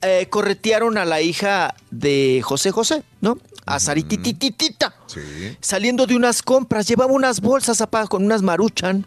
eh, 0.03 0.27
corretearon 0.29 0.99
a 0.99 1.05
la 1.05 1.21
hija 1.21 1.73
de 1.93 2.41
José 2.43 2.73
José, 2.73 3.05
¿no? 3.21 3.39
A 3.65 3.79
Saritititita. 3.79 4.93
Saliendo 5.61 6.05
de 6.05 6.17
unas 6.17 6.43
compras, 6.43 6.89
llevaba 6.89 7.13
unas 7.13 7.41
bolsas 7.41 7.81
apa, 7.81 8.09
con 8.09 8.25
unas 8.25 8.43
maruchan 8.43 9.07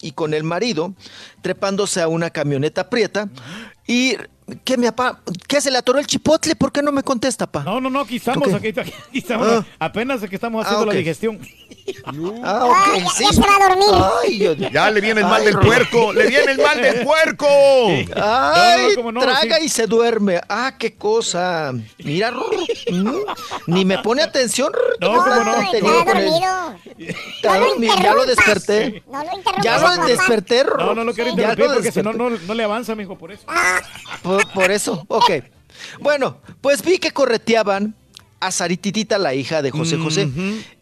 y 0.00 0.10
con 0.10 0.34
el 0.34 0.42
marido 0.42 0.92
trepándose 1.40 2.02
a 2.02 2.08
una 2.08 2.30
camioneta 2.30 2.90
prieta 2.90 3.28
y 3.86 4.16
¿Qué, 4.64 4.76
me 4.76 4.86
apa 4.88 5.20
¿Qué 5.46 5.60
se 5.60 5.70
le 5.70 5.78
atoró 5.78 5.98
el 5.98 6.06
chipotle? 6.06 6.56
¿Por 6.56 6.72
qué 6.72 6.82
no 6.82 6.90
me 6.92 7.02
contesta, 7.02 7.46
pa? 7.46 7.62
No, 7.64 7.80
no, 7.80 7.90
no, 7.90 8.00
aquí 8.00 8.16
estamos, 8.16 8.52
aquí, 8.54 8.68
aquí 8.68 8.92
estamos, 9.12 9.46
Ah. 9.46 9.64
apenas 9.78 10.20
que 10.22 10.34
estamos 10.34 10.64
haciendo 10.64 10.84
Ah, 10.84 10.92
la 10.94 10.98
digestión. 10.98 11.38
Ah, 12.44 12.64
ok, 12.66 12.74
Ay, 12.94 13.00
ya- 13.02 13.10
sí. 13.10 13.24
ya 13.24 13.32
se 13.32 13.40
va 13.40 13.56
a 13.56 13.68
dormir. 13.68 13.88
Ay, 14.22 14.38
yo- 14.38 14.52
Ya 14.54 14.90
le 14.90 15.00
viene 15.00 15.20
el 15.20 15.26
mal 15.26 15.40
Ay, 15.40 15.46
del 15.46 15.58
puerco, 15.58 16.12
le 16.12 16.26
viene 16.26 16.52
el 16.52 16.58
mal 16.58 16.80
del 16.80 17.00
puerco. 17.04 17.46
Ay, 18.16 18.94
cómo 18.94 19.12
no, 19.12 19.20
traga 19.20 19.56
sí. 19.58 19.64
y 19.64 19.68
se 19.68 19.86
duerme. 19.86 20.40
Ah, 20.48 20.74
qué 20.78 20.94
cosa. 20.96 21.72
Mira, 21.98 22.30
Rorro, 22.30 22.50
ni 23.66 23.84
me 23.84 23.98
pone 23.98 24.22
atención. 24.22 24.72
No, 25.00 25.08
cómo 25.14 25.26
no. 25.26 25.72
Él. 25.72 25.80
dormido. 25.82 26.74
Está 26.98 27.54
No 27.54 27.60
lo 27.60 27.68
dormido, 27.70 27.94
ya 28.02 28.14
lo 28.14 28.26
desperté. 28.26 29.02
No 29.10 29.22
lo. 29.24 29.30
Ya 29.62 29.76
papá. 29.76 29.96
lo 29.96 30.06
desperté, 30.06 30.62
Rorro. 30.64 30.86
No, 30.86 30.94
no 30.94 31.04
lo 31.04 31.14
quiero 31.14 31.30
interrumpir 31.30 31.66
porque 31.74 31.92
si 31.92 32.02
no, 32.02 32.12
no, 32.12 32.30
no 32.30 32.54
le 32.54 32.64
avanza, 32.64 32.94
mijo, 32.94 33.16
por 33.16 33.32
eso. 33.32 33.44
Por, 34.42 34.52
por 34.52 34.70
eso, 34.70 35.04
ok. 35.08 35.30
Bueno, 36.00 36.38
pues 36.60 36.82
vi 36.82 36.98
que 36.98 37.12
correteaban 37.12 37.94
a 38.40 38.50
Sarititita, 38.50 39.18
la 39.18 39.34
hija 39.34 39.62
de 39.62 39.70
José 39.70 39.96
José. 39.96 40.28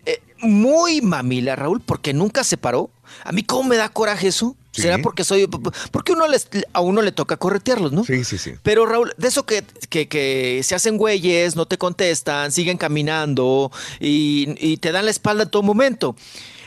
Eh, 0.04 0.20
muy 0.40 1.00
mamila, 1.00 1.56
Raúl, 1.56 1.80
porque 1.80 2.12
nunca 2.12 2.44
se 2.44 2.56
paró. 2.56 2.90
A 3.24 3.32
mí, 3.32 3.42
¿cómo 3.42 3.68
me 3.68 3.76
da 3.76 3.88
coraje 3.88 4.28
eso? 4.28 4.56
Sí. 4.72 4.82
¿Será 4.82 4.98
porque 4.98 5.24
soy.? 5.24 5.48
Porque 5.90 6.12
uno 6.12 6.28
les, 6.28 6.48
a 6.74 6.80
uno 6.80 7.00
le 7.00 7.12
toca 7.12 7.38
corretearlos, 7.38 7.92
¿no? 7.92 8.04
Sí, 8.04 8.24
sí, 8.24 8.36
sí. 8.36 8.52
Pero 8.62 8.84
Raúl, 8.84 9.14
de 9.16 9.28
eso 9.28 9.46
que, 9.46 9.64
que, 9.88 10.06
que 10.06 10.60
se 10.62 10.74
hacen 10.74 10.98
güeyes, 10.98 11.56
no 11.56 11.64
te 11.64 11.78
contestan, 11.78 12.52
siguen 12.52 12.76
caminando 12.76 13.72
y, 14.00 14.54
y 14.58 14.76
te 14.76 14.92
dan 14.92 15.06
la 15.06 15.10
espalda 15.10 15.44
en 15.44 15.50
todo 15.50 15.62
momento. 15.62 16.14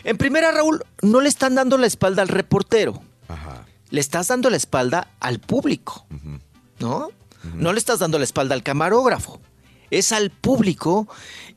En 0.04 0.18
primera, 0.18 0.52
Raúl, 0.52 0.84
no 1.04 1.22
le 1.22 1.30
están 1.30 1.54
dando 1.54 1.78
la 1.78 1.86
espalda 1.86 2.24
al 2.24 2.30
reportero. 2.30 3.02
Le 3.92 4.02
estás 4.02 4.28
dando 4.28 4.50
la 4.50 4.58
espalda 4.58 5.08
al 5.20 5.40
público. 5.40 6.06
¿No? 6.80 7.10
No 7.56 7.74
le 7.74 7.80
estás 7.80 8.00
dando 8.00 8.18
la 8.18 8.26
espalda 8.26 8.56
al 8.56 8.64
camarógrafo. 8.64 9.40
Es 9.92 10.12
al 10.12 10.30
público. 10.30 11.08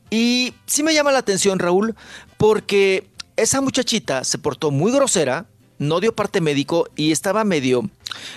Y 0.09 0.53
sí 0.65 0.83
me 0.83 0.93
llama 0.93 1.11
la 1.11 1.19
atención, 1.19 1.59
Raúl, 1.59 1.95
porque 2.37 3.07
esa 3.35 3.61
muchachita 3.61 4.23
se 4.23 4.37
portó 4.37 4.71
muy 4.71 4.91
grosera, 4.91 5.47
no 5.79 5.99
dio 5.99 6.15
parte 6.15 6.39
médico 6.39 6.87
y 6.95 7.11
estaba 7.11 7.43
medio 7.43 7.89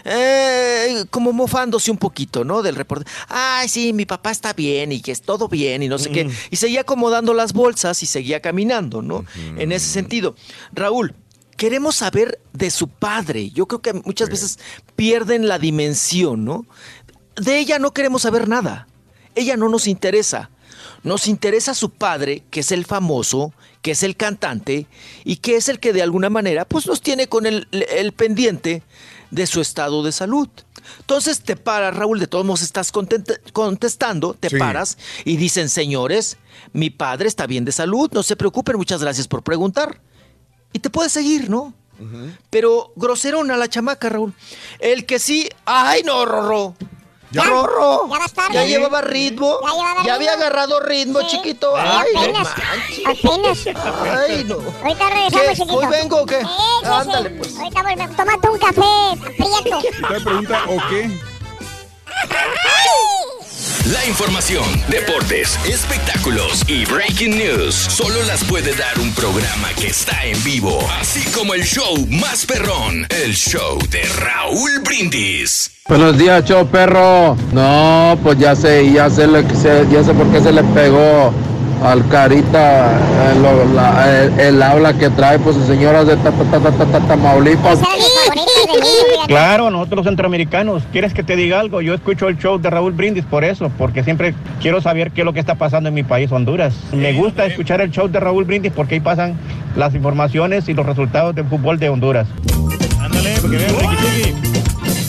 eh, 0.05 1.05
como 1.11 1.33
mofándose 1.33 1.91
un 1.91 1.99
poquito, 1.99 2.45
¿no? 2.45 2.63
Del 2.63 2.77
reporte. 2.77 3.11
Ay, 3.29 3.69
sí, 3.69 3.93
mi 3.93 4.07
papá 4.07 4.31
está 4.31 4.53
bien 4.53 4.93
y 4.93 5.01
que 5.01 5.13
es 5.13 5.23
todo 5.23 5.49
bien 5.49 5.83
y 5.83 5.89
no 5.89 5.99
sé 5.99 6.11
qué. 6.11 6.31
Y 6.51 6.57
seguía 6.57 6.81
acomodando 6.81 7.35
las 7.35 7.53
bolsas 7.53 8.03
y 8.03 8.07
seguía 8.07 8.41
caminando, 8.41 9.03
¿no? 9.03 9.25
En 9.59 9.73
ese 9.73 9.89
sentido. 9.89 10.35
Raúl, 10.73 11.15
queremos 11.57 11.97
saber 11.97 12.39
de 12.53 12.71
su 12.71 12.89
padre. 12.89 13.51
Yo 13.51 13.67
creo 13.67 13.81
que 13.83 13.93
muchas 13.93 14.29
veces 14.29 14.59
pierden 14.95 15.49
la 15.49 15.59
dimensión, 15.59 16.45
¿no? 16.45 16.67
De 17.37 17.59
ella 17.59 17.79
no 17.79 17.93
queremos 17.93 18.23
saber 18.23 18.49
nada. 18.49 18.87
Ella 19.35 19.57
no 19.57 19.69
nos 19.69 19.87
interesa. 19.87 20.51
Nos 21.03 21.27
interesa 21.29 21.75
su 21.75 21.91
padre, 21.91 22.43
que 22.51 22.61
es 22.61 22.73
el 22.73 22.85
famoso, 22.85 23.53
que 23.83 23.93
es 23.93 24.03
el 24.03 24.17
cantante 24.17 24.87
y 25.25 25.37
que 25.37 25.57
es 25.57 25.69
el 25.69 25.79
que 25.79 25.93
de 25.93 26.03
alguna 26.03 26.31
manera 26.31 26.65
pues 26.65 26.87
nos 26.87 27.01
tiene 27.01 27.29
con 27.29 27.47
el, 27.47 27.69
el 27.71 28.13
pendiente 28.13 28.83
de 29.31 29.47
su 29.47 29.61
estado 29.61 30.03
de 30.03 30.13
salud. 30.13 30.49
Entonces 31.01 31.41
te 31.43 31.57
paras, 31.57 31.95
Raúl, 31.97 32.19
de 32.19 32.27
todos 32.27 32.45
modos 32.45 32.63
estás 32.63 32.93
contestando, 33.53 34.35
te 34.35 34.49
Sí. 34.51 34.57
paras 34.57 34.99
y 35.25 35.37
dicen, 35.37 35.69
señores, 35.69 36.37
mi 36.73 36.91
padre 36.91 37.29
está 37.29 37.47
bien 37.47 37.65
de 37.65 37.73
salud, 37.73 38.11
no 38.13 38.23
se 38.23 38.37
preocupen, 38.37 38.77
muchas 38.77 39.03
gracias 39.03 39.29
por 39.29 39.43
preguntar. 39.43 40.01
Y 40.73 40.79
te 40.81 40.91
puedes 40.91 41.13
seguir, 41.13 41.49
¿no? 41.51 41.73
Pero 42.51 42.93
groserona 42.97 43.57
la 43.57 43.69
chamaca, 43.69 44.09
Raúl. 44.11 44.35
El 44.79 45.07
que 45.07 45.19
sí, 45.19 45.49
ay 45.65 46.03
no, 46.05 46.27
Rorro. 46.27 46.75
Ya, 47.33 47.43
Rorro. 47.45 48.09
ya 48.09 48.29
tarde. 48.35 48.55
Ya 48.55 48.65
llevaba 48.67 49.01
ritmo. 49.01 49.59
Ya 49.63 49.73
llevaba 49.73 50.03
Ya 50.05 50.15
había 50.15 50.31
ritmo. 50.33 50.45
agarrado 50.45 50.81
ritmo, 50.81 51.21
Sí. 51.23 51.27
chiquito. 51.29 51.75
Ay, 51.77 52.09
no 52.15 52.21
apenas. 52.21 52.49
Apenas. 53.07 53.59
Ay, 54.29 54.45
no. 54.45 54.57
Ahorita 54.83 55.11
regresamos, 55.11 55.47
¿Qué? 55.49 55.55
chiquito. 55.57 55.77
¿Hoy 55.77 55.87
vengo 55.87 56.17
o 56.23 56.27
qué? 56.27 56.41
Sí, 56.41 56.47
sí, 56.47 56.81
sí. 56.83 56.87
Ándale, 56.89 57.31
pues. 57.31 57.57
Ahorita 57.59 57.83
volvemos. 57.83 58.17
Tómate 58.17 58.49
un 58.49 58.59
café, 58.59 59.21
prieto. 59.37 59.79
Usted 59.79 60.25
pregunta, 60.25 60.63
¿o 60.69 60.89
qué? 60.89 61.11
La 63.93 64.05
información, 64.05 64.65
deportes, 64.89 65.57
espectáculos 65.65 66.65
y 66.67 66.85
breaking 66.87 67.39
news 67.39 67.75
solo 67.75 68.21
las 68.25 68.43
puede 68.43 68.75
dar 68.75 68.99
un 68.99 69.13
programa 69.13 69.69
que 69.79 69.87
está 69.87 70.25
en 70.25 70.43
vivo, 70.43 70.77
así 70.99 71.23
como 71.31 71.55
el 71.55 71.63
show 71.63 71.95
más 72.11 72.45
perrón, 72.47 73.07
el 73.11 73.33
show 73.37 73.79
de 73.89 74.03
Raúl 74.19 74.81
Brindis. 74.85 75.71
Buenos 75.87 76.19
días, 76.19 76.45
show 76.45 76.67
perro. 76.67 77.37
No, 77.53 78.19
pues 78.25 78.37
ya 78.41 78.57
sé, 78.57 78.91
ya 78.91 79.09
sé, 79.09 79.29
ya 79.89 80.03
sé 80.03 80.15
por 80.15 80.33
qué 80.33 80.41
se 80.41 80.51
le 80.51 80.65
pegó 80.65 81.33
al 81.85 82.07
carita 82.09 82.87
eh, 82.93 83.39
lo- 83.41 83.75
la- 83.75 84.23
el, 84.25 84.41
el 84.41 84.63
habla 84.63 84.93
que 84.95 85.11
trae, 85.11 85.39
pues 85.39 85.57
señoras 85.67 86.07
de 86.07 86.17
ta- 86.17 86.31
ta- 86.33 86.45
ta- 86.51 86.61
ta- 86.61 86.73
ta- 86.73 86.87
ta- 86.87 87.01
Tamaulipas. 87.07 87.79
Claro, 89.27 89.71
nosotros 89.71 89.99
los 89.99 90.07
centroamericanos. 90.07 90.83
¿Quieres 90.93 91.13
que 91.13 91.23
te 91.23 91.37
diga 91.37 91.61
algo? 91.61 91.81
Yo 91.83 91.95
escucho 91.95 92.29
el 92.29 92.39
show 92.39 92.59
de 92.59 92.71
Raúl 92.71 92.93
Brindis 92.93 93.25
por 93.25 93.45
eso, 93.45 93.71
porque 93.77 94.03
siempre 94.05 94.35
quiero 94.61 94.81
saber 94.81 95.11
qué 95.11 95.23
es 95.23 95.25
lo 95.25 95.33
que 95.33 95.41
está 95.41 95.55
pasando 95.57 95.89
en 95.89 95.95
mi 95.95 96.03
país, 96.03 96.31
Honduras. 96.33 96.75
Me 96.93 97.13
gusta 97.13 97.47
escuchar 97.47 97.81
el 97.81 97.91
show 97.91 98.09
de 98.09 98.21
Raúl 98.21 98.45
Brindis 98.45 98.73
porque 98.75 98.95
ahí 98.95 99.01
pasan 99.01 99.35
las 99.77 99.95
informaciones 99.95 100.69
y 100.69 100.75
los 100.75 100.87
resultados 100.87 101.35
del 101.35 101.45
fútbol 101.47 101.79
de 101.79 101.89
Honduras. 101.89 102.27
Ándale, 103.01 103.35
porque 103.41 103.57
vean. 103.59 104.56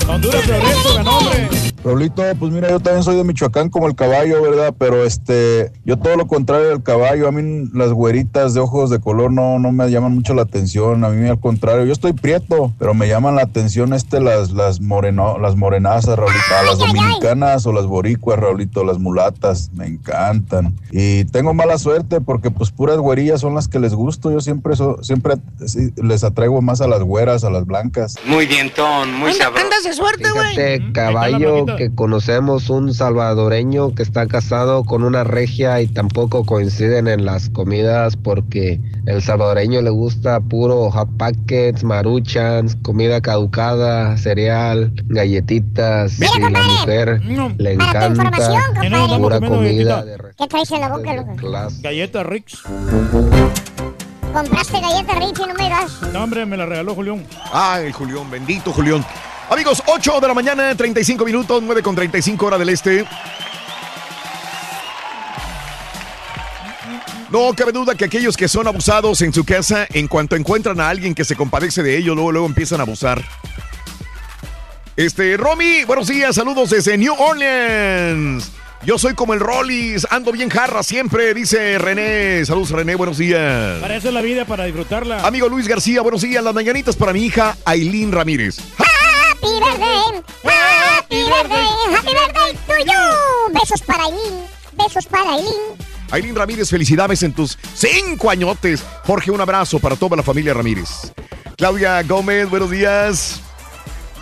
Honduras 0.09 0.41
Progreso 0.47 0.93
ganó, 0.95 1.17
hombre. 1.17 1.49
Raulito, 1.83 2.23
pues 2.39 2.51
mira, 2.51 2.69
yo 2.69 2.79
también 2.79 3.03
soy 3.03 3.15
de 3.15 3.23
Michoacán 3.23 3.69
como 3.69 3.87
el 3.87 3.95
caballo, 3.95 4.41
¿verdad? 4.41 4.73
Pero 4.77 5.05
este, 5.05 5.71
yo 5.85 5.97
todo 5.97 6.17
lo 6.17 6.27
contrario 6.27 6.67
del 6.69 6.83
caballo, 6.83 7.27
a 7.27 7.31
mí 7.31 7.69
las 7.73 7.91
güeritas 7.91 8.53
de 8.53 8.59
ojos 8.59 8.89
de 8.89 8.99
color 8.99 9.31
no, 9.31 9.57
no 9.59 9.71
me 9.71 9.89
llaman 9.89 10.13
mucho 10.13 10.33
la 10.33 10.41
atención, 10.41 11.05
a 11.05 11.09
mí 11.09 11.29
al 11.29 11.39
contrario, 11.39 11.85
yo 11.85 11.93
estoy 11.93 12.11
prieto, 12.13 12.73
pero 12.77 12.93
me 12.93 13.07
llaman 13.07 13.35
la 13.35 13.43
atención 13.43 13.93
este 13.93 14.19
las 14.19 14.51
las 14.51 14.81
moreno, 14.81 15.37
las 15.37 15.55
morenazas, 15.55 16.17
Raulito, 16.17 16.41
a 16.59 16.63
las 16.63 16.77
dominicanas 16.77 17.65
o 17.65 17.71
las 17.71 17.85
boricuas, 17.85 18.37
Raulito, 18.39 18.83
las 18.83 18.97
mulatas, 18.99 19.69
me 19.73 19.85
encantan. 19.87 20.75
Y 20.91 21.23
tengo 21.25 21.53
mala 21.53 21.77
suerte 21.77 22.19
porque 22.19 22.51
pues 22.51 22.71
puras 22.71 22.97
güerillas 22.97 23.39
son 23.39 23.55
las 23.55 23.67
que 23.69 23.79
les 23.79 23.93
gusto, 23.93 24.29
yo 24.31 24.41
siempre 24.41 24.75
so- 24.75 25.01
siempre 25.03 25.35
les 25.95 26.23
atraigo 26.25 26.61
más 26.61 26.81
a 26.81 26.87
las 26.87 27.01
güeras, 27.01 27.43
a 27.45 27.49
las 27.49 27.65
blancas. 27.65 28.15
Muy 28.25 28.45
bien, 28.45 28.73
Ton, 28.73 29.13
muy 29.13 29.31
sabroso. 29.33 29.63
Andas 29.63 29.83
de 29.83 29.93
suerte, 29.97 30.31
güey. 30.31 30.55
Fíjate, 30.55 30.91
caballo, 30.93 31.65
que 31.77 31.93
conocemos 31.93 32.69
un 32.69 32.93
salvadoreño 32.93 33.93
que 33.93 34.03
está 34.03 34.27
casado 34.27 34.83
con 34.83 35.03
una 35.03 35.23
regia 35.23 35.81
y 35.81 35.87
tampoco 35.87 36.45
coinciden 36.45 37.07
en 37.07 37.25
las 37.25 37.49
comidas 37.49 38.15
porque 38.15 38.79
el 39.05 39.21
salvadoreño 39.21 39.81
le 39.81 39.89
gusta 39.89 40.39
puro 40.39 40.89
hot 40.91 41.09
packets, 41.17 41.83
maruchans, 41.83 42.75
comida 42.77 43.21
caducada, 43.21 44.15
cereal, 44.17 44.93
galletitas 45.07 46.19
y 46.19 46.39
la 46.39 46.49
mujer 46.49 47.21
le 47.57 47.73
encanta 47.73 48.31
pura 49.19 49.39
comida 49.39 50.05
de 50.05 50.17
¿Qué 50.37 50.47
traes 50.47 50.71
en 50.71 50.81
la 50.81 50.89
boca, 50.89 51.13
loco? 51.13 51.35
clase. 51.35 51.81
Galleta 51.81 52.23
Rix. 52.23 52.63
¿Compraste 54.33 54.79
galletas 54.79 55.17
Rich 55.17 55.39
y 55.39 55.47
no 55.47 55.53
me 55.55 55.69
das? 55.69 56.01
No, 56.13 56.23
hombre, 56.23 56.45
me 56.45 56.57
la 56.57 56.65
regaló 56.65 56.93
Julián. 56.93 57.25
Ay, 57.51 57.91
Julián, 57.91 58.29
bendito 58.29 58.71
Julián. 58.71 59.03
Amigos, 59.49 59.81
8 59.85 60.19
de 60.19 60.27
la 60.27 60.33
mañana, 60.33 60.75
35 60.75 61.23
minutos, 61.23 61.63
9 61.63 61.81
con 61.81 61.95
35 61.95 62.45
hora 62.45 62.57
del 62.57 62.67
este. 62.67 63.05
No 67.29 67.53
cabe 67.53 67.71
duda 67.71 67.95
que 67.95 68.05
aquellos 68.05 68.35
que 68.35 68.49
son 68.49 68.67
abusados 68.67 69.21
en 69.21 69.33
su 69.33 69.45
casa, 69.45 69.87
en 69.93 70.07
cuanto 70.07 70.35
encuentran 70.35 70.79
a 70.81 70.89
alguien 70.89 71.15
que 71.15 71.23
se 71.23 71.35
compadece 71.35 71.81
de 71.81 71.97
ellos, 71.97 72.15
luego, 72.15 72.31
luego 72.31 72.47
empiezan 72.47 72.81
a 72.81 72.83
abusar. 72.83 73.23
Este, 74.97 75.37
Romy, 75.37 75.85
buenos 75.85 76.07
días, 76.07 76.35
saludos 76.35 76.69
desde 76.69 76.97
New 76.97 77.13
Orleans. 77.17 78.51
Yo 78.85 78.97
soy 78.97 79.13
como 79.13 79.33
el 79.33 79.39
Rollis, 79.39 80.07
ando 80.09 80.31
bien 80.31 80.49
jarra 80.49 80.83
siempre, 80.83 81.33
dice 81.33 81.77
René. 81.77 82.45
Saludos, 82.45 82.71
René, 82.71 82.95
buenos 82.95 83.17
días. 83.17 83.79
Para 83.79 83.95
eso 83.95 84.09
es 84.09 84.13
la 84.13 84.21
vida, 84.21 84.45
para 84.45 84.65
disfrutarla. 84.65 85.25
Amigo 85.25 85.47
Luis 85.47 85.67
García, 85.67 86.01
buenos 86.01 86.21
días. 86.21 86.43
Las 86.43 86.53
mañanitas 86.53 86.95
para 86.95 87.13
mi 87.13 87.25
hija 87.25 87.55
Aileen 87.65 88.11
Ramírez. 88.11 88.57
Happy 89.37 89.59
birthday, 89.59 90.23
happy 90.43 91.23
birthday, 91.29 91.67
happy 91.91 92.13
birthday 92.13 92.51
to 92.67 92.85
you. 92.85 93.53
Besos 93.53 93.81
para 93.81 94.05
Aileen, 94.05 94.45
besos 94.73 95.05
para 95.05 95.31
Aileen. 95.31 95.77
Aileen 96.09 96.35
Ramírez, 96.35 96.69
felicidades 96.69 97.21
en 97.21 97.33
tus 97.33 97.57
cinco 97.75 98.31
añotes. 98.31 98.83
Jorge, 99.05 99.29
un 99.29 99.39
abrazo 99.39 99.79
para 99.79 99.95
toda 99.95 100.17
la 100.17 100.23
familia 100.23 100.53
Ramírez. 100.53 101.13
Claudia 101.55 102.01
Gómez, 102.03 102.49
buenos 102.49 102.71
días. 102.71 103.41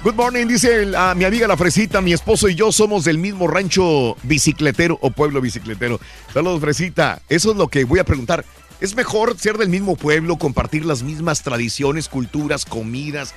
Good 0.03 0.15
morning, 0.15 0.47
dice 0.47 0.91
a 0.95 1.15
mi 1.15 1.23
amiga 1.23 1.47
La 1.47 1.57
Fresita, 1.57 2.01
mi 2.01 2.11
esposo 2.11 2.49
y 2.49 2.55
yo 2.55 2.71
somos 2.71 3.05
del 3.05 3.17
mismo 3.17 3.47
rancho 3.47 4.17
bicicletero 4.23 4.99
o 5.01 5.11
pueblo 5.11 5.39
bicicletero. 5.39 5.99
Saludos, 6.33 6.59
Fresita. 6.59 7.21
Eso 7.29 7.51
es 7.51 7.57
lo 7.57 7.69
que 7.69 7.85
voy 7.85 7.99
a 7.99 8.03
preguntar. 8.03 8.45
¿Es 8.81 8.95
mejor 8.95 9.39
ser 9.39 9.57
del 9.57 9.69
mismo 9.69 9.95
pueblo, 9.95 10.37
compartir 10.37 10.85
las 10.85 11.01
mismas 11.01 11.41
tradiciones, 11.41 12.09
culturas, 12.09 12.65
comidas, 12.65 13.33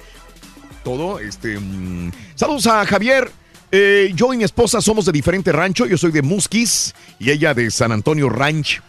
todo? 0.88 1.18
Este, 1.18 1.58
mm, 1.58 2.10
Saludos 2.34 2.66
a 2.66 2.86
Javier. 2.86 3.30
Eh, 3.70 4.10
yo 4.14 4.32
y 4.32 4.38
mi 4.38 4.44
esposa 4.44 4.80
somos 4.80 5.04
de 5.04 5.12
diferente 5.12 5.52
rancho. 5.52 5.84
Yo 5.84 5.98
soy 5.98 6.12
de 6.12 6.22
Musquis 6.22 6.94
y 7.18 7.30
ella 7.30 7.52
de 7.52 7.70
San 7.70 7.92
Antonio 7.92 8.30
Ranch. 8.30 8.80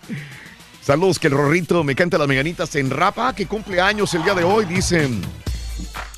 Saludos, 0.82 1.20
que 1.20 1.28
el 1.28 1.34
Rorrito 1.34 1.84
me 1.84 1.96
canta 1.96 2.18
las 2.18 2.30
meganitas 2.30 2.74
en 2.78 2.90
rapa, 2.90 3.36
que 3.36 3.48
cumple 3.48 3.82
años 3.82 4.14
el 4.14 4.24
día 4.24 4.34
de 4.34 4.46
hoy, 4.46 4.64
dicen. 4.64 5.22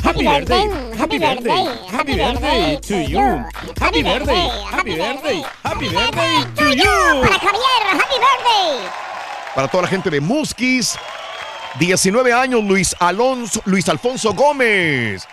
Happy 0.03 0.23
birthday, 0.23 0.69
happy 0.99 1.17
birthday, 1.17 1.67
happy 1.91 2.15
birthday 2.15 2.79
to 2.81 3.01
you. 3.01 3.43
Happy 3.79 4.03
birthday, 4.03 4.49
happy 4.71 4.95
birthday, 4.95 5.43
happy 5.63 5.89
birthday 5.89 6.45
to 6.57 6.75
you. 6.75 7.21
Para 7.23 7.39
Javier, 7.39 7.81
happy 7.89 8.17
birthday. 8.19 8.89
Para 9.55 9.67
toda 9.67 9.83
la 9.83 9.89
gente 9.89 10.11
de 10.11 10.21
Musquis, 10.21 10.95
19 11.79 12.33
años, 12.33 12.63
Luis 12.63 12.95
Alonso, 12.99 13.61
Luis 13.65 13.89
Alfonso 13.89 14.33
Gómez. 14.33 15.27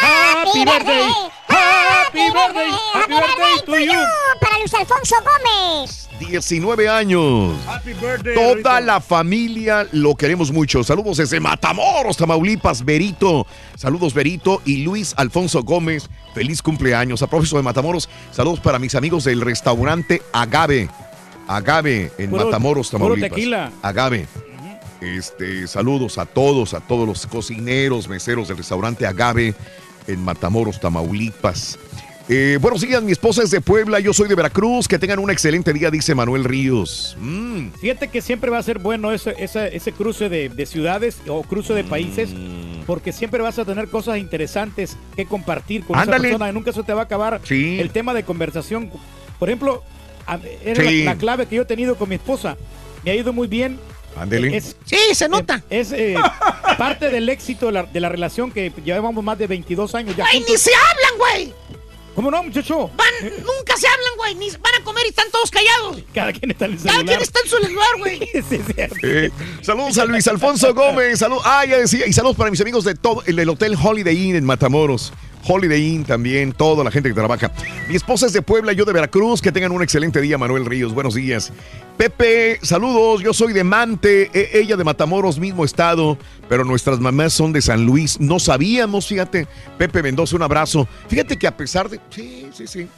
Happy 0.00 0.64
birthday, 0.64 1.08
happy 1.48 2.30
birthday, 2.32 2.70
happy 2.94 3.14
birthday 3.14 3.66
to 3.66 3.78
you. 3.92 4.00
Para 4.40 4.58
Luis 4.58 4.74
Alfonso 4.74 5.16
Gómez. 5.24 6.08
19 6.18 6.88
años. 6.88 7.54
Happy 7.66 7.92
birthday. 7.92 8.34
Toda 8.34 8.80
la 8.80 9.00
familia 9.00 9.86
lo 9.92 10.14
queremos 10.14 10.50
mucho. 10.50 10.82
Saludos 10.82 11.18
desde 11.18 11.40
Matamoros, 11.40 12.16
Tamaulipas, 12.16 12.84
Berito. 12.84 13.46
Saludos, 13.76 14.14
Berito 14.14 14.62
y 14.64 14.78
Luis 14.82 15.14
Alfonso 15.16 15.62
Gómez. 15.62 16.08
Feliz 16.34 16.62
cumpleaños. 16.62 17.22
A 17.22 17.26
propósito 17.26 17.56
de 17.56 17.62
Matamoros, 17.62 18.08
saludos 18.32 18.60
para 18.60 18.78
mis 18.78 18.94
amigos 18.94 19.24
del 19.24 19.40
restaurante 19.40 20.22
Agave. 20.32 20.88
Agave 21.48 22.10
en 22.18 22.30
Puro- 22.30 22.46
Matamoros, 22.46 22.88
puro 22.90 22.98
Tamaulipas. 23.04 23.30
tequila. 23.30 23.70
Agave. 23.82 24.26
Este, 25.00 25.66
saludos 25.66 26.18
a 26.18 26.26
todos, 26.26 26.74
a 26.74 26.80
todos 26.80 27.06
los 27.06 27.26
cocineros, 27.26 28.08
meseros 28.08 28.48
del 28.48 28.56
restaurante 28.56 29.06
Agave 29.06 29.54
en 30.06 30.24
Matamoros, 30.24 30.80
Tamaulipas. 30.80 31.78
Eh, 32.28 32.58
buenos 32.60 32.80
días, 32.80 33.00
mi 33.04 33.12
esposa 33.12 33.44
es 33.44 33.52
de 33.52 33.60
Puebla, 33.60 34.00
yo 34.00 34.12
soy 34.12 34.26
de 34.28 34.34
Veracruz. 34.34 34.88
Que 34.88 34.98
tengan 34.98 35.20
un 35.20 35.30
excelente 35.30 35.72
día, 35.72 35.90
dice 35.92 36.12
Manuel 36.14 36.42
Ríos. 36.44 37.16
Mm. 37.20 37.68
Fíjate 37.80 38.08
que 38.08 38.20
siempre 38.20 38.50
va 38.50 38.58
a 38.58 38.62
ser 38.64 38.80
bueno 38.80 39.12
ese, 39.12 39.34
ese, 39.38 39.76
ese 39.76 39.92
cruce 39.92 40.28
de, 40.28 40.48
de 40.48 40.66
ciudades 40.66 41.18
o 41.28 41.42
cruce 41.44 41.72
de 41.74 41.84
países, 41.84 42.30
Mm. 42.32 42.82
porque 42.86 43.12
siempre 43.12 43.42
vas 43.42 43.58
a 43.60 43.64
tener 43.64 43.88
cosas 43.88 44.18
interesantes 44.18 44.96
que 45.14 45.24
compartir 45.26 45.84
con 45.84 45.96
Ándale. 45.96 46.16
esa 46.28 46.38
persona. 46.38 46.52
Nunca 46.52 46.72
se 46.72 46.82
te 46.82 46.92
va 46.94 47.02
a 47.02 47.04
acabar 47.04 47.40
Sí. 47.44 47.78
el 47.78 47.90
tema 47.90 48.12
de 48.12 48.24
conversación. 48.24 48.90
Por 49.38 49.48
ejemplo, 49.48 49.84
era 50.64 50.82
Sí. 50.88 51.04
la, 51.04 51.12
la 51.12 51.18
clave 51.18 51.46
que 51.46 51.54
yo 51.56 51.62
he 51.62 51.66
tenido 51.66 51.94
con 51.96 52.08
mi 52.08 52.16
esposa. 52.16 52.56
Me 53.04 53.12
ha 53.12 53.14
ido 53.14 53.32
muy 53.32 53.46
bien. 53.46 53.78
Ándele. 54.18 54.56
Es, 54.56 54.76
sí, 54.84 54.96
se 55.14 55.28
nota. 55.28 55.62
Es 55.70 55.92
eh, 55.92 56.16
parte 56.78 57.10
del 57.10 57.28
éxito 57.28 57.66
de 57.66 57.72
la, 57.72 57.82
de 57.84 58.00
la 58.00 58.08
relación 58.08 58.50
que 58.50 58.72
llevamos 58.84 59.22
más 59.22 59.38
de 59.38 59.46
22 59.46 59.94
años 59.94 60.16
ya 60.16 60.24
¡Ay, 60.26 60.38
juntos. 60.38 60.52
ni 60.52 60.58
se 60.58 60.70
hablan, 60.74 61.18
güey! 61.18 61.54
¿Cómo 62.14 62.30
no, 62.30 62.42
muchacho? 62.42 62.90
Van, 62.96 63.06
nunca 63.44 63.76
se 63.76 63.86
hablan, 63.86 64.16
güey. 64.16 64.34
Ni 64.36 64.48
van 64.52 64.74
a 64.80 64.82
comer 64.84 65.04
y 65.04 65.10
están 65.10 65.30
todos 65.30 65.50
callados. 65.50 65.98
Cada 66.14 66.32
quien 66.32 66.50
está 66.50 66.64
en 66.64 66.72
el 66.72 66.78
Cada 66.78 66.92
celular. 66.94 67.06
quien 67.06 67.20
está 67.22 67.40
en 67.44 67.50
su 67.50 67.56
celular, 67.58 67.88
güey. 67.98 68.18
Sí. 68.48 68.60
Eh, 69.02 69.30
saludos 69.60 69.98
a 69.98 70.06
Luis 70.06 70.26
Alfonso 70.26 70.72
Gómez. 70.72 71.18
Salud, 71.18 71.38
ah, 71.44 71.66
ya 71.66 71.76
decía. 71.76 72.06
Y 72.06 72.14
saludos 72.14 72.36
para 72.36 72.50
mis 72.50 72.60
amigos 72.62 72.84
de 72.84 72.94
todo 72.94 73.22
el 73.26 73.36
del 73.36 73.50
Hotel 73.50 73.76
Holiday 73.80 74.16
Inn 74.28 74.36
en 74.36 74.44
Matamoros. 74.46 75.12
Holiday 75.46 75.94
Inn 75.94 76.04
también, 76.04 76.52
toda 76.52 76.82
la 76.82 76.90
gente 76.90 77.08
que 77.08 77.14
trabaja. 77.14 77.52
Mi 77.88 77.94
esposa 77.94 78.26
es 78.26 78.32
de 78.32 78.42
Puebla, 78.42 78.72
yo 78.72 78.84
de 78.84 78.92
Veracruz. 78.92 79.40
Que 79.40 79.52
tengan 79.52 79.72
un 79.72 79.82
excelente 79.82 80.20
día, 80.20 80.38
Manuel 80.38 80.66
Ríos. 80.66 80.92
Buenos 80.92 81.14
días. 81.14 81.52
Pepe, 81.96 82.58
saludos. 82.62 83.22
Yo 83.22 83.32
soy 83.32 83.52
de 83.52 83.64
Mante, 83.64 84.30
e- 84.32 84.58
ella 84.58 84.76
de 84.76 84.84
Matamoros, 84.84 85.38
mismo 85.38 85.64
estado, 85.64 86.18
pero 86.48 86.64
nuestras 86.64 87.00
mamás 87.00 87.32
son 87.32 87.52
de 87.52 87.62
San 87.62 87.86
Luis. 87.86 88.20
No 88.20 88.38
sabíamos, 88.38 89.06
fíjate. 89.06 89.46
Pepe 89.78 90.02
Mendoza, 90.02 90.36
un 90.36 90.42
abrazo. 90.42 90.88
Fíjate 91.08 91.36
que 91.36 91.46
a 91.46 91.56
pesar 91.56 91.88
de. 91.88 92.00
Sí, 92.10 92.48
sí, 92.52 92.66
sí. 92.66 92.88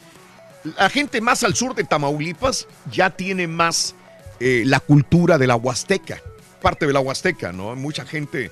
La 0.77 0.89
gente 0.89 1.21
más 1.21 1.43
al 1.43 1.55
sur 1.55 1.73
de 1.75 1.83
Tamaulipas 1.83 2.67
ya 2.91 3.09
tiene 3.09 3.47
más 3.47 3.95
eh, 4.39 4.63
la 4.65 4.79
cultura 4.79 5.37
de 5.37 5.47
la 5.47 5.55
Huasteca, 5.55 6.21
parte 6.61 6.85
de 6.85 6.93
la 6.93 6.99
Huasteca, 6.99 7.51
¿no? 7.53 7.75
Mucha 7.75 8.05
gente 8.05 8.51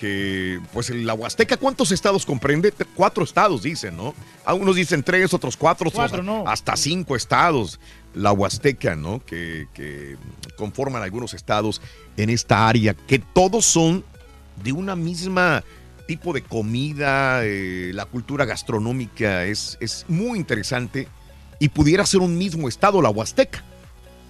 que, 0.00 0.60
pues 0.72 0.88
la 0.88 1.12
Huasteca, 1.12 1.58
¿cuántos 1.58 1.92
estados 1.92 2.24
comprende? 2.24 2.72
Cuatro 2.94 3.22
estados 3.22 3.62
dicen, 3.62 3.98
¿no? 3.98 4.14
Algunos 4.46 4.74
dicen 4.74 5.02
tres, 5.02 5.34
otros 5.34 5.58
cuatro, 5.58 5.90
Cuatro, 5.90 6.20
otros 6.20 6.24
no. 6.24 6.48
hasta 6.48 6.74
cinco 6.74 7.16
estados. 7.16 7.78
La 8.14 8.32
Huasteca, 8.32 8.96
¿no? 8.96 9.22
Que, 9.24 9.68
que 9.74 10.16
conforman 10.56 11.02
algunos 11.02 11.34
estados 11.34 11.82
en 12.16 12.30
esta 12.30 12.66
área, 12.66 12.94
que 12.94 13.18
todos 13.18 13.66
son 13.66 14.02
de 14.64 14.72
una 14.72 14.96
misma 14.96 15.62
tipo 16.06 16.32
de 16.32 16.42
comida, 16.42 17.44
eh, 17.44 17.92
la 17.94 18.06
cultura 18.06 18.46
gastronómica 18.46 19.44
es, 19.44 19.76
es 19.80 20.06
muy 20.08 20.38
interesante 20.38 21.08
y 21.58 21.68
pudiera 21.68 22.06
ser 22.06 22.20
un 22.20 22.38
mismo 22.38 22.68
estado, 22.68 23.02
la 23.02 23.10
Huasteca. 23.10 23.62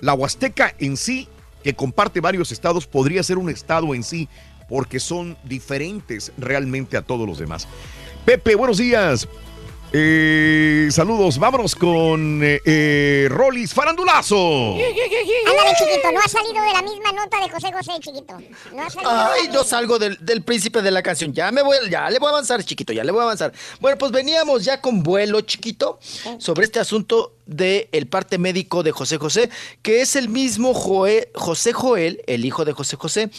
La 0.01 0.15
Huasteca 0.15 0.75
en 0.79 0.97
sí, 0.97 1.29
que 1.63 1.75
comparte 1.75 2.21
varios 2.21 2.51
estados, 2.51 2.87
podría 2.89 3.23
ser 3.23 3.39
un 3.39 3.49
estado 3.51 3.95
en 3.95 4.03
sí, 4.03 4.29
porque 4.71 5.01
son 5.01 5.37
diferentes 5.45 6.33
realmente 6.39 6.97
a 6.97 7.03
todos 7.03 7.29
los 7.29 7.39
demás. 7.39 7.69
Pepe, 8.25 8.55
buenos 8.55 8.79
días. 8.79 9.29
Eh, 9.93 10.89
saludos, 10.93 11.37
vámonos 11.37 11.75
con 11.75 12.41
eh, 12.45 12.61
eh, 12.65 13.27
Rolis 13.29 13.75
Farandulazo. 13.75 14.37
Ándale, 14.37 15.73
chiquito, 15.77 16.13
no 16.13 16.21
ha 16.21 16.29
salido 16.29 16.63
de 16.63 16.73
la 16.73 16.83
misma 16.83 17.11
nota 17.11 17.41
de 17.41 17.51
José 17.51 17.73
José, 17.73 17.93
chiquito. 17.99 18.39
No 18.73 18.83
ha 18.83 18.89
salido. 18.91 19.11
Ay, 19.11 19.49
no 19.53 19.65
salgo 19.65 19.99
del, 19.99 20.17
del 20.25 20.43
príncipe 20.43 20.81
de 20.81 20.93
la 20.93 21.03
canción. 21.03 21.33
Ya 21.33 21.51
me 21.51 21.63
voy, 21.63 21.77
ya 21.91 22.09
le 22.09 22.21
voy 22.21 22.29
a 22.29 22.31
avanzar, 22.31 22.63
chiquito, 22.63 22.93
ya 22.93 23.03
le 23.03 23.11
voy 23.11 23.23
a 23.23 23.25
avanzar. 23.25 23.53
Bueno, 23.81 23.99
pues 23.99 24.13
veníamos 24.13 24.65
ya 24.65 24.81
con 24.81 25.03
vuelo, 25.03 25.41
chiquito, 25.41 25.99
sobre 26.39 26.67
este 26.67 26.79
asunto 26.79 27.40
del 27.51 27.89
el 27.93 28.07
parte 28.07 28.39
médico 28.39 28.83
de 28.83 28.93
José 28.93 29.19
José, 29.19 29.51
que 29.83 30.01
es 30.01 30.17
el 30.17 30.29
mismo 30.29 30.73
Joe- 30.73 31.31
José 31.35 31.73
Joel, 31.73 32.23
el 32.27 32.45
hijo 32.45 32.65
de 32.65 32.73
José 32.73 32.97
José, 32.97 33.31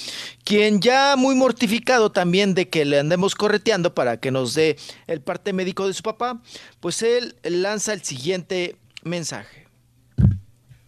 quien 0.43 0.81
ya 0.81 1.15
muy 1.15 1.33
mortificado 1.33 2.11
también 2.11 2.53
de 2.53 2.69
que 2.69 2.85
le 2.85 2.99
andemos 2.99 3.35
correteando 3.35 3.95
para 3.95 4.17
que 4.17 4.31
nos 4.31 4.53
dé 4.53 4.75
el 5.07 5.21
parte 5.21 5.53
médico 5.53 5.87
de 5.87 5.93
su 5.93 6.03
papá, 6.03 6.41
pues 6.79 7.01
él 7.01 7.35
lanza 7.43 7.93
el 7.93 8.03
siguiente 8.03 8.75
mensaje. 9.03 9.67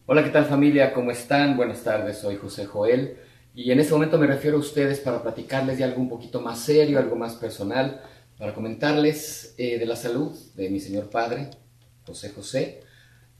Hola, 0.05 0.23
¿qué 0.23 0.29
tal 0.29 0.45
familia? 0.45 0.93
¿Cómo 0.93 1.11
están? 1.11 1.55
Buenas 1.55 1.81
tardes, 1.81 2.17
soy 2.17 2.35
José 2.35 2.65
Joel 2.65 3.17
y 3.55 3.71
en 3.71 3.79
este 3.79 3.93
momento 3.93 4.17
me 4.17 4.27
refiero 4.27 4.57
a 4.57 4.59
ustedes 4.59 4.99
para 4.99 5.23
platicarles 5.23 5.77
de 5.77 5.85
algo 5.85 6.01
un 6.01 6.09
poquito 6.09 6.41
más 6.41 6.59
serio, 6.59 6.99
algo 6.99 7.15
más 7.15 7.35
personal, 7.35 8.01
para 8.37 8.53
comentarles 8.53 9.55
eh, 9.57 9.79
de 9.79 9.85
la 9.85 9.95
salud 9.95 10.31
de 10.55 10.69
mi 10.69 10.79
señor 10.81 11.09
padre, 11.09 11.51
José 12.05 12.29
José. 12.29 12.82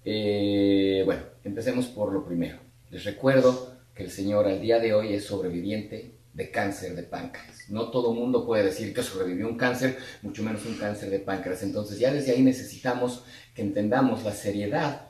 Eh, 0.06 1.04
bueno, 1.06 1.24
empecemos 1.44 1.88
por 1.88 2.12
lo 2.12 2.26
primero. 2.26 2.58
Les 2.90 3.04
recuerdo 3.04 3.78
que 3.96 4.04
el 4.04 4.12
señor 4.12 4.48
al 4.48 4.62
día 4.62 4.80
de 4.80 4.94
hoy 4.94 5.14
es 5.14 5.26
sobreviviente 5.26 6.18
de 6.34 6.52
cáncer 6.52 6.96
de 6.96 7.04
páncreas. 7.04 7.70
No 7.70 7.92
todo 7.92 8.14
mundo 8.14 8.46
puede 8.46 8.64
decir 8.64 8.94
que 8.94 9.04
sobrevivió 9.04 9.48
un 9.48 9.58
cáncer, 9.58 9.98
mucho 10.24 10.44
menos 10.44 10.66
un 10.66 10.76
cáncer 10.76 11.10
de 11.10 11.20
páncreas. 11.20 11.64
Entonces 11.64 12.00
ya 12.00 12.12
desde 12.12 12.32
ahí 12.32 12.42
necesitamos 12.42 13.24
que 13.54 13.62
entendamos 13.62 14.24
la 14.24 14.34
seriedad 14.34 15.10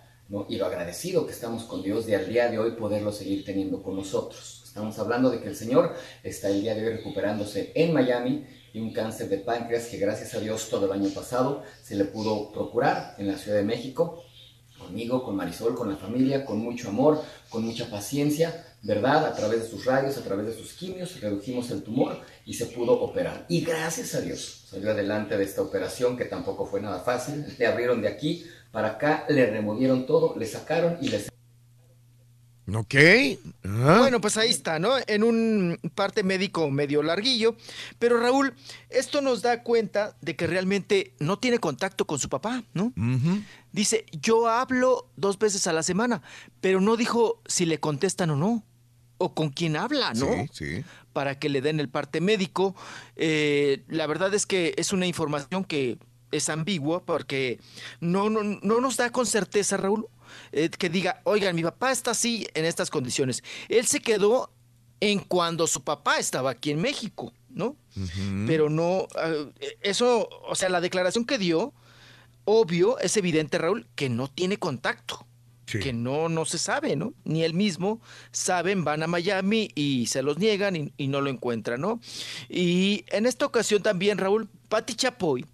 y 0.49 0.57
lo 0.57 0.65
agradecido 0.65 1.25
que 1.25 1.31
estamos 1.31 1.63
con 1.63 1.83
Dios 1.83 2.05
de 2.05 2.15
al 2.15 2.27
día 2.27 2.49
de 2.49 2.57
hoy 2.59 2.71
poderlo 2.71 3.11
seguir 3.11 3.45
teniendo 3.45 3.81
con 3.81 3.95
nosotros. 3.95 4.63
Estamos 4.65 4.97
hablando 4.97 5.29
de 5.29 5.39
que 5.39 5.47
el 5.47 5.55
Señor 5.55 5.93
está 6.23 6.49
el 6.49 6.61
día 6.61 6.73
de 6.73 6.87
hoy 6.87 6.93
recuperándose 6.93 7.71
en 7.75 7.93
Miami 7.93 8.45
y 8.73 8.79
un 8.79 8.91
cáncer 8.91 9.29
de 9.29 9.37
páncreas 9.37 9.85
que 9.85 9.97
gracias 9.97 10.33
a 10.33 10.39
Dios 10.39 10.69
todo 10.69 10.87
el 10.87 10.99
año 10.99 11.09
pasado 11.09 11.63
se 11.83 11.95
le 11.95 12.05
pudo 12.05 12.51
procurar 12.51 13.15
en 13.19 13.27
la 13.27 13.37
Ciudad 13.37 13.57
de 13.57 13.63
México 13.63 14.23
conmigo, 14.83 15.23
con 15.23 15.35
Marisol, 15.35 15.75
con 15.75 15.89
la 15.89 15.97
familia, 15.97 16.45
con 16.45 16.59
mucho 16.59 16.89
amor, 16.89 17.21
con 17.49 17.63
mucha 17.65 17.89
paciencia, 17.89 18.65
¿verdad? 18.81 19.25
A 19.25 19.35
través 19.35 19.63
de 19.63 19.69
sus 19.69 19.85
rayos, 19.85 20.17
a 20.17 20.23
través 20.23 20.45
de 20.47 20.53
sus 20.53 20.73
quimios, 20.73 21.19
redujimos 21.19 21.71
el 21.71 21.83
tumor 21.83 22.19
y 22.45 22.53
se 22.53 22.67
pudo 22.67 22.93
operar. 22.93 23.45
Y 23.49 23.61
gracias 23.61 24.13
a 24.15 24.21
Dios 24.21 24.65
salió 24.69 24.91
adelante 24.91 25.37
de 25.37 25.43
esta 25.43 25.61
operación 25.61 26.17
que 26.17 26.25
tampoco 26.25 26.65
fue 26.65 26.81
nada 26.81 26.99
fácil. 26.99 27.45
Le 27.57 27.65
abrieron 27.65 28.01
de 28.01 28.09
aquí 28.09 28.45
para 28.71 28.89
acá, 28.89 29.25
le 29.29 29.45
removieron 29.45 30.05
todo, 30.05 30.35
le 30.37 30.45
sacaron 30.45 30.97
y 31.01 31.09
le 31.09 31.19
Ok. 32.71 32.95
Ah. 33.65 33.97
Bueno, 33.99 34.21
pues 34.21 34.37
ahí 34.37 34.49
está, 34.49 34.79
¿no? 34.79 34.93
En 35.07 35.23
un 35.23 35.77
parte 35.95 36.23
médico 36.23 36.71
medio 36.71 37.03
larguillo. 37.03 37.55
Pero 37.99 38.19
Raúl, 38.19 38.53
esto 38.89 39.21
nos 39.21 39.41
da 39.41 39.63
cuenta 39.63 40.15
de 40.21 40.35
que 40.35 40.47
realmente 40.47 41.13
no 41.19 41.39
tiene 41.39 41.59
contacto 41.59 42.05
con 42.05 42.19
su 42.19 42.29
papá, 42.29 42.63
¿no? 42.73 42.93
Dice, 43.73 44.05
yo 44.21 44.47
hablo 44.47 45.09
dos 45.17 45.37
veces 45.37 45.67
a 45.67 45.73
la 45.73 45.83
semana, 45.83 46.21
pero 46.61 46.79
no 46.79 46.95
dijo 46.95 47.41
si 47.45 47.65
le 47.65 47.79
contestan 47.79 48.29
o 48.29 48.35
no. 48.35 48.63
O 49.17 49.33
con 49.33 49.49
quién 49.49 49.75
habla, 49.77 50.13
¿no? 50.13 50.27
Sí, 50.27 50.49
sí. 50.51 50.85
Para 51.13 51.37
que 51.39 51.47
le 51.47 51.61
den 51.61 51.79
el 51.79 51.87
parte 51.87 52.19
médico. 52.19 52.75
Eh, 53.15 53.83
la 53.87 54.05
verdad 54.07 54.33
es 54.33 54.45
que 54.45 54.73
es 54.77 54.91
una 54.91 55.05
información 55.05 55.63
que 55.63 55.97
es 56.31 56.49
ambigua 56.49 57.05
porque 57.05 57.59
no, 57.99 58.29
no, 58.29 58.43
no 58.43 58.81
nos 58.81 58.97
da 58.97 59.11
con 59.11 59.25
certeza, 59.25 59.77
Raúl, 59.77 60.07
eh, 60.51 60.69
que 60.69 60.89
diga, 60.89 61.21
oigan, 61.23 61.55
mi 61.55 61.63
papá 61.63 61.91
está 61.91 62.11
así 62.11 62.47
en 62.53 62.65
estas 62.65 62.89
condiciones. 62.89 63.43
Él 63.69 63.85
se 63.85 64.01
quedó 64.01 64.51
en 64.99 65.19
cuando 65.19 65.67
su 65.67 65.83
papá 65.83 66.17
estaba 66.17 66.51
aquí 66.51 66.71
en 66.71 66.81
México, 66.81 67.33
¿no? 67.49 67.75
Pero 68.47 68.69
no, 68.69 69.07
eh, 69.23 69.77
eso, 69.81 70.27
o 70.47 70.55
sea, 70.55 70.69
la 70.69 70.81
declaración 70.81 71.25
que 71.25 71.37
dio 71.37 71.73
obvio, 72.45 72.99
es 72.99 73.17
evidente, 73.17 73.57
Raúl, 73.57 73.87
que 73.95 74.09
no 74.09 74.27
tiene 74.27 74.57
contacto. 74.57 75.25
Que 75.65 75.91
no, 75.91 76.29
no 76.29 76.45
se 76.45 76.59
sabe, 76.59 76.95
¿no? 76.95 77.13
Ni 77.23 77.43
él 77.43 77.55
mismo 77.55 77.99
saben, 78.31 78.83
van 78.83 79.01
a 79.01 79.07
Miami 79.07 79.71
y 79.73 80.05
se 80.05 80.21
los 80.21 80.37
niegan 80.37 80.75
y, 80.75 80.93
y 80.97 81.07
no 81.07 81.19
lo 81.19 81.31
encuentran, 81.31 81.81
¿no? 81.81 81.99
Y 82.47 83.05
en 83.07 83.25
esta 83.25 83.47
ocasión 83.47 83.81
también, 83.81 84.19
Raúl, 84.19 84.49
Pati 84.69 84.93
Chapoy 84.93 85.45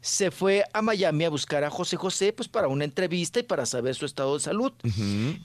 se 0.00 0.30
fue 0.30 0.64
a 0.72 0.82
Miami 0.82 1.24
a 1.24 1.30
buscar 1.30 1.64
a 1.64 1.70
José 1.70 1.96
José, 1.96 2.32
pues 2.32 2.48
para 2.48 2.68
una 2.68 2.84
entrevista 2.84 3.40
y 3.40 3.42
para 3.42 3.66
saber 3.66 3.96
su 3.96 4.06
estado 4.06 4.34
de 4.34 4.44
salud. 4.44 4.72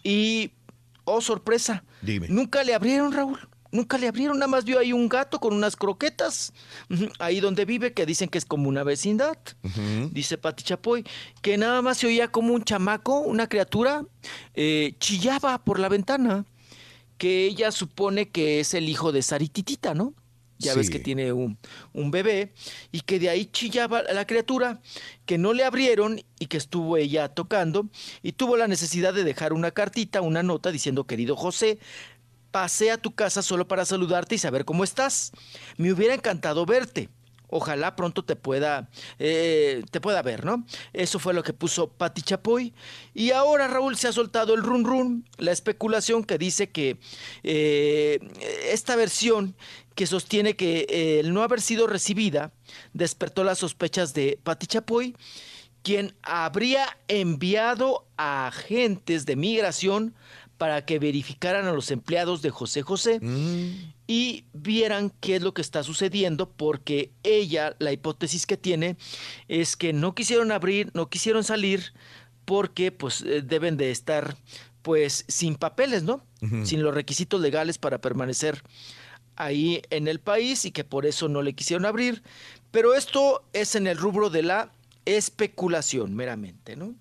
Y, 0.04 0.52
oh 1.04 1.22
sorpresa, 1.22 1.84
Dime. 2.04 2.28
nunca 2.30 2.64
le 2.64 2.76
abrieron, 2.76 3.12
Raúl. 3.12 3.40
Nunca 3.72 3.98
le 3.98 4.08
abrieron, 4.08 4.38
nada 4.38 4.48
más 4.50 4.66
vio 4.66 4.80
ahí 4.80 4.92
un 4.92 5.08
gato 5.08 5.40
con 5.40 5.54
unas 5.54 5.76
croquetas, 5.76 6.52
ahí 7.20 7.40
donde 7.40 7.66
vive, 7.66 7.94
que 7.94 8.06
dicen 8.06 8.28
que 8.28 8.38
es 8.38 8.46
como 8.46 8.68
una 8.68 8.84
vecindad, 8.84 9.38
dice 10.12 10.38
Pati 10.38 10.64
Chapoy, 10.64 11.06
que 11.42 11.58
nada 11.58 11.82
más 11.82 11.98
se 11.98 12.08
oía 12.08 12.28
como 12.28 12.54
un 12.54 12.64
chamaco, 12.64 13.20
una 13.20 13.48
criatura, 13.48 14.06
eh, 14.56 14.96
chillaba 15.00 15.58
por 15.64 15.80
la 15.80 15.88
ventana, 15.88 16.46
que 17.18 17.46
ella 17.46 17.72
supone 17.72 18.30
que 18.30 18.60
es 18.60 18.74
el 18.74 18.90
hijo 18.90 19.12
de 19.12 19.22
Sarititita, 19.22 19.94
¿no? 19.94 20.16
Ya 20.62 20.76
ves 20.76 20.90
que 20.92 21.00
tiene 21.00 21.34
un, 21.34 21.58
un 21.92 22.12
bebé 22.12 22.54
y 22.92 23.02
que 23.02 23.20
de 23.20 23.30
ahí 23.30 23.46
chillaba 23.46 24.04
la 24.04 24.28
criatura, 24.28 24.80
que 25.26 25.40
no 25.40 25.54
le 25.54 25.64
abrieron 25.64 26.22
y 26.40 26.46
que 26.46 26.58
estuvo 26.58 26.98
ella 26.98 27.30
tocando 27.30 27.90
y 28.22 28.34
tuvo 28.34 28.58
la 28.58 28.68
necesidad 28.68 29.14
de 29.14 29.24
dejar 29.24 29.54
una 29.54 29.72
cartita, 29.72 30.22
una 30.22 30.44
nota 30.44 30.72
diciendo, 30.72 31.06
querido 31.06 31.36
José, 31.36 31.80
pasé 32.52 32.92
a 32.92 32.98
tu 32.98 33.16
casa 33.16 33.42
solo 33.42 33.68
para 33.68 33.86
saludarte 33.86 34.36
y 34.36 34.38
saber 34.38 34.66
cómo 34.66 34.84
estás. 34.84 35.32
Me 35.78 35.92
hubiera 35.92 36.14
encantado 36.14 36.66
verte. 36.66 37.10
Ojalá 37.54 37.98
pronto 37.98 38.24
te 38.24 38.38
pueda, 38.38 38.90
eh, 39.20 39.84
te 39.92 40.00
pueda 40.00 40.22
ver, 40.22 40.46
¿no? 40.46 40.66
Eso 40.94 41.20
fue 41.20 41.34
lo 41.34 41.44
que 41.44 41.52
puso 41.52 41.90
Pati 41.90 42.22
Chapoy. 42.22 42.74
Y 43.14 43.32
ahora 43.32 43.68
Raúl 43.68 43.98
se 43.98 44.08
ha 44.08 44.14
soltado 44.14 44.54
el 44.54 44.64
run 44.64 44.86
run, 44.86 45.26
la 45.38 45.52
especulación 45.52 46.24
que 46.24 46.38
dice 46.38 46.70
que 46.70 46.98
eh, 47.44 48.20
esta 48.70 48.96
versión 48.96 49.54
que 49.96 50.08
sostiene 50.08 50.56
que 50.56 50.88
eh, 50.90 51.20
el 51.20 51.34
no 51.34 51.44
haber 51.44 51.60
sido 51.60 51.88
recibida 51.88 52.54
despertó 52.94 53.44
las 53.44 53.58
sospechas 53.58 54.14
de 54.14 54.40
Pati 54.42 54.68
Chapoy, 54.68 55.14
quien 55.84 56.16
habría 56.22 56.98
enviado 57.10 58.08
a 58.16 58.48
agentes 58.48 59.26
de 59.26 59.36
migración 59.36 60.16
para 60.62 60.86
que 60.86 61.00
verificaran 61.00 61.66
a 61.66 61.72
los 61.72 61.90
empleados 61.90 62.44
de 62.44 62.52
José 62.52 62.84
José 62.84 63.20
y 64.06 64.46
vieran 64.54 65.12
qué 65.20 65.38
es 65.38 65.42
lo 65.42 65.56
que 65.56 65.64
está 65.64 65.82
sucediendo, 65.82 66.52
porque 66.52 67.10
ella, 67.24 67.76
la 67.80 67.92
hipótesis 67.92 68.46
que 68.46 68.58
tiene, 68.58 68.96
es 69.48 69.76
que 69.76 69.92
no 69.92 70.14
quisieron 70.14 70.52
abrir, 70.52 70.92
no 70.94 71.10
quisieron 71.10 71.44
salir, 71.44 71.94
porque 72.46 72.92
pues 72.92 73.24
eh, 73.24 73.42
deben 73.42 73.76
de 73.76 73.90
estar 73.90 74.38
pues 74.84 75.26
sin 75.28 75.56
papeles, 75.56 76.04
¿no? 76.04 76.24
Sin 76.64 76.84
los 76.84 76.94
requisitos 76.94 77.42
legales 77.42 77.80
para 77.80 78.00
permanecer 78.00 78.62
ahí 79.38 79.82
en 79.90 80.08
el 80.08 80.20
país 80.20 80.64
y 80.66 80.72
que 80.72 80.84
por 80.84 81.08
eso 81.08 81.28
no 81.28 81.42
le 81.42 81.54
quisieron 81.54 81.88
abrir. 81.88 82.22
Pero 82.70 82.94
esto 82.94 83.44
es 83.54 83.74
en 83.74 83.88
el 83.88 83.98
rubro 83.98 84.30
de 84.30 84.44
la 84.44 84.72
especulación 85.06 86.16
meramente, 86.16 86.76
¿no? 86.76 86.94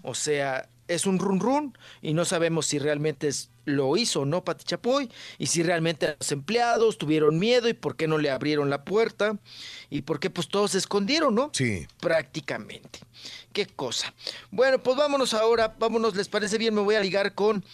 O 0.00 0.14
sea, 0.14 0.66
es 0.94 1.06
un 1.06 1.18
run 1.18 1.40
run 1.40 1.78
y 2.00 2.14
no 2.14 2.24
sabemos 2.24 2.66
si 2.66 2.78
realmente 2.78 3.28
es- 3.28 3.50
lo 3.64 3.96
hizo 3.96 4.22
o 4.22 4.24
no 4.24 4.42
Pati 4.44 4.64
Chapoy 4.64 5.08
y 5.38 5.46
si 5.46 5.62
realmente 5.62 6.16
los 6.18 6.32
empleados 6.32 6.98
tuvieron 6.98 7.38
miedo 7.38 7.68
y 7.68 7.74
por 7.74 7.94
qué 7.94 8.08
no 8.08 8.18
le 8.18 8.28
abrieron 8.30 8.70
la 8.70 8.84
puerta 8.84 9.38
y 9.88 10.02
por 10.02 10.18
qué 10.18 10.30
pues 10.30 10.48
todos 10.48 10.72
se 10.72 10.78
escondieron, 10.78 11.34
¿no? 11.36 11.50
Sí. 11.52 11.86
Prácticamente. 12.00 12.98
Qué 13.52 13.66
cosa. 13.66 14.12
Bueno, 14.50 14.82
pues 14.82 14.96
vámonos 14.96 15.32
ahora, 15.32 15.76
vámonos, 15.78 16.16
¿les 16.16 16.28
parece 16.28 16.58
bien? 16.58 16.74
Me 16.74 16.80
voy 16.80 16.96
a 16.96 17.00
ligar 17.00 17.34
con 17.34 17.64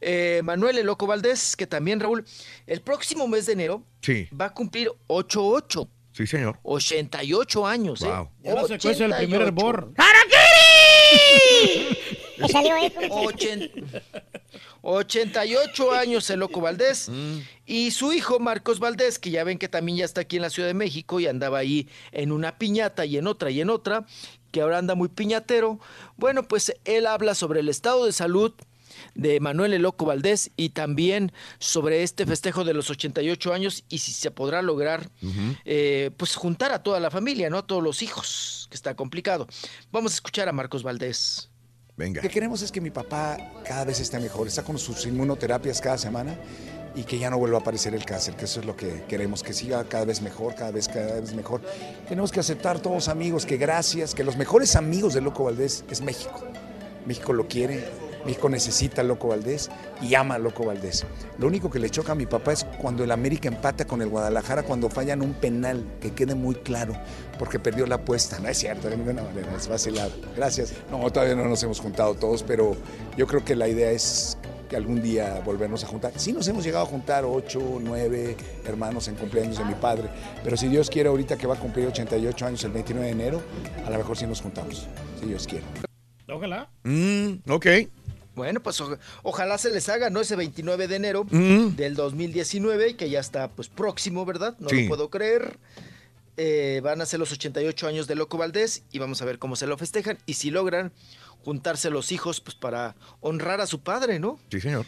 eh, 0.00 0.40
Manuel 0.44 0.78
El 0.78 0.86
Loco 0.86 1.06
Valdés, 1.06 1.56
que 1.56 1.66
también, 1.66 2.00
Raúl, 2.00 2.24
el 2.66 2.80
próximo 2.80 3.28
mes 3.28 3.44
de 3.46 3.52
enero 3.52 3.82
Sí. 4.00 4.28
va 4.38 4.46
a 4.46 4.54
cumplir 4.54 4.90
88. 5.08 5.88
Sí, 6.12 6.26
señor. 6.26 6.58
88 6.62 7.66
años, 7.66 8.00
¿eh? 8.02 8.06
Wow. 8.06 8.30
Ya 8.42 8.54
no 8.54 8.66
se 8.68 8.74
el 8.74 8.80
primer 8.80 9.42
88. 9.42 9.42
hervor. 9.42 9.92
Me 12.38 12.48
salió 12.48 12.76
eco. 12.76 13.00
Ochen- 13.10 13.70
88 14.82 15.92
años 15.92 16.28
el 16.30 16.40
Loco 16.40 16.60
Valdés 16.60 17.10
y 17.66 17.90
su 17.90 18.12
hijo 18.12 18.38
Marcos 18.38 18.78
Valdés, 18.78 19.18
que 19.18 19.30
ya 19.30 19.42
ven 19.44 19.58
que 19.58 19.68
también 19.68 19.98
ya 19.98 20.04
está 20.04 20.20
aquí 20.22 20.36
en 20.36 20.42
la 20.42 20.50
Ciudad 20.50 20.68
de 20.68 20.74
México 20.74 21.20
y 21.20 21.26
andaba 21.26 21.58
ahí 21.58 21.88
en 22.12 22.32
una 22.32 22.58
piñata 22.58 23.06
y 23.06 23.16
en 23.16 23.26
otra 23.26 23.50
y 23.50 23.60
en 23.60 23.70
otra, 23.70 24.06
que 24.52 24.60
ahora 24.60 24.78
anda 24.78 24.94
muy 24.94 25.08
piñatero. 25.08 25.80
Bueno, 26.16 26.46
pues 26.46 26.74
él 26.84 27.06
habla 27.06 27.34
sobre 27.34 27.60
el 27.60 27.68
estado 27.68 28.04
de 28.04 28.12
salud 28.12 28.52
de 29.14 29.40
Manuel 29.40 29.72
El 29.74 29.82
Loco 29.82 30.04
Valdés 30.04 30.50
y 30.56 30.68
también 30.70 31.32
sobre 31.58 32.02
este 32.02 32.26
festejo 32.26 32.62
de 32.64 32.74
los 32.74 32.90
88 32.90 33.52
años 33.54 33.84
y 33.88 33.98
si 33.98 34.12
se 34.12 34.30
podrá 34.30 34.60
lograr 34.62 35.08
eh, 35.64 36.10
pues 36.16 36.36
juntar 36.36 36.72
a 36.72 36.82
toda 36.82 37.00
la 37.00 37.10
familia, 37.10 37.48
¿no? 37.50 37.58
A 37.58 37.66
todos 37.66 37.82
los 37.82 38.02
hijos, 38.02 38.66
que 38.70 38.76
está 38.76 38.94
complicado. 38.94 39.48
Vamos 39.90 40.12
a 40.12 40.14
escuchar 40.16 40.48
a 40.48 40.52
Marcos 40.52 40.82
Valdés. 40.82 41.50
Venga. 41.96 42.20
Lo 42.20 42.28
que 42.28 42.34
queremos 42.34 42.62
es 42.62 42.72
que 42.72 42.80
mi 42.80 42.90
papá 42.90 43.36
cada 43.64 43.84
vez 43.84 44.00
esté 44.00 44.18
mejor, 44.18 44.48
está 44.48 44.62
con 44.62 44.78
sus 44.78 45.06
inmunoterapias 45.06 45.80
cada 45.80 45.96
semana 45.96 46.36
y 46.96 47.04
que 47.04 47.18
ya 47.18 47.30
no 47.30 47.38
vuelva 47.38 47.58
a 47.58 47.60
aparecer 47.60 47.94
el 47.94 48.04
cáncer, 48.04 48.34
que 48.36 48.44
eso 48.44 48.60
es 48.60 48.66
lo 48.66 48.76
que 48.76 49.02
queremos, 49.08 49.42
que 49.42 49.52
siga 49.52 49.84
cada 49.84 50.04
vez 50.04 50.22
mejor, 50.22 50.54
cada 50.54 50.70
vez, 50.70 50.88
cada 50.88 51.20
vez 51.20 51.34
mejor. 51.34 51.60
Tenemos 52.08 52.30
que 52.30 52.40
aceptar 52.40 52.80
todos 52.80 53.08
amigos, 53.08 53.46
que 53.46 53.56
gracias, 53.56 54.14
que 54.14 54.24
los 54.24 54.36
mejores 54.36 54.76
amigos 54.76 55.14
de 55.14 55.20
Loco 55.20 55.44
Valdés 55.44 55.84
es 55.90 56.00
México. 56.00 56.40
México 57.06 57.32
lo 57.32 57.48
quiere, 57.48 57.84
México 58.24 58.48
necesita 58.48 59.02
a 59.02 59.04
Loco 59.04 59.28
Valdés 59.28 59.70
y 60.00 60.14
ama 60.14 60.36
a 60.36 60.38
Loco 60.38 60.64
Valdés. 60.64 61.04
Lo 61.38 61.46
único 61.46 61.70
que 61.70 61.78
le 61.78 61.90
choca 61.90 62.12
a 62.12 62.14
mi 62.14 62.26
papá 62.26 62.52
es 62.52 62.64
cuando 62.80 63.04
el 63.04 63.10
América 63.10 63.48
empata 63.48 63.86
con 63.86 64.02
el 64.02 64.08
Guadalajara, 64.08 64.62
cuando 64.62 64.88
fallan 64.88 65.22
un 65.22 65.34
penal, 65.34 65.84
que 66.00 66.12
quede 66.12 66.34
muy 66.34 66.54
claro, 66.54 66.94
porque 67.38 67.58
perdió 67.58 67.86
la 67.86 67.96
apuesta. 67.96 68.38
No 68.38 68.48
es 68.48 68.58
cierto, 68.58 68.88
de 68.88 68.96
ninguna 68.96 69.22
manera, 69.22 69.54
es 69.56 69.68
vacilado. 69.68 70.12
Gracias. 70.36 70.72
No, 70.90 71.10
todavía 71.10 71.34
no 71.34 71.44
nos 71.44 71.62
hemos 71.62 71.80
juntado 71.80 72.14
todos, 72.14 72.42
pero 72.42 72.76
yo 73.16 73.26
creo 73.26 73.44
que 73.44 73.54
la 73.54 73.68
idea 73.68 73.90
es 73.90 74.38
que 74.68 74.76
algún 74.76 75.02
día 75.02 75.42
volvernos 75.44 75.84
a 75.84 75.86
juntar. 75.86 76.12
Sí 76.16 76.32
nos 76.32 76.48
hemos 76.48 76.64
llegado 76.64 76.84
a 76.84 76.88
juntar 76.88 77.24
ocho, 77.24 77.60
nueve 77.80 78.36
hermanos 78.64 79.08
en 79.08 79.16
cumpleaños 79.16 79.58
de 79.58 79.64
mi 79.64 79.74
padre, 79.74 80.08
pero 80.42 80.56
si 80.56 80.68
Dios 80.68 80.88
quiere 80.88 81.08
ahorita 81.08 81.36
que 81.36 81.46
va 81.46 81.54
a 81.54 81.58
cumplir 81.58 81.86
88 81.88 82.46
años 82.46 82.64
el 82.64 82.72
29 82.72 83.06
de 83.06 83.12
enero, 83.12 83.42
a 83.86 83.90
lo 83.90 83.98
mejor 83.98 84.16
sí 84.16 84.26
nos 84.26 84.40
juntamos, 84.40 84.86
si 85.20 85.26
Dios 85.26 85.46
quiere. 85.46 85.64
Ojalá. 86.28 86.70
Mm, 86.84 87.50
ok. 87.50 87.66
Bueno, 88.34 88.60
pues 88.60 88.80
o- 88.80 88.98
ojalá 89.22 89.58
se 89.58 89.70
les 89.70 89.88
haga, 89.88 90.10
¿no? 90.10 90.20
Ese 90.20 90.36
29 90.36 90.88
de 90.88 90.96
enero 90.96 91.24
Mm. 91.30 91.76
del 91.76 91.94
2019, 91.94 92.96
que 92.96 93.08
ya 93.10 93.20
está 93.20 93.48
pues 93.48 93.68
próximo, 93.68 94.24
¿verdad? 94.24 94.56
No 94.58 94.68
Sí. 94.68 94.82
lo 94.82 94.88
puedo 94.88 95.10
creer. 95.10 95.58
Eh, 96.36 96.80
van 96.82 97.00
a 97.00 97.06
ser 97.06 97.20
los 97.20 97.30
88 97.30 97.86
años 97.86 98.08
de 98.08 98.16
Loco 98.16 98.36
Valdés 98.36 98.82
y 98.90 98.98
vamos 98.98 99.22
a 99.22 99.24
ver 99.24 99.38
cómo 99.38 99.54
se 99.54 99.68
lo 99.68 99.78
festejan 99.78 100.18
y 100.26 100.34
si 100.34 100.50
logran 100.50 100.90
juntarse 101.44 101.90
los 101.90 102.10
hijos 102.10 102.40
pues 102.40 102.56
para 102.56 102.96
honrar 103.20 103.60
a 103.60 103.66
su 103.66 103.80
padre, 103.80 104.18
¿no? 104.18 104.40
Sí, 104.50 104.60
señor. 104.60 104.84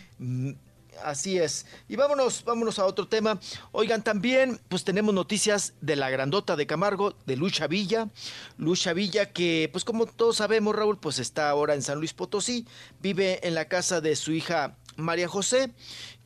Así 1.02 1.38
es. 1.38 1.66
Y 1.88 1.96
vámonos, 1.96 2.44
vámonos 2.44 2.78
a 2.78 2.86
otro 2.86 3.08
tema. 3.08 3.40
Oigan, 3.72 4.02
también, 4.02 4.60
pues 4.68 4.84
tenemos 4.84 5.14
noticias 5.14 5.74
de 5.80 5.96
la 5.96 6.10
grandota 6.10 6.56
de 6.56 6.66
Camargo, 6.66 7.14
de 7.26 7.36
Lucha 7.36 7.66
Villa. 7.66 8.08
Lucha 8.58 8.92
Villa 8.92 9.32
que, 9.32 9.68
pues 9.72 9.84
como 9.84 10.06
todos 10.06 10.36
sabemos, 10.36 10.74
Raúl, 10.74 10.98
pues 10.98 11.18
está 11.18 11.48
ahora 11.48 11.74
en 11.74 11.82
San 11.82 11.98
Luis 11.98 12.12
Potosí. 12.12 12.66
Vive 13.00 13.46
en 13.46 13.54
la 13.54 13.66
casa 13.66 14.00
de 14.00 14.16
su 14.16 14.32
hija 14.32 14.76
María 14.96 15.28
José. 15.28 15.72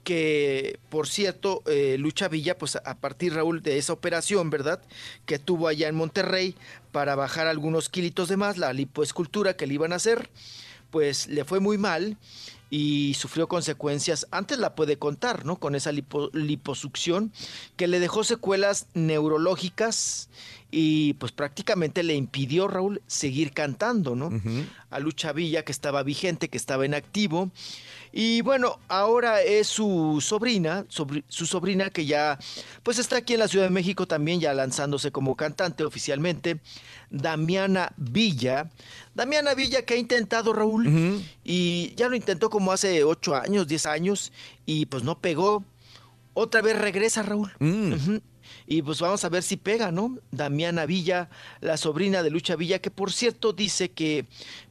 Que, 0.04 0.80
por 0.88 1.08
cierto, 1.08 1.62
eh, 1.66 1.96
Lucha 1.98 2.28
Villa, 2.28 2.56
pues 2.56 2.76
a 2.76 2.96
partir, 3.00 3.34
Raúl, 3.34 3.62
de 3.62 3.76
esa 3.76 3.92
operación, 3.92 4.48
¿verdad? 4.48 4.82
Que 5.26 5.38
tuvo 5.38 5.68
allá 5.68 5.88
en 5.88 5.94
Monterrey 5.94 6.56
para 6.90 7.16
bajar 7.16 7.46
algunos 7.46 7.90
kilitos 7.90 8.28
de 8.30 8.38
más, 8.38 8.56
la 8.56 8.72
lipoescultura 8.72 9.56
que 9.56 9.66
le 9.66 9.74
iban 9.74 9.92
a 9.92 9.96
hacer, 9.96 10.30
pues 10.90 11.28
le 11.28 11.44
fue 11.44 11.60
muy 11.60 11.76
mal 11.76 12.16
y 12.70 13.14
sufrió 13.14 13.48
consecuencias, 13.48 14.26
antes 14.30 14.58
la 14.58 14.74
puede 14.74 14.96
contar, 14.96 15.44
¿no? 15.44 15.56
Con 15.56 15.74
esa 15.74 15.90
lipo- 15.92 16.30
liposucción 16.32 17.32
que 17.76 17.88
le 17.88 18.00
dejó 18.00 18.24
secuelas 18.24 18.86
neurológicas 18.94 20.29
y 20.70 21.14
pues 21.14 21.32
prácticamente 21.32 22.02
le 22.02 22.14
impidió, 22.14 22.68
Raúl, 22.68 23.02
seguir 23.06 23.52
cantando, 23.52 24.14
¿no? 24.16 24.30
A 24.90 24.98
Lucha 25.00 25.32
Villa, 25.32 25.64
que 25.64 25.72
estaba 25.72 26.02
vigente, 26.02 26.48
que 26.48 26.56
estaba 26.58 26.84
en 26.84 26.94
activo. 26.94 27.50
Y 28.12 28.40
bueno, 28.42 28.80
ahora 28.88 29.40
es 29.42 29.68
su 29.68 30.18
sobrina, 30.20 30.84
sobri- 30.88 31.22
su 31.28 31.46
sobrina 31.46 31.90
que 31.90 32.06
ya 32.06 32.38
pues 32.82 32.98
está 32.98 33.16
aquí 33.18 33.34
en 33.34 33.38
la 33.40 33.46
Ciudad 33.46 33.66
de 33.66 33.70
México 33.70 34.06
también, 34.06 34.40
ya 34.40 34.52
lanzándose 34.52 35.12
como 35.12 35.36
cantante 35.36 35.84
oficialmente, 35.84 36.58
Damiana 37.10 37.92
Villa. 37.96 38.70
Damiana 39.14 39.54
Villa 39.54 39.82
que 39.84 39.94
ha 39.94 39.96
intentado, 39.96 40.52
Raúl, 40.52 41.22
y 41.44 41.94
ya 41.96 42.08
lo 42.08 42.16
intentó 42.16 42.50
como 42.50 42.72
hace 42.72 43.04
8 43.04 43.36
años, 43.36 43.68
10 43.68 43.86
años, 43.86 44.32
y 44.66 44.86
pues 44.86 45.04
no 45.04 45.18
pegó. 45.20 45.64
Otra 46.34 46.62
vez 46.62 46.78
regresa, 46.78 47.22
Raúl. 47.22 47.52
Ujú. 47.94 48.20
Y 48.70 48.82
pues 48.82 49.00
vamos 49.00 49.24
a 49.24 49.28
ver 49.28 49.42
si 49.42 49.56
pega, 49.56 49.90
¿no? 49.90 50.16
Damiana 50.30 50.86
Villa, 50.86 51.28
la 51.60 51.76
sobrina 51.76 52.22
de 52.22 52.30
Lucha 52.30 52.54
Villa, 52.54 52.78
que 52.78 52.92
por 52.92 53.10
cierto 53.12 53.52
dice 53.52 53.90
que, 53.90 54.26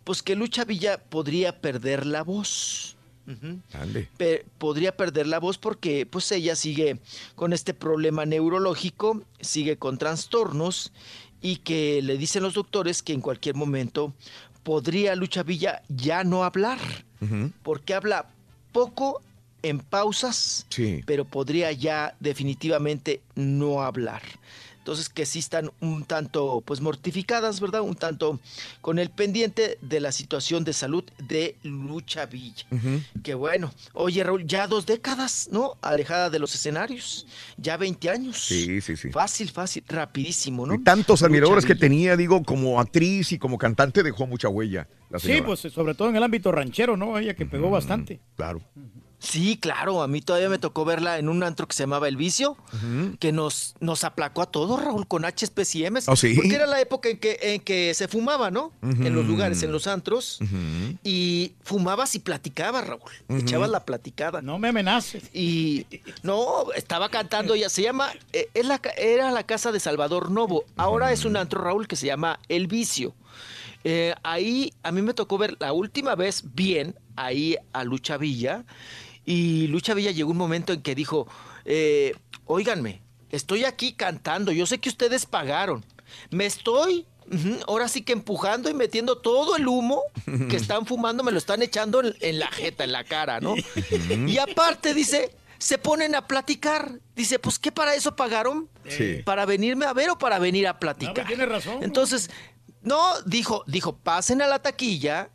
pues 0.05 0.23
que 0.23 0.37
Lucha 0.37 0.63
Villa 0.63 1.03
podría 1.03 1.59
perder 1.59 2.05
la 2.05 2.23
voz. 2.23 2.95
Pe- 4.17 4.45
podría 4.57 4.95
perder 4.95 5.27
la 5.27 5.39
voz 5.41 5.57
porque 5.57 6.05
pues 6.05 6.31
ella 6.31 6.55
sigue 6.55 6.97
con 7.35 7.51
este 7.51 7.73
problema 7.73 8.25
neurológico, 8.25 9.21
sigue 9.41 9.75
con 9.75 9.97
trastornos 9.97 10.93
y 11.41 11.57
que 11.57 12.01
le 12.01 12.17
dicen 12.17 12.41
los 12.41 12.53
doctores 12.53 13.03
que 13.03 13.11
en 13.11 13.19
cualquier 13.19 13.55
momento 13.55 14.13
podría 14.63 15.13
Lucha 15.17 15.43
Villa 15.43 15.81
ya 15.89 16.23
no 16.23 16.45
hablar, 16.45 16.79
porque 17.63 17.93
habla 17.93 18.27
poco 18.71 19.21
en 19.63 19.79
pausas, 19.79 20.65
Sí. 20.69 21.01
pero 21.05 21.25
podría 21.25 21.71
ya 21.71 22.15
definitivamente 22.19 23.21
no 23.35 23.81
hablar. 23.81 24.21
Entonces 24.79 25.09
que 25.09 25.27
sí 25.27 25.37
están 25.37 25.69
un 25.81 26.03
tanto 26.03 26.63
pues 26.65 26.81
mortificadas, 26.81 27.59
¿verdad? 27.59 27.81
Un 27.81 27.93
tanto 27.95 28.39
con 28.81 28.97
el 28.97 29.11
pendiente 29.11 29.77
de 29.81 29.99
la 29.99 30.11
situación 30.11 30.63
de 30.63 30.73
salud 30.73 31.03
de 31.19 31.57
Lucha 31.61 32.25
Villa. 32.25 32.65
Que 33.21 33.35
bueno, 33.35 33.71
oye 33.93 34.23
Raúl, 34.23 34.47
ya 34.47 34.65
dos 34.65 34.87
décadas, 34.87 35.49
¿no? 35.51 35.73
Alejada 35.83 36.31
de 36.31 36.39
los 36.39 36.55
escenarios, 36.55 37.27
ya 37.57 37.77
20 37.77 38.09
años. 38.09 38.39
Sí, 38.43 38.81
sí, 38.81 38.95
sí. 38.97 39.11
Fácil, 39.11 39.51
fácil, 39.51 39.83
rapidísimo, 39.87 40.65
¿no? 40.65 40.73
Y 40.73 40.79
tantos 40.83 41.21
Lucha 41.21 41.25
admiradores 41.27 41.65
que 41.65 41.75
tenía, 41.75 42.17
digo, 42.17 42.41
como 42.43 42.79
actriz 42.79 43.31
y 43.31 43.37
como 43.37 43.59
cantante 43.59 44.01
dejó 44.01 44.25
mucha 44.25 44.49
huella 44.49 44.87
la 45.11 45.19
Sí, 45.19 45.41
pues 45.45 45.59
sobre 45.59 45.93
todo 45.93 46.09
en 46.09 46.15
el 46.15 46.23
ámbito 46.23 46.51
ranchero, 46.51 46.97
¿no? 46.97 47.19
Ella 47.19 47.35
que 47.35 47.45
pegó 47.45 47.69
bastante. 47.69 48.21
Claro. 48.35 48.61
Sí, 49.19 49.57
claro, 49.57 50.01
a 50.01 50.07
mí 50.07 50.21
todavía 50.21 50.47
me 50.47 50.59
tocó 50.59 50.85
verla 50.85 51.19
en 51.19 51.27
un 51.27 51.43
antro 51.43 51.67
que 51.67 51.75
se 51.75 51.83
llamaba 51.83 52.07
El 52.07 52.15
Vicio, 52.15 52.55
que 53.19 53.31
nos, 53.33 53.75
nos 53.81 54.05
aplacó 54.05 54.41
a 54.41 54.45
todos, 54.45 54.81
Raúl, 54.81 55.07
con 55.07 55.23
HPs 55.23 55.75
y 55.75 55.89
Ms. 55.89 56.07
¿Oh, 56.07 56.15
sí? 56.15 56.33
Porque 56.35 56.55
era 56.55 56.65
la 56.65 56.79
época 56.79 57.09
en 57.09 57.19
que, 57.19 57.37
en 57.41 57.61
que 57.61 57.93
se 57.93 58.07
fumaba, 58.07 58.49
¿no? 58.49 58.71
En 58.81 59.13
los 59.13 59.25
lugares, 59.25 59.61
en 59.63 59.71
los 59.71 59.87
antros. 59.87 60.39
Y 61.03 61.53
fumabas 61.63 62.15
y 62.15 62.19
platicabas, 62.19 62.87
Raúl. 62.87 63.11
Echabas 63.29 63.69
la 63.69 63.85
platicada. 63.85 64.41
No 64.41 64.57
me 64.57 64.69
amenaces. 64.69 65.23
Y 65.33 65.85
no, 66.23 66.71
estaba 66.73 67.09
cantando 67.09 67.53
ella. 67.53 67.69
Se 67.69 67.81
llama, 67.81 68.11
eh, 68.33 68.49
es 68.53 68.65
la 68.65 68.79
era 68.97 69.31
la 69.31 69.43
casa 69.43 69.71
de 69.71 69.79
Salvador 69.79 70.31
Novo. 70.31 70.63
Ahora 70.77 71.11
es 71.11 71.25
un 71.25 71.35
antro, 71.35 71.61
Raúl, 71.61 71.87
que 71.87 71.95
se 71.95 72.07
llama 72.07 72.39
El 72.47 72.67
Vicio. 72.67 73.13
Eh, 73.83 74.13
ahí 74.23 74.73
a 74.83 74.91
mí 74.91 75.01
me 75.01 75.13
tocó 75.13 75.37
ver 75.37 75.55
la 75.59 75.71
última 75.73 76.15
vez 76.15 76.43
bien 76.53 76.95
ahí 77.15 77.57
a 77.73 77.83
Lucha 77.83 78.17
Villa. 78.17 78.65
Y 79.25 79.67
Lucha 79.67 79.93
Villa 79.93 80.11
llegó 80.11 80.31
un 80.31 80.37
momento 80.37 80.73
en 80.73 80.81
que 80.81 80.95
dijo, 80.95 81.27
eh, 81.65 82.15
óiganme, 82.45 83.01
estoy 83.29 83.65
aquí 83.65 83.93
cantando, 83.93 84.51
yo 84.51 84.65
sé 84.65 84.79
que 84.79 84.89
ustedes 84.89 85.25
pagaron. 85.25 85.85
Me 86.31 86.45
estoy 86.45 87.05
ahora 87.67 87.87
sí 87.87 88.01
que 88.01 88.13
empujando 88.13 88.69
y 88.69 88.73
metiendo 88.73 89.17
todo 89.17 89.55
el 89.55 89.67
humo 89.67 90.01
que 90.49 90.55
están 90.55 90.85
fumando, 90.85 91.23
me 91.23 91.31
lo 91.31 91.37
están 91.37 91.61
echando 91.61 92.01
en, 92.03 92.15
en 92.21 92.39
la 92.39 92.47
jeta, 92.47 92.83
en 92.83 92.91
la 92.91 93.03
cara, 93.03 93.39
¿no? 93.39 93.55
Y 94.27 94.37
aparte 94.39 94.93
dice, 94.93 95.35
se 95.59 95.77
ponen 95.77 96.15
a 96.15 96.25
platicar. 96.27 96.99
Dice, 97.15 97.37
pues 97.37 97.59
¿qué 97.59 97.71
para 97.71 97.93
eso 97.93 98.15
pagaron? 98.15 98.69
Sí. 98.87 99.21
¿Para 99.23 99.45
venirme 99.45 99.85
a 99.85 99.93
ver 99.93 100.09
o 100.09 100.17
para 100.17 100.39
venir 100.39 100.67
a 100.67 100.79
platicar? 100.79 101.27
tiene 101.27 101.45
razón. 101.45 101.83
Entonces, 101.83 102.31
no, 102.81 103.21
dijo, 103.25 103.63
dijo, 103.67 103.97
pasen 103.97 104.41
a 104.41 104.47
la 104.47 104.59
taquilla, 104.59 105.29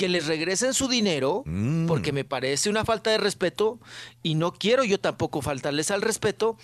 que 0.00 0.08
les 0.08 0.26
regresen 0.26 0.72
su 0.72 0.88
dinero, 0.88 1.42
Mm. 1.44 1.84
porque 1.86 2.10
me 2.10 2.24
parece 2.24 2.70
una 2.70 2.86
falta 2.86 3.10
de 3.10 3.18
respeto 3.18 3.78
y 4.22 4.34
no 4.34 4.54
quiero 4.54 4.82
yo 4.82 4.98
tampoco 4.98 5.42
faltarles 5.42 5.90
al 5.90 6.00
respeto. 6.00 6.56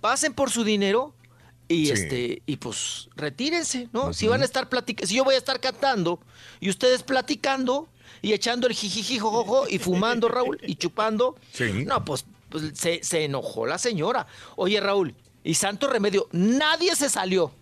Pasen 0.00 0.32
por 0.34 0.52
su 0.52 0.62
dinero 0.62 1.12
y 1.66 1.86
Sí. 1.86 1.92
este 1.92 2.42
y 2.46 2.58
pues 2.58 3.08
retírense, 3.16 3.88
¿no? 3.92 4.12
Si 4.12 4.28
van 4.28 4.42
a 4.42 4.44
estar 4.44 4.68
platicando, 4.68 5.08
si 5.08 5.16
yo 5.16 5.24
voy 5.24 5.34
a 5.34 5.38
estar 5.38 5.58
cantando 5.58 6.20
y 6.60 6.70
ustedes 6.70 7.02
platicando 7.02 7.88
y 8.22 8.34
echando 8.34 8.68
el 8.68 8.72
jijiji 8.72 9.18
jojojo 9.18 9.66
y 9.68 9.80
fumando 9.80 10.28
Raúl 10.28 10.60
y 10.62 10.76
chupando, 10.76 11.34
Sí. 11.52 11.84
no, 11.84 12.04
pues, 12.04 12.24
pues, 12.50 12.70
se, 12.78 13.02
se 13.02 13.24
enojó 13.24 13.66
la 13.66 13.78
señora. 13.78 14.28
Oye 14.54 14.78
Raúl, 14.80 15.12
y 15.42 15.54
santo 15.54 15.88
remedio, 15.88 16.28
nadie 16.30 16.94
se 16.94 17.08
salió. 17.10 17.52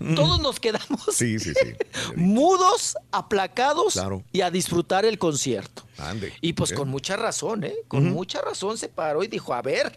Todos 0.14 0.40
nos 0.40 0.60
quedamos 0.60 1.04
Sí, 1.12 1.38
sí, 1.38 1.52
sí. 1.54 1.74
mudos, 2.16 2.96
aplacados 3.12 3.94
Claro. 3.94 4.22
y 4.32 4.40
a 4.42 4.50
disfrutar 4.50 5.04
el 5.04 5.18
concierto. 5.18 5.82
Ande. 5.98 6.32
Y 6.40 6.52
pues 6.54 6.70
Bien. 6.70 6.78
con 6.80 6.88
mucha 6.88 7.16
razón, 7.16 7.64
¿eh? 7.64 7.74
Con 7.88 8.04
mucha 8.10 8.40
razón 8.40 8.78
se 8.78 8.88
paró 8.88 9.22
y 9.24 9.28
dijo, 9.28 9.54
a 9.54 9.62
ver, 9.62 9.92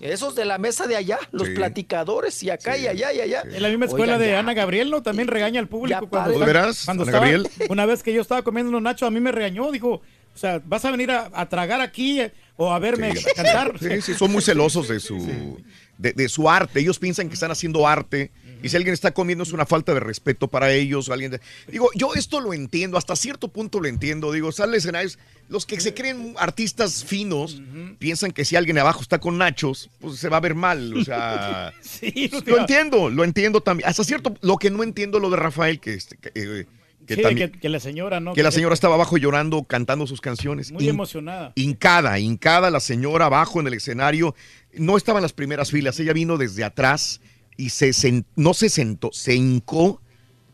esos 0.00 0.34
de 0.34 0.44
la 0.44 0.58
mesa 0.58 0.86
de 0.86 0.96
allá, 0.96 1.18
los 1.32 1.48
Sí. 1.48 1.54
platicadores, 1.54 2.42
y 2.42 2.50
acá 2.50 2.76
y 2.76 2.86
allá 2.86 3.12
y 3.12 3.20
allá. 3.20 3.42
En 3.42 3.62
la 3.62 3.68
misma 3.68 3.86
escuela 3.86 4.14
Oigan, 4.14 4.20
de 4.20 4.30
ya. 4.32 4.38
Ana 4.38 4.54
Gabriel, 4.54 4.90
¿no? 4.90 5.02
También 5.02 5.28
regaña 5.28 5.58
al 5.60 5.68
público. 5.68 6.00
Ya 6.02 6.08
cuando 6.08 6.30
pare. 6.30 6.32
está- 6.34 6.46
¿De 6.46 6.52
veras, 6.52 6.84
Cuando 6.84 7.02
Ana 7.02 7.10
estaba- 7.12 7.26
Gabriel? 7.26 7.50
Una 7.68 7.84
vez 7.86 8.02
que 8.02 8.12
yo 8.12 8.20
estaba 8.22 8.42
comiendo 8.42 8.70
unos 8.70 8.82
nachos, 8.82 9.06
a 9.06 9.10
mí 9.10 9.18
me 9.20 9.32
regañó, 9.32 9.70
dijo, 9.72 9.88
o 10.34 10.38
sea, 10.38 10.62
vas 10.64 10.84
a 10.84 10.92
venir 10.92 11.10
a, 11.10 11.30
a 11.34 11.48
tragar 11.48 11.80
aquí 11.80 12.20
eh, 12.20 12.32
o 12.56 12.72
a 12.72 12.78
verme 12.78 13.12
cantar. 13.34 13.74
Sí, 13.80 14.00
sí, 14.00 14.14
son 14.14 14.30
muy 14.30 14.40
celosos 14.40 14.86
de 14.86 15.00
su, 15.00 15.58
de, 15.98 16.12
de 16.12 16.28
su 16.28 16.48
arte. 16.48 16.78
Ellos 16.78 16.98
piensan 17.00 17.26
que 17.28 17.34
están 17.34 17.50
haciendo 17.50 17.86
arte. 17.88 18.30
Y 18.62 18.68
si 18.68 18.76
alguien 18.76 18.92
está 18.94 19.12
comiendo 19.12 19.44
es 19.44 19.52
una 19.52 19.66
falta 19.66 19.94
de 19.94 20.00
respeto 20.00 20.48
para 20.48 20.72
ellos. 20.72 21.08
o 21.08 21.12
alguien 21.12 21.30
de- 21.30 21.40
Digo, 21.68 21.88
yo 21.94 22.14
esto 22.14 22.40
lo 22.40 22.52
entiendo, 22.54 22.96
hasta 22.98 23.14
cierto 23.16 23.48
punto 23.48 23.80
lo 23.80 23.88
entiendo. 23.88 24.32
Digo, 24.32 24.50
sale 24.52 24.76
escenarios, 24.78 25.18
los 25.48 25.64
que 25.66 25.80
se 25.80 25.94
creen 25.94 26.34
artistas 26.38 27.04
finos 27.04 27.60
piensan 27.98 28.32
que 28.32 28.44
si 28.44 28.56
alguien 28.56 28.78
abajo 28.78 29.00
está 29.02 29.18
con 29.20 29.38
nachos, 29.38 29.90
pues 30.00 30.18
se 30.18 30.28
va 30.28 30.38
a 30.38 30.40
ver 30.40 30.54
mal. 30.54 30.94
O 30.96 31.04
sea, 31.04 31.72
Sí, 31.82 32.30
lo 32.46 32.58
entiendo, 32.58 33.10
lo 33.10 33.24
entiendo 33.24 33.60
también. 33.60 33.88
Hasta 33.88 34.04
cierto, 34.04 34.34
lo 34.40 34.56
que 34.56 34.70
no 34.70 34.82
entiendo 34.82 35.18
lo 35.20 35.30
de 35.30 35.36
Rafael, 35.36 35.80
que, 35.80 35.94
este, 35.94 36.16
que, 36.16 36.28
eh, 36.34 36.66
que 37.06 37.14
Sí, 37.14 37.22
también- 37.22 37.50
que, 37.52 37.58
que 37.60 37.68
la 37.70 37.80
señora, 37.80 38.20
¿no? 38.20 38.34
que 38.34 38.42
la 38.42 38.50
señora 38.50 38.74
estaba 38.74 38.94
abajo 38.96 39.16
llorando, 39.16 39.62
cantando 39.64 40.06
sus 40.06 40.20
canciones. 40.20 40.72
Muy 40.72 40.84
In- 40.84 40.90
emocionada. 40.90 41.52
Hincada, 41.54 42.18
hincada 42.18 42.70
la 42.70 42.80
señora 42.80 43.26
abajo 43.26 43.60
en 43.60 43.66
el 43.68 43.74
escenario. 43.74 44.34
No 44.74 44.96
estaba 44.98 45.18
en 45.18 45.22
las 45.22 45.32
primeras 45.32 45.70
filas, 45.70 45.98
ella 46.00 46.12
vino 46.12 46.36
desde 46.36 46.64
atrás 46.64 47.20
y 47.58 47.68
se 47.68 47.90
sen- 47.90 48.24
no 48.36 48.54
se 48.54 48.70
sentó, 48.70 49.10
se 49.12 49.34
hincó 49.34 50.00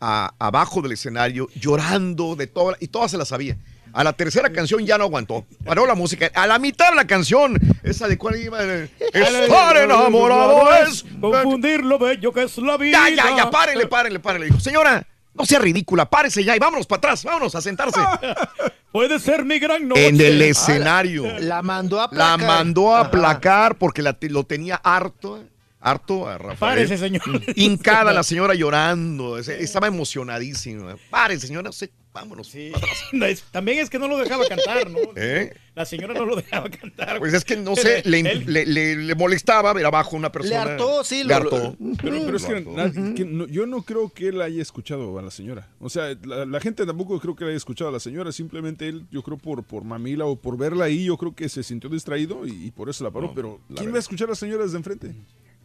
a- 0.01 0.33
abajo 0.39 0.81
del 0.81 0.91
escenario 0.91 1.47
llorando 1.55 2.35
de 2.35 2.47
todo, 2.47 2.75
y 2.81 2.87
todas 2.89 3.11
se 3.11 3.17
la 3.17 3.23
sabía. 3.23 3.55
A 3.93 4.03
la 4.03 4.11
tercera 4.11 4.51
canción 4.51 4.85
ya 4.85 4.97
no 4.97 5.05
aguantó. 5.05 5.45
Paró 5.63 5.85
la 5.85 5.95
música. 5.95 6.29
A 6.35 6.45
la 6.47 6.59
mitad 6.59 6.89
de 6.89 6.95
la 6.97 7.07
canción, 7.07 7.57
esa 7.81 8.09
de 8.09 8.17
cuál 8.17 8.35
iba. 8.41 8.59
Estar 9.13 9.77
enamorado 9.77 10.75
es. 10.83 11.05
Confundir 11.21 11.81
lo 11.85 11.97
bello 11.97 12.33
que 12.33 12.43
es 12.43 12.57
la 12.57 12.75
vida. 12.75 12.99
Ya, 13.09 13.15
ya, 13.15 13.37
ya, 13.37 13.49
párenle, 13.49 13.87
párenle, 13.87 14.19
párenle. 14.19 14.47
Dijo, 14.47 14.59
señora, 14.59 15.07
no 15.33 15.45
sea 15.45 15.59
ridícula, 15.59 16.09
párese 16.09 16.43
ya 16.43 16.55
y 16.57 16.59
vámonos 16.59 16.87
para 16.87 16.97
atrás, 16.97 17.23
vámonos 17.23 17.55
a 17.55 17.61
sentarse. 17.61 18.01
Puede 18.91 19.17
ser 19.19 19.45
mi 19.45 19.59
gran 19.59 19.87
noche. 19.87 20.07
en 20.07 20.19
el 20.19 20.41
escenario. 20.41 21.39
La 21.39 21.61
mandó 21.61 21.97
a 22.01 22.09
La 22.11 22.33
aplacar. 22.33 22.47
mandó 22.57 22.95
a 22.95 22.99
aplacar 23.01 23.77
porque 23.77 24.01
la 24.01 24.13
te- 24.13 24.29
lo 24.29 24.43
tenía 24.45 24.75
harto, 24.75 25.41
harto 25.85 26.27
a 26.27 26.37
Rafael. 26.37 26.57
Párese, 26.87 26.97
señor. 26.97 27.21
Hincada 27.55 28.11
la 28.11 28.23
señora 28.23 28.53
llorando, 28.55 29.37
estaba 29.37 29.87
emocionadísima. 29.87 30.95
Párese, 31.09 31.47
señora, 31.47 31.71
sí, 31.71 31.89
vámonos. 32.11 32.49
atrás. 32.73 32.89
No, 33.13 33.25
es- 33.25 33.43
también 33.51 33.77
es 33.79 33.89
que 33.89 33.99
no 33.99 34.07
lo 34.07 34.17
dejaba 34.17 34.45
cantar, 34.47 34.89
¿no? 34.89 34.97
¿Eh? 35.15 35.53
La 35.75 35.85
señora 35.85 36.13
no 36.13 36.25
lo 36.25 36.35
dejaba 36.37 36.69
cantar. 36.69 37.19
Pues 37.19 37.33
es 37.33 37.45
que 37.45 37.55
no 37.57 37.75
sé, 37.75 38.01
le, 38.05 38.23
le- 38.23 38.65
le- 38.65 38.95
le 38.95 39.15
molestaba 39.15 39.73
ver 39.73 39.85
abajo 39.85 40.15
una 40.15 40.31
persona. 40.31 40.61
hartó, 40.63 41.03
sí, 41.03 41.17
Le 41.23 41.25
lo- 41.29 41.35
hartó. 41.35 41.75
Pero, 42.01 42.25
pero 42.25 42.37
es 42.37 42.45
que, 42.45 42.53
hartó. 42.55 42.71
nadie- 42.71 43.13
que 43.13 43.25
no- 43.25 43.45
yo 43.47 43.65
no 43.67 43.83
creo 43.83 44.09
que 44.09 44.29
él 44.29 44.41
haya 44.41 44.61
escuchado 44.61 45.19
a 45.19 45.21
la 45.21 45.29
señora. 45.31 45.67
O 45.79 45.89
sea, 45.89 46.15
la, 46.23 46.45
la 46.45 46.59
gente 46.61 46.85
tampoco 46.85 47.19
creo 47.19 47.35
que 47.35 47.43
le 47.43 47.51
haya 47.51 47.57
escuchado 47.57 47.89
a 47.89 47.93
la 47.93 47.99
señora. 47.99 48.31
Simplemente 48.31 48.87
él, 48.87 49.05
yo 49.11 49.21
creo 49.21 49.37
por, 49.37 49.63
por 49.63 49.83
mamila 49.83 50.25
o 50.25 50.35
por 50.35 50.57
verla 50.57 50.85
ahí, 50.85 51.05
yo 51.05 51.17
creo 51.17 51.35
que 51.35 51.47
se 51.47 51.61
sintió 51.61 51.89
distraído 51.89 52.47
y, 52.47 52.67
y 52.67 52.71
por 52.71 52.89
eso 52.89 53.03
la 53.03 53.11
paró. 53.11 53.33
pero 53.35 53.59
la 53.69 53.75
¿quién 53.75 53.91
va 53.91 53.97
a 53.97 53.99
escuchar 53.99 54.27
a 54.27 54.31
la 54.31 54.35
señora 54.35 54.63
desde 54.63 54.77
enfrente? 54.77 55.13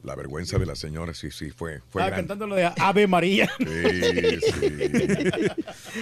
La 0.03 0.15
vergüenza 0.15 0.59
de 0.59 0.65
la 0.65 0.75
señora, 0.77 1.12
sí, 1.12 1.31
sí, 1.31 1.51
fue, 1.51 1.81
fue 1.91 2.01
Estaba 2.01 2.17
cantando 2.17 2.47
lo 2.47 2.55
de 2.55 2.70
Ave 2.79 3.07
María. 3.07 3.51
Sí, 3.59 3.67
sí. 4.41 4.79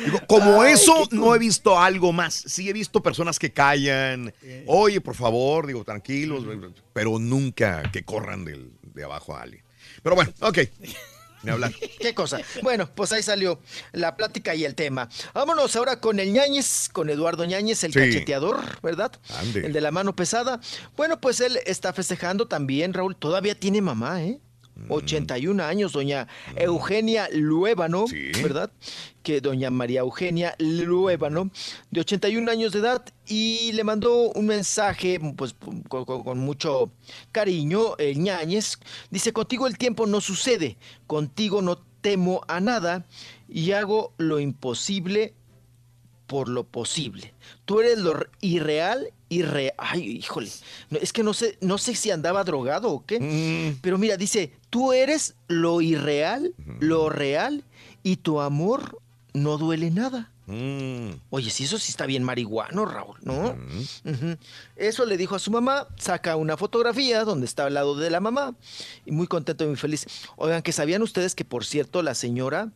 Digo, 0.04 0.20
como 0.28 0.62
eso, 0.62 1.08
no 1.10 1.34
he 1.34 1.38
visto 1.38 1.78
algo 1.78 2.12
más. 2.12 2.34
Sí 2.34 2.68
he 2.68 2.72
visto 2.72 3.02
personas 3.02 3.38
que 3.40 3.50
callan. 3.50 4.32
Oye, 4.66 5.00
por 5.00 5.14
favor, 5.16 5.66
digo, 5.66 5.82
tranquilos, 5.84 6.44
pero 6.92 7.18
nunca 7.18 7.82
que 7.90 8.04
corran 8.04 8.44
del- 8.44 8.70
de 8.94 9.02
abajo 9.04 9.34
a 9.36 9.42
alguien. 9.42 9.64
Pero 10.02 10.14
bueno, 10.14 10.32
ok. 10.40 10.58
Me 11.42 11.52
hablan. 11.52 11.72
¿Qué 12.00 12.14
cosa? 12.14 12.40
Bueno, 12.62 12.90
pues 12.94 13.12
ahí 13.12 13.22
salió 13.22 13.60
la 13.92 14.16
plática 14.16 14.54
y 14.54 14.64
el 14.64 14.74
tema. 14.74 15.08
Vámonos 15.34 15.74
ahora 15.76 16.00
con 16.00 16.18
el 16.20 16.32
Ñañez, 16.32 16.88
con 16.92 17.10
Eduardo 17.10 17.44
Ñañez, 17.44 17.84
el 17.84 17.92
Sí. 17.92 17.98
cacheteador, 18.00 18.80
¿verdad? 18.82 19.12
Ande. 19.38 19.66
El 19.66 19.72
de 19.72 19.80
la 19.80 19.90
mano 19.90 20.14
pesada. 20.16 20.60
Bueno, 20.96 21.20
pues 21.20 21.40
él 21.40 21.58
está 21.66 21.92
festejando 21.92 22.48
también, 22.48 22.92
Raúl. 22.94 23.16
Todavía 23.16 23.58
tiene 23.58 23.80
mamá, 23.80 24.22
¿eh? 24.22 24.40
81 24.88 25.62
años, 25.64 25.92
doña 25.92 26.28
Eugenia 26.56 27.28
Luébano, 27.32 28.04
¿verdad? 28.42 28.70
Que 29.22 29.40
doña 29.40 29.70
María 29.70 30.00
Eugenia 30.00 30.54
Luébano, 30.58 31.50
de 31.90 32.00
81 32.00 32.50
años 32.50 32.72
de 32.72 32.78
edad, 32.78 33.04
y 33.26 33.72
le 33.72 33.84
mandó 33.84 34.30
un 34.32 34.46
mensaje, 34.46 35.20
pues 35.36 35.54
con, 35.88 36.38
mucho 36.38 36.90
cariño, 37.32 37.96
el 37.98 38.18
ñañez. 38.18 38.78
Dice, 39.10 39.32
contigo 39.32 39.66
el 39.66 39.76
tiempo 39.76 40.06
no 40.06 40.20
sucede, 40.20 40.76
contigo 41.06 41.60
no 41.60 41.78
temo 42.00 42.42
a 42.48 42.60
nada, 42.60 43.04
y 43.48 43.72
hago 43.72 44.12
lo 44.18 44.40
imposible 44.40 45.34
por 46.26 46.48
lo 46.48 46.64
posible. 46.64 47.34
Tú 47.64 47.80
eres 47.80 47.98
lo 47.98 48.12
r- 48.12 48.26
irreal, 49.28 49.54
irre... 49.54 49.74
Ay, 49.78 50.18
híjole. 50.18 50.50
No, 50.90 50.98
es 50.98 51.12
que 51.12 51.22
no 51.22 51.34
sé, 51.34 51.58
no 51.60 51.78
sé 51.78 51.94
si 51.94 52.10
andaba 52.10 52.44
drogado 52.44 52.90
o 52.90 53.04
qué. 53.04 53.76
Pero 53.80 53.98
mira, 53.98 54.16
dice, 54.16 54.52
tú 54.70 54.92
eres 54.92 55.34
lo 55.46 55.80
irreal, 55.80 56.54
lo 56.80 57.08
real, 57.08 57.64
y 58.02 58.16
tu 58.16 58.40
amor 58.40 59.00
no 59.32 59.58
duele 59.58 59.90
nada. 59.90 60.32
Oye, 61.28 61.50
si 61.50 61.64
eso 61.64 61.78
sí 61.78 61.90
está 61.90 62.06
bien 62.06 62.22
marihuano, 62.22 62.86
Raúl, 62.86 63.18
¿no? 63.20 63.54
Eso 64.76 65.04
le 65.04 65.18
dijo 65.18 65.34
a 65.34 65.38
su 65.38 65.50
mamá, 65.50 65.88
saca 65.98 66.36
una 66.36 66.56
fotografía 66.56 67.24
donde 67.24 67.44
está 67.44 67.66
al 67.66 67.74
lado 67.74 67.94
de 67.96 68.08
la 68.08 68.20
mamá, 68.20 68.54
y 69.04 69.12
muy 69.12 69.26
contento 69.26 69.64
y 69.64 69.66
muy 69.66 69.76
feliz. 69.76 70.06
Oigan, 70.36 70.62
que 70.62 70.72
sabían 70.72 71.02
ustedes 71.02 71.34
que, 71.34 71.44
por 71.44 71.66
cierto, 71.66 72.02
la 72.02 72.14
señora 72.14 72.72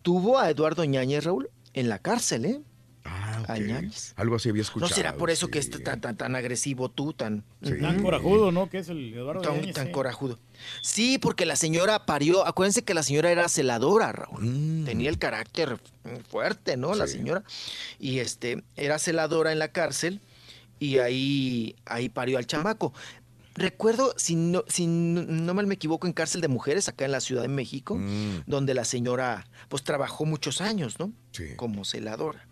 tuvo 0.00 0.38
a 0.38 0.48
Eduardo 0.48 0.82
Ñañez, 0.84 1.24
Raúl, 1.24 1.50
en 1.74 1.90
la 1.90 1.98
cárcel, 1.98 2.44
¿eh? 2.46 2.60
A 3.04 3.58
Ñañez. 3.58 4.14
Algo 4.16 4.36
así 4.36 4.48
había 4.48 4.60
¿No 4.60 4.66
escuchado. 4.66 4.94
será 4.94 5.16
por 5.16 5.30
eso 5.30 5.48
que 5.48 5.58
es 5.58 5.68
tan, 5.70 6.00
tan, 6.00 6.16
tan 6.16 6.34
agresivo 6.36 6.88
tú, 6.88 7.12
tan... 7.12 7.44
Tan 7.60 8.02
corajudo, 8.02 8.50
¿no? 8.50 8.70
Que 8.70 8.78
es 8.78 8.88
el 8.88 9.12
Eduardo 9.12 9.42
Tan, 9.42 9.72
tan 9.72 9.86
sí. 9.86 9.92
corajudo. 9.92 10.38
Sí, 10.80 11.18
porque 11.18 11.44
la 11.44 11.56
señora 11.56 12.06
parió. 12.06 12.46
Acuérdense 12.46 12.82
que 12.82 12.94
la 12.94 13.02
señora 13.02 13.30
era 13.30 13.48
celadora, 13.48 14.12
Raúl. 14.12 14.84
Tenía 14.86 15.10
el 15.10 15.18
carácter 15.18 15.78
fuerte, 16.30 16.76
¿no? 16.78 16.94
La 16.94 17.06
señora. 17.06 17.44
Y 17.98 18.20
este, 18.20 18.64
era 18.76 18.98
celadora 18.98 19.52
en 19.52 19.58
la 19.58 19.68
cárcel 19.68 20.20
y 20.80 20.98
ahí, 20.98 21.76
ahí 21.84 22.08
parió 22.08 22.38
al 22.38 22.46
chamaco. 22.46 22.94
Recuerdo, 23.56 24.14
si 24.16 24.34
no, 24.34 24.64
si 24.66 24.86
no 24.86 25.22
no 25.22 25.54
mal 25.54 25.66
me 25.66 25.74
equivoco, 25.74 26.06
en 26.08 26.12
cárcel 26.12 26.40
de 26.40 26.48
mujeres 26.48 26.88
acá 26.88 27.04
en 27.04 27.12
la 27.12 27.20
Ciudad 27.20 27.42
de 27.42 27.48
México, 27.48 28.00
donde 28.46 28.74
la 28.74 28.84
señora 28.84 29.46
pues 29.68 29.84
trabajó 29.84 30.24
muchos 30.24 30.60
años, 30.60 30.98
¿no? 30.98 31.12
Como 31.56 31.84
celadora. 31.84 32.48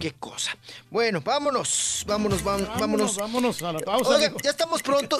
Qué 0.00 0.12
cosa. 0.12 0.56
Bueno, 0.90 1.20
vámonos, 1.20 2.04
vámonos, 2.06 2.44
vam- 2.44 2.68
vámonos. 2.78 3.16
Vámonos 3.16 3.62
a 3.62 3.72
la 3.72 3.78
pausa. 3.80 4.10
Oiga, 4.10 4.28
mijo. 4.28 4.40
ya 4.42 4.50
estamos 4.50 4.82
pronto. 4.82 5.16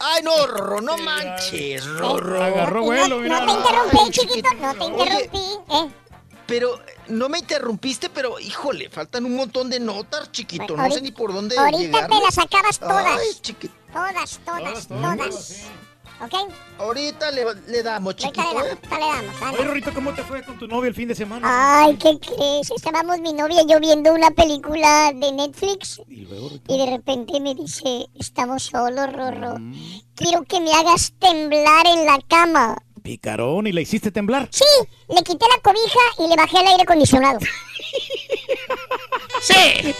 Ay, 0.00 0.22
no, 0.22 0.46
Rorro, 0.46 0.80
no 0.80 0.98
manches, 0.98 1.84
Rorro. 1.86 2.42
Agarró 2.42 2.82
vuelo, 2.82 3.18
mira. 3.20 3.40
No 3.40 3.52
te 3.54 3.58
interrumpí, 3.58 3.98
Ay, 4.04 4.10
chiquito, 4.10 4.48
no 4.60 4.74
te 4.74 4.84
Oye, 4.84 4.90
interrumpí. 5.30 5.38
¿eh? 5.74 5.90
Pero 6.46 6.80
no 7.08 7.28
me 7.28 7.38
interrumpiste, 7.38 8.10
pero 8.10 8.38
híjole, 8.40 8.90
faltan 8.90 9.24
un 9.24 9.36
montón 9.36 9.70
de 9.70 9.78
notas, 9.80 10.32
chiquito. 10.32 10.76
No 10.76 10.90
sé 10.90 11.00
ni 11.00 11.12
por 11.12 11.32
dónde 11.32 11.56
Ahorita 11.56 12.08
te 12.08 12.20
las 12.20 12.38
acabas 12.38 12.78
todas. 12.78 13.06
Ay, 13.20 13.34
chiquito. 13.40 13.74
Todas, 13.92 14.40
todas, 14.44 14.88
todas. 14.88 15.62
¿Ok? 16.22 16.34
Ahorita 16.78 17.30
le, 17.30 17.44
le 17.68 17.82
damos, 17.82 18.14
Ahorita 18.14 18.42
chiquito. 18.42 18.62
le 18.62 18.68
¿eh? 18.72 18.76
damos, 18.82 18.92
ahorita 18.92 18.98
le 18.98 19.06
damos. 19.06 19.42
anda. 19.42 19.58
Oye, 19.58 19.64
Rorito, 19.68 19.94
¿cómo 19.94 20.12
te 20.14 20.22
fue 20.22 20.42
con 20.44 20.58
tu 20.58 20.66
novio 20.68 20.88
el 20.88 20.94
fin 20.94 21.08
de 21.08 21.14
semana? 21.14 21.46
Ay, 21.82 21.96
¿qué 21.96 22.18
crees? 22.18 22.70
Estábamos 22.70 23.20
mi 23.20 23.32
novia 23.32 23.62
y 23.62 23.66
yo 23.70 23.80
viendo 23.80 24.12
una 24.12 24.30
película 24.30 25.12
de 25.14 25.32
Netflix 25.32 26.00
Y 26.08 26.26
luego, 26.26 26.50
y 26.68 26.78
de 26.78 26.86
repente 26.90 27.40
me 27.40 27.54
dice, 27.54 28.06
estamos 28.18 28.64
solos, 28.64 29.12
Rorro. 29.12 29.54
Quiero 30.14 30.42
que 30.44 30.60
me 30.60 30.72
hagas 30.74 31.12
temblar 31.18 31.86
en 31.86 32.04
la 32.04 32.18
cama. 32.28 32.76
Picarón, 33.02 33.66
¿y 33.66 33.72
le 33.72 33.80
hiciste 33.80 34.10
temblar? 34.10 34.48
Sí, 34.52 34.64
le 35.08 35.22
quité 35.22 35.46
la 35.48 35.62
cobija 35.62 36.00
y 36.18 36.28
le 36.28 36.36
bajé 36.36 36.60
el 36.60 36.66
aire 36.66 36.82
acondicionado. 36.82 37.38
Sí. 39.40 39.94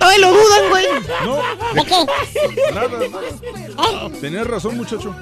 Ay, 0.00 0.20
lo 0.20 0.32
dudan, 0.32 0.68
güey. 0.70 0.86
No. 1.24 1.36
¿De 1.74 1.84
qué? 1.84 2.06
Nada, 2.74 2.88
nada. 3.08 4.10
Tenías 4.20 4.46
razón, 4.46 4.76
muchacho. 4.76 5.14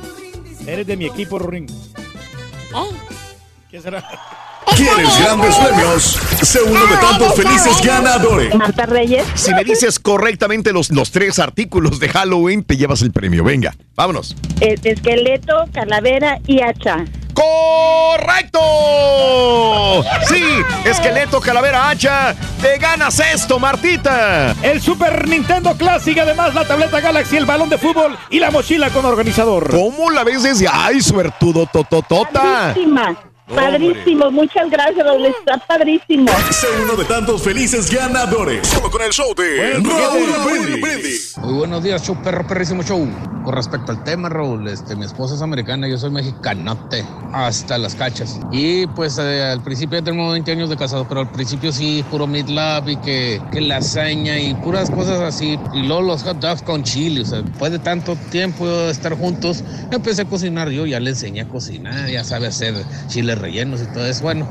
Eres 0.66 0.86
de 0.86 0.96
mi 0.96 1.06
equipo, 1.06 1.38
Rorín. 1.38 1.66
¿Eh? 1.66 2.96
¿Qué 3.70 3.80
será? 3.80 4.02
¿Quieres 4.76 5.18
grandes 5.20 5.54
premios? 5.56 6.18
Sé 6.42 6.60
uno 6.62 6.86
de 6.86 6.96
tantos 6.96 7.34
felices 7.34 7.80
ganadores. 7.82 8.54
Marta 8.54 8.84
Reyes. 8.86 9.24
Si 9.34 9.54
me 9.54 9.64
dices 9.64 9.98
correctamente 9.98 10.72
los, 10.72 10.90
los 10.90 11.10
tres 11.12 11.38
artículos 11.38 12.00
de 12.00 12.08
Halloween, 12.08 12.64
te 12.64 12.76
llevas 12.76 13.02
el 13.02 13.12
premio. 13.12 13.44
Venga, 13.44 13.74
vámonos. 13.94 14.34
Es 14.60 14.84
esqueleto, 14.84 15.64
calavera 15.72 16.38
y 16.46 16.62
hacha. 16.62 17.04
¡Correcto! 17.36 18.60
Sí, 20.28 20.42
esqueleto, 20.84 21.40
calavera, 21.40 21.90
hacha. 21.90 22.34
Te 22.60 22.78
ganas 22.78 23.20
esto, 23.20 23.58
Martita. 23.58 24.54
El 24.62 24.80
Super 24.80 25.28
Nintendo 25.28 25.76
Classic, 25.76 26.18
además 26.18 26.54
la 26.54 26.64
tableta 26.64 27.00
Galaxy, 27.00 27.36
el 27.36 27.44
balón 27.44 27.68
de 27.68 27.76
fútbol 27.78 28.16
y 28.30 28.38
la 28.40 28.50
mochila 28.50 28.88
con 28.90 29.04
organizador. 29.04 29.70
¿Cómo 29.70 30.10
la 30.10 30.24
ves 30.24 30.42
desde 30.42 30.66
ay, 30.70 31.02
suertudo 31.02 31.66
tototota? 31.66 32.74
Padrísimo. 33.46 34.30
Muchas 34.30 34.68
gracias, 34.70 35.06
Raúl. 35.06 35.26
Está 35.26 35.58
padrísimo. 35.58 36.30
Sé 36.50 36.66
uno 36.82 36.96
de 36.96 37.04
tantos 37.04 37.42
felices 37.42 37.90
ganadores. 37.90 38.66
Solo 38.66 38.90
con 38.90 39.02
el 39.02 39.12
show 39.12 39.32
de 39.36 39.74
Raúl 39.74 40.80
Brindis. 40.80 41.36
Muy 41.38 41.54
buenos 41.54 41.82
días, 41.84 42.04
show 42.04 42.16
perro, 42.22 42.46
perrísimo 42.46 42.82
show. 42.82 43.06
Con 43.44 43.54
respecto 43.54 43.92
al 43.92 44.02
tema, 44.02 44.28
Raúl, 44.28 44.66
este, 44.66 44.96
mi 44.96 45.04
esposa 45.04 45.36
es 45.36 45.42
americana, 45.42 45.86
yo 45.86 45.96
soy 45.96 46.10
mexicanote, 46.10 47.04
hasta 47.32 47.78
las 47.78 47.94
cachas. 47.94 48.40
Y 48.50 48.88
pues 48.88 49.18
eh, 49.18 49.44
al 49.44 49.62
principio 49.62 50.00
ya 50.00 50.04
tenemos 50.04 50.32
20 50.32 50.50
años 50.50 50.68
de 50.68 50.76
casado, 50.76 51.06
pero 51.08 51.20
al 51.20 51.30
principio 51.30 51.70
sí, 51.70 52.04
puro 52.10 52.26
meat 52.26 52.48
love 52.48 52.88
y 52.88 52.96
que, 52.96 53.40
que 53.52 53.60
lasaña 53.60 54.36
y 54.40 54.54
puras 54.54 54.90
cosas 54.90 55.20
así. 55.20 55.56
Y 55.72 55.82
luego 55.82 56.02
los 56.02 56.24
hot 56.24 56.40
dogs 56.40 56.62
con 56.62 56.82
chile, 56.82 57.20
o 57.20 57.24
sea, 57.24 57.42
después 57.42 57.70
de 57.70 57.78
tanto 57.78 58.16
tiempo 58.32 58.66
de 58.66 58.90
estar 58.90 59.16
juntos, 59.16 59.62
empecé 59.92 60.22
a 60.22 60.24
cocinar 60.24 60.70
yo, 60.70 60.84
ya 60.84 60.98
le 60.98 61.10
enseñé 61.10 61.42
a 61.42 61.48
cocinar, 61.48 62.08
ya 62.10 62.24
sabe 62.24 62.48
hacer 62.48 62.74
rellenos 63.38 63.82
y 63.82 63.86
todo 63.86 64.06
eso. 64.06 64.22
Bueno, 64.22 64.48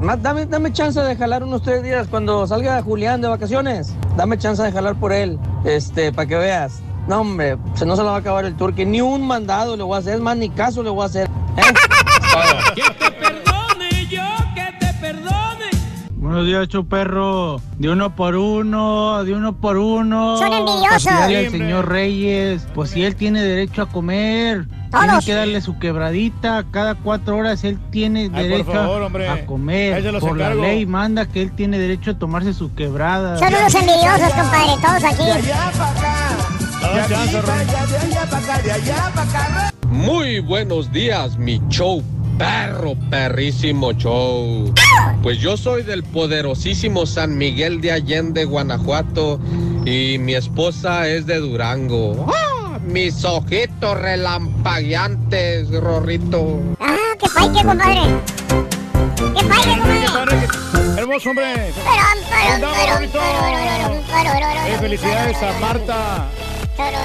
Matt, 0.00 0.20
dame, 0.20 0.46
dame 0.46 0.72
chance 0.72 1.00
de 1.00 1.16
jalar 1.16 1.42
unos 1.42 1.62
tres 1.62 1.82
días 1.82 2.06
cuando 2.08 2.46
salga 2.46 2.80
Julián 2.82 3.20
de 3.20 3.28
vacaciones. 3.28 3.94
Dame 4.16 4.38
chance 4.38 4.62
de 4.62 4.70
jalar 4.70 4.94
por 4.94 5.12
él, 5.12 5.38
este, 5.64 6.12
para 6.12 6.28
que 6.28 6.36
veas. 6.36 6.80
No, 7.08 7.22
hombre, 7.22 7.58
se 7.74 7.84
no 7.84 7.96
se 7.96 8.02
lo 8.02 8.08
va 8.08 8.16
a 8.16 8.20
acabar 8.20 8.44
el 8.44 8.56
tour, 8.56 8.74
que 8.74 8.86
ni 8.86 9.00
un 9.00 9.26
mandado 9.26 9.76
le 9.76 9.82
voy 9.82 9.96
a 9.96 9.98
hacer, 9.98 10.14
es 10.14 10.20
más, 10.20 10.36
ni 10.36 10.50
caso 10.50 10.82
le 10.82 10.90
voy 10.90 11.02
a 11.02 11.06
hacer. 11.06 11.28
¿eh? 11.56 13.34
Buenos 16.28 16.44
días, 16.44 16.68
chuperro. 16.68 17.58
De 17.78 17.88
uno 17.88 18.14
por 18.14 18.36
uno, 18.36 19.24
de 19.24 19.32
uno 19.32 19.56
por 19.56 19.78
uno. 19.78 20.36
Son 20.36 20.52
envidiosos. 20.52 21.04
Tirarle 21.04 21.24
al 21.24 21.40
Siempre. 21.44 21.58
señor 21.60 21.88
Reyes. 21.88 22.68
Pues 22.74 22.90
si 22.90 23.02
él 23.02 23.16
tiene 23.16 23.42
derecho 23.42 23.80
a 23.80 23.86
comer. 23.86 24.66
Tiene 24.90 25.08
Todos. 25.08 25.24
que 25.24 25.32
darle 25.32 25.62
su 25.62 25.78
quebradita. 25.78 26.66
Cada 26.70 26.96
cuatro 26.96 27.38
horas 27.38 27.64
él 27.64 27.78
tiene 27.90 28.24
Ay, 28.24 28.28
por 28.28 28.42
derecho 28.42 28.72
favor, 28.72 29.04
a 29.26 29.46
comer. 29.46 30.20
Por 30.20 30.36
la 30.36 30.54
ley 30.54 30.84
manda 30.84 31.24
que 31.24 31.40
él 31.40 31.50
tiene 31.52 31.78
derecho 31.78 32.10
a 32.10 32.18
tomarse 32.18 32.52
su 32.52 32.74
quebrada. 32.74 33.38
Son 33.38 33.48
unos 33.48 33.74
envidiosos, 33.74 34.34
compadre, 34.34 34.72
todos 34.82 35.04
aquí. 35.04 35.24
Muy 39.90 40.40
buenos 40.40 40.92
días, 40.92 41.38
mi 41.38 41.58
show, 41.68 42.02
perro, 42.38 42.94
perrísimo 43.10 43.92
show. 43.92 44.72
Pues 45.22 45.38
yo 45.38 45.56
soy 45.56 45.82
del 45.82 46.04
poderosísimo 46.04 47.04
San 47.04 47.36
Miguel 47.36 47.80
de 47.80 47.92
Allende, 47.92 48.44
Guanajuato, 48.44 49.40
y 49.84 50.18
mi 50.18 50.34
esposa 50.34 51.08
es 51.08 51.26
de 51.26 51.38
Durango. 51.38 52.26
¡Ah! 52.28 52.78
Mis 52.86 53.24
ojitos 53.24 53.98
relampagueantes, 54.00 55.68
Rorrito. 55.70 56.60
Ah, 56.80 56.96
qué 57.18 57.26
paique, 57.34 57.64
compadre. 57.64 58.00
Qué 59.16 59.44
paique, 59.44 59.80
compadre. 59.80 60.48
Hermoso, 60.96 61.30
hombre. 61.30 61.72
Pero, 61.74 62.98
pero, 63.00 63.08
Eh, 64.68 64.76
felicidades 64.80 65.36
a 65.42 65.58
Marta 65.60 66.28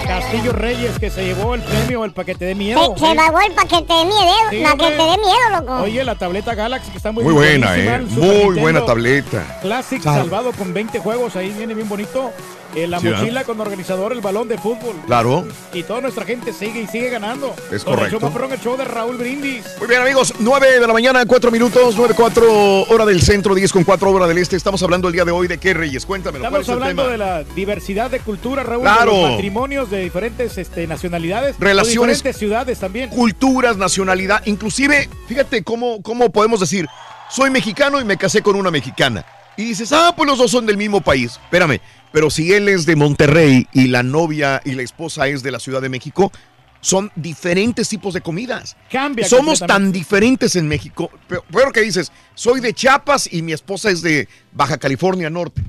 Castillo 0.08 0.52
Reyes 0.53 1.00
que 1.00 1.10
se 1.10 1.24
llevó 1.26 1.56
el 1.56 1.61
premio, 1.61 2.06
el 2.06 2.11
paquete 2.11 2.45
de 2.45 2.56
miedo. 2.56 2.80
Se, 2.95 3.08
se 3.08 3.16
pagó 3.16 3.40
el 3.42 3.52
paquete 3.53 3.93
de 3.93 4.06
miedo, 4.06 4.50
Sí, 4.52 4.61
paquete 4.64 4.92
de 5.03 5.18
miedo, 5.18 5.60
loco. 5.60 5.74
Oye, 5.84 6.03
la 6.03 6.16
tableta 6.16 6.53
Galaxy 6.53 6.92
que 6.92 6.98
está 6.98 7.11
muy, 7.11 7.24
Muy 7.24 7.34
buena, 7.34 7.76
¿eh? 7.77 8.00
Muy 8.02 8.27
Nintendo 8.27 8.61
buena 8.61 8.85
tableta. 8.85 9.60
Classic 9.61 10.02
Sal- 10.02 10.22
salvado 10.22 10.52
con 10.52 10.74
20 10.74 11.00
juegos, 11.00 11.35
ahí 11.35 11.50
viene 11.58 11.74
bien 11.74 11.90
bonito. 11.90 12.32
Eh, 12.76 12.88
la 12.88 13.00
Sí, 13.00 13.06
¿verdad? 13.06 13.19
mochila 13.22 13.43
con 13.43 13.60
organizador, 13.61 14.14
el 14.14 14.22
balón 14.22 14.48
de 14.48 14.58
fútbol. 14.58 14.95
Claro. 15.06 15.48
Y 15.74 15.84
toda 15.84 16.02
nuestra 16.02 16.26
gente 16.26 16.53
sigue 16.53 16.82
y 16.82 16.88
sigue 16.88 17.10
ganando. 17.10 17.56
Es 17.72 17.84
Con 17.84 17.93
el 17.93 18.00
correcto. 18.10 18.19
show 18.32 18.50
el 18.52 18.60
show 18.61 18.77
de 18.77 18.85
Raúl 18.85 19.18
Brindis. 19.18 19.66
Muy 19.80 19.88
bien, 19.88 20.02
amigos, 20.02 20.34
9 20.40 20.80
de 20.80 20.88
la 20.88 20.93
mañana, 20.93 21.26
4 21.26 21.52
minutos, 21.52 21.95
9, 21.98 22.14
4 22.16 22.84
hora 22.90 23.06
del 23.06 23.22
centro, 23.22 23.56
10 23.56 23.72
con 23.72 23.84
4 23.84 24.11
hora 24.11 24.27
del 24.27 24.38
este. 24.38 24.56
Estamos 24.56 24.82
hablando 24.84 25.08
el 25.08 25.14
día 25.14 25.26
de 25.26 25.32
hoy 25.32 25.48
de 25.48 25.58
qué, 25.58 25.74
Reyes. 25.74 26.06
Cuéntamelo, 26.06 26.48
¿cuál 26.50 26.61
Estamos 26.61 26.68
es 26.68 26.69
el 26.69 26.74
hablando 26.93 27.03
tema? 27.03 27.11
de 27.11 27.18
la 27.48 27.53
diversidad 27.56 28.11
de 28.11 28.19
cultura, 28.19 28.64
Raúl, 28.64 28.84
Claro. 28.84 29.14
de 29.14 29.22
los 29.22 29.32
matrimonios 29.32 29.90
de 29.90 30.00
diferentes 30.03 30.58
este, 30.58 30.88
nacionalidades, 30.88 31.56
Relaciones- 31.60 32.18
diferentes 32.18 32.38
ciudades 32.38 32.80
también. 32.80 33.10
Culturas, 33.10 33.77
nacionalidad, 33.77 34.42
inclusive, 34.45 35.10
fíjate 35.27 35.64
cómo, 35.64 36.02
cómo 36.02 36.30
podemos 36.32 36.60
decir, 36.60 36.88
soy 37.30 37.50
mexicano 37.50 38.00
y 38.00 38.03
me 38.06 38.18
casé 38.18 38.42
con 38.42 38.56
una 38.56 38.72
mexicana. 38.72 39.26
Y 39.56 39.66
dices, 39.66 39.92
ah, 39.93 40.14
pues 40.16 40.27
los 40.27 40.38
dos 40.40 40.50
son 40.50 40.66
del 40.66 40.77
mismo 40.77 41.02
país. 41.02 41.34
Espérame, 41.43 41.80
pero 42.14 42.30
si 42.30 42.53
él 42.53 42.69
es 42.69 42.85
de 42.85 42.95
Monterrey 42.95 43.67
y 43.74 43.88
la 43.88 44.03
novia 44.03 44.61
y 44.64 44.74
la 44.74 44.83
esposa 44.83 45.27
es 45.27 45.42
de 45.42 45.50
la 45.50 45.59
Ciudad 45.59 45.82
de 45.82 45.90
México, 45.90 46.32
son 46.80 47.11
diferentes 47.16 47.90
tipos 47.90 48.14
de 48.14 48.22
comidas. 48.22 48.77
Cambia 48.92 49.27
Somos 49.27 49.59
tan 49.59 49.92
diferentes 49.92 50.56
en 50.56 50.67
México. 50.67 51.09
Pero, 51.27 51.43
pero 51.51 51.72
que 51.72 51.82
dices, 51.82 52.11
soy 52.35 52.59
de 52.59 52.74
Chiapas 52.74 53.27
y 53.33 53.42
mi 53.42 53.51
esposa 53.51 53.90
es 53.90 54.03
de 54.03 54.27
Baja 54.51 54.77
California 54.77 55.32
Norte. 55.32 55.64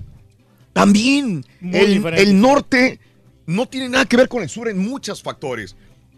También 0.75 1.47
el, 1.63 2.39
norte 2.39 3.01
no 3.47 3.67
tiene 3.67 3.89
nada 3.89 4.05
que 4.05 4.19
ver 4.19 4.29
con 4.29 4.43
el 4.43 4.51
sur 4.51 4.69
en 4.69 4.77
muchos 4.77 5.23
factores. 5.23 5.77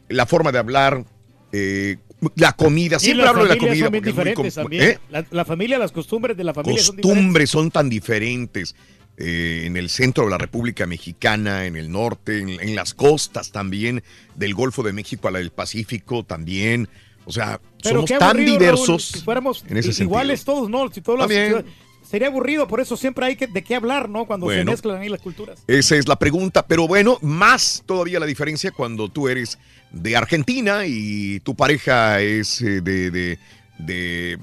La 0.08 0.26
forma 0.26 0.50
de 0.50 0.58
hablar, 0.58 1.04
eh, 1.52 1.98
la 2.34 2.52
comida. 2.52 2.98
Siempre 2.98 3.28
hablo 3.28 3.44
de 3.44 3.50
la 3.50 3.58
comida. 3.58 3.90
porque 3.90 4.48
es 4.48 4.56
muy. 4.56 4.80
¿eh? 4.80 4.98
La, 5.10 5.24
la 5.30 5.44
familia, 5.44 5.78
las 5.78 5.92
costumbres 5.92 6.36
de 6.36 6.42
la 6.42 6.52
familia 6.52 6.82
son 6.82 6.96
diferentes. 6.96 7.16
Costumbres 7.16 7.50
son 7.50 7.70
tan 7.70 7.88
diferentes. 7.88 8.74
Eh, 9.18 9.62
en 9.64 9.76
el 9.76 9.88
centro 9.88 10.24
de 10.24 10.30
la 10.30 10.38
República 10.38 10.86
Mexicana, 10.86 11.64
en 11.66 11.76
el 11.76 11.90
norte, 11.90 12.38
en, 12.40 12.48
en 12.50 12.74
las 12.74 12.94
costas 12.94 13.50
también, 13.52 14.02
del 14.34 14.54
Golfo 14.54 14.82
de 14.82 14.92
México 14.92 15.28
a 15.28 15.30
la 15.30 15.38
del 15.38 15.50
Pacífico 15.50 16.22
también. 16.24 16.88
O 17.24 17.32
sea, 17.32 17.60
Pero 17.82 18.06
somos 18.06 18.18
tan 18.20 18.36
diversos 18.44 18.86
Raúl, 18.88 19.00
si 19.00 19.20
fuéramos 19.20 19.64
en 19.68 19.76
ese 19.78 19.88
i- 19.88 19.92
sentido. 19.92 20.04
iguales 20.10 20.44
todos, 20.44 20.68
¿no? 20.70 20.90
Si 20.92 21.00
todos 21.00 21.18
los- 21.18 21.26
También. 21.28 21.64
sería 22.08 22.28
aburrido, 22.28 22.68
por 22.68 22.80
eso 22.80 22.96
siempre 22.96 23.26
hay 23.26 23.34
que, 23.36 23.46
de 23.48 23.64
qué 23.64 23.74
hablar, 23.74 24.08
¿no? 24.08 24.26
Cuando 24.26 24.48
se 24.48 24.64
mezclan 24.64 25.00
ahí 25.00 25.08
las 25.08 25.20
culturas. 25.20 25.58
Esa 25.66 25.96
es 25.96 26.06
la 26.06 26.16
pregunta, 26.18 26.64
pero 26.66 26.86
bueno, 26.86 27.18
más 27.22 27.82
todavía 27.84 28.20
la 28.20 28.26
diferencia 28.26 28.70
cuando 28.70 29.08
tú 29.08 29.28
eres 29.28 29.58
de 29.90 30.14
Argentina 30.16 30.86
y 30.86 31.40
tu 31.40 31.56
pareja 31.56 32.20
es 32.20 32.60
eh, 32.62 32.80
de, 32.80 33.10
de- 33.10 33.38
de 33.78 34.38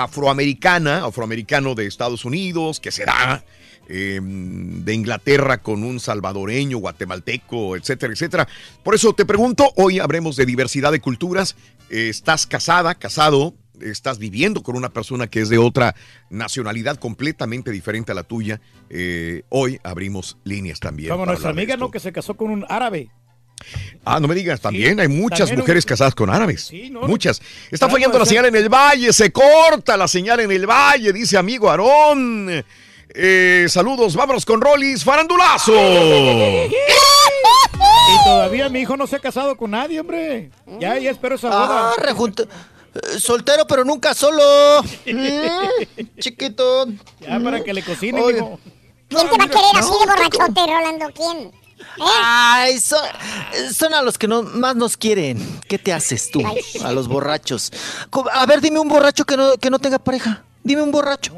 afroamericana, 0.00 1.04
afroamericano 1.04 1.74
de 1.74 1.86
Estados 1.86 2.24
Unidos, 2.24 2.78
que 2.80 2.92
será 2.92 3.44
eh, 3.88 4.20
de 4.22 4.94
Inglaterra 4.94 5.58
con 5.62 5.82
un 5.84 6.00
salvadoreño, 6.00 6.78
guatemalteco, 6.78 7.76
etcétera, 7.76 8.12
etcétera. 8.12 8.48
Por 8.82 8.94
eso 8.94 9.12
te 9.14 9.24
pregunto, 9.24 9.72
hoy 9.76 9.98
habremos 10.00 10.36
de 10.36 10.46
diversidad 10.46 10.92
de 10.92 11.00
culturas. 11.00 11.56
Eh, 11.90 12.08
¿Estás 12.08 12.46
casada, 12.46 12.94
casado? 12.94 13.54
estás 13.82 14.18
viviendo 14.18 14.62
con 14.62 14.74
una 14.74 14.88
persona 14.88 15.26
que 15.26 15.42
es 15.42 15.50
de 15.50 15.58
otra 15.58 15.94
nacionalidad 16.30 16.96
completamente 16.96 17.70
diferente 17.70 18.10
a 18.10 18.14
la 18.14 18.22
tuya, 18.22 18.58
eh, 18.88 19.42
hoy 19.50 19.78
abrimos 19.84 20.38
líneas 20.44 20.80
también. 20.80 21.10
Como 21.10 21.26
nuestra 21.26 21.50
amiga. 21.50 21.76
¿no? 21.76 21.90
Que 21.90 22.00
se 22.00 22.10
casó 22.10 22.38
con 22.38 22.50
un 22.50 22.64
árabe. 22.70 23.10
Ah, 24.02 24.18
no 24.18 24.28
me 24.28 24.34
digas, 24.34 24.62
también 24.62 24.98
hay 24.98 25.08
muchas 25.08 25.40
también 25.40 25.58
mujeres 25.60 25.84
un- 25.84 25.88
casadas 25.90 26.14
con 26.14 26.30
árabes. 26.30 26.62
Sí, 26.68 26.88
no, 26.88 27.02
muchas. 27.02 27.42
Está 27.70 27.86
fallando 27.90 28.18
la 28.18 28.24
señal 28.24 28.46
en 28.46 28.56
el 28.56 28.68
valle, 28.70 29.12
se 29.12 29.30
corta 29.30 29.96
la 29.98 30.08
señal 30.08 30.40
en 30.40 30.52
el 30.52 30.66
valle, 30.66 31.12
dice 31.12 31.36
amigo 31.36 31.68
Aarón. 31.70 32.64
Eh, 33.10 33.66
saludos, 33.68 34.14
vámonos 34.14 34.44
con 34.44 34.60
Rollis, 34.60 35.04
farandulazo. 35.04 35.72
Y 38.08 38.24
todavía 38.24 38.68
mi 38.68 38.80
hijo 38.80 38.96
no 38.96 39.06
se 39.06 39.16
ha 39.16 39.18
casado 39.18 39.56
con 39.56 39.70
nadie, 39.70 40.00
hombre. 40.00 40.50
Ya, 40.78 40.98
ya 40.98 41.10
espero 41.10 41.36
esa 41.36 41.48
boda. 41.48 41.90
Ah, 41.90 41.94
eh, 41.98 43.18
Soltero, 43.18 43.66
pero 43.66 43.84
nunca 43.84 44.14
solo. 44.14 44.42
Mm, 45.06 46.18
chiquito. 46.18 46.86
Ya, 47.20 47.40
para 47.40 47.62
que 47.62 47.72
le 47.74 47.82
cocine, 47.82 48.20
Oye. 48.20 48.40
mijo. 48.40 48.60
¿Quién 49.08 49.28
te 49.30 49.38
va 49.38 49.44
a 49.44 49.48
querer 49.48 49.76
así 49.76 49.90
de 50.00 50.06
borrachote, 50.06 50.60
Rolando? 50.66 51.06
¿Quién? 51.14 51.52
Ay, 52.00 52.78
son, 52.80 53.00
son 53.72 53.94
a 53.94 54.02
los 54.02 54.18
que 54.18 54.26
no, 54.28 54.42
más 54.42 54.76
nos 54.76 54.96
quieren. 54.96 55.60
¿Qué 55.68 55.78
te 55.78 55.92
haces 55.92 56.30
tú? 56.30 56.42
A 56.84 56.92
los 56.92 57.06
borrachos. 57.08 57.72
A 58.32 58.46
ver, 58.46 58.60
dime 58.60 58.78
un 58.78 58.88
borracho 58.88 59.24
que 59.24 59.36
no, 59.36 59.56
que 59.56 59.70
no 59.70 59.78
tenga 59.78 59.98
pareja. 59.98 60.42
Dime 60.66 60.82
un 60.82 60.90
borracho. 60.90 61.32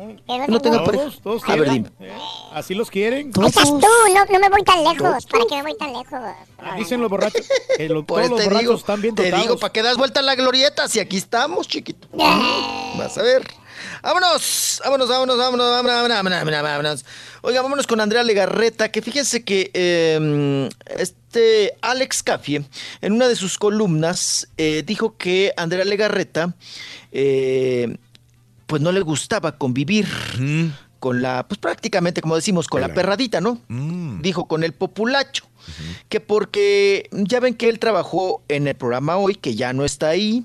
No 0.48 0.58
tenga 0.58 0.82
pareja. 0.82 1.10
Todos, 1.22 1.42
A 1.46 1.54
ver, 1.54 1.70
dime. 1.70 1.90
Eh, 2.00 2.10
así 2.54 2.74
los 2.74 2.90
quieren. 2.90 3.30
¿Todos? 3.30 3.48
Estás 3.48 3.68
tú, 3.68 3.78
no, 3.78 4.38
me 4.40 4.48
voy 4.48 4.62
tan 4.64 4.82
lejos. 4.82 4.96
¿Todos? 4.96 5.26
¿Para 5.26 5.44
qué 5.44 5.56
me 5.56 5.62
voy 5.64 5.76
tan 5.76 5.92
lejos? 5.92 6.18
Ah, 6.56 6.76
dicen 6.78 7.02
los 7.02 7.10
borrachos. 7.10 7.46
Que 7.76 7.88
todos 8.06 8.06
los 8.06 8.06
borrachos 8.06 8.60
digo, 8.60 8.74
están 8.74 9.02
bien. 9.02 9.14
Te 9.14 9.30
digo, 9.30 9.58
¿para 9.58 9.70
qué 9.70 9.82
das 9.82 9.98
vuelta 9.98 10.20
a 10.20 10.22
la 10.22 10.34
glorieta? 10.34 10.88
Si 10.88 10.98
aquí 10.98 11.18
estamos, 11.18 11.68
chiquito. 11.68 12.08
Vas 12.12 13.18
a 13.18 13.22
ver. 13.22 13.46
Vámonos, 14.02 14.80
vámonos, 14.82 15.08
vámonos, 15.08 15.36
vámonos, 15.36 16.08
vámonos, 16.08 17.04
Oiga, 17.42 17.60
vámonos 17.60 17.86
con 17.86 18.00
Andrea 18.00 18.22
Legarreta, 18.22 18.90
que 18.90 19.02
fíjense 19.02 19.44
que 19.44 19.70
em, 19.74 20.68
este 20.98 21.74
Alex 21.82 22.22
Cafie, 22.22 22.64
en 23.02 23.12
una 23.12 23.28
de 23.28 23.36
sus 23.36 23.58
columnas, 23.58 24.48
eh, 24.56 24.82
dijo 24.84 25.16
que 25.16 25.52
Andrea 25.56 25.84
Legarreta 25.84 26.54
eh, 27.12 27.98
pues 28.68 28.80
no 28.80 28.92
le 28.92 29.00
gustaba 29.00 29.58
convivir 29.58 30.06
con 31.00 31.22
la, 31.22 31.46
pues 31.48 31.58
prácticamente, 31.58 32.20
como 32.20 32.36
decimos, 32.36 32.68
con 32.68 32.80
la 32.80 32.94
perradita, 32.94 33.40
¿no? 33.40 33.60
Dijo 34.22 34.46
con 34.46 34.62
el 34.62 34.72
populacho. 34.74 35.44
Que 36.08 36.20
porque 36.20 37.08
ya 37.12 37.40
ven 37.40 37.54
que 37.54 37.68
él 37.68 37.78
trabajó 37.78 38.42
en 38.48 38.68
el 38.68 38.74
programa 38.74 39.16
hoy, 39.16 39.34
que 39.34 39.54
ya 39.54 39.72
no 39.72 39.84
está 39.84 40.08
ahí. 40.10 40.44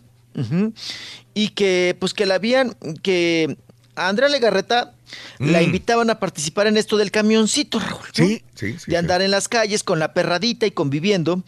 y 1.35 1.49
que 1.49 1.95
pues 1.99 2.13
que 2.13 2.25
la 2.25 2.35
habían, 2.35 2.75
que 3.03 3.57
a 3.95 4.07
Andrea 4.09 4.29
Legarreta 4.29 4.93
la 5.39 5.59
Mm. 5.61 5.63
invitaban 5.65 6.09
a 6.09 6.19
participar 6.19 6.65
en 6.67 6.75
esto 6.77 6.97
del 6.97 7.11
camioncito, 7.11 7.79
Raúl. 7.79 8.01
¿no? 8.17 8.25
Sí, 8.25 8.41
sí, 8.55 8.75
sí. 8.79 8.89
de 8.91 8.97
andar 8.97 9.21
en 9.21 9.29
las 9.31 9.47
calles 9.47 9.83
con 9.83 9.99
la 9.99 10.13
perradita 10.13 10.65
y 10.65 10.71
conviviendo. 10.71 11.43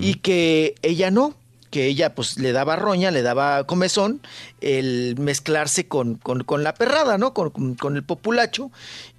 Y 0.00 0.14
que 0.16 0.74
ella 0.82 1.10
no, 1.12 1.36
que 1.74 1.86
ella 1.86 2.14
pues 2.14 2.38
le 2.38 2.52
daba 2.52 2.76
roña, 2.76 3.10
le 3.10 3.22
daba 3.22 3.64
comezón 3.66 4.20
el 4.60 5.16
mezclarse 5.18 5.88
con, 5.88 6.14
con- 6.14 6.44
con 6.44 6.62
la 6.62 6.72
perrada, 6.74 7.18
¿no? 7.18 7.34
Con, 7.34 7.74
con- 7.74 7.96
el 7.96 8.04
populacho. 8.04 8.70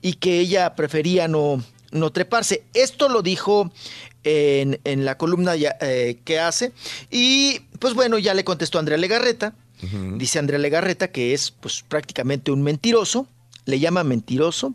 Y 0.01 0.13
que 0.13 0.39
ella 0.39 0.73
prefería 0.73 1.27
no, 1.27 1.61
no 1.91 2.11
treparse. 2.13 2.63
Esto 2.73 3.09
lo 3.09 3.21
dijo 3.21 3.73
en, 4.23 4.79
en 4.85 5.03
la 5.03 5.17
columna 5.17 5.57
ya, 5.57 5.75
eh, 5.81 6.19
que 6.23 6.39
hace. 6.39 6.71
Y 7.11 7.59
pues 7.79 7.93
bueno, 7.93 8.17
ya 8.19 8.33
le 8.33 8.45
contestó 8.45 8.79
Andrea 8.79 8.97
Legarreta. 8.97 9.53
Dice 10.17 10.39
Andrea 10.39 10.57
Legarreta 10.57 11.09
que 11.09 11.33
es 11.33 11.51
pues 11.51 11.83
prácticamente 11.87 12.51
un 12.51 12.63
mentiroso, 12.63 13.27
le 13.65 13.79
llama 13.79 14.03
mentiroso 14.03 14.73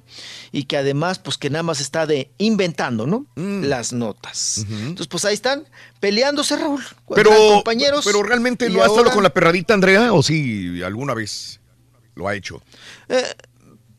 y 0.52 0.64
que 0.64 0.76
además 0.76 1.18
pues 1.18 1.38
que 1.38 1.48
nada 1.50 1.62
más 1.62 1.80
está 1.80 2.06
de 2.06 2.30
inventando, 2.38 3.06
¿no? 3.06 3.26
Mm. 3.36 3.64
Las 3.64 3.92
notas. 3.92 4.64
Entonces 4.68 5.06
pues 5.06 5.24
ahí 5.24 5.34
están 5.34 5.64
peleándose 6.00 6.56
Raúl. 6.56 6.82
Pero, 7.14 7.30
compañeros. 7.30 8.04
pero 8.04 8.22
realmente 8.22 8.68
no 8.68 8.80
ha 8.82 8.86
estado 8.86 8.98
ahora, 9.00 9.12
con 9.12 9.22
la 9.22 9.30
perradita, 9.30 9.74
Andrea, 9.74 10.12
o 10.12 10.22
sí, 10.22 10.82
alguna 10.82 11.14
vez 11.14 11.60
lo 12.14 12.28
ha 12.28 12.34
hecho. 12.34 12.60
eh, 13.08 13.24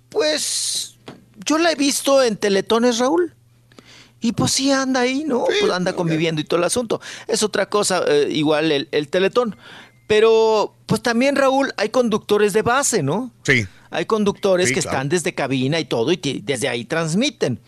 pues 0.09 0.95
yo 1.45 1.57
la 1.57 1.71
he 1.71 1.75
visto 1.75 2.21
en 2.21 2.37
teletones 2.37 2.99
Raúl. 2.99 3.33
Y 4.23 4.33
pues 4.33 4.51
sí 4.51 4.71
anda 4.71 4.99
ahí, 4.99 5.23
¿no? 5.25 5.45
Pues 5.45 5.71
anda 5.71 5.93
conviviendo 5.93 6.41
y 6.41 6.43
todo 6.43 6.59
el 6.59 6.65
asunto. 6.65 7.01
Es 7.27 7.41
otra 7.41 7.67
cosa, 7.69 8.03
eh, 8.07 8.27
igual 8.29 8.71
el, 8.71 8.87
el 8.91 9.07
teletón. 9.07 9.55
Pero 10.05 10.75
pues 10.85 11.01
también 11.01 11.35
Raúl 11.35 11.73
hay 11.77 11.89
conductores 11.89 12.53
de 12.53 12.61
base, 12.61 13.01
¿no? 13.01 13.31
Sí. 13.43 13.65
Hay 13.91 14.05
conductores 14.05 14.69
Sí, 14.69 14.73
que 14.73 14.81
claro. 14.81 14.97
están 14.97 15.09
desde 15.09 15.33
cabina 15.35 15.79
y 15.79 15.85
todo 15.85 16.11
y 16.11 16.17
ti- 16.17 16.41
desde 16.43 16.67
ahí 16.69 16.85
transmiten. 16.85 17.59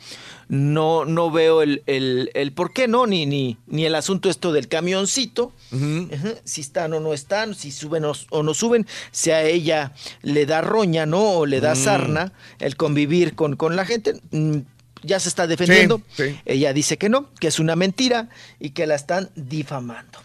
No, 0.49 1.05
no 1.05 1.31
veo 1.31 1.61
el, 1.61 1.83
el, 1.85 2.29
el 2.33 2.51
por 2.51 2.73
qué, 2.73 2.87
¿no? 2.87 3.07
Ni, 3.07 3.25
ni, 3.25 3.57
ni 3.67 3.85
el 3.85 3.95
asunto 3.95 4.29
esto 4.29 4.51
del 4.51 4.67
camioncito. 4.67 5.53
Ajá, 5.71 6.33
Si 6.43 6.61
están 6.61 6.93
o 6.93 6.99
no 6.99 7.13
están, 7.13 7.55
si 7.55 7.71
suben 7.71 8.05
o, 8.05 8.13
o 8.29 8.43
no 8.43 8.53
suben, 8.53 8.85
si 9.11 9.31
a 9.31 9.41
ella 9.43 9.93
le 10.21 10.45
da 10.45 10.61
roña, 10.61 11.05
¿no? 11.05 11.21
O 11.39 11.45
le 11.45 11.59
da 11.61 11.73
Mm. 11.73 11.77
sarna 11.77 12.33
el 12.59 12.75
convivir 12.75 13.35
con, 13.35 13.55
con 13.55 13.75
la 13.75 13.85
gente. 13.85 14.13
mm, 14.31 14.57
Ya 15.05 15.19
se 15.19 15.27
está 15.29 15.47
defendiendo. 15.47 16.01
Sí, 16.15 16.23
sí. 16.29 16.39
Ella 16.45 16.71
dice 16.71 16.97
que 16.97 17.09
no, 17.09 17.29
que 17.39 17.47
es 17.47 17.59
una 17.59 17.75
mentira 17.75 18.29
y 18.59 18.69
que 18.71 18.85
la 18.87 18.95
están 18.95 19.29
difamando. 19.35 20.19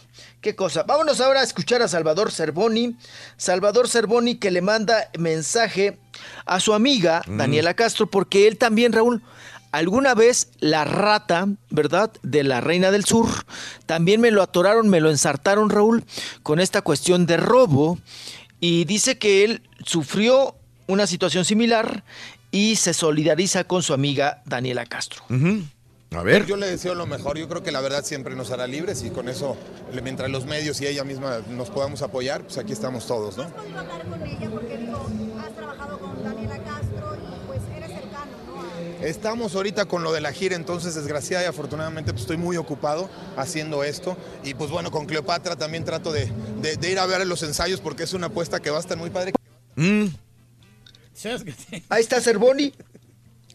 Qué 0.49 0.57
cosa. 0.57 0.83
Vámonos 0.83 1.21
ahora 1.21 1.41
a 1.41 1.43
escuchar 1.43 1.83
a 1.83 1.89
Salvador 1.89 2.33
Cervoni. 2.33 2.97
Salvador 3.37 3.87
Cervoni 3.87 4.37
que 4.37 4.51
le 4.51 4.63
manda 4.63 5.11
mensaje 5.19 5.99
a 6.47 6.59
su 6.59 6.73
amiga 6.73 7.23
Mm. 7.27 7.37
Daniela 7.37 7.75
Castro, 7.75 8.07
porque 8.11 8.49
él 8.49 8.57
también, 8.57 8.95
Raúl, 8.95 9.23
alguna 9.73 10.15
vez 10.15 10.49
la 10.59 10.87
rata, 10.87 11.49
¿verdad? 11.69 12.11
De 12.23 12.45
la 12.45 12.63
Reina 12.63 12.91
del 12.91 13.05
Sur, 13.05 13.29
también 13.85 14.23
me 14.23 14.31
lo 14.31 14.41
atoraron, 14.43 14.89
me 14.89 15.01
lo 15.01 15.11
ensartaron, 15.11 15.69
Raúl, 15.69 16.07
con 16.43 16.61
esta 16.61 16.81
cuestión 16.81 17.27
de 17.27 17.37
robo. 17.37 17.99
Y 18.59 18.87
dice 18.87 19.19
que 19.19 19.45
él 19.45 19.61
sufrió 19.85 20.57
una 20.87 21.07
situación 21.07 21.45
similar 21.45 22.05
y 22.51 22.77
se 22.77 22.95
solidariza 22.95 23.65
con 23.65 23.83
su 23.83 23.93
amiga 23.93 24.41
Daniela 24.47 24.87
Castro. 24.87 25.25
A 26.17 26.23
ver. 26.23 26.47
Yo 26.47 26.57
le 26.57 26.67
deseo 26.67 26.95
lo 26.95 27.07
mejor. 27.07 27.37
Yo 27.39 27.49
creo 27.49 27.63
que 27.63 27.71
la 27.71 27.81
verdad 27.81 28.03
siempre 28.05 28.35
nos 28.35 28.51
hará 28.51 28.67
libres 28.67 29.03
y 29.03 29.11
con 29.11 29.29
eso, 29.29 29.57
mientras 30.03 30.31
los 30.31 30.47
medios 30.47 30.81
y 30.81 30.87
ella 30.87 31.05
misma 31.05 31.41
nos 31.51 31.69
podamos 31.71 32.01
apoyar, 32.03 32.43
pues 32.43 32.57
aquí 32.59 32.73
estamos 32.73 33.07
todos, 33.07 33.37
¿no? 33.37 33.45
Estamos 39.03 39.55
ahorita 39.55 39.85
con 39.85 40.03
lo 40.03 40.13
de 40.13 40.21
la 40.21 40.33
gira, 40.33 40.57
entonces 40.57 40.95
desgraciada 40.95 41.45
y 41.45 41.47
afortunadamente 41.47 42.13
pues, 42.13 42.23
estoy 42.23 42.37
muy 42.39 42.57
ocupado 42.57 43.09
haciendo 43.37 43.85
esto. 43.85 44.17
Y 44.45 44.55
pues 44.55 44.71
bueno, 44.71 44.91
con 44.91 45.07
Cleopatra 45.07 45.57
también 45.57 45.85
trato 45.85 46.11
de, 46.13 46.33
de- 46.63 46.77
de 46.77 46.91
ir 46.91 46.99
a 46.99 47.07
ver 47.07 47.25
los 47.27 47.43
ensayos 47.43 47.81
porque 47.81 48.05
es 48.05 48.15
una 48.15 48.27
apuesta 48.29 48.61
que 48.61 48.71
va 48.71 48.79
a 48.79 48.81
estar 48.81 48.97
muy 48.97 49.11
padre. 49.11 49.33
Ahí 51.91 52.01
está 52.03 52.21
Cervoni. 52.21 52.73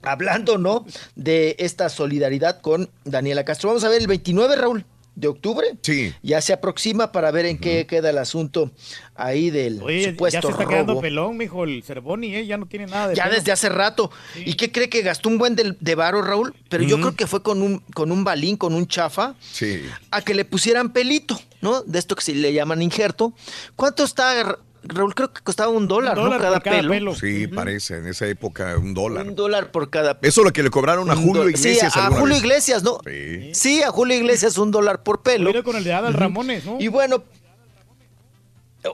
Hablando, 0.04 0.58
¿no? 0.58 0.86
De 1.16 1.56
esta 1.60 1.90
solidaridad 1.90 2.62
con 2.62 2.90
Daniela 3.06 3.44
Castro. 3.46 3.70
Vamos 3.70 3.84
a 3.84 3.90
ver 3.90 4.02
el 4.02 4.08
29, 4.08 4.56
Raúl, 4.56 4.86
de 5.16 5.28
octubre. 5.28 5.68
Sí. 5.82 6.14
Ya 6.24 6.42
se 6.42 6.54
aproxima 6.54 7.12
para 7.12 7.30
ver 7.32 7.46
en 7.46 7.58
qué 7.60 7.86
queda 7.86 8.10
el 8.10 8.18
asunto 8.18 8.72
ahí 9.16 9.50
del 9.52 9.82
Oye, 9.84 10.10
supuesto 10.12 10.38
ya 10.40 10.42
se 10.42 10.52
está 10.52 10.66
quedando 10.66 10.94
robo. 10.94 11.02
pelón, 11.02 11.38
mijo, 11.38 11.64
el 11.64 11.84
Cervoni, 11.84 12.36
¿eh? 12.36 12.46
Ya 12.48 12.58
no 12.58 12.66
tiene 12.66 12.88
nada 12.88 13.10
de 13.10 13.16
Ya 13.16 13.26
pelo. 13.26 13.36
desde 13.36 13.52
hace 13.52 13.70
rato. 13.70 14.10
¿Y 14.44 14.56
qué 14.56 14.72
cree 14.72 14.90
que 14.90 15.02
gastó 15.04 15.30
un 15.30 15.38
buen 15.38 15.56
de, 15.56 15.76
de 15.80 15.96
varo, 15.96 16.22
Raúl? 16.22 16.56
Pero 16.70 16.84
yo 16.84 16.98
creo 17.00 17.16
que 17.16 17.28
fue 17.28 17.44
con 17.44 17.62
un, 17.62 17.80
con 17.94 18.12
un 18.12 18.24
balín, 18.24 18.58
con 18.58 18.74
un 18.74 18.88
chafa, 18.88 19.36
Sí. 19.40 19.84
a 20.12 20.22
que 20.22 20.34
le 20.34 20.46
pusieran 20.46 20.92
pelito, 20.94 21.40
¿no? 21.62 21.82
De 21.84 22.00
esto 22.00 22.16
que 22.16 22.24
se 22.24 22.34
le 22.34 22.52
llaman 22.52 22.82
injerto. 22.82 23.34
¿Cuánto 23.76 24.04
está, 24.04 24.58
Raúl? 24.84 25.16
Creo 25.16 25.32
que 25.34 25.42
costaba 25.42 25.70
un 25.72 25.88
dólar, 25.88 26.18
¿no? 26.18 26.30
Cada, 26.40 26.60
pelo. 26.60 27.16
Sí, 27.16 27.48
parece, 27.48 27.98
en 27.98 28.08
esa 28.08 28.28
época 28.28 28.78
un 28.78 28.94
dólar. 28.94 29.26
Un 29.28 29.36
dólar 29.36 29.72
por 29.72 29.90
cada 29.90 30.18
Eso 30.22 30.42
es 30.42 30.46
lo 30.46 30.52
que 30.54 30.64
le 30.64 30.70
cobraron 30.70 31.10
a 31.10 31.14
un 31.16 31.24
Julio 31.26 31.50
Iglesias 31.50 31.94
Sí, 31.94 32.00
a 32.00 32.08
Julio 32.08 32.36
vez. 32.36 32.44
Iglesias, 32.44 32.84
¿no? 32.84 33.00
Sí. 33.06 33.52
Sí, 33.54 33.84
a 33.84 33.90
Julio 33.92 34.18
Iglesias 34.18 34.58
un 34.58 34.72
dólar 34.72 35.04
por 35.04 35.22
pelo. 35.22 35.50
Mira 35.50 35.64
con 35.64 35.76
el 35.76 35.84
de 35.84 35.94
Adal 35.94 36.14
Ramones, 36.14 36.66
¿no? 36.66 36.78
Y 36.80 36.88
bueno, 36.90 37.24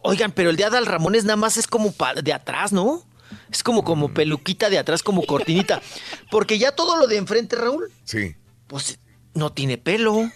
oigan, 0.03 0.31
pero 0.31 0.49
el 0.49 0.55
de 0.55 0.65
Adal 0.65 0.85
Ramones 0.85 1.23
nada 1.23 1.35
más 1.37 1.57
es 1.57 1.67
como 1.67 1.93
de 2.21 2.33
atrás, 2.33 2.71
¿no? 2.71 3.03
Es 3.51 3.63
como, 3.63 3.81
Mm. 3.81 3.85
como 3.85 4.13
peluquita 4.13 4.69
de 4.69 4.77
atrás, 4.77 5.03
como 5.03 5.25
cortinita. 5.25 5.81
Porque 6.31 6.57
ya 6.59 6.71
todo 6.71 6.97
lo 6.97 7.07
de 7.07 7.17
enfrente, 7.17 7.55
Raúl, 7.55 7.91
Sí. 8.03 8.35
pues 8.67 8.99
no 9.33 9.51
tiene 9.51 9.77
pelo. 9.77 10.29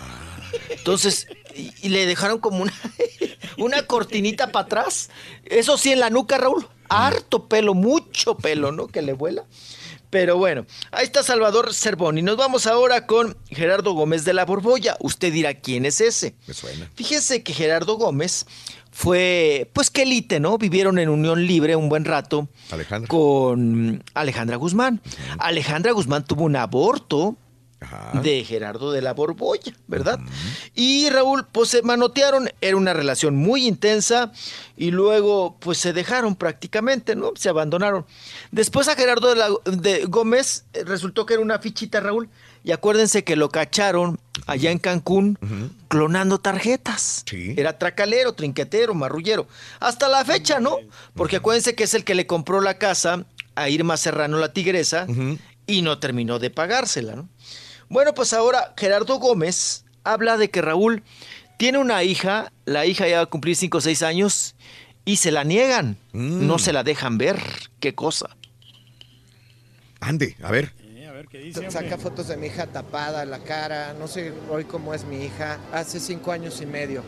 Entonces, 0.69 1.27
y, 1.55 1.71
y 1.81 1.89
le 1.89 2.05
dejaron 2.05 2.39
como 2.39 2.61
una, 2.63 2.73
una 3.57 3.83
cortinita 3.85 4.51
para 4.51 4.65
atrás. 4.65 5.09
Eso 5.45 5.77
sí, 5.77 5.91
en 5.91 5.99
la 5.99 6.09
nuca, 6.09 6.37
Raúl. 6.37 6.67
Harto 6.89 7.47
pelo, 7.47 7.73
mucho 7.73 8.35
pelo, 8.37 8.71
¿no? 8.71 8.87
Que 8.87 9.01
le 9.01 9.13
vuela. 9.13 9.45
Pero 10.09 10.37
bueno, 10.37 10.67
ahí 10.91 11.05
está 11.05 11.23
Salvador 11.23 11.73
Cervoni. 11.73 12.21
Nos 12.21 12.37
vamos 12.37 12.67
ahora 12.67 13.07
con 13.07 13.35
Gerardo 13.49 13.93
Gómez 13.93 14.25
de 14.25 14.33
la 14.33 14.45
Borbolla. 14.45 14.95
Usted 14.99 15.33
dirá 15.33 15.55
quién 15.55 15.87
es 15.87 16.01
ese. 16.01 16.35
Me 16.45 16.53
suena. 16.53 16.87
Fíjese 16.95 17.41
que 17.41 17.51
Gerardo 17.51 17.95
Gómez 17.97 18.45
fue, 18.91 19.71
pues 19.73 19.89
que 19.89 20.03
elite, 20.03 20.39
¿no? 20.39 20.59
Vivieron 20.59 20.99
en 20.99 21.09
unión 21.09 21.47
libre 21.47 21.75
un 21.75 21.89
buen 21.89 22.05
rato 22.05 22.47
Alejandra. 22.69 23.07
con 23.07 24.03
Alejandra 24.13 24.57
Guzmán. 24.57 25.01
Alejandra 25.39 25.93
Guzmán 25.93 26.23
tuvo 26.25 26.43
un 26.43 26.57
aborto 26.57 27.35
de 28.21 28.43
Gerardo 28.43 28.91
de 28.91 29.01
la 29.01 29.13
Borbolla, 29.13 29.73
¿verdad? 29.87 30.19
Y 30.75 31.09
Raúl, 31.09 31.45
pues 31.51 31.69
se 31.69 31.81
manotearon, 31.81 32.49
era 32.61 32.77
una 32.77 32.93
relación 32.93 33.35
muy 33.35 33.67
intensa 33.67 34.31
y 34.77 34.91
luego 34.91 35.57
pues 35.59 35.77
se 35.77 35.93
dejaron 35.93 36.35
prácticamente, 36.35 37.15
¿no? 37.15 37.31
Se 37.35 37.49
abandonaron. 37.49 38.05
Después 38.51 38.87
a 38.87 38.95
Gerardo 38.95 39.29
de, 39.29 39.35
la- 39.35 39.49
de 39.65 40.05
Gómez 40.05 40.65
eh, 40.73 40.83
resultó 40.83 41.25
que 41.25 41.33
era 41.35 41.43
una 41.43 41.59
fichita, 41.59 41.99
Raúl, 41.99 42.29
y 42.63 42.71
acuérdense 42.71 43.23
que 43.25 43.35
lo 43.35 43.49
cacharon 43.49 44.19
allá 44.47 44.71
en 44.71 44.79
Cancún 44.79 45.37
clonando 45.89 46.39
tarjetas. 46.39 47.23
Era 47.57 47.77
tracalero, 47.77 48.33
trinquetero, 48.33 48.93
marrullero. 48.93 49.47
Hasta 49.81 50.07
la 50.07 50.23
fecha, 50.23 50.59
¿no? 50.59 50.77
Porque 51.13 51.35
acuérdense 51.37 51.75
que 51.75 51.83
es 51.83 51.93
el 51.93 52.03
que 52.05 52.15
le 52.15 52.25
compró 52.25 52.61
la 52.61 52.77
casa 52.77 53.25
a 53.55 53.69
Irma 53.69 53.97
Serrano, 53.97 54.37
la 54.39 54.53
tigresa, 54.53 55.05
y 55.67 55.81
no 55.81 55.99
terminó 55.99 56.39
de 56.39 56.49
pagársela, 56.49 57.15
¿no? 57.15 57.29
Bueno, 57.93 58.15
pues 58.15 58.33
ahora 58.33 58.73
Gerardo 58.75 59.19
Gómez 59.19 59.85
habla 60.03 60.35
de 60.37 60.49
que 60.49 60.63
Raúl 60.63 61.03
tiene 61.57 61.77
una 61.77 62.01
hija, 62.01 62.51
la 62.65 62.87
hija 62.87 63.07
ya 63.07 63.17
va 63.17 63.21
a 63.21 63.27
cumplir 63.27 63.55
5 63.55 63.77
o 63.77 63.81
6 63.81 64.01
años, 64.01 64.55
y 65.05 65.17
se 65.17 65.29
la 65.29 65.43
niegan, 65.43 65.97
no 66.11 66.57
se 66.57 66.73
la 66.73 66.83
dejan 66.83 67.19
ver. 67.19 67.39
¿Qué 67.79 67.93
cosa? 67.93 68.35
Ande, 69.99 70.35
a 70.41 70.49
ver. 70.49 70.73
Saca 71.69 71.99
fotos 71.99 72.29
de 72.29 72.37
mi 72.37 72.47
hija 72.47 72.65
tapada, 72.65 73.25
la 73.25 73.43
cara, 73.43 73.93
no 73.93 74.07
sé 74.07 74.33
hoy 74.49 74.63
cómo 74.63 74.95
es 74.95 75.05
mi 75.05 75.25
hija, 75.25 75.59
hace 75.71 75.99
cinco 75.99 76.31
años 76.31 76.61
y 76.61 76.65
medio 76.65 77.03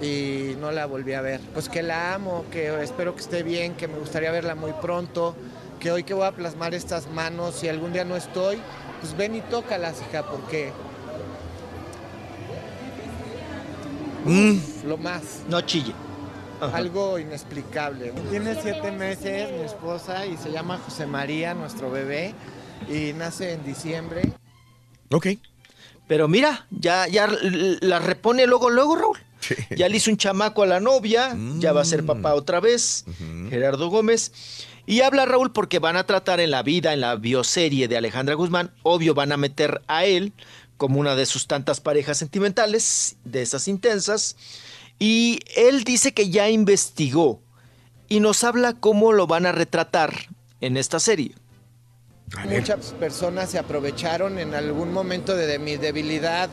y 0.00 0.54
no 0.58 0.72
la 0.72 0.86
volví 0.86 1.12
a 1.12 1.20
ver. 1.20 1.42
Pues 1.52 1.68
que 1.68 1.82
la 1.82 2.14
amo, 2.14 2.46
que 2.50 2.82
espero 2.82 3.14
que 3.14 3.20
esté 3.20 3.42
bien, 3.42 3.74
que 3.74 3.86
me 3.86 3.98
gustaría 3.98 4.30
verla 4.30 4.54
muy 4.54 4.72
pronto, 4.80 5.36
que 5.78 5.92
hoy 5.92 6.04
que 6.04 6.14
voy 6.14 6.26
a 6.26 6.32
plasmar 6.32 6.72
estas 6.72 7.06
manos, 7.10 7.56
si 7.56 7.68
algún 7.68 7.92
día 7.92 8.06
no 8.06 8.16
estoy, 8.16 8.58
pues 9.00 9.16
ven 9.16 9.34
y 9.34 9.40
tócalas, 9.42 10.02
hija, 10.08 10.24
porque 10.24 10.72
uf, 14.24 14.84
lo 14.84 14.96
más. 14.98 15.42
No 15.48 15.60
chille. 15.60 15.94
Algo 16.60 17.18
inexplicable. 17.18 18.12
Tiene 18.30 18.60
siete 18.60 18.90
meses 18.90 19.50
mi 19.52 19.64
esposa 19.64 20.24
y 20.24 20.36
se 20.38 20.50
llama 20.50 20.78
José 20.78 21.06
María, 21.06 21.52
nuestro 21.54 21.90
bebé, 21.90 22.34
y 22.88 23.12
nace 23.12 23.52
en 23.52 23.64
diciembre. 23.64 24.32
Ok. 25.10 25.28
Pero 26.08 26.28
mira, 26.28 26.66
ya, 26.70 27.06
ya 27.08 27.28
la 27.80 27.98
repone 27.98 28.46
luego, 28.46 28.70
luego, 28.70 28.96
Raúl. 28.96 29.18
Ya 29.76 29.88
le 29.88 29.98
hizo 29.98 30.10
un 30.10 30.16
chamaco 30.16 30.62
a 30.62 30.66
la 30.66 30.80
novia, 30.80 31.36
ya 31.58 31.72
va 31.72 31.82
a 31.82 31.84
ser 31.84 32.04
papá 32.04 32.34
otra 32.34 32.58
vez, 32.58 33.04
Gerardo 33.50 33.90
Gómez. 33.90 34.32
Y 34.86 35.00
habla 35.00 35.26
Raúl 35.26 35.52
porque 35.52 35.80
van 35.80 35.96
a 35.96 36.06
tratar 36.06 36.38
en 36.38 36.52
la 36.52 36.62
vida, 36.62 36.92
en 36.92 37.00
la 37.00 37.16
bioserie 37.16 37.88
de 37.88 37.96
Alejandra 37.96 38.36
Guzmán, 38.36 38.70
obvio 38.84 39.14
van 39.14 39.32
a 39.32 39.36
meter 39.36 39.82
a 39.88 40.04
él 40.04 40.32
como 40.76 41.00
una 41.00 41.16
de 41.16 41.26
sus 41.26 41.48
tantas 41.48 41.80
parejas 41.80 42.18
sentimentales, 42.18 43.16
de 43.24 43.42
esas 43.42 43.66
intensas. 43.66 44.36
Y 45.00 45.40
él 45.56 45.82
dice 45.82 46.14
que 46.14 46.30
ya 46.30 46.48
investigó 46.48 47.40
y 48.08 48.20
nos 48.20 48.44
habla 48.44 48.74
cómo 48.74 49.12
lo 49.12 49.26
van 49.26 49.46
a 49.46 49.52
retratar 49.52 50.14
en 50.60 50.76
esta 50.76 51.00
serie. 51.00 51.32
Muchas 52.48 52.92
personas 52.92 53.50
se 53.50 53.58
aprovecharon 53.58 54.38
en 54.38 54.54
algún 54.54 54.92
momento 54.92 55.34
de, 55.36 55.46
de 55.46 55.58
mi 55.58 55.76
debilidad 55.76 56.48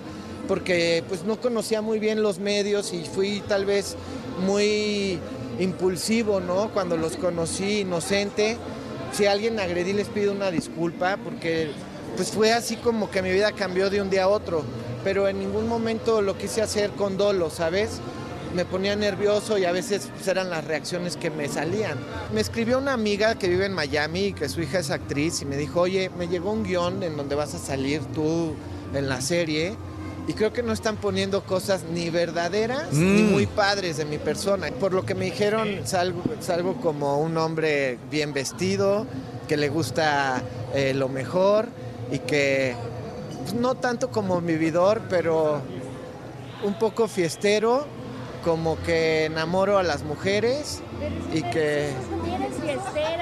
porque 0.48 1.04
pues 1.08 1.24
no 1.24 1.40
conocía 1.40 1.82
muy 1.82 2.00
bien 2.00 2.22
los 2.22 2.40
medios 2.40 2.94
y 2.94 3.04
fui 3.06 3.42
tal 3.48 3.66
vez 3.66 3.96
muy 4.46 5.20
impulsivo, 5.60 6.40
¿no? 6.40 6.70
Cuando 6.70 6.98
los 6.98 7.18
conocí 7.18 7.80
inocente. 7.82 8.58
Si 9.12 9.26
a 9.26 9.32
alguien 9.32 9.60
agredí 9.60 9.94
les 9.94 10.08
pido 10.08 10.32
una 10.32 10.50
disculpa 10.52 11.18
porque 11.24 11.72
pues 12.16 12.32
fue 12.32 12.52
así 12.52 12.76
como 12.78 13.10
que 13.10 13.22
mi 13.22 13.32
vida 13.32 13.52
cambió 13.52 13.90
de 13.90 14.02
un 14.02 14.10
día 14.10 14.24
a 14.24 14.28
otro, 14.28 14.64
pero 15.04 15.28
en 15.28 15.40
ningún 15.40 15.68
momento 15.68 16.22
lo 16.22 16.38
quise 16.38 16.62
hacer 16.62 16.92
con 16.92 17.18
dolo, 17.18 17.50
¿sabes? 17.50 18.02
me 18.54 18.66
ponía 18.66 18.96
nervioso 18.96 19.58
y 19.58 19.66
a 19.66 19.72
veces 19.72 20.10
pues, 20.14 20.28
eran 20.28 20.50
las 20.50 20.64
reacciones 20.64 21.18
que 21.18 21.30
me 21.30 21.48
salían. 21.48 21.98
Me 22.34 22.42
escribió 22.42 22.78
una 22.78 22.94
amiga 22.94 23.36
que 23.36 23.48
vive 23.50 23.66
en 23.66 23.74
Miami 23.74 24.28
y 24.28 24.34
que 24.34 24.48
su 24.48 24.62
hija 24.62 24.80
es 24.80 24.92
actriz 24.92 25.42
y 25.42 25.46
me 25.46 25.58
dijo, 25.58 25.82
oye, 25.82 26.10
me 26.18 26.28
llegó 26.28 26.52
un 26.52 26.64
guion 26.64 27.02
en 27.04 27.18
donde 27.18 27.36
vas 27.36 27.56
a 27.56 27.58
salir 27.58 28.02
tú 28.14 28.54
en 28.94 29.10
la 29.10 29.22
serie 29.22 29.76
y 30.28 30.34
creo 30.34 30.54
que 30.54 30.64
no 30.64 30.72
están 30.74 30.98
poniendo 30.98 31.44
cosas 31.44 31.84
ni 31.92 32.10
verdaderas 32.10 32.94
ni 32.94 33.24
Mm. 33.24 33.32
muy 33.32 33.46
padres 33.46 33.98
de 33.98 34.06
mi 34.06 34.18
persona. 34.18 34.68
Por 34.80 34.94
lo 34.94 35.06
que 35.06 35.16
me 35.16 35.26
dijeron, 35.26 35.82
salgo, 35.86 36.22
salgo 36.40 36.76
como 36.76 37.18
un 37.20 37.38
hombre 37.38 37.98
bien 38.10 38.32
vestido, 38.34 39.06
que 39.48 39.58
le 39.58 39.70
gusta 39.70 40.42
eh, 40.74 40.94
lo 40.94 41.10
mejor 41.10 41.68
y 42.12 42.20
que 42.20 42.74
pues, 43.42 43.54
no 43.54 43.76
tanto 43.76 44.10
como 44.10 44.40
vividor, 44.42 45.02
pero 45.10 45.62
un 46.64 46.74
poco 46.80 47.08
fiestero, 47.10 47.86
como 48.46 48.78
que 48.84 49.26
enamoro 49.26 49.78
a 49.78 49.84
las 49.84 50.04
mujeres 50.04 50.82
y 51.34 51.42
que... 51.44 51.90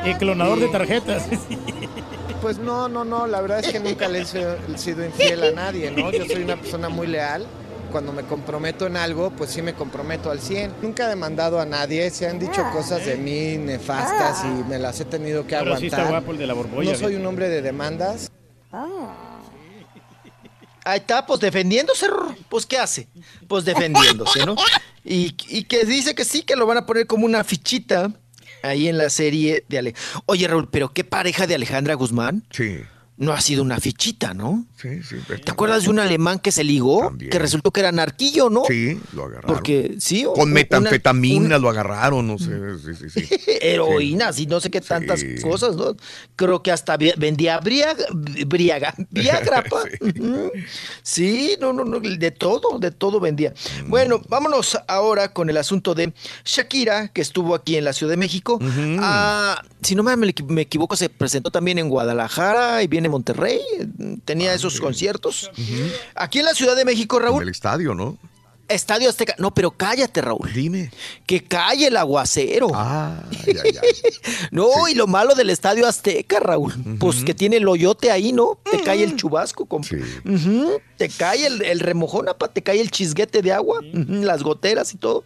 Y 0.06 0.14
clonador 0.16 0.60
de 0.60 0.68
tarjetas. 0.68 1.26
Pues 2.42 2.58
no, 2.58 2.88
no, 2.90 3.06
no, 3.06 3.28
la 3.28 3.40
verdad 3.42 3.60
es 3.60 3.72
que 3.72 3.80
nunca 3.80 4.08
le 4.08 4.22
he 4.22 4.26
sido- 4.26 5.06
infiel 5.06 5.44
a 5.44 5.52
nadie, 5.52 5.92
¿no? 5.92 6.12
Yo 6.12 6.26
soy 6.26 6.44
una 6.44 6.58
persona 6.58 6.90
muy 6.90 7.08
leal. 7.08 7.46
Cuando 7.92 8.14
me 8.14 8.24
comprometo 8.24 8.88
en 8.88 8.96
algo, 8.96 9.32
pues 9.32 9.50
sí 9.52 9.62
me 9.62 9.74
comprometo 9.74 10.32
al 10.32 10.40
100. 10.40 10.76
Nunca 10.82 11.06
he 11.06 11.10
demandado 11.10 11.60
a 11.60 11.66
nadie, 11.66 12.10
se 12.10 12.26
han 12.28 12.40
dicho 12.40 12.64
cosas 12.72 13.06
de 13.06 13.18
mí 13.18 13.58
nefastas 13.58 14.46
y 14.46 14.64
me 14.70 14.80
las 14.80 15.00
he 15.02 15.06
tenido 15.06 15.44
que 15.46 15.50
sí 15.50 15.56
aguantar. 15.56 15.84
está 15.84 16.06
guapo 16.10 16.32
el 16.32 16.38
de 16.38 16.48
la 16.48 16.54
borbolla, 16.54 16.92
No 16.94 16.98
soy 16.98 17.16
un 17.16 17.26
hombre 17.26 17.50
de 17.50 17.62
demandas. 17.62 18.32
Ahí 20.84 20.98
está, 21.00 21.26
pues 21.26 21.40
defendiéndose, 21.42 22.08
pues 22.50 22.66
¿qué 22.66 22.78
hace? 22.80 23.08
Pues 23.48 23.66
defendiéndose, 23.66 24.46
¿no? 24.46 24.56
Y, 25.04 25.36
y 25.50 25.66
que 25.66 25.84
dice 25.84 26.16
que 26.16 26.24
sí, 26.26 26.42
que 26.44 26.56
lo 26.56 26.66
van 26.66 26.78
a 26.78 26.86
poner 26.86 27.06
como 27.08 27.26
una 27.26 27.44
fichita 27.44 28.10
ahí 28.64 28.88
en 28.88 28.98
la 28.98 29.10
serie 29.10 29.64
de 29.68 29.78
Ale. 29.78 29.96
Oye, 30.26 30.48
Raúl, 30.48 30.70
pero 30.70 30.94
qué 30.94 31.04
pareja 31.04 31.48
de 31.48 31.56
Alejandra 31.56 31.94
Guzmán. 31.96 32.44
Sí. 32.52 32.80
No 33.22 33.34
ha 33.34 33.40
sido 33.40 33.62
una 33.62 33.80
fichita, 33.80 34.34
¿no? 34.34 34.66
Sí, 34.82 35.04
sí. 35.04 35.16
¿Te 35.46 35.52
acuerdas 35.52 35.84
de 35.84 35.92
un 35.92 36.00
alemán 36.00 36.40
que 36.40 36.52
se 36.52 36.64
ligó? 36.64 37.16
Que 37.18 37.38
resultó 37.38 37.70
que 37.72 37.80
era 37.82 37.92
narquillo, 37.92 38.50
¿no? 38.50 38.64
Sí, 38.68 39.00
lo 39.14 39.26
agarraron. 39.26 39.54
Porque, 39.56 39.96
sí. 40.00 40.26
o- 40.26 40.34
Con 40.34 40.52
metanfetamina 40.52 41.46
una- 41.46 41.58
lo 41.60 41.70
agarraron, 41.70 42.26
no 42.28 42.40
sé. 42.40 42.50
Sí, 42.80 42.96
sí, 43.10 43.10
sí. 43.28 43.36
heroínas 43.62 44.40
y 44.40 44.48
no 44.48 44.60
sé 44.60 44.72
qué 44.72 44.82
tantas 44.82 45.24
cosas, 45.44 45.76
¿no? 45.76 45.96
Creo 46.36 46.64
que 46.64 46.72
hasta 46.72 46.98
vendía 46.98 47.60
briaga, 47.60 48.04
briaga, 48.48 48.96
Viagra. 49.12 49.64
Sí, 51.04 51.56
no, 51.60 51.74
no, 51.74 51.84
no, 51.86 52.00
de 52.00 52.32
todo, 52.32 52.80
de 52.80 52.92
todo 52.92 53.20
vendía. 53.20 53.54
Bueno, 53.88 54.22
vámonos 54.30 54.78
ahora 54.88 55.32
con 55.32 55.50
el 55.50 55.58
asunto 55.58 55.94
de 55.94 56.14
Shakira, 56.44 57.10
que 57.10 57.22
estuvo 57.22 57.54
aquí 57.56 57.76
en 57.76 57.86
la 57.86 57.94
Ciudad 57.94 58.12
de 58.12 58.18
México. 58.18 58.60
Ah, 59.00 59.62
si 59.82 59.94
no 59.96 60.04
me, 60.04 60.16
me 60.16 60.62
equivoco, 60.62 60.96
se 60.96 61.10
presentó 61.10 61.52
también 61.52 61.78
en 61.78 61.90
Guadalajara 61.90 62.82
y 62.84 62.88
viene 62.88 63.11
Monterrey. 63.12 63.60
Tenía 64.26 64.54
esos 64.54 64.80
conciertos. 64.82 65.52
Aquí 66.16 66.40
en 66.40 66.46
la 66.46 66.54
Ciudad 66.56 66.76
de 66.76 66.86
México, 66.86 67.18
En 67.18 67.24
Raúl. 67.24 67.44
el 67.44 67.50
estadio, 67.50 67.94
¿no? 67.94 68.18
Estadio 68.72 69.10
Azteca. 69.10 69.36
No, 69.38 69.54
pero 69.54 69.72
cállate, 69.72 70.22
Raúl. 70.22 70.52
Dime. 70.54 70.92
Que 71.26 71.44
calle 71.44 71.88
el 71.88 71.98
aguacero. 71.98 72.70
Ah, 72.74 73.24
ya, 73.46 73.64
ya. 73.72 73.82
No, 74.52 74.88
y 74.90 74.96
lo 74.96 75.08
malo 75.08 75.36
del 75.36 75.50
Estadio 75.50 75.88
Azteca, 75.88 76.40
Raúl, 76.40 76.74
pues 77.00 77.24
que 77.24 77.34
tiene 77.34 77.58
el 77.58 77.68
hoyote 77.68 78.12
ahí, 78.12 78.34
¿no? 78.34 78.58
Te 78.70 78.82
cae 78.82 79.04
el 79.04 79.16
chubasco, 79.16 79.66
compa. 79.66 79.90
Te 80.98 81.10
cae 81.10 81.48
el, 81.48 81.62
el 81.62 81.80
remojón, 81.80 82.28
apa, 82.30 82.48
te 82.50 82.62
cae 82.62 82.82
el 82.82 82.92
chisguete 82.92 83.42
de 83.42 83.54
agua, 83.54 83.80
las 83.94 84.44
goteras 84.44 84.94
y 84.94 84.98
todo. 84.98 85.24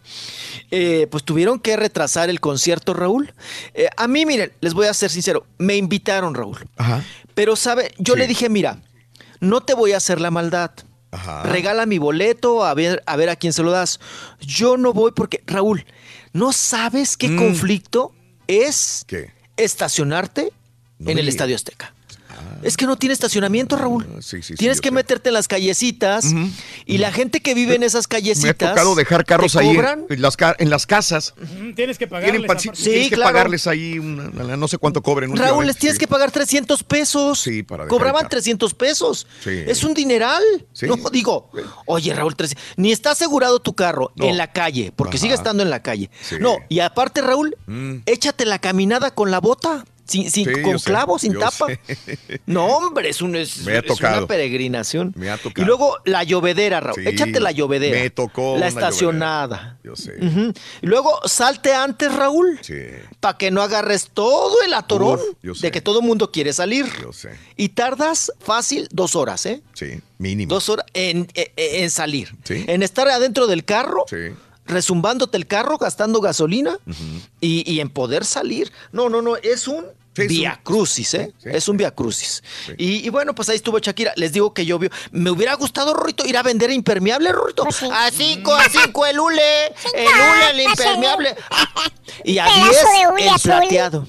Eh, 0.70 1.06
pues 1.10 1.24
tuvieron 1.24 1.58
que 1.58 1.76
retrasar 1.76 2.30
el 2.30 2.40
concierto, 2.40 2.94
Raúl. 2.94 3.32
Eh, 3.74 3.88
a 3.96 4.08
mí, 4.08 4.24
miren, 4.26 4.52
les 4.60 4.74
voy 4.74 4.86
a 4.86 4.94
ser 4.94 5.10
sincero, 5.10 5.46
me 5.58 5.76
invitaron, 5.76 6.34
Raúl. 6.34 6.58
Ajá. 6.76 7.04
Pero, 7.34 7.56
¿sabe? 7.56 7.92
Yo 7.98 8.16
le 8.16 8.26
dije, 8.26 8.48
mira, 8.48 8.80
no 9.40 9.60
te 9.60 9.74
voy 9.74 9.92
a 9.92 9.98
hacer 9.98 10.20
la 10.20 10.30
maldad. 10.30 10.70
Ajá. 11.16 11.42
Regala 11.44 11.86
mi 11.86 11.98
boleto, 11.98 12.64
a 12.64 12.74
ver, 12.74 13.02
a 13.06 13.16
ver 13.16 13.28
a 13.30 13.36
quién 13.36 13.52
se 13.52 13.62
lo 13.62 13.70
das. 13.70 13.98
Yo 14.40 14.76
no 14.76 14.92
voy 14.92 15.12
porque, 15.12 15.42
Raúl, 15.46 15.84
¿no 16.32 16.52
sabes 16.52 17.16
qué 17.16 17.28
Mm. 17.28 17.38
conflicto 17.38 18.14
es 18.46 19.04
¿Qué? 19.06 19.32
estacionarte 19.56 20.52
No 20.98 21.10
en 21.10 21.18
el. 21.18 21.28
Estadio 21.28 21.56
Azteca? 21.56 21.94
Es 22.62 22.76
que 22.76 22.86
no 22.86 22.96
tiene 22.96 23.12
estacionamiento, 23.12 23.76
Raúl. 23.76 24.06
Ah, 24.08 24.18
Sí, 24.20 24.38
sí, 24.38 24.42
sí, 24.42 24.54
Tienes 24.54 24.80
que 24.80 24.88
sé. 24.88 24.94
meterte 24.94 25.28
en 25.28 25.34
las 25.34 25.46
callecitas 25.48 26.24
y 26.84 26.98
la 26.98 27.12
gente 27.12 27.40
que 27.40 27.54
vive 27.54 27.74
en 27.74 27.82
esas 27.82 28.06
Me 28.10 28.16
ha 28.16 28.20
callecitas. 28.20 28.56
tocado 28.56 28.94
dejar 28.94 29.24
carros 29.24 29.52
te 29.52 29.58
ahí 29.60 29.74
cobran. 29.74 30.04
en 30.08 30.22
las, 30.22 30.36
en 30.58 30.70
las 30.70 30.86
casas. 30.86 31.34
Mm, 31.38 31.74
Tienes 31.74 31.98
que 31.98 32.06
pagarles. 32.06 32.44
Aparte. 32.44 32.70
tienes 32.72 33.10
que 33.10 33.16
pagarles 33.16 33.66
ahí, 33.66 33.98
una- 33.98 34.56
no 34.56 34.68
sé 34.68 34.78
cuánto 34.78 35.02
cobren. 35.02 35.30
Raúl, 35.30 35.38
últimamente, 35.40 35.66
les 35.66 35.76
tienes 35.76 35.96
sí. 35.96 36.00
que 36.00 36.08
pagar 36.08 36.30
300 36.30 36.82
pesos. 36.82 37.38
Sí, 37.40 37.62
para 37.62 37.84
dejar 37.84 37.90
Cobraban 37.90 38.20
el 38.20 38.22
carro. 38.24 38.30
300 38.30 38.74
pesos. 38.74 39.26
Sí. 39.44 39.50
Es 39.66 39.84
un 39.84 39.94
dineral. 39.94 40.42
Sí. 40.72 40.86
No, 40.86 40.96
digo, 41.10 41.50
oye, 41.86 42.14
Raúl, 42.14 42.34
300 42.34 42.64
ni 42.76 42.92
está 42.92 43.12
asegurado 43.12 43.60
tu 43.60 43.74
carro 43.74 44.12
No. 44.16 44.26
en 44.26 44.36
la 44.36 44.52
calle, 44.52 44.92
porque 44.96 45.16
Ajá. 45.16 45.22
sigue 45.22 45.34
estando 45.34 45.62
en 45.62 45.70
la 45.70 45.82
calle. 45.82 46.10
Sí. 46.22 46.36
No, 46.40 46.56
y 46.68 46.80
aparte, 46.80 47.20
Raúl, 47.20 47.56
Mm. 47.66 47.96
échate 48.06 48.44
la 48.46 48.58
caminada 48.58 49.10
con 49.12 49.30
la 49.30 49.40
bota. 49.40 49.84
Sin, 50.06 50.30
sin- 50.30 50.44
Sí, 50.54 50.62
con 50.62 50.78
sé, 50.78 50.90
clavo, 50.90 51.18
sin 51.18 51.38
tapa. 51.38 51.66
sé. 51.66 51.80
No, 52.46 52.66
hombre, 52.66 53.08
es, 53.08 53.20
un, 53.22 53.34
es, 53.36 53.58
Me 53.64 53.76
ha 53.76 53.78
es 53.80 54.00
una 54.00 54.26
peregrinación. 54.26 55.12
Me 55.16 55.30
ha 55.30 55.36
Y 55.36 55.38
tocado. 55.38 55.66
luego 55.66 55.96
la 56.04 56.22
llovedera, 56.22 56.80
Raúl. 56.80 57.02
Sí, 57.02 57.08
Échate 57.08 57.40
la 57.40 57.50
llovedera. 57.50 57.98
me 58.00 58.10
tocó 58.10 58.56
La 58.58 58.68
estacionada. 58.68 59.78
Yo 59.82 59.96
sé. 59.96 60.14
Y 60.82 60.86
luego 60.86 61.18
salte 61.26 61.74
antes, 61.74 62.14
Raúl. 62.14 62.58
Sí, 62.62 62.74
Para 63.20 63.36
que 63.38 63.50
no 63.50 63.62
agarres 63.62 64.10
todo 64.12 64.62
el 64.62 64.74
atorón 64.74 65.18
Uf, 65.18 65.36
yo 65.42 65.54
sé. 65.54 65.66
de 65.66 65.70
que 65.72 65.80
todo 65.80 66.00
el 66.00 66.06
mundo 66.06 66.30
quiere 66.30 66.52
salir. 66.52 66.86
yo 67.02 67.12
sé. 67.12 67.30
Y 67.56 67.70
tardas 67.70 68.32
fácil 68.40 68.88
dos 68.92 69.16
horas, 69.16 69.44
¿eh? 69.46 69.62
Sí, 69.74 70.00
mínimo. 70.18 70.54
Dos 70.54 70.68
horas 70.68 70.86
en, 70.94 71.28
en- 71.34 71.50
en 71.56 71.90
salir. 71.90 72.34
Sí. 72.44 72.64
En 72.68 72.82
estar 72.82 73.08
adentro 73.08 73.46
del 73.46 73.64
carro, 73.64 74.04
Sí. 74.08 74.16
Resumbándote 74.66 75.36
el 75.36 75.46
carro, 75.46 75.78
gastando 75.78 76.20
gasolina 76.20 76.78
y, 77.40 77.70
y 77.70 77.80
en 77.80 77.90
poder 77.90 78.24
salir. 78.24 78.72
No, 78.92 79.08
no, 79.08 79.22
no, 79.22 79.36
es 79.36 79.68
un 79.68 79.84
Sí, 80.22 80.28
via 80.28 80.60
crucis, 80.62 81.14
¿eh? 81.14 81.32
sí. 81.42 81.48
Es 81.52 81.68
un 81.68 81.76
via 81.76 81.90
crucis. 81.90 82.42
Sí. 82.66 82.72
Y, 82.78 83.06
y 83.06 83.08
bueno, 83.10 83.34
pues 83.34 83.48
ahí 83.48 83.56
estuvo 83.56 83.78
Shakira. 83.78 84.12
Les 84.16 84.32
digo 84.32 84.52
que 84.54 84.64
llovió. 84.64 84.90
Me 85.10 85.30
hubiera 85.30 85.54
gustado, 85.54 85.94
Rorrito, 85.94 86.26
ir 86.26 86.36
a 86.36 86.42
vender 86.42 86.70
impermeable, 86.70 87.30
Rorrito. 87.32 87.64
Pues 87.64 87.76
sí. 87.76 87.88
A 87.92 88.10
cinco, 88.10 88.54
a 88.54 88.68
cinco 88.68 89.04
el 89.06 89.18
hule. 89.20 89.66
El 89.94 90.06
hule, 90.06 90.50
el 90.52 90.60
impermeable. 90.60 91.36
Y 92.24 92.38
a 92.38 92.44
Pedazo 92.46 92.64
diez 92.70 92.82
de 92.82 93.06
hule 93.12 93.22
el 93.24 93.28
azul. 93.28 93.50
plateado. 93.50 94.06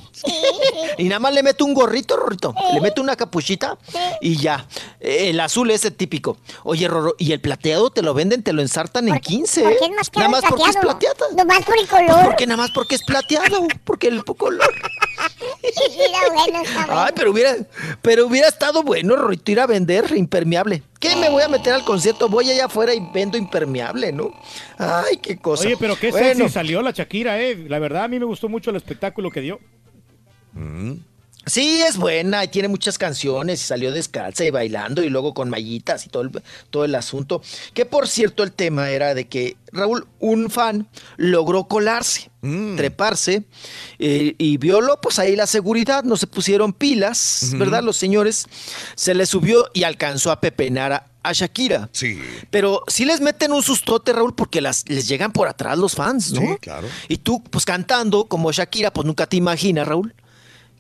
Y 0.98 1.04
nada 1.06 1.20
más 1.20 1.34
le 1.34 1.44
meto 1.44 1.64
un 1.66 1.74
gorrito, 1.74 2.16
Rorrito. 2.18 2.54
Le 2.74 2.82
meto 2.82 3.02
una 3.02 3.16
capuchita 3.16 3.78
y 4.22 4.38
ya. 4.38 4.68
Eh, 5.00 5.30
El 5.30 5.40
azul 5.40 5.70
es 5.72 5.86
el 5.86 5.94
típico. 5.96 6.38
Oye, 6.64 6.88
Rorro, 6.88 7.16
y 7.20 7.32
el 7.34 7.40
plateado 7.42 7.92
te 7.92 8.02
lo 8.02 8.14
venden, 8.14 8.42
te 8.44 8.54
lo 8.54 8.62
ensartan 8.62 9.08
en 9.10 9.20
15. 9.20 9.62
¿Por 9.62 9.78
qué 9.78 9.86
es 9.86 9.92
más 9.92 10.10
caro 10.10 10.30
Nada 10.30 10.42
más 10.42 10.50
porque 10.50 10.70
es 10.70 10.78
plateado? 10.78 11.26
Nomás 11.36 11.64
por 11.66 11.78
el 11.78 11.86
Pues 11.88 12.08
color. 12.08 12.26
porque 12.26 12.48
nada 12.48 12.58
más 12.58 12.72
porque 12.72 12.96
es 12.96 13.04
plateado. 13.04 13.68
Porque 13.84 14.08
el 14.08 14.24
color. 14.26 14.74
Bueno, 15.98 16.62
está 16.62 16.86
bueno. 16.86 17.02
Ay, 17.02 17.12
pero 17.16 17.32
hubiera, 17.32 17.56
pero 18.02 18.28
hubiera 18.28 18.48
estado 18.48 18.84
bueno, 18.84 19.16
ir 19.46 19.60
a 19.60 19.68
vender 19.68 20.06
impermeable. 20.16 20.84
¿Qué 21.00 21.16
me 21.16 21.30
voy 21.30 21.44
a 21.44 21.48
meter 21.48 21.74
al 21.74 21.84
concierto? 21.84 22.30
Voy 22.30 22.50
allá 22.50 22.66
afuera 22.66 22.94
y 22.94 23.00
vendo 23.14 23.38
impermeable, 23.38 24.12
¿no? 24.12 24.32
Ay, 24.78 25.18
qué 25.18 25.38
cosa. 25.38 25.66
Oye, 25.66 25.78
pero 25.78 25.96
qué 25.96 26.12
Bueno, 26.12 26.28
sexy 26.28 26.54
salió 26.54 26.82
la 26.82 26.92
Shakira, 26.92 27.40
eh. 27.42 27.66
La 27.68 27.80
verdad, 27.80 28.04
a 28.04 28.08
mí 28.08 28.20
me 28.20 28.26
gustó 28.26 28.50
mucho 28.50 28.70
el 28.70 28.76
espectáculo 28.76 29.32
que 29.32 29.42
dio. 29.42 29.60
Mm. 30.54 30.94
Sí, 31.48 31.82
es 31.82 31.98
buena 31.98 32.44
y 32.44 32.50
tiene 32.50 32.68
muchas 32.68 32.98
canciones 32.98 33.62
y 33.62 33.66
salió 33.66 33.92
descalza 33.92 34.46
y 34.46 34.50
bailando 34.52 35.02
y 35.04 35.10
luego 35.10 35.34
con 35.34 35.50
mallitas 35.50 36.06
y 36.06 36.10
todo 36.10 36.24
el, 36.24 36.32
todo 36.70 36.86
el 36.86 36.94
asunto. 36.94 37.42
Que 37.74 37.86
por 37.86 38.08
cierto 38.08 38.44
el 38.44 38.52
tema 38.52 38.90
era 38.92 39.14
de 39.16 39.28
que 39.28 39.58
Raúl, 39.72 40.08
un 40.20 40.50
fan, 40.50 40.88
logró 41.18 41.68
colarse, 41.68 42.30
Mm. 42.42 42.76
treparse 42.78 43.44
eh, 43.98 44.36
y 44.38 44.58
violó 44.58 45.02
pues 45.02 45.18
ahí 45.20 45.36
la 45.36 45.48
seguridad, 45.48 46.04
no 46.04 46.16
se 46.18 46.28
pusieron 46.28 46.72
pilas. 46.72 47.52
¿verdad? 47.56 47.82
Los 47.84 47.98
señores, 47.98 48.46
se 48.96 49.14
le 49.16 49.26
subió 49.26 49.70
y 49.74 49.84
alcanzó 49.84 50.32
a 50.32 50.40
pepenar 50.40 50.94
a, 50.94 51.08
a 51.24 51.34
Shakira. 51.34 51.90
Sí. 51.92 52.20
Pero 52.52 52.84
sí 52.88 53.06
les 53.06 53.22
meten 53.22 53.52
un 53.52 53.64
sustote, 53.64 54.14
Raúl, 54.14 54.36
porque 54.36 54.62
las, 54.62 54.88
les 54.88 55.08
llegan 55.08 55.32
por 55.34 55.48
atrás 55.48 55.78
los 55.78 55.96
fans, 55.96 56.32
¿no? 56.32 56.42
Sí, 56.42 56.48
claro. 56.62 56.88
Y 57.10 57.18
tú, 57.18 57.44
pues 57.44 57.66
cantando 57.66 58.26
como 58.26 58.52
Shakira, 58.52 58.94
pues 58.94 59.06
nunca 59.06 59.26
te 59.26 59.36
imaginas, 59.36 59.88
Raúl, 59.88 60.14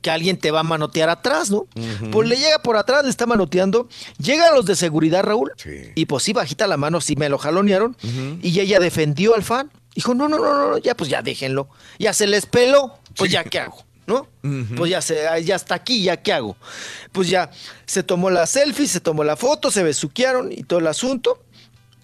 que 0.01 0.09
alguien 0.11 0.38
te 0.38 0.51
va 0.51 0.59
a 0.61 0.64
manotear 0.64 1.09
atrás, 1.09 1.50
¿no? 1.51 1.67
Pues 2.11 2.27
le 2.27 2.35
llega 2.38 2.59
por 2.59 2.77
atrás, 2.77 3.03
le 3.03 3.09
está 3.09 3.26
manoteando. 3.26 3.88
Llegan 4.19 4.53
los 4.56 4.66
de 4.66 4.76
seguridad, 4.76 5.24
Raúl. 5.24 5.51
Sí. 5.58 5.92
Y 5.95 6.06
pues 6.06 6.24
sí, 6.24 6.34
bajita 6.34 6.67
la 6.67 6.77
mano, 6.77 7.01
sí 7.01 7.16
me 7.16 7.30
lo 7.30 7.38
jalonearon. 7.38 7.98
Y 8.42 8.59
ella 8.59 8.80
defendió 8.80 9.35
al 9.35 9.43
fan. 9.43 9.72
Dijo, 9.95 10.14
no, 10.14 10.27
no, 10.30 10.38
no, 10.38 10.53
no, 10.53 10.69
no, 10.72 10.77
ya 10.77 10.95
pues 10.95 11.09
ya 11.09 11.22
déjenlo. 11.22 11.69
Ya 11.98 12.14
se 12.14 12.27
les 12.27 12.45
peló, 12.45 13.00
pues 13.16 13.30
Sí. 13.32 13.34
ya 13.34 13.43
qué 13.43 13.59
hago, 13.59 13.84
¿no? 14.06 14.27
Pues 14.76 14.92
ya, 14.92 15.01
se, 15.01 15.26
ya 15.43 15.56
está 15.56 15.74
aquí, 15.76 16.03
ya 16.03 16.17
qué 16.17 16.34
hago. 16.34 16.56
Pues 17.11 17.30
ya 17.30 17.50
se 17.88 18.03
tomó 18.03 18.30
la 18.30 18.45
selfie, 18.45 18.88
se 18.88 19.00
tomó 19.00 19.24
la 19.24 19.35
foto, 19.35 19.72
se 19.72 19.82
besuquearon 19.84 20.51
y 20.51 20.64
todo 20.64 20.80
el 20.80 20.88
asunto. 20.88 21.42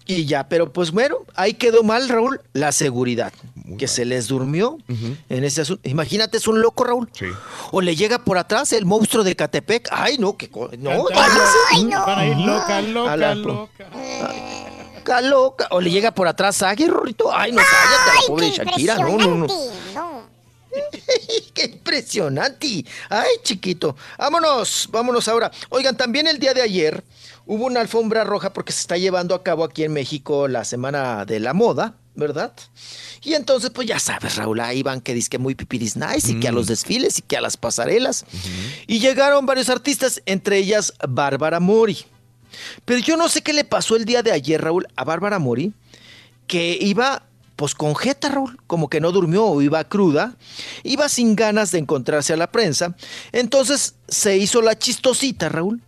Y 0.06 0.26
ya, 0.26 0.48
pero 0.48 0.70
pues 0.72 0.90
bueno, 0.90 1.16
ahí 1.34 1.54
quedó 1.54 1.82
mal, 1.82 2.08
Raúl, 2.08 2.40
la 2.52 2.72
seguridad. 2.72 3.32
que 3.78 3.88
se 3.88 4.04
les 4.04 4.28
durmió 4.28 4.76
en 5.30 5.44
ese 5.44 5.62
asunto. 5.62 5.88
Imagínate, 5.88 6.36
es 6.36 6.46
un 6.46 6.60
loco, 6.60 6.84
Raúl. 6.84 7.08
Sí. 7.14 7.24
O 7.72 7.80
le 7.80 7.96
llega 7.96 8.18
por 8.18 8.36
atrás 8.36 8.72
el 8.74 8.84
monstruo 8.84 9.24
de 9.24 9.34
Catepec. 9.34 9.88
Ay, 9.90 10.18
no, 10.18 10.36
que 10.36 10.50
co- 10.50 10.70
no, 10.78 11.06
ay, 11.72 11.84
no. 11.84 12.04
Van 12.06 12.18
a 12.18 12.26
ir 12.26 12.36
loca, 12.36 12.76
A 12.76 12.82
loca, 12.82 13.16
la- 13.16 13.34
loca. 13.34 13.88
Loca, 14.98 15.20
loca. 15.22 15.68
O 15.70 15.80
le 15.80 15.90
llega 15.90 16.10
por 16.12 16.28
atrás 16.28 16.62
Agui, 16.62 16.86
Rorrito. 16.86 17.34
Ay, 17.34 17.52
no, 17.52 17.62
cállate, 17.62 18.20
la 18.20 18.26
pobre 18.26 18.50
qué 18.50 18.56
Shakira. 18.56 18.94
No, 18.98 19.16
no. 19.18 19.36
No. 19.46 20.24
¡Qué 21.54 21.64
impresionante! 21.66 22.84
¡Ay, 23.08 23.28
chiquito! 23.44 23.96
Vámonos, 24.18 24.88
vámonos 24.90 25.28
ahora. 25.28 25.50
Oigan, 25.68 25.96
también 25.96 26.26
el 26.26 26.38
día 26.38 26.52
de 26.52 26.62
ayer 26.62 27.04
hubo 27.46 27.66
una 27.66 27.80
alfombra 27.80 28.24
roja 28.24 28.52
porque 28.52 28.72
se 28.72 28.80
está 28.80 28.96
llevando 28.96 29.34
a 29.34 29.42
cabo 29.42 29.64
aquí 29.64 29.84
en 29.84 29.92
México 29.92 30.48
la 30.48 30.64
Semana 30.64 31.24
de 31.24 31.40
la 31.40 31.52
Moda, 31.54 31.96
¿verdad? 32.14 32.52
Y 33.22 33.34
entonces, 33.34 33.70
pues 33.70 33.88
ya 33.88 33.98
sabes, 33.98 34.36
Raúl, 34.36 34.60
ahí 34.60 34.82
van 34.82 35.00
que 35.00 35.14
disque 35.14 35.38
muy 35.38 35.54
pipiris 35.54 35.96
nice 35.96 36.32
y 36.32 36.40
que 36.40 36.48
a 36.48 36.52
los 36.52 36.66
desfiles 36.66 37.18
y 37.18 37.22
que 37.22 37.36
a 37.36 37.40
las 37.40 37.56
pasarelas. 37.56 38.24
Y 38.86 38.98
llegaron 38.98 39.46
varios 39.46 39.68
artistas, 39.68 40.22
entre 40.26 40.58
ellas 40.58 40.92
Bárbara 41.08 41.60
Mori. 41.60 41.98
Pero 42.84 43.00
yo 43.00 43.16
no 43.16 43.28
sé 43.28 43.42
qué 43.42 43.52
le 43.52 43.64
pasó 43.64 43.96
el 43.96 44.04
día 44.04 44.22
de 44.22 44.32
ayer, 44.32 44.60
Raúl, 44.60 44.86
a 44.94 45.04
Bárbara 45.04 45.38
Mori, 45.38 45.72
que 46.46 46.78
iba 46.80 47.22
pues 47.56 47.74
con 47.74 47.94
jeta, 47.94 48.28
Raúl, 48.28 48.58
como 48.66 48.88
que 48.88 49.00
no 49.00 49.12
durmió 49.12 49.44
o 49.44 49.62
iba 49.62 49.84
cruda, 49.84 50.36
iba 50.82 51.08
sin 51.08 51.36
ganas 51.36 51.70
de 51.70 51.78
encontrarse 51.78 52.32
a 52.32 52.36
la 52.36 52.50
prensa, 52.50 52.96
entonces 53.32 53.94
se 54.08 54.36
hizo 54.36 54.60
la 54.60 54.76
chistosita, 54.76 55.48
Raúl, 55.48 55.80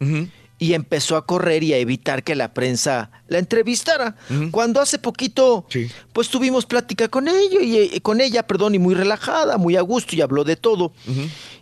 y 0.58 0.72
empezó 0.72 1.16
a 1.16 1.26
correr 1.26 1.62
y 1.62 1.74
a 1.74 1.78
evitar 1.78 2.22
que 2.22 2.34
la 2.34 2.54
prensa 2.54 3.10
la 3.28 3.38
entrevistara. 3.38 4.16
Cuando 4.50 4.80
hace 4.80 4.98
poquito, 4.98 5.66
pues 6.12 6.28
tuvimos 6.28 6.66
plática 6.66 7.08
con 7.08 7.28
ella, 7.28 7.60
y, 7.60 7.76
eh, 7.76 8.00
con 8.00 8.20
ella, 8.20 8.46
perdón, 8.46 8.74
y 8.74 8.78
muy 8.78 8.94
relajada, 8.94 9.58
muy 9.58 9.76
a 9.76 9.82
gusto, 9.82 10.16
y 10.16 10.22
habló 10.22 10.44
de 10.44 10.56
todo. 10.56 10.92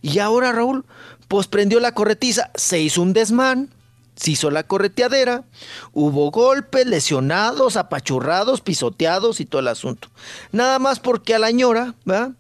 Y 0.03 0.19
ahora, 0.19 0.53
Raúl, 0.53 0.85
pues 1.29 1.47
prendió 1.47 1.81
la 1.81 1.93
corretiza, 1.93 2.51
se 2.55 2.81
hizo 2.81 3.03
un 3.03 3.13
desmán, 3.13 3.71
se 4.15 4.31
hizo 4.31 4.51
la 4.51 4.63
correteadera, 4.63 5.45
hubo 5.93 6.31
golpes, 6.31 6.87
lesionados, 6.87 7.77
apachurrados, 7.77 8.61
pisoteados 8.61 9.41
y 9.41 9.45
todo 9.45 9.61
el 9.61 9.69
asunto. 9.69 10.09
Nada 10.53 10.79
más 10.79 11.01
porque 11.01 11.35
a 11.35 11.41
la 11.41 11.51
ñora, 11.51 11.95
¿verdad? 12.05 12.31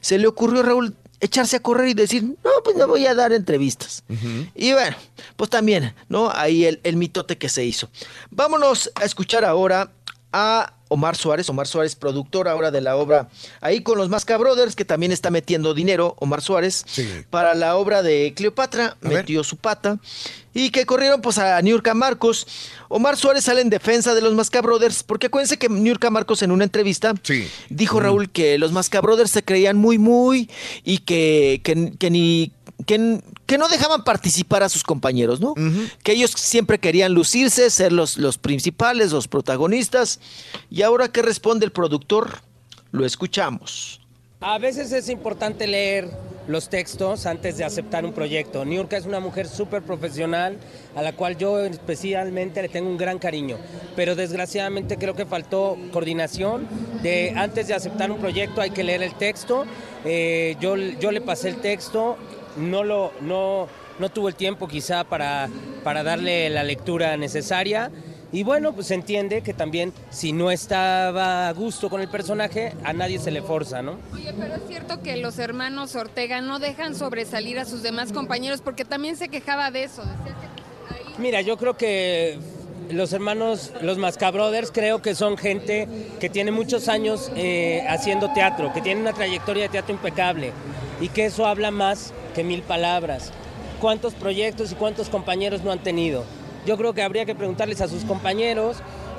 Se 0.00 0.18
le 0.18 0.28
ocurrió 0.28 0.60
a 0.60 0.64
Raúl 0.64 0.94
echarse 1.20 1.56
a 1.56 1.60
correr 1.60 1.88
y 1.88 1.94
decir, 1.94 2.22
no, 2.22 2.50
pues 2.64 2.76
no 2.76 2.86
voy 2.86 3.06
a 3.06 3.14
dar 3.14 3.32
entrevistas. 3.32 4.04
Y 4.54 4.72
bueno, 4.72 4.96
pues 5.36 5.50
también, 5.50 5.94
¿no? 6.08 6.30
Ahí 6.34 6.64
el, 6.64 6.80
el 6.84 6.96
mitote 6.96 7.38
que 7.38 7.48
se 7.48 7.64
hizo. 7.64 7.88
Vámonos 8.30 8.90
a 8.94 9.04
escuchar 9.04 9.44
ahora 9.44 9.92
a 10.38 10.74
Omar 10.88 11.16
Suárez, 11.16 11.48
Omar 11.48 11.66
Suárez, 11.66 11.96
productor 11.96 12.46
ahora 12.46 12.70
de 12.70 12.82
la 12.82 12.96
obra, 12.96 13.28
ahí 13.62 13.80
con 13.80 13.96
los 13.96 14.10
Masca 14.10 14.36
Brothers, 14.36 14.76
que 14.76 14.84
también 14.84 15.12
está 15.12 15.30
metiendo 15.30 15.72
dinero, 15.72 16.14
Omar 16.18 16.42
Suárez, 16.42 16.84
para 17.30 17.54
la 17.54 17.76
obra 17.76 18.02
de 18.02 18.34
Cleopatra, 18.36 18.98
metió 19.00 19.42
su 19.42 19.56
pata, 19.56 19.98
y 20.52 20.70
que 20.70 20.84
corrieron 20.84 21.22
pues 21.22 21.38
a 21.38 21.60
Niurka 21.62 21.94
Marcos. 21.94 22.46
Omar 22.88 23.16
Suárez 23.16 23.44
sale 23.44 23.62
en 23.62 23.70
defensa 23.70 24.14
de 24.14 24.20
los 24.20 24.34
Masca 24.34 24.60
Brothers, 24.60 25.02
porque 25.02 25.28
acuérdense 25.28 25.58
que 25.58 25.70
Niurka 25.70 26.10
Marcos 26.10 26.42
en 26.42 26.50
una 26.50 26.64
entrevista 26.64 27.14
dijo 27.70 27.98
Raúl 27.98 28.30
que 28.30 28.58
los 28.58 28.72
Masca 28.72 29.00
Brothers 29.00 29.30
se 29.30 29.42
creían 29.42 29.78
muy, 29.78 29.96
muy, 29.96 30.50
y 30.84 30.98
que, 30.98 31.62
que, 31.64 31.94
que 31.98 32.10
ni 32.10 32.52
que, 32.84 33.20
que, 33.46 33.58
no 33.58 33.68
dejaban 33.68 34.04
participar 34.04 34.62
a 34.62 34.68
sus 34.68 34.82
compañeros, 34.82 35.40
¿no? 35.40 35.54
Que 36.02 36.12
ellos 36.12 36.32
siempre 36.32 36.78
querían 36.78 37.14
lucirse, 37.14 37.70
ser 37.70 37.92
los, 37.92 38.18
los 38.18 38.36
principales, 38.38 39.12
los 39.12 39.28
protagonistas. 39.28 40.20
Y 40.70 40.82
ahora 40.82 41.08
que 41.08 41.22
responde 41.22 41.64
el 41.64 41.72
productor, 41.72 42.40
lo 42.92 43.06
escuchamos. 43.06 44.00
A 44.40 44.58
veces 44.58 44.92
es 44.92 45.08
importante 45.08 45.66
leer 45.66 46.10
los 46.46 46.68
textos 46.68 47.26
antes 47.26 47.56
de 47.56 47.64
aceptar 47.64 48.04
un 48.04 48.12
proyecto. 48.12 48.64
Niurka 48.64 48.96
es 48.96 49.06
una 49.06 49.20
mujer 49.20 49.48
súper 49.48 49.82
profesional 49.82 50.58
a 50.94 51.02
la 51.02 51.12
cual 51.12 51.36
yo 51.36 51.58
especialmente 51.60 52.62
le 52.62 52.68
tengo 52.68 52.88
un 52.88 52.96
gran 52.96 53.18
cariño, 53.18 53.56
pero 53.96 54.14
desgraciadamente 54.14 54.96
creo 54.96 55.14
que 55.14 55.26
faltó 55.26 55.76
coordinación 55.92 56.68
de 57.02 57.32
antes 57.34 57.68
de 57.68 57.74
aceptar 57.74 58.10
un 58.10 58.18
proyecto 58.18 58.60
hay 58.60 58.70
que 58.70 58.84
leer 58.84 59.02
el 59.02 59.14
texto. 59.14 59.64
Eh, 60.04 60.56
yo, 60.60 60.76
yo 60.76 61.10
le 61.10 61.20
pasé 61.20 61.48
el 61.48 61.56
texto, 61.56 62.16
no, 62.56 62.84
lo, 62.84 63.12
no, 63.20 63.68
no 63.98 64.08
tuvo 64.08 64.28
el 64.28 64.34
tiempo 64.34 64.68
quizá 64.68 65.04
para, 65.04 65.48
para 65.84 66.02
darle 66.02 66.50
la 66.50 66.64
lectura 66.64 67.16
necesaria. 67.16 67.90
Y 68.32 68.42
bueno, 68.42 68.72
pues 68.72 68.88
se 68.88 68.94
entiende 68.94 69.42
que 69.42 69.54
también 69.54 69.92
si 70.10 70.32
no 70.32 70.50
estaba 70.50 71.48
a 71.48 71.52
gusto 71.52 71.88
con 71.88 72.00
el 72.00 72.08
personaje, 72.08 72.74
a 72.84 72.92
nadie 72.92 73.18
se 73.18 73.30
le 73.30 73.40
forza, 73.40 73.82
¿no? 73.82 73.98
Oye, 74.12 74.34
pero 74.38 74.56
es 74.56 74.62
cierto 74.68 75.00
que 75.00 75.16
los 75.16 75.38
hermanos 75.38 75.94
Ortega 75.94 76.40
no 76.40 76.58
dejan 76.58 76.94
sobresalir 76.94 77.58
a 77.58 77.64
sus 77.64 77.82
demás 77.82 78.12
compañeros 78.12 78.60
porque 78.62 78.84
también 78.84 79.16
se 79.16 79.28
quejaba 79.28 79.70
de 79.70 79.84
eso. 79.84 80.02
Mira, 81.18 81.40
yo 81.40 81.56
creo 81.56 81.76
que 81.76 82.38
los 82.90 83.12
hermanos, 83.12 83.72
los 83.80 83.96
Mascabrothers, 83.96 84.70
creo 84.70 85.00
que 85.02 85.14
son 85.14 85.38
gente 85.38 85.88
que 86.20 86.28
tiene 86.28 86.50
muchos 86.50 86.88
años 86.88 87.30
eh, 87.36 87.86
haciendo 87.88 88.32
teatro, 88.32 88.72
que 88.72 88.80
tiene 88.80 89.00
una 89.00 89.12
trayectoria 89.12 89.64
de 89.64 89.68
teatro 89.70 89.94
impecable 89.94 90.52
y 91.00 91.08
que 91.08 91.26
eso 91.26 91.46
habla 91.46 91.70
más 91.70 92.12
mil 92.44 92.62
palabras. 92.62 93.32
¿Cuántos 93.80 94.14
proyectos 94.14 94.72
y 94.72 94.74
cuántos 94.74 95.08
compañeros 95.08 95.62
no 95.62 95.72
han 95.72 95.80
tenido? 95.80 96.24
Yo 96.66 96.76
creo 96.76 96.94
que 96.94 97.02
habría 97.02 97.24
que 97.24 97.34
preguntarles 97.34 97.80
a 97.80 97.88
sus 97.88 98.04
compañeros. 98.04 98.78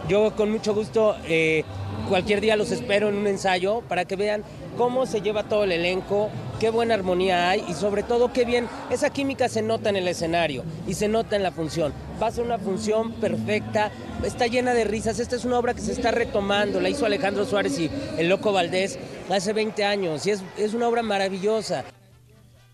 Yo 0.09 0.35
con 0.35 0.51
mucho 0.51 0.73
gusto 0.73 1.15
eh, 1.25 1.63
cualquier 2.09 2.41
día 2.41 2.55
los 2.55 2.71
espero 2.71 3.09
en 3.09 3.15
un 3.15 3.27
ensayo 3.27 3.81
para 3.87 4.05
que 4.05 4.15
vean 4.15 4.43
cómo 4.77 5.05
se 5.05 5.21
lleva 5.21 5.43
todo 5.43 5.63
el 5.63 5.71
elenco, 5.71 6.29
qué 6.59 6.69
buena 6.69 6.93
armonía 6.93 7.49
hay 7.49 7.65
y 7.67 7.73
sobre 7.73 8.03
todo 8.03 8.31
qué 8.31 8.45
bien, 8.45 8.69
esa 8.89 9.09
química 9.09 9.49
se 9.49 9.61
nota 9.61 9.89
en 9.89 9.95
el 9.95 10.07
escenario 10.07 10.63
y 10.87 10.93
se 10.93 11.07
nota 11.07 11.35
en 11.35 11.43
la 11.43 11.51
función. 11.51 11.93
Va 12.21 12.27
a 12.27 12.31
ser 12.31 12.45
una 12.45 12.59
función 12.59 13.11
perfecta, 13.13 13.91
está 14.23 14.47
llena 14.47 14.73
de 14.73 14.83
risas, 14.83 15.19
esta 15.19 15.35
es 15.35 15.45
una 15.45 15.59
obra 15.59 15.73
que 15.73 15.81
se 15.81 15.91
está 15.91 16.11
retomando, 16.11 16.79
la 16.79 16.89
hizo 16.89 17.05
Alejandro 17.05 17.45
Suárez 17.45 17.77
y 17.79 17.89
el 18.17 18.29
Loco 18.29 18.53
Valdés 18.53 18.97
hace 19.29 19.51
20 19.51 19.83
años 19.83 20.25
y 20.25 20.31
es, 20.31 20.43
es 20.57 20.73
una 20.73 20.87
obra 20.87 21.01
maravillosa. 21.01 21.83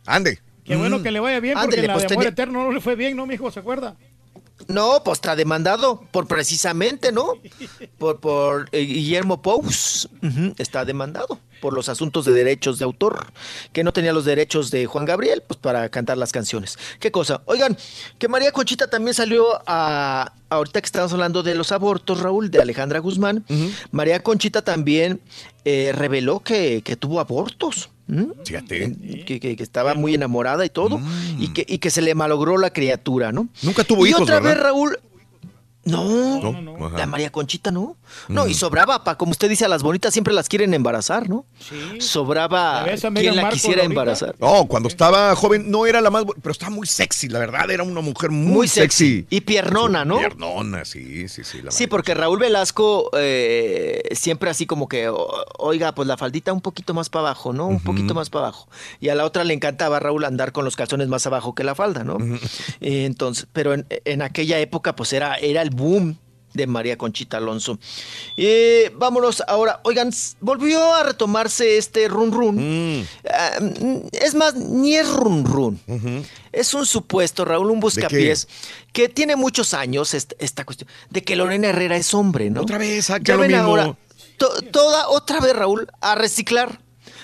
Ande. 0.05 0.39
Qué 0.63 0.75
bueno 0.75 1.03
que 1.03 1.11
le 1.11 1.19
vaya 1.19 1.39
bien, 1.39 1.57
porque 1.59 1.85
la 1.85 1.93
pues 1.93 2.07
de 2.07 2.13
Amor 2.13 2.27
Eterno 2.27 2.63
no 2.65 2.71
le 2.71 2.79
fue 2.79 2.95
bien, 2.95 3.17
¿no, 3.17 3.25
mijo? 3.25 3.51
¿Se 3.51 3.59
acuerda? 3.59 3.95
No, 4.67 5.01
pues 5.03 5.17
está 5.17 5.35
demandado 5.35 6.01
por 6.11 6.27
precisamente, 6.27 7.11
¿no? 7.11 7.33
Por, 7.97 8.19
por 8.19 8.69
eh, 8.71 8.81
Guillermo 8.81 9.41
Pous. 9.41 10.07
Está 10.57 10.85
demandado 10.85 11.39
por 11.59 11.73
los 11.73 11.89
asuntos 11.89 12.25
de 12.25 12.33
derechos 12.33 12.79
de 12.79 12.85
autor, 12.85 13.31
que 13.71 13.83
no 13.83 13.93
tenía 13.93 14.13
los 14.13 14.25
derechos 14.25 14.69
de 14.69 14.85
Juan 14.85 15.05
Gabriel, 15.05 15.43
pues 15.47 15.57
para 15.57 15.87
cantar 15.89 16.17
las 16.17 16.31
canciones. 16.31 16.77
¿Qué 16.99 17.11
cosa? 17.11 17.41
Oigan, 17.45 17.77
que 18.19 18.27
María 18.27 18.51
Conchita 18.51 18.89
también 18.89 19.13
salió 19.13 19.45
a, 19.65 20.33
ahorita 20.49 20.81
que 20.81 20.85
estamos 20.85 21.13
hablando 21.13 21.41
de 21.41 21.55
los 21.55 21.71
abortos, 21.71 22.19
Raúl, 22.19 22.51
de 22.51 22.61
Alejandra 22.61 22.99
Guzmán, 22.99 23.45
María 23.91 24.21
Conchita 24.21 24.61
también 24.61 25.21
eh, 25.65 25.91
reveló 25.93 26.41
que, 26.41 26.81
que 26.83 26.95
tuvo 26.95 27.19
abortos. 27.19 27.89
¿M? 28.07 28.27
Que, 29.25 29.39
que- 29.39 29.55
que 29.55 29.63
estaba 29.63 29.93
muy 29.95 30.13
enamorada 30.15 30.65
y 30.65 30.69
todo, 30.69 30.99
y, 31.39 31.53
que, 31.53 31.65
y 31.67 31.77
que 31.79 31.89
se 31.89 32.01
le 32.01 32.15
malogró 32.15 32.57
la 32.57 32.71
criatura, 32.71 33.31
¿no? 33.31 33.47
Nunca 33.61 33.83
tuvo 33.83 34.05
y 34.05 34.09
hijos, 34.09 34.21
otra 34.23 34.39
vez. 34.39 34.57
Raúl. 34.57 34.97
No, 35.85 36.39
No, 36.39 36.85
ajá. 36.87 36.97
la 36.97 37.05
María 37.07 37.29
Conchita 37.31 37.69
no. 37.71 37.97
No, 38.29 38.47
y 38.47 38.53
sobraba, 38.53 39.03
pa, 39.03 39.17
como 39.17 39.31
usted 39.31 39.49
dice, 39.49 39.65
a 39.65 39.67
las 39.67 39.83
bonitas 39.83 40.13
siempre 40.13 40.33
las 40.33 40.47
quieren 40.47 40.73
embarazar, 40.73 41.27
¿no? 41.29 41.45
Sobraba 41.99 42.83
¿Ya 42.85 42.91
ves 42.91 43.05
a 43.05 43.11
quien 43.11 43.35
la 43.35 43.49
quisiera 43.49 43.81
ahorita? 43.81 43.85
embarazar. 43.91 44.35
No, 44.39 44.65
cuando 44.67 44.87
estaba 44.87 45.35
joven 45.35 45.69
no 45.71 45.85
era 45.85 45.99
la 46.01 46.09
más, 46.09 46.23
pero 46.41 46.51
estaba 46.51 46.69
muy 46.69 46.87
sexy, 46.87 47.27
la 47.27 47.39
verdad, 47.39 47.69
era 47.71 47.83
una 47.83 48.01
mujer 48.01 48.29
muy, 48.31 48.53
Muy 48.53 48.67
sexy. 48.67 49.17
sexy. 49.21 49.27
Y 49.35 49.41
piernona, 49.41 50.05
¿no? 50.05 50.17
Piernona, 50.19 50.85
sí, 50.85 51.27
sí, 51.27 51.43
sí. 51.43 51.61
la 51.61 51.71
Sí, 51.71 51.87
porque 51.87 52.13
Raúl 52.13 52.39
Velasco 52.39 53.09
eh, 53.17 54.03
siempre 54.11 54.49
así 54.49 54.65
como 54.65 54.87
que, 54.87 55.11
oiga, 55.57 55.93
pues 55.95 56.07
la 56.07 56.17
faldita 56.17 56.53
un 56.53 56.61
poquito 56.61 56.93
más 56.93 57.09
para 57.09 57.27
abajo, 57.27 57.51
¿no? 57.53 57.67
Un 57.67 57.79
poquito 57.81 58.13
más 58.13 58.29
para 58.29 58.45
abajo. 58.47 58.67
Y 58.99 59.09
a 59.09 59.15
la 59.15 59.25
otra 59.25 59.43
le 59.43 59.53
encantaba 59.53 59.97
a 59.97 59.99
Raúl 59.99 60.23
andar 60.25 60.51
con 60.51 60.65
los 60.65 60.75
calzones 60.75 61.07
más 61.07 61.25
abajo 61.27 61.55
que 61.55 61.63
la 61.63 61.75
falda, 61.75 62.03
¿no? 62.03 62.17
Entonces, 62.81 63.47
pero 63.53 63.73
en, 63.73 63.85
en 64.05 64.21
aquella 64.21 64.59
época 64.59 64.95
pues 64.95 65.13
era, 65.13 65.35
era 65.35 65.61
el 65.61 65.69
boom 65.73 66.17
de 66.53 66.67
María 66.67 66.97
Conchita 66.99 67.37
Alonso. 67.37 67.79
Eh, 68.37 68.91
vámonos 68.95 69.41
ahora. 69.47 69.79
Oigan, 69.83 70.11
volvió 70.39 70.93
a 70.93 71.01
retomarse 71.03 71.77
este 71.77 72.07
run 72.07 72.31
run. 72.31 73.07
Ah, 73.27 73.59
mm, 73.59 74.07
es 74.11 74.35
más, 74.35 74.53
ni 74.55 74.95
es 74.95 75.09
run 75.11 75.45
run. 75.45 75.79
Es 76.51 76.75
un 76.75 76.85
supuesto, 76.85 77.43
Raúl, 77.43 77.71
un 77.71 77.79
buscapiés 77.79 78.47
que 78.91 79.09
tiene 79.09 79.35
muchos 79.35 79.73
años 79.73 80.13
est- 80.13 80.33
esta 80.37 80.63
cuestión 80.63 80.87
de 81.09 81.23
que 81.23 81.35
Lorena 81.35 81.69
Herrera 81.69 81.97
es 81.97 82.13
hombre, 82.13 82.51
¿no? 82.51 82.61
Otra 82.61 82.77
vez, 82.77 83.07
saca 83.07 83.23
Ya 83.23 83.33
lo 83.35 83.41
ven 83.41 83.51
mismo. 83.51 83.65
ahora, 83.69 83.97
to- 84.37 84.61
toda, 84.71 85.07
otra 85.09 85.39
vez, 85.39 85.55
Raúl, 85.55 85.87
a 86.01 86.13
reciclar 86.13 86.79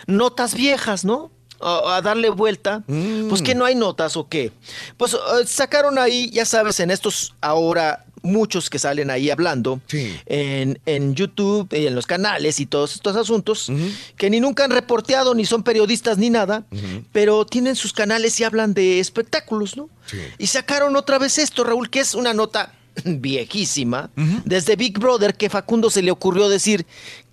notas 0.08 0.56
viejas, 0.56 1.06
¿no? 1.06 1.30
A, 1.62 1.98
a 1.98 2.02
darle 2.02 2.30
vuelta. 2.30 2.84
Pues 3.30 3.42
que 3.44 3.54
no 3.54 3.66
hay 3.66 3.76
notas 3.76 4.16
o 4.18 4.28
qué. 4.30 4.52
Pues 4.98 5.14
eh, 5.14 5.18
sacaron 5.46 6.00
ahí, 6.00 6.30
ya 6.32 6.46
sabes, 6.46 6.80
en 6.80 6.90
estos 6.90 7.36
ahora 7.42 8.06
muchos 8.22 8.70
que 8.70 8.80
salen 8.80 9.10
ahí 9.10 9.30
hablando 9.30 9.82
en, 10.26 10.80
en 10.86 11.16
YouTube 11.16 11.72
y 11.74 11.88
en 11.88 11.96
los 11.96 12.06
canales 12.06 12.60
y 12.60 12.66
todos 12.66 12.96
estos 12.96 13.16
asuntos 13.16 13.72
que 14.18 14.30
ni 14.30 14.40
nunca 14.40 14.64
han 14.66 14.72
reporteado 14.72 15.34
ni 15.36 15.46
son 15.46 15.64
periodistas 15.64 16.18
ni 16.18 16.30
nada, 16.30 16.64
pero 17.12 17.46
tienen 17.46 17.76
sus 17.76 17.94
canales 17.94 18.40
y 18.40 18.44
hablan 18.44 18.74
de 18.74 19.00
espectáculos, 19.00 19.78
¿no? 19.78 19.90
Y 20.38 20.48
sacaron 20.48 20.96
otra 20.96 21.20
vez 21.20 21.38
esto, 21.38 21.64
Raúl, 21.64 21.90
que 21.90 22.00
es 22.00 22.16
una 22.16 22.34
nota 22.34 22.74
viejísima, 23.06 24.10
desde 24.46 24.76
Big 24.76 24.98
Brother, 25.00 25.36
que 25.36 25.50
Facundo 25.50 25.90
se 25.90 26.02
le 26.02 26.12
ocurrió 26.12 26.50
decir 26.50 26.86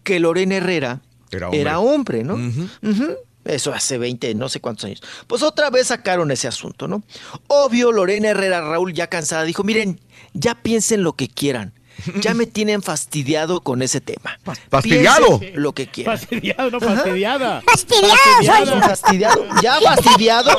que 0.03 0.21
Lorena 0.21 0.57
Herrera 0.57 1.01
Era 1.31 1.49
era 1.53 1.79
hombre. 1.81 2.21
hombre, 2.21 2.69
¿no? 2.83 3.17
Eso 3.45 3.73
hace 3.73 3.97
20, 3.97 4.35
no 4.35 4.49
sé 4.49 4.61
cuántos 4.61 4.87
años. 4.87 5.03
Pues 5.29 5.43
otra 5.43 5.71
vez 5.71 5.87
sacaron 5.89 6.31
ese 6.33 6.49
asunto, 6.49 6.89
¿no? 6.89 7.03
Obvio, 7.47 7.93
Lorena 7.93 8.31
Herrera, 8.31 8.61
Raúl, 8.61 8.93
ya 8.93 9.07
cansada, 9.07 9.45
dijo, 9.45 9.63
miren, 9.63 10.01
ya 10.39 10.55
piensen 10.55 11.03
lo 11.03 11.15
que 11.15 11.29
quieran. 11.29 11.73
Ya 12.21 12.35
me 12.35 12.45
tienen 12.57 12.83
fastidiado 12.83 13.63
con 13.63 13.81
ese 13.81 14.03
tema. 14.03 14.39
¿Fastidiado? 14.71 15.39
Piensen 15.39 15.63
lo 15.63 15.73
que 15.73 15.87
quieran. 15.87 16.19
Fastidiado, 16.19 16.71
no 16.71 16.79
fastidiada. 16.81 17.63
Fastidiado. 17.63 18.81
Fastidiado. 18.83 19.47
Ya 19.63 19.81
fastidiado. 19.81 20.51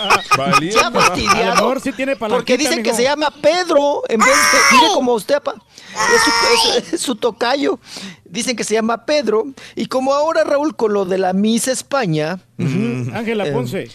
Ya 0.71 0.87
A 0.87 0.91
fastidiado. 0.91 1.45
lo 1.49 1.55
mejor 1.55 1.81
sí 1.81 1.91
tiene 1.93 2.15
palanquita, 2.15 2.37
Porque 2.37 2.57
dicen 2.57 2.81
que 2.81 2.93
se 2.93 3.03
llama 3.03 3.29
Pedro 3.41 4.01
en 4.09 4.19
vez 4.19 4.27
de. 4.29 4.77
Mire 4.77 4.87
como 4.95 5.13
usted, 5.13 5.39
pa. 5.41 5.53
Es 5.53 6.21
su, 6.23 6.77
es- 6.79 6.93
es 6.93 7.01
su 7.01 7.15
tocayo. 7.15 7.79
Dicen 8.25 8.55
que 8.55 8.63
se 8.63 8.73
llama 8.73 9.05
Pedro. 9.05 9.45
Y 9.75 9.85
como 9.85 10.13
ahora, 10.13 10.43
Raúl, 10.43 10.75
con 10.75 10.91
lo 10.93 11.05
de 11.05 11.17
la 11.19 11.33
Miss 11.33 11.67
España. 11.67 12.39
Ángela 12.59 13.47
eh, 13.47 13.51
Ponce. 13.51 13.89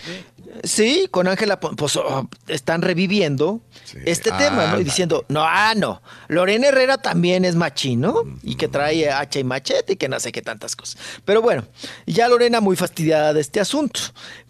Sí, 0.64 1.08
con 1.10 1.28
Ángela, 1.28 1.58
Pon- 1.60 1.76
pues 1.76 1.96
oh, 1.96 2.28
están 2.46 2.82
reviviendo 2.82 3.60
este 4.04 4.30
Ah, 4.32 4.38
tema, 4.38 4.66
¿no? 4.66 4.80
Y 4.80 4.84
diciendo, 4.84 5.24
no, 5.28 5.42
ah, 5.42 5.72
no, 5.74 6.02
Lorena 6.28 6.68
Herrera 6.68 6.98
también 6.98 7.44
es 7.44 7.54
machín, 7.56 8.00
¿no? 8.02 8.22
Y 8.42 8.56
que 8.56 8.68
trae 8.68 9.10
hacha 9.10 9.38
y 9.38 9.44
machete 9.44 9.94
y 9.94 9.96
que 9.96 10.08
no 10.08 10.20
sé 10.20 10.30
qué 10.30 10.42
tantas 10.42 10.76
cosas. 10.76 10.98
Pero 11.24 11.40
bueno, 11.42 11.64
ya 12.06 12.28
Lorena 12.28 12.60
muy 12.60 12.76
fastidiada 12.76 13.32
de 13.32 13.40
este 13.40 13.60
asunto. 13.60 14.00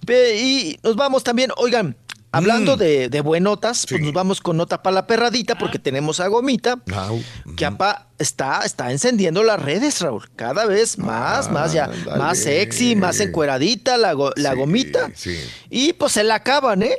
Y 0.08 0.78
nos 0.82 0.96
vamos 0.96 1.22
también, 1.22 1.50
oigan, 1.56 1.96
Hablando 2.32 2.76
de, 2.78 3.08
de 3.10 3.20
buenotas, 3.20 3.84
pues 3.88 4.00
nos 4.00 4.12
vamos 4.14 4.40
con 4.40 4.56
nota 4.56 4.82
para 4.82 4.94
la 4.94 5.06
perradita 5.06 5.56
porque 5.58 5.78
tenemos 5.78 6.18
a 6.18 6.28
Gomita, 6.28 6.82
que 7.56 7.66
apa, 7.66 8.08
está, 8.18 8.62
está 8.64 8.90
encendiendo 8.90 9.42
las 9.42 9.60
redes, 9.60 10.00
Raúl. 10.00 10.28
Cada 10.34 10.64
vez 10.64 10.96
más, 10.98 11.50
más 11.50 11.72
ya, 11.74 11.90
más 12.16 12.38
sexy, 12.38 12.96
más 12.96 13.20
encueradita 13.20 13.98
la, 13.98 14.14
go- 14.14 14.32
la 14.36 14.54
Gomita. 14.54 15.10
Sí. 15.14 15.36
Y 15.68 15.92
pues 15.92 16.12
se 16.12 16.24
la 16.24 16.36
acaban, 16.36 16.82
¿eh? 16.82 16.96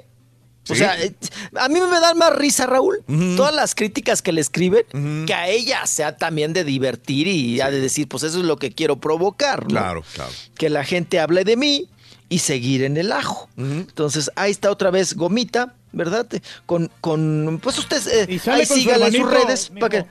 O 0.69 0.75
sea, 0.75 0.97
eh, 1.03 1.13
a 1.59 1.67
mí 1.67 1.77
me 1.81 1.99
dan 1.99 2.17
más 2.17 2.33
risa, 2.37 2.65
Raúl, 2.65 3.03
todas 3.35 3.53
las 3.53 3.75
críticas 3.75 4.21
que 4.21 4.31
le 4.31 4.39
escriben, 4.39 4.85
que 5.25 5.33
a 5.33 5.49
ella 5.49 5.85
sea 5.87 6.15
también 6.15 6.53
de 6.53 6.63
divertir 6.63 7.27
y 7.27 7.57
ya 7.57 7.69
de 7.69 7.81
decir, 7.81 8.07
pues 8.07 8.23
eso 8.23 8.37
es 8.39 8.45
lo 8.45 8.55
que 8.57 8.71
quiero 8.71 8.95
provocar, 9.01 9.63
¿no? 9.63 9.67
Claro, 9.69 10.03
claro. 10.13 10.31
Que 10.55 10.69
la 10.69 10.85
gente 10.85 11.19
hable 11.19 11.43
de 11.43 11.57
mí 11.57 11.89
y 12.29 12.39
seguir 12.39 12.83
en 12.83 12.97
el 12.97 13.11
ajo. 13.11 13.49
Entonces, 13.57 14.31
ahí 14.35 14.51
está 14.51 14.71
otra 14.71 14.89
vez 14.91 15.13
Gomita, 15.15 15.75
¿verdad? 15.91 16.25
Con, 16.65 16.89
con 17.01 17.59
pues 17.61 17.77
usted, 17.77 18.01
eh, 18.27 18.39
ahí 18.47 18.65
sígala 18.65 19.07
en 19.07 19.13
sus 19.13 19.29
redes. 19.29 19.71
para 19.79 19.89
que... 19.89 20.05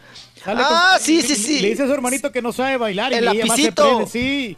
Ah, 0.45 0.95
con- 0.97 1.05
sí, 1.07 1.23
sí, 1.23 1.35
sí. 1.37 1.61
Le 1.61 1.71
dice 1.71 1.85
a 1.85 1.87
su 1.87 1.93
hermanito 1.93 2.33
que 2.33 2.43
no 2.43 2.53
sabe 2.53 2.77
bailar 2.77 3.13
y 3.13 3.17
El 3.17 3.25
lapicito. 3.27 4.07
sí. 4.07 4.57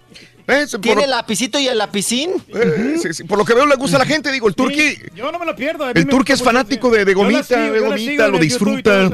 Tiene 0.83 1.05
el 1.05 1.11
lapicito 1.11 1.59
y 1.59 1.69
el 1.69 1.79
lapicín. 1.79 2.31
Eh, 2.49 2.97
sí, 3.01 3.15
sí. 3.15 3.25
Por 3.25 3.39
lo 3.39 3.45
que 3.47 3.55
veo 3.55 3.65
le 3.67 3.77
gusta 3.77 3.97
a 3.97 4.01
la 4.01 4.05
gente, 4.07 4.31
digo, 4.31 4.47
el 4.49 4.55
turqui. 4.55 4.97
Yo 5.15 5.33
no 5.33 5.39
me 5.39 5.47
lo 5.47 5.57
pierdo. 5.57 5.89
El 5.89 6.07
turqui 6.07 6.33
es 6.33 6.43
fanático 6.43 6.91
de, 6.91 7.15
gomita, 7.15 7.43
sigo, 7.45 7.73
de 7.73 7.81
gomita, 7.81 8.29
lo 8.29 8.39
disfruta. 8.39 9.11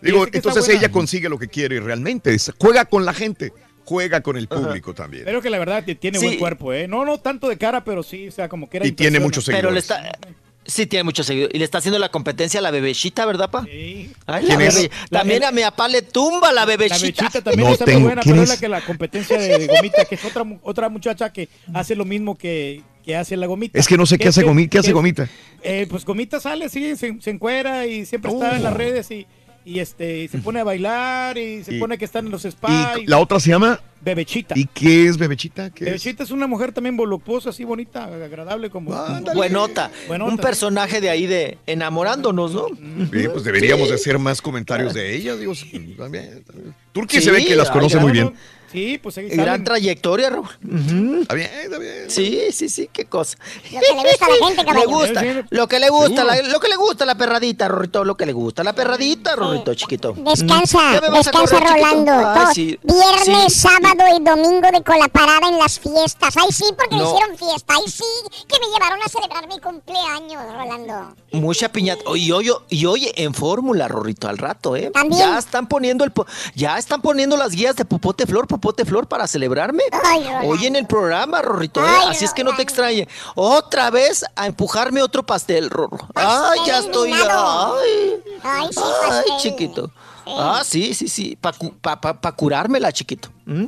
Digo, 0.00 0.26
entonces 0.32 0.68
ella 0.68 0.90
consigue 0.90 1.28
lo 1.28 1.38
que 1.38 1.48
quiere 1.48 1.80
realmente. 1.80 2.32
es- 2.34 2.52
juega 2.58 2.84
con 2.84 3.04
la 3.04 3.12
gente, 3.12 3.52
juega 3.90 4.20
con 4.20 4.36
el 4.36 4.46
público 4.46 4.94
también. 4.94 5.24
Pero 5.24 5.42
que 5.42 5.50
la 5.50 5.58
verdad 5.58 5.84
que 5.84 5.96
tiene 5.96 6.20
Sí. 6.20 6.24
buen 6.26 6.38
cuerpo, 6.38 6.72
¿eh? 6.72 6.86
No, 6.86 7.04
no 7.04 7.18
tanto 7.18 7.48
de 7.48 7.58
cara, 7.58 7.82
pero 7.82 8.04
sí, 8.04 8.28
o 8.28 8.30
sea, 8.30 8.48
como 8.48 8.70
que 8.70 8.76
era 8.76 8.86
Y 8.86 8.92
tiene 8.92 9.18
muchos 9.18 9.44
Pero 9.46 9.72
le 9.72 9.80
está. 9.80 10.12
Sí, 10.64 10.86
tiene 10.86 11.02
muchos 11.02 11.26
seguidores. 11.26 11.52
Y 11.54 11.58
le 11.58 11.64
está 11.64 11.78
haciendo 11.78 11.98
la 11.98 12.10
competencia 12.10 12.60
a 12.60 12.62
la 12.62 12.70
bebecita, 12.70 13.26
¿verdad, 13.26 13.50
pa? 13.50 13.64
Sí. 13.64 14.12
Ay, 14.26 14.44
¿Quién 14.44 14.58
la 14.60 14.64
bebe- 14.66 14.90
También 15.10 15.42
a 15.42 15.50
mi 15.50 15.62
papá 15.62 15.88
le 15.88 16.02
tumba 16.02 16.48
la 16.52 16.60
La 16.60 16.66
bebecita. 16.66 17.28
también 17.42 17.66
No 17.66 17.72
está 17.72 17.86
muy 17.86 18.02
buena, 18.02 18.22
¿quién 18.22 18.34
pero 18.34 18.42
es 18.44 18.48
la 18.50 18.56
que 18.58 18.68
la 18.68 18.80
competencia 18.82 19.38
de 19.38 19.66
Gomita, 19.66 20.04
que 20.04 20.14
es 20.14 20.24
otra, 20.24 20.44
mu- 20.44 20.60
otra 20.62 20.88
muchacha 20.88 21.32
que 21.32 21.48
hace 21.74 21.96
lo 21.96 22.04
mismo 22.04 22.38
que, 22.38 22.82
que 23.04 23.16
hace 23.16 23.36
la 23.36 23.46
Gomita. 23.46 23.76
Es 23.80 23.88
que 23.88 23.96
no 23.96 24.06
sé 24.06 24.18
qué 24.18 24.28
hace 24.28 24.44
Gomita. 24.44 24.70
¿Qué 24.70 24.78
hace 24.78 24.92
Gomita? 24.92 25.28
Eh, 25.62 25.86
pues 25.90 26.04
Gomita 26.04 26.38
sale, 26.38 26.68
sí, 26.68 26.94
se, 26.94 27.16
se 27.20 27.30
encuera 27.30 27.86
y 27.86 28.04
siempre 28.06 28.30
está 28.30 28.54
en 28.56 28.62
las 28.62 28.74
redes 28.74 29.10
y, 29.10 29.26
y, 29.70 29.80
este, 29.80 30.28
se 30.28 30.38
pone 30.38 30.60
a 30.60 30.64
bailar 30.64 31.38
y 31.38 31.62
se 31.64 31.74
Y- 31.74 31.78
pone 31.78 31.96
que 31.98 32.04
está 32.04 32.18
en 32.20 32.30
los 32.30 32.42
spas. 32.42 32.98
Y 32.98 33.06
la 33.06 33.18
otra 33.18 33.38
se 33.40 33.50
llama. 33.50 33.80
Bebechita. 34.02 34.54
¿Y 34.58 34.64
qué 34.64 35.06
es 35.08 35.18
Bebechita? 35.18 35.68
¿Qué 35.70 35.84
es? 35.84 35.90
Bebechita 35.90 36.22
es 36.24 36.30
una 36.30 36.46
mujer 36.46 36.72
también 36.72 36.96
voluptuosa, 36.96 37.50
así 37.50 37.64
bonita, 37.64 38.04
agradable 38.04 38.70
como... 38.70 38.90
como- 38.92 39.34
Buenota. 39.34 39.90
Buenota. 40.08 40.32
Un 40.32 40.38
personaje 40.38 41.02
de 41.02 41.10
ahí 41.10 41.26
de 41.26 41.58
enamorándonos, 41.66 42.54
¿no? 42.54 42.66
Sí, 43.12 43.28
pues 43.30 43.44
deberíamos 43.44 43.88
Sí. 43.88 43.94
hacer 43.94 44.18
más 44.18 44.40
comentarios 44.40 44.94
de 44.94 45.14
ella. 45.14 45.36
Digo, 45.36 45.52
también. 45.98 46.42
Sí, 47.08 47.20
se 47.20 47.30
ve 47.30 47.44
que 47.44 47.54
las 47.56 47.70
conoce 47.70 47.96
ay, 47.98 48.02
muy 48.02 48.12
bien. 48.12 48.32
Sí, 48.70 48.98
pues 48.98 49.18
ahí 49.18 49.28
Gran 49.28 49.46
salen. 49.46 49.64
trayectoria, 49.64 50.30
Raúl. 50.30 50.48
Está 51.22 51.34
bien, 51.34 51.50
está 51.64 51.78
bien. 51.78 52.04
Sí, 52.08 52.40
sí, 52.52 52.68
sí, 52.68 52.88
qué 52.92 53.04
cosa. 53.06 53.36
Lo 53.72 53.80
que 53.80 53.94
le 53.94 54.10
gusta 54.10 54.26
a 54.26 54.28
la 54.28 54.34
gente, 54.46 54.62
Le 54.62 54.64
caballo. 54.66 54.88
gusta, 54.90 55.22
lo 55.50 55.68
que 55.68 55.78
le 55.80 55.88
gusta, 55.90 56.24
la- 56.24 56.42
lo 56.42 56.60
que 56.60 56.68
le 56.68 56.76
gusta 56.76 57.04
a 57.04 57.06
la 57.06 57.14
perradita, 57.16 57.68
Rorrito, 57.68 58.04
lo 58.04 58.16
que 58.16 58.26
le 58.26 58.32
gusta, 58.32 58.62
la 58.62 58.72
perradita, 58.72 59.34
Rorrito, 59.36 59.74
chiquito. 59.74 60.14
Descansa, 60.16 60.78
Mm. 60.78 60.94
¿Ya 60.94 61.00
me 61.00 61.08
vas 61.10 61.26
a 61.26 61.30
descansa 61.30 61.58
correr? 61.58 61.72
Rolando. 61.82 62.12
Ay, 62.12 62.54
sí. 62.54 62.78
Viernes, 62.82 63.52
Sí. 63.52 63.60
sábado 63.60 64.04
y 64.16 64.22
domingo 64.22 64.68
de 64.72 64.82
colaparada 64.84 65.48
en 65.48 65.58
las 65.58 65.80
fiestas. 65.80 66.36
Ay, 66.36 66.52
sí, 66.52 66.64
porque 66.76 66.94
me 66.94 67.02
No. 67.02 67.12
hicieron 67.14 67.36
fiesta. 67.36 67.74
Ay, 67.76 67.90
sí, 67.90 68.04
que 68.48 68.56
me 68.60 68.66
llevaron 68.72 69.00
a 69.04 69.08
celebrar 69.08 69.48
mi 69.48 69.58
cumpleaños, 69.58 70.42
Rolando. 70.54 71.14
Mucha 71.32 71.70
piñata. 71.72 72.02
Y 72.16 72.30
oye, 72.32 72.52
y 72.68 72.86
oye, 72.86 73.12
en 73.16 73.34
fórmula, 73.34 73.88
Rorrito, 73.88 74.28
al 74.28 74.38
rato, 74.38 74.76
¿eh? 74.76 74.90
También. 74.94 75.20
Ya 75.20 75.38
están 75.38 75.66
poniendo 75.66 76.04
el 76.04 76.12
po- 76.12 76.26
ya 76.54 76.78
están 76.78 77.02
poniendo 77.02 77.36
las 77.36 77.50
guías 77.52 77.74
de 77.76 77.84
Popote 77.84 78.26
Flor, 78.26 78.46
Popote 78.46 78.59
Flor 78.84 79.06
para 79.08 79.26
celebrarme. 79.26 79.82
Ay. 80.04 80.24
Hoy 80.44 80.66
en 80.66 80.76
el 80.76 80.86
programa, 80.86 81.42
Rorrito, 81.42 81.80
¿eh? 81.84 81.88
Ay, 81.88 82.08
Así 82.10 82.24
es 82.24 82.32
que 82.32 82.44
no 82.44 82.54
te 82.54 82.62
extrañe. 82.62 83.08
Otra 83.34 83.90
vez 83.90 84.24
a 84.36 84.46
empujarme 84.46 85.02
otro 85.02 85.24
pastel, 85.24 85.70
Rorro. 85.70 86.08
Ay, 86.14 86.60
ya 86.66 86.78
estoy. 86.78 87.12
Ay, 87.12 88.22
Ay, 88.42 88.68
sí, 88.72 88.80
ay, 88.82 89.08
pastel. 89.08 89.36
chiquito. 89.40 89.90
Ah, 90.26 90.62
sí, 90.64 90.94
sí, 90.94 91.08
sí. 91.08 91.36
Para 91.40 91.56
pa, 91.80 92.00
pa- 92.00 92.20
pa 92.20 92.32
curármela, 92.32 92.92
chiquito. 92.92 93.30
¿Mm? 93.46 93.64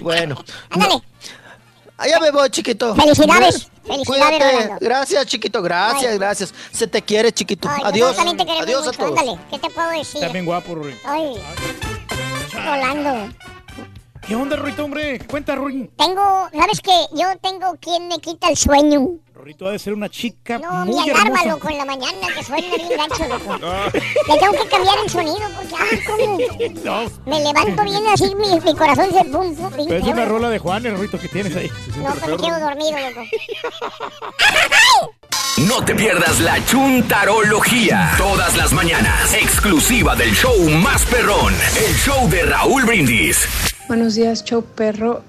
Bueno. 0.00 0.36
Ándale. 0.70 1.02
Allá 1.96 2.18
me 2.18 2.30
voy, 2.30 2.48
chiquito. 2.50 2.94
Felicidades. 2.94 3.68
Felicidades, 3.84 4.06
Cuídate. 4.06 4.52
Rolando. 4.52 4.76
Gracias, 4.80 5.26
chiquito. 5.26 5.62
Gracias, 5.62 6.12
Ay. 6.12 6.18
gracias. 6.18 6.54
Se 6.72 6.86
te 6.86 7.02
quiere, 7.02 7.30
chiquito. 7.30 7.68
Ay, 7.68 7.82
Adiós. 7.84 8.16
también 8.16 8.36
te 8.38 8.50
Adiós 8.50 8.88
a 8.88 8.92
todos. 8.92 9.10
Ándale, 9.18 9.38
¿qué 9.50 9.58
te 9.58 9.68
puedo 9.70 9.90
decir? 9.90 10.16
Está 10.22 10.32
bien 10.32 10.46
guapo, 10.46 10.74
Rui. 10.74 10.94
Ay, 11.04 11.34
Rolando. 12.54 13.32
¿Qué 14.26 14.36
onda, 14.36 14.54
Ruito, 14.56 14.84
hombre? 14.84 15.18
Cuenta, 15.26 15.54
Rui. 15.56 15.90
Tengo, 15.96 16.48
¿sabes 16.52 16.80
qué? 16.80 16.92
Yo 17.14 17.26
tengo 17.42 17.74
quien 17.80 18.06
me 18.08 18.18
quita 18.18 18.48
el 18.48 18.56
sueño. 18.56 19.08
Rorrito 19.34 19.66
ha 19.66 19.72
de 19.72 19.78
ser 19.78 19.94
una 19.94 20.08
chica 20.10 20.58
No, 20.58 20.84
muy 20.84 20.94
mi 20.94 21.10
alarma, 21.10 21.40
hermosa. 21.40 21.46
loco, 21.48 21.68
en 21.70 21.78
la 21.78 21.84
mañana 21.86 22.26
que 22.36 22.44
suena 22.44 22.76
bien 22.76 22.88
gancho, 22.96 23.26
loco. 23.26 23.56
Le 24.28 24.38
tengo 24.38 24.52
que 24.52 24.68
cambiar 24.68 24.98
el 25.02 25.10
sonido 25.10 25.40
porque, 25.56 25.74
ay, 25.78 26.00
cómo. 26.06 26.36
Me 27.26 27.40
levanto 27.40 27.82
bien 27.82 28.06
así, 28.12 28.34
mi, 28.36 28.60
mi 28.60 28.74
corazón 28.76 29.06
se 29.10 29.24
pum, 29.24 29.56
pum, 29.56 29.70
Pero 29.88 29.96
es 29.96 30.04
una 30.06 30.24
rola 30.26 30.48
de 30.50 30.58
Juanes, 30.58 30.92
Rorito, 30.92 31.18
que 31.18 31.28
tienes 31.28 31.56
ahí. 31.56 31.70
No, 31.96 32.14
pero 32.20 32.36
me 32.38 32.42
quedo 32.46 32.60
dormido, 32.60 32.98
loco. 33.08 33.22
No 35.66 35.84
te 35.84 35.94
pierdas 35.94 36.40
la 36.40 36.64
chuntarología. 36.64 38.14
Todas 38.16 38.56
las 38.56 38.72
mañanas. 38.72 39.34
Exclusiva 39.34 40.14
del 40.16 40.32
show 40.34 40.56
más 40.70 41.04
perrón. 41.04 41.52
El 41.76 41.94
show 41.96 42.30
de 42.30 42.42
Raúl 42.44 42.84
Brindis. 42.84 43.46
Buenos 43.90 44.14
días, 44.14 44.44
show 44.44 44.62
perro. 44.62 45.24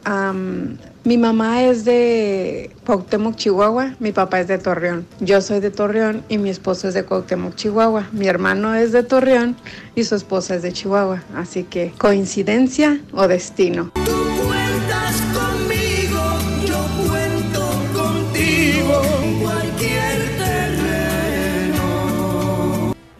Mi 1.03 1.17
mamá 1.17 1.63
es 1.63 1.83
de 1.83 2.69
Cuauhtémoc, 2.85 3.35
Chihuahua. 3.35 3.95
Mi 3.97 4.11
papá 4.11 4.39
es 4.39 4.47
de 4.47 4.59
Torreón. 4.59 5.07
Yo 5.19 5.41
soy 5.41 5.61
de 5.61 5.71
Torreón 5.71 6.23
y 6.29 6.37
mi 6.37 6.51
esposo 6.51 6.87
es 6.87 6.93
de 6.93 7.03
Cuauhtémoc, 7.03 7.55
Chihuahua. 7.55 8.09
Mi 8.11 8.27
hermano 8.27 8.75
es 8.75 8.91
de 8.91 9.01
Torreón 9.01 9.55
y 9.95 10.03
su 10.03 10.13
esposa 10.13 10.53
es 10.53 10.61
de 10.61 10.73
Chihuahua. 10.73 11.23
Así 11.35 11.63
que, 11.63 11.91
¿coincidencia 11.97 13.01
o 13.13 13.27
destino? 13.27 13.89
Cuentas 13.95 15.15
conmigo, 15.33 16.21
yo 16.63 16.85
cuento 17.09 17.61
contigo 17.95 19.01
en 19.23 19.41
cualquier 19.41 20.37
terreno. 20.37 21.81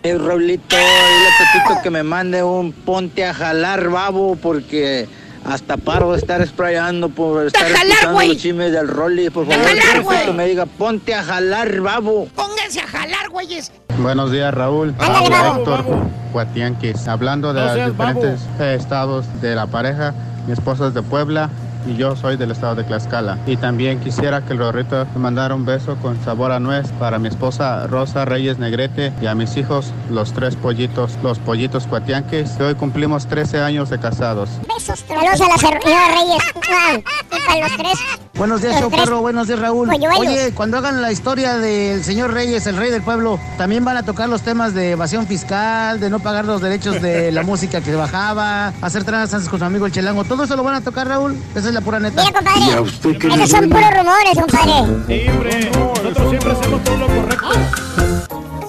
Eh, 0.03 0.17
Raulito, 0.19 0.75
dile 0.75 0.85
a 0.85 1.31
Pepito 1.39 1.81
que 1.81 1.89
me 1.89 2.03
mande 2.03 2.43
un 2.43 2.71
ponte 2.73 3.25
a 3.25 3.33
jalar 3.33 3.89
babo 3.89 4.35
porque 4.35 5.07
hasta 5.45 5.77
paro 5.77 6.11
de 6.11 6.19
estar 6.19 6.45
sprayando 6.45 7.09
por 7.09 7.47
estar 7.47 7.63
jalar, 7.63 7.85
escuchando 7.87 8.23
los 8.25 8.37
chismes 8.37 8.71
del 8.71 8.87
Rolly. 8.87 9.29
Por 9.29 9.47
¡De 9.47 9.55
favor, 9.55 9.79
jalar, 9.79 10.25
que 10.25 10.33
me 10.33 10.45
diga 10.45 10.65
ponte 10.65 11.13
a 11.13 11.23
jalar 11.23 11.79
babo. 11.81 12.27
Pónganse 12.35 12.79
a 12.81 12.87
jalar, 12.87 13.29
güeyes. 13.29 13.71
Buenos 13.99 14.31
días, 14.31 14.53
Raúl. 14.53 14.89
Ándale, 14.99 15.25
Habla 15.25 15.41
babo, 15.41 15.59
Héctor 15.59 15.85
Guatianquis. 16.31 17.07
Hablando 17.07 17.53
de 17.53 17.61
No 17.61 17.75
los 17.75 17.91
diferentes 17.91 18.39
estados 18.59 19.25
de 19.41 19.55
la 19.55 19.67
pareja, 19.67 20.13
mi 20.47 20.53
esposa 20.53 20.87
es 20.87 20.93
de 20.93 21.01
Puebla 21.01 21.49
y 21.85 21.95
yo 21.95 22.15
soy 22.15 22.37
del 22.37 22.51
estado 22.51 22.75
de 22.75 22.83
Tlaxcala. 22.83 23.37
Y 23.45 23.57
también 23.57 23.99
quisiera 23.99 24.41
que 24.41 24.53
el 24.53 24.59
Rorrito 24.59 25.05
me 25.13 25.21
mandara 25.21 25.55
un 25.55 25.65
beso 25.65 25.95
con 25.97 26.21
sabor 26.23 26.51
a 26.51 26.59
nuez 26.59 26.91
para 26.99 27.19
mi 27.19 27.27
esposa 27.27 27.87
Rosa 27.87 28.25
Reyes 28.25 28.57
Negrete 28.59 29.13
y 29.21 29.27
a 29.27 29.35
mis 29.35 29.57
hijos, 29.57 29.91
los 30.09 30.33
tres 30.33 30.55
pollitos, 30.55 31.17
los 31.23 31.39
pollitos 31.39 31.87
Guatianquis, 31.87 32.51
que 32.51 32.63
hoy 32.63 32.75
cumplimos 32.75 33.27
13 33.27 33.61
años 33.61 33.89
de 33.89 33.99
casados. 33.99 34.49
Besos, 34.67 35.05
a 35.09 35.15
la 35.23 35.35
señora 35.35 36.07
Reyes. 36.15 36.43
Ah, 36.69 36.97
Y 36.97 37.47
para 37.47 37.67
los 37.67 37.77
tres. 37.77 38.30
Buenos 38.33 38.61
días, 38.61 38.77
tres 38.77 38.89
perro. 38.89 39.21
Buenos 39.21 39.47
días, 39.47 39.59
Raúl. 39.59 39.89
Oye, 40.17 40.51
cuando 40.55 40.77
hagan 40.77 41.01
la 41.01 41.11
historia 41.11 41.57
del 41.57 42.03
señor 42.03 42.33
Reyes, 42.33 42.65
el 42.65 42.77
rey 42.77 42.89
del 42.89 43.03
pueblo, 43.03 43.39
también 43.57 43.85
van 43.85 43.97
a 43.97 44.03
tocar 44.03 44.29
los 44.29 44.41
temas 44.41 44.73
de 44.73 44.91
evasión 44.91 45.27
fiscal, 45.27 45.99
de 45.99 46.09
no 46.09 46.19
pagar 46.19 46.45
los 46.45 46.61
derechos 46.61 47.01
de 47.01 47.31
la 47.33 47.43
música 47.43 47.81
que 47.81 47.93
bajaba, 47.93 48.69
hacer 48.81 49.03
tranzas 49.03 49.47
con 49.47 49.59
su 49.59 49.65
amigo 49.65 49.85
el 49.85 49.91
Chelango. 49.91 50.23
¿Todo 50.23 50.45
eso 50.45 50.55
lo 50.55 50.63
van 50.63 50.75
a 50.75 50.81
tocar, 50.81 51.07
Raúl? 51.07 51.37
Esa 51.53 51.67
es 51.67 51.73
la 51.73 51.81
pura 51.81 51.99
neta. 51.99 52.23
Mira, 52.23 52.33
compadre. 52.33 53.35
Esos 53.35 53.49
son 53.49 53.69
puros 53.69 53.91
rumores, 53.97 54.33
compadre. 54.35 55.05
Sí, 55.07 55.29
hombre. 55.29 55.71
Nosotros 55.71 56.29
siempre 56.29 56.51
hacemos 56.51 56.83
todo 56.83 56.97
lo 56.97 57.07
correcto. 57.07 57.49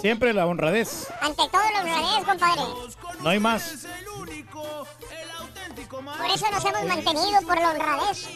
Siempre 0.03 0.33
la 0.35 0.47
honradez. 0.47 1.07
Ante 1.21 1.49
todo 1.49 1.63
los 1.73 1.81
honradez, 1.81 2.27
compadre. 2.27 2.63
No 3.23 3.29
hay 3.31 3.39
más. 3.39 3.87
Por 5.89 6.31
eso 6.35 6.47
nos 6.51 6.65
hemos 6.65 6.85
mantenido 6.89 7.41
por 7.47 7.57
la 7.61 7.71
honradez. 7.71 8.29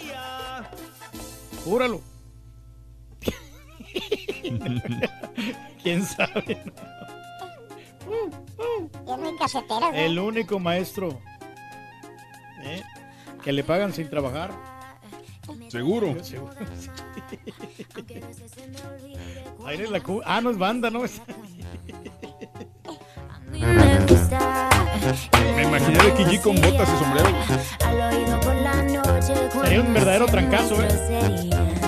Júralo. 1.66 2.00
¿Quién 5.82 6.04
sabe? 6.06 6.62
El 9.96 10.16
único 10.20 10.60
maestro 10.60 11.18
¿eh? 12.62 12.82
que 13.42 13.50
le 13.52 13.64
pagan 13.64 13.92
sin 13.92 14.08
trabajar. 14.08 14.52
Seguro. 15.68 16.14
La 19.90 20.00
cu- 20.00 20.22
Ah, 20.24 20.40
no 20.40 20.50
es 20.50 20.58
banda, 20.58 20.90
¿no? 20.90 21.04
Me 25.54 25.62
imaginé 25.62 25.98
de 25.98 26.14
Kiji 26.14 26.38
con 26.38 26.56
botas 26.56 26.88
y 26.88 26.98
sombrero. 26.98 27.28
Sería 29.62 29.80
un 29.80 29.94
verdadero 29.94 30.26
trancazo, 30.26 30.82
¿eh? 30.82 31.85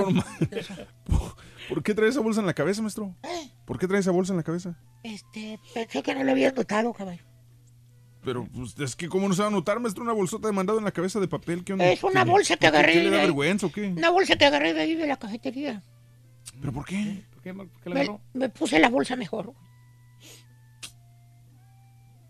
Maestro? 0.00 0.86
no- 1.08 1.34
¿Por 1.68 1.82
qué 1.82 1.94
trae 1.94 2.08
esa 2.10 2.20
bolsa 2.20 2.40
en 2.40 2.46
la 2.46 2.54
cabeza, 2.54 2.82
maestro? 2.82 3.14
¿Eh? 3.22 3.50
¿Por 3.64 3.78
qué 3.78 3.86
trae 3.88 4.00
esa 4.00 4.10
bolsa 4.10 4.32
en 4.32 4.36
la 4.38 4.42
cabeza? 4.42 4.78
Este, 5.02 5.58
pensé 5.72 6.02
que 6.02 6.14
no 6.14 6.22
lo 6.24 6.30
habías 6.32 6.54
notado, 6.54 6.92
caballo. 6.92 7.22
Pero, 8.22 8.46
pues, 8.54 8.78
es 8.78 8.96
que, 8.96 9.08
¿cómo 9.08 9.28
no 9.28 9.34
se 9.34 9.42
va 9.42 9.48
a 9.48 9.50
notar, 9.50 9.80
maestro? 9.80 10.02
Una 10.02 10.12
bolsota 10.12 10.48
de 10.48 10.52
mandado 10.54 10.78
en 10.78 10.84
la 10.84 10.92
cabeza 10.92 11.20
de 11.20 11.28
papel. 11.28 11.62
¿Qué 11.64 11.72
onda? 11.74 11.86
Es 11.86 12.02
una 12.04 12.24
¿Qué- 12.24 12.30
bolsa 12.30 12.56
que 12.56 12.66
agarré 12.66 12.92
¿Qué 12.94 13.02
le 13.04 13.10
da 13.10 13.18
vergüenza 13.22 13.66
o 13.66 13.72
qué? 13.72 13.88
Una 13.88 14.10
bolsa 14.10 14.36
que 14.36 14.44
agarré 14.46 14.72
de 14.74 14.80
ahí 14.82 14.94
de 14.94 15.06
la 15.06 15.16
cafetería. 15.18 15.82
¿Pero 16.60 16.72
por 16.72 16.84
qué? 16.86 17.24
¿Por 17.32 17.42
qué, 17.42 17.52
por 17.54 17.68
qué 17.82 17.88
la 17.90 17.94
Me, 17.94 18.00
agarró? 18.02 18.20
me 18.34 18.48
puse 18.50 18.78
la 18.78 18.88
bolsa 18.88 19.16
mejor. 19.16 19.52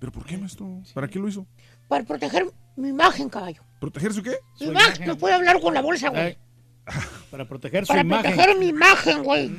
¿Pero 0.00 0.12
por 0.12 0.24
qué, 0.26 0.36
maestro? 0.36 0.82
¿Para 0.94 1.08
qué 1.08 1.18
lo 1.18 1.28
hizo? 1.28 1.46
Para 1.88 2.04
proteger 2.04 2.46
mi 2.76 2.88
imagen, 2.88 3.28
caballo. 3.28 3.62
¿Proteger 3.80 4.12
su 4.12 4.22
qué? 4.22 4.36
Mi 4.60 4.66
imagen. 4.66 5.06
No 5.06 5.16
puedo 5.16 5.34
hablar 5.34 5.60
con 5.60 5.74
la 5.74 5.82
bolsa, 5.82 6.10
güey. 6.10 6.36
Para 7.30 7.48
proteger 7.48 7.84
su 7.86 7.88
Para 7.88 8.00
imagen. 8.02 8.32
proteger 8.34 8.58
mi 8.58 8.68
imagen, 8.68 9.22
güey. 9.22 9.50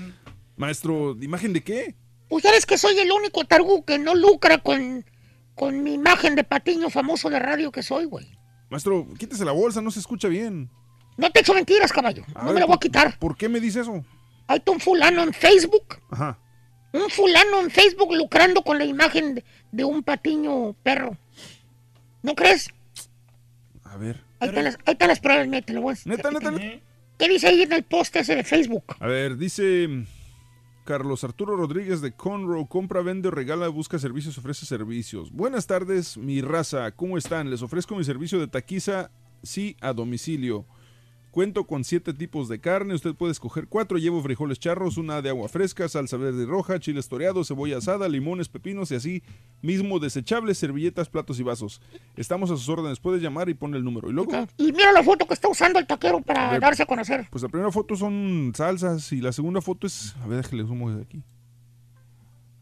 Maestro, 0.58 1.16
¿imagen 1.22 1.54
de 1.54 1.64
qué? 1.64 1.96
Pues 2.30 2.44
sabes 2.44 2.66
que 2.66 2.78
soy 2.78 2.98
el 3.00 3.12
único 3.12 3.44
targu 3.46 3.84
que 3.86 4.00
no 4.00 4.16
lucra 4.16 4.58
con, 4.60 5.06
con 5.54 5.84
mi 5.84 5.94
imagen 5.94 6.36
de 6.36 6.44
patiño 6.44 6.90
famoso 6.90 7.30
de 7.30 7.40
radio 7.40 7.72
que 7.72 7.84
soy, 7.84 8.06
güey. 8.06 8.28
Maestro, 8.70 9.08
quítese 9.18 9.46
la 9.46 9.52
bolsa, 9.52 9.82
no 9.82 9.92
se 9.92 10.00
escucha 10.00 10.28
bien. 10.28 10.70
No 11.18 11.32
te 11.32 11.42
echo 11.42 11.54
mentiras, 11.54 11.92
caballo. 11.92 12.24
A 12.36 12.40
no 12.42 12.46
ver, 12.48 12.54
me 12.56 12.60
la 12.62 12.66
voy 12.66 12.74
a 12.74 12.78
¿por- 12.78 12.80
quitar. 12.80 13.20
¿Por 13.20 13.38
qué 13.38 13.48
me 13.50 13.60
dice 13.60 13.82
eso? 13.82 14.04
Hay 14.48 14.62
un 14.68 14.80
fulano 14.80 15.24
en 15.24 15.34
Facebook. 15.34 15.98
Ajá. 16.12 16.40
Un 16.94 17.10
fulano 17.10 17.60
en 17.60 17.70
Facebook 17.72 18.14
lucrando 18.14 18.62
con 18.64 18.78
la 18.78 18.86
imagen 18.86 19.36
de, 19.36 19.44
de 19.72 19.84
un 19.84 20.02
patiño 20.04 20.74
perro. 20.84 21.18
¿No 22.24 22.34
crees? 22.36 22.70
A 23.84 23.98
ver. 23.98 24.24
Ahí 24.40 24.50
están 24.50 24.64
las, 24.66 24.78
ahí 24.86 24.94
están 24.94 25.08
las 25.10 25.20
pruebas, 25.20 25.66
te 25.66 25.74
lo 25.74 25.82
voy 25.82 25.94
a 25.96 26.10
Neta, 26.10 26.32
neta, 26.32 26.52
neta. 26.52 26.84
¿Qué 27.18 27.30
dice 27.30 27.48
ahí 27.48 27.62
en 27.62 27.72
el 27.72 27.84
post 27.84 28.14
de 28.14 28.44
Facebook? 28.44 28.84
A 29.00 29.08
ver, 29.08 29.38
dice 29.38 29.88
Carlos 30.84 31.24
Arturo 31.24 31.56
Rodríguez 31.56 32.02
de 32.02 32.12
Conroe, 32.12 32.68
compra, 32.68 33.02
vende, 33.02 33.32
regala, 33.32 33.70
busca 33.70 33.98
servicios, 34.00 34.38
ofrece 34.38 34.66
servicios. 34.66 35.32
Buenas 35.32 35.66
tardes, 35.66 36.18
mi 36.18 36.42
raza, 36.42 36.92
¿cómo 36.92 37.18
están? 37.18 37.50
Les 37.50 37.62
ofrezco 37.62 37.96
mi 37.96 38.04
servicio 38.04 38.40
de 38.40 38.48
taquiza, 38.48 39.12
sí, 39.44 39.78
a 39.80 39.94
domicilio. 39.94 40.66
Cuento 41.36 41.68
con 41.68 41.84
siete 41.84 42.14
tipos 42.14 42.48
de 42.48 42.62
carne, 42.62 42.94
usted 42.94 43.14
puede 43.14 43.34
escoger 43.34 43.68
cuatro, 43.68 43.98
llevo 43.98 44.24
frijoles 44.24 44.58
charros, 44.58 44.96
una 44.96 45.22
de 45.22 45.28
agua 45.28 45.50
fresca, 45.50 45.90
salsa 45.90 46.16
verde 46.16 46.44
y 46.44 46.46
roja, 46.46 46.80
chiles 46.80 47.10
toreados, 47.10 47.50
cebolla 47.50 47.78
asada, 47.80 48.08
limones, 48.08 48.48
pepinos 48.48 48.90
y 48.92 48.96
así 48.96 49.22
mismo 49.62 50.00
desechables, 50.00 50.58
servilletas, 50.58 51.10
platos 51.10 51.38
y 51.38 51.44
vasos. 51.44 51.82
Estamos 52.16 52.52
a 52.52 52.56
sus 52.56 52.70
órdenes, 52.70 53.02
puedes 53.02 53.22
llamar 53.22 53.50
y 53.50 53.54
pon 53.54 53.76
el 53.76 53.84
número. 53.84 54.10
Y 54.10 54.14
luego, 54.14 54.32
Y 54.56 54.72
mira 54.72 54.94
la 54.94 55.04
foto 55.04 55.28
que 55.28 55.34
está 55.34 55.50
usando 55.50 55.78
el 55.78 55.86
taquero 55.86 56.22
para 56.22 56.48
A 56.48 56.52
ver. 56.54 56.62
darse 56.62 56.84
a 56.84 56.86
conocer. 56.86 57.28
pues 57.30 57.44
la 57.44 57.50
primera 57.50 57.70
foto 57.70 57.98
son 57.98 58.54
salsas 58.56 59.12
y 59.12 59.20
la 59.20 59.34
segunda 59.34 59.60
foto 59.60 59.88
es, 59.88 60.16
a 60.24 60.28
ver, 60.28 60.42
déjale 60.42 60.64
sumo 60.64 60.90
de 60.90 61.02
aquí. 61.02 61.22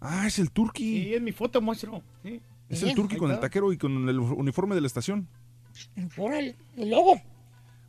Ah, 0.01 0.25
es 0.25 0.39
el 0.39 0.49
turqui. 0.49 1.03
Sí, 1.03 1.13
es 1.13 1.21
mi 1.21 1.31
foto, 1.31 1.61
maestro. 1.61 2.01
Sí. 2.23 2.41
Es 2.69 2.79
Sí, 2.79 2.89
el 2.89 2.95
turqui 2.95 3.17
con 3.17 3.29
el 3.29 3.39
taquero 3.39 3.71
y 3.71 3.77
con 3.77 4.09
el 4.09 4.17
uniforme 4.19 4.73
de 4.73 4.81
la 4.81 4.87
estación. 4.87 5.27
Por 6.15 6.33
el, 6.33 6.55
el 6.75 6.89
logo. 6.89 7.21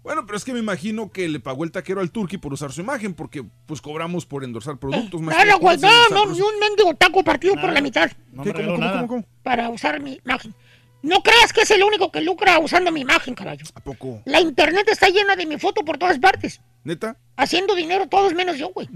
Bueno, 0.05 0.27
pero 0.27 0.37
es 0.37 0.45
que 0.45 0.53
me 0.53 0.59
imagino 0.59 1.11
que 1.11 1.27
le 1.29 1.41
pagó 1.41 1.65
el 1.65 1.73
taquero 1.73 2.03
al 2.03 2.11
turqui 2.11 2.37
por 2.37 2.53
usar 2.53 2.71
su 2.71 2.83
imagen, 2.83 3.15
porque 3.15 3.43
pues 3.65 3.81
cobramos 3.81 4.27
por 4.27 4.45
endorsar 4.45 4.77
productos. 4.77 5.19
maestro. 5.23 5.47
Nada, 5.47 5.59
güey, 5.59 5.81
¿Cómo 5.81 5.91
no, 5.91 6.09
se 6.09 6.15
no, 6.15 6.27
ni 6.27 6.41
un 6.43 6.61
mendigo 6.61 6.95
taco 6.95 7.25
partido 7.25 7.55
por 7.55 7.73
la 7.73 7.81
mitad. 7.81 8.11
¿Cómo, 8.37 8.53
cómo, 8.53 8.77
cómo, 8.77 9.09
cómo? 9.09 9.25
Para 9.43 9.71
usar 9.71 10.01
mi 10.01 10.21
imagen. 10.23 10.55
No 11.01 11.23
creas 11.23 11.55
que 11.55 11.63
es 11.63 11.71
el 11.71 11.83
único 11.83 12.13
que 12.13 12.21
lucra 12.21 12.59
usando 12.59 12.93
mi 12.93 13.01
imagen, 13.01 13.35
caballo. 13.35 13.65
¿A 13.75 13.81
poco? 13.81 14.21
La 14.27 14.43
internet 14.43 14.87
está 14.91 15.09
llena 15.09 15.37
de 15.37 15.47
mi 15.47 15.59
foto 15.59 15.83
por 15.87 15.97
todas 15.97 16.19
partes. 16.19 16.61
¿Neta? 16.85 17.17
Haciendo 17.37 17.75
dinero 17.75 18.07
todos 18.07 18.35
menos 18.35 18.59
yo, 18.59 18.69
güey. 18.75 18.87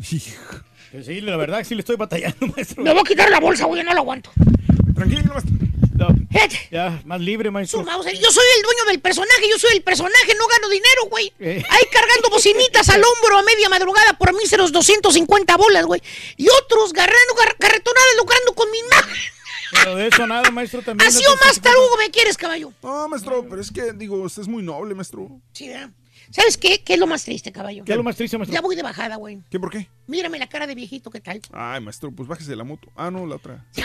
Pues 0.93 1.07
sí, 1.07 1.21
la 1.23 1.37
verdad 1.37 1.59
que 1.59 1.65
sí 1.65 1.75
le 1.75 1.81
estoy 1.81 1.97
batallando, 1.97 2.47
maestro. 2.55 2.83
Me 2.83 2.93
voy 2.93 3.01
a 3.01 3.05
quitar 3.05 3.31
la 3.31 3.41
bolsa, 3.41 3.65
güey, 3.65 3.83
no 3.83 3.95
la 3.95 4.01
aguanto. 4.01 4.31
Tranquilo, 4.95 5.33
maestro. 5.33 5.68
No, 5.99 6.09
ya, 6.71 7.03
más 7.05 7.21
libre, 7.21 7.51
maestro. 7.51 7.85
Yo 7.85 8.31
soy 8.31 8.45
el 8.57 8.63
dueño 8.63 8.85
del 8.87 9.01
personaje, 9.01 9.49
yo 9.51 9.59
soy 9.59 9.77
el 9.77 9.83
personaje, 9.83 10.33
no 10.39 10.47
gano 10.47 10.69
dinero, 10.69 11.03
güey. 11.11 11.33
Eh. 11.41 11.63
Ahí 11.69 11.83
cargando 11.91 12.31
bocinitas 12.31 12.89
al 12.91 13.03
hombro 13.03 13.39
a 13.39 13.43
media 13.43 13.69
madrugada 13.69 14.13
por 14.17 14.33
míseros 14.35 14.71
250 14.73 15.57
bolas, 15.57 15.87
güey. 15.87 16.01
Y 16.37 16.49
otros 16.49 16.93
garrando 16.93 17.35
gar- 17.37 17.57
carretonadas 17.59 18.15
lucrando 18.19 18.55
con 18.55 18.71
mi 18.71 18.79
imagen. 18.79 19.17
Pero 19.73 19.97
de 19.97 20.07
eso 20.07 20.27
nada, 20.27 20.51
maestro, 20.51 20.83
también. 20.83 21.09
Así 21.09 21.23
o 21.27 21.37
más 21.45 21.61
tarugo 21.61 21.97
me 21.99 22.11
quieres, 22.11 22.37
caballo. 22.37 22.73
No, 22.83 23.09
maestro, 23.09 23.45
pero 23.49 23.61
es 23.61 23.71
que, 23.71 23.93
digo, 23.93 24.17
usted 24.23 24.43
es 24.43 24.49
muy 24.49 24.63
noble, 24.63 24.95
maestro. 24.95 25.29
Sí, 25.53 25.69
¿verdad? 25.69 25.91
¿Sabes 26.31 26.59
qué? 26.59 26.83
¿Qué 26.85 26.93
es 26.95 26.99
lo 26.99 27.07
más 27.07 27.25
triste, 27.25 27.51
caballo? 27.53 27.85
¿Qué 27.85 27.93
es 27.93 27.97
lo 27.97 28.05
más 28.05 28.15
triste, 28.17 28.37
maestro? 28.39 28.55
Ya 28.55 28.61
voy 28.61 28.77
de 28.77 28.83
bajada, 28.83 29.17
güey. 29.17 29.39
¿Qué, 29.51 29.59
por 29.59 29.71
qué? 29.71 29.89
Mírame 30.07 30.39
la 30.39 30.49
cara 30.49 30.67
de 30.67 30.75
viejito, 30.75 31.11
¿qué 31.11 31.21
tal? 31.21 31.41
Ay, 31.53 31.81
maestro, 31.81 32.13
pues 32.13 32.29
bájese 32.29 32.51
de 32.51 32.57
la 32.57 32.65
moto. 32.65 32.89
Ah, 32.97 33.11
no, 33.11 33.27
la 33.27 33.37
otra. 33.37 33.65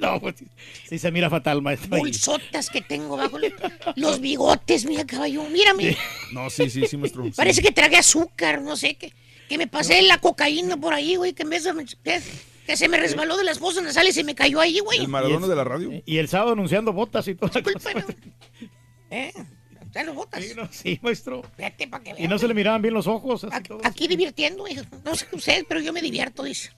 No, 0.00 0.20
pues 0.20 0.36
sí, 0.88 0.98
se 0.98 1.10
mira 1.10 1.28
fatal, 1.30 1.60
maestro. 1.62 1.96
Bolsotas 1.98 2.70
que 2.70 2.80
tengo 2.80 3.16
bajo 3.16 3.38
los 3.96 4.20
bigotes, 4.20 4.84
mira, 4.86 5.04
caballo. 5.06 5.44
Mírame. 5.44 5.96
No, 6.32 6.48
sí, 6.50 6.70
sí, 6.70 6.86
sí, 6.88 6.96
maestro. 6.96 7.24
sí. 7.24 7.32
Parece 7.36 7.62
que 7.62 7.70
tragué 7.72 7.96
azúcar, 7.96 8.62
no 8.62 8.76
sé, 8.76 8.94
que, 8.94 9.12
que 9.48 9.58
me 9.58 9.66
pasé 9.66 10.00
la 10.02 10.18
cocaína 10.18 10.76
por 10.76 10.94
ahí, 10.94 11.16
güey, 11.16 11.32
que 11.32 11.42
en 11.42 11.50
vez 11.50 11.64
de... 11.64 11.72
Que, 12.02 12.20
que 12.66 12.76
se 12.76 12.88
me 12.88 12.98
resbaló 12.98 13.36
de 13.36 13.42
las 13.44 13.58
fosas 13.58 13.82
nasales 13.82 14.12
y 14.16 14.20
se 14.20 14.24
me 14.24 14.34
cayó 14.34 14.60
ahí, 14.60 14.78
güey. 14.78 15.00
El 15.00 15.08
Maradona 15.08 15.48
de 15.48 15.56
la 15.56 15.64
radio. 15.64 15.90
Y 16.06 16.18
el 16.18 16.28
sábado 16.28 16.52
anunciando 16.52 16.92
botas 16.92 17.26
y 17.28 17.34
todo. 17.34 17.50
¿Eh? 19.10 19.32
¿Están 19.82 20.06
los 20.06 20.14
botas? 20.14 20.44
Sí, 20.44 20.52
no, 20.54 20.68
sí, 20.70 21.00
maestro. 21.02 21.42
Fíjate 21.56 21.88
para 21.88 22.04
que 22.04 22.10
Y 22.10 22.14
vean. 22.14 22.30
no 22.30 22.38
se 22.38 22.46
le 22.46 22.54
miraban 22.54 22.80
bien 22.80 22.94
los 22.94 23.08
ojos. 23.08 23.42
así 23.42 23.54
Aquí, 23.56 23.68
todo. 23.68 23.80
aquí 23.82 24.06
divirtiendo, 24.06 24.68
hijo. 24.68 24.84
No 25.04 25.16
sé 25.16 25.26
ustedes, 25.32 25.64
pero 25.68 25.80
yo 25.80 25.92
me 25.92 26.00
divierto, 26.00 26.44
dice. 26.44 26.70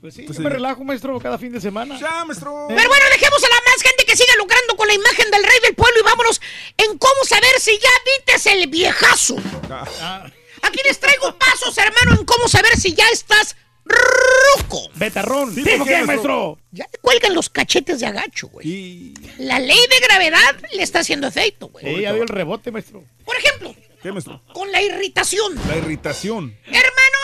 Pues 0.00 0.14
sí, 0.14 0.22
Pues 0.22 0.38
yo 0.38 0.42
sí. 0.42 0.44
me 0.44 0.50
relajo, 0.50 0.82
maestro, 0.84 1.18
cada 1.20 1.36
fin 1.38 1.52
de 1.52 1.60
semana. 1.60 1.98
Ya, 2.00 2.24
maestro. 2.24 2.66
Pero 2.68 2.88
bueno, 2.88 3.04
dejemos 3.12 3.44
a 3.44 3.48
la 3.48 3.54
más 3.66 3.82
gente 3.82 4.04
que 4.06 4.16
siga 4.16 4.32
lucrando 4.38 4.76
con 4.76 4.88
la 4.88 4.94
imagen 4.94 5.30
del 5.30 5.42
rey 5.44 5.58
del 5.62 5.74
pueblo 5.74 6.00
y 6.00 6.02
vámonos 6.02 6.40
en 6.78 6.96
cómo 6.98 7.24
saber 7.26 7.50
si 7.58 7.72
ya 7.78 7.90
vites 8.18 8.46
el 8.46 8.66
viejazo. 8.68 9.36
Ah, 9.68 10.30
Aquí 10.62 10.78
les 10.84 10.98
traigo 11.00 11.36
pasos, 11.38 11.76
hermano, 11.78 12.18
en 12.20 12.24
cómo 12.26 12.48
saber 12.48 12.76
si 12.78 12.94
ya 12.94 13.08
estás 13.12 13.56
ruco. 13.84 14.88
betarrón. 14.94 15.54
Sí, 15.54 15.62
¿Tipo 15.64 15.78
¿por 15.78 15.88
qué, 15.88 16.02
maestro? 16.04 16.58
Ya 16.70 16.86
le 16.92 16.98
cuelgan 16.98 17.34
los 17.34 17.50
cachetes 17.50 18.00
de 18.00 18.06
agacho, 18.06 18.48
güey. 18.48 18.66
Y... 18.68 19.14
La 19.38 19.58
ley 19.58 19.78
de 19.90 20.00
gravedad 20.06 20.56
le 20.72 20.82
está 20.82 21.00
haciendo 21.00 21.26
efecto, 21.28 21.68
güey. 21.68 21.84
Sí, 21.96 22.00
ya 22.02 22.12
dio 22.12 22.22
el 22.22 22.28
rebote, 22.28 22.70
maestro. 22.70 23.04
Por 23.24 23.36
ejemplo, 23.36 23.74
¿Qué, 24.02 24.12
maestro? 24.12 24.42
con 24.52 24.70
la 24.70 24.80
irritación. 24.82 25.54
La 25.68 25.76
irritación. 25.76 26.56
Hermano, 26.66 27.18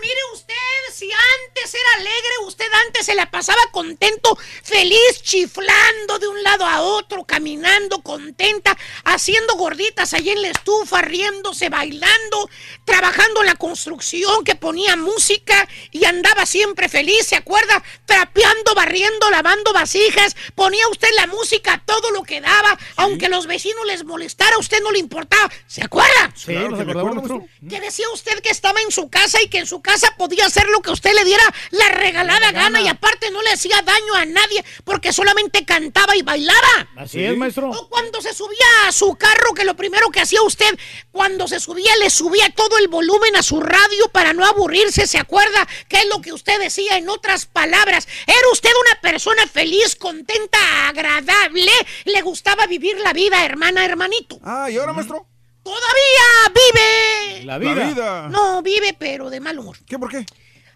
mire 0.00 0.20
usted, 0.32 0.54
si 0.92 1.10
antes 1.10 1.74
era 1.74 1.94
alegre, 1.96 2.46
usted 2.46 2.66
antes 2.86 3.06
se 3.06 3.14
la 3.14 3.30
pasaba 3.30 3.60
contento, 3.72 4.36
feliz, 4.62 5.22
chiflando 5.22 6.18
de 6.18 6.28
un 6.28 6.42
lado 6.42 6.64
a 6.64 6.82
otro, 6.82 7.24
caminando 7.24 8.02
contenta, 8.02 8.76
haciendo 9.04 9.54
gorditas 9.54 10.12
allí 10.14 10.30
en 10.30 10.42
la 10.42 10.48
estufa, 10.48 11.02
riéndose, 11.02 11.68
bailando, 11.68 12.48
trabajando 12.84 13.40
en 13.40 13.46
la 13.46 13.54
construcción, 13.56 14.44
que 14.44 14.54
ponía 14.54 14.96
música 14.96 15.68
y 15.90 16.04
andaba 16.04 16.46
siempre 16.46 16.88
feliz, 16.88 17.26
¿se 17.26 17.36
acuerda? 17.36 17.82
Trapeando, 18.06 18.74
barriendo, 18.74 19.30
lavando 19.30 19.72
vasijas, 19.72 20.36
ponía 20.54 20.86
usted 20.88 21.08
la 21.16 21.26
música 21.26 21.74
a 21.74 21.84
todo 21.84 22.10
lo 22.10 22.22
que 22.22 22.40
daba, 22.40 22.78
aunque 22.96 23.28
los 23.28 23.46
vecinos 23.46 23.86
les 23.86 24.04
molestara, 24.04 24.56
a 24.56 24.60
usted 24.60 24.80
no 24.82 24.90
le 24.90 24.98
importaba, 24.98 25.50
¿se 25.66 25.82
acuerda? 25.82 26.32
Sí, 26.34 26.54
nos 26.54 26.80
acordamos. 26.80 27.42
Que 27.68 27.80
decía 27.80 28.08
usted 28.10 28.40
que 28.40 28.50
estaba 28.50 28.80
en 28.80 28.90
su 28.90 29.08
casa 29.10 29.40
y 29.42 29.47
que 29.48 29.58
en 29.58 29.66
su 29.66 29.80
casa 29.80 30.14
podía 30.16 30.46
hacer 30.46 30.68
lo 30.68 30.80
que 30.80 30.90
usted 30.90 31.12
le 31.14 31.24
diera 31.24 31.42
la 31.70 31.88
regalada 31.88 32.52
gana 32.52 32.80
y 32.80 32.88
aparte 32.88 33.30
no 33.30 33.42
le 33.42 33.50
hacía 33.50 33.80
daño 33.82 34.14
a 34.14 34.24
nadie 34.24 34.64
porque 34.84 35.12
solamente 35.12 35.64
cantaba 35.64 36.16
y 36.16 36.22
bailaba. 36.22 36.88
Así 36.96 37.24
es, 37.24 37.36
maestro. 37.36 37.70
O 37.70 37.88
cuando 37.88 38.20
se 38.20 38.34
subía 38.34 38.66
a 38.86 38.92
su 38.92 39.14
carro, 39.16 39.54
que 39.54 39.64
lo 39.64 39.76
primero 39.76 40.10
que 40.10 40.20
hacía 40.20 40.42
usted, 40.42 40.78
cuando 41.10 41.48
se 41.48 41.60
subía, 41.60 41.94
le 41.96 42.10
subía 42.10 42.50
todo 42.54 42.78
el 42.78 42.88
volumen 42.88 43.36
a 43.36 43.42
su 43.42 43.60
radio 43.60 44.08
para 44.12 44.32
no 44.32 44.44
aburrirse, 44.44 45.06
¿se 45.06 45.18
acuerda? 45.18 45.66
¿Qué 45.88 45.98
es 45.98 46.06
lo 46.06 46.20
que 46.20 46.32
usted 46.32 46.58
decía? 46.60 46.96
En 46.96 47.08
otras 47.08 47.46
palabras, 47.46 48.08
era 48.26 48.48
usted 48.52 48.70
una 48.86 49.00
persona 49.00 49.46
feliz, 49.46 49.96
contenta, 49.96 50.88
agradable, 50.88 51.72
le 52.04 52.22
gustaba 52.22 52.66
vivir 52.66 52.98
la 53.00 53.12
vida, 53.12 53.44
hermana, 53.44 53.84
hermanito. 53.84 54.38
Ah, 54.42 54.70
¿y 54.70 54.76
ahora, 54.76 54.92
maestro? 54.92 55.26
Todavía 55.68 56.54
vive. 56.54 57.44
La 57.44 57.58
vida. 57.58 57.74
La 57.74 57.88
vida. 57.88 58.28
No, 58.28 58.62
vive, 58.62 58.96
pero 58.98 59.28
de 59.28 59.38
mal 59.40 59.58
humor. 59.58 59.76
¿Qué, 59.86 59.98
por 59.98 60.10
qué? 60.10 60.24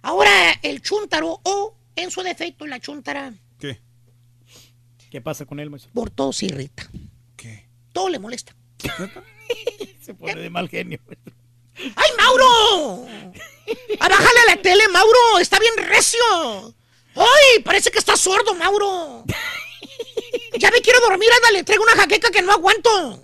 Ahora 0.03 0.53
el 0.63 0.83
chúntaro, 0.83 1.41
o 1.45 1.77
en 1.97 2.11
su 2.11 2.23
defecto 2.23 2.67
la 2.67 2.79
chúntara, 2.79 3.33
¿Qué? 3.59 3.81
¿Qué 5.11 5.21
pasa 5.21 5.47
con 5.47 5.61
él, 5.61 5.71
maestro? 5.71 5.91
por 5.95 6.11
todo 6.11 6.33
se 6.33 6.47
irrita. 6.47 6.91
¿Qué? 7.37 7.69
Todo 7.93 8.09
le 8.11 8.19
molesta. 8.19 8.55
Se 10.03 10.13
pone 10.15 10.35
de 10.35 10.51
mal 10.51 10.69
genio. 10.69 10.99
¡Ay, 11.77 12.11
Mauro! 12.19 13.07
¡A 14.01 14.09
bájale 14.09 14.41
a 14.49 14.57
la 14.57 14.63
tele, 14.63 14.89
Mauro! 14.89 15.39
¡Está 15.41 15.59
bien 15.59 15.75
recio! 15.77 16.75
¡Ay! 17.15 17.63
Parece 17.65 17.91
que 17.91 17.99
está 17.99 18.17
sordo, 18.17 18.55
Mauro. 18.55 19.25
Ya 20.59 20.71
me 20.71 20.81
quiero 20.83 21.01
dormir, 21.01 21.29
ándale, 21.37 21.65
traigo 21.65 21.85
una 21.85 21.95
jaqueca 21.95 22.31
que 22.31 22.43
no 22.43 22.53
aguanto. 22.53 23.23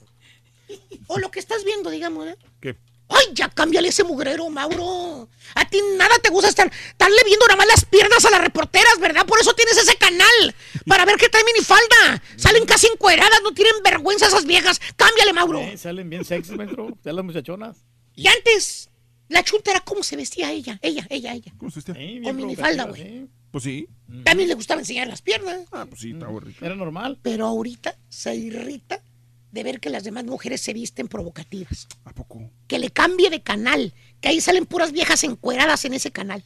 O 1.07 1.19
lo 1.19 1.31
que 1.31 1.41
estás 1.41 1.65
viendo, 1.65 1.91
digamos, 1.91 2.27
¿eh? 2.27 2.37
¿Qué? 2.61 2.77
¡Ay, 3.09 3.27
ya 3.33 3.49
cámbiale 3.49 3.89
ese 3.89 4.05
mugrero, 4.05 4.51
Mauro! 4.51 5.31
A 5.55 5.69
ti 5.69 5.81
nada 5.97 6.19
te 6.19 6.29
gusta 6.29 6.49
estar, 6.51 6.71
estarle 6.89 7.17
viendo 7.25 7.47
nada 7.47 7.57
más 7.57 7.67
las 7.67 7.85
piernas 7.87 8.25
a 8.27 8.31
las 8.31 8.41
reporteras, 8.43 8.99
¿verdad? 9.01 9.25
Por 9.25 9.41
eso 9.41 9.55
tienes 9.55 9.79
ese 9.79 9.97
canal, 9.97 10.55
para 10.87 11.07
ver 11.07 11.17
que 11.17 11.31
traen 11.31 11.47
minifalda. 11.47 12.23
Salen 12.37 12.67
casi 12.67 12.87
encueradas, 12.87 13.41
no 13.43 13.53
tienen 13.53 13.75
vergüenza 13.83 14.27
esas 14.27 14.45
viejas. 14.45 14.79
¡Cámbiale, 14.97 15.33
Mauro! 15.33 15.61
Eh, 15.61 15.79
salen 15.79 16.11
bien 16.11 16.25
sexy, 16.25 16.55
maestro. 16.55 16.99
Ya 17.03 17.13
las 17.15 17.25
muchachonas. 17.25 17.79
Y 18.15 18.27
antes, 18.27 18.91
la 19.29 19.43
chunta 19.43 19.71
era 19.71 19.81
cómo 19.81 20.03
se 20.03 20.17
vestía 20.17 20.53
ella, 20.53 20.79
ella, 20.83 21.07
ella, 21.09 21.33
ella. 21.33 21.53
¿Cómo 21.57 21.71
se 21.71 21.77
vestía? 21.81 21.95
Con 22.23 22.37
minifalda, 22.37 22.85
güey. 22.85 23.27
Pues 23.51 23.65
sí. 23.65 23.89
También 24.25 24.49
le 24.51 24.55
gustaba 24.55 24.81
enseñar 24.81 25.09
las 25.09 25.23
piernas. 25.23 25.61
Ah, 25.73 25.87
pues 25.89 26.03
sí, 26.03 26.11
está 26.11 26.27
bonito. 26.27 26.63
Era 26.65 26.75
normal. 26.75 27.19
Pero 27.23 27.47
ahorita 27.47 27.97
se 28.11 28.35
irrita 28.35 29.03
de 29.51 29.63
ver 29.63 29.81
que 29.81 29.91
las 29.91 30.05
demás 30.05 30.25
mujeres 30.25 30.61
se 30.61 30.73
visten 30.73 31.09
provocativas. 31.09 31.89
¿A 32.05 32.13
poco? 32.13 32.51
Que 32.67 32.79
le 32.79 32.91
cambie 32.91 33.31
de 33.31 33.43
canal. 33.43 33.95
Que 34.21 34.29
ahí 34.29 34.41
salen 34.41 34.67
puras 34.67 34.93
viejas 34.93 35.25
encueradas 35.25 35.85
en 35.85 35.95
ese 35.95 36.11
canal. 36.11 36.45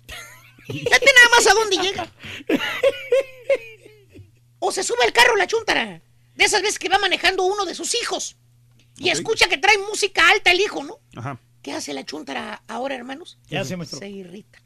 Fíjate 0.67 1.07
nada 1.15 1.29
más 1.37 1.47
a 1.47 1.55
dónde 1.55 1.77
llega. 1.79 2.13
O 4.59 4.71
se 4.71 4.85
sube 4.85 5.05
al 5.05 5.13
carro 5.13 5.37
la 5.37 5.47
chuntara. 5.47 6.03
De 6.35 6.45
esas 6.45 6.63
veces 6.63 6.79
que 6.79 6.89
va 6.89 6.99
manejando 6.99 7.45
uno 7.45 7.65
de 7.65 7.75
sus 7.75 7.95
hijos. 7.95 8.37
Y 8.97 9.09
escucha 9.09 9.49
que 9.49 9.59
trae 9.59 9.79
música 9.79 10.29
alta 10.31 10.53
el 10.53 10.61
hijo, 10.61 10.85
¿no? 10.85 10.99
Ajá. 11.17 11.41
¿Qué 11.63 11.73
hace 11.73 11.95
la 11.95 12.05
chuntara 12.05 12.63
ahora, 12.69 12.95
hermanos? 12.95 13.39
¿Qué 13.49 13.59
hace, 13.59 13.77
maestro? 13.77 13.99
Se 13.99 14.09
irrita. 14.09 14.63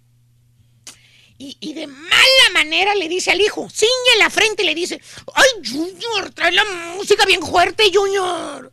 Y, 1.38 1.56
y 1.60 1.74
de 1.74 1.86
mala 1.86 2.50
manera 2.54 2.94
le 2.94 3.08
dice 3.08 3.30
al 3.30 3.40
hijo, 3.40 3.68
ciñe 3.68 4.18
la 4.18 4.30
frente 4.30 4.62
y 4.62 4.66
le 4.66 4.74
dice, 4.74 5.00
¡ay, 5.34 5.48
Junior, 5.70 6.32
trae 6.32 6.52
la 6.52 6.64
música 6.96 7.26
bien 7.26 7.42
fuerte, 7.42 7.90
Junior! 7.92 8.72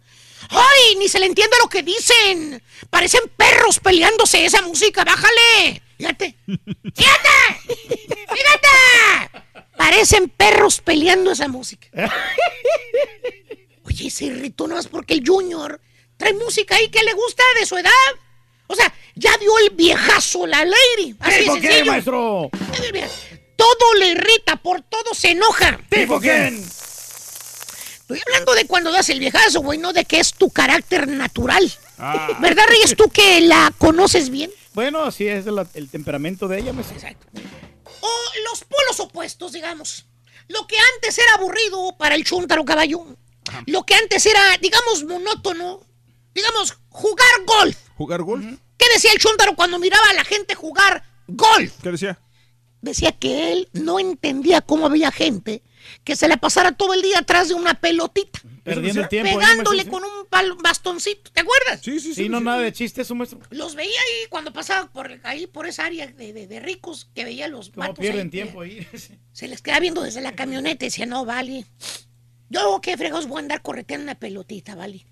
¡Ay, 0.50 0.95
ni 0.98 1.08
se 1.09 1.19
le 1.19 1.25
entiende 1.25 1.58
lo 1.59 1.67
que 1.67 1.83
dicen! 1.83 2.61
Parecen 2.90 3.24
perros 3.35 3.80
peleándose 3.80 4.45
esa 4.45 4.61
música, 4.61 5.03
bájale. 5.03 5.82
Fíjate. 5.98 6.35
¡Fíjate! 6.45 7.30
¡Fíjate! 8.33 9.64
Parecen 9.75 10.30
perros 10.30 10.80
peleando 10.82 11.32
esa 11.32 11.48
música. 11.48 11.88
Oye, 13.85 14.09
se 14.09 14.25
irritó 14.25 14.67
nada 14.67 14.80
más 14.80 14.88
porque 14.88 15.14
el 15.16 15.24
Junior 15.25 15.82
trae 16.17 16.33
música 16.33 16.75
ahí 16.75 16.90
que 16.90 17.03
le 17.03 17.14
gusta 17.14 17.43
de 17.59 17.66
su 17.66 17.77
edad. 17.77 17.92
O 18.74 18.76
sea, 18.76 18.93
ya 19.16 19.38
dio 19.38 19.58
el 19.60 19.69
viejazo 19.76 20.45
la 20.48 20.66
lady. 20.66 21.16
Así 21.19 21.42
¿Tipo 21.42 21.56
qué, 21.56 21.61
sencillo. 21.61 21.85
maestro? 21.85 22.50
Todo 23.56 23.93
le 24.00 24.08
irrita, 24.08 24.56
por 24.58 24.82
todo 24.82 25.14
se 25.14 25.32
enoja. 25.32 25.80
¿Tipo 25.90 26.19
quién? 26.19 26.56
Estoy 26.58 28.19
hablando 28.27 28.53
de 28.53 28.66
cuando 28.66 28.92
das 28.92 29.10
el 29.10 29.19
viejazo, 29.19 29.61
güey, 29.61 29.80
no 29.80 29.93
de 29.93 30.06
que 30.06 30.19
es 30.19 30.34
tu 30.34 30.50
carácter 30.50 31.08
natural. 31.08 31.72
Ah. 31.98 32.38
¿Verdad, 32.42 32.66
Reyes? 32.68 32.95
Tú 32.98 33.10
que 33.10 33.40
la 33.42 33.72
conoces 33.77 34.30
bien. 34.30 34.52
Bueno, 34.74 35.03
así 35.03 35.27
es 35.27 35.45
el, 35.48 35.66
el 35.76 35.90
temperamento 35.90 36.48
de 36.48 36.60
ella, 36.60 36.74
maestro. 36.74 36.98
Exacto. 36.98 37.27
O 38.02 38.10
los 38.50 38.64
polos 38.66 39.00
opuestos, 39.00 39.53
digamos. 39.53 40.06
Lo 40.48 40.68
que 40.68 40.76
antes 40.95 41.18
era 41.18 41.35
aburrido 41.35 41.95
para 41.98 42.16
el 42.16 42.24
chuntaro 42.26 42.66
caballo. 42.66 43.06
Lo 43.68 43.84
que 43.85 43.95
antes 43.95 44.26
era, 44.26 44.58
digamos, 44.60 45.03
monótono. 45.03 45.80
Digamos, 46.34 46.76
jugar 46.90 47.30
golf. 47.45 47.77
¿Jugar 47.95 48.24
golf? 48.24 48.45
¿Qué 48.77 48.85
decía 48.93 49.11
el 49.14 49.19
chuntaro 49.19 49.56
cuando 49.56 49.80
miraba 49.80 50.10
a 50.10 50.14
la 50.14 50.24
gente 50.24 50.56
jugar 50.56 51.03
golf? 51.27 51.74
¿Qué 51.82 51.92
decía? 51.92 52.19
Decía 52.82 53.14
que 53.14 53.53
él 53.53 53.69
no 53.74 54.00
entendía 54.00 54.60
cómo 54.61 54.88
había 54.88 55.10
gente 55.11 55.64
que 56.03 56.16
se 56.18 56.27
le 56.27 56.38
pasara 56.38 56.74
todo 56.74 56.93
el 56.93 57.02
día 57.02 57.19
atrás 57.19 57.48
de 57.48 57.53
una 57.53 57.76
pelotita. 57.76 58.42
Perdiendo 58.64 59.02
el 59.02 59.08
tiempo. 59.10 59.38
Pegándole 59.40 59.85
con 59.88 60.03
un 60.03 60.58
bastoncito. 60.61 61.32
¿Te 61.32 61.42
acuerdas? 61.42 61.80
Sí, 61.82 62.00
sí, 62.00 62.14
Sí, 62.14 62.30
no 62.30 62.40
nada 62.42 62.60
de 62.60 62.72
chiste 62.74 63.02
eso, 63.02 63.16
maestro. 63.16 63.40
Los 63.52 63.76
veía 63.76 63.90
ahí 64.00 64.27
cuando 64.30 64.52
pasaba 64.52 64.90
por 64.92 65.18
ahí 65.24 65.48
por 65.48 65.66
esa 65.68 65.85
área 65.85 66.08
de, 66.08 66.34
de- 66.34 66.48
de 66.48 66.60
ricos 66.60 67.10
que 67.14 67.24
veía 67.26 67.48
los 67.48 67.69
Cómo 67.69 67.88
vatos 67.88 68.00
pierden 68.00 68.26
ahí, 68.27 68.30
tiempo 68.32 68.61
ahí. 68.61 68.85
Se 69.34 69.48
les 69.48 69.61
queda 69.61 69.80
viendo 69.80 70.02
desde 70.02 70.22
la 70.22 70.35
camioneta 70.35 70.84
y 70.85 70.88
decía, 70.90 71.06
no, 71.06 71.24
vale. 71.26 71.66
Yo 72.50 72.80
qué 72.82 72.98
fregados 72.98 73.28
voy 73.28 73.38
a 73.38 73.42
andar 73.42 73.62
correteando 73.62 74.04
una 74.04 74.16
pelotita, 74.16 74.76
vale. 74.76 75.06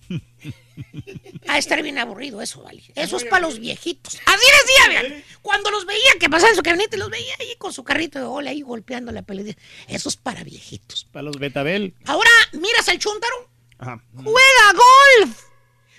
A 1.48 1.58
estar 1.58 1.82
bien 1.82 1.98
aburrido 1.98 2.42
eso, 2.42 2.62
vale. 2.62 2.84
Eso 2.96 3.18
es 3.18 3.26
para 3.26 3.42
los 3.48 3.60
viejitos. 3.60 4.20
Así 4.26 4.46
decía, 4.62 4.88
vean. 4.90 5.24
Cuando 5.42 5.72
los 5.72 5.86
veía 5.86 6.12
que 6.20 6.30
pasaban 6.30 6.52
en 6.52 6.58
su 6.58 6.64
camioneta, 6.64 6.98
los 6.98 7.10
veía 7.10 7.34
ahí 7.40 7.56
con 7.58 7.74
su 7.74 7.84
carrito 7.84 8.20
de 8.20 8.26
bola 8.26 8.52
ahí 8.52 8.62
golpeando 8.62 9.12
la 9.12 9.24
pelotita. 9.24 9.60
Eso 9.88 10.10
es 10.10 10.18
para 10.18 10.44
viejitos. 10.44 11.08
Para 11.12 11.24
los 11.24 11.38
Betabel. 11.38 11.96
Ahora, 12.06 12.30
miras 12.54 12.88
al 12.90 13.00
chúntaro. 13.00 13.50
Ajá. 13.80 14.04
¡Juega 14.14 14.74
golf! 14.74 15.44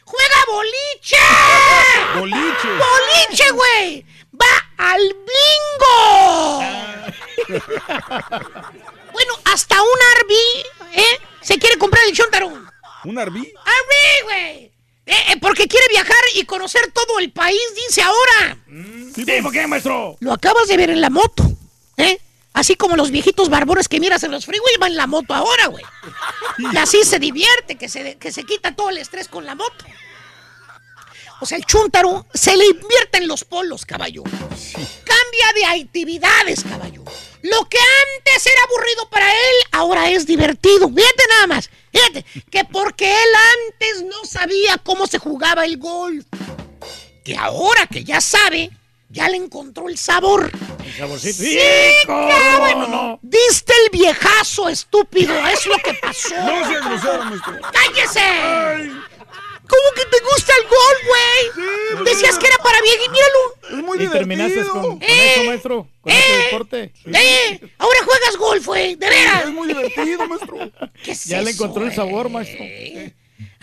¡Juega 0.05 0.45
boliche! 0.49 1.17
Boliche. 2.19 2.69
¡Boliche, 2.69 3.51
güey! 3.51 4.07
¡Va 4.79 4.93
al 4.93 5.17
bingo! 5.29 6.63
bueno, 9.13 9.35
hasta 9.45 9.81
un 9.83 9.89
RV, 10.21 10.33
¿eh? 10.95 11.19
Se 11.41 11.59
quiere 11.59 11.77
comprar 11.79 12.05
el 12.07 12.15
chúntaro. 12.17 12.49
¿Un 13.05 13.19
Arby? 13.19 13.41
¡RV, 13.41 14.25
güey! 14.25 14.73
Eh, 15.05 15.15
eh, 15.31 15.37
porque 15.41 15.67
quiere 15.67 15.87
viajar 15.89 16.17
y 16.35 16.45
conocer 16.45 16.93
todo 16.93 17.19
el 17.19 17.33
país, 17.33 17.61
dice 17.89 18.03
ahora. 18.03 18.57
¿Tipo 19.15 19.51
qué, 19.51 19.67
maestro? 19.67 20.17
Lo 20.21 20.33
acabas 20.33 20.69
de 20.69 20.77
ver 20.77 20.91
en 20.91 21.01
la 21.01 21.11
moto, 21.11 21.45
¿eh? 21.97 22.19
Así 22.53 22.77
como 22.77 22.97
los 22.97 23.11
viejitos 23.11 23.49
barbones 23.49 23.89
que 23.89 23.99
miras 23.99 24.23
en 24.23 24.31
los 24.31 24.45
freeways 24.45 24.79
van 24.79 24.93
en 24.93 24.99
la 24.99 25.07
moto 25.07 25.35
ahora, 25.35 25.67
güey. 25.67 25.85
Y 26.59 26.77
así 26.77 27.03
se 27.05 27.19
divierte, 27.19 27.77
que 27.77 27.89
se, 27.89 28.19
que 28.19 28.31
se 28.31 28.45
quita 28.45 28.77
todo 28.77 28.91
el 28.91 28.99
estrés 28.99 29.27
con 29.27 29.45
la 29.47 29.55
moto. 29.55 29.85
O 31.43 31.47
sea, 31.47 31.59
el 31.59 31.65
chúntaro 31.67 32.25
se 32.33 32.57
le 32.57 32.67
invierte 32.67 33.19
en 33.19 33.27
los 33.27 33.43
polos, 33.43 33.85
caballo. 33.85 34.23
Cambia 34.23 35.53
de 35.57 35.83
actividades, 35.83 36.63
caballo. 36.63 37.03
Lo 37.43 37.69
que 37.69 37.79
antes 37.79 38.47
era 38.47 38.61
aburrido 38.69 39.11
para 39.11 39.29
él, 39.29 39.57
ahora 39.73 40.09
es 40.09 40.25
divertido. 40.25 40.89
Fíjate 40.89 41.25
nada 41.31 41.47
más. 41.49 41.69
Fíjate, 41.93 42.25
que 42.49 42.65
porque 42.67 43.11
él 43.11 43.29
antes 43.67 44.05
no 44.05 44.25
sabía 44.25 44.79
cómo 44.85 45.09
se 45.09 45.19
jugaba 45.19 45.65
el 45.65 45.79
golf. 45.79 46.25
Que 47.25 47.37
ahora 47.37 47.89
que 47.89 48.05
ya 48.05 48.21
sabe, 48.21 48.71
ya 49.09 49.29
le 49.29 49.39
encontró 49.39 49.89
el 49.89 49.99
sabor. 49.99 50.49
El 50.87 50.97
saborcito. 50.97 51.43
Sí, 51.43 51.59
¿cómo 52.07 52.29
cabrón. 52.29 52.91
no? 52.93 53.19
Diste 53.21 53.73
el 53.83 53.91
viejazo, 53.91 54.69
estúpido. 54.69 55.35
Es 55.49 55.67
lo 55.67 55.77
que 55.79 55.95
pasó. 55.95 56.37
No 56.37 56.69
seas 56.69 56.85
grosero, 56.85 57.25
maestro. 57.25 57.59
¡Cállese! 57.73 58.93
¿Cómo 59.73 59.95
que 59.97 60.05
te 60.05 60.23
gusta 60.25 60.53
el 60.57 60.65
golf, 60.69 61.01
güey? 61.97 62.05
Decías 62.05 62.39
que 62.39 62.47
era 62.47 62.57
para 62.59 62.79
viejitos. 62.83 63.13
Míralo. 63.13 63.87
muy 63.87 64.03
Y 64.05 64.09
terminaste 64.09 64.53
divertido. 64.55 64.83
con, 64.83 64.99
con 64.99 65.03
eso, 65.09 65.45
maestro. 65.45 65.89
Con 66.03 66.13
ese 66.13 66.37
deporte. 66.45 66.93
¡Eh! 67.07 67.61
Ahora 67.79 67.99
juegas 68.05 68.37
golf, 68.37 68.67
güey. 68.67 68.95
De 68.97 69.09
veras. 69.09 69.45
Es 69.45 69.51
muy 69.51 69.69
divertido, 69.69 70.27
maestro. 70.29 70.59
¿Qué 71.03 71.13
es 71.13 71.25
Ya 71.25 71.41
le 71.41 71.51
encontró 71.53 71.85
el 71.87 71.95
sabor, 71.95 72.29
maestro. 72.29 72.65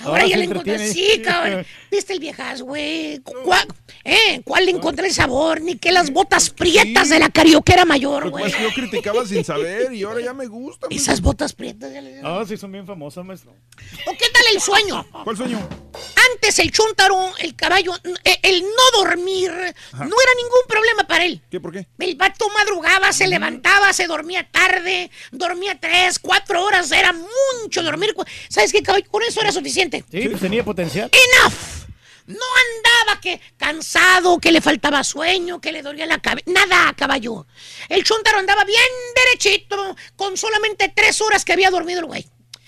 Ahora, 0.01 0.25
ya 0.27 0.37
le 0.37 0.45
encontré. 0.45 0.91
Sí, 0.93 1.21
cabrón. 1.23 1.65
¿Viste 1.91 2.13
el 2.13 2.19
viejas, 2.19 2.61
güey? 2.61 3.19
¿Cuál, 3.19 3.67
eh, 4.03 4.41
¿Cuál 4.45 4.65
le 4.65 4.71
encontré 4.71 5.07
el 5.07 5.13
sabor? 5.13 5.61
Ni 5.61 5.75
que 5.77 5.91
las 5.91 6.11
botas 6.11 6.49
prietas 6.49 7.09
de 7.09 7.19
la 7.19 7.29
carioquera 7.29 7.85
mayor, 7.85 8.25
Lo 8.25 8.29
que 8.29 8.31
güey. 8.31 8.43
pasa 8.45 8.55
es 8.57 8.61
que 8.61 8.69
yo 8.69 8.75
criticaba 8.87 9.25
sin 9.25 9.43
saber 9.43 9.93
y 9.93 10.03
ahora 10.03 10.21
ya 10.21 10.33
me 10.33 10.45
gusta. 10.47 10.87
Esas 10.89 11.21
botas 11.21 11.53
prietas. 11.53 11.91
ya 11.93 12.01
le- 12.01 12.21
Ah, 12.23 12.43
sí, 12.47 12.57
son 12.57 12.71
bien 12.71 12.85
famosas, 12.85 13.25
maestro. 13.25 13.51
¿O 14.07 14.11
qué 14.11 14.25
tal 14.33 14.43
el 14.53 14.61
sueño? 14.61 15.05
¿Cuál 15.23 15.35
sueño? 15.37 15.67
Antes 16.33 16.59
el 16.59 16.71
chuntaro, 16.71 17.33
el 17.39 17.55
caballo, 17.55 17.93
eh, 18.23 18.39
el 18.43 18.61
no 18.61 18.99
dormir, 19.03 19.49
no 19.51 19.57
era 19.97 20.33
ningún 20.37 20.61
problema 20.67 21.03
para 21.07 21.25
él. 21.25 21.41
¿Qué? 21.49 21.59
¿Por 21.59 21.71
qué? 21.71 21.87
El 21.97 22.15
vato 22.15 22.45
madrugaba, 22.57 23.11
se 23.11 23.27
levantaba, 23.27 23.91
se 23.93 24.05
dormía 24.07 24.47
tarde, 24.49 25.09
dormía 25.31 25.79
tres, 25.79 26.19
cuatro 26.19 26.63
horas, 26.63 26.91
era 26.91 27.13
mucho 27.13 27.81
dormir. 27.83 28.15
¿Sabes 28.49 28.71
qué, 28.71 28.83
caballo? 28.83 29.05
Con 29.09 29.23
eso 29.23 29.41
era 29.41 29.51
suficiente. 29.51 29.88
Sí, 29.91 30.29
pues 30.29 30.41
tenía 30.41 30.63
potencial. 30.63 31.11
¡Enough! 31.11 31.53
No 32.27 32.35
andaba 32.35 33.19
que 33.19 33.41
cansado, 33.57 34.39
que 34.39 34.51
le 34.51 34.61
faltaba 34.61 35.03
sueño, 35.03 35.59
que 35.59 35.71
le 35.71 35.81
dolía 35.81 36.05
la 36.05 36.19
cabeza. 36.19 36.45
Nada, 36.47 36.93
caballo. 36.95 37.47
El 37.89 38.03
chuntaro 38.03 38.37
andaba 38.37 38.63
bien 38.65 38.83
derechito, 39.15 39.95
con 40.15 40.37
solamente 40.37 40.93
tres 40.95 41.19
horas 41.21 41.43
que 41.43 41.53
había 41.53 41.71
dormido 41.71 42.01
el 42.01 42.05
güey. 42.05 42.27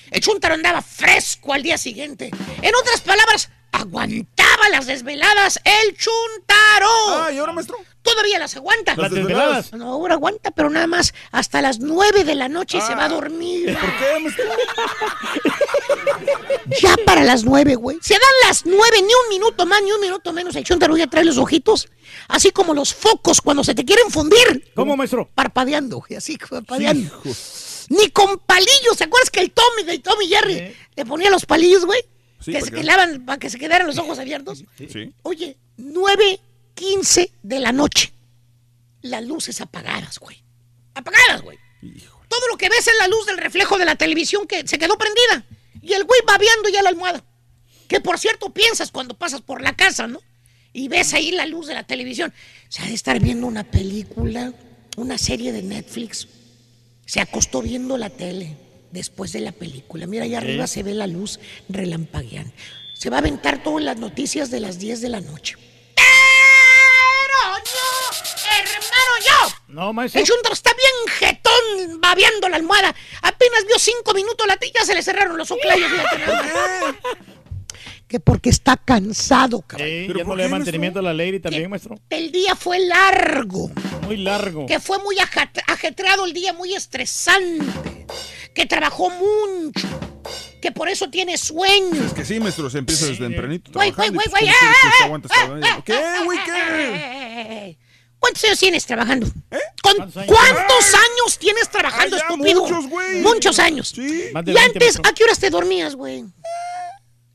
El 0.10 0.20
chuntaro 0.22 0.56
andaba 0.56 0.82
fresco 0.82 1.54
al 1.54 1.62
día 1.62 1.78
siguiente. 1.78 2.32
En 2.62 2.76
otras 2.76 3.02
palabras, 3.02 3.50
aguantaba 3.72 4.70
las 4.70 4.88
desveladas 4.88 5.60
el 5.64 5.96
chuntaro. 5.96 6.90
Ah, 7.10 7.30
¿y 7.32 7.38
ahora, 7.38 7.54
maestro? 7.54 7.78
Todavía 8.02 8.40
las 8.40 8.56
aguanta. 8.56 8.96
Las 8.96 9.12
desveladas. 9.12 9.74
No, 9.74 9.90
ahora 9.90 10.16
aguanta, 10.16 10.52
pero 10.52 10.70
nada 10.70 10.88
más 10.88 11.14
hasta 11.32 11.62
las 11.62 11.80
nueve 11.80 12.24
de 12.24 12.36
la 12.36 12.50
noche 12.50 12.82
se 12.82 12.96
va 12.96 13.06
a 13.06 13.10
dormir. 13.10 13.78
¿Por 13.80 13.98
qué? 13.98 14.36
Ya 16.82 16.96
para 17.06 17.24
las 17.24 17.44
nueve, 17.44 17.76
güey. 17.76 17.98
Se 18.02 18.14
dan 18.14 18.48
las 18.48 18.66
nueve, 18.66 19.02
ni 19.02 19.14
un 19.14 19.30
minuto 19.30 19.66
más, 19.66 19.82
ni 19.84 19.92
un 19.92 20.02
minuto 20.02 20.34
menos. 20.34 20.56
El 20.56 20.64
chuntaro 20.64 20.96
ya 20.96 21.08
trae 21.08 21.26
los 21.26 21.38
ojitos, 21.38 21.90
así 22.28 22.52
como 22.52 22.74
los 22.74 22.94
focos 22.94 23.42
cuando 23.42 23.64
se 23.64 23.76
te 23.76 23.86
quieren 23.86 24.10
fundir. 24.10 24.72
¿Cómo, 24.76 24.96
maestro? 24.96 25.30
Parpadeando, 25.34 25.98
güey, 25.98 26.16
así, 26.16 26.38
parpadeando. 26.38 27.22
Ni 27.90 28.10
con 28.10 28.40
palillos. 28.40 28.98
¿Se 28.98 29.04
acuerdas 29.04 29.30
que 29.30 29.42
el 29.42 29.52
Tommy, 29.52 29.90
el 29.90 30.02
Tommy 30.02 30.28
Jerry, 30.28 30.76
le 30.96 31.06
ponía 31.06 31.30
los 31.30 31.46
palillos, 31.46 31.86
güey? 31.86 32.02
Sí, 32.40 32.52
que 32.52 32.60
¿para 32.60 32.66
se 32.66 32.72
quedaban, 32.72 33.26
para 33.26 33.40
que 33.40 33.50
se 33.50 33.60
quedaran 33.60 33.88
los 33.88 33.98
ojos 33.98 34.18
abiertos. 34.18 34.64
Sí. 34.78 35.14
Oye, 35.24 35.58
9.15 36.76 37.32
de 37.44 37.60
la 37.60 37.72
noche. 37.72 38.14
Las 39.02 39.24
luces 39.24 39.62
apagadas, 39.62 40.20
güey. 40.20 40.44
Apagadas, 40.94 41.42
güey. 41.42 41.58
Todo 42.28 42.48
lo 42.50 42.58
que 42.58 42.70
ves 42.70 42.88
es 42.88 42.94
la 43.00 43.08
luz 43.08 43.26
del 43.26 43.38
reflejo 43.38 43.78
de 43.78 43.86
la 43.86 43.96
televisión 43.96 44.48
que 44.48 44.68
se 44.68 44.78
quedó 44.78 44.98
prendida. 44.98 45.46
Y 45.82 45.94
el 45.94 46.04
güey 46.04 46.20
babeando 46.26 46.70
ya 46.70 46.82
la 46.84 46.90
almohada. 46.90 47.24
Que 47.88 48.00
por 48.00 48.20
cierto 48.20 48.52
piensas 48.52 48.92
cuando 48.92 49.18
pasas 49.18 49.42
por 49.42 49.62
la 49.62 49.76
casa, 49.76 50.08
¿no? 50.08 50.22
Y 50.72 50.88
ves 50.88 51.14
ahí 51.14 51.32
la 51.32 51.46
luz 51.46 51.68
de 51.68 51.74
la 51.74 51.84
televisión. 51.84 52.34
Se 52.70 52.82
ha 52.84 52.86
de 52.86 52.94
estar 52.94 53.20
viendo 53.20 53.48
una 53.48 53.64
película, 53.64 54.54
una 54.96 55.18
serie 55.18 55.52
de 55.52 55.64
Netflix. 55.64 56.28
Se 57.06 57.20
acostó 57.20 57.62
viendo 57.62 57.98
la 57.98 58.10
tele 58.10 58.56
después 58.92 59.34
de 59.34 59.42
la 59.42 59.52
película. 59.52 60.08
Mira, 60.08 60.24
allá 60.24 60.38
arriba 60.38 60.68
se 60.68 60.84
ve 60.84 60.94
la 60.94 61.08
luz 61.08 61.40
relampagueando. 61.68 62.54
Se 62.94 63.10
va 63.10 63.18
a 63.18 63.20
aventar 63.20 63.64
todas 63.64 63.84
las 63.84 63.98
noticias 63.98 64.52
de 64.52 64.60
las 64.60 64.80
10 64.80 65.02
de 65.02 65.10
la 65.10 65.20
noche. 65.20 65.58
Yo, 65.58 65.64
yo. 69.22 69.56
No, 69.70 69.94
maestro. 69.94 70.20
El 70.22 70.28
chuntaro 70.28 70.54
está 70.54 70.72
bien 70.74 71.18
jetón, 71.20 72.02
babeando 72.02 72.50
la 72.50 72.58
almohada. 72.58 72.94
Apenas 73.22 73.66
vio 73.68 73.78
cinco 73.80 74.14
minutos 74.14 74.46
la 74.48 74.58
tía, 74.58 74.72
se 74.84 74.94
le 74.94 75.02
cerraron 75.04 75.38
los 75.38 75.50
oclayos. 75.52 75.90
Que 78.08 78.20
porque 78.20 78.50
está 78.50 78.76
cansado, 78.76 79.62
cabrón. 79.62 79.88
Sí, 79.88 80.04
¿Pero 80.08 80.20
ya 80.20 80.26
no 80.26 80.36
le 80.36 80.44
da 80.44 80.50
mantenimiento 80.50 81.00
a 81.00 81.02
la 81.02 81.14
lady 81.14 81.40
también, 81.40 81.70
maestro. 81.70 81.98
El 82.10 82.30
día 82.34 82.56
fue 82.58 82.78
largo. 82.80 83.72
Muy 84.04 84.18
largo. 84.18 84.66
Que 84.66 84.82
fue 84.82 85.00
muy 85.00 85.16
ajet- 85.16 85.64
ajetreado 85.68 86.26
el 86.26 86.34
día, 86.34 86.52
muy 86.52 86.74
estresante. 86.76 88.06
Que 88.54 88.66
trabajó 88.66 89.10
mucho. 89.10 89.88
Que 90.62 90.74
por 90.74 90.90
eso 90.90 91.10
tiene 91.10 91.38
sueño. 91.38 92.04
Es 92.06 92.14
que 92.14 92.26
sí, 92.26 92.40
maestro, 92.42 92.70
se 92.70 92.80
empieza 92.80 93.06
desde 93.06 93.26
tempranito 93.30 93.72
Güey, 93.72 93.92
güey, 93.92 94.10
trabajando. 94.10 94.20
güey, 94.20 94.44
güey. 94.44 94.52
pues, 94.52 94.52
¿cómo 95.02 95.22
quieres 95.22 95.32
que 95.32 95.32
se 95.32 95.40
¡eh, 95.40 95.46
eh, 95.46 95.56
eh, 95.56 95.60
la- 95.62 95.78
eh, 95.78 95.82
¿Qué, 95.86 96.26
güey, 96.26 96.40
qué? 96.46 97.78
Eh, 98.22 98.26
eh. 98.26 98.28
¿Cuántos 98.30 98.44
años 98.44 98.60
tienes 98.60 98.86
trabajando? 98.86 99.28
¿Con 99.82 99.96
¿Cuántos 99.96 100.18
años? 100.18 100.28
¿Cuántos 100.38 100.94
años 100.94 101.38
tienes 101.40 101.70
trabajando, 101.70 102.16
Ay, 102.16 102.22
ya, 102.22 102.28
estúpido? 102.34 102.62
muchos, 102.62 102.88
güey. 102.88 103.22
Muchos 103.22 103.60
años. 103.60 103.90
Sí. 103.96 104.02
¿Y 104.30 104.34
20, 104.34 104.60
antes 104.60 105.00
a 105.04 105.14
qué 105.14 105.24
horas 105.24 105.40
te 105.40 105.50
dormías, 105.50 105.96
güey? 105.96 106.26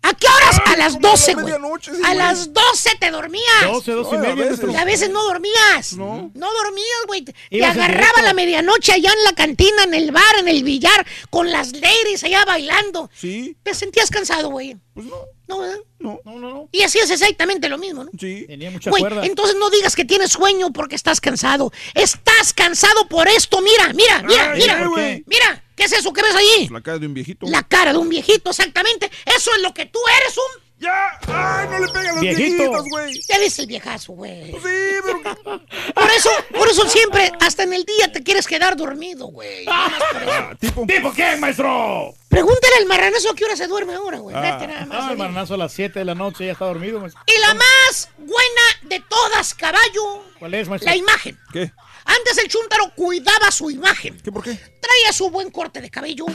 ¿A 0.02 0.15
qué 0.15 0.28
horas? 0.28 0.60
a 0.66 0.76
las 0.76 0.92
como 0.94 1.08
a 1.08 1.10
la 1.10 1.16
12, 1.16 1.34
güey. 1.34 1.55
sí, 1.82 1.90
a 2.05 2.15
las 2.15 2.52
12 2.52 2.90
te 3.00 3.10
dormías. 3.10 3.62
12, 3.65 3.90
12 3.92 4.08
y 4.15 4.18
No, 4.18 4.18
a 4.18 4.20
media, 4.36 4.50
veces. 4.50 4.70
Y 4.73 4.76
a 4.76 4.84
veces 4.84 5.10
no 5.10 5.24
dormías. 5.24 5.92
No. 5.94 6.31
No 6.32 6.52
dormías, 6.55 7.00
güey. 7.08 7.24
Te 7.24 7.65
agarraba 7.65 7.89
directo. 7.97 8.23
la 8.23 8.32
medianoche 8.34 8.92
allá 8.92 9.12
en 9.12 9.24
la 9.24 9.32
cantina, 9.32 9.82
en 9.82 9.94
el 9.94 10.12
bar, 10.12 10.36
en 10.39 10.47
el 10.47 10.62
billar, 10.62 11.05
con 11.31 11.50
las 11.50 11.73
ladies 11.73 12.23
allá 12.23 12.44
bailando. 12.44 13.10
Sí, 13.12 13.56
Te 13.65 13.74
sentías 13.74 14.08
cansado, 14.10 14.50
güey. 14.50 14.76
Pues 14.97 15.07
no, 15.07 15.16
No, 15.47 15.58
¿verdad? 15.60 15.76
no, 15.99 16.20
No, 16.25 16.33
no, 16.41 16.50
no. 16.50 16.68
Y 16.73 16.83
así 16.83 16.99
es 16.99 17.10
exactamente 17.10 17.68
lo 17.68 17.76
mismo, 17.78 18.02
¿no? 18.05 18.10
sí. 18.18 18.44
Tenía 18.49 18.70
mucha 18.70 18.89
Güey, 18.91 19.02
cuerda. 19.02 19.25
entonces 19.26 19.55
no 19.58 19.68
digas 19.70 19.94
que 19.94 20.05
tienes 20.07 20.33
sueño 20.33 20.73
porque 20.73 20.97
estás 20.97 21.20
cansado. 21.20 21.70
Estás 21.94 22.52
cansado 22.55 23.07
por 23.08 23.28
esto. 23.28 23.60
Mira, 23.60 23.92
mira, 23.92 24.23
mira, 24.23 24.52
Ay, 24.52 24.60
mira. 24.60 25.23
Mira, 25.26 25.65
¿qué 25.76 25.84
es 25.84 25.92
eso 25.92 26.12
que 26.15 26.23
ves 26.23 26.34
allí? 26.34 26.68
La 26.70 26.81
cara 26.81 26.99
de 26.99 27.07
un 27.07 27.12
viejito. 27.15 27.47
La 27.47 27.62
cara 27.62 27.92
de 27.92 27.99
un 27.99 28.08
viejito, 28.08 28.50
exactamente. 28.50 29.10
Eso 29.26 29.50
es 29.55 29.60
lo 29.62 29.75
que 29.75 29.84
tú 29.86 29.99
eres, 30.23 30.36
un... 30.39 30.66
¡Ya! 30.78 30.92
¡Ay, 31.28 31.68
no 31.70 31.78
le 31.78 31.89
pegan 31.89 32.07
a 32.08 32.12
los 32.12 32.20
Viejito. 32.20 32.57
viejitos, 32.58 32.84
güey! 32.91 33.20
Ya 33.26 33.39
viste 33.39 33.62
el 33.62 33.66
viejazo, 33.68 34.12
güey. 34.12 34.50
Pues 34.50 34.62
Sí, 34.62 34.94
pero... 35.07 35.62
Por 35.94 36.10
eso, 36.10 36.28
por 36.52 36.68
eso 36.68 36.86
siempre, 36.89 37.33
hasta 37.41 37.62
en 37.62 37.73
el 37.73 37.84
día 37.84 38.12
te 38.12 38.23
quieres 38.23 38.47
quedar 38.47 38.76
dormido, 38.76 39.26
güey. 39.28 39.65
Ah, 39.68 40.55
tipo... 40.60 40.84
¿Tipo 40.86 41.12
qué, 41.15 41.36
maestro? 41.36 42.15
Pregúntale 42.36 42.74
al 42.81 42.86
marranazo 42.86 43.31
a 43.31 43.34
qué 43.34 43.47
hora 43.47 43.56
se 43.56 43.66
duerme 43.66 43.94
ahora, 43.94 44.18
güey. 44.18 44.36
Vete 44.36 44.66
nada 44.66 44.84
más. 44.84 44.98
Ah, 45.00 45.05
el 45.06 45.10
ahí. 45.12 45.16
maranazo 45.16 45.55
a 45.55 45.56
las 45.56 45.73
7 45.73 45.98
de 45.98 46.05
la 46.05 46.15
noche 46.15 46.44
ya 46.44 46.52
está 46.52 46.66
dormido, 46.66 47.00
maestro. 47.00 47.23
Y 47.26 47.40
la 47.40 47.55
más 47.55 48.10
buena 48.18 48.62
de 48.82 49.00
todas, 49.08 49.55
caballo, 49.55 50.23
¿Cuál 50.39 50.52
es, 50.52 50.68
maestro? 50.68 50.90
la 50.90 50.97
imagen. 50.97 51.39
¿Qué? 51.50 51.73
Antes 52.05 52.36
el 52.36 52.48
chúntaro 52.48 52.92
cuidaba 52.94 53.50
su 53.50 53.70
imagen. 53.70 54.20
¿Qué 54.23 54.31
por 54.31 54.44
qué? 54.44 54.50
Traía 54.55 55.15
su 55.15 55.31
buen 55.31 55.50
corte 55.50 55.81
de 55.81 55.89
cabello. 55.89 56.26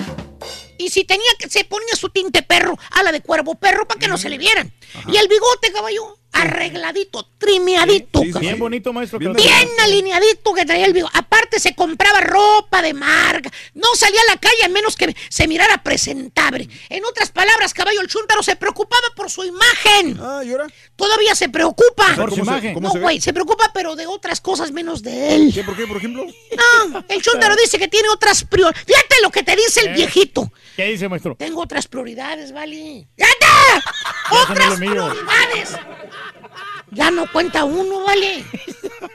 Y 0.79 0.89
si 0.89 1.03
tenía 1.03 1.31
que, 1.37 1.47
se 1.51 1.65
ponía 1.65 1.95
su 1.95 2.09
tinte 2.09 2.41
perro, 2.41 2.79
ala 2.93 3.11
de 3.11 3.21
cuervo 3.21 3.53
perro, 3.53 3.87
para 3.87 3.99
que 3.99 4.07
no 4.07 4.17
se 4.17 4.29
le 4.29 4.39
vieran. 4.39 4.73
Y 5.07 5.17
el 5.17 5.27
bigote, 5.27 5.71
caballo, 5.71 6.17
arregladito, 6.33 7.27
trimeadito. 7.37 8.21
Sí. 8.21 8.31
Bien 8.39 8.57
bonito, 8.57 8.93
maestro. 8.93 9.19
Bien 9.19 9.67
alineadito 9.79 10.53
que 10.53 10.65
traía 10.65 10.85
el 10.85 10.93
bigote. 10.93 11.17
Aparte 11.17 11.59
se 11.59 11.75
compraba 11.75 12.21
ropa 12.21 12.81
de 12.81 12.93
marca. 12.93 13.51
No 13.73 13.93
salía 13.95 14.21
a 14.21 14.33
la 14.33 14.39
calle 14.39 14.63
a 14.65 14.69
menos 14.69 14.95
que 14.95 15.15
se 15.29 15.47
mirara 15.47 15.83
presentable. 15.83 16.67
En 16.89 17.03
otras 17.05 17.31
palabras, 17.31 17.73
caballo, 17.73 18.01
el 18.01 18.07
chúntaro 18.07 18.43
se 18.43 18.55
preocupaba 18.55 19.07
por 19.15 19.29
su 19.29 19.43
imagen. 19.43 20.19
Ah, 20.21 20.41
¿y 20.43 20.51
ahora? 20.51 20.67
Todavía 20.95 21.35
se 21.35 21.49
preocupa. 21.49 22.15
Por 22.15 22.29
¿Cómo 22.29 22.35
su 22.35 22.41
imagen. 22.41 22.77
No, 22.79 22.89
güey, 22.91 23.19
se 23.21 23.33
preocupa 23.33 23.71
pero 23.73 23.95
de 23.95 24.07
otras 24.07 24.41
cosas 24.41 24.71
menos 24.71 25.01
de 25.03 25.35
él. 25.35 25.51
¿Qué 25.53 25.63
por 25.63 25.75
qué, 25.75 25.87
por 25.87 25.97
ejemplo? 25.97 26.25
No, 26.25 27.03
el 27.07 27.21
chúntaro 27.21 27.55
dice 27.55 27.77
que 27.77 27.87
tiene 27.87 28.09
otras 28.09 28.43
prioridades. 28.43 28.85
Fíjate 28.85 29.15
lo 29.21 29.29
que 29.31 29.43
te 29.43 29.55
dice 29.55 29.81
el 29.81 29.87
¿Eh? 29.87 29.93
viejito. 29.93 30.51
¿Qué 30.75 30.85
dice, 30.85 31.09
maestro? 31.09 31.35
Tengo 31.35 31.61
otras 31.61 31.87
prioridades, 31.87 32.51
¿vale? 32.51 33.07
¡Fíjate! 33.15 33.45
¡Otras 34.31 34.75
prioridades! 34.77 35.77
Ya 36.91 37.09
no 37.09 37.31
cuenta 37.31 37.63
uno, 37.63 38.03
¿vale? 38.03 38.43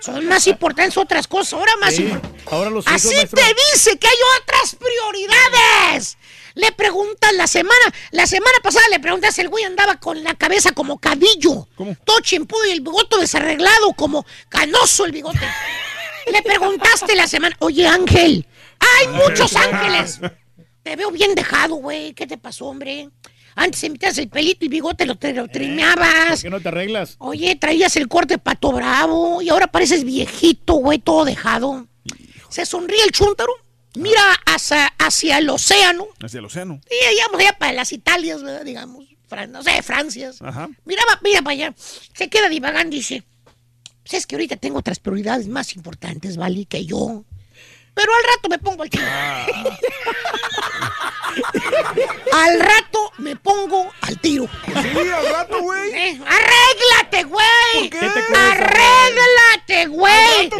Son 0.01 0.27
más 0.27 0.47
importantes 0.47 0.97
otras 0.97 1.29
cosas. 1.29 1.53
Ahora 1.55 1.73
más 1.79 1.95
Sí, 1.95 2.11
ahora 2.51 2.71
los 2.71 2.87
Así 2.87 3.11
te 3.11 3.55
dice 3.73 3.99
que 3.99 4.09
hay 4.09 4.17
otras 4.41 4.77
prioridades. 4.77 6.17
Le 6.55 6.73
preguntas 6.73 7.35
la 7.35 7.47
semana, 7.47 7.95
la 8.13 8.27
semana 8.27 8.59
pasada 8.63 8.89
le 8.89 8.99
preguntas, 8.99 9.39
el 9.39 9.51
güey 9.51 9.65
andaba 9.65 10.01
con 10.01 10.25
la 10.25 10.35
cabeza 10.35 10.73
como 10.73 10.99
cadillo. 10.99 11.69
¿Cómo? 11.77 11.95
Todo 12.05 12.21
chimpudo 12.21 12.67
y 12.67 12.71
el 12.71 12.81
bigote 12.81 13.19
desarreglado, 13.19 13.93
como 13.93 14.25
canoso 14.49 15.05
el 15.05 15.13
bigote. 15.13 15.47
Le 16.33 16.43
preguntaste 16.43 17.15
la 17.15 17.29
semana, 17.29 17.55
oye 17.59 17.87
Ángel, 17.87 18.47
hay 18.79 19.09
muchos 19.09 19.55
ángeles. 19.55 20.19
Te 20.83 20.97
veo 20.97 21.11
bien 21.11 21.35
dejado, 21.35 21.75
güey. 21.75 22.15
¿Qué 22.15 22.27
te 22.27 22.39
pasó, 22.39 22.67
hombre? 22.67 23.11
Antes 23.59 23.83
emitías 23.85 24.17
el 24.19 24.29
pelito 24.29 24.65
y 24.67 24.69
bigote, 24.69 25.07
lo, 25.07 25.17
te, 25.17 25.33
lo 25.33 25.45
¿Por 25.45 25.53
trimeabas. 25.53 26.43
qué 26.43 26.51
no 26.51 26.61
te 26.61 26.69
arreglas? 26.69 27.17
Oye, 27.19 27.57
traías 27.57 27.97
el 27.97 28.07
corte 28.07 28.37
pato 28.39 28.71
bravo 28.71 29.41
y 29.43 29.49
ahora 29.49 29.67
pareces 29.67 30.05
viejito, 30.05 30.75
güey, 30.75 30.99
todo 30.99 31.25
dejado. 31.25 31.87
Se 32.51 32.67
sonríe 32.67 33.03
el 33.03 33.13
chúntaro, 33.13 33.51
mira 33.95 34.21
hacia, 34.45 34.87
hacia 34.99 35.39
el 35.39 35.49
océano. 35.49 36.07
Hacia 36.23 36.39
el 36.39 36.45
océano. 36.45 36.81
Y 36.91 37.05
allá, 37.07 37.25
allá 37.39 37.59
para 37.59 37.73
las 37.73 37.93
Italias, 37.93 38.43
¿verdad? 38.43 38.65
digamos. 38.65 39.07
Fran- 39.29 39.51
no 39.51 39.63
sé, 39.63 39.83
Francias. 39.83 40.41
Ajá. 40.43 40.69
Miraba, 40.85 41.19
mira 41.25 41.41
para 41.43 41.53
allá. 41.53 41.75
Se 42.15 42.29
queda 42.29 42.49
divagando 42.49 42.95
y 42.95 42.99
dice: 43.01 43.25
Pues 44.03 44.15
es 44.15 44.27
que 44.27 44.37
ahorita 44.37 44.57
tengo 44.57 44.79
otras 44.79 45.01
prioridades 45.01 45.49
más 45.49 45.75
importantes, 45.75 46.37
¿vale? 46.37 46.67
Que 46.67 46.85
yo. 46.87 47.25
Pero 47.97 48.13
al 48.15 48.25
rato 48.25 48.49
me 48.51 48.59
pongo 48.59 48.83
al 48.83 48.91
tiro. 48.91 49.07
al 52.31 52.61
rato 52.61 53.13
me 53.17 53.37
pongo 53.37 53.91
al 54.03 54.21
tiro. 54.21 54.47
Sí, 54.67 55.09
al 55.09 55.33
rato, 55.33 55.63
güey. 55.63 55.93
Eh, 55.95 56.21
¡Arréglate, 56.27 57.25
güey! 57.25 57.47
¿Por 57.75 57.89
qué? 57.89 58.07
¡Arréglate, 58.37 59.87
güey! 59.87 60.51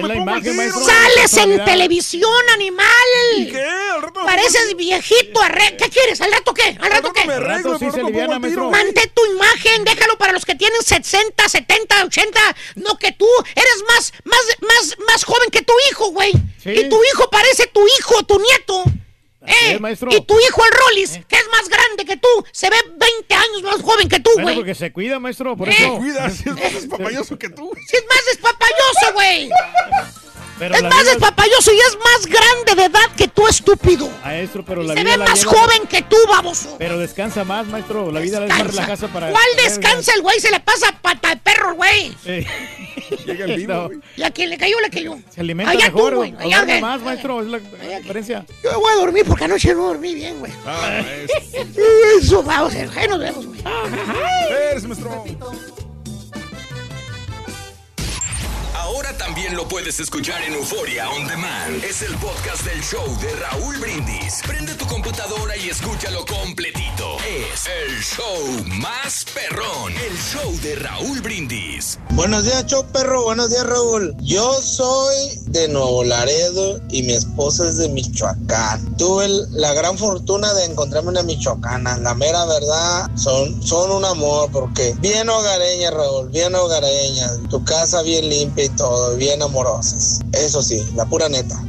¡Sales 0.71 1.37
en 1.37 1.63
televisión, 1.67 2.33
animal! 2.55 2.87
¿Y 3.37 3.51
qué? 3.51 3.69
Rato 4.07 4.25
Pareces 4.25 4.77
viejito. 4.77 5.41
arre- 5.43 5.77
¿Qué 5.77 5.91
quieres? 5.91 6.21
¿Al 6.21 6.31
rato 6.31 6.55
qué? 6.55 6.77
¿Al 6.81 6.91
rato 6.93 7.13
qué? 7.13 7.25
me 7.27 7.35
arreglo, 7.35 7.73
rato 7.73 7.79
sí 7.85 7.91
se 7.91 8.03
rato 8.03 8.39
maestro. 8.41 8.71
Mantén 8.71 9.11
tu 9.13 9.27
imagen, 9.33 9.85
déjalo 9.85 10.17
para 10.17 10.33
los 10.33 10.45
que 10.45 10.55
tienen 10.55 10.81
60, 10.81 11.49
70, 11.49 12.05
80. 12.05 12.41
No 12.77 12.97
que 12.99 13.11
tú 13.13 13.27
eres 13.55 13.85
más, 13.89 14.13
más, 14.25 14.41
más, 14.61 14.97
más 15.09 15.25
joven 15.25 15.51
que 15.51 15.63
tu 15.63 15.73
hijo, 15.91 16.11
güey. 16.13 16.33
Sí. 16.63 16.71
Y 16.71 16.89
tu 16.89 16.99
hijo 17.13 17.29
parece 17.31 17.67
tu 17.67 17.85
hijo, 17.99 18.23
tu 18.25 18.39
nieto. 18.39 18.85
Eh, 19.45 19.73
es, 19.75 19.81
maestro. 19.81 20.11
y 20.13 20.21
tu 20.23 20.39
hijo 20.41 20.65
el 20.65 20.71
Rollis, 20.73 21.21
que 21.29 21.37
es 21.37 21.49
más 21.53 21.69
grande 21.69 22.05
que 22.05 22.17
tú, 22.17 22.29
se 22.53 22.69
ve 22.69 22.77
20 22.97 23.35
años 23.35 23.63
más 23.63 23.81
joven 23.83 24.09
que 24.09 24.19
tú, 24.19 24.31
Bueno, 24.35 24.43
güey. 24.47 24.57
porque 24.57 24.75
se 24.75 24.93
cuida, 24.93 25.19
maestro, 25.21 25.57
por 25.57 25.69
Eh. 25.69 25.73
eso. 25.79 25.97
Cuida, 25.99 26.31
si 26.31 26.49
es 26.49 26.55
más 26.57 26.73
despapayoso 26.73 27.39
que 27.39 27.49
tú. 27.51 27.71
Si 27.89 27.97
es 27.97 28.05
más 28.09 28.25
despapayoso, 28.27 29.13
güey. 29.15 29.49
Pero 30.59 30.75
Es 30.75 30.83
más 30.83 30.93
vida- 31.03 31.11
despapayoso 31.13 31.71
y 31.73 31.77
es 31.79 31.99
más 31.99 32.27
grande 32.27 32.75
de 32.77 32.85
edad 32.87 33.11
que 33.17 33.29
tú, 33.29 33.47
estúpido. 33.47 34.09
Maestro, 34.25 34.65
pero 34.65 34.83
la 34.83 34.95
Se 34.95 35.01
vida 35.01 35.11
ve 35.13 35.17
la 35.19 35.25
más 35.27 35.41
lleva- 35.41 35.53
joven 35.53 35.87
que 35.87 36.03
tú, 36.03 36.17
baboso. 36.29 36.77
Pero 36.79 36.99
descansa 36.99 37.45
más, 37.45 37.67
maestro. 37.67 38.11
La 38.11 38.21
vida 38.21 38.39
es 38.43 38.49
más 38.49 38.59
Descansa. 38.59 38.83
relajada 38.87 39.13
para. 39.13 39.31
¿Cuál 39.33 39.45
descansa 39.63 40.15
el 40.15 40.23
güey? 40.23 40.41
Se 40.41 40.51
le 40.51 40.61
pasa 40.61 40.93
pata 41.03 41.29
de 41.31 41.37
perro, 41.37 41.75
güey. 41.75 42.13
Eh, 42.25 42.47
Llega 43.27 43.45
el 43.45 43.57
vivo, 43.57 43.73
no, 43.75 43.87
güey. 43.89 43.99
Y 44.17 44.23
a 44.23 44.31
quien 44.31 44.49
le 44.49 44.57
cayó, 44.57 44.81
le 44.81 44.89
cayó. 44.91 45.19
se 45.35 45.41
alimenta 45.43 45.73
Allá 45.73 45.91
tú, 45.91 45.97
mejor. 45.97 46.15
güey. 46.17 46.35
o 46.35 46.39
Allá, 46.39 46.81
más, 46.81 47.03
maestro. 47.03 47.41
Es 47.43 47.47
la, 47.49 47.59
diferencia. 47.99 48.47
Yo 48.65 48.81
voy 48.81 48.93
a 48.93 48.97
dormir 48.97 49.25
porque 49.29 49.45
anoche 49.45 49.75
no 49.75 49.89
dormí 49.89 50.15
bien, 50.15 50.39
güey. 50.39 50.53
Ah, 50.67 51.01
es. 51.01 51.31
Eso, 52.25 52.43
vamos, 52.43 52.73
ahí 52.75 53.09
nos 53.09 53.19
vemos, 53.19 53.47
güey. 53.47 53.61
Eres, 54.71 54.85
maestro. 54.85 55.25
Ahora 58.87 59.17
también 59.19 59.57
lo 59.57 59.67
puedes 59.67 59.99
escuchar 59.99 60.41
en 60.45 60.55
Euforia 60.55 61.11
On 61.11 61.27
Demand. 61.27 61.83
Es 61.83 62.03
el 62.03 62.15
podcast 62.19 62.63
del 62.63 62.81
show 62.85 63.05
de 63.21 63.35
Raúl 63.35 63.77
Brindis. 63.79 64.43
Prende 64.47 64.75
tu 64.75 64.87
computadora 64.87 65.57
y 65.57 65.69
escúchalo 65.69 66.25
completito. 66.25 67.17
Es 67.27 67.67
el 67.67 68.01
show 68.01 68.65
más 68.79 69.27
perrón. 69.35 69.93
El 69.93 70.17
show 70.17 70.57
de 70.63 70.77
Raúl 70.77 71.21
Brindis. 71.21 71.99
Buenos 72.11 72.45
días, 72.45 72.65
show 72.67 72.87
perro. 72.93 73.25
Buenos 73.25 73.51
días, 73.51 73.67
Raúl. 73.67 74.15
Yo 74.21 74.53
soy 74.63 75.17
de 75.47 75.67
Nuevo 75.67 76.05
Laredo 76.05 76.81
y 76.89 77.03
mi 77.03 77.15
esposa 77.15 77.69
es 77.69 77.79
de 77.79 77.89
Michoacán. 77.89 78.97
Tuve 78.97 79.27
la 79.51 79.75
gran 79.75 79.99
fortuna 79.99 80.55
de 80.55 80.65
encontrarme 80.65 81.09
una 81.11 81.25
michoacana. 81.25 81.99
La 81.99 82.15
mera 82.15 82.45
verdad, 82.45 83.11
son, 83.17 83.61
son 83.65 83.91
un 83.91 84.05
amor 84.05 84.49
porque 84.53 84.95
bien 85.01 85.29
hogareña, 85.29 85.91
Raúl, 85.91 86.29
bien 86.29 86.55
hogareña. 86.55 87.33
Tu 87.51 87.65
casa 87.65 88.03
bien 88.03 88.29
limpia 88.29 88.65
y 88.65 88.76
todo, 88.77 89.17
bien 89.17 89.43
amorosas. 89.43 90.21
Eso 90.33 90.63
sí, 90.63 90.87
la 90.95 91.05
pura 91.07 91.29
neta. 91.29 91.61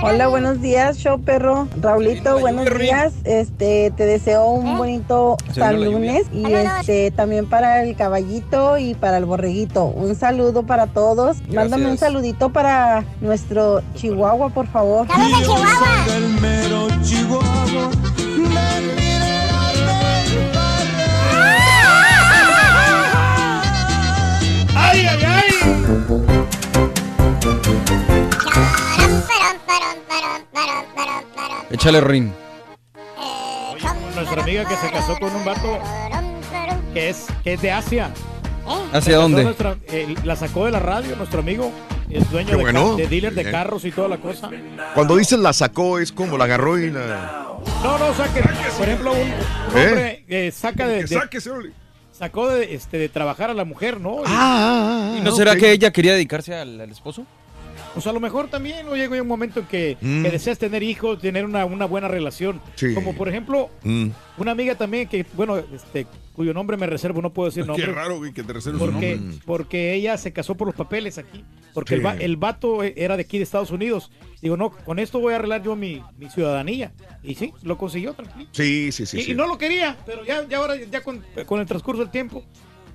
Hola, 0.00 0.28
buenos 0.28 0.62
días, 0.62 0.96
show 0.96 1.20
perro. 1.20 1.68
Raulito, 1.80 2.38
buenos 2.38 2.66
días. 2.78 3.12
Este, 3.24 3.92
te 3.94 4.06
deseo 4.06 4.46
un 4.46 4.78
bonito 4.78 5.36
Se 5.52 5.60
vino 5.60 5.66
San 5.66 5.84
lunes 5.84 6.26
y 6.32 6.50
este 6.50 7.10
también 7.10 7.48
para 7.48 7.82
el 7.82 7.94
caballito 7.94 8.78
y 8.78 8.94
para 8.94 9.18
el 9.18 9.26
borreguito. 9.26 9.84
Un 9.84 10.14
saludo 10.14 10.62
para 10.64 10.86
todos. 10.86 11.36
Mándame 11.52 11.90
un 11.90 11.98
saludito 11.98 12.50
para 12.50 13.04
nuestro 13.20 13.82
Chihuahua, 13.94 14.48
por 14.48 14.66
favor. 14.68 15.06
¡Saludos 15.08 15.62
a 15.62 17.02
Chihuahua! 17.02 18.07
Échale 31.70 32.00
rin. 32.00 32.32
Nuestra 34.14 34.42
amiga 34.42 34.64
que 34.64 34.74
se 34.76 34.90
casó 34.90 35.16
con 35.18 35.34
un 35.34 35.44
vato 35.44 35.78
que 36.92 37.08
es, 37.10 37.26
que 37.44 37.52
es 37.54 37.62
de 37.62 37.70
Asia. 37.70 38.10
¿Hacia 38.92 39.00
Se 39.00 39.10
casó 39.10 39.22
dónde? 39.22 39.44
nuestra- 39.44 39.76
eh, 39.88 40.14
la 40.24 40.36
sacó 40.36 40.64
de 40.66 40.72
la 40.72 40.80
radio, 40.80 41.14
nuestro 41.16 41.40
amigo. 41.40 41.70
Es 42.10 42.28
dueño 42.30 42.50
de, 42.56 42.62
bueno. 42.62 42.96
de 42.96 43.06
dealer 43.06 43.34
de 43.34 43.50
carros 43.50 43.84
y 43.84 43.92
toda 43.92 44.08
la 44.08 44.16
cosa. 44.16 44.50
Cuando 44.94 45.14
dices 45.16 45.38
la 45.38 45.52
sacó, 45.52 45.98
es 45.98 46.10
como 46.10 46.38
la 46.38 46.44
agarró 46.44 46.78
y 46.78 46.90
la. 46.90 47.58
No, 47.84 47.98
no, 47.98 48.06
o 48.08 48.14
sea 48.14 48.26
que, 48.32 48.40
por 48.42 48.88
ejemplo, 48.88 49.12
un, 49.12 49.18
un 49.20 49.78
¿Eh? 49.78 49.86
hombre 49.88 50.24
eh, 50.28 50.50
saca 50.50 50.86
de, 50.88 51.06
sacó 52.12 52.48
de, 52.48 52.74
este, 52.74 52.96
de 52.98 53.08
trabajar 53.10 53.50
a 53.50 53.54
la 53.54 53.64
mujer, 53.64 54.00
¿no? 54.00 54.20
Y- 54.20 54.24
Ah, 54.26 55.16
¿Y 55.18 55.20
no 55.20 55.32
será 55.32 55.54
que 55.54 55.70
ella 55.70 55.90
quería 55.92 56.14
dedicarse 56.14 56.54
al, 56.54 56.80
al 56.80 56.90
esposo? 56.90 57.24
Pues 57.98 58.06
a 58.06 58.12
lo 58.12 58.20
mejor 58.20 58.46
también 58.48 58.86
¿no? 58.86 58.94
llega 58.94 59.20
un 59.20 59.26
momento 59.26 59.58
en 59.58 59.66
que, 59.66 59.96
Mm. 60.00 60.22
que 60.22 60.30
deseas 60.30 60.56
tener 60.56 60.84
hijos, 60.84 61.20
tener 61.20 61.44
una, 61.44 61.64
una 61.64 61.84
buena 61.84 62.06
relación. 62.06 62.60
Sí. 62.76 62.94
Como 62.94 63.12
por 63.16 63.28
ejemplo, 63.28 63.70
Mm. 63.82 64.10
una 64.36 64.52
amiga 64.52 64.76
también 64.76 65.08
que, 65.08 65.26
bueno, 65.34 65.56
este, 65.58 66.06
cuyo 66.32 66.54
nombre 66.54 66.76
me 66.76 66.86
reservo, 66.86 67.20
no 67.20 67.32
puedo 67.32 67.48
decir 67.50 67.62
Qué 67.64 67.68
nombre. 67.68 67.86
raro, 67.92 68.18
güey, 68.18 68.32
que 68.32 68.44
te 68.44 68.52
reserves 68.52 68.78
Porque, 68.80 69.16
nombre. 69.16 69.38
porque 69.44 69.94
ella 69.94 70.16
se 70.16 70.32
casó 70.32 70.54
por 70.54 70.68
los 70.68 70.76
papeles 70.76 71.18
aquí. 71.18 71.44
Porque 71.74 71.94
el, 71.96 72.06
va- 72.06 72.14
el 72.16 72.36
vato 72.36 72.84
era 72.84 73.16
de 73.16 73.22
aquí 73.22 73.38
de 73.38 73.42
Estados 73.44 73.72
Unidos. 73.72 74.12
Digo, 74.40 74.56
no, 74.56 74.70
con 74.70 75.00
esto 75.00 75.18
voy 75.18 75.32
a 75.32 75.36
arreglar 75.36 75.64
yo 75.64 75.74
mi, 75.74 76.00
mi 76.18 76.30
ciudadanía. 76.30 76.92
Y 77.24 77.34
sí, 77.34 77.52
lo 77.62 77.76
consiguió 77.78 78.14
tranquilo. 78.14 78.48
Sí, 78.52 78.92
sí, 78.92 79.06
sí. 79.06 79.18
y, 79.18 79.22
sí. 79.24 79.30
y 79.32 79.34
no 79.34 79.46
lo 79.48 79.58
quería, 79.58 79.96
pero 80.06 80.24
ya, 80.24 80.46
ya 80.48 80.58
ahora, 80.58 80.76
ya 80.76 81.02
con, 81.02 81.24
con 81.46 81.58
el 81.60 81.66
transcurso 81.66 82.02
del 82.02 82.10
tiempo, 82.12 82.44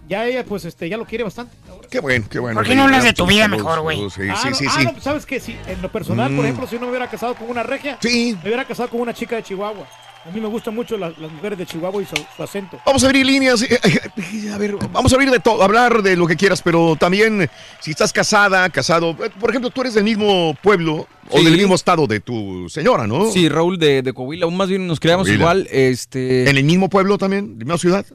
ya 0.07 0.25
ella, 0.25 0.43
pues, 0.45 0.65
este, 0.65 0.89
ya 0.89 0.97
lo 0.97 1.05
quiere 1.05 1.23
bastante. 1.23 1.55
Qué 1.89 1.99
bueno, 1.99 2.25
qué 2.29 2.39
bueno. 2.39 2.59
¿Por 2.59 2.67
qué 2.67 2.75
no 2.75 2.83
hablas 2.83 3.03
de 3.03 3.13
tu 3.13 3.25
vida 3.25 3.47
mejor, 3.47 3.81
güey? 3.81 3.97
Sí, 4.09 4.21
Ah, 4.31 4.35
sí, 4.41 4.49
no, 4.49 4.55
sí, 4.55 4.65
ah, 4.67 4.75
sí. 4.79 4.85
no, 4.85 5.01
¿sabes 5.01 5.25
qué? 5.25 5.39
Sí, 5.39 5.55
en 5.67 5.81
lo 5.81 5.91
personal, 5.91 6.29
por 6.31 6.39
Mm. 6.43 6.45
ejemplo, 6.47 6.67
si 6.67 6.75
no 6.75 6.81
me 6.81 6.89
hubiera 6.89 7.09
casado 7.09 7.35
con 7.35 7.49
una 7.49 7.63
regia, 7.63 7.97
Sí. 8.01 8.35
me 8.41 8.49
hubiera 8.49 8.65
casado 8.65 8.89
con 8.89 9.01
una 9.01 9.13
chica 9.13 9.35
de 9.35 9.43
Chihuahua. 9.43 9.87
A 10.25 10.31
mí 10.31 10.39
me 10.39 10.47
gustan 10.47 10.73
mucho 10.73 10.97
las, 10.97 11.17
las 11.17 11.29
mujeres 11.33 11.57
de 11.59 11.65
Chihuahua 11.65 12.01
y 12.01 12.05
su, 12.05 12.15
su 12.37 12.41
acento. 12.43 12.79
Vamos 12.85 13.03
a 13.03 13.07
abrir 13.07 13.25
líneas. 13.25 13.61
eh, 13.63 13.77
eh, 13.83 14.49
A 14.53 14.57
ver, 14.57 14.77
vamos 14.91 15.11
a 15.11 15.15
abrir 15.17 15.29
de 15.29 15.39
todo, 15.41 15.61
hablar 15.61 16.01
de 16.01 16.15
lo 16.15 16.25
que 16.27 16.37
quieras, 16.37 16.61
pero 16.61 16.95
también 16.95 17.49
si 17.81 17.91
estás 17.91 18.13
casada, 18.13 18.69
casado, 18.69 19.11
eh, 19.21 19.29
por 19.37 19.49
ejemplo, 19.49 19.69
tú 19.69 19.81
eres 19.81 19.93
del 19.95 20.05
mismo 20.05 20.55
pueblo 20.63 21.07
o 21.29 21.41
del 21.43 21.57
mismo 21.57 21.75
estado 21.75 22.07
de 22.07 22.21
tu 22.21 22.69
señora, 22.69 23.05
¿no? 23.05 23.29
Sí, 23.31 23.49
Raúl 23.49 23.77
de, 23.77 24.01
de 24.01 24.13
Coahuila. 24.13 24.45
Aún 24.45 24.55
más 24.55 24.69
bien 24.69 24.87
nos 24.87 25.01
creamos 25.01 25.27
Coahuila. 25.27 25.43
igual. 25.43 25.67
Este, 25.69 26.49
¿En 26.49 26.55
el 26.55 26.63
mismo 26.63 26.89
pueblo 26.89 27.17
también? 27.17 27.59
¿De 27.59 27.65
la 27.65 27.73
misma 27.73 27.77
ciudad? 27.77 28.05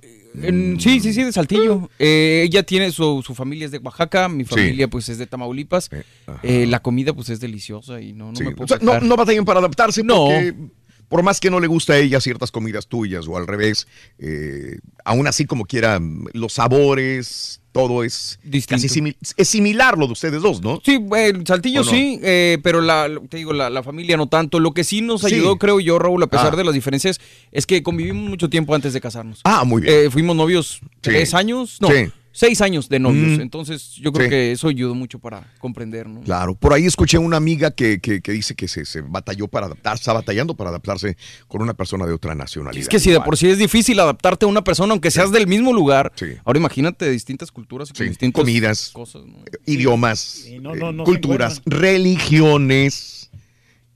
En- 0.42 0.80
sí, 0.80 1.00
sí, 1.00 1.12
sí, 1.12 1.22
de 1.22 1.32
Saltillo. 1.32 1.90
Eh, 1.98 2.42
ella 2.46 2.62
tiene 2.62 2.90
su, 2.92 3.22
su 3.26 3.34
familia 3.34 3.66
es 3.66 3.70
de 3.72 3.78
Oaxaca, 3.78 4.28
mi 4.28 4.44
Sí. 4.44 4.50
familia 4.50 4.88
pues 4.88 5.08
es 5.08 5.18
de 5.18 5.26
Tamaulipas. 5.26 5.90
Eh, 6.42 6.66
la 6.66 6.80
comida 6.80 7.12
pues 7.12 7.28
es 7.30 7.40
deliciosa 7.40 8.00
y 8.00 8.12
no, 8.12 8.30
no 8.32 8.36
Sí, 8.36 8.44
me 8.44 8.52
puedo 8.52 8.64
o 8.64 8.68
sea, 8.68 8.78
no, 8.80 9.00
no 9.00 9.16
batallan 9.16 9.44
para 9.44 9.60
adaptarse 9.60 10.02
No. 10.02 10.26
porque 10.26 10.54
por 11.08 11.22
más 11.22 11.40
que 11.40 11.50
no 11.50 11.60
le 11.60 11.66
gusta 11.66 11.94
a 11.94 11.98
ella 11.98 12.20
ciertas 12.20 12.50
comidas 12.50 12.86
tuyas 12.86 13.26
o 13.28 13.36
al 13.36 13.46
revés, 13.46 13.86
eh, 14.18 14.78
aún 15.04 15.26
así 15.26 15.46
como 15.46 15.64
quiera, 15.64 16.00
los 16.32 16.52
sabores, 16.54 17.60
todo 17.72 18.02
es 18.02 18.38
casi 18.66 18.88
simi- 18.88 19.16
es 19.36 19.48
similar 19.48 19.96
lo 19.98 20.06
de 20.06 20.12
ustedes 20.12 20.42
dos, 20.42 20.60
¿no? 20.62 20.80
Sí, 20.84 20.98
el 21.16 21.46
Saltillo 21.46 21.84
sí, 21.84 22.18
eh, 22.22 22.58
pero 22.62 22.80
la, 22.80 23.08
te 23.28 23.36
digo, 23.36 23.52
la, 23.52 23.70
la 23.70 23.82
familia 23.82 24.16
no 24.16 24.26
tanto. 24.26 24.58
Lo 24.58 24.72
que 24.72 24.82
sí 24.84 25.00
nos 25.00 25.20
Sí. 25.20 25.34
ayudó, 25.34 25.56
creo 25.58 25.78
yo, 25.78 25.98
Raúl, 25.98 26.22
a 26.22 26.26
pesar 26.26 26.52
Ah. 26.54 26.56
de 26.56 26.64
las 26.64 26.74
diferencias, 26.74 27.20
es 27.52 27.66
que 27.66 27.82
convivimos 27.82 28.28
mucho 28.28 28.48
tiempo 28.50 28.74
antes 28.74 28.92
de 28.92 29.00
casarnos. 29.00 29.40
Ah, 29.44 29.64
muy 29.64 29.82
bien. 29.82 29.94
Eh, 30.06 30.10
fuimos 30.10 30.34
novios 30.34 30.80
Sí. 30.82 30.86
tres 31.02 31.34
años, 31.34 31.78
no, 31.80 31.88
Sí. 31.88 32.10
Seis 32.38 32.60
años 32.60 32.88
de 32.88 32.98
novios. 33.00 33.38
Mm. 33.38 33.40
Entonces, 33.40 33.94
yo 33.96 34.12
creo 34.12 34.26
Sí. 34.26 34.30
que 34.30 34.52
eso 34.52 34.68
ayudó 34.68 34.94
mucho 34.94 35.18
para 35.18 35.52
comprender, 35.58 36.08
¿no? 36.08 36.20
Claro, 36.20 36.54
por 36.54 36.72
ahí 36.72 36.86
escuché 36.86 37.18
una 37.18 37.36
amiga 37.36 37.70
que, 37.72 37.98
que- 38.00 38.20
que 38.20 38.32
dice 38.32 38.54
que 38.54 38.68
se, 38.68 38.84
se 38.84 39.00
batalló 39.00 39.48
para 39.48 39.66
adaptarse, 39.66 40.02
está 40.02 40.12
batallando 40.12 40.54
para 40.54 40.70
adaptarse 40.70 41.16
con 41.48 41.62
una 41.62 41.74
persona 41.74 42.06
de 42.06 42.12
otra 42.12 42.34
nacionalidad. 42.34 42.80
Es 42.82 42.88
que 42.88 43.00
si 43.00 43.10
de 43.10 43.20
por 43.20 43.36
sí 43.36 43.48
es 43.48 43.58
difícil 43.58 43.98
adaptarte 43.98 44.44
a 44.44 44.48
una 44.48 44.62
persona, 44.62 44.92
aunque 44.92 45.10
seas 45.10 45.32
del 45.32 45.46
mismo 45.46 45.72
lugar, 45.72 46.12
ahora 46.44 46.58
imagínate 46.58 47.04
de 47.06 47.10
distintas 47.10 47.50
culturas 47.50 47.90
y 47.90 47.92
con 47.92 48.04
Sí, 48.04 48.08
distintas 48.08 48.40
comidas, 48.40 48.90
cosas. 48.92 49.24
¿no? 49.26 49.38
idiomas, 49.66 50.44
no, 50.60 50.74
eh, 50.74 50.78
no, 50.78 50.92
no 50.92 51.04
se 51.04 51.10
culturas, 51.10 51.60
religiones. 51.66 53.30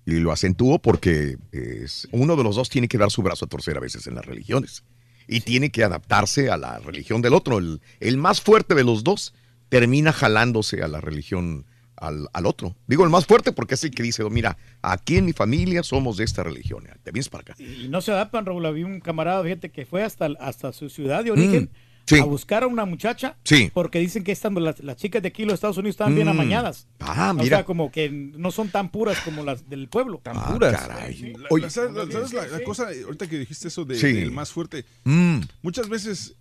Y 0.04 0.14
lo 0.14 0.32
acentúo 0.32 0.80
porque 0.80 1.36
es, 1.52 2.08
uno 2.10 2.34
de 2.34 2.42
los 2.42 2.56
dos 2.56 2.68
tiene 2.68 2.88
que 2.88 2.98
dar 2.98 3.10
su 3.12 3.22
brazo 3.22 3.44
a 3.44 3.48
torcer 3.48 3.76
a 3.76 3.80
veces 3.80 4.06
en 4.08 4.16
las 4.16 4.26
religiones. 4.26 4.82
Y 5.26 5.40
tiene 5.40 5.70
que 5.70 5.84
adaptarse 5.84 6.50
a 6.50 6.56
la 6.56 6.78
religión 6.78 7.22
del 7.22 7.34
otro. 7.34 7.58
El, 7.58 7.80
el 8.00 8.16
más 8.16 8.40
fuerte 8.40 8.74
de 8.74 8.84
los 8.84 9.04
dos 9.04 9.34
termina 9.68 10.12
jalándose 10.12 10.82
a 10.82 10.88
la 10.88 11.00
religión 11.00 11.64
al, 11.96 12.28
al 12.32 12.46
otro. 12.46 12.74
Digo 12.86 13.04
el 13.04 13.10
más 13.10 13.26
fuerte 13.26 13.52
porque 13.52 13.74
es 13.74 13.84
el 13.84 13.90
que 13.92 14.02
dice, 14.02 14.28
mira, 14.28 14.58
aquí 14.82 15.16
en 15.16 15.24
mi 15.24 15.32
familia 15.32 15.82
somos 15.82 16.16
de 16.16 16.24
esta 16.24 16.42
religión. 16.42 16.84
Te 17.02 17.12
vienes 17.12 17.28
para 17.28 17.42
acá. 17.42 17.54
Y 17.58 17.88
no 17.88 18.00
se 18.00 18.12
adaptan, 18.12 18.44
Raúl. 18.44 18.66
Había 18.66 18.86
un 18.86 19.00
camarada, 19.00 19.42
fíjate, 19.42 19.70
que 19.70 19.86
fue 19.86 20.02
hasta, 20.02 20.26
hasta 20.40 20.72
su 20.72 20.90
ciudad 20.90 21.24
de 21.24 21.30
origen 21.30 21.70
Mm, 21.72 21.91
sí. 22.06 22.18
a 22.18 22.24
buscar 22.24 22.62
a 22.62 22.66
una 22.66 22.84
muchacha. 22.84 23.36
Sí. 23.44 23.70
Porque 23.72 23.98
dicen 23.98 24.24
que 24.24 24.32
estando 24.32 24.60
las, 24.60 24.80
las 24.80 24.96
chicas 24.96 25.22
de 25.22 25.28
aquí, 25.28 25.44
los 25.44 25.54
Estados 25.54 25.76
Unidos, 25.78 25.94
estaban 25.94 26.14
bien 26.14 26.26
Mm. 26.26 26.30
amañadas. 26.30 26.86
Ah, 27.00 27.30
O 27.30 27.34
mira. 27.34 27.58
sea, 27.58 27.64
como 27.64 27.90
que 27.90 28.10
no 28.10 28.50
son 28.50 28.68
tan 28.70 28.90
puras 28.90 29.18
como 29.20 29.44
las 29.44 29.68
del 29.68 29.88
pueblo. 29.88 30.20
Tan 30.22 30.36
Ah, 30.36 30.56
caray. 30.60 31.32
La- 31.34 31.46
Oye. 31.50 31.62
la- 31.64 31.70
¿Sabes, 31.70 31.92
la, 31.94 32.10
sabes 32.10 32.32
la- 32.32 32.46
la 32.46 32.64
cosa, 32.64 32.88
ahorita 33.04 33.26
que 33.28 33.38
dijiste 33.38 33.68
eso 33.68 33.84
de, 33.84 33.96
Sí. 33.96 34.12
del 34.12 34.30
más 34.32 34.50
fuerte? 34.52 34.84
Mm. 35.04 35.40
Muchas 35.62 35.88
veces 35.88 36.34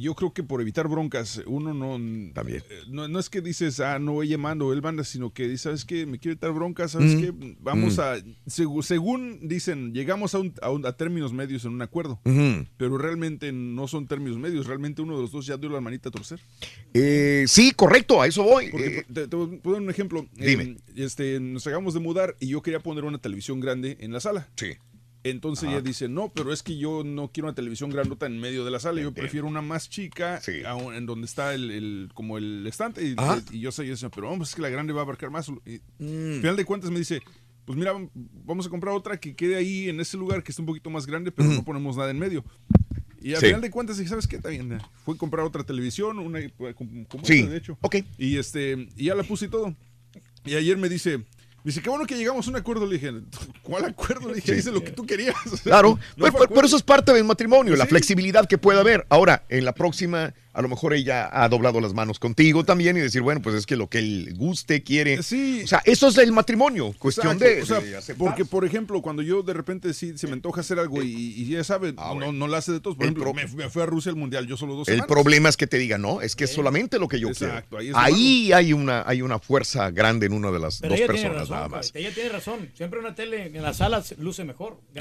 yo 0.00 0.14
creo 0.14 0.32
que 0.32 0.42
por 0.42 0.60
evitar 0.60 0.88
broncas, 0.88 1.42
uno 1.46 1.74
no... 1.74 2.32
También. 2.34 2.62
No, 2.88 3.08
no 3.08 3.18
es 3.18 3.28
que 3.30 3.40
dices, 3.40 3.80
ah, 3.80 3.98
no 3.98 4.12
voy 4.12 4.28
llamando, 4.28 4.72
él 4.72 4.82
manda, 4.82 5.04
sino 5.04 5.32
que 5.32 5.44
dices, 5.44 5.62
¿sabes 5.62 5.84
qué? 5.84 6.06
Me 6.06 6.18
quiero 6.18 6.32
evitar 6.32 6.52
broncas, 6.52 6.92
¿sabes 6.92 7.14
Mm. 7.14 7.20
qué? 7.20 7.56
Vamos 7.60 7.96
Mm. 7.96 8.00
a... 8.00 8.16
segu- 8.46 8.82
según 8.82 9.48
dicen, 9.48 9.92
llegamos 9.92 10.34
a, 10.34 10.38
un- 10.38 10.54
a 10.62 10.70
un- 10.70 10.86
a 10.86 10.92
términos 10.96 11.32
medios 11.32 11.64
en 11.64 11.72
un 11.72 11.82
acuerdo. 11.82 12.20
Pero 12.76 12.98
realmente 12.98 13.52
no 13.52 13.88
son 13.88 14.06
términos 14.06 14.38
medios, 14.38 14.66
realmente 14.66 15.02
uno 15.02 15.16
de 15.16 15.22
los 15.22 15.32
dos 15.32 15.46
ya 15.46 15.56
dio 15.56 15.68
la 15.70 15.80
manita 15.80 16.08
a 16.08 16.12
torcer. 16.12 16.40
Eh, 16.94 17.44
sí, 17.48 17.72
correcto, 17.72 18.20
a 18.22 18.26
eso 18.26 18.42
voy. 18.42 18.70
Porque 18.70 18.98
Eh, 18.98 19.04
te, 19.12 19.26
te 19.28 19.36
voy 19.36 19.56
a 19.56 19.62
poner 19.62 19.80
un 19.82 19.90
ejemplo. 19.90 20.26
Dime. 20.34 20.62
Eh, 20.64 20.76
este, 20.96 21.40
nos 21.40 21.66
acabamos 21.66 21.94
de 21.94 22.00
mudar 22.00 22.36
y 22.40 22.48
yo 22.48 22.62
quería 22.62 22.80
poner 22.80 23.04
una 23.04 23.18
televisión 23.18 23.60
grande 23.60 23.96
en 24.00 24.12
la 24.12 24.20
sala. 24.20 24.48
Sí. 24.56 24.68
Entonces 25.24 25.68
ella 25.68 25.80
dice, 25.80 26.08
no, 26.08 26.32
pero 26.34 26.52
es 26.52 26.62
que 26.64 26.76
yo 26.76 27.04
no 27.04 27.30
quiero 27.30 27.48
una 27.48 27.54
televisión 27.54 27.90
grandota 27.90 28.26
en 28.26 28.40
medio 28.40 28.64
de 28.64 28.70
la 28.72 28.80
sala, 28.80 29.00
yo 29.00 29.12
prefiero 29.14 29.46
una 29.46 29.62
más 29.62 29.88
chica 29.88 30.40
a 30.66 30.74
un- 30.74 30.94
en 30.94 31.06
donde 31.06 31.26
está 31.26 31.54
el, 31.54 31.70
el- 31.70 32.10
como 32.12 32.38
el 32.38 32.66
estante. 32.66 33.04
Y, 33.04 33.14
y 33.52 33.60
yo 33.60 33.70
sé, 33.70 33.84
yo 33.86 33.92
decía, 33.92 34.08
pero 34.10 34.28
vamos, 34.30 34.48
es 34.48 34.54
que 34.56 34.62
la 34.62 34.68
grande 34.68 34.92
va 34.92 35.00
a 35.00 35.04
abarcar 35.04 35.30
más. 35.30 35.48
Y 35.48 35.80
Mm. 36.02 36.34
al 36.34 36.40
final 36.40 36.56
de 36.56 36.64
cuentas 36.64 36.90
me 36.90 36.98
dice, 36.98 37.22
pues 37.64 37.78
mira, 37.78 37.92
vamos 38.14 38.66
a 38.66 38.70
comprar 38.70 38.94
otra 38.94 39.20
que 39.20 39.36
quede 39.36 39.54
ahí 39.54 39.88
en 39.88 40.00
ese 40.00 40.16
lugar 40.16 40.42
que 40.42 40.50
esté 40.50 40.60
un 40.62 40.66
poquito 40.66 40.90
más 40.90 41.06
grande, 41.06 41.30
pero 41.30 41.48
no 41.48 41.62
ponemos 41.64 41.96
nada 41.96 42.10
en 42.10 42.18
medio. 42.18 42.44
Y 43.20 43.34
al 43.34 43.40
Sí. 43.40 43.46
final 43.46 43.60
de 43.60 43.70
cuentas 43.70 43.98
¿sabes 44.08 44.26
qué? 44.26 44.34
Está 44.34 44.48
bien. 44.48 44.80
Fui 45.04 45.14
a 45.14 45.18
comprar 45.18 45.46
otra 45.46 45.62
televisión, 45.62 46.18
una 46.18 46.40
como, 46.74 47.06
como 47.06 47.24
Sí. 47.24 47.34
esta, 47.38 47.50
de 47.50 47.56
hecho. 47.58 47.78
Ok. 47.82 47.96
Y 48.18 48.36
este, 48.38 48.88
y 48.96 49.04
ya 49.04 49.14
la 49.14 49.22
puse 49.22 49.44
y 49.44 49.48
todo. 49.48 49.76
Y 50.44 50.56
ayer 50.56 50.76
me 50.76 50.88
dice, 50.88 51.24
dice, 51.64 51.80
qué 51.82 51.88
bueno 51.90 52.06
que 52.06 52.16
llegamos 52.16 52.46
a 52.46 52.50
un 52.50 52.56
acuerdo. 52.56 52.86
Le 52.86 52.94
dije, 52.98 53.12
¿cuál 53.62 53.84
acuerdo? 53.84 54.28
Le 54.28 54.34
dije, 54.36 54.48
Sí. 54.48 54.54
dice 54.54 54.72
lo 54.72 54.82
que 54.82 54.90
tú 54.90 55.04
querías. 55.06 55.34
Claro, 55.62 55.98
no 56.16 56.24
pero, 56.26 56.32
fue 56.38 56.48
pero- 56.48 56.66
eso 56.66 56.76
es 56.76 56.82
parte 56.82 57.12
del 57.12 57.24
matrimonio, 57.24 57.76
la 57.76 57.84
Sí. 57.84 57.90
flexibilidad 57.90 58.46
que 58.46 58.58
puede 58.58 58.80
haber. 58.80 59.06
Ahora, 59.08 59.44
en 59.48 59.64
la 59.64 59.72
próxima, 59.72 60.34
a 60.54 60.62
lo 60.62 60.68
mejor 60.68 60.92
ella 60.94 61.28
ha 61.32 61.48
doblado 61.48 61.80
las 61.80 61.94
manos 61.94 62.18
contigo 62.18 62.64
también 62.64 62.96
y 62.96 63.00
decir, 63.00 63.22
bueno, 63.22 63.40
pues 63.40 63.54
es 63.56 63.64
que 63.66 63.76
lo 63.76 63.88
que 63.88 63.98
él 63.98 64.34
guste, 64.36 64.82
quiere. 64.82 65.18
O 65.18 65.22
sea, 65.22 65.82
eso 65.84 66.08
es 66.08 66.18
el 66.18 66.32
matrimonio, 66.32 66.94
cuestión 66.98 67.32
Exacto, 67.38 67.44
de, 67.56 67.62
o 67.62 67.66
sea, 67.66 67.80
de 67.80 67.96
aceptar. 67.96 68.16
porque 68.26 68.44
por 68.44 68.64
ejemplo 68.64 69.00
cuando 69.02 69.22
yo 69.22 69.42
de 69.42 69.52
repente 69.54 69.94
sí 69.94 70.16
se 70.18 70.26
me 70.26 70.34
antoja 70.34 70.60
hacer 70.60 70.78
algo 70.78 71.02
y, 71.02 71.08
y 71.10 71.46
ya 71.46 71.64
sabe 71.64 71.92
no, 71.92 72.32
no 72.32 72.48
la 72.48 72.58
hace 72.58 72.72
de 72.72 72.80
todos 72.80 72.96
por 72.96 73.04
El 73.06 73.12
ejemplo 73.12 73.32
pro- 73.32 73.34
me, 73.34 73.64
me 73.64 73.70
fui 73.70 73.82
a 73.82 73.86
Rusia 73.86 74.10
al 74.10 74.16
mundial 74.16 74.46
yo 74.46 74.56
solo 74.56 74.74
dos 74.74 74.88
El 74.88 74.94
semanas. 74.96 75.08
problema 75.08 75.48
es 75.48 75.56
que 75.56 75.66
te 75.66 75.78
diga, 75.78 75.98
no, 75.98 76.20
es 76.20 76.36
que 76.36 76.44
es 76.44 76.52
solamente 76.52 76.98
lo 76.98 77.08
que 77.08 77.18
yo 77.18 77.28
Exacto, 77.28 77.78
ahí 77.78 77.86
quiero. 77.86 77.98
lo 77.98 78.04
Ahí 78.04 78.52
hay 78.52 78.72
una, 78.72 79.02
hay 79.06 79.22
una 79.22 79.38
fuerza 79.38 79.90
grande 79.90 80.26
en 80.26 80.32
una 80.34 80.50
de 80.50 80.58
las 80.58 80.80
Pero 80.80 80.94
dos 80.96 81.00
personas, 81.06 81.36
razón, 81.36 81.56
nada 81.56 81.68
más. 81.68 81.90
Ella 81.94 82.12
tiene 82.14 82.28
razón. 82.28 82.70
Siempre 82.74 82.98
una 83.00 83.14
tele 83.14 83.46
en 83.46 83.62
la 83.62 83.72
sala 83.74 84.02
se- 84.02 84.16
luce 84.16 84.44
mejor. 84.44 84.78
No, 84.94 85.00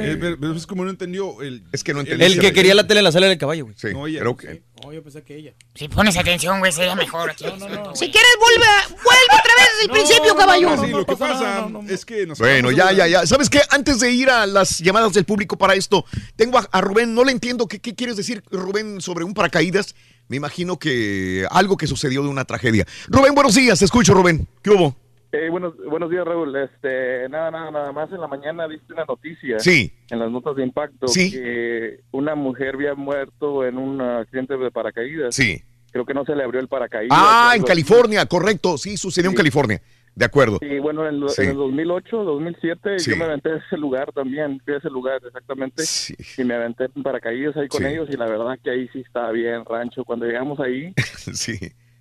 eh, 0.00 0.16
pero- 0.20 0.38
pero 0.40 0.52
es 0.54 0.66
como 0.66 0.84
no 0.84 0.90
entendió 0.90 1.40
el 1.42 1.62
es 1.72 1.84
que 1.84 1.94
no 1.94 2.00
El 2.00 2.38
que 2.40 2.52
quería 2.52 2.74
la 2.74 2.86
tele 2.86 3.00
en 3.00 3.04
la 3.04 3.12
sala 3.12 3.26
del 3.28 3.38
caballo, 3.38 3.64
güey. 3.64 3.76
Sí, 3.78 3.88
No, 3.92 4.06
ella. 4.06 4.20
creo 4.20 4.36
que. 4.36 4.62
No, 4.84 4.92
yo 4.92 5.02
pensé 5.02 5.22
que 5.22 5.36
ella. 5.36 5.52
Si 5.74 5.88
pones 5.88 6.16
atención, 6.16 6.58
güey, 6.58 6.72
sería 6.72 6.94
mejor 6.94 7.30
aquí. 7.30 7.44
No, 7.44 7.56
no, 7.56 7.68
no. 7.68 7.94
Si 7.96 8.10
quieres, 8.10 8.30
vuelve, 8.40 8.66
a- 8.66 8.88
vuelve 8.88 9.40
otra 9.40 9.54
vez 9.56 9.68
desde 9.72 9.84
el 9.84 9.90
principio, 9.90 10.36
caballo. 10.36 10.76
Sí, 10.84 10.90
lo 10.90 11.06
que 11.06 11.16
pasa 11.16 11.68
es 11.88 12.04
que 12.04 12.26
nos 12.26 12.38
Bueno, 12.38 12.70
ya, 12.72 12.90
ya, 12.92 13.06
ya. 13.06 13.26
¿Sabes 13.26 13.48
qué? 13.48 13.60
Antes 13.70 14.00
de 14.00 14.10
ir 14.10 14.28
a 14.30 14.46
las 14.46 14.78
llamadas 14.80 15.12
del 15.12 15.24
público 15.24 15.56
para 15.56 15.74
esto, 15.74 16.04
tengo 16.36 16.58
a, 16.58 16.68
a 16.72 16.80
Rubén. 16.80 17.14
No 17.14 17.22
le 17.24 17.32
entiendo. 17.32 17.66
¿Qué, 17.68 17.78
qué 17.80 17.94
quieres 17.94 18.16
decir, 18.16 18.42
Rubén, 18.50 19.00
sobre 19.00 19.24
un 19.24 19.34
paracaídas? 19.34 19.94
Me 20.28 20.36
imagino 20.36 20.78
que 20.78 21.46
algo 21.50 21.76
que 21.76 21.86
sucedió 21.86 22.22
de 22.22 22.28
una 22.28 22.44
tragedia. 22.44 22.86
Rubén, 23.08 23.34
buenos 23.34 23.54
días. 23.54 23.78
Te 23.78 23.84
escucho, 23.84 24.14
Rubén. 24.14 24.46
¿Qué 24.62 24.70
hubo? 24.70 24.96
Eh, 25.34 25.48
buenos, 25.48 25.72
buenos 25.88 26.10
días, 26.10 26.26
Raúl. 26.26 26.54
Este, 26.56 27.26
nada, 27.30 27.50
nada, 27.50 27.70
nada 27.70 27.92
más 27.92 28.10
en 28.12 28.20
la 28.20 28.26
mañana 28.28 28.66
viste 28.66 28.92
una 28.92 29.06
noticia. 29.06 29.58
Sí. 29.60 29.90
En 30.10 30.18
las 30.18 30.30
notas 30.30 30.54
de 30.56 30.62
impacto. 30.62 31.08
Sí. 31.08 31.30
Que 31.32 32.00
una 32.22 32.34
mujer 32.34 32.74
había 32.74 32.94
muerto 32.94 33.64
en 33.66 33.78
un 33.78 34.00
accidente 34.00 34.56
de 34.56 34.70
paracaídas. 34.70 35.34
Sí. 35.34 35.62
Creo 35.90 36.06
que 36.06 36.14
no 36.14 36.24
se 36.24 36.34
le 36.34 36.42
abrió 36.42 36.60
el 36.60 36.68
paracaídas. 36.68 37.16
Ah, 37.20 37.52
en 37.54 37.62
California, 37.62 38.24
correcto. 38.26 38.78
Sí, 38.78 38.96
sucedió 38.96 39.28
en 39.28 39.32
Sí. 39.32 39.36
California. 39.36 39.82
De 40.14 40.24
acuerdo. 40.26 40.58
Sí, 40.60 40.78
bueno, 40.78 41.06
en, 41.08 41.20
lo- 41.20 41.28
Sí. 41.30 41.42
en 41.42 41.50
el 41.50 41.56
2008, 41.56 42.24
2007, 42.24 42.98
Sí. 42.98 43.10
yo 43.10 43.16
me 43.16 43.24
aventé 43.24 43.50
a 43.50 43.56
ese 43.56 43.76
lugar 43.78 44.12
también. 44.12 44.60
Fui 44.64 44.74
a 44.74 44.76
ese 44.78 44.90
lugar 44.90 45.20
exactamente. 45.26 45.82
Y 46.38 46.44
me 46.44 46.54
aventé 46.54 46.84
en 46.94 47.02
paracaídas 47.02 47.56
ahí 47.56 47.68
con 47.68 47.80
Sí. 47.82 47.86
ellos. 47.88 48.08
Y 48.10 48.16
la 48.16 48.26
verdad 48.26 48.58
que 48.62 48.70
ahí 48.70 48.88
sí 48.92 49.00
estaba 49.00 49.30
bien, 49.32 49.64
rancho. 49.64 50.04
Cuando 50.04 50.26
llegamos 50.26 50.60
ahí, 50.60 50.92
sí. 51.34 51.58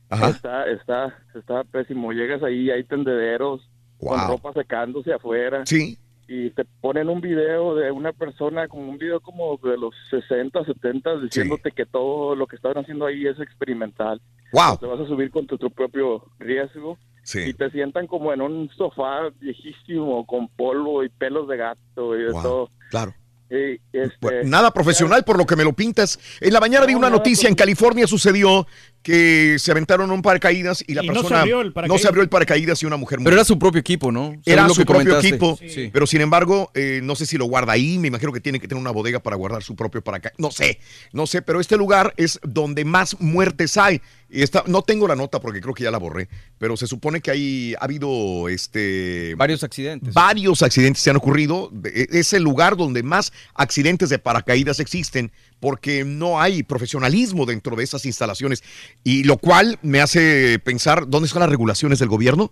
Ajá. 0.09 0.29
está, 0.29 0.65
está, 0.69 1.17
está 1.35 1.63
pésimo. 1.63 2.11
Llegas 2.11 2.43
ahí, 2.43 2.69
hay 2.69 2.83
tendederos 2.83 3.61
con 3.97 4.17
Wow. 4.19 4.27
ropa 4.29 4.53
secándose 4.53 5.13
afuera. 5.13 5.65
Sí. 5.65 5.97
Y 6.33 6.49
te 6.51 6.63
ponen 6.79 7.09
un 7.09 7.19
video 7.19 7.75
de 7.75 7.91
una 7.91 8.13
persona, 8.13 8.69
como 8.69 8.89
un 8.89 8.97
video 8.97 9.19
como 9.19 9.57
de 9.61 9.77
los 9.77 9.93
60, 10.11 10.63
70, 10.63 11.17
diciéndote 11.17 11.71
que 11.71 11.85
todo 11.85 12.35
lo 12.37 12.47
que 12.47 12.55
estaban 12.55 12.77
haciendo 12.81 13.05
ahí 13.05 13.27
es 13.27 13.37
experimental. 13.41 14.21
Wow. 14.53 14.77
Te 14.79 14.85
vas 14.85 15.01
a 15.01 15.07
subir 15.07 15.29
con 15.29 15.45
tu, 15.45 15.57
tu 15.57 15.69
propio 15.69 16.23
riesgo. 16.39 16.97
Sí. 17.23 17.39
Y 17.49 17.53
te 17.53 17.69
sientan 17.71 18.07
como 18.07 18.31
en 18.31 18.41
un 18.41 18.69
sofá 18.77 19.29
viejísimo, 19.41 20.25
con 20.25 20.47
polvo 20.47 21.03
y 21.03 21.09
pelos 21.09 21.49
de 21.49 21.57
gato 21.57 22.15
y 22.15 22.23
de 22.23 22.31
Wow. 22.31 22.41
todo. 22.41 22.69
Claro. 22.91 23.13
Este, 23.51 24.15
Bueno, 24.21 24.49
nada 24.49 24.73
profesional 24.73 25.25
por 25.25 25.37
lo 25.37 25.45
que 25.45 25.57
me 25.57 25.65
lo 25.65 25.73
pintas. 25.73 26.17
En 26.39 26.53
la 26.53 26.61
mañana 26.61 26.85
vi 26.85 26.93
una 26.95 27.09
noticia 27.09 27.49
en 27.49 27.55
California 27.55 28.07
sucedió 28.07 28.65
que 29.03 29.57
se 29.59 29.71
aventaron 29.71 30.09
un 30.11 30.21
paracaídas 30.21 30.83
y 30.87 30.93
la 30.93 31.03
Y 31.03 31.07
no 31.07 31.15
se 31.15 31.21
persona 31.21 31.39
no 31.87 31.97
se 31.97 32.07
abrió 32.07 32.21
el 32.23 32.29
paracaídas 32.29 32.81
y 32.81 32.85
una 32.85 32.95
mujer 32.97 33.17
Pero 33.17 33.23
murió. 33.23 33.37
era 33.39 33.43
su 33.43 33.59
propio 33.59 33.79
equipo, 33.81 34.11
¿no? 34.11 34.35
Era 34.45 34.67
lo 34.67 34.73
su 34.73 34.81
que 34.81 34.85
propio 34.85 35.01
comentaste. 35.15 35.27
equipo, 35.27 35.57
Sí. 35.67 35.89
pero 35.91 36.07
sin 36.07 36.21
embargo, 36.21 36.71
eh, 36.75 37.01
no 37.03 37.15
sé 37.15 37.25
si 37.25 37.37
lo 37.37 37.45
guarda 37.45 37.73
ahí, 37.73 37.97
me 37.97 38.07
imagino 38.07 38.31
que 38.31 38.39
tiene 38.39 38.59
que 38.59 38.67
tener 38.69 38.79
una 38.81 38.91
bodega 38.91 39.19
para 39.19 39.35
guardar 39.35 39.63
su 39.63 39.75
propio 39.75 40.01
paracaídas. 40.01 40.39
No 40.39 40.51
sé, 40.51 40.79
no 41.11 41.27
sé, 41.27 41.41
pero 41.41 41.59
este 41.59 41.75
lugar 41.77 42.13
es 42.15 42.39
donde 42.43 42.85
más 42.85 43.19
muertes 43.19 43.75
hay. 43.75 44.01
Y 44.29 44.43
está, 44.43 44.63
no 44.67 44.81
tengo 44.83 45.07
la 45.09 45.15
nota 45.17 45.41
porque 45.41 45.59
creo 45.59 45.73
que 45.73 45.83
ya 45.83 45.91
la 45.91 45.97
borré, 45.97 46.29
pero 46.61 46.77
se 46.77 46.85
supone 46.85 47.21
que 47.21 47.31
hay, 47.31 47.73
ha 47.73 47.85
habido 47.85 48.47
este, 48.47 49.33
Varios 49.35 49.63
accidentes. 49.63 50.13
varios 50.13 50.61
accidentes 50.61 51.01
se 51.01 51.09
han 51.09 51.15
ocurrido. 51.15 51.71
E- 51.83 52.07
Es 52.11 52.33
el 52.33 52.43
lugar 52.43 52.77
donde 52.77 53.01
más 53.01 53.33
accidentes 53.55 54.09
de 54.09 54.19
paracaídas 54.19 54.79
existen 54.79 55.31
porque 55.59 56.05
no 56.05 56.39
hay 56.39 56.61
profesionalismo 56.61 57.47
dentro 57.47 57.75
de 57.75 57.83
esas 57.83 58.05
instalaciones. 58.05 58.63
Y 59.03 59.23
lo 59.23 59.37
cual 59.37 59.79
me 59.81 60.01
hace 60.01 60.59
pensar, 60.59 61.09
¿dónde 61.09 61.25
están 61.25 61.39
las 61.39 61.49
regulaciones 61.49 61.97
del 61.97 62.09
gobierno? 62.09 62.51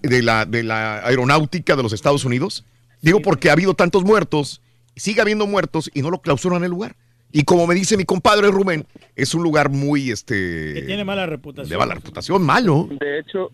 De 0.00 0.22
la, 0.22 0.46
de 0.46 0.62
la 0.62 1.04
aeronáutica 1.06 1.76
de 1.76 1.82
los 1.82 1.92
Estados 1.92 2.24
Unidos. 2.24 2.64
Digo 3.02 3.20
porque 3.20 3.50
ha 3.50 3.52
habido 3.52 3.74
tantos 3.74 4.02
muertos, 4.02 4.62
sigue 4.96 5.20
habiendo 5.20 5.46
muertos 5.46 5.90
y 5.92 6.00
no 6.00 6.08
lo 6.10 6.22
clausuran 6.22 6.64
el 6.64 6.70
lugar. 6.70 6.96
Y 7.32 7.44
como 7.44 7.66
me 7.66 7.74
dice 7.74 7.96
mi 7.96 8.04
compadre 8.04 8.48
Rubén, 8.50 8.86
es 9.16 9.34
un 9.34 9.42
lugar 9.42 9.70
muy, 9.70 10.06
Que 10.06 10.12
este, 10.12 10.82
tiene 10.82 11.04
mala 11.04 11.26
reputación. 11.26 11.70
de 11.70 11.78
mala 11.78 11.94
reputación, 11.94 12.42
malo. 12.42 12.88
De 13.00 13.18
hecho, 13.18 13.50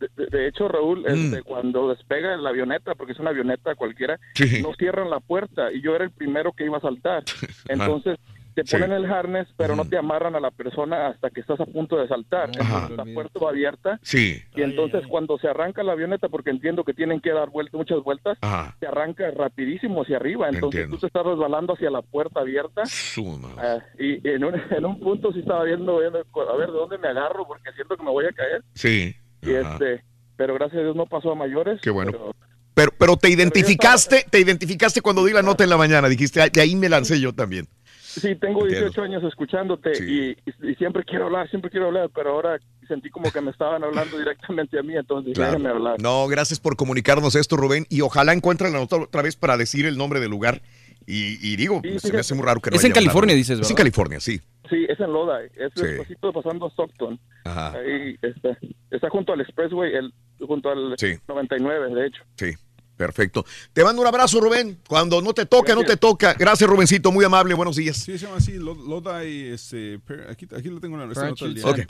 de, 0.00 0.08
de- 0.16 0.26
de 0.38 0.48
hecho, 0.48 0.66
Raúl, 0.68 1.02
Mm. 1.02 1.06
este, 1.06 1.42
cuando 1.42 1.88
despega 1.90 2.36
la 2.38 2.48
avioneta, 2.50 2.94
porque 2.94 3.12
es 3.12 3.18
una 3.18 3.30
avioneta 3.30 3.74
cualquiera, 3.74 4.18
Sí. 4.34 4.62
no 4.62 4.72
cierran 4.78 5.10
la 5.10 5.20
puerta 5.20 5.70
y 5.72 5.82
yo 5.82 5.94
era 5.94 6.04
el 6.04 6.10
primero 6.10 6.52
que 6.52 6.64
iba 6.64 6.78
a 6.78 6.80
saltar. 6.80 7.24
Entonces 7.68 8.18
te 8.54 8.62
Sí. 8.64 8.76
ponen 8.76 8.92
el 8.92 9.04
harness, 9.10 9.48
pero 9.56 9.76
no 9.76 9.84
te 9.84 9.96
amarran 9.96 10.34
a 10.36 10.40
la 10.40 10.50
persona 10.50 11.08
hasta 11.08 11.30
que 11.30 11.40
estás 11.40 11.60
a 11.60 11.66
punto 11.66 11.96
de 11.96 12.08
saltar. 12.08 12.50
Ajá. 12.58 12.86
Entonces, 12.88 12.96
la 13.06 13.14
puerta 13.14 13.40
va 13.40 13.50
abierta 13.50 13.98
Sí. 14.02 14.42
y 14.54 14.62
entonces 14.62 15.02
cuando 15.08 15.38
se 15.38 15.48
arranca 15.48 15.82
la 15.82 15.92
avioneta, 15.92 16.28
porque 16.28 16.50
entiendo 16.50 16.84
que 16.84 16.94
tienen 16.94 17.20
que 17.20 17.30
dar 17.32 17.50
vueltas, 17.50 17.74
muchas 17.74 18.02
vueltas, 18.02 18.38
Ajá. 18.40 18.76
se 18.80 18.86
arranca 18.86 19.30
rapidísimo 19.30 20.02
hacia 20.02 20.16
arriba. 20.16 20.48
Entonces 20.48 20.80
Entiendo. 20.82 20.96
tú 20.96 21.00
te 21.00 21.06
estás 21.08 21.24
resbalando 21.26 21.74
hacia 21.74 21.90
la 21.90 22.02
puerta 22.02 22.40
abierta. 22.40 22.82
Ah, 23.58 23.78
y 23.98 24.26
en 24.28 24.44
un, 24.44 24.54
en 24.70 24.84
un 24.84 24.98
punto 25.00 25.32
sí 25.32 25.40
estaba 25.40 25.64
viendo, 25.64 25.98
viendo, 25.98 26.18
a 26.18 26.56
ver 26.56 26.68
de 26.68 26.72
dónde 26.76 26.98
me 26.98 27.08
agarro 27.08 27.46
porque 27.46 27.70
siento 27.74 27.96
que 27.96 28.02
me 28.02 28.10
voy 28.10 28.24
a 28.26 28.32
caer. 28.32 28.62
Sí. 28.74 29.14
Y 29.42 29.50
este, 29.52 30.02
pero 30.36 30.54
gracias 30.54 30.80
a 30.80 30.82
Dios 30.84 30.96
no 30.96 31.06
pasó 31.06 31.32
a 31.32 31.34
mayores. 31.34 31.80
Qué 31.80 31.90
bueno. 31.90 32.12
pero- 32.12 32.34
Pero, 32.72 32.92
pero 32.98 33.16
te 33.16 33.28
identificaste, 33.28 34.24
te 34.30 34.38
identificaste 34.40 35.02
cuando 35.02 35.24
di 35.24 35.32
la 35.34 35.42
nota 35.42 35.64
en 35.64 35.70
la 35.70 35.76
mañana, 35.76 36.08
dijiste, 36.08 36.40
"Ay, 36.40 36.50
de 36.50 36.60
ahí 36.62 36.76
me 36.76 36.88
lancé 36.88 37.20
yo 37.20 37.34
también. 37.34 37.66
Sí, 38.10 38.34
tengo 38.36 38.62
Entiendo. 38.62 38.86
18 38.90 39.02
años 39.02 39.24
escuchándote 39.24 39.92
y, 40.04 40.30
y- 40.30 40.70
y 40.70 40.74
siempre 40.76 41.04
quiero 41.04 41.26
hablar, 41.26 41.48
siempre 41.50 41.70
quiero 41.70 41.86
hablar, 41.86 42.10
pero 42.14 42.30
ahora 42.30 42.58
sentí 42.88 43.08
como 43.10 43.30
que 43.30 43.40
me 43.40 43.50
estaban 43.50 43.84
hablando 43.84 44.18
directamente 44.18 44.78
a 44.78 44.82
mí, 44.82 44.96
entonces 44.96 45.34
Claro. 45.34 45.52
déjame 45.52 45.70
hablar. 45.70 46.00
No, 46.00 46.26
gracias 46.28 46.58
por 46.60 46.76
comunicarnos 46.76 47.34
esto, 47.36 47.56
Rubén, 47.56 47.86
y 47.88 48.00
ojalá 48.00 48.32
encuentren 48.32 48.72
la 48.72 48.80
nota 48.80 48.96
otra 48.96 49.22
vez 49.22 49.36
para 49.36 49.56
decir 49.56 49.86
el 49.86 49.96
nombre 49.96 50.20
del 50.20 50.30
lugar. 50.30 50.60
Y, 51.06 51.38
y 51.40 51.56
digo, 51.56 51.80
se 51.98 52.12
me 52.12 52.18
hace 52.20 52.34
muy 52.34 52.44
raro 52.44 52.60
que 52.60 52.70
no 52.70 52.76
Es 52.76 52.84
en 52.84 52.90
hablado. 52.92 53.06
California, 53.06 53.34
dices, 53.34 53.58
Es 53.58 53.70
en. 53.70 53.76
California, 53.76 54.20
sí. 54.20 54.40
Sí, 54.68 54.86
es 54.88 55.00
en 55.00 55.12
Loda, 55.12 55.42
es 55.42 55.50
Sí. 55.74 55.82
despacito 55.82 56.32
pasando 56.32 56.66
a 56.66 56.70
Stockton. 56.70 57.18
Ajá. 57.44 57.72
Ahí 57.72 58.16
está, 58.22 58.56
está 58.90 59.08
junto 59.10 59.32
al 59.32 59.40
Expressway, 59.40 59.92
el, 59.96 60.12
junto 60.46 60.70
al 60.70 60.94
Sí. 60.98 61.14
99, 61.26 61.94
de 61.94 62.06
hecho. 62.06 62.22
Sí, 62.36 62.52
perfecto. 63.00 63.44
Te 63.72 63.82
mando 63.82 64.02
un 64.02 64.08
abrazo, 64.08 64.40
Rubén. 64.40 64.78
Cuando 64.86 65.22
no 65.22 65.32
te 65.32 65.46
toca, 65.46 65.74
no 65.74 65.82
te 65.84 65.96
toca. 65.96 66.34
Gracias, 66.34 66.68
Rubencito. 66.68 67.10
Muy 67.10 67.24
amable. 67.24 67.54
Buenos 67.54 67.76
días. 67.76 67.96
Sí, 67.96 68.12
se 68.18 68.26
llama 68.26 68.36
así, 68.36 68.52
Lo- 68.52 68.74
Loda 68.74 69.24
y 69.24 69.48
este, 69.48 70.00
aquí, 70.28 70.46
aquí 70.54 70.68
lo 70.68 70.80
tengo 70.80 70.94
en 70.96 71.00
la 71.00 71.06
nota 71.06 71.44
del 71.44 71.54
día. 71.54 71.64
Ok. 71.66 71.76
Sí, 71.76 71.82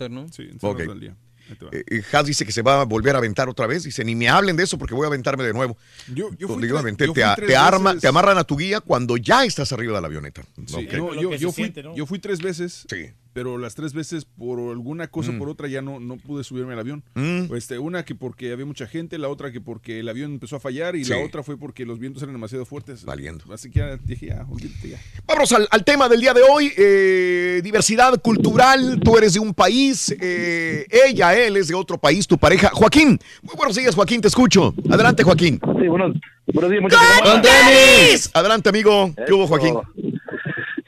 esta 0.52 0.68
Ok. 0.68 0.78
nota 0.78 0.92
del 0.92 1.00
día. 1.00 1.16
Te. 1.58 1.78
Eh, 1.78 1.84
eh, 1.90 2.02
Has 2.12 2.26
dice 2.26 2.46
que 2.46 2.52
se 2.52 2.62
va 2.62 2.80
a 2.80 2.84
volver 2.84 3.16
a 3.16 3.18
aventar 3.18 3.48
otra 3.48 3.66
vez. 3.66 3.82
Dice, 3.82 4.04
ni 4.04 4.14
me 4.14 4.28
hablen 4.28 4.56
de 4.56 4.62
eso 4.62 4.78
porque 4.78 4.94
voy 4.94 5.04
a 5.04 5.08
aventarme 5.08 5.42
de 5.42 5.52
nuevo. 5.52 5.76
Yo, 6.06 6.30
yo 6.38 6.46
fui 6.46 6.62
Digo, 6.62 6.76
tres- 6.76 6.80
aventé, 6.80 7.06
yo 7.06 7.12
te, 7.12 7.24
fui 7.36 7.46
te 7.48 7.56
arma, 7.56 7.98
te 7.98 8.06
amarran 8.06 8.38
a 8.38 8.44
tu 8.44 8.56
guía 8.56 8.80
cuando 8.80 9.16
ya 9.16 9.44
estás 9.44 9.72
arriba 9.72 9.96
de 9.96 10.00
la 10.00 10.06
avioneta. 10.06 10.42
Sí, 10.66 10.76
Ok. 10.86 10.92
no, 10.92 11.14
yo, 11.20 11.34
yo 11.34 11.50
fui, 11.50 11.74
yo 11.96 12.06
fui 12.06 12.20
tres 12.20 12.40
veces, 12.40 12.84
pero 13.32 13.58
las 13.58 13.74
tres 13.74 13.92
veces 13.92 14.24
por 14.24 14.58
alguna 14.70 15.06
cosa 15.08 15.30
o 15.30 15.32
Mm. 15.34 15.38
por 15.38 15.48
otra 15.48 15.68
ya 15.68 15.82
no, 15.82 16.00
no 16.00 16.16
pude 16.16 16.42
subirme 16.44 16.72
al 16.72 16.78
avión. 16.80 17.04
Mm. 17.14 17.54
Este, 17.54 17.78
una 17.78 18.04
que 18.04 18.14
porque 18.14 18.52
había 18.52 18.66
mucha 18.66 18.86
gente, 18.86 19.18
la 19.18 19.28
otra 19.28 19.52
que 19.52 19.60
porque 19.60 20.00
el 20.00 20.08
avión 20.08 20.32
empezó 20.32 20.56
a 20.56 20.60
fallar 20.60 20.96
y 20.96 21.04
Sí. 21.04 21.10
la 21.10 21.18
otra 21.18 21.42
fue 21.42 21.56
porque 21.56 21.84
los 21.86 21.98
vientos 21.98 22.22
eran 22.22 22.34
demasiado 22.34 22.64
fuertes. 22.66 23.04
Valiendo. 23.04 23.44
Así 23.52 23.70
que 23.70 23.78
ya 23.80 23.96
dije, 23.96 24.26
ya, 24.26 24.46
olvídate 24.50 24.88
ya. 24.90 24.98
Vamos 25.26 25.52
al, 25.52 25.68
al 25.70 25.84
tema 25.84 26.08
del 26.08 26.20
día 26.20 26.34
de 26.34 26.42
hoy. 26.42 26.72
eh, 26.76 27.60
diversidad 27.62 28.20
cultural. 28.20 29.00
Tú 29.04 29.16
eres 29.18 29.34
de 29.34 29.40
un 29.40 29.54
país. 29.54 30.14
eh, 30.20 30.86
ella, 31.06 31.34
él 31.38 31.56
es 31.56 31.68
de 31.68 31.74
otro 31.74 31.98
país, 31.98 32.26
tu 32.26 32.36
pareja. 32.38 32.70
Joaquín. 32.72 33.18
Muy 33.42 33.54
buenos 33.56 33.76
días, 33.76 33.94
Joaquín. 33.94 34.20
Te 34.20 34.28
escucho. 34.28 34.74
Adelante, 34.90 35.22
Joaquín. 35.22 35.60
Sí, 35.80 35.88
buenos, 35.88 36.16
buenos 36.52 36.70
días, 36.70 36.82
¡Con 37.22 37.42
tenis! 37.42 38.30
Adelante, 38.34 38.68
amigo. 38.68 39.12
¿Qué 39.26 39.32
hubo, 39.32 39.46
Joaquín? 39.46 39.74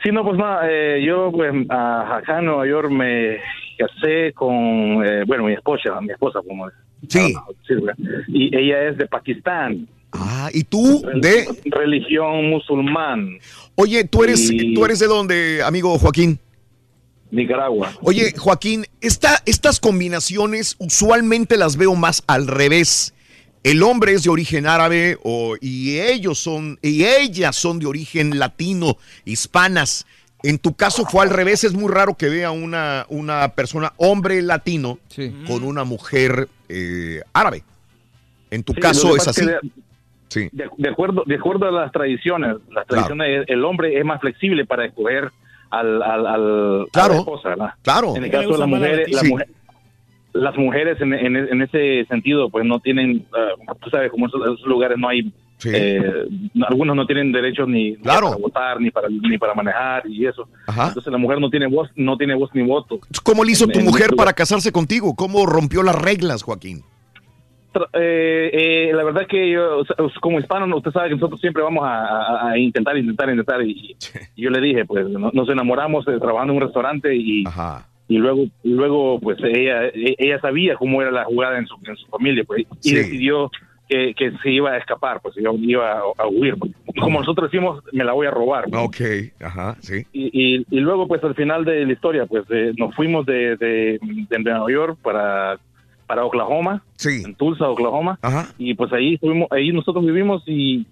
Sí, 0.03 0.11
no, 0.11 0.25
pues 0.25 0.37
nada, 0.39 0.63
eh, 0.69 1.05
yo 1.07 1.31
pues 1.33 1.53
a- 1.69 2.17
acá 2.19 2.39
en 2.41 2.47
Nueva 2.47 2.67
York 2.67 2.91
me 2.91 3.39
casé 3.79 4.33
con, 4.35 4.55
eh, 5.05 5.25
bueno, 5.27 5.45
mi 5.45 5.53
esposa, 5.53 6.01
mi 6.01 6.11
esposa, 6.13 6.41
como 6.47 6.69
Sí. 7.09 7.35
¿verdad? 7.69 7.95
y 8.29 8.57
ella 8.57 8.89
es 8.89 8.97
de 8.99 9.07
Pakistán. 9.07 9.87
Ah, 10.13 10.51
¿y 10.53 10.65
tú 10.65 11.03
de? 11.21 11.47
Religión 11.67 12.51
musulmán. 12.51 13.39
Oye, 13.77 14.05
¿tú 14.05 14.25
eres, 14.25 14.51
Y- 14.51 14.75
¿tú 14.75 14.85
eres 14.85 14.99
de 14.99 15.07
dónde, 15.07 15.63
amigo 15.65 15.97
Joaquín? 15.99 16.39
Nicaragua. 17.31 17.91
Oye, 18.03 18.35
Joaquín, 18.37 18.85
esta, 19.01 19.39
estas 19.47 19.81
combinaciones 19.81 20.77
usualmente 20.79 21.57
las 21.57 21.77
veo 21.79 21.95
más 21.95 22.23
al 22.27 22.47
revés. 22.47 23.15
El 23.63 23.83
hombre 23.83 24.13
es 24.13 24.25
de 24.25 24.31
origen 24.31 24.67
árabe 24.67 25.19
o, 25.23 25.55
y 25.61 25.99
ellos 26.01 26.39
son, 26.39 26.79
y 26.83 27.05
ellas 27.05 27.55
son 27.55 27.79
de 27.79 27.87
origen 27.87 28.39
latino, 28.39 28.97
hispanas. 29.25 30.05
En 30.43 30.59
tu 30.59 30.75
caso 30.75 31.05
fue 31.05 31.23
al 31.23 31.31
revés, 31.31 31.63
es 31.63 31.73
muy 31.73 31.89
raro 31.93 32.15
que 32.17 32.29
vea 32.29 32.51
una, 32.51 33.07
una 33.09 33.49
persona, 33.51 33.93
hombre 33.99 34.43
latino, 34.43 34.99
con 35.47 35.63
una 35.63 35.85
mujer 35.85 36.49
eh, 36.69 37.21
árabe. 37.33 37.63
En 38.51 38.65
tu 38.65 38.73
Sí, 38.75 38.81
caso 38.81 39.15
es 39.17 39.29
así. 39.29 39.47
de- 39.47 39.59
Sí. 40.29 40.49
De, 40.51 40.65
de 40.79 40.89
acuerdo, 40.89 41.25
de 41.27 41.35
acuerdo 41.35 41.69
a 41.69 41.71
las 41.71 41.93
tradiciones, 41.93 42.57
las 42.71 42.87
tradiciones, 42.87 43.45
el 43.49 43.63
hombre 43.67 43.99
es 43.99 44.05
más 44.05 44.19
flexible 44.19 44.65
para 44.65 44.87
escoger 44.87 45.31
al, 45.69 46.03
al, 46.03 46.27
al- 46.27 46.87
a 46.91 47.09
la 47.09 47.17
esposa, 47.19 47.51
¿verdad? 47.51 47.75
Claro. 47.83 48.17
En 48.17 48.25
el 48.25 48.31
caso 48.31 48.49
de 48.53 48.59
las 48.59 48.67
más 48.67 48.81
la 48.81 48.89
mujeres, 48.89 49.13
latina. 49.13 49.45
Las 50.33 50.57
mujeres- 50.57 51.01
en, 51.01 51.13
en- 51.15 51.37
en 51.37 51.63
ese 51.63 52.05
sentido, 52.07 52.49
pues 52.51 52.65
no 52.65 52.81
tienen, 52.81 53.25
ah, 53.35 53.75
tú 53.83 53.91
sabes, 53.91 54.11
como 54.11 54.27
en 54.27 54.29
esos, 54.31 54.43
esos 54.59 54.67
lugares 54.67 54.97
no 54.99 55.09
hay, 55.09 55.33
eh, 55.65 56.03
algunos 56.69 56.97
no 56.97 57.07
tienen 57.07 57.31
derechos 57.33 57.69
ni, 57.69 57.91
ni 57.93 57.97
para 57.99 58.37
votar, 58.37 58.81
ni 58.81 58.91
para, 58.91 59.09
ni 59.09 59.39
para 59.39 59.55
manejar 59.55 60.03
y 60.09 60.27
eso. 60.27 60.49
Entonces 60.89 61.13
la 61.13 61.19
mujer 61.19 61.39
no 61.41 61.51
tiene 61.51 61.67
voz, 61.69 61.89
no 61.97 62.17
tiene 62.17 62.35
voz 62.35 62.51
ni 62.55 62.63
voto. 62.63 62.99
¿Cómo 63.23 63.45
le 63.45 63.53
hizo 63.53 63.65
En- 63.67 63.73
tu 63.73 63.81
mujer 63.81 64.11
para 64.17 64.33
casarse 64.33 64.73
contigo? 64.73 65.15
¿Cómo 65.15 65.47
rompió 65.47 65.83
las 65.83 66.01
reglas, 66.01 66.43
Joaquín? 66.43 66.83
Eh, 67.95 68.51
eh, 68.53 68.93
la 68.93 69.03
verdad 69.03 69.27
que 69.27 69.51
yo, 69.51 69.79
o 69.79 69.85
sea, 69.87 69.97
como 70.21 70.39
hispano, 70.39 70.77
usted 70.77 70.91
sabe 70.91 71.09
que 71.09 71.15
nosotros 71.15 71.41
siempre 71.41 71.63
vamos 71.63 71.83
a, 71.87 72.59
intentar, 72.59 72.97
intentar, 72.99 73.31
intentar. 73.31 73.63
Y, 73.63 73.97
y 74.37 74.43
yo 74.43 74.51
le 74.51 74.61
dije, 74.61 74.85
pues 74.85 75.09
no- 75.09 75.31
nos 75.33 75.49
enamoramos 75.49 76.07
eh, 76.09 76.19
trabajando 76.21 76.53
en 76.53 76.57
un 76.59 76.63
restaurante 76.65 77.15
y, 77.17 77.45
y 78.09 78.19
luego, 78.19 78.45
luego 78.65 79.21
pues 79.21 79.39
ella, 79.43 79.83
ella 79.95 80.41
sabía 80.41 80.75
cómo 80.77 81.01
era 81.03 81.11
la 81.11 81.25
jugada 81.25 81.59
en 81.59 81.67
su, 81.67 81.77
en 81.87 81.97
su 81.97 82.07
familia, 82.09 82.45
pues, 82.47 82.67
y 82.83 82.89
Sí. 82.91 82.95
decidió 82.95 83.51
que, 83.89 84.15
que 84.15 84.33
se 84.43 84.51
iba 84.51 84.71
a 84.73 84.79
escapar, 84.79 85.21
pues 85.23 85.37
iba, 85.37 85.53
iba 85.59 85.93
a, 85.93 86.03
a 86.19 86.27
huir. 86.29 86.57
pues. 86.57 86.73
Como 87.01 87.21
nosotros 87.21 87.51
decimos, 87.51 87.83
me 87.93 88.05
la 88.05 88.13
voy 88.13 88.27
a 88.27 88.31
robar. 88.31 88.65
pues. 88.71 88.83
Ok, 88.83 89.43
ajá, 89.45 89.77
sí. 89.81 90.07
Y, 90.13 90.31
y, 90.33 90.67
y 90.71 90.81
luego, 90.81 91.07
pues 91.07 91.23
al 91.25 91.35
final 91.35 91.65
de 91.65 91.85
la 91.85 91.93
historia, 91.93 92.27
pues 92.27 92.45
eh, 92.51 92.73
nos 92.79 92.95
fuimos 92.95 93.27
de, 93.27 93.57
de, 93.57 93.99
de 94.31 94.39
Nueva 94.39 94.71
York 94.71 94.99
para, 95.03 95.59
para 96.07 96.25
Oklahoma, 96.25 96.83
en 97.05 97.35
Tulsa, 97.35 97.69
Oklahoma, 97.69 98.19
y 98.59 98.75
pues 98.75 98.93
ahí 98.93 99.17
fuimos, 99.19 99.49
ahí 99.51 99.73
nosotros 99.73 100.05
vivimos 100.07 100.43
y 100.47 100.87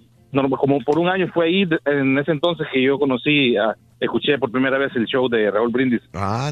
como 0.58 0.80
por 0.80 0.98
un 0.98 1.08
año 1.08 1.28
fue 1.32 1.46
ahí, 1.46 1.68
en 1.86 2.18
ese 2.18 2.30
entonces 2.32 2.66
que 2.72 2.82
yo 2.82 2.98
conocí, 2.98 3.56
a- 3.56 3.74
escuché 3.98 4.38
por 4.38 4.50
primera 4.50 4.78
vez 4.78 4.94
el 4.96 5.04
show 5.06 5.28
de 5.28 5.50
Raúl 5.50 5.70
Brindis 5.70 6.00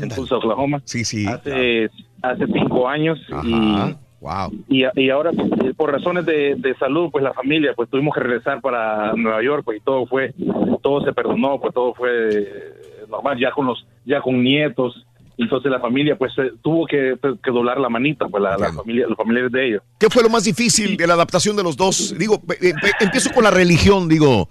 en 0.02 0.08
Tulsa, 0.10 0.36
Oklahoma. 0.36 0.80
Sí, 0.84 1.04
sí. 1.04 1.26
Hace, 1.26 1.88
hace 2.22 2.46
cinco 2.46 2.88
años 2.88 3.18
y 3.44 3.94
Wow. 4.20 4.52
y, 4.68 4.82
y 5.00 5.10
ahora 5.10 5.30
pues, 5.30 5.76
por 5.76 5.92
razones 5.92 6.26
de, 6.26 6.56
de 6.56 6.74
salud 6.74 7.08
pues 7.12 7.22
la 7.22 7.32
familia 7.32 7.72
pues 7.76 7.88
tuvimos 7.88 8.12
que 8.12 8.18
regresar 8.20 8.60
para 8.60 9.12
Nueva 9.14 9.40
York 9.44 9.62
pues 9.64 9.78
y 9.78 9.80
todo 9.84 10.06
fue 10.06 10.34
todo 10.82 11.04
se 11.04 11.12
perdonó 11.12 11.60
pues 11.60 11.72
todo 11.72 11.94
fue 11.94 12.74
normal 13.08 13.38
ya 13.38 13.52
con 13.52 13.66
los 13.66 13.86
ya 14.04 14.20
con 14.20 14.42
nietos 14.42 15.06
entonces 15.38 15.70
la 15.70 15.80
familia 15.80 16.16
pues 16.16 16.32
eh, 16.38 16.50
tuvo 16.62 16.86
que, 16.86 17.16
que 17.42 17.50
doblar 17.50 17.78
la 17.80 17.88
manita 17.88 18.26
pues 18.28 18.42
la, 18.42 18.58
la 18.58 18.72
familia 18.72 19.06
los 19.08 19.16
familiares 19.16 19.50
de 19.52 19.66
ellos 19.68 19.82
¿Qué 19.98 20.08
fue 20.10 20.22
lo 20.22 20.28
más 20.28 20.44
difícil 20.44 20.96
de 20.96 21.06
la 21.06 21.14
adaptación 21.14 21.56
de 21.56 21.62
los 21.62 21.76
dos? 21.76 22.14
Digo, 22.18 22.42
eh, 22.60 22.72
empiezo 23.00 23.30
con 23.32 23.44
la 23.44 23.50
religión, 23.50 24.08
digo, 24.08 24.48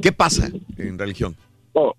¿qué 0.00 0.12
pasa 0.12 0.48
en 0.78 0.98
religión? 0.98 1.34
Oh, 1.72 1.94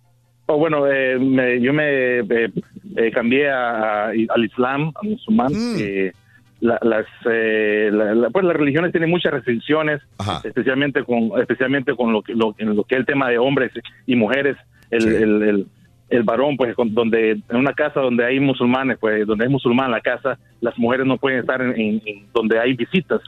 oh, 0.48 0.58
bueno, 0.58 0.88
eh, 0.88 1.18
me- 1.20 1.60
yo 1.62 1.74
me 1.74 2.20
eh, 2.20 2.52
eh, 2.96 3.12
cambié 3.14 3.50
a- 3.50 4.06
a- 4.08 4.12
al 4.12 4.46
Islam, 4.46 4.92
al 5.02 5.10
musulmán. 5.10 5.52
eh, 5.80 6.12
la- 6.60 6.80
las, 6.82 7.06
eh, 7.30 7.90
la- 7.92 8.16
la- 8.16 8.30
pues 8.32 8.44
las 8.46 8.56
religiones 8.56 8.92
tienen 8.92 9.10
muchas 9.12 9.32
restricciones, 9.32 10.02
especialmente 10.44 11.04
con 11.04 11.30
especialmente 11.40 11.96
con 11.96 12.12
lo 12.14 12.22
que, 12.24 12.34
lo, 12.34 12.56
en 12.58 12.76
lo 12.76 12.84
que 12.84 12.96
es 12.96 13.00
el 13.00 13.06
tema 13.06 13.30
de 13.30 13.38
hombres 13.38 13.72
y 14.08 14.16
mujeres. 14.16 14.58
El, 14.90 15.06
el, 15.08 15.42
el, 15.44 15.68
el 16.10 16.24
varón, 16.24 16.56
pues, 16.58 16.74
con- 16.76 16.94
donde 16.94 17.32
en 17.32 17.56
una 17.56 17.74
casa 17.74 18.00
donde 18.00 18.26
hay 18.26 18.40
musulmanes, 18.40 18.98
pues, 19.00 19.26
donde 19.28 19.46
hay 19.46 19.52
musulmán 19.52 19.92
la 19.92 20.02
casa, 20.02 20.38
las 20.62 20.78
mujeres 20.78 21.06
no 21.06 21.18
pueden 21.18 21.40
estar 21.40 21.62
en, 21.62 21.72
en- 21.80 22.02
en 22.06 22.26
donde 22.34 22.60
hay 22.60 22.74
visitas. 22.74 23.22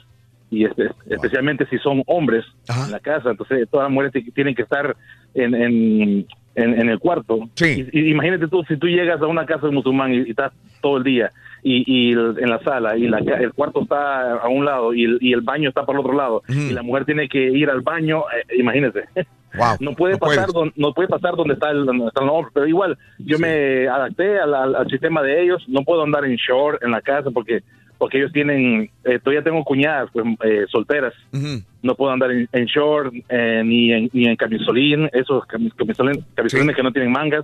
Y 0.52 0.66
espe- 0.66 0.92
especialmente 1.08 1.66
si 1.70 1.78
son 1.78 2.02
hombres 2.08 2.44
en 2.86 2.92
la 2.92 3.00
casa, 3.00 3.30
entonces 3.32 3.70
todas 3.70 3.86
las 3.86 3.94
mujeres 3.94 4.34
tienen 4.34 4.56
que 4.56 4.64
estar 4.64 4.96
en, 5.36 5.54
en, 5.54 6.26
en- 6.56 6.80
en 6.82 6.90
el 6.90 6.98
cuarto. 7.00 7.48
Y, 7.92 8.00
y 8.00 8.10
imagínate 8.12 8.48
tú, 8.48 8.64
si 8.68 8.76
tú 8.78 8.88
llegas 8.88 9.22
a 9.22 9.28
una 9.28 9.46
casa 9.46 9.68
de 9.68 9.74
musulmán 9.74 10.12
y, 10.14 10.18
y 10.26 10.30
estás 10.32 10.52
todo 10.82 10.98
el 10.98 11.04
día 11.04 11.30
y, 11.62 11.84
y 11.86 12.12
el- 12.14 12.36
en 12.40 12.50
la 12.50 12.60
sala 12.64 12.98
y 12.98 13.08
la, 13.08 13.20
el 13.20 13.54
cuarto 13.54 13.82
está 13.84 14.38
a 14.40 14.48
un 14.48 14.66
lado 14.66 14.94
y 14.96 15.04
el, 15.04 15.18
y 15.22 15.34
el 15.34 15.42
baño 15.42 15.70
está 15.70 15.86
para 15.86 16.00
el 16.00 16.06
otro 16.06 16.18
lado 16.18 16.42
y 16.70 16.74
la 16.74 16.82
mujer 16.82 17.06
tiene 17.06 17.28
que 17.30 17.40
ir 17.52 17.70
al 17.70 17.82
baño, 17.82 18.22
eh, 18.36 18.56
imagínate. 18.58 19.04
No 19.80 19.94
puede 19.94 20.14
no 20.14 20.20
pasar 20.20 20.52
don- 20.54 20.74
no 20.76 20.94
puede 20.94 21.08
pasar 21.08 21.36
donde 21.36 21.54
está 21.56 21.72
el 21.72 21.86
donde 21.86 22.10
hombres, 22.16 22.52
pero 22.54 22.68
igual 22.68 22.98
yo 23.18 23.38
me 23.40 23.88
adapté 23.88 24.40
al, 24.40 24.54
al- 24.54 24.76
al 24.76 24.90
sistema 24.90 25.22
de 25.24 25.42
ellos, 25.44 25.64
no 25.68 25.82
puedo 25.84 26.04
andar 26.04 26.26
en 26.26 26.36
short 26.36 26.84
en 26.84 26.92
la 26.92 27.02
casa 27.02 27.32
porque 27.32 27.64
porque 27.98 28.18
ellos 28.18 28.32
tienen, 28.32 28.90
eh, 29.04 29.20
todavía 29.22 29.44
tengo 29.44 29.62
cuñadas 29.66 30.10
pues, 30.14 30.26
eh, 30.46 30.66
solteras, 30.70 31.14
no 31.82 31.96
puedo 31.96 32.12
andar 32.12 32.32
en, 32.32 32.48
en 32.52 32.66
short 32.66 33.14
eh, 33.30 33.62
ni 33.66 33.92
en 33.94 34.10
ni 34.14 34.26
en 34.26 34.36
camisolín, 34.36 35.10
esos 35.14 35.44
camis- 35.48 35.74
camisolín- 35.76 36.24
camisolines 36.36 36.76
que 36.76 36.84
no 36.84 36.92
tienen 36.92 37.12
mangas. 37.12 37.44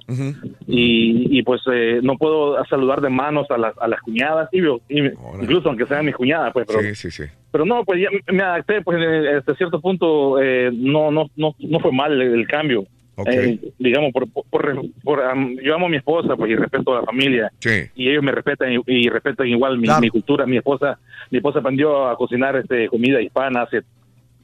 Y, 0.68 1.38
y, 1.40 1.44
pues 1.44 1.62
eh, 1.72 2.00
no 2.04 2.18
puedo 2.18 2.64
saludar 2.66 3.02
de 3.02 3.10
manos 3.10 3.50
a 3.52 3.58
las, 3.58 3.78
a 3.78 3.88
las 3.88 4.02
cuñadas, 4.02 4.50
y, 4.52 4.60
y- 4.90 5.12
incluso 5.42 5.70
aunque 5.70 5.86
sean 5.86 6.06
mis 6.06 6.16
cuñadas, 6.16 6.52
pues, 6.54 6.66
pero, 6.68 6.82
Sí, 6.82 6.96
sí, 6.96 7.12
sí. 7.12 7.24
pero 7.52 7.66
no, 7.66 7.84
pues 7.86 8.02
ya 8.02 8.10
me 8.34 8.44
adapté, 8.44 8.82
pues 8.82 8.98
hasta 9.38 9.56
cierto 9.56 9.80
punto 9.80 10.42
eh, 10.42 10.72
no, 10.74 11.12
no, 11.12 11.30
no, 11.36 11.56
no 11.60 11.80
fue 11.80 11.92
mal 11.92 12.12
el, 12.20 12.34
el 12.40 12.48
cambio. 12.48 12.86
Eh, 13.28 13.58
digamos, 13.80 14.12
por, 14.12 14.30
por, 14.30 14.44
por- 14.50 14.76
por, 15.02 15.22
am, 15.24 15.56
yo 15.64 15.74
amo 15.74 15.86
a 15.86 15.90
mi 15.90 15.96
esposa 15.96 16.36
pues, 16.36 16.52
y 16.52 16.56
respeto 16.58 16.94
a 16.98 17.00
la 17.00 17.06
familia. 17.06 17.50
Y 17.96 18.10
ellos 18.10 18.22
me 18.22 18.34
respetan 18.34 18.74
y, 18.74 18.80
y 18.88 19.08
respetan 19.08 19.48
igual 19.48 19.78
mi, 19.78 19.88
mi 20.02 20.10
cultura. 20.10 20.46
Mi 20.46 20.58
esposa 20.58 21.00
mi 21.32 21.38
esposa 21.38 21.60
aprendió 21.60 22.08
a 22.10 22.18
cocinar 22.18 22.58
este 22.58 22.90
comida 22.90 23.22
hispana, 23.22 23.62
hace 23.62 23.84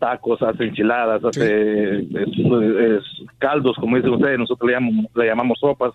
tacos, 0.02 0.42
hace 0.42 0.66
enchiladas, 0.66 1.24
hace 1.24 2.00
es- 2.00 2.08
es 2.10 3.04
caldos, 3.38 3.78
como 3.80 3.96
dicen 3.96 4.12
ustedes, 4.12 4.38
nosotros 4.40 4.68
le 4.68 4.74
llamamos, 4.74 5.06
le 5.16 5.26
llamamos 5.28 5.60
sopas. 5.60 5.94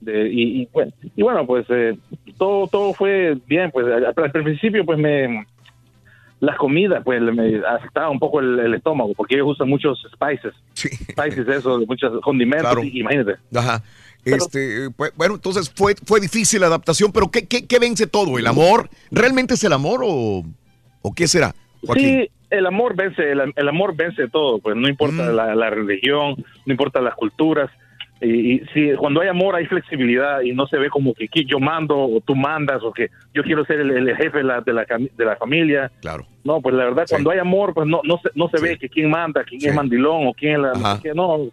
De- 0.00 0.28
y, 0.32 0.62
y, 0.62 0.68
bueno, 0.72 0.92
y 1.14 1.22
bueno, 1.22 1.46
pues 1.46 1.66
eh, 1.68 1.96
todo 2.38 2.66
todo 2.66 2.92
fue 2.94 3.36
bien. 3.46 3.70
Pues 3.70 3.86
al, 3.86 4.32
principio, 4.32 4.84
pues 4.84 4.98
me 4.98 5.46
las 6.40 6.56
comidas, 6.56 7.02
pues 7.04 7.20
me 7.22 7.58
afectaba 7.68 8.10
un 8.10 8.18
poco 8.18 8.40
el, 8.40 8.58
el 8.58 8.74
estómago, 8.74 9.12
porque 9.14 9.36
ellos 9.36 9.48
usan 9.50 9.68
muchos 9.68 10.04
spices, 10.12 10.52
spices, 11.12 11.46
eso, 11.46 11.78
muchos 11.86 12.20
condimentos, 12.22 12.72
Claro. 12.72 12.82
y- 12.82 12.98
imagínate. 13.00 13.34
Ajá. 13.54 13.82
Este, 14.24 14.88
pues, 14.96 15.12
bueno, 15.16 15.34
entonces 15.34 15.70
fue, 15.74 15.94
fue 16.04 16.20
difícil 16.20 16.60
la 16.60 16.68
adaptación, 16.68 17.12
pero 17.12 17.28
¿qué, 17.30 17.46
qué, 17.46 17.66
qué 17.66 17.78
vence 17.78 18.06
todo? 18.06 18.38
¿El 18.38 18.46
amor? 18.46 18.88
¿Realmente 19.10 19.54
es 19.54 19.64
el 19.64 19.72
amor 19.72 20.00
o, 20.04 20.44
o 21.02 21.12
qué 21.14 21.26
será? 21.28 21.54
Joaquín? 21.84 22.22
Sí, 22.22 22.30
el 22.58 22.66
amor 22.66 22.94
vence, 22.94 23.30
el, 23.32 23.52
el 23.54 23.68
amor 23.68 23.96
vence 23.96 24.28
todo, 24.28 24.58
pues 24.60 24.76
no 24.76 24.88
importa 24.88 25.30
Mm. 25.32 25.36
la, 25.36 25.54
la 25.54 25.70
religión, 25.70 26.36
no 26.66 26.72
importa 26.72 27.00
las 27.00 27.14
culturas. 27.14 27.70
Y, 28.20 28.52
y 28.52 28.58
si 28.72 28.92
cuando 28.96 29.20
hay 29.20 29.28
amor 29.28 29.56
hay 29.56 29.66
flexibilidad 29.66 30.42
y 30.42 30.52
no 30.52 30.68
se 30.68 30.78
ve 30.78 30.88
como 30.90 31.12
que 31.12 31.28
yo 31.44 31.58
mando 31.58 31.96
o 31.98 32.20
tú 32.20 32.36
mandas 32.36 32.80
o 32.84 32.92
que 32.92 33.08
yo 33.34 33.42
quiero 33.42 33.64
ser 33.64 33.80
el, 33.80 33.90
el 33.90 34.16
jefe 34.16 34.38
de 34.38 34.44
la, 34.44 34.60
de, 34.60 34.72
la, 34.72 34.84
de 34.84 35.24
la 35.24 35.34
familia. 35.36 35.90
Claro. 36.00 36.24
No, 36.44 36.60
pues 36.60 36.74
la 36.76 36.84
verdad, 36.84 37.04
cuando 37.10 37.30
hay 37.32 37.40
amor, 37.40 37.74
pues 37.74 37.88
no, 37.88 38.00
no 38.04 38.18
se, 38.22 38.28
no 38.36 38.48
se 38.48 38.60
ve 38.60 38.78
que 38.78 38.88
quién 38.88 39.10
manda, 39.10 39.42
quién 39.44 39.68
es 39.68 39.74
mandilón 39.74 40.28
o 40.28 40.34
quién 40.34 40.52
es 40.54 40.60
la... 40.60 40.70
Ajá. 40.72 41.00
no, 41.16 41.48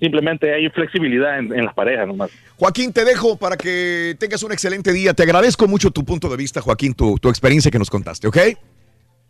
simplemente 0.00 0.52
hay 0.52 0.68
flexibilidad 0.70 1.38
en, 1.38 1.52
en 1.52 1.64
las 1.64 1.74
parejas 1.74 2.06
nomás. 2.08 2.30
Joaquín, 2.56 2.92
te 2.92 3.04
dejo 3.04 3.36
para 3.36 3.56
que 3.56 4.16
tengas 4.18 4.42
un 4.42 4.50
excelente 4.52 4.92
día. 4.92 5.14
Te 5.14 5.22
agradezco 5.22 5.68
mucho 5.68 5.90
tu 5.90 6.04
punto 6.04 6.28
de 6.28 6.36
vista, 6.36 6.60
Joaquín, 6.60 6.94
tu, 6.94 7.16
tu 7.18 7.28
experiencia 7.28 7.70
que 7.70 7.78
nos 7.78 7.90
contaste, 7.90 8.26
¿ok? 8.26 8.38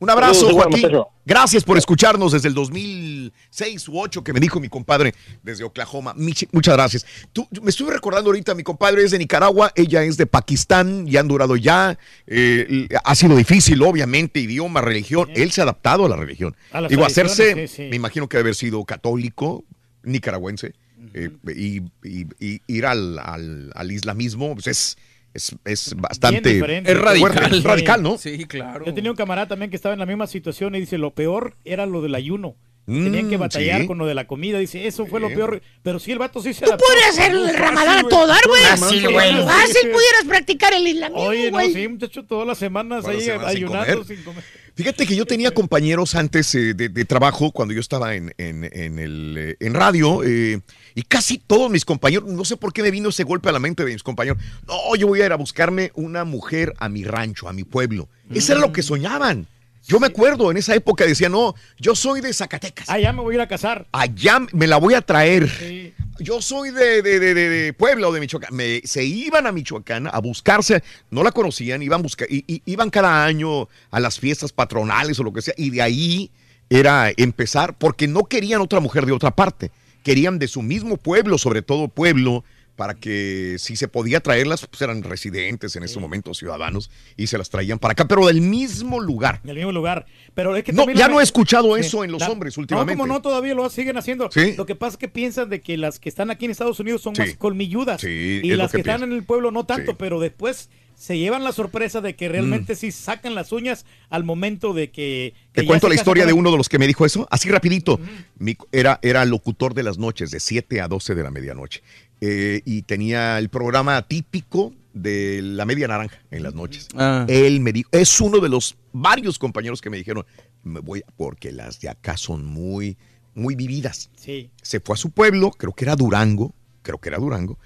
Un 0.00 0.10
abrazo, 0.10 0.34
Saludos, 0.46 0.54
Joaquín. 0.64 0.80
muchacho. 0.82 1.08
Gracias 1.26 1.64
por 1.64 1.76
escucharnos 1.76 2.32
desde 2.32 2.46
el 2.48 2.54
2006 2.54 3.88
u 3.88 3.92
2008 3.92 4.22
que 4.24 4.32
me 4.32 4.38
dijo 4.40 4.60
mi 4.60 4.68
compadre 4.68 5.12
desde 5.42 5.64
Oklahoma. 5.64 6.14
Mich- 6.14 6.48
Muchas 6.52 6.74
gracias. 6.74 7.04
Tú- 7.32 7.48
me 7.62 7.70
estuve 7.70 7.92
recordando 7.92 8.30
ahorita, 8.30 8.54
mi 8.54 8.62
compadre 8.62 9.02
es 9.02 9.10
de 9.10 9.18
Nicaragua, 9.18 9.72
ella 9.74 10.04
es 10.04 10.16
de 10.16 10.26
Pakistán, 10.26 11.06
ya 11.06 11.20
han 11.20 11.28
durado 11.28 11.56
ya. 11.56 11.98
eh, 12.26 12.88
ha 13.04 13.14
sido 13.14 13.36
difícil, 13.36 13.82
obviamente, 13.82 14.38
idioma, 14.40 14.80
religión. 14.80 15.28
Él 15.34 15.50
se 15.50 15.60
ha 15.60 15.64
adaptado 15.64 16.06
a 16.06 16.08
la 16.08 16.16
religión. 16.16 16.54
A 16.72 16.82
Digo, 16.82 17.04
hacerse, 17.04 17.66
sí, 17.66 17.76
sí. 17.76 17.82
me 17.90 17.96
imagino 17.96 18.28
que 18.28 18.36
debe 18.36 18.48
haber 18.48 18.54
sido 18.54 18.84
católico, 18.84 19.64
nicaragüense, 20.04 20.74
eh, 21.14 21.30
y, 21.54 21.78
y- 22.04 22.26
y 22.38 22.60
ir 22.66 22.86
al, 22.86 23.18
al- 23.18 23.72
al 23.74 23.92
islamismo 23.92 24.54
pues 24.54 24.66
es, 24.68 24.98
es, 25.38 25.56
es 25.64 25.94
bastante 25.96 26.58
es 26.84 26.98
radical, 26.98 28.02
¿no? 28.02 28.18
Sí, 28.18 28.44
claro. 28.46 28.84
Yo 28.84 28.92
tenía 28.94 29.10
un 29.10 29.16
camarada 29.16 29.48
también 29.48 29.70
que 29.70 29.76
estaba 29.76 29.92
en 29.94 29.98
la 30.00 30.06
misma 30.06 30.26
situación 30.26 30.74
y 30.74 30.80
dice, 30.80 30.98
lo 30.98 31.12
peor 31.14 31.56
era 31.64 31.86
lo 31.86 32.02
del 32.02 32.14
ayuno. 32.14 32.56
Mm, 32.86 33.04
Tenían 33.04 33.28
que 33.28 33.36
batallar 33.36 33.82
sí. 33.82 33.86
con 33.86 33.98
lo 33.98 34.06
de 34.06 34.14
la 34.14 34.26
comida. 34.26 34.58
Dice, 34.58 34.86
eso 34.86 35.04
fue 35.04 35.20
lo 35.20 35.28
peor. 35.28 35.60
Pero 35.82 35.98
sí, 35.98 36.10
el 36.10 36.18
vato 36.18 36.40
sí 36.40 36.54
se 36.54 36.60
Tú 36.64 36.70
adaptó. 36.70 36.86
podrías 36.86 37.10
hacer 37.10 37.32
el 37.32 37.54
ramadán 37.54 37.98
a 37.98 38.08
todo 38.08 38.26
dar, 38.26 38.40
güey. 38.48 38.62
Fácil, 38.64 39.10
güey. 39.12 39.44
Fácil 39.44 39.90
pudieras 39.90 40.24
practicar 40.26 40.72
el 40.72 40.86
islamismo, 40.86 41.22
Oye, 41.22 41.50
no, 41.50 41.58
güey. 41.58 41.72
sí, 41.74 41.86
muchacho, 41.86 42.24
todas 42.24 42.46
las 42.46 42.56
semanas 42.56 43.04
ahí 43.06 43.20
semanas 43.20 43.52
sin 43.52 43.56
ayunando 43.58 43.92
comer. 44.00 44.06
sin 44.06 44.24
comer. 44.24 44.44
Fíjate 44.78 45.08
que 45.08 45.16
yo 45.16 45.26
tenía 45.26 45.50
compañeros 45.50 46.14
antes 46.14 46.54
eh, 46.54 46.72
de, 46.72 46.88
de 46.88 47.04
trabajo 47.04 47.50
cuando 47.50 47.74
yo 47.74 47.80
estaba 47.80 48.14
en, 48.14 48.32
en- 48.38 48.62
en 48.72 48.98
el, 49.00 49.34
eh, 49.36 49.56
en 49.58 49.74
radio 49.74 50.22
eh, 50.24 50.60
y 50.94 51.02
casi 51.02 51.38
todos 51.38 51.68
mis 51.68 51.84
compañeros, 51.84 52.28
no 52.28 52.44
sé 52.44 52.56
por 52.56 52.72
qué 52.72 52.82
me 52.82 52.92
vino 52.92 53.08
ese 53.08 53.24
golpe 53.24 53.48
a 53.48 53.52
la 53.52 53.58
mente 53.58 53.84
de 53.84 53.92
mis 53.92 54.04
compañeros, 54.04 54.40
no, 54.68 54.94
yo 54.94 55.08
voy 55.08 55.20
a 55.20 55.26
ir 55.26 55.32
a 55.32 55.36
buscarme 55.36 55.90
una 55.96 56.22
mujer 56.24 56.74
a 56.78 56.88
mi 56.88 57.02
rancho, 57.02 57.48
a 57.48 57.52
mi 57.52 57.64
pueblo. 57.64 58.08
Eso 58.32 58.52
era 58.52 58.60
lo 58.60 58.72
que 58.72 58.82
soñaban. 58.84 59.48
Yo 59.88 59.98
me 59.98 60.06
acuerdo, 60.06 60.50
en 60.52 60.58
esa 60.58 60.76
época 60.76 61.04
decía, 61.06 61.28
no, 61.28 61.56
yo 61.78 61.96
soy 61.96 62.20
de 62.20 62.32
Zacatecas. 62.32 62.88
Allá 62.88 63.12
me 63.12 63.22
voy 63.22 63.34
a 63.34 63.36
ir 63.36 63.40
a 63.40 63.48
casar. 63.48 63.88
Allá 63.90 64.40
me 64.52 64.68
la 64.68 64.76
voy 64.76 64.94
a 64.94 65.00
traer. 65.02 65.92
Yo 66.18 66.42
soy 66.42 66.70
de, 66.70 67.00
de, 67.02 67.20
de, 67.20 67.34
de- 67.34 67.72
Puebla 67.72 68.08
o 68.08 68.12
de 68.12 68.20
Michoacán. 68.20 68.54
Me- 68.54 68.80
se 68.84 69.04
iban 69.04 69.46
a 69.46 69.52
Michoacán 69.52 70.08
a 70.08 70.18
buscarse, 70.20 70.82
no 71.10 71.22
la 71.22 71.30
conocían, 71.32 71.82
iban, 71.82 72.02
busca, 72.02 72.24
i- 72.28 72.44
i- 72.46 72.62
iban 72.66 72.90
cada 72.90 73.24
año 73.24 73.68
a 73.90 74.00
las 74.00 74.18
fiestas 74.18 74.52
patronales 74.52 75.18
o 75.20 75.22
lo 75.22 75.32
que 75.32 75.42
sea, 75.42 75.54
y 75.56 75.70
de 75.70 75.82
ahí 75.82 76.30
era 76.70 77.12
empezar, 77.16 77.78
porque 77.78 78.08
no 78.08 78.24
querían 78.24 78.60
otra 78.60 78.80
mujer 78.80 79.06
de 79.06 79.12
otra 79.12 79.30
parte, 79.30 79.70
querían 80.02 80.38
de 80.38 80.48
su 80.48 80.60
mismo 80.62 80.96
pueblo, 80.96 81.38
sobre 81.38 81.62
todo 81.62 81.88
pueblo, 81.88 82.44
para 82.78 82.94
que 82.94 83.56
si 83.58 83.74
se 83.74 83.88
podía 83.88 84.20
traerlas, 84.20 84.64
pues 84.68 84.80
eran 84.82 85.02
residentes 85.02 85.74
en 85.74 85.82
ese 85.82 85.98
momento, 85.98 86.32
ciudadanos, 86.32 86.92
y 87.16 87.26
se 87.26 87.36
las 87.36 87.50
traían 87.50 87.80
para 87.80 87.90
acá, 87.92 88.06
pero 88.06 88.24
del 88.28 88.40
mismo 88.40 89.00
lugar. 89.00 89.40
En 89.42 89.50
el 89.50 89.56
mismo 89.56 89.72
lugar. 89.72 90.06
Pero 90.32 90.54
es 90.54 90.62
que 90.62 90.72
No, 90.72 90.88
ya 90.92 91.08
no 91.08 91.18
he 91.20 91.24
escuchado 91.24 91.74
Sí. 91.74 91.80
eso 91.80 92.04
en 92.04 92.12
los 92.12 92.20
La- 92.20 92.30
hombres 92.30 92.56
últimamente. 92.56 92.94
No, 92.96 93.02
como 93.02 93.12
no, 93.12 93.20
todavía 93.20 93.52
lo 93.54 93.68
siguen 93.68 93.96
haciendo. 93.96 94.30
Sí. 94.30 94.54
Lo 94.56 94.64
que 94.64 94.76
pasa 94.76 94.92
es 94.92 94.96
que 94.98 95.08
piensan 95.08 95.50
de 95.50 95.60
que 95.60 95.76
las 95.76 95.98
que 95.98 96.08
están 96.08 96.30
aquí 96.30 96.44
en 96.44 96.52
Estados 96.52 96.78
Unidos 96.78 97.02
son 97.02 97.16
Sí. 97.16 97.22
más 97.22 97.34
colmilludas. 97.36 98.00
Sí, 98.00 98.40
y 98.44 98.50
las 98.54 98.70
que 98.70 98.76
que, 98.76 98.80
están 98.88 99.02
en 99.02 99.12
el 99.12 99.24
pueblo 99.24 99.50
no 99.50 99.66
tanto, 99.66 99.90
Sí. 99.90 99.96
pero 99.98 100.20
después 100.20 100.70
se 100.94 101.16
llevan 101.16 101.44
la 101.44 101.52
sorpresa 101.52 102.00
de 102.00 102.16
que 102.16 102.28
realmente 102.28 102.74
sí 102.74 102.90
sacan 102.90 103.36
las 103.36 103.52
uñas 103.52 103.86
al 104.10 104.24
momento 104.24 104.72
de 104.72 104.90
que... 104.90 105.32
que 105.52 105.60
Te 105.62 105.66
cuento 105.66 105.88
la 105.88 105.94
historia 105.94 106.24
con 106.24 106.28
de 106.28 106.32
uno 106.32 106.50
de 106.50 106.56
los 106.56 106.68
que 106.68 106.78
me 106.80 106.88
dijo 106.88 107.06
eso, 107.06 107.28
así 107.30 107.48
rapidito. 107.50 108.00
Mi- 108.36 108.56
era, 108.72 108.98
era 109.02 109.24
locutor 109.24 109.74
de 109.74 109.84
las 109.84 109.96
noches, 109.98 110.32
de 110.32 110.40
7 110.40 110.80
a 110.80 110.88
12 110.88 111.14
de 111.14 111.22
la 111.22 111.30
medianoche. 111.30 111.82
Eh, 112.20 112.62
y 112.64 112.82
tenía 112.82 113.38
el 113.38 113.48
programa 113.48 114.02
típico 114.02 114.74
de 114.92 115.40
la 115.42 115.64
media 115.64 115.86
naranja 115.86 116.18
en 116.30 116.42
las 116.42 116.54
noches. 116.54 116.88
Ah. 116.96 117.24
Él 117.28 117.60
me 117.60 117.72
dijo, 117.72 117.88
es 117.92 118.20
uno 118.20 118.40
de 118.40 118.48
los 118.48 118.76
varios 118.92 119.38
compañeros 119.38 119.80
que 119.80 119.90
me 119.90 119.96
dijeron, 119.98 120.26
me 120.64 120.80
voy 120.80 121.00
a- 121.06 121.12
porque 121.16 121.52
las 121.52 121.80
de 121.80 121.88
acá 121.88 122.16
son 122.16 122.44
muy, 122.44 122.96
muy 123.34 123.54
vividas. 123.54 124.10
Sí. 124.16 124.50
Se 124.62 124.80
fue 124.80 124.94
a 124.94 124.96
su 124.96 125.10
pueblo, 125.10 125.52
creo 125.52 125.72
que 125.72 125.84
era 125.84 125.94
Durango, 125.94 126.52
creo 126.82 126.98
que 126.98 127.08
era 127.08 127.18
Durango, 127.18 127.58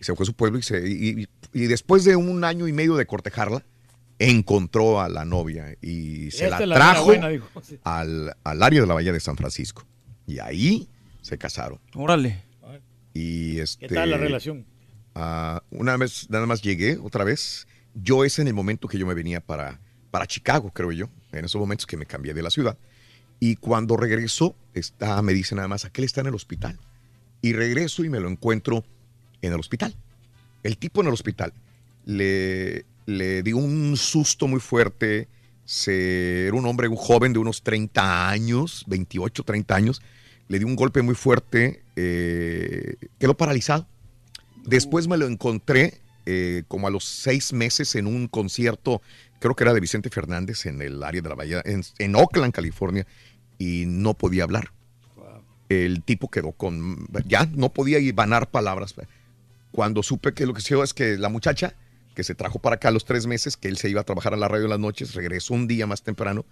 se 0.00 0.14
fue 0.14 0.24
a 0.24 0.26
su 0.26 0.32
pueblo 0.34 0.58
y, 0.58 0.62
se, 0.62 0.88
y, 0.88 1.26
después 1.66 2.04
de 2.04 2.16
un 2.16 2.44
año 2.44 2.66
y 2.68 2.72
medio 2.72 2.96
de 2.96 3.04
cortejarla, 3.04 3.62
encontró 4.18 5.00
a 5.00 5.08
la 5.08 5.24
novia 5.24 5.76
y 5.82 6.30
se 6.30 6.44
Esta 6.46 6.64
la 6.66 6.74
trajo 6.74 7.04
buena, 7.06 7.28
dijo. 7.28 7.48
Sí. 7.62 7.78
al, 7.84 8.34
al 8.42 8.62
área 8.62 8.80
de 8.80 8.86
la 8.86 8.94
Bahía 8.94 9.12
de 9.12 9.20
San 9.20 9.36
Francisco. 9.36 9.84
Y 10.26 10.38
ahí 10.40 10.88
se 11.20 11.38
casaron. 11.38 11.78
Órale. 11.94 12.42
Y 13.18 13.58
este, 13.58 13.88
¿Qué 13.88 13.94
tal 13.96 14.10
la 14.10 14.16
relación? 14.16 14.64
ah, 15.16 15.64
una 15.70 15.96
vez, 15.96 16.30
nada 16.30 16.46
más 16.46 16.62
llegué 16.62 16.98
otra 17.02 17.24
vez. 17.24 17.66
Yo 17.94 18.24
es 18.24 18.38
en 18.38 18.46
el 18.46 18.54
momento 18.54 18.86
que 18.86 18.96
yo 18.96 19.06
me 19.06 19.14
venía 19.14 19.40
para, 19.40 19.80
para 20.12 20.28
Chicago, 20.28 20.70
creo 20.72 20.92
yo. 20.92 21.08
En 21.32 21.44
esos 21.44 21.60
momentos 21.60 21.84
que 21.84 21.96
me 21.96 22.06
cambié 22.06 22.32
de 22.32 22.42
la 22.42 22.50
ciudad. 22.50 22.78
Y 23.40 23.56
cuando 23.56 23.96
regreso, 23.96 24.54
está, 24.72 25.20
me 25.22 25.32
dice 25.32 25.56
nada 25.56 25.66
más, 25.66 25.84
aquel 25.84 26.04
está 26.04 26.20
en 26.20 26.28
el 26.28 26.34
hospital. 26.36 26.78
Y 27.42 27.54
regreso 27.54 28.04
y 28.04 28.08
me 28.08 28.20
lo 28.20 28.28
encuentro 28.28 28.84
en 29.42 29.52
el 29.52 29.58
hospital. 29.58 29.96
El 30.62 30.78
tipo 30.78 31.00
en 31.00 31.08
el 31.08 31.12
hospital 31.12 31.52
le, 32.04 32.84
le 33.06 33.42
dio 33.42 33.56
un 33.56 33.96
susto 33.96 34.46
muy 34.46 34.60
fuerte. 34.60 35.26
Se, 35.64 36.46
era 36.46 36.54
un 36.56 36.66
hombre, 36.66 36.86
un 36.86 36.96
joven 36.96 37.32
de 37.32 37.40
unos 37.40 37.62
30 37.62 38.28
años, 38.28 38.84
28, 38.86 39.42
30 39.42 39.74
años. 39.74 40.02
Le 40.48 40.58
dio 40.58 40.66
un 40.66 40.76
golpe 40.76 41.02
muy 41.02 41.14
fuerte, 41.14 41.82
eh, 41.96 42.96
quedó 43.18 43.36
paralizado. 43.36 43.86
Después 44.64 45.08
me 45.08 45.16
lo 45.16 45.26
encontré 45.26 46.00
eh, 46.26 46.64
como 46.68 46.86
a 46.86 46.90
los 46.90 47.04
seis 47.04 47.52
meses 47.52 47.94
en 47.94 48.06
un 48.06 48.28
concierto, 48.28 49.00
creo 49.40 49.54
que 49.54 49.64
era 49.64 49.72
de 49.72 49.80
Vicente 49.80 50.10
Fernández 50.10 50.66
en 50.66 50.82
el 50.82 51.02
área 51.02 51.22
de 51.22 51.28
la 51.28 51.34
Bahía, 51.34 51.62
en, 51.64 51.82
en 51.98 52.16
Oakland, 52.16 52.52
California, 52.52 53.06
y 53.58 53.84
no 53.86 54.14
podía 54.14 54.44
hablar. 54.44 54.72
El 55.68 56.02
tipo 56.02 56.30
quedó 56.30 56.52
con, 56.52 57.06
ya 57.26 57.46
no 57.54 57.72
podía 57.72 57.98
ibanar 57.98 58.50
palabras. 58.50 58.94
Cuando 59.70 60.02
supe 60.02 60.32
que 60.32 60.46
lo 60.46 60.54
que 60.54 60.62
se 60.62 60.78
es 60.82 60.94
que 60.94 61.18
la 61.18 61.28
muchacha 61.28 61.74
que 62.14 62.24
se 62.24 62.34
trajo 62.34 62.58
para 62.58 62.76
acá 62.76 62.88
a 62.88 62.90
los 62.90 63.04
tres 63.04 63.26
meses, 63.26 63.56
que 63.56 63.68
él 63.68 63.76
se 63.76 63.88
iba 63.88 64.00
a 64.00 64.04
trabajar 64.04 64.34
a 64.34 64.36
la 64.36 64.48
radio 64.48 64.64
en 64.64 64.70
las 64.70 64.80
noches, 64.80 65.14
regresó 65.14 65.54
un 65.54 65.68
día 65.68 65.86
más 65.86 66.02
temprano 66.02 66.44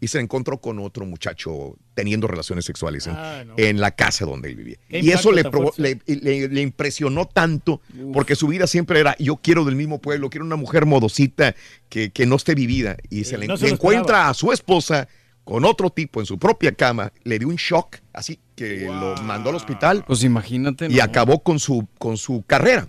y 0.00 0.08
se 0.08 0.20
encontró 0.20 0.58
con 0.60 0.78
otro 0.80 1.06
muchacho 1.06 1.76
teniendo 1.94 2.26
relaciones 2.26 2.64
sexuales 2.64 3.06
en, 3.06 3.14
Ah, 3.16 3.44
no. 3.46 3.54
en 3.56 3.80
la 3.80 3.92
casa 3.92 4.26
donde 4.26 4.50
él 4.50 4.56
vivía. 4.56 4.76
Y 4.90 5.10
eso 5.10 5.32
le, 5.32 5.44
le, 5.76 6.00
le- 6.06 6.48
le 6.48 6.60
impresionó 6.60 7.26
tanto, 7.26 7.80
porque 8.12 8.34
su 8.36 8.48
vida 8.48 8.66
siempre 8.66 9.00
era, 9.00 9.16
yo 9.18 9.36
quiero 9.36 9.64
del 9.64 9.76
mismo 9.76 10.00
pueblo, 10.00 10.28
quiero 10.30 10.44
una 10.44 10.56
mujer 10.56 10.84
modosita 10.86 11.54
que, 11.88 12.10
que 12.10 12.26
no 12.26 12.36
esté 12.36 12.54
vivida. 12.54 12.96
Y 13.10 13.24
se 13.24 13.38
le, 13.38 13.46
no 13.46 13.56
se 13.56 13.66
le 13.66 13.72
encuentra 13.72 14.28
a 14.28 14.34
su 14.34 14.52
esposa 14.52 15.08
con 15.44 15.64
otro 15.64 15.90
tipo 15.90 16.20
en 16.20 16.26
su 16.26 16.38
propia 16.38 16.72
cama, 16.72 17.12
le 17.22 17.38
dio 17.38 17.48
un 17.48 17.56
shock, 17.56 17.96
así 18.14 18.40
que 18.56 18.86
lo 18.86 19.14
mandó 19.22 19.50
al 19.50 19.56
hospital 19.56 20.02
Pues 20.06 20.22
imagínate. 20.24 20.86
y 20.86 20.94
¿no? 20.96 21.02
acabó 21.04 21.42
con 21.42 21.58
su, 21.58 21.86
con 21.98 22.16
su 22.16 22.42
carrera 22.46 22.88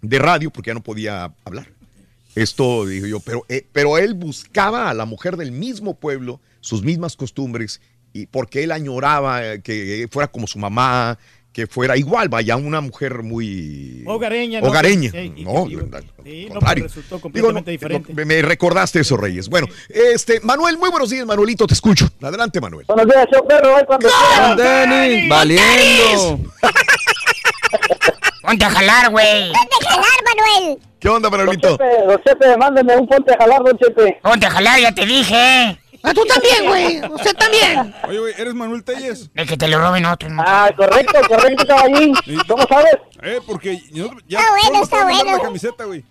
de 0.00 0.18
radio 0.18 0.50
porque 0.50 0.68
ya 0.70 0.74
no 0.74 0.82
podía 0.82 1.32
hablar. 1.44 1.68
Esto 2.34 2.84
digo 2.86 3.06
yo, 3.06 3.20
pero, 3.20 3.44
eh, 3.48 3.66
pero 3.72 3.96
él 3.98 4.14
buscaba 4.14 4.90
a 4.90 4.94
la 4.94 5.04
mujer 5.04 5.36
del 5.36 5.52
mismo 5.52 5.94
pueblo, 5.94 6.40
sus 6.60 6.82
mismas 6.82 7.16
costumbres, 7.16 7.80
y 8.12 8.26
porque 8.26 8.64
él 8.64 8.72
añoraba 8.72 9.44
eh, 9.44 9.60
que 9.62 10.08
fuera 10.10 10.28
como 10.28 10.46
su 10.46 10.58
mamá, 10.58 11.18
que 11.52 11.68
fuera 11.68 11.96
igual, 11.96 12.28
vaya, 12.28 12.56
una 12.56 12.80
mujer 12.80 13.22
muy 13.22 14.02
Hogareña. 14.06 14.60
¿no? 14.60 14.66
hogareña. 14.66 15.12
No, 15.44 15.66
y- 15.68 15.76
sí, 16.24 16.48
no, 16.52 16.58
pero 16.58 16.82
resultó 16.82 17.14
Digo, 17.16 17.20
completamente 17.20 17.70
no, 17.70 17.72
diferente. 17.72 18.12
no, 18.12 18.26
me- 18.26 18.42
recordaste 18.42 18.98
eso, 18.98 19.16
Reyes. 19.16 19.48
Bueno, 19.48 19.68
este, 19.88 20.40
Manuel, 20.40 20.76
muy 20.78 20.90
buenos 20.90 21.10
días, 21.10 21.24
Manuelito, 21.24 21.64
te 21.68 21.74
escucho. 21.74 22.08
Adelante, 22.20 22.60
Manuel. 22.60 22.84
Buenos 22.88 23.06
días, 23.06 23.28
show 23.32 23.46
perro, 23.46 23.76
ahí 23.76 23.84
cuando 23.86 24.08
¡Con 24.48 24.56
Denis! 24.56 25.28
¡Valiendo! 25.28 26.40
Ponte 28.42 28.64
a 28.64 28.70
jalar, 28.70 29.10
güey. 29.10 29.52
¡Ponte 29.52 29.74
a 29.80 29.90
jalar, 29.90 30.08
Manuel! 30.36 30.78
¿Qué 31.04 31.10
onda, 31.10 31.28
Manuelito? 31.28 31.76
Chepe, 31.76 32.06
don 32.06 32.22
Chepe, 32.24 32.56
mándeme 32.56 32.96
un 32.96 33.06
ponte 33.06 33.34
a 33.34 33.36
jalar, 33.36 33.62
don 33.62 33.76
Chepe. 33.76 34.20
Ponte 34.22 34.46
a 34.46 34.50
jalar, 34.50 34.80
ya 34.80 34.90
te 34.94 35.04
dije. 35.04 35.78
Ah, 36.02 36.14
tú 36.14 36.24
también, 36.24 36.64
güey. 36.66 37.12
Usted 37.12 37.36
también. 37.36 37.94
Oye, 38.08 38.18
güey, 38.20 38.34
¿eres 38.38 38.54
Manuel 38.54 38.82
Telles? 38.82 39.30
De 39.34 39.44
que 39.44 39.54
te 39.58 39.68
lo 39.68 39.78
roben 39.80 40.06
otro. 40.06 40.30
Ah, 40.38 40.70
correcto, 40.74 41.18
correcto, 41.28 41.66
caballín. 41.66 42.14
¿Cómo 42.48 42.62
sabes? 42.66 42.96
Eh, 43.22 43.38
porque 43.46 43.82
yo 43.92 44.08
ya 44.26 44.38
Está 44.38 44.50
bueno, 44.50 44.82
está 44.82 45.04
bueno. 45.04 45.36
la 45.36 45.42
camiseta, 45.42 45.84
güey. 45.84 46.02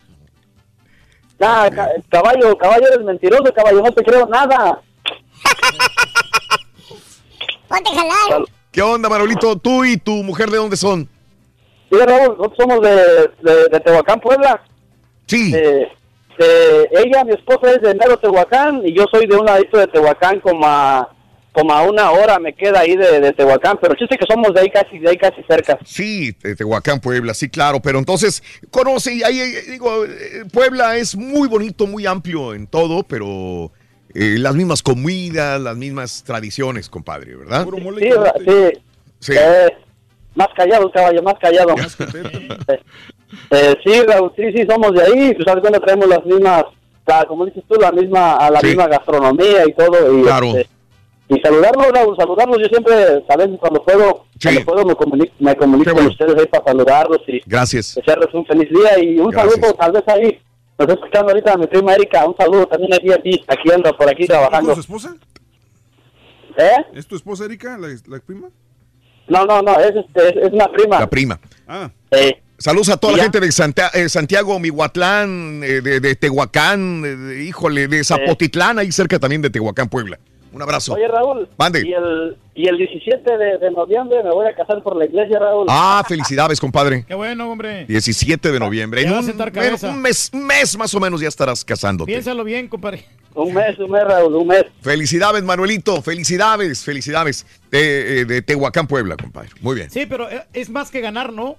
Ca- 1.39 1.71
caballo, 2.11 2.55
caballo, 2.55 2.85
eres 2.93 3.03
mentiroso, 3.03 3.51
caballo, 3.51 3.81
no 3.81 3.91
te 3.91 4.03
creo 4.03 4.27
nada. 4.27 4.79
Ponte 7.67 7.89
a 7.89 7.93
jalar. 7.95 8.43
¿Qué 8.71 8.81
onda, 8.83 9.09
Manolito? 9.09 9.55
¿Tú 9.57 9.83
y 9.85 9.97
tu 9.97 10.11
mujer 10.21 10.51
de 10.51 10.57
dónde 10.57 10.77
son? 10.77 11.09
Mira, 11.89 12.05
Raúl, 12.05 12.37
nosotros 12.37 12.53
somos 12.59 12.79
de, 12.81 12.95
de, 13.41 13.69
de 13.71 13.79
Tehuacán, 13.79 14.19
Puebla. 14.19 14.61
Sí. 15.27 15.53
Eh, 15.55 15.87
eh, 16.39 16.89
ella, 16.91 17.23
mi 17.23 17.33
esposa, 17.33 17.71
es 17.71 17.81
de 17.81 17.93
Mero 17.95 18.17
Tehuacán 18.17 18.81
y 18.85 18.93
yo 18.93 19.05
soy 19.11 19.27
de 19.27 19.35
un 19.35 19.45
ladito 19.45 19.77
de 19.77 19.87
Tehuacán, 19.87 20.39
como 20.39 20.65
a, 20.65 21.09
como 21.51 21.71
a 21.73 21.83
una 21.83 22.11
hora 22.11 22.39
me 22.39 22.53
queda 22.53 22.79
ahí 22.79 22.95
de, 22.95 23.19
de 23.19 23.31
Tehuacán, 23.33 23.77
pero 23.81 23.93
chiste 23.95 24.17
que 24.17 24.25
somos 24.27 24.53
de 24.53 24.61
ahí 24.61 24.69
casi, 24.69 24.97
de 24.97 25.09
ahí 25.09 25.17
casi 25.17 25.43
cerca. 25.47 25.77
Sí, 25.85 26.35
de 26.41 26.55
Tehuacán, 26.55 26.99
Puebla, 26.99 27.33
sí, 27.33 27.49
claro, 27.49 27.79
pero 27.79 27.99
entonces 27.99 28.41
conoce, 28.71 29.13
y 29.13 29.23
ahí 29.23 29.39
eh, 29.39 29.63
digo, 29.69 30.05
Puebla 30.51 30.97
es 30.97 31.15
muy 31.15 31.47
bonito, 31.47 31.85
muy 31.85 32.05
amplio 32.07 32.53
en 32.55 32.65
todo, 32.65 33.03
pero 33.03 33.71
eh, 34.15 34.37
las 34.39 34.55
mismas 34.55 34.81
comidas, 34.81 35.61
las 35.61 35.77
mismas 35.77 36.23
tradiciones, 36.23 36.89
compadre, 36.89 37.35
¿verdad? 37.35 37.67
Sí, 37.99 38.09
sí. 38.45 38.79
Sí. 39.19 39.33
Eh, 39.39 39.69
más 40.35 40.49
callado, 40.55 40.91
caballo, 40.91 41.23
más 41.23 41.35
callado. 41.39 41.75
Eh, 43.51 43.75
sí, 43.85 44.01
Raúl, 44.07 44.31
sí, 44.35 44.43
sí, 44.55 44.65
somos 44.69 44.93
de 44.93 45.03
ahí, 45.03 45.33
pues 45.33 45.45
sabes 45.45 45.61
cuando 45.61 45.79
traemos 45.79 46.07
las 46.07 46.25
mismas, 46.25 46.65
la- 47.05 47.25
como 47.25 47.45
dices 47.45 47.63
tú, 47.67 47.75
la 47.79 47.91
misma, 47.91 48.35
a 48.35 48.49
la 48.51 48.59
Sí. 48.59 48.67
misma 48.67 48.87
gastronomía 48.87 49.63
y 49.67 49.73
todo. 49.73 50.17
Y, 50.19 50.23
Claro. 50.23 50.45
este, 50.47 50.67
y 51.29 51.39
saludarnos, 51.39 51.87
Raúl, 51.91 52.15
saludarnos, 52.17 52.57
yo 52.59 52.65
siempre, 52.65 52.93
a 53.27 53.37
veces 53.37 53.57
cuando 53.59 53.83
puedo, 53.83 54.25
cuando 54.41 54.61
puedo 54.65 54.85
me 54.85 54.95
comunico, 54.95 55.33
me 55.39 55.55
comunico 55.55 55.93
con 55.93 56.05
ustedes 56.07 56.35
ahí 56.37 56.45
para 56.47 56.63
saludarlos 56.65 57.19
y 57.27 57.41
Gracias. 57.45 57.95
desearles 57.95 58.33
un 58.33 58.45
feliz 58.45 58.69
día 58.69 58.99
y 59.03 59.19
un 59.19 59.29
Gracias. 59.31 59.53
saludo 59.55 59.73
tal 59.75 59.91
vez 59.93 60.03
ahí. 60.07 60.39
Nos 60.77 60.87
está 60.89 60.93
escuchando 60.93 61.31
ahorita 61.31 61.57
mi 61.57 61.67
prima 61.67 61.93
Erika, 61.93 62.25
un 62.27 62.35
saludo 62.35 62.65
también 62.67 62.93
aquí 62.93 63.11
a 63.11 63.17
ti, 63.21 63.43
aquí 63.47 63.71
ando 63.71 63.95
por 63.95 64.09
aquí 64.09 64.23
¿Es 64.23 64.29
trabajando. 64.29 64.73
su 64.73 64.81
esposa? 64.81 65.15
¿Eh? 66.57 66.85
¿Es 66.93 67.07
tu 67.07 67.15
esposa 67.15 67.45
Erika, 67.45 67.77
la, 67.77 67.87
la 68.07 68.19
prima? 68.19 68.49
No, 69.27 69.45
no, 69.45 69.61
no, 69.61 69.79
es, 69.79 69.95
este, 69.95 70.27
es, 70.29 70.47
es 70.47 70.53
una 70.53 70.67
prima. 70.67 70.99
La 70.99 71.09
prima. 71.09 71.39
Ah. 71.67 71.89
Eh, 72.11 72.41
Saludos 72.63 72.87
a 72.87 72.95
toda 72.95 73.11
¿Y 73.11 73.17
la 73.17 73.23
gente 73.23 73.41
de 73.41 73.51
Santa- 73.51 73.89
eh, 73.93 74.07
Santiago, 74.07 74.57
Mihuatlán, 74.57 75.61
eh, 75.65 75.81
de, 75.81 75.99
de 75.99 76.15
Tehuacán, 76.15 77.03
eh, 77.05 77.13
de- 77.17 77.43
híjole, 77.43 77.89
de 77.89 78.01
Zapotitlán, 78.05 78.79
ahí 78.79 78.89
cerca 78.89 79.19
también 79.19 79.41
de 79.41 79.49
Tehuacán, 79.49 79.89
Puebla. 79.89 80.17
Un 80.53 80.61
abrazo. 80.61 80.93
Oye, 80.93 81.05
Raúl. 81.09 81.49
Mande. 81.57 81.81
Y 81.85 81.91
el, 81.91 82.37
y 82.55 82.69
el 82.69 82.77
17 82.77 83.37
de, 83.37 83.57
de 83.57 83.69
noviembre 83.71 84.23
me 84.23 84.29
voy 84.31 84.47
a 84.47 84.55
casar 84.55 84.81
por 84.81 84.95
la 84.95 85.03
iglesia, 85.03 85.39
Raúl. 85.39 85.65
Ah, 85.69 86.05
felicidades, 86.07 86.61
compadre. 86.61 87.03
Qué 87.05 87.15
bueno, 87.15 87.51
hombre. 87.51 87.83
17 87.85 88.49
de 88.53 88.59
noviembre. 88.61 89.01
En 89.01 89.09
Ya 89.09 89.15
vas 89.15 89.27
a 89.83 89.87
un, 89.89 89.95
un 89.95 90.01
mes, 90.01 90.29
un 90.31 90.45
mes 90.45 90.77
más 90.77 90.95
o 90.95 91.01
menos 91.01 91.19
ya 91.19 91.27
estarás 91.27 91.65
casándote. 91.65 92.13
Piénsalo 92.13 92.45
bien, 92.45 92.69
compadre. 92.69 93.03
Un 93.35 93.53
mes, 93.53 93.77
un 93.77 93.91
mes, 93.91 94.03
Raúl, 94.05 94.35
un 94.35 94.47
mes. 94.47 94.63
Felicidades, 94.81 95.43
Manuelito. 95.43 96.01
Felicidades, 96.01 96.85
felicidades. 96.85 97.45
De, 97.69 98.21
eh, 98.21 98.25
de 98.25 98.41
Tehuacán, 98.41 98.87
Puebla, 98.87 99.17
compadre. 99.17 99.49
Muy 99.59 99.75
bien. 99.75 99.89
Sí, 99.89 100.05
pero 100.05 100.29
es 100.53 100.69
más 100.69 100.91
que 100.91 101.01
ganar, 101.01 101.33
¿no? 101.33 101.57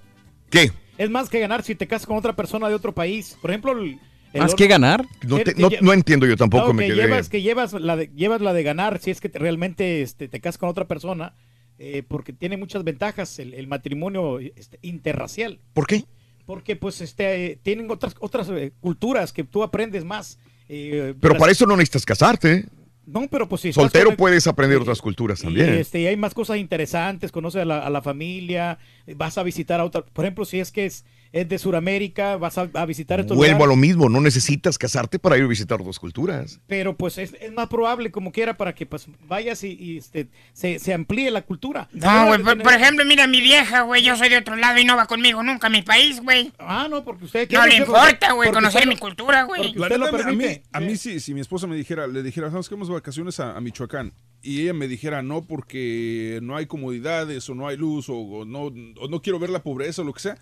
¿Qué? 0.49 0.71
Es 0.97 1.09
más 1.09 1.29
que 1.29 1.39
ganar 1.39 1.63
si 1.63 1.75
te 1.75 1.87
casas 1.87 2.07
con 2.07 2.17
otra 2.17 2.35
persona 2.35 2.69
de 2.69 2.75
otro 2.75 2.93
país. 2.93 3.37
Por 3.41 3.51
ejemplo, 3.51 3.73
el, 3.73 3.99
el 4.33 4.41
¿Más 4.41 4.55
que 4.55 4.67
ganar? 4.67 5.05
No, 5.27 5.37
te- 5.39 5.53
que 5.53 5.79
no- 5.81 5.93
entiendo 5.93 6.25
yo 6.25 6.37
tampoco, 6.37 6.67
No, 6.67 6.73
me 6.73 6.87
que 6.87 6.93
quedé. 6.93 7.03
llevas, 7.07 7.29
que 7.29 7.41
llevas 7.41 7.73
la 7.73 7.95
de, 7.95 8.07
llevas 8.15 8.41
la 8.41 8.53
de 8.53 8.63
ganar 8.63 8.99
si 8.99 9.11
es 9.11 9.19
que 9.21 9.29
te- 9.29 9.39
realmente 9.39 10.01
este, 10.01 10.27
te 10.27 10.39
casas 10.39 10.57
con 10.57 10.69
otra 10.69 10.85
persona, 10.85 11.33
eh, 11.77 12.03
porque 12.07 12.31
tiene 12.33 12.55
muchas 12.57 12.83
ventajas 12.85 13.37
el, 13.39 13.53
el 13.53 13.67
matrimonio 13.67 14.39
este, 14.39 14.79
interracial. 14.81 15.59
¿Por 15.73 15.85
qué? 15.87 16.05
Porque 16.45 16.75
pues 16.75 17.01
este 17.01 17.45
eh, 17.53 17.59
tienen 17.61 17.89
otras 17.91 18.15
otras 18.19 18.47
eh, 18.49 18.71
culturas 18.79 19.33
que 19.33 19.43
tú 19.43 19.63
aprendes 19.63 20.05
más. 20.05 20.39
eh, 20.69 21.13
Pero 21.19 21.33
las- 21.33 21.39
para 21.41 21.51
eso 21.51 21.65
no 21.65 21.75
necesitas 21.75 22.05
casarte. 22.05 22.65
No, 23.05 23.27
pero 23.29 23.47
pues 23.47 23.61
si 23.61 23.71
Soltero 23.73 24.07
con 24.07 24.15
puedes 24.15 24.47
aprender 24.47 24.79
otras 24.79 25.01
culturas 25.01 25.39
y, 25.41 25.43
también. 25.43 25.75
este, 25.75 26.01
y 26.01 26.07
hay 26.07 26.17
más 26.17 26.33
cosas 26.33 26.57
interesantes, 26.57 27.31
conoces 27.31 27.61
a 27.61 27.65
la, 27.65 27.79
a 27.79 27.89
la 27.89 28.01
familia, 28.01 28.79
eh, 29.05 29.13
vas 29.15 29.37
a 29.37 29.43
visitar 29.43 29.79
a 29.79 29.85
otra, 29.85 30.03
por 30.05 30.25
ejemplo, 30.25 30.45
si 30.45 30.59
es 30.59 30.71
que 30.71 30.85
es, 30.85 31.05
es 31.35 31.49
de 31.49 31.59
Sudamérica, 31.59 32.37
vas 32.37 32.57
a, 32.57 32.69
a 32.73 32.85
visitar 32.85 33.19
estos 33.19 33.35
Vuelvo 33.35 33.65
a 33.65 33.67
lo 33.67 33.75
mismo, 33.75 34.07
no 34.07 34.21
necesitas 34.21 34.77
casarte 34.77 35.19
para 35.19 35.37
ir 35.37 35.43
a 35.43 35.47
visitar 35.47 35.81
otras 35.81 35.99
culturas. 35.99 36.61
pero 36.65 36.95
pues 36.95 37.17
es, 37.17 37.35
es 37.41 37.51
más 37.51 37.67
probable 37.67 38.09
como 38.09 38.31
quiera 38.31 38.55
para 38.55 38.73
que 38.73 38.85
pues 38.85 39.07
vayas 39.27 39.61
y, 39.65 39.73
y, 39.77 39.97
este, 39.97 40.29
se, 40.53 40.79
se 40.79 40.93
amplíe 40.93 41.29
la 41.31 41.41
cultura. 41.41 41.89
No, 41.91 42.27
güey, 42.27 42.41
por, 42.41 42.63
por 42.63 42.71
ejemplo, 42.71 43.03
mira 43.03 43.27
mi 43.27 43.41
vieja, 43.41 43.81
güey, 43.81 44.01
yo 44.01 44.15
soy 44.15 44.29
de 44.29 44.37
otro 44.37 44.55
lado 44.55 44.79
y 44.79 44.85
no 44.85 44.95
va 44.95 45.07
conmigo 45.07 45.43
nunca 45.43 45.67
a 45.67 45.69
mi 45.69 45.81
país, 45.81 46.21
güey. 46.21 46.53
Ah, 46.57 46.87
no, 46.89 47.03
porque 47.03 47.25
usted 47.25 47.51
No 47.51 47.67
le 47.67 47.75
importa, 47.75 48.31
güey, 48.31 48.53
conocer 48.53 48.83
usted 48.83 48.89
mi 48.93 48.97
cultura, 48.97 49.43
güey. 49.43 49.75
a 49.77 50.31
mí, 50.31 50.61
a 50.71 50.79
mí 50.79 50.95
sí, 50.95 51.19
si 51.19 51.33
mi 51.33 51.41
esposa 51.41 51.67
me 51.67 51.75
dijera, 51.75 52.07
le 52.07 52.23
dijera, 52.23 52.49
¿sabes 52.49 52.69
qué? 52.69 52.75
Vamos 52.75 52.87
de 52.87 52.93
vacaciones 52.93 53.41
a, 53.41 53.57
a 53.57 53.59
Michoacán. 53.59 54.13
Y 54.41 54.61
ella 54.61 54.73
me 54.73 54.87
dijera, 54.87 55.21
no, 55.21 55.41
porque 55.43 56.39
no 56.43 56.55
hay 56.55 56.65
comodidades, 56.65 57.49
o 57.49 57.55
no 57.55 57.67
hay 57.67 57.75
luz, 57.75 58.07
o, 58.07 58.15
o 58.15 58.45
no, 58.45 58.65
o 58.67 59.07
no 59.09 59.21
quiero 59.21 59.37
ver 59.37 59.49
la 59.49 59.63
pobreza, 59.63 60.01
o 60.01 60.05
lo 60.05 60.13
que 60.13 60.19
sea. 60.21 60.37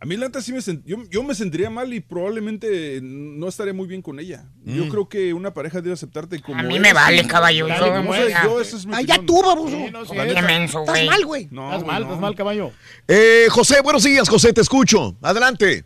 A 0.00 0.06
mí, 0.06 0.16
la 0.16 0.26
neta, 0.26 0.40
sí 0.40 0.52
me 0.52 0.58
sent- 0.60 0.82
yo, 0.84 0.98
yo 1.10 1.24
me 1.24 1.34
sentiría 1.34 1.70
mal 1.70 1.92
y 1.92 1.98
probablemente 2.00 3.00
no 3.02 3.48
estaría 3.48 3.72
muy 3.74 3.88
bien 3.88 4.00
con 4.00 4.20
ella. 4.20 4.44
Yo 4.64 4.84
Mm. 4.84 4.88
creo 4.90 5.08
que 5.08 5.34
una 5.34 5.52
pareja 5.52 5.80
debe 5.80 5.94
aceptarte 5.94 6.40
como 6.40 6.56
A 6.60 6.62
mí 6.62 6.76
eres 6.76 6.80
me 6.82 6.92
vale, 6.92 7.26
caballo, 7.26 7.66
yo- 7.66 7.74
yo- 7.76 8.60
es 8.60 8.86
mi 8.86 8.94
Ay, 8.94 9.06
ya 9.06 9.18
tú, 9.26 9.42
baboso. 9.42 9.70
Sí, 9.76 9.90
no, 9.90 10.04
sí, 10.04 10.12
Qué 10.14 10.22
estás- 10.28 10.44
menso, 10.44 10.80
estás 10.80 10.94
güey. 10.94 11.06
mal, 11.08 11.24
güey. 11.26 11.48
No, 11.50 11.64
estás 11.64 11.82
güey, 11.82 11.92
mal, 11.92 12.02
no. 12.02 12.08
estás 12.08 12.20
mal, 12.20 12.34
caballo. 12.36 12.70
Eh, 13.08 13.46
José, 13.50 13.80
buenos 13.82 14.04
días, 14.04 14.28
José, 14.28 14.52
te 14.52 14.60
escucho. 14.60 15.16
Adelante. 15.20 15.84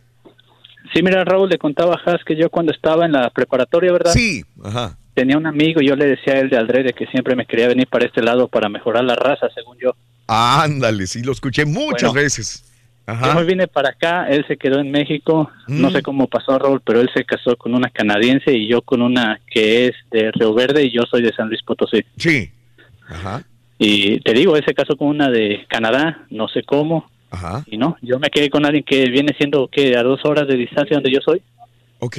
Sí, 0.93 1.01
mira, 1.01 1.23
Raúl, 1.23 1.49
le 1.49 1.57
contaba 1.57 1.95
a 1.95 2.11
Has 2.11 2.23
que 2.23 2.35
yo 2.35 2.51
cuando 2.51 2.71
estaba 2.71 3.05
en 3.07 3.13
la 3.13 3.31
preparatoria, 3.31 3.91
¿verdad? 3.91 4.11
Sí, 4.13 4.43
ajá. 4.63 4.95
Tenía 5.15 5.37
un 5.37 5.47
amigo 5.47 5.81
y 5.81 5.87
yo 5.87 5.95
le 5.95 6.05
decía 6.05 6.33
a 6.33 6.39
él 6.39 6.49
de 6.51 6.57
Aldrede 6.57 6.93
que 6.93 7.07
siempre 7.07 7.35
me 7.35 7.47
quería 7.47 7.67
venir 7.67 7.87
para 7.87 8.05
este 8.05 8.21
lado 8.21 8.47
para 8.47 8.69
mejorar 8.69 9.03
la 9.03 9.15
raza, 9.15 9.47
según 9.55 9.77
yo. 9.81 9.95
Ándale, 10.27 11.07
sí, 11.07 11.23
lo 11.23 11.31
escuché 11.31 11.65
muchas 11.65 12.11
Bueno. 12.11 12.13
veces. 12.13 12.63
Yo 13.05 13.13
Ajá. 13.13 13.35
me 13.35 13.43
vine 13.43 13.67
para 13.67 13.89
acá, 13.89 14.27
él 14.29 14.45
se 14.47 14.55
quedó 14.55 14.79
en 14.79 14.89
México, 14.89 15.51
no 15.67 15.89
Mm. 15.89 15.91
sé 15.93 16.01
cómo 16.01 16.27
pasó 16.27 16.57
Raúl, 16.57 16.81
pero 16.85 17.01
él 17.01 17.09
se 17.13 17.25
casó 17.25 17.57
con 17.57 17.75
una 17.75 17.89
canadiense 17.89 18.53
y 18.53 18.67
yo 18.69 18.81
con 18.81 19.01
una 19.01 19.41
que 19.51 19.87
es 19.87 19.95
de 20.09 20.31
Río 20.31 20.53
Verde 20.53 20.85
y 20.85 20.91
yo 20.91 21.01
soy 21.03 21.21
de 21.21 21.33
San 21.33 21.49
Luis 21.49 21.61
Potosí. 21.63 22.01
Sí. 22.17 22.49
Ajá. 23.09 23.43
Y 23.77 24.21
te 24.21 24.31
digo, 24.33 24.55
él 24.55 24.63
se 24.65 24.73
casó 24.73 24.95
con 24.95 25.09
una 25.09 25.29
de 25.29 25.65
Canadá, 25.67 26.25
no 26.29 26.47
sé 26.47 26.63
cómo, 26.63 27.09
Ajá. 27.29 27.65
y 27.67 27.75
no, 27.77 27.97
yo 28.01 28.19
me 28.19 28.29
quedé 28.29 28.49
con 28.49 28.65
alguien 28.65 28.85
que 28.85 29.09
viene 29.09 29.33
siendo 29.37 29.67
que 29.67 29.97
a 29.97 30.03
dos 30.03 30.21
horas 30.23 30.47
de 30.47 30.55
distancia 30.55 30.95
donde 30.95 31.11
yo 31.11 31.19
soy, 31.19 31.41
Ok. 31.99 32.17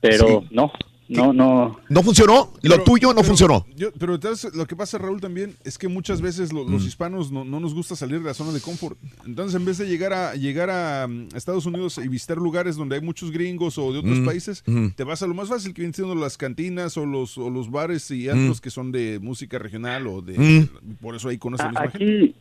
pero 0.00 0.44
no, 0.50 0.72
no, 1.10 1.32
no. 1.32 1.80
¿No 1.88 2.02
funcionó? 2.02 2.52
Lo 2.62 2.76
Pero- 2.76 2.84
tuyo 2.84 3.08
no 3.08 3.14
pero 3.16 3.26
funcionó. 3.26 3.66
yo- 3.76 3.90
pero 3.98 4.14
entonces, 4.14 4.54
lo 4.54 4.66
que 4.66 4.76
pasa, 4.76 4.96
Raúl, 4.98 5.20
también 5.20 5.54
es 5.64 5.76
que 5.76 5.88
muchas 5.88 6.20
veces 6.20 6.52
lo- 6.52 6.64
Mm. 6.64 6.70
los 6.72 6.84
hispanos 6.86 7.30
no, 7.32 7.44
no 7.44 7.60
nos 7.60 7.74
gusta 7.74 7.96
salir 7.96 8.18
de 8.20 8.24
la 8.26 8.34
zona 8.34 8.52
de 8.52 8.60
confort. 8.60 8.96
Entonces, 9.26 9.54
en 9.54 9.64
vez 9.64 9.78
de 9.78 9.86
llegar 9.88 10.12
a 10.12 10.34
llegar 10.34 10.70
a 10.70 11.06
mm, 11.08 11.28
Estados 11.34 11.66
Unidos 11.66 11.98
y 11.98 12.08
visitar 12.08 12.36
lugares 12.38 12.76
donde 12.76 12.96
hay 12.96 13.02
muchos 13.02 13.30
gringos 13.30 13.76
o 13.78 13.92
de 13.92 13.98
otros 13.98 14.18
Mm, 14.20 14.24
países, 14.24 14.62
mm. 14.66 14.88
te 14.96 15.04
vas 15.04 15.22
a 15.22 15.26
lo 15.26 15.34
más 15.34 15.48
fácil 15.48 15.74
que 15.74 15.82
vienen 15.82 15.94
siendo 15.94 16.14
las 16.14 16.36
cantinas 16.36 16.96
o 16.96 17.04
los, 17.06 17.36
o 17.38 17.50
los 17.50 17.70
bares 17.70 18.10
y 18.10 18.28
Mm. 18.28 18.30
antros 18.30 18.60
que 18.60 18.70
son 18.70 18.92
de 18.92 19.18
música 19.20 19.58
regional 19.58 20.06
o 20.06 20.22
de... 20.22 20.38
Mm. 20.38 20.68
Por 21.02 21.14
eso 21.16 21.28
ahí 21.28 21.38
conoces 21.38 21.66
a 21.66 21.68
A- 21.70 21.72
la 21.72 21.80
misma 21.82 21.98
gente. 21.98 22.14
Aquí, 22.14 22.34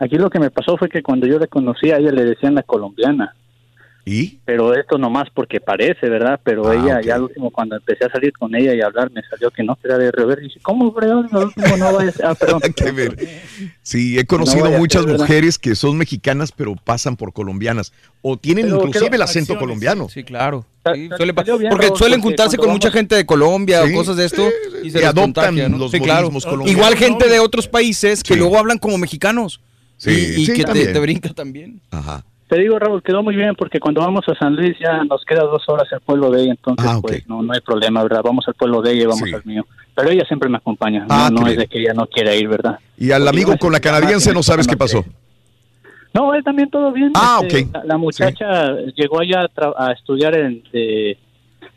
aquí 0.00 0.16
lo 0.16 0.28
que 0.30 0.38
me 0.38 0.50
pasó 0.50 0.76
fue 0.76 0.88
que 0.88 1.02
cuando 1.02 1.26
yo 1.26 1.38
la 1.38 1.46
conocí 1.46 1.90
a 1.90 1.96
ella 1.98 2.10
le 2.12 2.24
decían 2.24 2.54
la 2.54 2.62
colombiana. 2.62 3.34
¿Y? 4.04 4.40
Pero 4.44 4.74
esto 4.74 4.98
nomás 4.98 5.28
porque 5.32 5.60
parece, 5.60 6.08
¿verdad? 6.08 6.40
Pero 6.42 6.68
Ah, 6.68 6.74
ella, 6.74 7.00
ya 7.00 7.14
al 7.14 7.22
último, 7.22 7.50
cuando 7.52 7.76
empecé 7.76 8.04
a 8.04 8.10
salir 8.10 8.32
con 8.32 8.52
ella 8.56 8.74
y 8.74 8.80
a 8.80 8.86
hablar, 8.86 9.12
me 9.12 9.22
salió 9.22 9.50
que 9.52 9.62
no, 9.62 9.76
que 9.76 9.86
era 9.86 9.96
de 9.96 10.10
Río 10.10 10.26
Verde. 10.26 10.42
Y 10.42 10.48
dije, 10.48 10.60
¿cómo, 10.60 10.92
Freón? 10.92 11.28
Al 11.30 11.44
último 11.44 11.76
no 11.76 11.92
vayas. 11.92 12.20
Ah, 12.20 12.34
perdón. 12.34 12.60
que 12.76 12.90
ver. 12.90 13.16
Sí, 13.82 14.18
he 14.18 14.24
conocido 14.26 14.68
No 14.68 14.74
a 14.74 14.78
muchas 14.78 15.06
mujeres 15.06 15.56
que 15.56 15.76
son 15.76 15.96
mexicanas 15.98 16.50
pero 16.50 16.74
pasan 16.74 17.16
por 17.16 17.32
colombianas 17.32 17.92
o 18.22 18.36
tienen 18.36 18.66
Pero 18.66 18.86
inclusive 18.86 19.14
el 19.14 19.22
acento 19.22 19.56
colombiano. 19.56 20.08
Sí, 20.08 20.24
claro. 20.24 20.66
Sí, 20.94 21.08
suele 21.16 21.32
bien, 21.32 21.70
porque 21.70 21.86
Raúl, 21.86 21.98
suelen 21.98 22.20
porque 22.20 22.30
juntarse 22.36 22.56
con 22.56 22.70
mucha 22.70 22.90
gente 22.90 23.14
de 23.14 23.24
Colombia 23.24 23.86
Sí. 23.86 23.92
o 23.92 23.96
cosas 23.96 24.16
de 24.16 24.24
esto 24.24 24.48
y 24.82 24.90
se 24.90 24.98
adoptan 25.06 25.32
contagia, 25.54 25.68
¿no? 25.68 25.78
los 25.78 25.92
Sí, 25.92 26.00
claro. 26.00 26.22
modismos 26.22 26.44
colombianos. 26.44 26.76
Igual 26.76 26.96
gente 26.96 27.28
de 27.28 27.38
otros 27.38 27.68
países 27.68 28.24
que 28.24 28.34
luego 28.34 28.58
hablan 28.58 28.78
como 28.78 28.98
mexicanos. 28.98 29.60
Sí, 29.96 30.10
y 30.10 30.40
y 30.42 30.46
sí, 30.46 30.52
que 30.54 30.58
te, 30.58 30.64
también. 30.64 30.92
te 30.92 30.98
brinca 30.98 31.28
también. 31.32 31.80
Ajá. 31.92 32.24
Te 32.52 32.60
digo, 32.60 32.78
Raúl, 32.78 33.02
quedó 33.02 33.22
muy 33.22 33.34
bien 33.34 33.54
porque 33.56 33.80
cuando 33.80 34.02
vamos 34.02 34.26
a 34.28 34.34
San 34.34 34.54
Luis 34.54 34.76
ya 34.78 35.02
nos 35.04 35.24
queda 35.24 35.40
dos 35.44 35.62
horas 35.68 35.88
el 35.90 36.00
pueblo 36.00 36.30
de 36.30 36.42
ella, 36.42 36.50
entonces 36.50 36.86
Ah, 36.86 36.98
pues 37.00 37.26
no, 37.26 37.40
no 37.42 37.50
hay 37.54 37.60
problema, 37.62 38.02
¿verdad? 38.02 38.20
Vamos 38.22 38.46
al 38.46 38.52
pueblo 38.52 38.82
de 38.82 38.92
ella 38.92 39.02
y 39.04 39.06
vamos 39.06 39.26
Sí. 39.26 39.34
al 39.34 39.42
mío. 39.46 39.64
Pero 39.94 40.10
ella 40.10 40.22
siempre 40.26 40.50
me 40.50 40.58
acompaña, 40.58 41.06
Ah, 41.08 41.30
no, 41.32 41.38
no 41.40 41.46
qué 41.46 41.52
es 41.52 41.56
de 41.60 41.66
que 41.66 41.80
ella 41.80 41.94
no 41.94 42.06
quiera 42.08 42.34
ir, 42.34 42.48
¿verdad? 42.48 42.78
Y 42.98 43.10
al 43.10 43.22
Porque 43.24 43.28
amigo 43.40 43.56
con 43.56 43.72
la 43.72 43.80
canadiense 43.80 44.34
no 44.34 44.42
sabes 44.42 44.66
qué 44.66 44.76
pasó. 44.76 45.02
No, 46.12 46.34
él 46.34 46.44
también 46.44 46.68
todo 46.68 46.92
bien. 46.92 47.10
Ah, 47.14 47.40
Este, 47.42 47.62
ok. 47.62 47.70
La, 47.72 47.84
la 47.84 47.96
muchacha 47.96 48.74
llegó 48.96 49.18
allá 49.22 49.48
a, 49.78 49.92
estudiar 49.92 50.36
en, 50.36 50.62
de- 50.74 51.16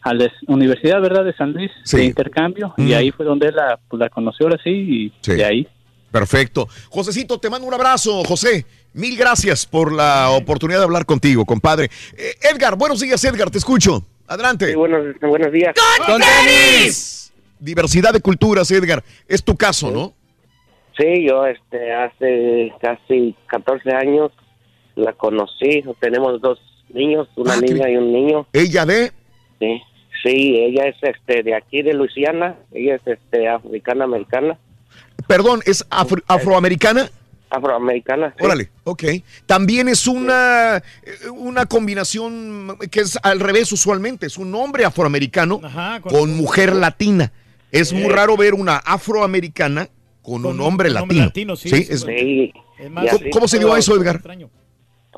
a 0.02 0.14
la 0.14 0.30
Universidad, 0.48 1.00
¿verdad? 1.00 1.24
De 1.24 1.32
San 1.36 1.54
Luis, 1.54 1.72
de 1.90 2.04
intercambio, 2.04 2.74
y 2.76 2.92
ahí 2.92 3.12
fue 3.12 3.26
donde 3.26 3.48
él 3.48 3.56
la, 3.56 3.80
pues, 3.88 3.98
la 3.98 4.10
conoció 4.10 4.48
ahora 4.48 4.60
sí, 4.62 4.72
y 4.72 5.14
Sí. 5.22 5.36
de 5.36 5.46
ahí. 5.46 5.68
Perfecto. 6.12 6.68
Josecito, 6.90 7.38
te 7.40 7.50
mando 7.50 7.66
un 7.66 7.74
abrazo, 7.74 8.24
José. 8.26 8.66
Mil 8.96 9.18
gracias 9.18 9.66
por 9.66 9.92
la 9.92 10.30
oportunidad 10.30 10.80
de 10.80 10.86
hablar 10.86 11.06
contigo, 11.06 11.44
compadre. 11.46 11.90
Eh, 12.18 12.34
Edgar, 12.50 12.78
buenos 12.78 13.02
días, 13.02 13.22
Edgar, 13.26 13.52
te 13.52 13.58
escucho. 13.58 14.02
Adelante. 14.26 14.74
buenos, 14.74 15.14
buenos 15.20 15.52
días. 15.52 15.76
¡Con 16.06 16.22
tenis! 16.22 17.34
Diversidad 17.60 18.14
de 18.14 18.22
culturas, 18.22 18.72
Edgar. 18.72 19.04
Es 19.28 19.44
tu 19.44 19.58
caso, 19.58 19.92
¿no? 19.92 20.14
Sí, 20.98 21.28
yo 21.28 21.46
este 21.46 21.94
hace 21.94 22.72
casi 22.82 23.36
14 23.48 23.94
años 23.94 24.32
la 24.96 25.12
conocí. 25.12 25.84
Tenemos 26.00 26.40
dos 26.40 26.58
niños, 26.94 27.28
una 27.36 27.56
Ah, 27.56 27.58
niña 27.62 27.90
y 27.90 27.98
un 27.98 28.14
niño. 28.14 28.48
¿Ella 28.54 28.86
de? 28.86 29.12
Sí, 29.60 29.82
sí, 30.24 30.56
ella 30.58 30.86
es 30.86 30.96
este 31.02 31.44
de 31.44 31.54
aquí 31.54 31.82
de 31.82 31.94
Luisiana. 31.94 32.56
Ella 32.72 32.96
es 32.96 33.02
este 33.06 33.50
africana 33.50 34.06
americana, 34.06 34.58
Perdón, 35.28 35.60
¿es 35.66 35.86
afro- 35.90 36.24
afroamericana? 36.28 37.10
Afroamericana. 37.50 38.34
sí. 38.38 38.44
Órale, 38.44 38.70
ok. 38.84 39.04
También 39.46 39.88
es 39.88 40.08
una, 40.08 40.78
eh, 40.78 41.30
una 41.36 41.66
combinación 41.66 42.78
que 42.92 43.02
es 43.02 43.18
al 43.24 43.40
revés 43.40 43.72
usualmente. 43.72 44.26
Es 44.26 44.38
un 44.38 44.54
hombre 44.56 44.86
afroamericano 44.86 45.60
Ajá, 45.64 46.02
con- 46.02 46.12
con, 46.12 46.38
mujer 46.38 46.76
latina. 46.76 47.32
Es 47.72 47.92
muy 47.94 48.04
Sí. 48.04 48.10
raro 48.10 48.38
ver 48.38 48.54
una 48.54 48.78
afroamericana 48.78 49.88
con, 50.22 50.42
Con 50.42 50.56
un 50.56 50.62
hombre 50.62 50.90
un 50.90 50.98
hombre 50.98 51.16
latino. 51.16 51.26
latino, 51.26 51.56
sí, 51.56 51.70
es- 51.74 52.02
sí. 52.02 52.54
¿Cómo, 52.78 53.08
cómo 53.32 53.48
se 53.48 53.60
dio 53.60 53.74
a 53.74 53.80
eso, 53.80 53.96
Edgar? 53.96 54.22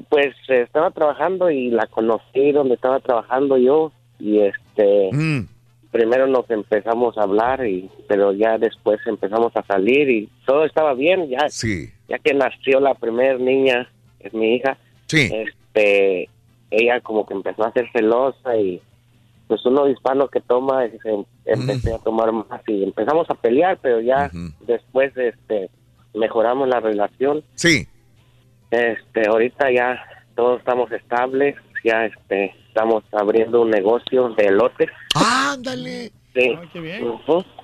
Pues 0.10 0.36
eh, 0.50 0.62
estaba 0.62 0.92
trabajando 0.92 1.50
y 1.50 1.70
la 1.72 1.88
conocí 1.88 2.52
donde 2.52 2.76
estaba 2.76 3.00
trabajando 3.00 3.58
yo 3.58 3.92
y 4.20 4.40
este 4.40 5.10
Mm. 5.12 5.48
Primero 5.98 6.28
nos 6.28 6.48
empezamos 6.52 7.18
a 7.18 7.24
hablar 7.24 7.66
y 7.66 7.90
pero 8.08 8.32
ya 8.32 8.60
después 8.60 9.00
empezamos 9.08 9.52
a 9.58 9.64
salir 9.64 10.08
y 10.10 10.30
todo 10.46 10.64
estaba 10.64 10.94
bien 10.94 11.28
ya 11.28 11.50
Sí. 11.50 11.90
ya 12.08 12.20
que 12.20 12.36
nació 12.36 12.80
la 12.80 12.94
primera 12.94 13.38
niña 13.40 13.90
es 14.20 14.32
mi 14.32 14.56
hija 14.56 14.78
Sí. 15.08 15.28
este 15.34 16.30
ella 16.70 17.02
como 17.02 17.26
que 17.26 17.34
empezó 17.34 17.64
a 17.66 17.72
ser 17.72 17.90
celosa 17.92 18.56
y 18.58 18.80
pues 19.48 19.66
uno 19.66 19.90
hispano 19.90 20.28
que 20.28 20.40
toma 20.42 20.86
se- 20.88 21.26
empecé 21.46 21.94
a 21.96 21.98
tomar 22.00 22.32
más 22.32 22.62
y 22.68 22.84
empezamos 22.84 23.28
a 23.32 23.34
pelear 23.36 23.80
pero 23.82 24.00
ya 24.00 24.30
después 24.68 25.18
este 25.18 25.72
mejoramos 26.14 26.68
la 26.68 26.80
relación 26.80 27.44
Sí. 27.56 27.88
este, 28.70 29.28
ahorita 29.28 29.72
ya 29.72 30.00
todos 30.36 30.60
estamos 30.60 30.92
estables, 30.92 31.56
ya 31.84 32.06
este, 32.06 32.54
estamos 32.78 33.04
abriendo 33.12 33.62
un 33.62 33.72
negocio 33.72 34.30
de 34.38 34.46
elotes. 34.46 34.90
Ándale. 35.16 36.12
Sí. 36.36 36.52
qué 36.72 36.80
bien. 36.80 37.04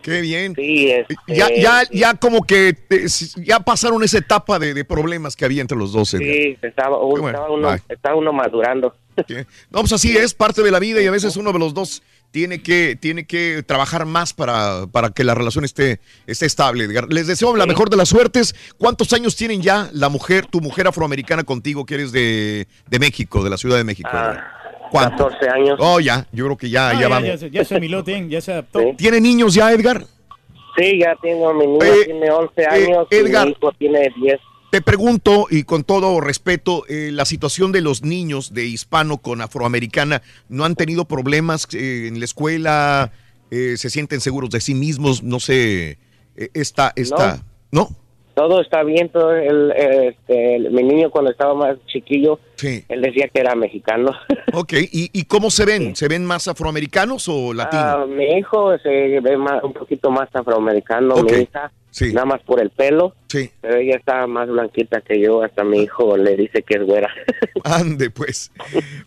Qué 0.01 0.21
bien. 0.21 0.55
Sí, 0.55 0.89
este, 0.89 1.15
Ya, 1.27 1.47
ya, 1.55 1.83
ya 1.91 2.15
como 2.15 2.41
que 2.41 2.73
te- 2.73 3.05
ya 3.45 3.59
pasaron 3.59 4.03
esa 4.03 4.17
etapa 4.17 4.57
de, 4.57 4.73
de 4.73 4.83
problemas 4.83 5.35
que 5.35 5.45
había 5.45 5.61
entre 5.61 5.77
los 5.77 5.93
dos. 5.93 6.09
Sí, 6.09 6.57
estaba, 6.59 6.97
Qué 6.99 7.05
bueno. 7.05 7.27
estaba 7.27 7.51
uno, 7.51 7.69
Ay. 7.69 7.79
estaba 7.87 8.15
uno 8.15 8.33
madurando. 8.33 8.95
No, 9.69 9.79
pues 9.81 9.93
así 9.93 10.17
es, 10.17 10.33
parte 10.33 10.63
de 10.63 10.71
la 10.71 10.79
vida 10.79 10.99
y 10.99 11.05
a 11.05 11.11
veces 11.11 11.37
uno 11.37 11.53
de 11.53 11.59
los 11.59 11.75
dos 11.75 12.01
tiene 12.31 12.63
que, 12.63 12.97
tiene 12.99 13.27
que 13.27 13.61
trabajar 13.63 14.07
más 14.07 14.33
para, 14.33 14.87
para 14.91 15.11
que 15.11 15.23
la 15.23 15.35
relación 15.35 15.63
esté, 15.65 15.99
esté 16.25 16.47
estable. 16.47 16.87
Les 17.09 17.27
deseo 17.27 17.55
la 17.55 17.67
mejor 17.67 17.91
de 17.91 17.97
las 17.97 18.09
suertes. 18.09 18.55
¿Cuántos 18.79 19.13
años 19.13 19.35
tienen 19.35 19.61
ya 19.61 19.87
la 19.93 20.09
mujer, 20.09 20.47
tu 20.47 20.61
mujer 20.61 20.87
afroamericana 20.87 21.43
contigo, 21.43 21.85
que 21.85 21.93
eres 21.93 22.11
de, 22.11 22.67
de 22.89 22.97
México, 22.99 23.43
de 23.43 23.51
la 23.51 23.57
Ciudad 23.57 23.77
de 23.77 23.83
México? 23.83 24.09
Edgar? 24.11 24.62
¿Cuánto? 24.93 25.27
14 25.27 25.49
años. 25.49 25.79
Oh, 25.79 25.99
ya, 25.99 26.27
yo 26.31 26.45
creo 26.45 26.57
que 26.57 26.69
ya, 26.69 26.89
Ah, 26.89 26.93
ya, 26.93 26.99
ya, 27.01 27.07
vamos. 27.09 27.27
ya 27.29 27.37
se- 27.37 27.49
ya 27.49 27.65
se 27.65 27.79
miló, 27.79 28.03
ya 28.05 28.41
se 28.41 28.51
adaptó. 28.53 28.79
¿Tiene 28.95 29.19
niños 29.19 29.53
ya, 29.55 29.71
Edgar? 29.73 30.05
Sí, 30.77 30.99
ya 30.99 31.15
tengo, 31.21 31.53
mi 31.53 31.65
niña 31.67 31.85
Eh, 31.87 32.05
tiene 32.05 32.29
11 32.31 32.61
eh, 32.61 32.65
años 32.67 33.07
Edgar. 33.09 33.47
y 33.47 33.51
mi 33.51 33.57
hijo 33.57 33.71
tiene 33.77 34.13
10. 34.21 34.39
Te 34.71 34.81
pregunto, 34.81 35.47
y 35.49 35.63
con 35.63 35.83
todo 35.83 36.19
respeto, 36.21 36.83
eh, 36.87 37.09
la 37.11 37.25
situación 37.25 37.71
de 37.71 37.81
los 37.81 38.01
niños 38.03 38.53
de 38.53 38.65
hispano 38.65 39.17
con 39.19 39.41
afroamericana, 39.41 40.21
¿no 40.49 40.63
han 40.65 40.75
tenido 40.75 41.05
problemas 41.05 41.67
eh, 41.73 42.05
en 42.07 42.19
la 42.19 42.25
escuela? 42.25 43.11
Eh, 43.51 43.75
¿Se 43.77 43.89
sienten 43.91 44.19
seguros 44.21 44.49
de 44.51 44.61
sí 44.61 44.73
mismos? 44.73 45.21
No 45.21 45.39
sé, 45.39 45.97
eh, 46.35 46.49
esta, 46.55 46.91
esta, 46.95 47.43
¿no? 47.71 47.89
Todo 48.35 48.61
está 48.61 48.81
bien, 48.83 49.09
todo 49.09 49.31
el, 49.35 49.71
este, 49.71 50.55
el- 50.55 50.71
mi 50.71 50.81
niño 50.83 51.11
cuando 51.11 51.29
estaba 51.31 51.53
más 51.53 51.77
chiquillo, 51.85 52.39
él 52.63 53.01
decía 53.01 53.27
que 53.33 53.39
era 53.41 53.55
mexicano. 53.55 54.11
Ok, 54.55 54.73
¿y, 54.73 55.09
y 55.13 55.23
cómo 55.25 55.49
se 55.49 55.65
ven? 55.65 55.95
¿Se 55.95 56.07
ven 56.07 56.23
más 56.25 56.47
afroamericanos 56.47 57.27
o 57.27 57.55
latinos? 57.55 57.85
Ah, 57.87 58.05
mi 58.07 58.37
hijo 58.37 58.77
se 58.77 59.19
ve 59.19 59.35
más, 59.35 59.63
un 59.63 59.73
poquito 59.73 60.11
más 60.11 60.29
afroamericano, 60.31 61.15
mi 61.23 61.31
hija, 61.41 61.71
nada 62.13 62.25
más 62.25 62.41
por 62.43 62.61
el 62.61 62.69
pelo, 62.69 63.15
Sí. 63.29 63.49
pero 63.61 63.77
ella 63.77 63.95
está 63.95 64.27
más 64.27 64.47
blanquita 64.47 65.01
que 65.01 65.19
yo, 65.19 65.41
hasta 65.41 65.63
mi 65.63 65.81
hijo 65.81 66.15
le 66.17 66.35
dice 66.37 66.61
que 66.61 66.75
es 66.77 66.83
güera. 66.85 67.09
Ande, 67.63 68.11
pues. 68.11 68.51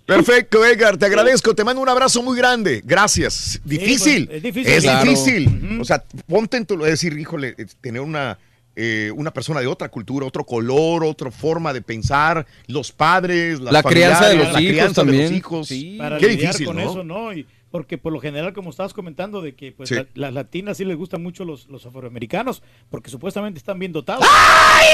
Perfecto, 0.05 0.65
Edgar, 0.65 0.97
te 0.97 1.07
agradezco, 1.07 1.55
te 1.55 1.63
mando 1.63 1.81
un 1.81 1.89
abrazo 1.89 2.23
muy 2.25 2.37
grande. 2.37 2.83
Gracias. 2.85 3.61
Difícil. 3.65 4.27
pues, 4.27 4.37
es 4.39 4.43
difícil. 4.43 4.73
Es 4.73 4.83
Claro. 4.83 5.05
difícil. 5.05 5.79
O 5.81 5.85
sea, 5.85 6.03
ponte 6.29 6.57
en 6.57 6.67
tu 6.67 6.75
es 6.85 6.91
decir, 6.91 7.17
híjole, 7.17 7.55
tener 7.81 8.01
una, 8.03 8.37
eh, 8.77 9.11
una 9.17 9.33
persona 9.33 9.61
de 9.61 9.67
otra 9.67 9.89
cultura, 9.89 10.27
otro 10.27 10.45
color, 10.45 11.03
otra 11.05 11.31
forma 11.31 11.73
de 11.73 11.81
pensar, 11.83 12.47
los 12.67 12.93
padres, 12.93 13.59
las 13.61 13.73
La 13.73 13.83
crianza 13.83 14.29
de 14.29 14.37
los 14.37 14.53
la 14.53 14.61
hijos 14.61 14.73
crianza 14.73 15.01
de 15.03 15.07
los 15.07 15.17
también. 15.17 15.35
hijos. 15.35 15.69
Para 15.99 16.19
Qué 16.19 16.29
lidiar 16.29 16.53
difícil, 16.53 16.67
con 16.67 16.77
¿no? 16.77 16.83
eso, 16.83 17.03
¿no? 17.05 17.33
Y 17.33 17.47
porque 17.71 17.99
por 17.99 18.13
lo 18.13 18.21
general, 18.21 18.53
como 18.53 18.71
estabas 18.71 18.95
comentando, 18.95 19.43
de 19.43 19.55
que 19.55 19.73
pues 19.73 19.89
Sí. 19.89 19.95
la- 19.97 20.07
las 20.15 20.33
latinas 20.35 20.77
sí 20.77 20.85
les 20.85 20.97
gustan 20.97 21.23
mucho 21.23 21.45
los, 21.45 21.67
los 21.69 21.85
afroamericanos, 21.85 22.63
porque 22.91 23.11
supuestamente 23.11 23.59
están 23.59 23.79
bien 23.79 23.93
dotados. 23.93 24.25
¡Ay, 24.25 24.87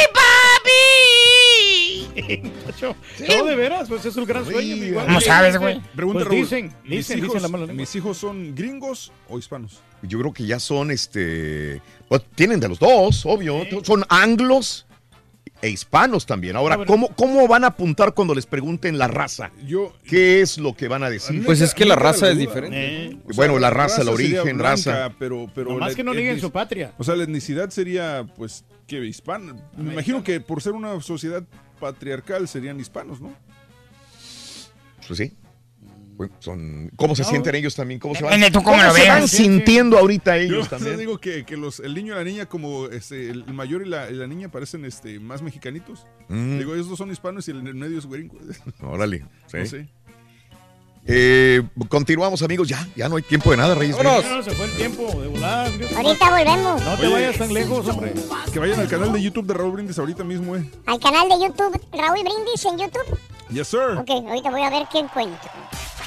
No, 3.28 3.44
de 3.44 3.57
veras, 3.57 3.89
pues 3.89 4.05
es 4.05 4.16
el 4.16 4.26
gran 4.26 4.44
sueño. 4.44 4.76
mi 4.76 4.86
igual. 4.86 5.07
¿Cómo 5.07 5.20
sabes, 5.20 5.57
güey? 5.58 5.74
Pues 5.81 5.86
Pregunta, 5.97 6.24
Raúl, 6.24 6.36
dicen, 6.36 6.73
¿mis 6.84 6.91
dicen, 6.99 7.18
hijos, 7.18 7.34
dicen 7.34 7.42
la 7.42 7.49
mala. 7.58 7.73
¿Mis 7.73 7.94
hijos 7.97 8.18
son 8.18 8.55
gringos 8.55 9.12
o 9.28 9.39
hispanos? 9.39 9.81
Yo 10.02 10.18
creo 10.18 10.32
que 10.32 10.44
ya 10.47 10.58
son, 10.58 10.91
este, 10.91 11.81
pues, 12.08 12.23
tienen 12.34 12.60
de 12.60 12.68
los 12.68 12.78
dos, 12.78 13.24
obvio. 13.26 13.62
Son 13.84 14.05
anglos 14.08 14.86
e 15.60 15.68
hispanos 15.70 16.26
también. 16.26 16.57
Ahora, 16.57 16.84
¿cómo, 16.84 17.08
¿cómo 17.15 17.47
van 17.47 17.62
a 17.62 17.68
apuntar 17.68 18.15
cuando 18.15 18.34
les 18.34 18.47
pregunten 18.47 18.99
la 18.99 19.07
raza? 19.07 19.52
Yo, 19.65 19.92
¿Qué 20.05 20.41
es 20.41 20.58
lo 20.58 20.74
que 20.74 20.89
van 20.89 21.05
a 21.05 21.10
decir? 21.10 21.44
Pues 21.44 21.60
es 21.60 21.73
que 21.73 21.84
la 21.84 21.94
raza 21.94 22.28
es 22.31 22.36
diferente. 22.39 23.05
Eh, 23.07 23.16
O 23.24 23.32
sea, 23.32 23.36
bueno, 23.36 23.58
la 23.60 23.70
raza, 23.70 24.02
el 24.02 24.08
origen, 24.08 24.58
blanca, 24.58 24.62
raza. 24.70 25.15
Pero, 25.20 25.49
pero 25.55 25.78
la 25.78 25.94
que 25.94 26.02
no 26.02 26.12
nieguen 26.15 26.36
etnic- 26.36 26.41
su 26.41 26.50
patria. 26.50 26.92
O 26.99 27.05
sea, 27.05 27.15
la 27.15 27.23
etnicidad 27.23 27.70
sería, 27.70 28.26
pues, 28.36 28.65
que 28.89 29.07
hispana. 29.07 29.55
Me 29.76 29.92
imagino 29.92 30.24
que 30.24 30.41
por 30.41 30.60
ser 30.60 30.73
una 30.73 31.00
sociedad 31.00 31.44
patriarcal 31.83 32.47
serían 32.47 32.78
hispanos, 32.78 33.20
¿no? 33.20 33.35
Pues 35.07 35.19
sí. 35.19 35.33
Bueno, 36.15 36.33
son, 36.39 36.91
¿Cómo 36.94 37.17
se 37.17 37.23
No. 37.23 37.28
sienten 37.31 37.55
ellos 37.57 37.75
también? 37.75 37.99
¿Cómo 37.99 38.15
se 38.15 38.23
van, 38.23 38.35
Depende 38.39 38.57
tú 38.57 38.62
cómo 38.62 38.81
lo 38.81 38.93
se 38.93 39.01
veas. 39.01 39.19
van 39.20 39.28
Sí, 39.28 39.36
sí. 39.39 39.43
sintiendo 39.44 39.99
ahorita 39.99 40.36
Yo 40.36 40.43
ellos 40.44 40.59
o 40.67 40.69
sea, 40.69 40.78
también? 40.78 40.99
digo 40.99 41.19
que, 41.19 41.44
que 41.44 41.57
los, 41.57 41.81
el 41.81 41.94
niño 41.94 42.12
y 42.12 42.17
la 42.17 42.23
niña, 42.25 42.47
como 42.47 42.86
este, 42.86 43.31
el 43.31 43.44
mayor 43.52 43.85
y 43.85 43.89
la, 43.89 44.09
y 44.11 44.15
la 44.15 44.27
niña 44.28 44.49
parecen 44.51 44.85
este, 44.85 45.19
más 45.19 45.43
mexicanitos. 45.43 46.07
Mm. 46.28 46.59
Digo, 46.59 46.75
ellos 46.75 46.89
dos 46.89 46.99
son 46.99 47.11
hispanos 47.11 47.49
y 47.49 47.51
el 47.51 47.62
medio 47.75 47.99
es 47.99 48.07
gringo. 48.07 48.39
Órale. 48.83 49.25
Sí. 49.49 49.57
No 49.57 49.67
sé. 49.67 49.89
Eh, 51.06 51.62
continuamos, 51.89 52.42
amigos. 52.42 52.68
Ya, 52.68 52.86
ya 52.94 53.08
no 53.08 53.16
hay 53.16 53.22
tiempo 53.22 53.50
de 53.50 53.56
nada, 53.56 53.74
Reyes. 53.74 53.97
No, 54.02 54.42
se 54.42 54.50
fue 54.52 54.66
el 54.66 54.72
tiempo 54.76 55.20
de 55.20 55.28
volar. 55.28 55.70
Ahorita 55.97 56.31
volvemos. 56.31 56.84
No 56.84 56.97
te 56.97 57.06
Oye, 57.06 57.12
vayas 57.12 57.39
tan 57.39 57.52
lejos, 57.52 57.89
hombre. 57.89 58.14
Que 58.52 58.58
vayan 58.58 58.81
al 58.81 58.89
canal 58.89 59.12
de 59.12 59.22
YouTube 59.22 59.47
de 59.47 59.55
Raúl 59.55 59.72
Brindis 59.72 59.98
ahorita 59.98 60.22
mismo, 60.24 60.56
eh. 60.56 60.70
Al 60.86 61.00
canal 61.00 61.28
de 61.28 61.40
YouTube, 61.44 61.81
Raúl 61.92 62.22
Brindis 62.22 62.64
en 62.64 62.78
YouTube. 62.78 63.18
Yes, 63.52 63.68
sir. 63.68 63.98
Ok, 63.98 64.08
ahorita 64.08 64.50
voy 64.50 64.62
a 64.62 64.70
ver 64.70 64.86
qué 64.90 65.00
encuentro. 65.00 65.50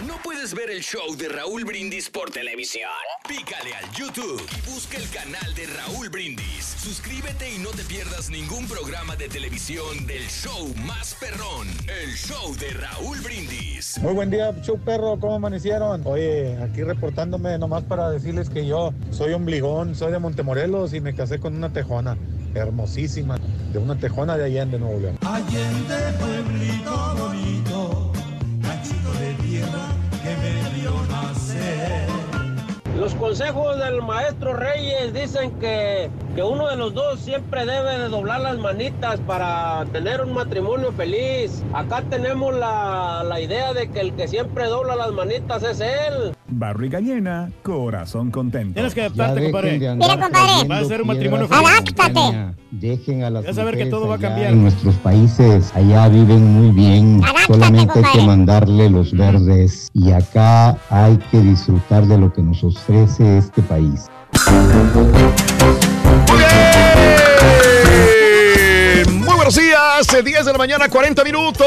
¿No 0.07 0.15
puedes 0.24 0.53
ver 0.56 0.72
el 0.72 0.82
show 0.82 1.15
de 1.15 1.30
Raúl 1.30 1.64
Brindis 1.64 2.09
por 2.09 2.32
televisión? 2.32 2.90
Pícale 3.27 3.74
al 3.75 3.90
YouTube 3.91 4.41
y 4.57 4.69
busca 4.69 4.98
el 4.98 5.07
canal 5.09 5.53
de 5.53 5.67
Raúl 5.67 6.09
Brindis. 6.09 6.65
Suscríbete 6.65 7.53
y 7.53 7.59
no 7.59 7.69
te 7.69 7.83
pierdas 7.83 8.30
ningún 8.30 8.67
programa 8.67 9.15
de 9.15 9.30
televisión 9.30 10.07
del 10.07 10.24
show 10.27 10.74
más 10.85 11.15
perrón, 11.15 11.67
el 11.88 12.14
show 12.15 12.56
de 12.56 12.72
Raúl 12.72 13.19
Brindis. 13.22 13.99
Muy 13.99 14.14
buen 14.14 14.32
día, 14.32 14.53
show 14.64 14.80
perro, 14.80 15.17
¿cómo 15.19 15.35
amanecieron? 15.35 16.01
Oye, 16.06 16.57
aquí 16.64 16.82
reportándome 16.83 17.57
nomás 17.59 17.83
para 17.83 18.09
decirles 18.09 18.49
que 18.49 18.65
yo 18.65 18.91
soy 19.11 19.33
ombligón, 19.33 19.95
soy 19.95 20.11
de 20.11 20.19
Montemorelos 20.19 20.93
y 20.93 20.99
me 20.99 21.14
casé 21.14 21.40
con 21.40 21.56
una 21.56 21.72
tejona, 21.72 22.17
hermosísima, 22.56 23.38
de 23.72 23.80
una 23.80 23.98
tejona 23.98 24.35
de 24.35 24.45
Allende, 24.45 24.77
Nuevo 24.80 24.99
León. 24.99 25.19
Allende, 25.22 25.95
consejos 33.38 33.77
del 33.77 34.01
maestro 34.01 34.53
Reyes 34.53 35.14
dicen 35.14 35.51
que, 35.59 36.09
que 36.35 36.41
uno 36.41 36.69
de 36.69 36.77
los 36.77 36.93
dos 36.93 37.19
siempre 37.19 37.65
debe 37.65 37.97
de 37.97 38.07
doblar 38.07 38.39
las 38.39 38.57
manitas 38.57 39.19
para 39.27 39.83
tener 39.91 40.22
un 40.22 40.33
matrimonio 40.33 40.93
feliz. 40.93 41.61
Acá 41.73 42.01
tenemos 42.09 42.55
la, 42.55 43.25
la 43.27 43.41
idea 43.41 43.73
de 43.73 43.91
que 43.91 43.99
el 43.99 44.14
que 44.14 44.30
siempre 44.30 44.67
dobla 44.67 44.95
las 44.95 45.11
manitas 45.11 45.64
es 45.64 45.81
él. 45.81 46.34
Barriga 46.58 47.00
llena, 47.00 47.51
corazón 47.64 48.32
contento. 48.32 48.74
Tienes 48.75 48.93
que 48.93 49.01
adaptarte, 49.01 49.43
compadre. 49.43 49.80
de 49.80 49.95
Mira, 49.95 50.19
compadre. 50.19 50.67
Va 50.69 50.77
a 50.77 50.84
ser 50.85 51.01
un 51.01 51.08
matrimonio 51.08 51.48
feliz. 51.48 51.64
a 51.67 51.74
la 51.74 51.82
montaña. 51.82 52.56
Dejen 52.72 53.24
a 53.24 53.30
las 53.30 53.45
Ya 53.45 53.53
saber 53.53 53.77
que 53.77 53.85
todo 53.88 54.08
va 54.08 54.16
a 54.16 54.17
allá 54.17 54.30
cambiar. 54.30 54.53
En 54.53 54.61
nuestros 54.61 54.95
países, 54.95 55.72
allá 55.75 56.08
viven 56.08 56.45
muy 56.45 56.72
bien. 56.72 57.22
Solamente 57.48 58.00
hay 58.00 58.19
que 58.19 58.25
mandarle 58.25 58.90
los 58.90 59.11
verdes. 59.11 59.90
Y 59.93 60.11
acá 60.11 60.77
hay 60.90 61.17
que 61.32 61.40
disfrutar 61.42 62.06
de 62.08 62.17
lo 62.17 62.32
que 62.32 62.42
nos 62.42 62.64
ofrece 62.64 63.38
este 63.38 63.61
país. 63.61 64.09
Eh, 70.01 70.24
10 70.24 70.45
de 70.45 70.51
la 70.51 70.57
mañana, 70.57 70.90
40 70.90 71.24
minutos. 71.24 71.65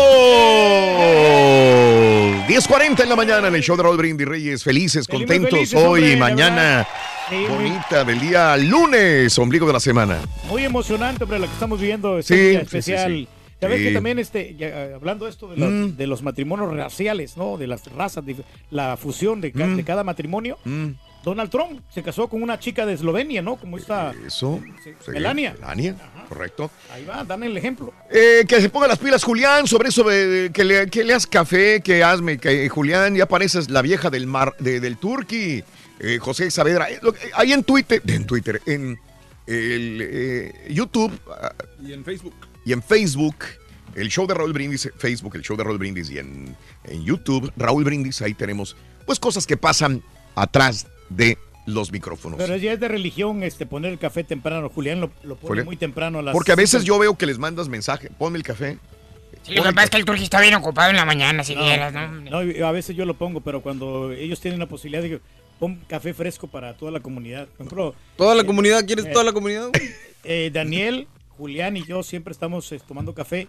10.40 2.48 3.02
en 3.02 3.08
la 3.08 3.16
mañana 3.16 3.48
en 3.48 3.54
el 3.54 3.62
show 3.62 3.76
de 3.76 3.82
Raúl 3.82 3.96
Brindis 3.96 4.26
Reyes. 4.28 4.62
Felices, 4.64 5.06
Feliz- 5.06 5.26
contentos 5.26 5.50
felices, 5.50 5.78
hoy 5.82 6.00
hombre, 6.02 6.16
mañana. 6.16 6.86
Sí, 7.30 7.44
Bonita 7.48 8.04
del 8.04 8.20
día 8.20 8.56
lunes, 8.56 9.38
ombligo 9.38 9.66
de 9.66 9.72
la 9.72 9.80
semana. 9.80 10.18
Muy 10.48 10.64
emocionante, 10.64 11.24
hombre, 11.24 11.38
lo 11.38 11.46
que 11.46 11.52
estamos 11.52 11.80
viviendo. 11.80 12.18
Este 12.18 12.34
Sí, 12.34 12.40
día 12.50 12.60
especial. 12.60 13.10
sí. 13.12 13.28
Ya 13.60 13.66
ves 13.68 13.82
que 13.82 13.90
también, 13.92 14.18
este, 14.20 14.54
ya, 14.56 14.68
eh, 14.68 14.92
hablando 14.94 15.26
esto 15.26 15.48
de 15.48 15.56
los, 15.56 15.68
Mm. 15.70 15.96
de 15.96 16.06
los 16.06 16.22
matrimonios 16.22 16.72
raciales, 16.76 17.36
¿no? 17.36 17.56
De 17.56 17.66
las 17.66 17.84
razas, 17.92 18.24
de 18.24 18.36
la 18.70 18.96
fusión 18.96 19.40
de, 19.40 19.50
ca- 19.52 19.66
Mm. 19.66 19.76
de 19.76 19.84
cada 19.84 20.04
matrimonio. 20.04 20.58
Donald 21.28 21.50
Trump 21.50 21.80
se 21.92 22.02
casó 22.02 22.28
con 22.28 22.42
una 22.42 22.58
chica 22.58 22.84
de 22.86 22.94
Eslovenia, 22.94 23.42
¿no? 23.42 23.56
Como 23.56 23.76
esta 23.78 24.12
Eso. 24.26 24.60
sí, 24.82 24.90
Melania. 25.12 25.54
Melania, 25.60 25.96
correcto. 26.28 26.70
Ahí 26.92 27.04
va, 27.04 27.24
dan 27.24 27.42
el 27.42 27.56
ejemplo. 27.56 27.92
Eh, 28.10 28.44
que 28.48 28.60
se 28.60 28.68
ponga 28.68 28.86
las 28.88 28.98
pilas, 28.98 29.22
Julián, 29.24 29.66
sobre 29.66 29.88
eso 29.90 30.02
de 30.04 30.50
que 30.52 30.64
le, 30.64 30.88
que 30.88 31.06
café, 31.30 31.80
que 31.82 32.02
hazme, 32.02 32.38
que 32.38 32.64
eh, 32.64 32.68
Julián, 32.68 33.14
ya 33.14 33.26
pareces 33.26 33.70
la 33.70 33.82
vieja 33.82 34.10
del 34.10 34.26
mar, 34.26 34.54
de- 34.58 34.80
del 34.80 34.96
Turqui, 34.96 35.62
eh, 36.00 36.18
José 36.20 36.50
Saavedra. 36.50 36.90
Eh, 36.90 36.98
lo 37.02 37.12
que- 37.12 37.30
ahí 37.34 37.52
en 37.52 37.62
Twitter, 37.64 38.02
en 38.06 38.26
Twitter, 38.26 38.60
en 38.66 38.98
el, 39.46 40.00
eh, 40.02 40.66
YouTube 40.70 41.12
ah, 41.30 41.52
Y 41.82 41.92
en 41.92 42.04
Facebook. 42.04 42.34
y 42.64 42.72
en 42.72 42.82
Facebook, 42.82 43.36
el 43.94 44.08
show 44.08 44.26
de 44.26 44.34
Raúl 44.34 44.52
Brindis, 44.52 44.90
Facebook, 44.98 45.34
el 45.36 45.42
show 45.42 45.56
de 45.56 45.64
Raúl 45.64 45.78
Brindis, 45.78 46.10
y 46.10 46.18
en, 46.18 46.54
en 46.84 47.04
YouTube, 47.04 47.50
Raúl 47.56 47.84
Brindis, 47.84 48.20
ahí 48.22 48.34
tenemos 48.34 48.76
pues 49.06 49.18
cosas 49.18 49.46
que 49.46 49.56
pasan 49.56 50.02
atrás 50.34 50.86
de 51.08 51.38
los 51.66 51.92
micrófonos. 51.92 52.38
Pero 52.38 52.56
ya 52.56 52.72
es 52.72 52.80
de 52.80 52.88
religión 52.88 53.42
este, 53.42 53.66
poner 53.66 53.92
el 53.92 53.98
café 53.98 54.24
temprano. 54.24 54.70
Julián 54.70 55.00
lo, 55.00 55.10
lo 55.22 55.36
pone 55.36 55.48
Julián. 55.48 55.66
muy 55.66 55.76
temprano 55.76 56.18
a 56.18 56.22
las 56.22 56.32
Porque 56.32 56.52
a 56.52 56.56
veces 56.56 56.82
cinco. 56.82 56.94
yo 56.94 56.98
veo 56.98 57.16
que 57.16 57.26
les 57.26 57.38
mandas 57.38 57.68
mensaje, 57.68 58.10
ponme 58.18 58.38
el 58.38 58.44
café. 58.44 58.78
Sí, 59.42 59.54
lo 59.54 59.62
que 59.62 59.72
pasa 59.72 59.84
es 59.84 59.90
que 59.90 59.96
el 59.98 60.04
turqui 60.04 60.24
está 60.24 60.40
bien 60.40 60.54
ocupado 60.54 60.90
en 60.90 60.96
la 60.96 61.04
mañana, 61.04 61.44
si 61.44 61.54
No, 61.54 61.62
vieras, 61.62 61.92
¿no? 61.92 62.08
no, 62.10 62.66
a 62.66 62.72
veces 62.72 62.96
yo 62.96 63.04
lo 63.04 63.14
pongo, 63.14 63.40
pero 63.40 63.62
cuando 63.62 64.12
ellos 64.12 64.40
tienen 64.40 64.58
la 64.58 64.66
posibilidad 64.66 65.02
de 65.02 65.10
que 65.10 65.20
pon 65.58 65.76
café 65.86 66.12
fresco 66.14 66.48
para 66.48 66.74
toda 66.76 66.90
la 66.90 67.00
comunidad. 67.00 67.46
Por 67.48 67.66
ejemplo, 67.66 67.94
¿Toda 68.16 68.34
la 68.34 68.42
eh, 68.42 68.46
comunidad? 68.46 68.84
¿Quieres 68.86 69.06
eh, 69.06 69.10
toda 69.12 69.24
la 69.24 69.32
comunidad? 69.32 69.70
eh, 70.24 70.50
Daniel, 70.52 71.06
Julián 71.36 71.76
y 71.76 71.84
yo 71.84 72.02
siempre 72.02 72.32
estamos 72.32 72.70
eh, 72.72 72.80
tomando 72.86 73.14
café. 73.14 73.48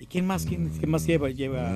¿Y 0.00 0.06
quién 0.06 0.26
más? 0.26 0.44
¿Quién, 0.44 0.68
quién 0.70 0.90
más 0.90 1.06
lleva? 1.06 1.30
lleva 1.30 1.70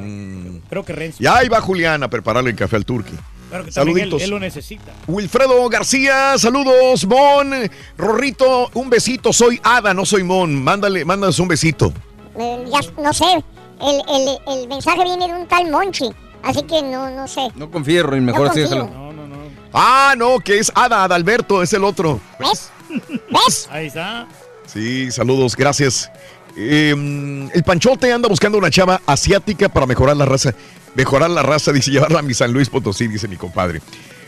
Creo 0.68 0.84
que 0.84 0.92
Renzo. 0.92 1.18
Ya 1.22 1.36
ahí 1.36 1.48
va 1.48 1.60
Julián 1.60 2.02
a 2.02 2.10
prepararle 2.10 2.50
el 2.50 2.56
café 2.56 2.74
al 2.76 2.84
Turqui. 2.84 3.14
Pero 3.50 3.62
que 3.62 3.68
él, 3.68 3.74
Saluditos. 3.74 4.22
él 4.22 4.30
lo 4.30 4.40
necesita. 4.40 4.92
Wilfredo 5.06 5.68
García, 5.68 6.36
saludos, 6.38 7.06
Mon. 7.06 7.52
Rorrito, 7.96 8.70
un 8.74 8.90
besito. 8.90 9.32
Soy 9.32 9.60
Ada, 9.62 9.94
no 9.94 10.04
soy 10.04 10.22
Mon. 10.24 10.62
Mándale, 10.62 11.04
mándanos 11.04 11.38
un 11.38 11.48
besito. 11.48 11.92
Eh, 12.38 12.64
ya, 12.72 12.80
no 13.02 13.12
sé. 13.12 13.24
El, 13.80 14.02
el, 14.08 14.38
el 14.62 14.68
mensaje 14.68 15.04
viene 15.04 15.26
de 15.28 15.34
un 15.34 15.46
tal 15.46 15.70
Monchi. 15.70 16.06
Así 16.42 16.62
que 16.62 16.82
no, 16.82 17.10
no 17.10 17.26
sé. 17.28 17.48
No 17.56 17.70
confíes, 17.70 18.04
Rin, 18.04 18.24
mejor 18.24 18.46
No 18.46 18.50
así 18.50 18.60
confío. 18.62 18.84
déjalo. 18.84 19.06
Ah, 19.72 20.14
no, 20.16 20.38
que 20.40 20.58
es 20.58 20.72
Ada, 20.74 21.04
Adalberto, 21.04 21.62
es 21.62 21.72
el 21.72 21.84
otro. 21.84 22.18
¿Ves? 22.38 22.70
¿Ves? 23.30 23.68
Ahí 23.70 23.86
está. 23.86 24.26
Sí, 24.66 25.10
saludos, 25.12 25.54
gracias. 25.54 26.10
Eh, 26.56 27.50
el 27.52 27.62
Panchote 27.64 28.10
anda 28.12 28.28
buscando 28.28 28.56
una 28.58 28.70
chava 28.70 29.00
asiática 29.06 29.68
para 29.68 29.84
mejorar 29.86 30.16
la 30.16 30.24
raza. 30.24 30.54
Mejorar 30.96 31.30
la 31.30 31.42
raza, 31.42 31.72
dice, 31.72 31.90
llevarla 31.90 32.20
a 32.20 32.22
mi 32.22 32.32
San 32.34 32.52
Luis 32.52 32.68
Potosí, 32.70 33.06
dice 33.06 33.28
mi 33.28 33.36
compadre. 33.36 33.80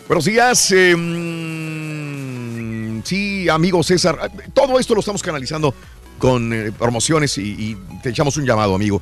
Buenos 0.07 0.25
días. 0.27 0.71
eh, 0.73 0.95
mm, 0.97 3.03
sí, 3.05 3.49
amigo 3.49 3.83
César. 3.83 4.31
Todo 4.53 4.79
esto 4.79 4.95
lo 4.95 5.01
estamos 5.01 5.23
canalizando 5.23 5.75
con 6.19 6.53
eh, 6.53 6.73
promociones 6.77 7.39
y, 7.39 7.43
y 7.43 7.77
te 8.03 8.11
echamos 8.11 8.37
un 8.37 8.45
llamado, 8.45 8.75
amigo. 8.75 9.01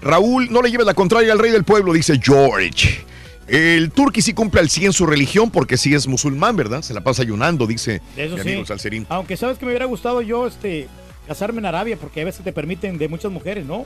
Raúl, 0.00 0.48
no 0.50 0.62
le 0.62 0.70
lleves 0.70 0.86
la 0.86 0.94
contraria 0.94 1.32
al 1.32 1.38
rey 1.40 1.50
del 1.50 1.64
pueblo, 1.64 1.92
dice 1.92 2.20
George. 2.22 3.04
El 3.48 3.90
turqui 3.90 4.20
sí 4.22 4.32
cumple 4.34 4.60
al 4.60 4.68
100 4.68 4.92
su 4.92 5.06
religión 5.06 5.50
porque 5.50 5.76
sí 5.78 5.94
es 5.94 6.06
musulmán, 6.06 6.54
¿verdad? 6.54 6.82
Se 6.82 6.92
la 6.94 7.00
pasa 7.00 7.22
ayunando, 7.22 7.66
dice 7.66 8.00
Eso 8.16 8.36
mi 8.36 8.42
sí. 8.42 8.48
amigo 8.50 8.66
Salserín. 8.66 9.06
Aunque 9.08 9.36
sabes 9.36 9.58
que 9.58 9.64
me 9.64 9.72
hubiera 9.72 9.86
gustado 9.86 10.20
yo 10.22 10.46
este 10.46 10.86
casarme 11.26 11.58
en 11.60 11.66
Arabia, 11.66 11.96
porque 11.98 12.20
a 12.20 12.24
veces 12.24 12.44
te 12.44 12.52
permiten 12.52 12.96
de 12.98 13.08
muchas 13.08 13.32
mujeres, 13.32 13.64
¿no? 13.66 13.84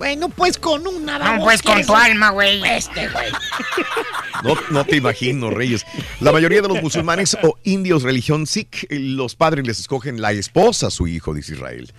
Bueno, 0.00 0.30
pues 0.30 0.56
con 0.56 0.86
una 0.86 1.18
No, 1.18 1.44
pues 1.44 1.60
con 1.60 1.84
tu 1.84 1.94
alma, 1.94 2.30
güey. 2.30 2.62
Este, 2.64 3.06
güey. 3.08 3.26
No, 4.42 4.54
no 4.70 4.86
te 4.86 4.96
imagino, 4.96 5.50
Reyes. 5.50 5.84
La 6.20 6.32
mayoría 6.32 6.62
de 6.62 6.68
los 6.68 6.82
musulmanes 6.82 7.36
o 7.42 7.58
indios 7.62 8.02
religión 8.02 8.46
Sikh, 8.46 8.84
eh, 8.88 8.98
los 8.98 9.36
padres 9.36 9.66
les 9.66 9.78
escogen 9.78 10.22
la 10.22 10.32
esposa 10.32 10.86
a 10.86 10.90
su 10.90 11.06
hijo, 11.06 11.34
dice 11.34 11.52
Israel. 11.52 11.92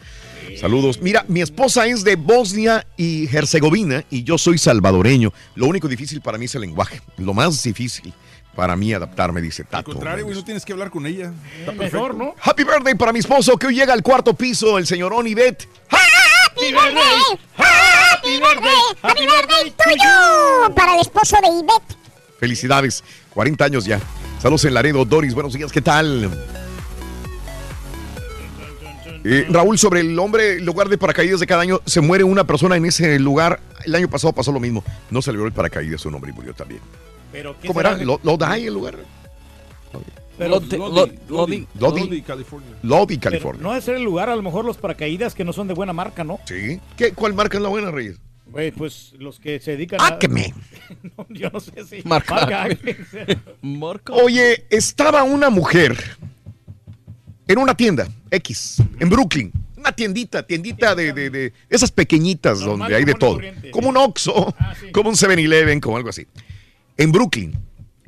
Saludos. 0.60 1.00
Mira, 1.04 1.24
mi 1.28 1.42
esposa 1.42 1.86
es 1.86 2.04
de 2.04 2.16
Bosnia 2.16 2.88
y 2.98 3.30
Herzegovina 3.32 4.04
y 4.10 4.24
yo 4.24 4.40
soy 4.40 4.58
salvadoreño. 4.58 5.32
Lo 5.54 5.68
único 5.68 5.88
difícil 5.88 6.22
para 6.22 6.40
mí 6.40 6.46
es 6.46 6.56
el 6.56 6.62
lenguaje. 6.62 7.04
Lo 7.18 7.36
más 7.36 7.62
difícil 7.62 8.12
para 8.56 8.76
mí 8.76 8.92
adaptarme, 8.92 9.40
dice 9.40 9.62
Al 9.62 9.68
Tato. 9.68 9.92
contrario, 9.92 10.26
güey, 10.26 10.36
no 10.36 10.44
tienes 10.44 10.66
que 10.66 10.74
hablar 10.74 10.90
con 10.90 11.06
ella. 11.06 11.32
Está 11.60 11.74
Mejor. 11.74 12.16
¿no? 12.16 12.34
Happy 12.42 12.64
birthday 12.64 12.96
para 12.96 13.14
mi 13.14 13.20
esposo 13.20 13.56
que 13.58 13.68
hoy 13.68 13.76
llega 13.76 13.94
al 13.94 14.02
cuarto 14.02 14.34
piso, 14.34 14.80
el 14.80 14.88
señorón 14.88 15.28
Ivette. 15.28 15.68
¡Happy 16.61 16.73
birthday! 16.73 17.40
¡Happy 17.57 18.40
birthday! 18.40 18.81
¡Happy 19.01 19.22
birthday 19.25 19.72
tuyo! 19.72 20.75
Para 20.75 20.93
el 20.93 21.01
esposo 21.01 21.38
de 21.41 21.48
Ivette. 21.48 21.98
Felicidades, 22.40 23.03
40 23.33 23.65
años 23.65 23.85
ya. 23.85 23.99
Saludos 24.40 24.65
en 24.65 24.75
Laredo, 24.75 25.03
Doris, 25.03 25.33
buenos 25.33 25.53
días, 25.53 25.72
¿qué 25.72 25.81
tal? 25.81 26.30
Eh, 29.23 29.48
Raúl, 29.49 29.80
sobre 29.80 30.01
el 30.01 30.17
hombre, 30.19 30.53
el 30.57 30.65
lugar 30.65 30.88
de 30.90 30.99
paracaídas 30.99 31.40
de 31.40 31.48
cada 31.48 31.64
año, 31.64 31.80
se 31.88 31.99
muere 31.99 32.23
una 32.23 32.43
persona 32.45 32.75
en 32.75 32.85
ese 32.85 33.17
lugar. 33.17 33.59
El 33.83 33.95
año 33.95 34.07
pasado 34.07 34.31
pasó 34.33 34.51
lo 34.51 34.59
mismo. 34.59 34.83
No 35.09 35.23
se 35.23 35.31
libró 35.31 35.48
el 35.48 35.53
paracaídas, 35.53 36.06
un 36.06 36.14
hombre 36.14 36.30
y 36.30 36.33
murió 36.35 36.53
también. 36.53 36.81
Pero, 37.31 37.56
¿qué 37.59 37.67
¿Cómo 37.69 37.80
será? 37.80 37.93
era? 37.95 38.03
¿Lo, 38.03 38.19
Lodi 38.23 38.67
el 38.67 38.73
lugar? 38.73 38.98
Pero- 39.91 40.03
Lodi- 40.50 40.78
Lodi- 40.78 40.78
Lodi- 40.78 41.20
Lodi. 41.30 41.68
Lodi. 41.80 42.00
Lodi, 42.02 42.22
California. 42.22 42.70
Lodi, 42.84 43.18
Pero 43.18 43.22
California. 43.32 43.64
no 43.64 43.70
debe 43.70 43.82
ser 43.82 43.95
el 43.95 44.03
lugar, 44.03 44.30
a 44.30 44.36
lo 44.36 44.42
mejor 44.42 44.66
los 44.66 44.78
paracaídas 44.78 45.34
que 45.36 45.44
no 45.44 45.53
son 45.53 45.68
de 45.68 45.74
buena 45.74 45.94
marca, 45.94 46.24
¿no? 46.24 46.40
Sí. 46.45 46.80
¿Qué, 46.98 47.11
¿Cuál 47.14 47.34
marca 47.34 47.58
es 47.58 47.64
la 47.64 47.70
buena, 47.70 47.92
Reyes? 47.92 48.18
Güey, 48.48 48.72
pues 48.72 49.14
los 49.18 49.40
que 49.40 49.60
se 49.61 49.72
dedican 49.72 50.00
Ah, 50.02 50.06
a... 50.06 50.08
Acme. 50.16 50.53
No, 51.18 51.26
yo 51.30 51.50
no 51.52 51.60
sé 51.61 51.86
si... 51.86 52.02
Marca 52.03 52.64
Acme. 52.64 52.98
Oye, 54.24 54.66
estaba 54.70 55.24
una 55.24 55.50
mujer 55.50 55.98
en 57.48 57.58
una 57.58 57.76
tienda 57.76 58.08
X, 58.30 58.78
en 59.00 59.10
Brooklyn. 59.10 59.52
Una 59.78 59.92
tiendita, 59.94 60.44
tiendita 60.44 60.94
de, 60.95 61.11
de- 61.11 61.30
de 61.30 61.53
esas 61.70 61.92
pequeñitas 61.92 62.60
donde 62.60 62.94
hay 62.95 63.03
de 63.03 63.14
todo. 63.16 63.36
corriente. 63.36 63.72
Como 63.72 63.90
un 63.90 63.98
Oxxo, 63.98 64.53
como 64.92 65.10
un 65.10 65.16
7-Eleven, 65.16 65.80
como 65.80 65.98
algo 65.98 66.10
así. 66.10 66.28
En 66.98 67.11
Brooklyn. 67.11 67.56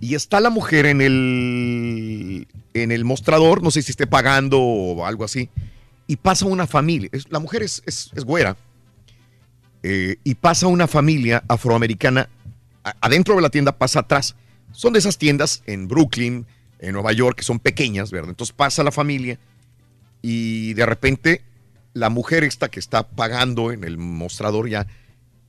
Y 0.03 0.15
está 0.15 0.41
la 0.41 0.49
mujer 0.49 0.85
en 0.85 0.99
el, 1.01 2.47
en 2.73 2.91
el 2.91 3.05
mostrador, 3.05 3.63
no 3.63 3.71
sé 3.71 3.81
si 3.81 3.91
esté 3.91 4.05
pagando 4.05 4.59
o 4.59 5.05
algo 5.05 5.23
así. 5.23 5.49
Y 6.07 6.17
pasa 6.17 6.45
una 6.45 6.67
familia. 6.67 7.09
la 7.29 7.39
mujer 7.39 7.63
es, 7.63 7.81
es- 7.85 8.11
es 8.13 8.25
güera. 8.25 8.57
eh, 9.85 10.17
y 10.23 10.35
pasa 10.35 10.67
una 10.67 10.87
familia 10.87 11.43
afroamericana. 11.47 12.27
adentro 12.99 13.35
de 13.35 13.41
la 13.41 13.49
tienda 13.49 13.77
pasa 13.77 14.01
atrás. 14.01 14.35
Son 14.73 14.91
de 14.91 14.99
esas 14.99 15.17
tiendas 15.17 15.63
en 15.67 15.87
Brooklyn, 15.87 16.45
en 16.79 16.91
Nueva 16.93 17.13
York, 17.13 17.37
que 17.37 17.43
son 17.43 17.59
pequeñas, 17.59 18.11
¿verdad? 18.11 18.31
Entonces 18.31 18.53
pasa 18.53 18.83
la 18.83 18.91
familia 18.91 19.39
y 20.21 20.73
de 20.73 20.85
repente 20.85 21.41
la 21.93 22.09
mujer 22.09 22.43
esta 22.43 22.67
que 22.69 22.79
está 22.81 23.07
pagando 23.07 23.71
en 23.71 23.83
el 23.85 23.97
mostrador 23.97 24.67
ya 24.69 24.85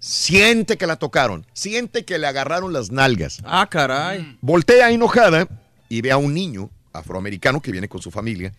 siente 0.04 0.76
que 0.76 0.86
la 0.86 0.96
tocaron, 0.96 1.46
siente 1.54 2.04
que 2.04 2.18
le 2.18 2.26
agarraron 2.26 2.74
las 2.74 2.90
nalgas. 2.90 3.40
Ah, 3.42 3.66
caray. 3.70 4.36
Voltea 4.42 4.90
enojada 4.90 5.48
y 5.88 6.02
ve 6.02 6.12
a 6.12 6.18
un 6.18 6.34
niño 6.34 6.70
afroamericano 6.92 7.62
que 7.62 7.72
viene 7.72 7.88
con 7.88 8.02
su 8.02 8.10
familia 8.10 8.52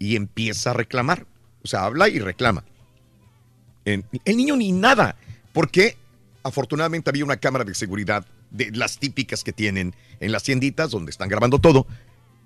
y 0.00 0.16
empieza 0.16 0.70
a 0.70 0.74
reclamar. 0.74 1.24
O 1.62 1.68
sea, 1.68 1.84
habla 1.84 2.08
y 2.08 2.18
reclama. 2.18 2.64
El 3.84 4.02
niño 4.24 4.56
ni 4.56 4.72
nada, 4.72 5.14
porque 5.52 5.96
afortunadamente 6.42 7.10
había 7.10 7.24
una 7.24 7.36
cámara 7.36 7.64
de 7.64 7.74
seguridad 7.76 8.26
de 8.50 8.72
las 8.72 8.98
típicas 8.98 9.44
que 9.44 9.52
tienen 9.52 9.94
en 10.18 10.32
las 10.32 10.42
tienditas 10.42 10.90
donde 10.90 11.10
están 11.10 11.28
grabando 11.28 11.60
todo. 11.60 11.86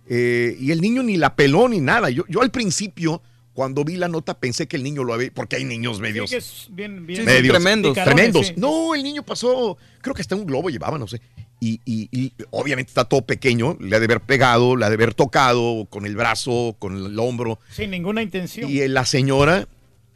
Eh, 0.06 0.58
y 0.60 0.72
el 0.72 0.82
niño 0.82 1.02
ni 1.02 1.16
la 1.16 1.36
peló 1.36 1.70
ni 1.70 1.80
nada. 1.80 2.10
Yo, 2.10 2.24
yo 2.28 2.42
al 2.42 2.50
principio, 2.50 3.22
cuando 3.60 3.84
vi 3.84 3.96
la 3.96 4.08
nota, 4.08 4.38
pensé 4.40 4.66
que 4.66 4.78
el 4.78 4.82
niño 4.82 5.04
lo 5.04 5.12
había, 5.12 5.30
porque 5.34 5.56
hay 5.56 5.64
niños 5.66 6.00
medios. 6.00 6.30
Sí, 6.30 6.36
que 6.36 6.38
es 6.38 6.66
bien, 6.70 7.06
bien 7.06 7.26
medios 7.26 7.58
tremendos. 7.94 8.46
sí. 8.46 8.54
No, 8.56 8.94
el 8.94 9.02
niño 9.02 9.22
pasó, 9.22 9.76
creo 10.00 10.14
que 10.14 10.22
hasta 10.22 10.34
un 10.34 10.46
globo 10.46 10.70
llevaba, 10.70 10.98
no 10.98 11.06
sé. 11.06 11.20
y, 11.60 11.78
y- 11.84 12.08
y 12.10 12.32
obviamente 12.52 12.88
está 12.88 13.04
todo 13.04 13.20
pequeño, 13.26 13.76
le 13.78 13.94
ha 13.94 13.98
de 13.98 14.06
haber 14.06 14.22
pegado, 14.22 14.76
le 14.76 14.86
ha 14.86 14.88
de 14.88 14.94
haber 14.94 15.12
tocado 15.12 15.86
con 15.90 16.06
el 16.06 16.16
brazo, 16.16 16.74
con 16.78 16.96
el 16.96 17.18
hombro. 17.18 17.58
Sin 17.70 17.90
ninguna 17.90 18.22
intención. 18.22 18.70
Y 18.70 18.80
eh, 18.80 18.88
la 18.88 19.04
señora, 19.04 19.68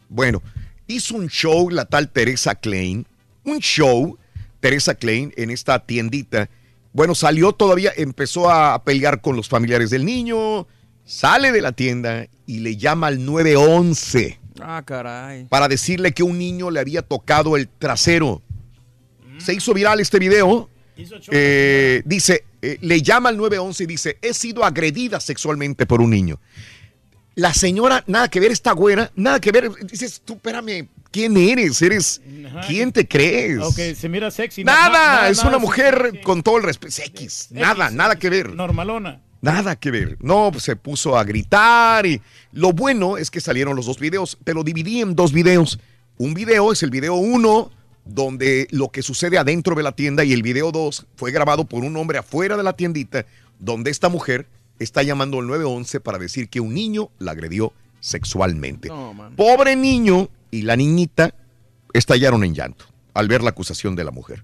bueno, 0.09 0.43
hizo 0.87 1.15
un 1.17 1.29
show 1.29 1.69
la 1.69 1.85
tal 1.85 2.09
Teresa 2.09 2.55
Klein, 2.55 3.07
un 3.45 3.59
show, 3.59 4.17
Teresa 4.61 4.95
Klein, 4.95 5.35
en 5.37 5.51
esta 5.51 5.85
tiendita. 5.85 6.49
Bueno, 6.95 7.15
salió 7.15 7.53
todavía, 7.53 7.93
empezó 7.95 8.51
a 8.51 8.83
pelear 8.83 9.21
con 9.21 9.37
los 9.37 9.47
familiares 9.51 9.91
del 9.91 10.07
niño, 10.07 10.67
sale 11.05 11.53
de 11.53 11.61
la 11.61 11.73
tienda 11.73 12.27
y 12.47 12.61
le 12.61 12.77
llama 12.77 13.09
al 13.09 13.25
911 13.25 14.39
Ah, 14.61 14.83
caray. 14.85 15.45
para 15.47 15.69
decirle 15.69 16.13
que 16.13 16.23
un 16.23 16.39
niño 16.39 16.71
le 16.71 16.81
había 16.81 17.03
tocado 17.03 17.57
el 17.57 17.69
trasero. 17.69 18.41
Se 19.39 19.53
hizo 19.55 19.75
viral 19.75 20.01
este 20.01 20.19
video. 20.19 20.71
Eh, 21.33 22.03
dice, 22.05 22.45
eh, 22.63 22.79
le 22.81 23.03
llama 23.03 23.29
al 23.31 23.37
911 23.37 23.83
y 23.83 23.87
dice, 23.87 24.19
he 24.23 24.33
sido 24.33 24.65
agredida 24.65 25.19
sexualmente 25.19 25.87
por 25.87 26.01
un 26.01 26.11
niño. 26.11 26.39
La 27.35 27.53
señora, 27.53 28.05
nada 28.07 28.29
que 28.29 28.39
ver, 28.39 28.53
esta 28.53 28.71
güera, 28.73 29.11
nada 29.17 29.41
que 29.41 29.51
ver. 29.51 29.69
Dices, 29.91 30.23
tú, 30.25 30.35
espérame, 30.35 30.89
¿quién 31.11 31.37
eres? 31.37 31.83
¿Eres 31.83 32.21
quién 32.69 32.93
te 32.93 33.09
crees? 33.09 33.59
Aunque 33.59 33.97
se 33.97 34.09
mira 34.09 34.31
sexy. 34.31 34.63
Nada, 34.63 34.89
na- 34.89 35.23
na- 35.23 35.29
es 35.31 35.39
nada 35.39 35.49
una 35.49 35.59
mujer 35.59 36.21
con 36.23 36.45
todo 36.45 36.59
el 36.59 36.63
respeto. 36.63 36.95
X, 37.07 37.49
nada, 37.51 37.91
nada 37.91 38.17
que 38.17 38.31
ver. 38.31 38.55
Normalona. 38.55 39.21
Nada 39.45 39.77
que 39.77 39.91
ver. 39.91 40.17
No, 40.23 40.53
se 40.59 40.75
puso 40.75 41.19
a 41.19 41.25
gritar 41.25 42.07
y 42.07 42.23
lo 42.53 42.73
bueno 42.73 43.19
es 43.19 43.31
que 43.31 43.43
salieron 43.43 43.77
los 43.77 43.85
dos 43.85 43.99
videos. 43.99 44.39
Te 44.43 44.55
lo 44.55 44.65
dividí 44.65 45.03
en 45.03 45.15
dos 45.15 45.35
videos. 45.35 45.79
Un 46.17 46.33
video 46.33 46.73
es 46.73 46.83
el 46.83 46.89
video 46.89 47.17
uno, 47.17 47.71
donde 48.07 48.67
lo 48.71 48.89
que 48.89 49.03
sucede 49.03 49.37
adentro 49.37 49.75
de 49.75 49.83
la 49.83 49.93
tienda 49.93 50.25
y 50.25 50.33
el 50.33 50.43
video 50.43 50.73
dos 50.73 51.05
fue 51.17 51.31
grabado 51.31 51.67
por 51.67 51.85
un 51.85 51.95
hombre 51.99 52.17
afuera 52.17 52.57
de 52.57 52.63
la 52.63 52.73
tiendita, 52.73 53.27
donde 53.59 53.91
esta 53.91 54.09
mujer 54.09 54.47
está 54.79 55.03
llamando 55.03 55.41
al 55.41 55.47
911 55.47 56.01
para 56.01 56.17
decir 56.17 56.49
que 56.49 56.61
un 56.61 56.73
niño 56.73 57.11
la 57.19 57.33
agredió 57.33 57.75
sexualmente. 58.01 58.89
Pobre 59.37 59.77
niño 59.77 60.31
y 60.51 60.63
la 60.63 60.75
niñita 60.75 61.35
estallaron 61.93 62.45
en 62.45 62.55
llanto 62.55 62.87
al 63.13 63.29
ver 63.29 63.43
la 63.43 63.51
acusación 63.51 63.95
de 63.95 64.05
la 64.05 64.11
mujer. 64.11 64.43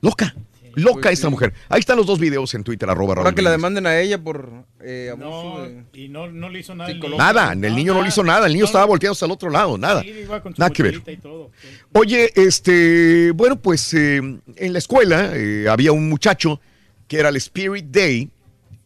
Loca, 0.00 0.34
loca 0.74 1.00
Pues 1.02 1.14
esta 1.14 1.28
sí. 1.28 1.30
mujer. 1.30 1.52
Ahí 1.68 1.80
están 1.80 1.96
los 1.96 2.06
dos 2.06 2.18
videos 2.18 2.54
en 2.54 2.64
Twitter, 2.64 2.88
arroba 2.88 3.14
Ahora 3.14 3.34
que 3.34 3.42
la 3.42 3.50
demanden 3.50 3.86
a 3.86 3.98
ella 3.98 4.22
por 4.22 4.64
eh, 4.80 5.10
abuso 5.12 5.62
de... 5.62 5.84
Y 5.92 6.08
no, 6.08 6.30
no 6.30 6.48
le 6.48 6.60
hizo 6.60 6.74
nada. 6.74 6.90
el 6.90 7.00
niño. 7.00 7.16
Nada, 7.16 7.52
el 7.52 7.74
niño 7.74 7.94
no 7.94 8.02
le 8.02 8.08
hizo 8.08 8.22
nada, 8.22 8.46
el 8.46 8.52
niño 8.52 8.64
estaba 8.64 8.84
volteado 8.84 9.12
hasta 9.12 9.26
el 9.26 9.32
otro 9.32 9.50
lado, 9.50 9.76
nada. 9.78 10.02
Sí, 10.02 10.08
iba 10.08 10.42
con 10.42 10.54
su 10.54 10.60
Nada 10.60 10.70
que 10.70 10.82
ver. 10.82 11.02
y 11.06 11.16
todo. 11.16 11.50
Oye, 11.92 12.32
este, 12.36 13.30
bueno, 13.32 13.60
pues 13.60 13.92
eh, 13.94 14.16
en 14.18 14.72
la 14.72 14.78
escuela 14.78 15.30
eh, 15.34 15.66
había 15.68 15.92
un 15.92 16.08
muchacho 16.08 16.60
que 17.08 17.18
era 17.18 17.28
el 17.30 17.36
Spirit 17.36 17.86
Day 17.86 18.30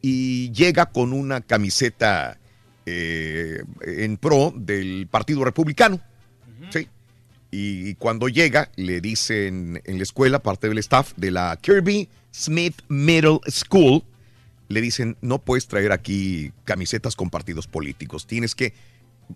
y 0.00 0.50
llega 0.52 0.86
con 0.86 1.12
una 1.12 1.40
camiseta 1.40 2.38
eh, 2.86 3.62
en 3.80 4.16
pro 4.16 4.52
del 4.54 5.06
Partido 5.10 5.44
Republicano. 5.44 6.00
Y 7.56 7.94
cuando 7.94 8.28
llega, 8.28 8.72
le 8.74 9.00
dicen 9.00 9.80
en 9.84 9.98
la 9.98 10.02
escuela, 10.02 10.40
parte 10.40 10.68
del 10.68 10.78
staff 10.78 11.12
de 11.16 11.30
la 11.30 11.56
Kirby 11.62 12.08
Smith 12.32 12.82
Middle 12.88 13.38
School, 13.48 14.02
le 14.66 14.80
dicen, 14.80 15.16
no 15.20 15.38
puedes 15.38 15.68
traer 15.68 15.92
aquí 15.92 16.50
camisetas 16.64 17.14
con 17.14 17.30
partidos 17.30 17.68
políticos, 17.68 18.26
tienes 18.26 18.56
que 18.56 18.74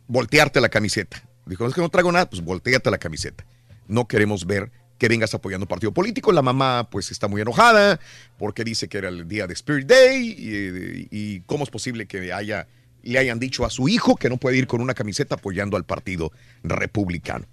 voltearte 0.09 0.61
la 0.61 0.69
camiseta. 0.69 1.23
Dijo, 1.47 1.65
es 1.65 1.75
que 1.75 1.81
no 1.81 1.91
traigo 1.91 2.11
nada, 2.11 2.29
pues 2.29 2.43
volteate 2.43 2.91
la 2.91 2.99
camiseta. 2.99 3.47
No 3.87 4.09
queremos 4.09 4.47
ver 4.47 4.73
que 4.99 5.07
vengas 5.07 5.33
apoyando 5.35 5.67
partido 5.67 5.93
político. 5.93 6.33
La 6.33 6.43
mamá 6.43 6.89
pues 6.91 7.13
está 7.13 7.29
muy 7.29 7.41
enojada 7.41 8.01
porque 8.37 8.65
dice 8.65 8.89
que 8.89 8.99
era 8.99 9.11
el 9.11 9.29
día 9.29 9.47
de 9.47 9.55
Spirit 9.55 9.87
Day 9.87 10.35
y, 10.37 11.09
y 11.13 11.41
cómo 11.43 11.63
es 11.63 11.71
posible 11.71 12.07
que 12.07 12.33
haya, 12.33 12.67
le 13.05 13.17
hayan 13.21 13.39
dicho 13.39 13.65
a 13.65 13.71
su 13.71 13.89
hijo 13.89 14.17
que 14.17 14.29
no 14.29 14.39
puede 14.39 14.57
ir 14.57 14.67
con 14.67 14.81
una 14.81 14.95
camiseta 14.95 15.37
apoyando 15.37 15.77
al 15.77 15.85
partido 15.85 16.33
republicano. 16.65 17.47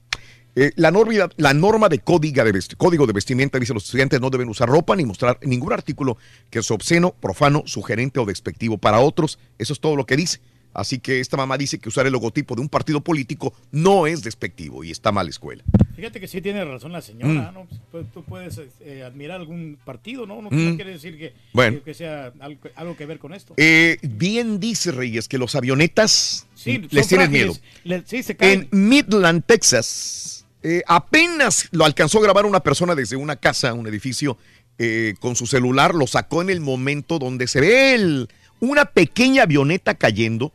Eh, 0.58 0.72
la, 0.78 0.90
norma, 0.90 1.30
la 1.36 1.54
norma 1.54 1.90
de, 1.90 2.00
código 2.00 2.44
de, 2.44 2.64
código 2.78 3.06
de 3.06 3.14
vestimenta 3.14 3.60
dice 3.60 3.74
los 3.74 3.84
estudiantes 3.86 4.22
no 4.22 4.30
deben 4.30 4.48
usar 4.48 4.70
ropa 4.70 4.96
ni 4.96 5.04
mostrar 5.06 5.38
ningún 5.42 5.74
artículo 5.74 6.18
que 6.50 6.60
es 6.60 6.72
obsceno, 6.72 7.12
profano, 7.14 7.64
sugerente 7.66 8.20
o 8.22 8.26
despectivo 8.26 8.78
para 8.78 9.00
otros. 9.00 9.38
Eso 9.58 9.74
es 9.74 9.80
todo 9.82 9.96
lo 9.98 10.06
que 10.06 10.16
dice. 10.16 10.40
Así 10.74 11.00
que 11.00 11.22
esta 11.22 11.38
mamá 11.38 11.58
dice 11.58 11.80
que 11.80 11.88
usar 11.88 12.06
el 12.06 12.12
logotipo 12.12 12.54
de 12.56 12.62
un 12.62 12.68
partido 12.68 13.00
político 13.02 13.54
no 13.72 14.08
es 14.08 14.24
despectivo 14.24 14.84
y 14.84 14.92
está 14.92 15.12
mal 15.14 15.30
escuela. 15.30 15.64
Fíjate 15.96 16.20
que 16.20 16.28
sí 16.28 16.42
tiene 16.42 16.66
razón 16.66 16.92
la 16.92 17.02
señora, 17.02 17.50
Mm. 17.52 17.54
¿no? 17.54 17.68
Pues, 17.92 18.06
tú 18.14 18.24
puedes 18.26 18.60
eh, 18.82 19.04
admirar 19.04 19.40
algún 19.40 19.78
partido, 19.86 20.26
¿no? 20.26 20.42
No, 20.42 20.50
Mm. 20.52 20.76
quiere 20.76 20.92
decir 20.92 21.18
que, 21.18 21.34
Bueno. 21.54 21.82
que, 21.84 21.94
sea 21.94 22.34
algo, 22.42 22.60
algo 22.76 22.98
que 22.98 23.06
ver 23.06 23.20
con 23.20 23.34
esto. 23.34 23.54
Eh, 23.56 23.98
bien 24.02 24.60
dice 24.60 24.92
Reyes 24.92 25.30
que 25.30 25.38
los 25.38 25.56
avionetas 25.56 26.46
Sí, 26.56 26.80
les 26.92 27.08
tienen 27.08 27.28
frágiles. 27.30 27.32
miedo. 27.32 27.56
Le- 27.86 28.04
sí, 28.06 28.22
se 28.24 28.36
caen. 28.36 28.68
En 28.70 28.90
Midland, 28.90 29.46
Texas, 29.46 30.45
eh, 30.68 30.82
apenas 30.88 31.68
lo 31.72 31.86
alcanzó 31.86 32.18
a 32.18 32.24
grabar 32.24 32.46
una 32.46 32.60
persona 32.62 32.96
desde 32.96 33.16
una 33.16 33.36
casa, 33.36 33.74
un 33.74 33.86
edificio, 33.88 34.38
eh, 34.80 35.14
con 35.20 35.36
su 35.36 35.46
celular, 35.46 35.94
lo 35.94 36.08
sacó 36.08 36.42
en 36.42 36.50
el 36.50 36.60
momento 36.60 37.20
donde 37.20 37.48
se 37.48 37.62
ve 37.62 37.94
el- 37.94 38.28
una 38.60 38.86
pequeña 38.86 39.44
avioneta 39.44 39.94
cayendo. 39.94 40.52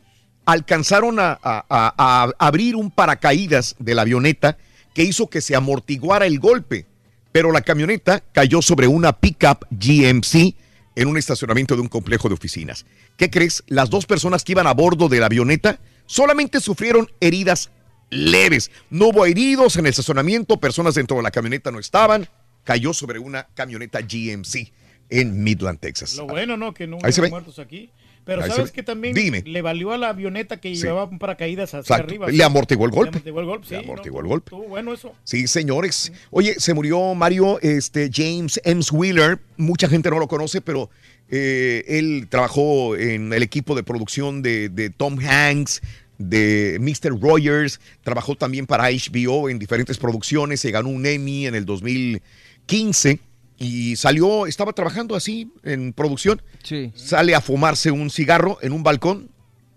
Alcanzaron 0.47 1.21
a, 1.21 1.39
a- 1.43 2.33
abrir 2.39 2.75
un 2.75 2.91
paracaídas 2.91 3.77
de 3.79 3.95
la 3.95 4.03
avioneta 4.03 4.59
que 4.95 5.05
hizo 5.05 5.29
que 5.29 5.41
se 5.41 5.55
amortiguara 5.55 6.27
el 6.27 6.41
golpe, 6.41 6.87
pero 7.31 7.53
la 7.53 7.61
camioneta 7.61 8.21
cayó 8.33 8.61
sobre 8.63 8.89
una 8.89 9.13
pickup 9.13 9.65
GMC 9.71 10.55
en 10.97 11.07
un 11.09 11.17
estacionamiento 11.17 11.77
de 11.77 11.83
un 11.83 11.89
complejo 11.89 12.29
de 12.29 12.35
oficinas. 12.35 12.85
¿Qué 13.17 13.31
crees? 13.31 13.63
Las 13.69 13.91
dos 13.91 14.07
personas 14.07 14.43
que 14.43 14.53
iban 14.53 14.67
a 14.67 14.75
bordo 14.75 15.09
de 15.09 15.21
la 15.21 15.27
avioneta 15.27 15.79
solamente 16.07 16.59
sufrieron 16.61 17.09
heridas 17.21 17.71
leves. 18.11 18.71
No 18.91 19.09
hubo 19.09 19.27
heridos 19.27 19.77
en 19.77 19.87
el 19.87 19.91
estacionamiento, 19.91 20.59
personas 20.59 20.95
dentro 20.95 21.17
de 21.17 21.23
la 21.23 21.31
camioneta 21.31 21.71
no 21.71 21.79
estaban. 21.79 22.29
Cayó 22.65 22.93
sobre 22.93 23.19
una 23.19 23.49
camioneta 23.55 24.01
GMC 24.01 24.73
en 25.09 25.43
Midland, 25.43 25.79
Texas. 25.81 26.15
Lo 26.17 26.27
bueno, 26.27 26.57
¿no? 26.57 26.75
Que 26.75 26.87
no 26.87 26.99
hubo 26.99 27.29
muertos 27.31 27.59
aquí. 27.59 27.91
Pero 28.25 28.43
Ahí 28.45 28.51
¿sabes 28.51 28.71
que 28.71 28.83
también 28.83 29.15
Dime. 29.15 29.43
le 29.47 29.63
valió 29.63 29.93
a 29.93 29.99
la 29.99 30.11
avioneta 30.11 30.61
que 30.61 30.75
Sí. 30.77 30.83
llevaba 30.83 31.11
paracaídas 31.19 31.71
hacia 31.71 31.81
Exacto. 31.81 32.05
arriba? 32.05 32.29
Le 32.29 32.45
amortiguó 32.45 32.85
el 32.85 32.91
golpe. 32.93 33.13
Le 33.13 33.17
amortiguó 33.19 33.41
el 33.41 33.47
golpe, 33.47 33.67
sí. 33.67 33.75
Le 33.75 33.79
¿no? 33.79 33.93
amortiguó 33.93 34.21
el 34.21 34.27
golpe. 34.27 34.45
Estuvo 34.55 34.69
bueno 34.69 34.93
eso. 34.93 35.15
Sí, 35.25 35.47
señores. 35.47 36.13
Oye, 36.31 36.55
se 36.59 36.75
murió 36.75 37.15
Mario 37.15 37.59
este, 37.63 38.11
James 38.13 38.61
Ems 38.63 38.93
Wheeler. 38.93 39.39
Mucha 39.57 39.89
gente 39.89 40.11
no 40.11 40.19
lo 40.19 40.29
conoce, 40.29 40.61
pero 40.61 40.91
eh, 41.31 41.85
él 41.89 42.27
trabajó 42.29 42.95
en 42.95 43.33
el 43.33 43.43
equipo 43.43 43.75
de 43.75 43.83
producción 43.85 44.43
de, 44.43 44.69
de 44.69 44.91
Tom 44.91 45.19
Hanks, 45.19 45.81
de 46.21 46.79
Mr. 46.81 47.19
Rogers. 47.21 47.81
Trabajó 48.05 48.37
también 48.37 48.67
para 48.67 48.91
HBO 48.91 49.49
en 49.49 49.59
diferentes 49.59 49.99
producciones. 49.99 50.61
Se 50.61 50.71
ganó 50.71 50.91
un 50.91 51.05
Emmy 51.07 51.47
en 51.47 51.55
el 51.55 51.65
2015 51.65 53.19
y 53.59 53.97
salió, 53.97 54.47
estaba 54.47 54.73
trabajando 54.73 55.17
así 55.17 55.51
en 55.65 55.93
producción. 55.93 56.41
Sí. 56.63 56.93
Sale 56.95 57.35
a 57.35 57.41
fumarse 57.41 57.91
un 57.91 58.11
cigarro 58.11 58.59
en 58.63 58.73
un 58.73 58.83
balcón, 58.83 59.31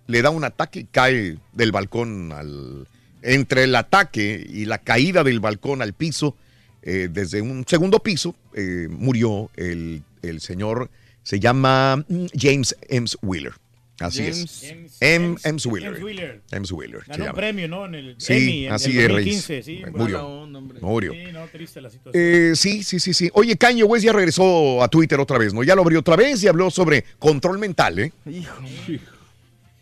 le 0.08 0.22
da 0.22 0.30
un 0.30 0.44
ataque 0.44 0.82
y 0.82 0.86
cae 0.86 1.38
del 1.54 1.72
balcón 1.72 2.32
al. 2.32 2.88
Entre 3.26 3.64
el 3.64 3.76
ataque 3.76 4.46
y 4.50 4.66
la 4.66 4.80
caída 4.80 5.24
del 5.24 5.40
balcón 5.40 5.82
al 5.82 5.94
piso, 5.94 6.36
eh, 6.82 7.08
desde 7.10 7.42
un 7.42 7.64
segundo 7.66 8.00
piso, 8.00 8.36
eh, 8.54 8.88
murió 8.90 9.50
el, 9.56 10.04
el 10.22 10.42
señor, 10.42 10.90
se 11.24 11.40
llama 11.40 12.04
mm, 12.10 12.26
James 12.38 12.76
Ems 12.90 13.18
Wheeler. 13.22 13.54
Así 14.00 14.20
James- 14.24 14.40
es. 14.40 14.70
James- 14.70 14.98
Em- 15.02 15.36
James- 15.38 15.66
Wheeler. 15.68 17.04
Ganó 17.08 17.26
un 17.26 17.32
premio, 17.34 17.68
¿no? 17.68 17.86
En 17.86 17.96
el 17.96 18.16
Sí, 18.18 18.34
Emmy 18.34 18.66
en 18.66 18.74
así 18.74 18.92
el 18.92 18.98
es, 18.98 19.08
2015, 19.10 19.48
Reyes. 19.62 19.66
sí, 19.66 19.82
Murió. 19.96 20.28
onda. 20.28 20.60
Murió. 20.82 21.14
Sí, 21.14 21.20
no, 21.32 21.46
triste 21.48 21.80
la 21.80 21.90
situación. 21.92 22.24
Eh, 22.26 22.54
sí, 22.56 22.82
sí, 22.84 23.00
sí, 23.00 23.14
sí. 23.14 23.30
Oye, 23.34 23.56
Kanye 23.56 23.84
West 23.84 24.04
ya 24.04 24.12
regresó 24.12 24.82
a 24.84 24.88
Twitter 24.88 25.20
otra 25.20 25.38
vez, 25.38 25.54
¿no? 25.54 25.64
Ya 25.64 25.76
lo 25.76 25.84
abrió 25.84 26.00
otra 26.00 26.16
vez 26.16 26.44
y 26.44 26.48
habló 26.48 26.72
sobre 26.72 27.06
control 27.20 27.60
mental, 27.60 28.00
¿eh? 28.00 28.12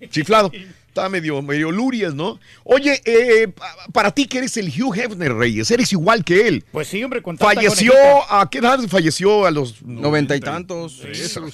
Chiflado. 0.10 0.52
Está 0.88 1.08
medio, 1.08 1.42
medio 1.42 1.72
lurias, 1.72 2.14
¿no? 2.14 2.38
Oye, 2.66 3.02
eh, 3.06 3.48
pa- 3.48 3.74
para 3.94 4.12
ti 4.12 4.26
que 4.26 4.40
eres 4.40 4.58
el 4.58 4.68
Hugh 4.68 4.94
Hefner, 4.94 5.34
Reyes, 5.34 5.72
eres 5.72 5.94
igual 5.94 6.26
que 6.26 6.50
él. 6.50 6.66
Pues 6.74 6.90
sí, 6.90 7.02
hombre, 7.02 7.22
con 7.22 7.38
tanta 7.38 7.54
Falleció, 7.56 7.94
conejita. 7.94 8.42
¿a 8.42 8.50
qué 8.50 8.58
edad 8.58 8.80
falleció? 8.90 9.46
A 9.46 9.52
los 9.52 9.82
Noventa 9.84 10.36
y 10.36 10.42
tantos. 10.42 11.00
Eso, 11.06 11.48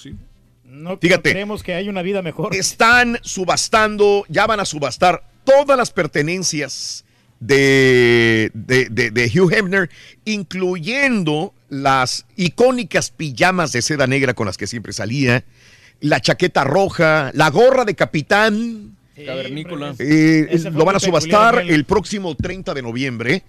No, 0.68 0.98
Fíjate. 0.98 1.32
creemos 1.32 1.64
que 1.64 1.74
hay 1.74 1.88
una 1.90 2.02
vida 2.02 2.22
mejor. 2.22 2.54
Están 2.56 3.20
subastando, 3.24 4.26
ya 4.28 4.46
van 4.46 4.60
a 4.60 4.66
subastar 4.66 5.24
todas 5.44 5.78
las 5.78 5.92
pertenencias 5.92 7.06
de, 7.40 8.52
de, 8.54 8.88
de- 8.90 9.12
de 9.12 9.26
Hugh 9.40 9.54
Hefner, 9.54 9.90
incluyendo 10.26 11.54
las 11.70 12.26
icónicas 12.36 13.12
pijamas 13.12 13.72
de 13.72 13.82
seda 13.82 14.08
negra 14.08 14.34
con 14.34 14.46
las 14.46 14.58
que 14.58 14.68
siempre 14.68 14.94
salía, 14.94 15.44
la 16.00 16.20
chaqueta 16.22 16.64
roja, 16.64 17.32
la 17.34 17.50
gorra 17.50 17.86
de 17.86 17.96
capitán. 17.96 18.96
Cavernícola. 19.26 19.96
Eh, 20.00 20.48
fue 20.62 20.72
lo 20.72 20.86
van 20.86 20.96
a 20.96 21.00
subastar 21.00 21.60
el 21.68 21.86
próximo 21.86 22.36
30 22.36 22.74
de 22.74 22.82
noviembre. 22.82 23.44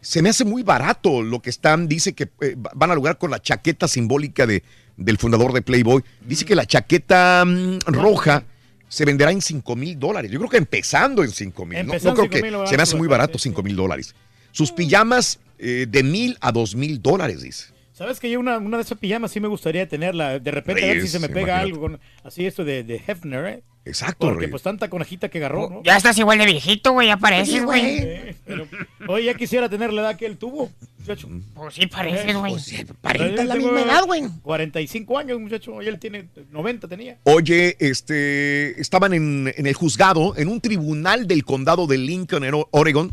se 0.00 0.22
me 0.22 0.30
hace 0.30 0.44
muy 0.44 0.62
barato 0.62 1.22
lo 1.22 1.40
que 1.40 1.50
están, 1.50 1.86
dice 1.88 2.12
que 2.14 2.28
eh, 2.40 2.54
van 2.56 2.90
a 2.90 2.94
lograr 2.94 3.18
con 3.18 3.30
la 3.30 3.40
chaqueta 3.40 3.88
simbólica 3.88 4.46
de, 4.46 4.62
del 4.96 5.18
fundador 5.18 5.52
de 5.52 5.62
Playboy. 5.62 6.02
Dice 6.20 6.44
que 6.44 6.54
la 6.54 6.66
chaqueta 6.66 7.44
mm, 7.44 7.78
roja 7.86 8.44
se 8.88 9.04
venderá 9.04 9.30
en 9.30 9.40
5 9.40 9.74
mil 9.76 9.98
dólares. 9.98 10.30
Yo 10.30 10.38
creo 10.38 10.50
que 10.50 10.58
empezando 10.58 11.24
en 11.24 11.30
5 11.30 11.66
mil. 11.66 11.86
No, 11.86 11.92
creo 11.92 12.28
que 12.28 12.38
5,000 12.38 12.52
lo 12.52 12.66
se 12.66 12.76
me 12.76 12.82
hace 12.82 12.96
muy 12.96 13.08
barato 13.08 13.38
5 13.38 13.62
mil 13.62 13.74
dólares. 13.74 14.14
Sus 14.52 14.70
pijamas 14.70 15.38
eh, 15.58 15.86
de 15.88 16.02
mil 16.02 16.36
a 16.40 16.52
dos 16.52 16.74
mil 16.74 17.00
dólares, 17.00 17.42
dice. 17.42 17.66
¿Sabes 18.02 18.18
que 18.18 18.28
yo 18.28 18.40
una, 18.40 18.58
una 18.58 18.78
de 18.78 18.82
esas 18.82 18.98
pijamas 18.98 19.30
sí 19.30 19.38
me 19.38 19.46
gustaría 19.46 19.88
tenerla? 19.88 20.40
De 20.40 20.50
repente 20.50 20.82
a 20.82 20.86
ver 20.88 21.02
si 21.02 21.06
se 21.08 21.20
me 21.20 21.28
pega 21.28 21.62
imagínate. 21.62 21.64
algo 21.70 21.80
con, 21.80 22.00
así 22.24 22.44
esto 22.46 22.64
de, 22.64 22.82
de 22.82 23.00
Hefner, 23.06 23.46
¿eh? 23.46 23.62
Exacto, 23.84 24.26
Porque 24.26 24.40
Reyes. 24.40 24.50
pues 24.50 24.62
tanta 24.64 24.88
conejita 24.90 25.28
que 25.28 25.38
agarró, 25.38 25.70
¿no? 25.70 25.82
Ya 25.84 25.96
estás 25.96 26.18
igual 26.18 26.38
de 26.38 26.46
viejito, 26.46 26.92
güey, 26.92 27.06
ya 27.08 27.16
pareces, 27.16 27.64
güey. 27.64 27.82
Eh, 27.98 28.34
pero, 28.44 28.66
oye, 29.08 29.26
ya 29.26 29.34
quisiera 29.34 29.68
tener 29.68 29.92
la 29.92 30.02
edad 30.02 30.16
que 30.16 30.26
él 30.26 30.36
tuvo, 30.36 30.68
muchacho. 30.98 31.28
Pues 31.54 31.74
sí, 31.74 31.86
pareces, 31.86 32.36
güey. 32.36 32.54
aparenta 32.90 33.44
la 33.44 33.54
misma 33.54 33.82
edad, 33.82 34.04
güey. 34.04 34.22
45 34.42 35.18
años, 35.18 35.40
muchacho. 35.40 35.74
Oye, 35.74 35.88
él 35.88 35.98
tiene 36.00 36.26
90, 36.50 36.88
tenía. 36.88 37.18
Oye, 37.22 37.76
este, 37.78 38.80
estaban 38.80 39.14
en, 39.14 39.52
en 39.56 39.66
el 39.66 39.74
juzgado, 39.74 40.34
en 40.36 40.48
un 40.48 40.60
tribunal 40.60 41.28
del 41.28 41.44
condado 41.44 41.86
de 41.86 41.98
Lincoln, 41.98 42.42
en 42.44 42.54
Oregon. 42.72 43.12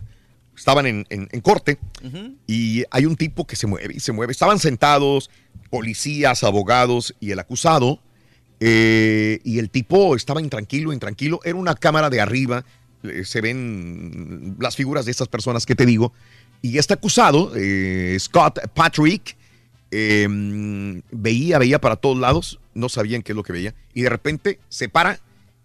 Estaban 0.60 0.86
en, 0.86 1.06
en- 1.10 1.30
en 1.32 1.42
corte 1.42 1.80
y 2.46 2.84
hay 2.92 3.06
un 3.06 3.16
tipo 3.16 3.48
que 3.48 3.56
se 3.56 3.66
mueve 3.66 3.94
y 3.96 4.00
se 4.02 4.12
mueve. 4.12 4.32
Estaban 4.34 4.60
sentados 4.60 5.30
policías, 5.70 6.44
abogados 6.44 7.16
y 7.22 7.32
el 7.32 7.40
acusado. 7.40 8.00
eh, 8.60 9.40
y 9.46 9.60
el 9.60 9.70
tipo 9.70 10.16
estaba 10.18 10.42
intranquilo, 10.42 10.92
intranquilo. 10.92 11.40
Era 11.46 11.56
una 11.56 11.76
cámara 11.76 12.10
de 12.10 12.20
arriba. 12.22 12.66
eh, 13.04 13.24
se 13.24 13.40
ven 13.40 14.58
las 14.60 14.76
figuras 14.76 15.06
de 15.06 15.12
estas 15.12 15.30
personas 15.30 15.66
que 15.66 15.76
te 15.76 15.86
digo. 15.86 16.12
Y 16.62 16.78
este 16.78 16.94
acusado, 16.94 17.54
eh, 17.56 18.18
Scott 18.20 18.60
Patrick, 18.74 19.38
eh, 19.92 20.28
veía, 21.12 21.58
veía 21.60 21.80
para 21.80 21.96
todos 21.96 22.18
lados, 22.20 22.60
no 22.74 22.90
sabían 22.90 23.22
qué 23.22 23.32
es 23.32 23.36
lo 23.38 23.44
que 23.44 23.54
veía, 23.54 23.74
y 23.94 24.02
de 24.02 24.10
repente 24.10 24.60
se 24.68 24.90
para 24.90 25.20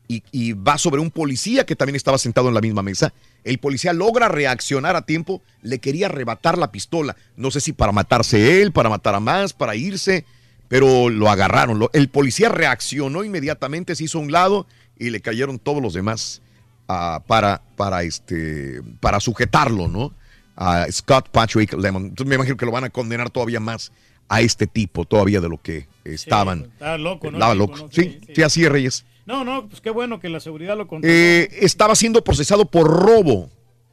y, 0.06 0.22
y 0.30 0.52
va 0.52 0.78
sobre 0.78 1.00
un 1.00 1.10
policía 1.10 1.66
que 1.66 1.74
también 1.76 1.96
estaba 1.96 2.16
sentado 2.18 2.46
en 2.48 2.54
la 2.54 2.60
misma 2.60 2.82
mesa. 2.82 3.12
El 3.44 3.58
policía 3.58 3.92
logra 3.92 4.28
reaccionar 4.28 4.96
a 4.96 5.02
tiempo, 5.02 5.42
le 5.62 5.78
quería 5.78 6.06
arrebatar 6.06 6.56
la 6.56 6.72
pistola, 6.72 7.14
no 7.36 7.50
sé 7.50 7.60
si 7.60 7.72
para 7.72 7.92
matarse 7.92 8.62
él, 8.62 8.72
para 8.72 8.88
matar 8.88 9.14
a 9.14 9.20
más, 9.20 9.52
para 9.52 9.76
irse, 9.76 10.24
pero 10.68 11.10
lo 11.10 11.28
agarraron. 11.30 11.88
El 11.92 12.08
policía 12.08 12.48
reaccionó 12.48 13.22
inmediatamente, 13.22 13.94
se 13.94 14.04
hizo 14.04 14.18
a 14.18 14.22
un 14.22 14.32
lado 14.32 14.66
y 14.98 15.10
le 15.10 15.20
cayeron 15.20 15.58
todos 15.58 15.82
los 15.82 15.92
demás 15.92 16.40
ah, 16.88 17.22
para, 17.26 17.60
para, 17.76 18.02
este, 18.02 18.80
para 19.00 19.20
sujetarlo, 19.20 19.88
¿no? 19.88 20.14
A 20.56 20.86
Scott 20.90 21.28
Patrick 21.28 21.74
Lemon. 21.74 22.06
Entonces 22.06 22.26
me 22.26 22.36
imagino 22.36 22.56
que 22.56 22.64
lo 22.64 22.72
van 22.72 22.84
a 22.84 22.90
condenar 22.90 23.28
todavía 23.28 23.60
más 23.60 23.92
a 24.28 24.40
este 24.40 24.66
tipo, 24.66 25.04
todavía 25.04 25.40
de 25.40 25.48
lo 25.48 25.60
que 25.60 25.86
estaban. 26.04 26.70
Estaba 26.72 26.96
loco, 26.96 27.30
¿no? 27.30 27.36
Estaba 27.36 27.54
loco. 27.54 27.76
¿no? 27.76 27.88
Sí, 27.90 28.20
sí, 28.34 28.42
así 28.42 28.64
es, 28.64 28.72
Reyes. 28.72 29.04
No, 29.26 29.44
no, 29.44 29.68
pues 29.68 29.80
qué 29.80 29.90
bueno 29.90 30.20
que 30.20 30.28
la 30.28 30.40
seguridad 30.40 30.76
lo 30.76 30.86
controló. 30.86 31.14
Eh, 31.14 31.48
estaba 31.60 31.94
siendo 31.94 32.22
procesado 32.22 32.66
por 32.66 32.86
robo, 32.86 33.50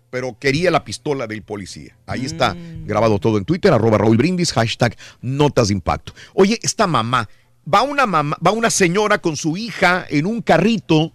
pero 0.09 0.37
quería 0.37 0.71
la 0.71 0.83
pistola 0.83 1.27
del 1.27 1.41
policía. 1.41 1.95
Ahí 2.05 2.25
está 2.25 2.55
grabado 2.85 3.17
todo 3.19 3.37
en 3.37 3.45
Twitter, 3.45 3.71
arroba 3.73 3.97
Raúl 3.97 4.17
Brindis, 4.17 4.51
hashtag 4.51 4.95
Notas 5.21 5.69
de 5.69 5.75
Impacto. 5.75 6.13
Oye, 6.33 6.59
esta 6.61 6.85
mamá, 6.85 7.29
va 7.71 7.81
una 7.83 8.05
mamá, 8.05 8.37
va 8.45 8.51
una 8.51 8.69
señora 8.69 9.19
con 9.19 9.37
su 9.37 9.55
hija 9.55 10.05
en 10.09 10.25
un 10.25 10.41
carrito 10.41 11.13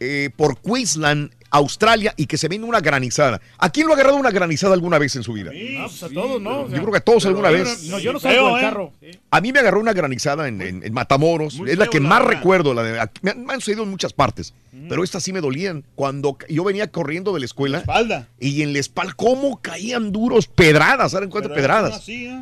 eh, 0.00 0.30
por 0.36 0.60
Queensland, 0.60 1.32
Australia, 1.50 2.12
y 2.16 2.26
que 2.26 2.36
se 2.36 2.48
viene 2.48 2.64
una 2.64 2.80
granizada. 2.80 3.40
¿A 3.58 3.70
quién 3.70 3.86
lo 3.86 3.92
ha 3.92 3.96
agarrado 3.96 4.16
una 4.16 4.30
granizada 4.30 4.74
alguna 4.74 4.98
vez 4.98 5.16
en 5.16 5.22
su 5.22 5.32
vida? 5.32 5.50
Ah, 5.78 5.86
pues 5.88 6.02
a 6.02 6.08
todos, 6.08 6.40
¿no? 6.42 6.62
O 6.62 6.68
sea, 6.68 6.76
Yo 6.76 6.82
creo 6.82 6.92
que 6.92 6.98
a 6.98 7.00
todos 7.04 7.22
pero 7.24 7.30
alguna 7.36 7.50
vez. 7.50 7.84
No, 7.84 7.98
yo 7.98 8.12
no 8.12 8.20
salgo 8.20 8.36
Feo, 8.36 8.48
del 8.54 8.58
¿eh? 8.58 8.68
carro. 8.68 8.92
A 9.30 9.40
mí 9.40 9.52
me 9.52 9.58
agarró 9.60 9.80
una 9.80 9.92
granizada 9.92 10.46
en, 10.48 10.60
en- 10.60 10.82
en 10.84 10.92
Matamoros. 10.92 11.54
Muy 11.56 11.70
es 11.70 11.78
la 11.78 11.86
que 11.86 12.00
la 12.00 12.08
más 12.08 12.18
verdad. 12.20 12.34
recuerdo. 12.34 12.74
La 12.74 12.82
de, 12.82 13.00
aquí- 13.00 13.20
me, 13.22 13.30
han, 13.30 13.46
me 13.46 13.54
han 13.54 13.60
sucedido 13.60 13.82
en 13.84 13.90
muchas 13.90 14.12
partes. 14.12 14.52
Pero 14.88 15.02
estas 15.04 15.22
sí 15.22 15.32
me 15.32 15.40
dolían. 15.40 15.84
Cuando 15.94 16.36
yo 16.48 16.64
venía 16.64 16.90
corriendo 16.90 17.32
de 17.32 17.40
la 17.40 17.46
escuela. 17.46 17.78
espalda. 17.78 18.28
Y 18.38 18.62
en 18.62 18.72
la 18.72 18.78
espalda, 18.78 19.14
¿cómo 19.16 19.60
caían 19.60 20.12
duros? 20.12 20.46
Pedradas, 20.46 21.12
¿saben 21.12 21.30
cuántas 21.30 21.52
pedradas? 21.52 21.94
así, 21.96 22.26
¿eh? 22.26 22.40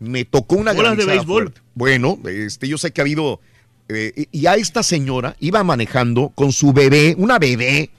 Me 0.00 0.24
tocó 0.24 0.56
una 0.56 0.72
Bolas 0.72 0.96
de 0.96 1.04
granizada 1.04 1.14
béisbol. 1.18 1.42
fuerte. 1.44 1.60
Bueno, 1.74 2.18
este, 2.26 2.66
yo 2.68 2.76
sé 2.76 2.90
que 2.90 3.00
ha 3.00 3.04
habido. 3.04 3.40
eh, 3.88 4.26
y 4.32 4.46
a 4.46 4.56
esta 4.56 4.82
señora 4.82 5.36
iba 5.38 5.62
manejando 5.62 6.30
con 6.34 6.50
su 6.52 6.72
bebé, 6.72 7.14
una 7.18 7.38
bebé, 7.38 7.90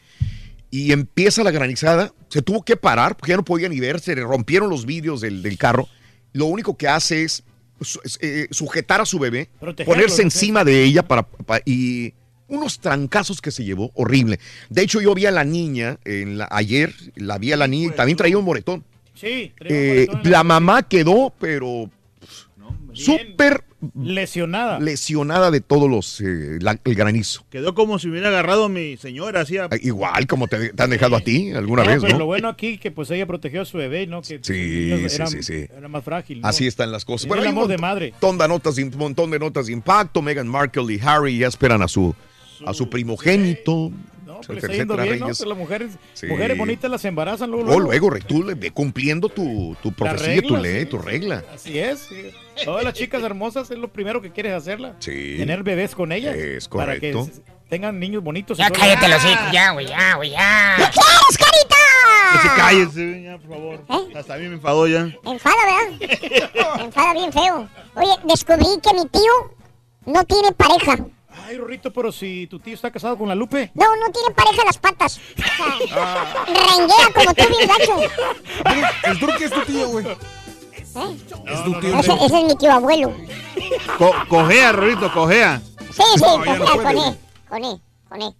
y 0.73 0.91
empieza 0.91 1.43
la 1.43 1.51
granizada. 1.51 2.13
Se 2.29 2.41
tuvo 2.41 2.63
que 2.65 2.75
parar 2.75 3.15
porque 3.15 3.29
ya 3.29 3.37
no 3.37 3.45
podía 3.45 3.69
ni 3.69 3.79
ver, 3.79 3.99
se 3.99 4.15
le 4.15 4.21
rompieron 4.23 4.71
los 4.71 4.87
vidrios 4.87 5.21
del, 5.21 5.43
del 5.43 5.55
carro. 5.59 5.87
Lo 6.31 6.47
único 6.47 6.75
que 6.77 6.87
hace 6.87 7.21
es 7.23 7.43
su- 7.79 7.99
eh, 8.21 8.47
sujetar 8.49 8.99
a 8.99 9.05
su 9.05 9.19
bebé, 9.19 9.49
Protegerlo, 9.59 9.93
ponerse 9.93 10.23
encima 10.23 10.63
de 10.63 10.83
ella 10.83 11.03
para, 11.07 11.21
pa- 11.27 11.61
y 11.63 12.13
unos 12.47 12.79
trancazos 12.79 13.39
que 13.39 13.51
se 13.51 13.63
llevó 13.63 13.91
horrible. 13.93 14.39
De 14.71 14.81
hecho, 14.81 14.99
yo 14.99 15.13
vi 15.13 15.27
a 15.27 15.31
la 15.31 15.43
niña 15.43 15.99
en 16.05 16.39
la- 16.39 16.47
ayer, 16.49 16.91
la 17.15 17.37
vi 17.37 17.51
a 17.51 17.57
la 17.57 17.67
niña 17.67 17.89
y 17.93 17.95
también 17.95 18.17
traía 18.17 18.37
un 18.39 18.45
moretón. 18.45 18.83
Sí, 19.13 19.51
traía 19.55 19.77
un 19.77 19.83
Eh, 19.83 20.05
moretón 20.07 20.21
la- 20.23 20.29
la 20.39 20.43
mamá 20.43 20.81
quedó, 20.87 21.31
pero 21.39 21.87
súper 22.93 23.63
lesionada. 23.95 24.79
lesionada 24.79 25.51
de 25.51 25.61
todos 25.61 25.89
los 25.89 26.21
eh, 26.21 26.57
la- 26.61 26.79
el 26.83 26.95
granizo. 26.95 27.45
Quedó 27.49 27.73
como 27.73 27.99
si 27.99 28.09
hubiera 28.09 28.29
agarrado 28.29 28.65
a 28.65 28.69
mi 28.69 28.97
señora, 28.97 29.41
hacía... 29.41 29.67
Ah, 29.71 29.75
Igual 29.81 30.27
como 30.27 30.47
te, 30.47 30.73
te 30.73 30.83
han 30.83 30.89
dejado 30.89 31.15
a 31.15 31.19
ti 31.21 31.51
alguna 31.51 31.83
No, 31.83 31.89
vez, 31.89 31.99
pero 32.01 32.13
¿no? 32.13 32.19
lo 32.19 32.25
bueno 32.25 32.47
aquí 32.49 32.77
que 32.77 32.91
pues 32.91 33.09
ella 33.11 33.25
protegió 33.27 33.61
a 33.61 33.65
su 33.65 33.77
bebé, 33.77 34.07
¿no? 34.07 34.21
Que 34.21 34.39
Sí, 34.41 34.91
ellos 34.93 35.11
sí, 35.11 35.23
sí, 35.27 35.43
sí. 35.43 35.65
Era 35.77 35.87
más 35.87 36.03
frágil. 36.03 36.41
¿no? 36.41 36.47
Así 36.47 36.67
están 36.67 36.91
las 36.91 37.05
cosas. 37.05 37.27
Tenía 37.27 37.43
el 37.43 37.49
amor 37.49 37.67
de 37.67 37.77
montón- 37.77 37.81
madre. 37.81 38.11
montón 38.11 38.37
de 38.37 38.47
notas, 38.47 38.75
de- 38.75 38.83
un 38.83 38.97
montón 38.97 39.31
de 39.31 39.39
notas 39.39 39.65
de 39.67 39.73
impacto. 39.73 40.21
Meghan 40.21 40.47
Markle 40.47 40.93
y 40.93 40.99
Harry 41.03 41.37
ya 41.39 41.47
esperan 41.47 41.81
a 41.81 41.87
su, 41.87 42.15
a 42.65 42.73
su 42.73 42.89
primogénito. 42.89 43.91
Etcétera, 44.43 44.47
pero 44.47 44.53
le 44.53 44.57
está 44.59 44.73
yendo 44.73 44.93
etcétera, 44.93 45.03
bien, 45.03 45.19
¿no? 45.19 45.25
Reyes. 45.25 45.37
Pues 45.37 45.49
las 45.49 45.57
mujeres, 45.57 45.91
Sí. 46.13 46.25
mujeres 46.27 46.57
bonitas 46.57 46.91
las 46.91 47.05
embarazan 47.05 47.51
luego. 47.51 47.71
Oh, 47.73 47.79
luego, 47.79 48.09
re- 48.09 48.21
tú 48.21 48.43
le- 48.43 48.53
ve 48.55 48.71
cumpliendo 48.71 49.29
tu, 49.29 49.75
tu 49.81 49.91
profecía, 49.93 50.41
tu 50.41 50.55
regla, 50.55 50.59
ley, 50.59 50.79
sí. 50.81 50.85
tu 50.87 50.97
regla. 50.97 51.43
Así 51.53 51.79
es. 51.79 51.99
sí. 51.99 52.31
Todas 52.65 52.83
las 52.83 52.93
chicas 52.93 53.23
hermosas 53.23 53.71
es 53.71 53.77
lo 53.77 53.87
primero 53.87 54.21
que 54.21 54.31
quieres 54.31 54.53
hacerla. 54.53 54.95
Sí. 54.99 55.35
Tener 55.37 55.63
bebés 55.63 55.95
con 55.95 56.11
ellas. 56.11 56.35
Es 56.35 56.67
Para 56.67 56.99
que 56.99 57.15
tengan 57.69 57.99
niños 57.99 58.23
bonitos. 58.23 58.57
Ya 58.57 58.69
cállate 58.69 59.07
los 59.07 59.23
hijos, 59.25 59.51
ya, 59.51 59.71
güey, 59.71 59.87
ya, 59.87 60.15
güey, 60.15 60.29
ya. 60.31 60.75
¿Qué 60.77 60.83
quieres, 60.83 61.37
carita? 61.37 61.75
Que 62.31 62.37
se 62.47 62.55
cállese, 62.55 63.23
ya, 63.23 63.37
por 63.39 63.49
favor. 63.49 63.83
Hasta 64.15 64.33
a 64.35 64.37
mí 64.37 64.47
me 64.47 64.55
enfadó 64.55 64.87
ya. 64.87 65.09
Enfada, 65.25 65.55
¿verdad? 65.99 66.79
Enfada 66.85 67.13
bien 67.13 67.31
feo. 67.33 67.67
Oye, 67.95 68.11
descubrí 68.27 68.65
que 68.83 68.93
mi 68.93 69.07
tío 69.07 69.55
no 70.05 70.23
tiene 70.25 70.51
pareja. 70.51 70.97
Ay, 71.45 71.57
Rorrito, 71.57 71.91
pero 71.91 72.11
si 72.11 72.47
tu 72.47 72.59
tío 72.59 72.73
está 72.75 72.91
casado 72.91 73.17
con 73.17 73.27
la 73.27 73.35
Lupe. 73.35 73.71
No, 73.73 73.85
no 73.95 74.11
tiene 74.11 74.29
pareja 74.35 74.63
las 74.65 74.77
patas. 74.77 75.19
O 75.37 75.87
sea, 75.87 76.45
renguea 76.45 77.13
como 77.13 77.33
tú, 77.33 77.43
bien 77.57 77.67
gacho. 77.67 77.99
¿El 79.03 79.19
turque 79.19 79.45
es 79.45 79.51
tu 79.51 79.61
tío, 79.61 79.87
güey? 79.89 80.05
¿Eh? 80.07 81.17
tu 81.65 81.79
tío. 81.79 81.99
Ese, 81.99 82.13
ese 82.13 82.37
es 82.39 82.43
mi 82.45 82.55
tío 82.55 82.71
abuelo. 82.71 83.13
Co- 83.97 84.13
cojea, 84.29 84.71
Rorito, 84.71 85.11
cojea. 85.13 85.61
Sí, 85.91 86.03
sí, 86.15 86.21
No, 86.21 86.45
ya 86.45 86.57
no 86.57 86.65
con 86.65 86.97
él, 86.97 87.19
con 87.49 87.63
él, 87.63 87.81
con 88.09 88.21
él. 88.21 88.33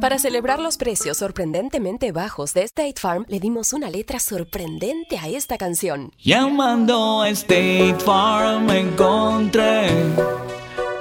Para 0.00 0.18
celebrar 0.18 0.58
los 0.60 0.76
precios 0.76 1.16
sorprendentemente 1.16 2.12
bajos 2.12 2.52
de 2.52 2.62
State 2.64 2.94
Farm, 3.00 3.24
le 3.28 3.40
dimos 3.40 3.72
una 3.72 3.88
letra 3.90 4.20
sorprendente 4.20 5.18
a 5.18 5.28
esta 5.28 5.56
canción. 5.56 6.12
Llamando 6.18 7.22
a 7.22 7.30
State 7.30 7.96
Farm 8.04 8.68
encontré 8.70 9.88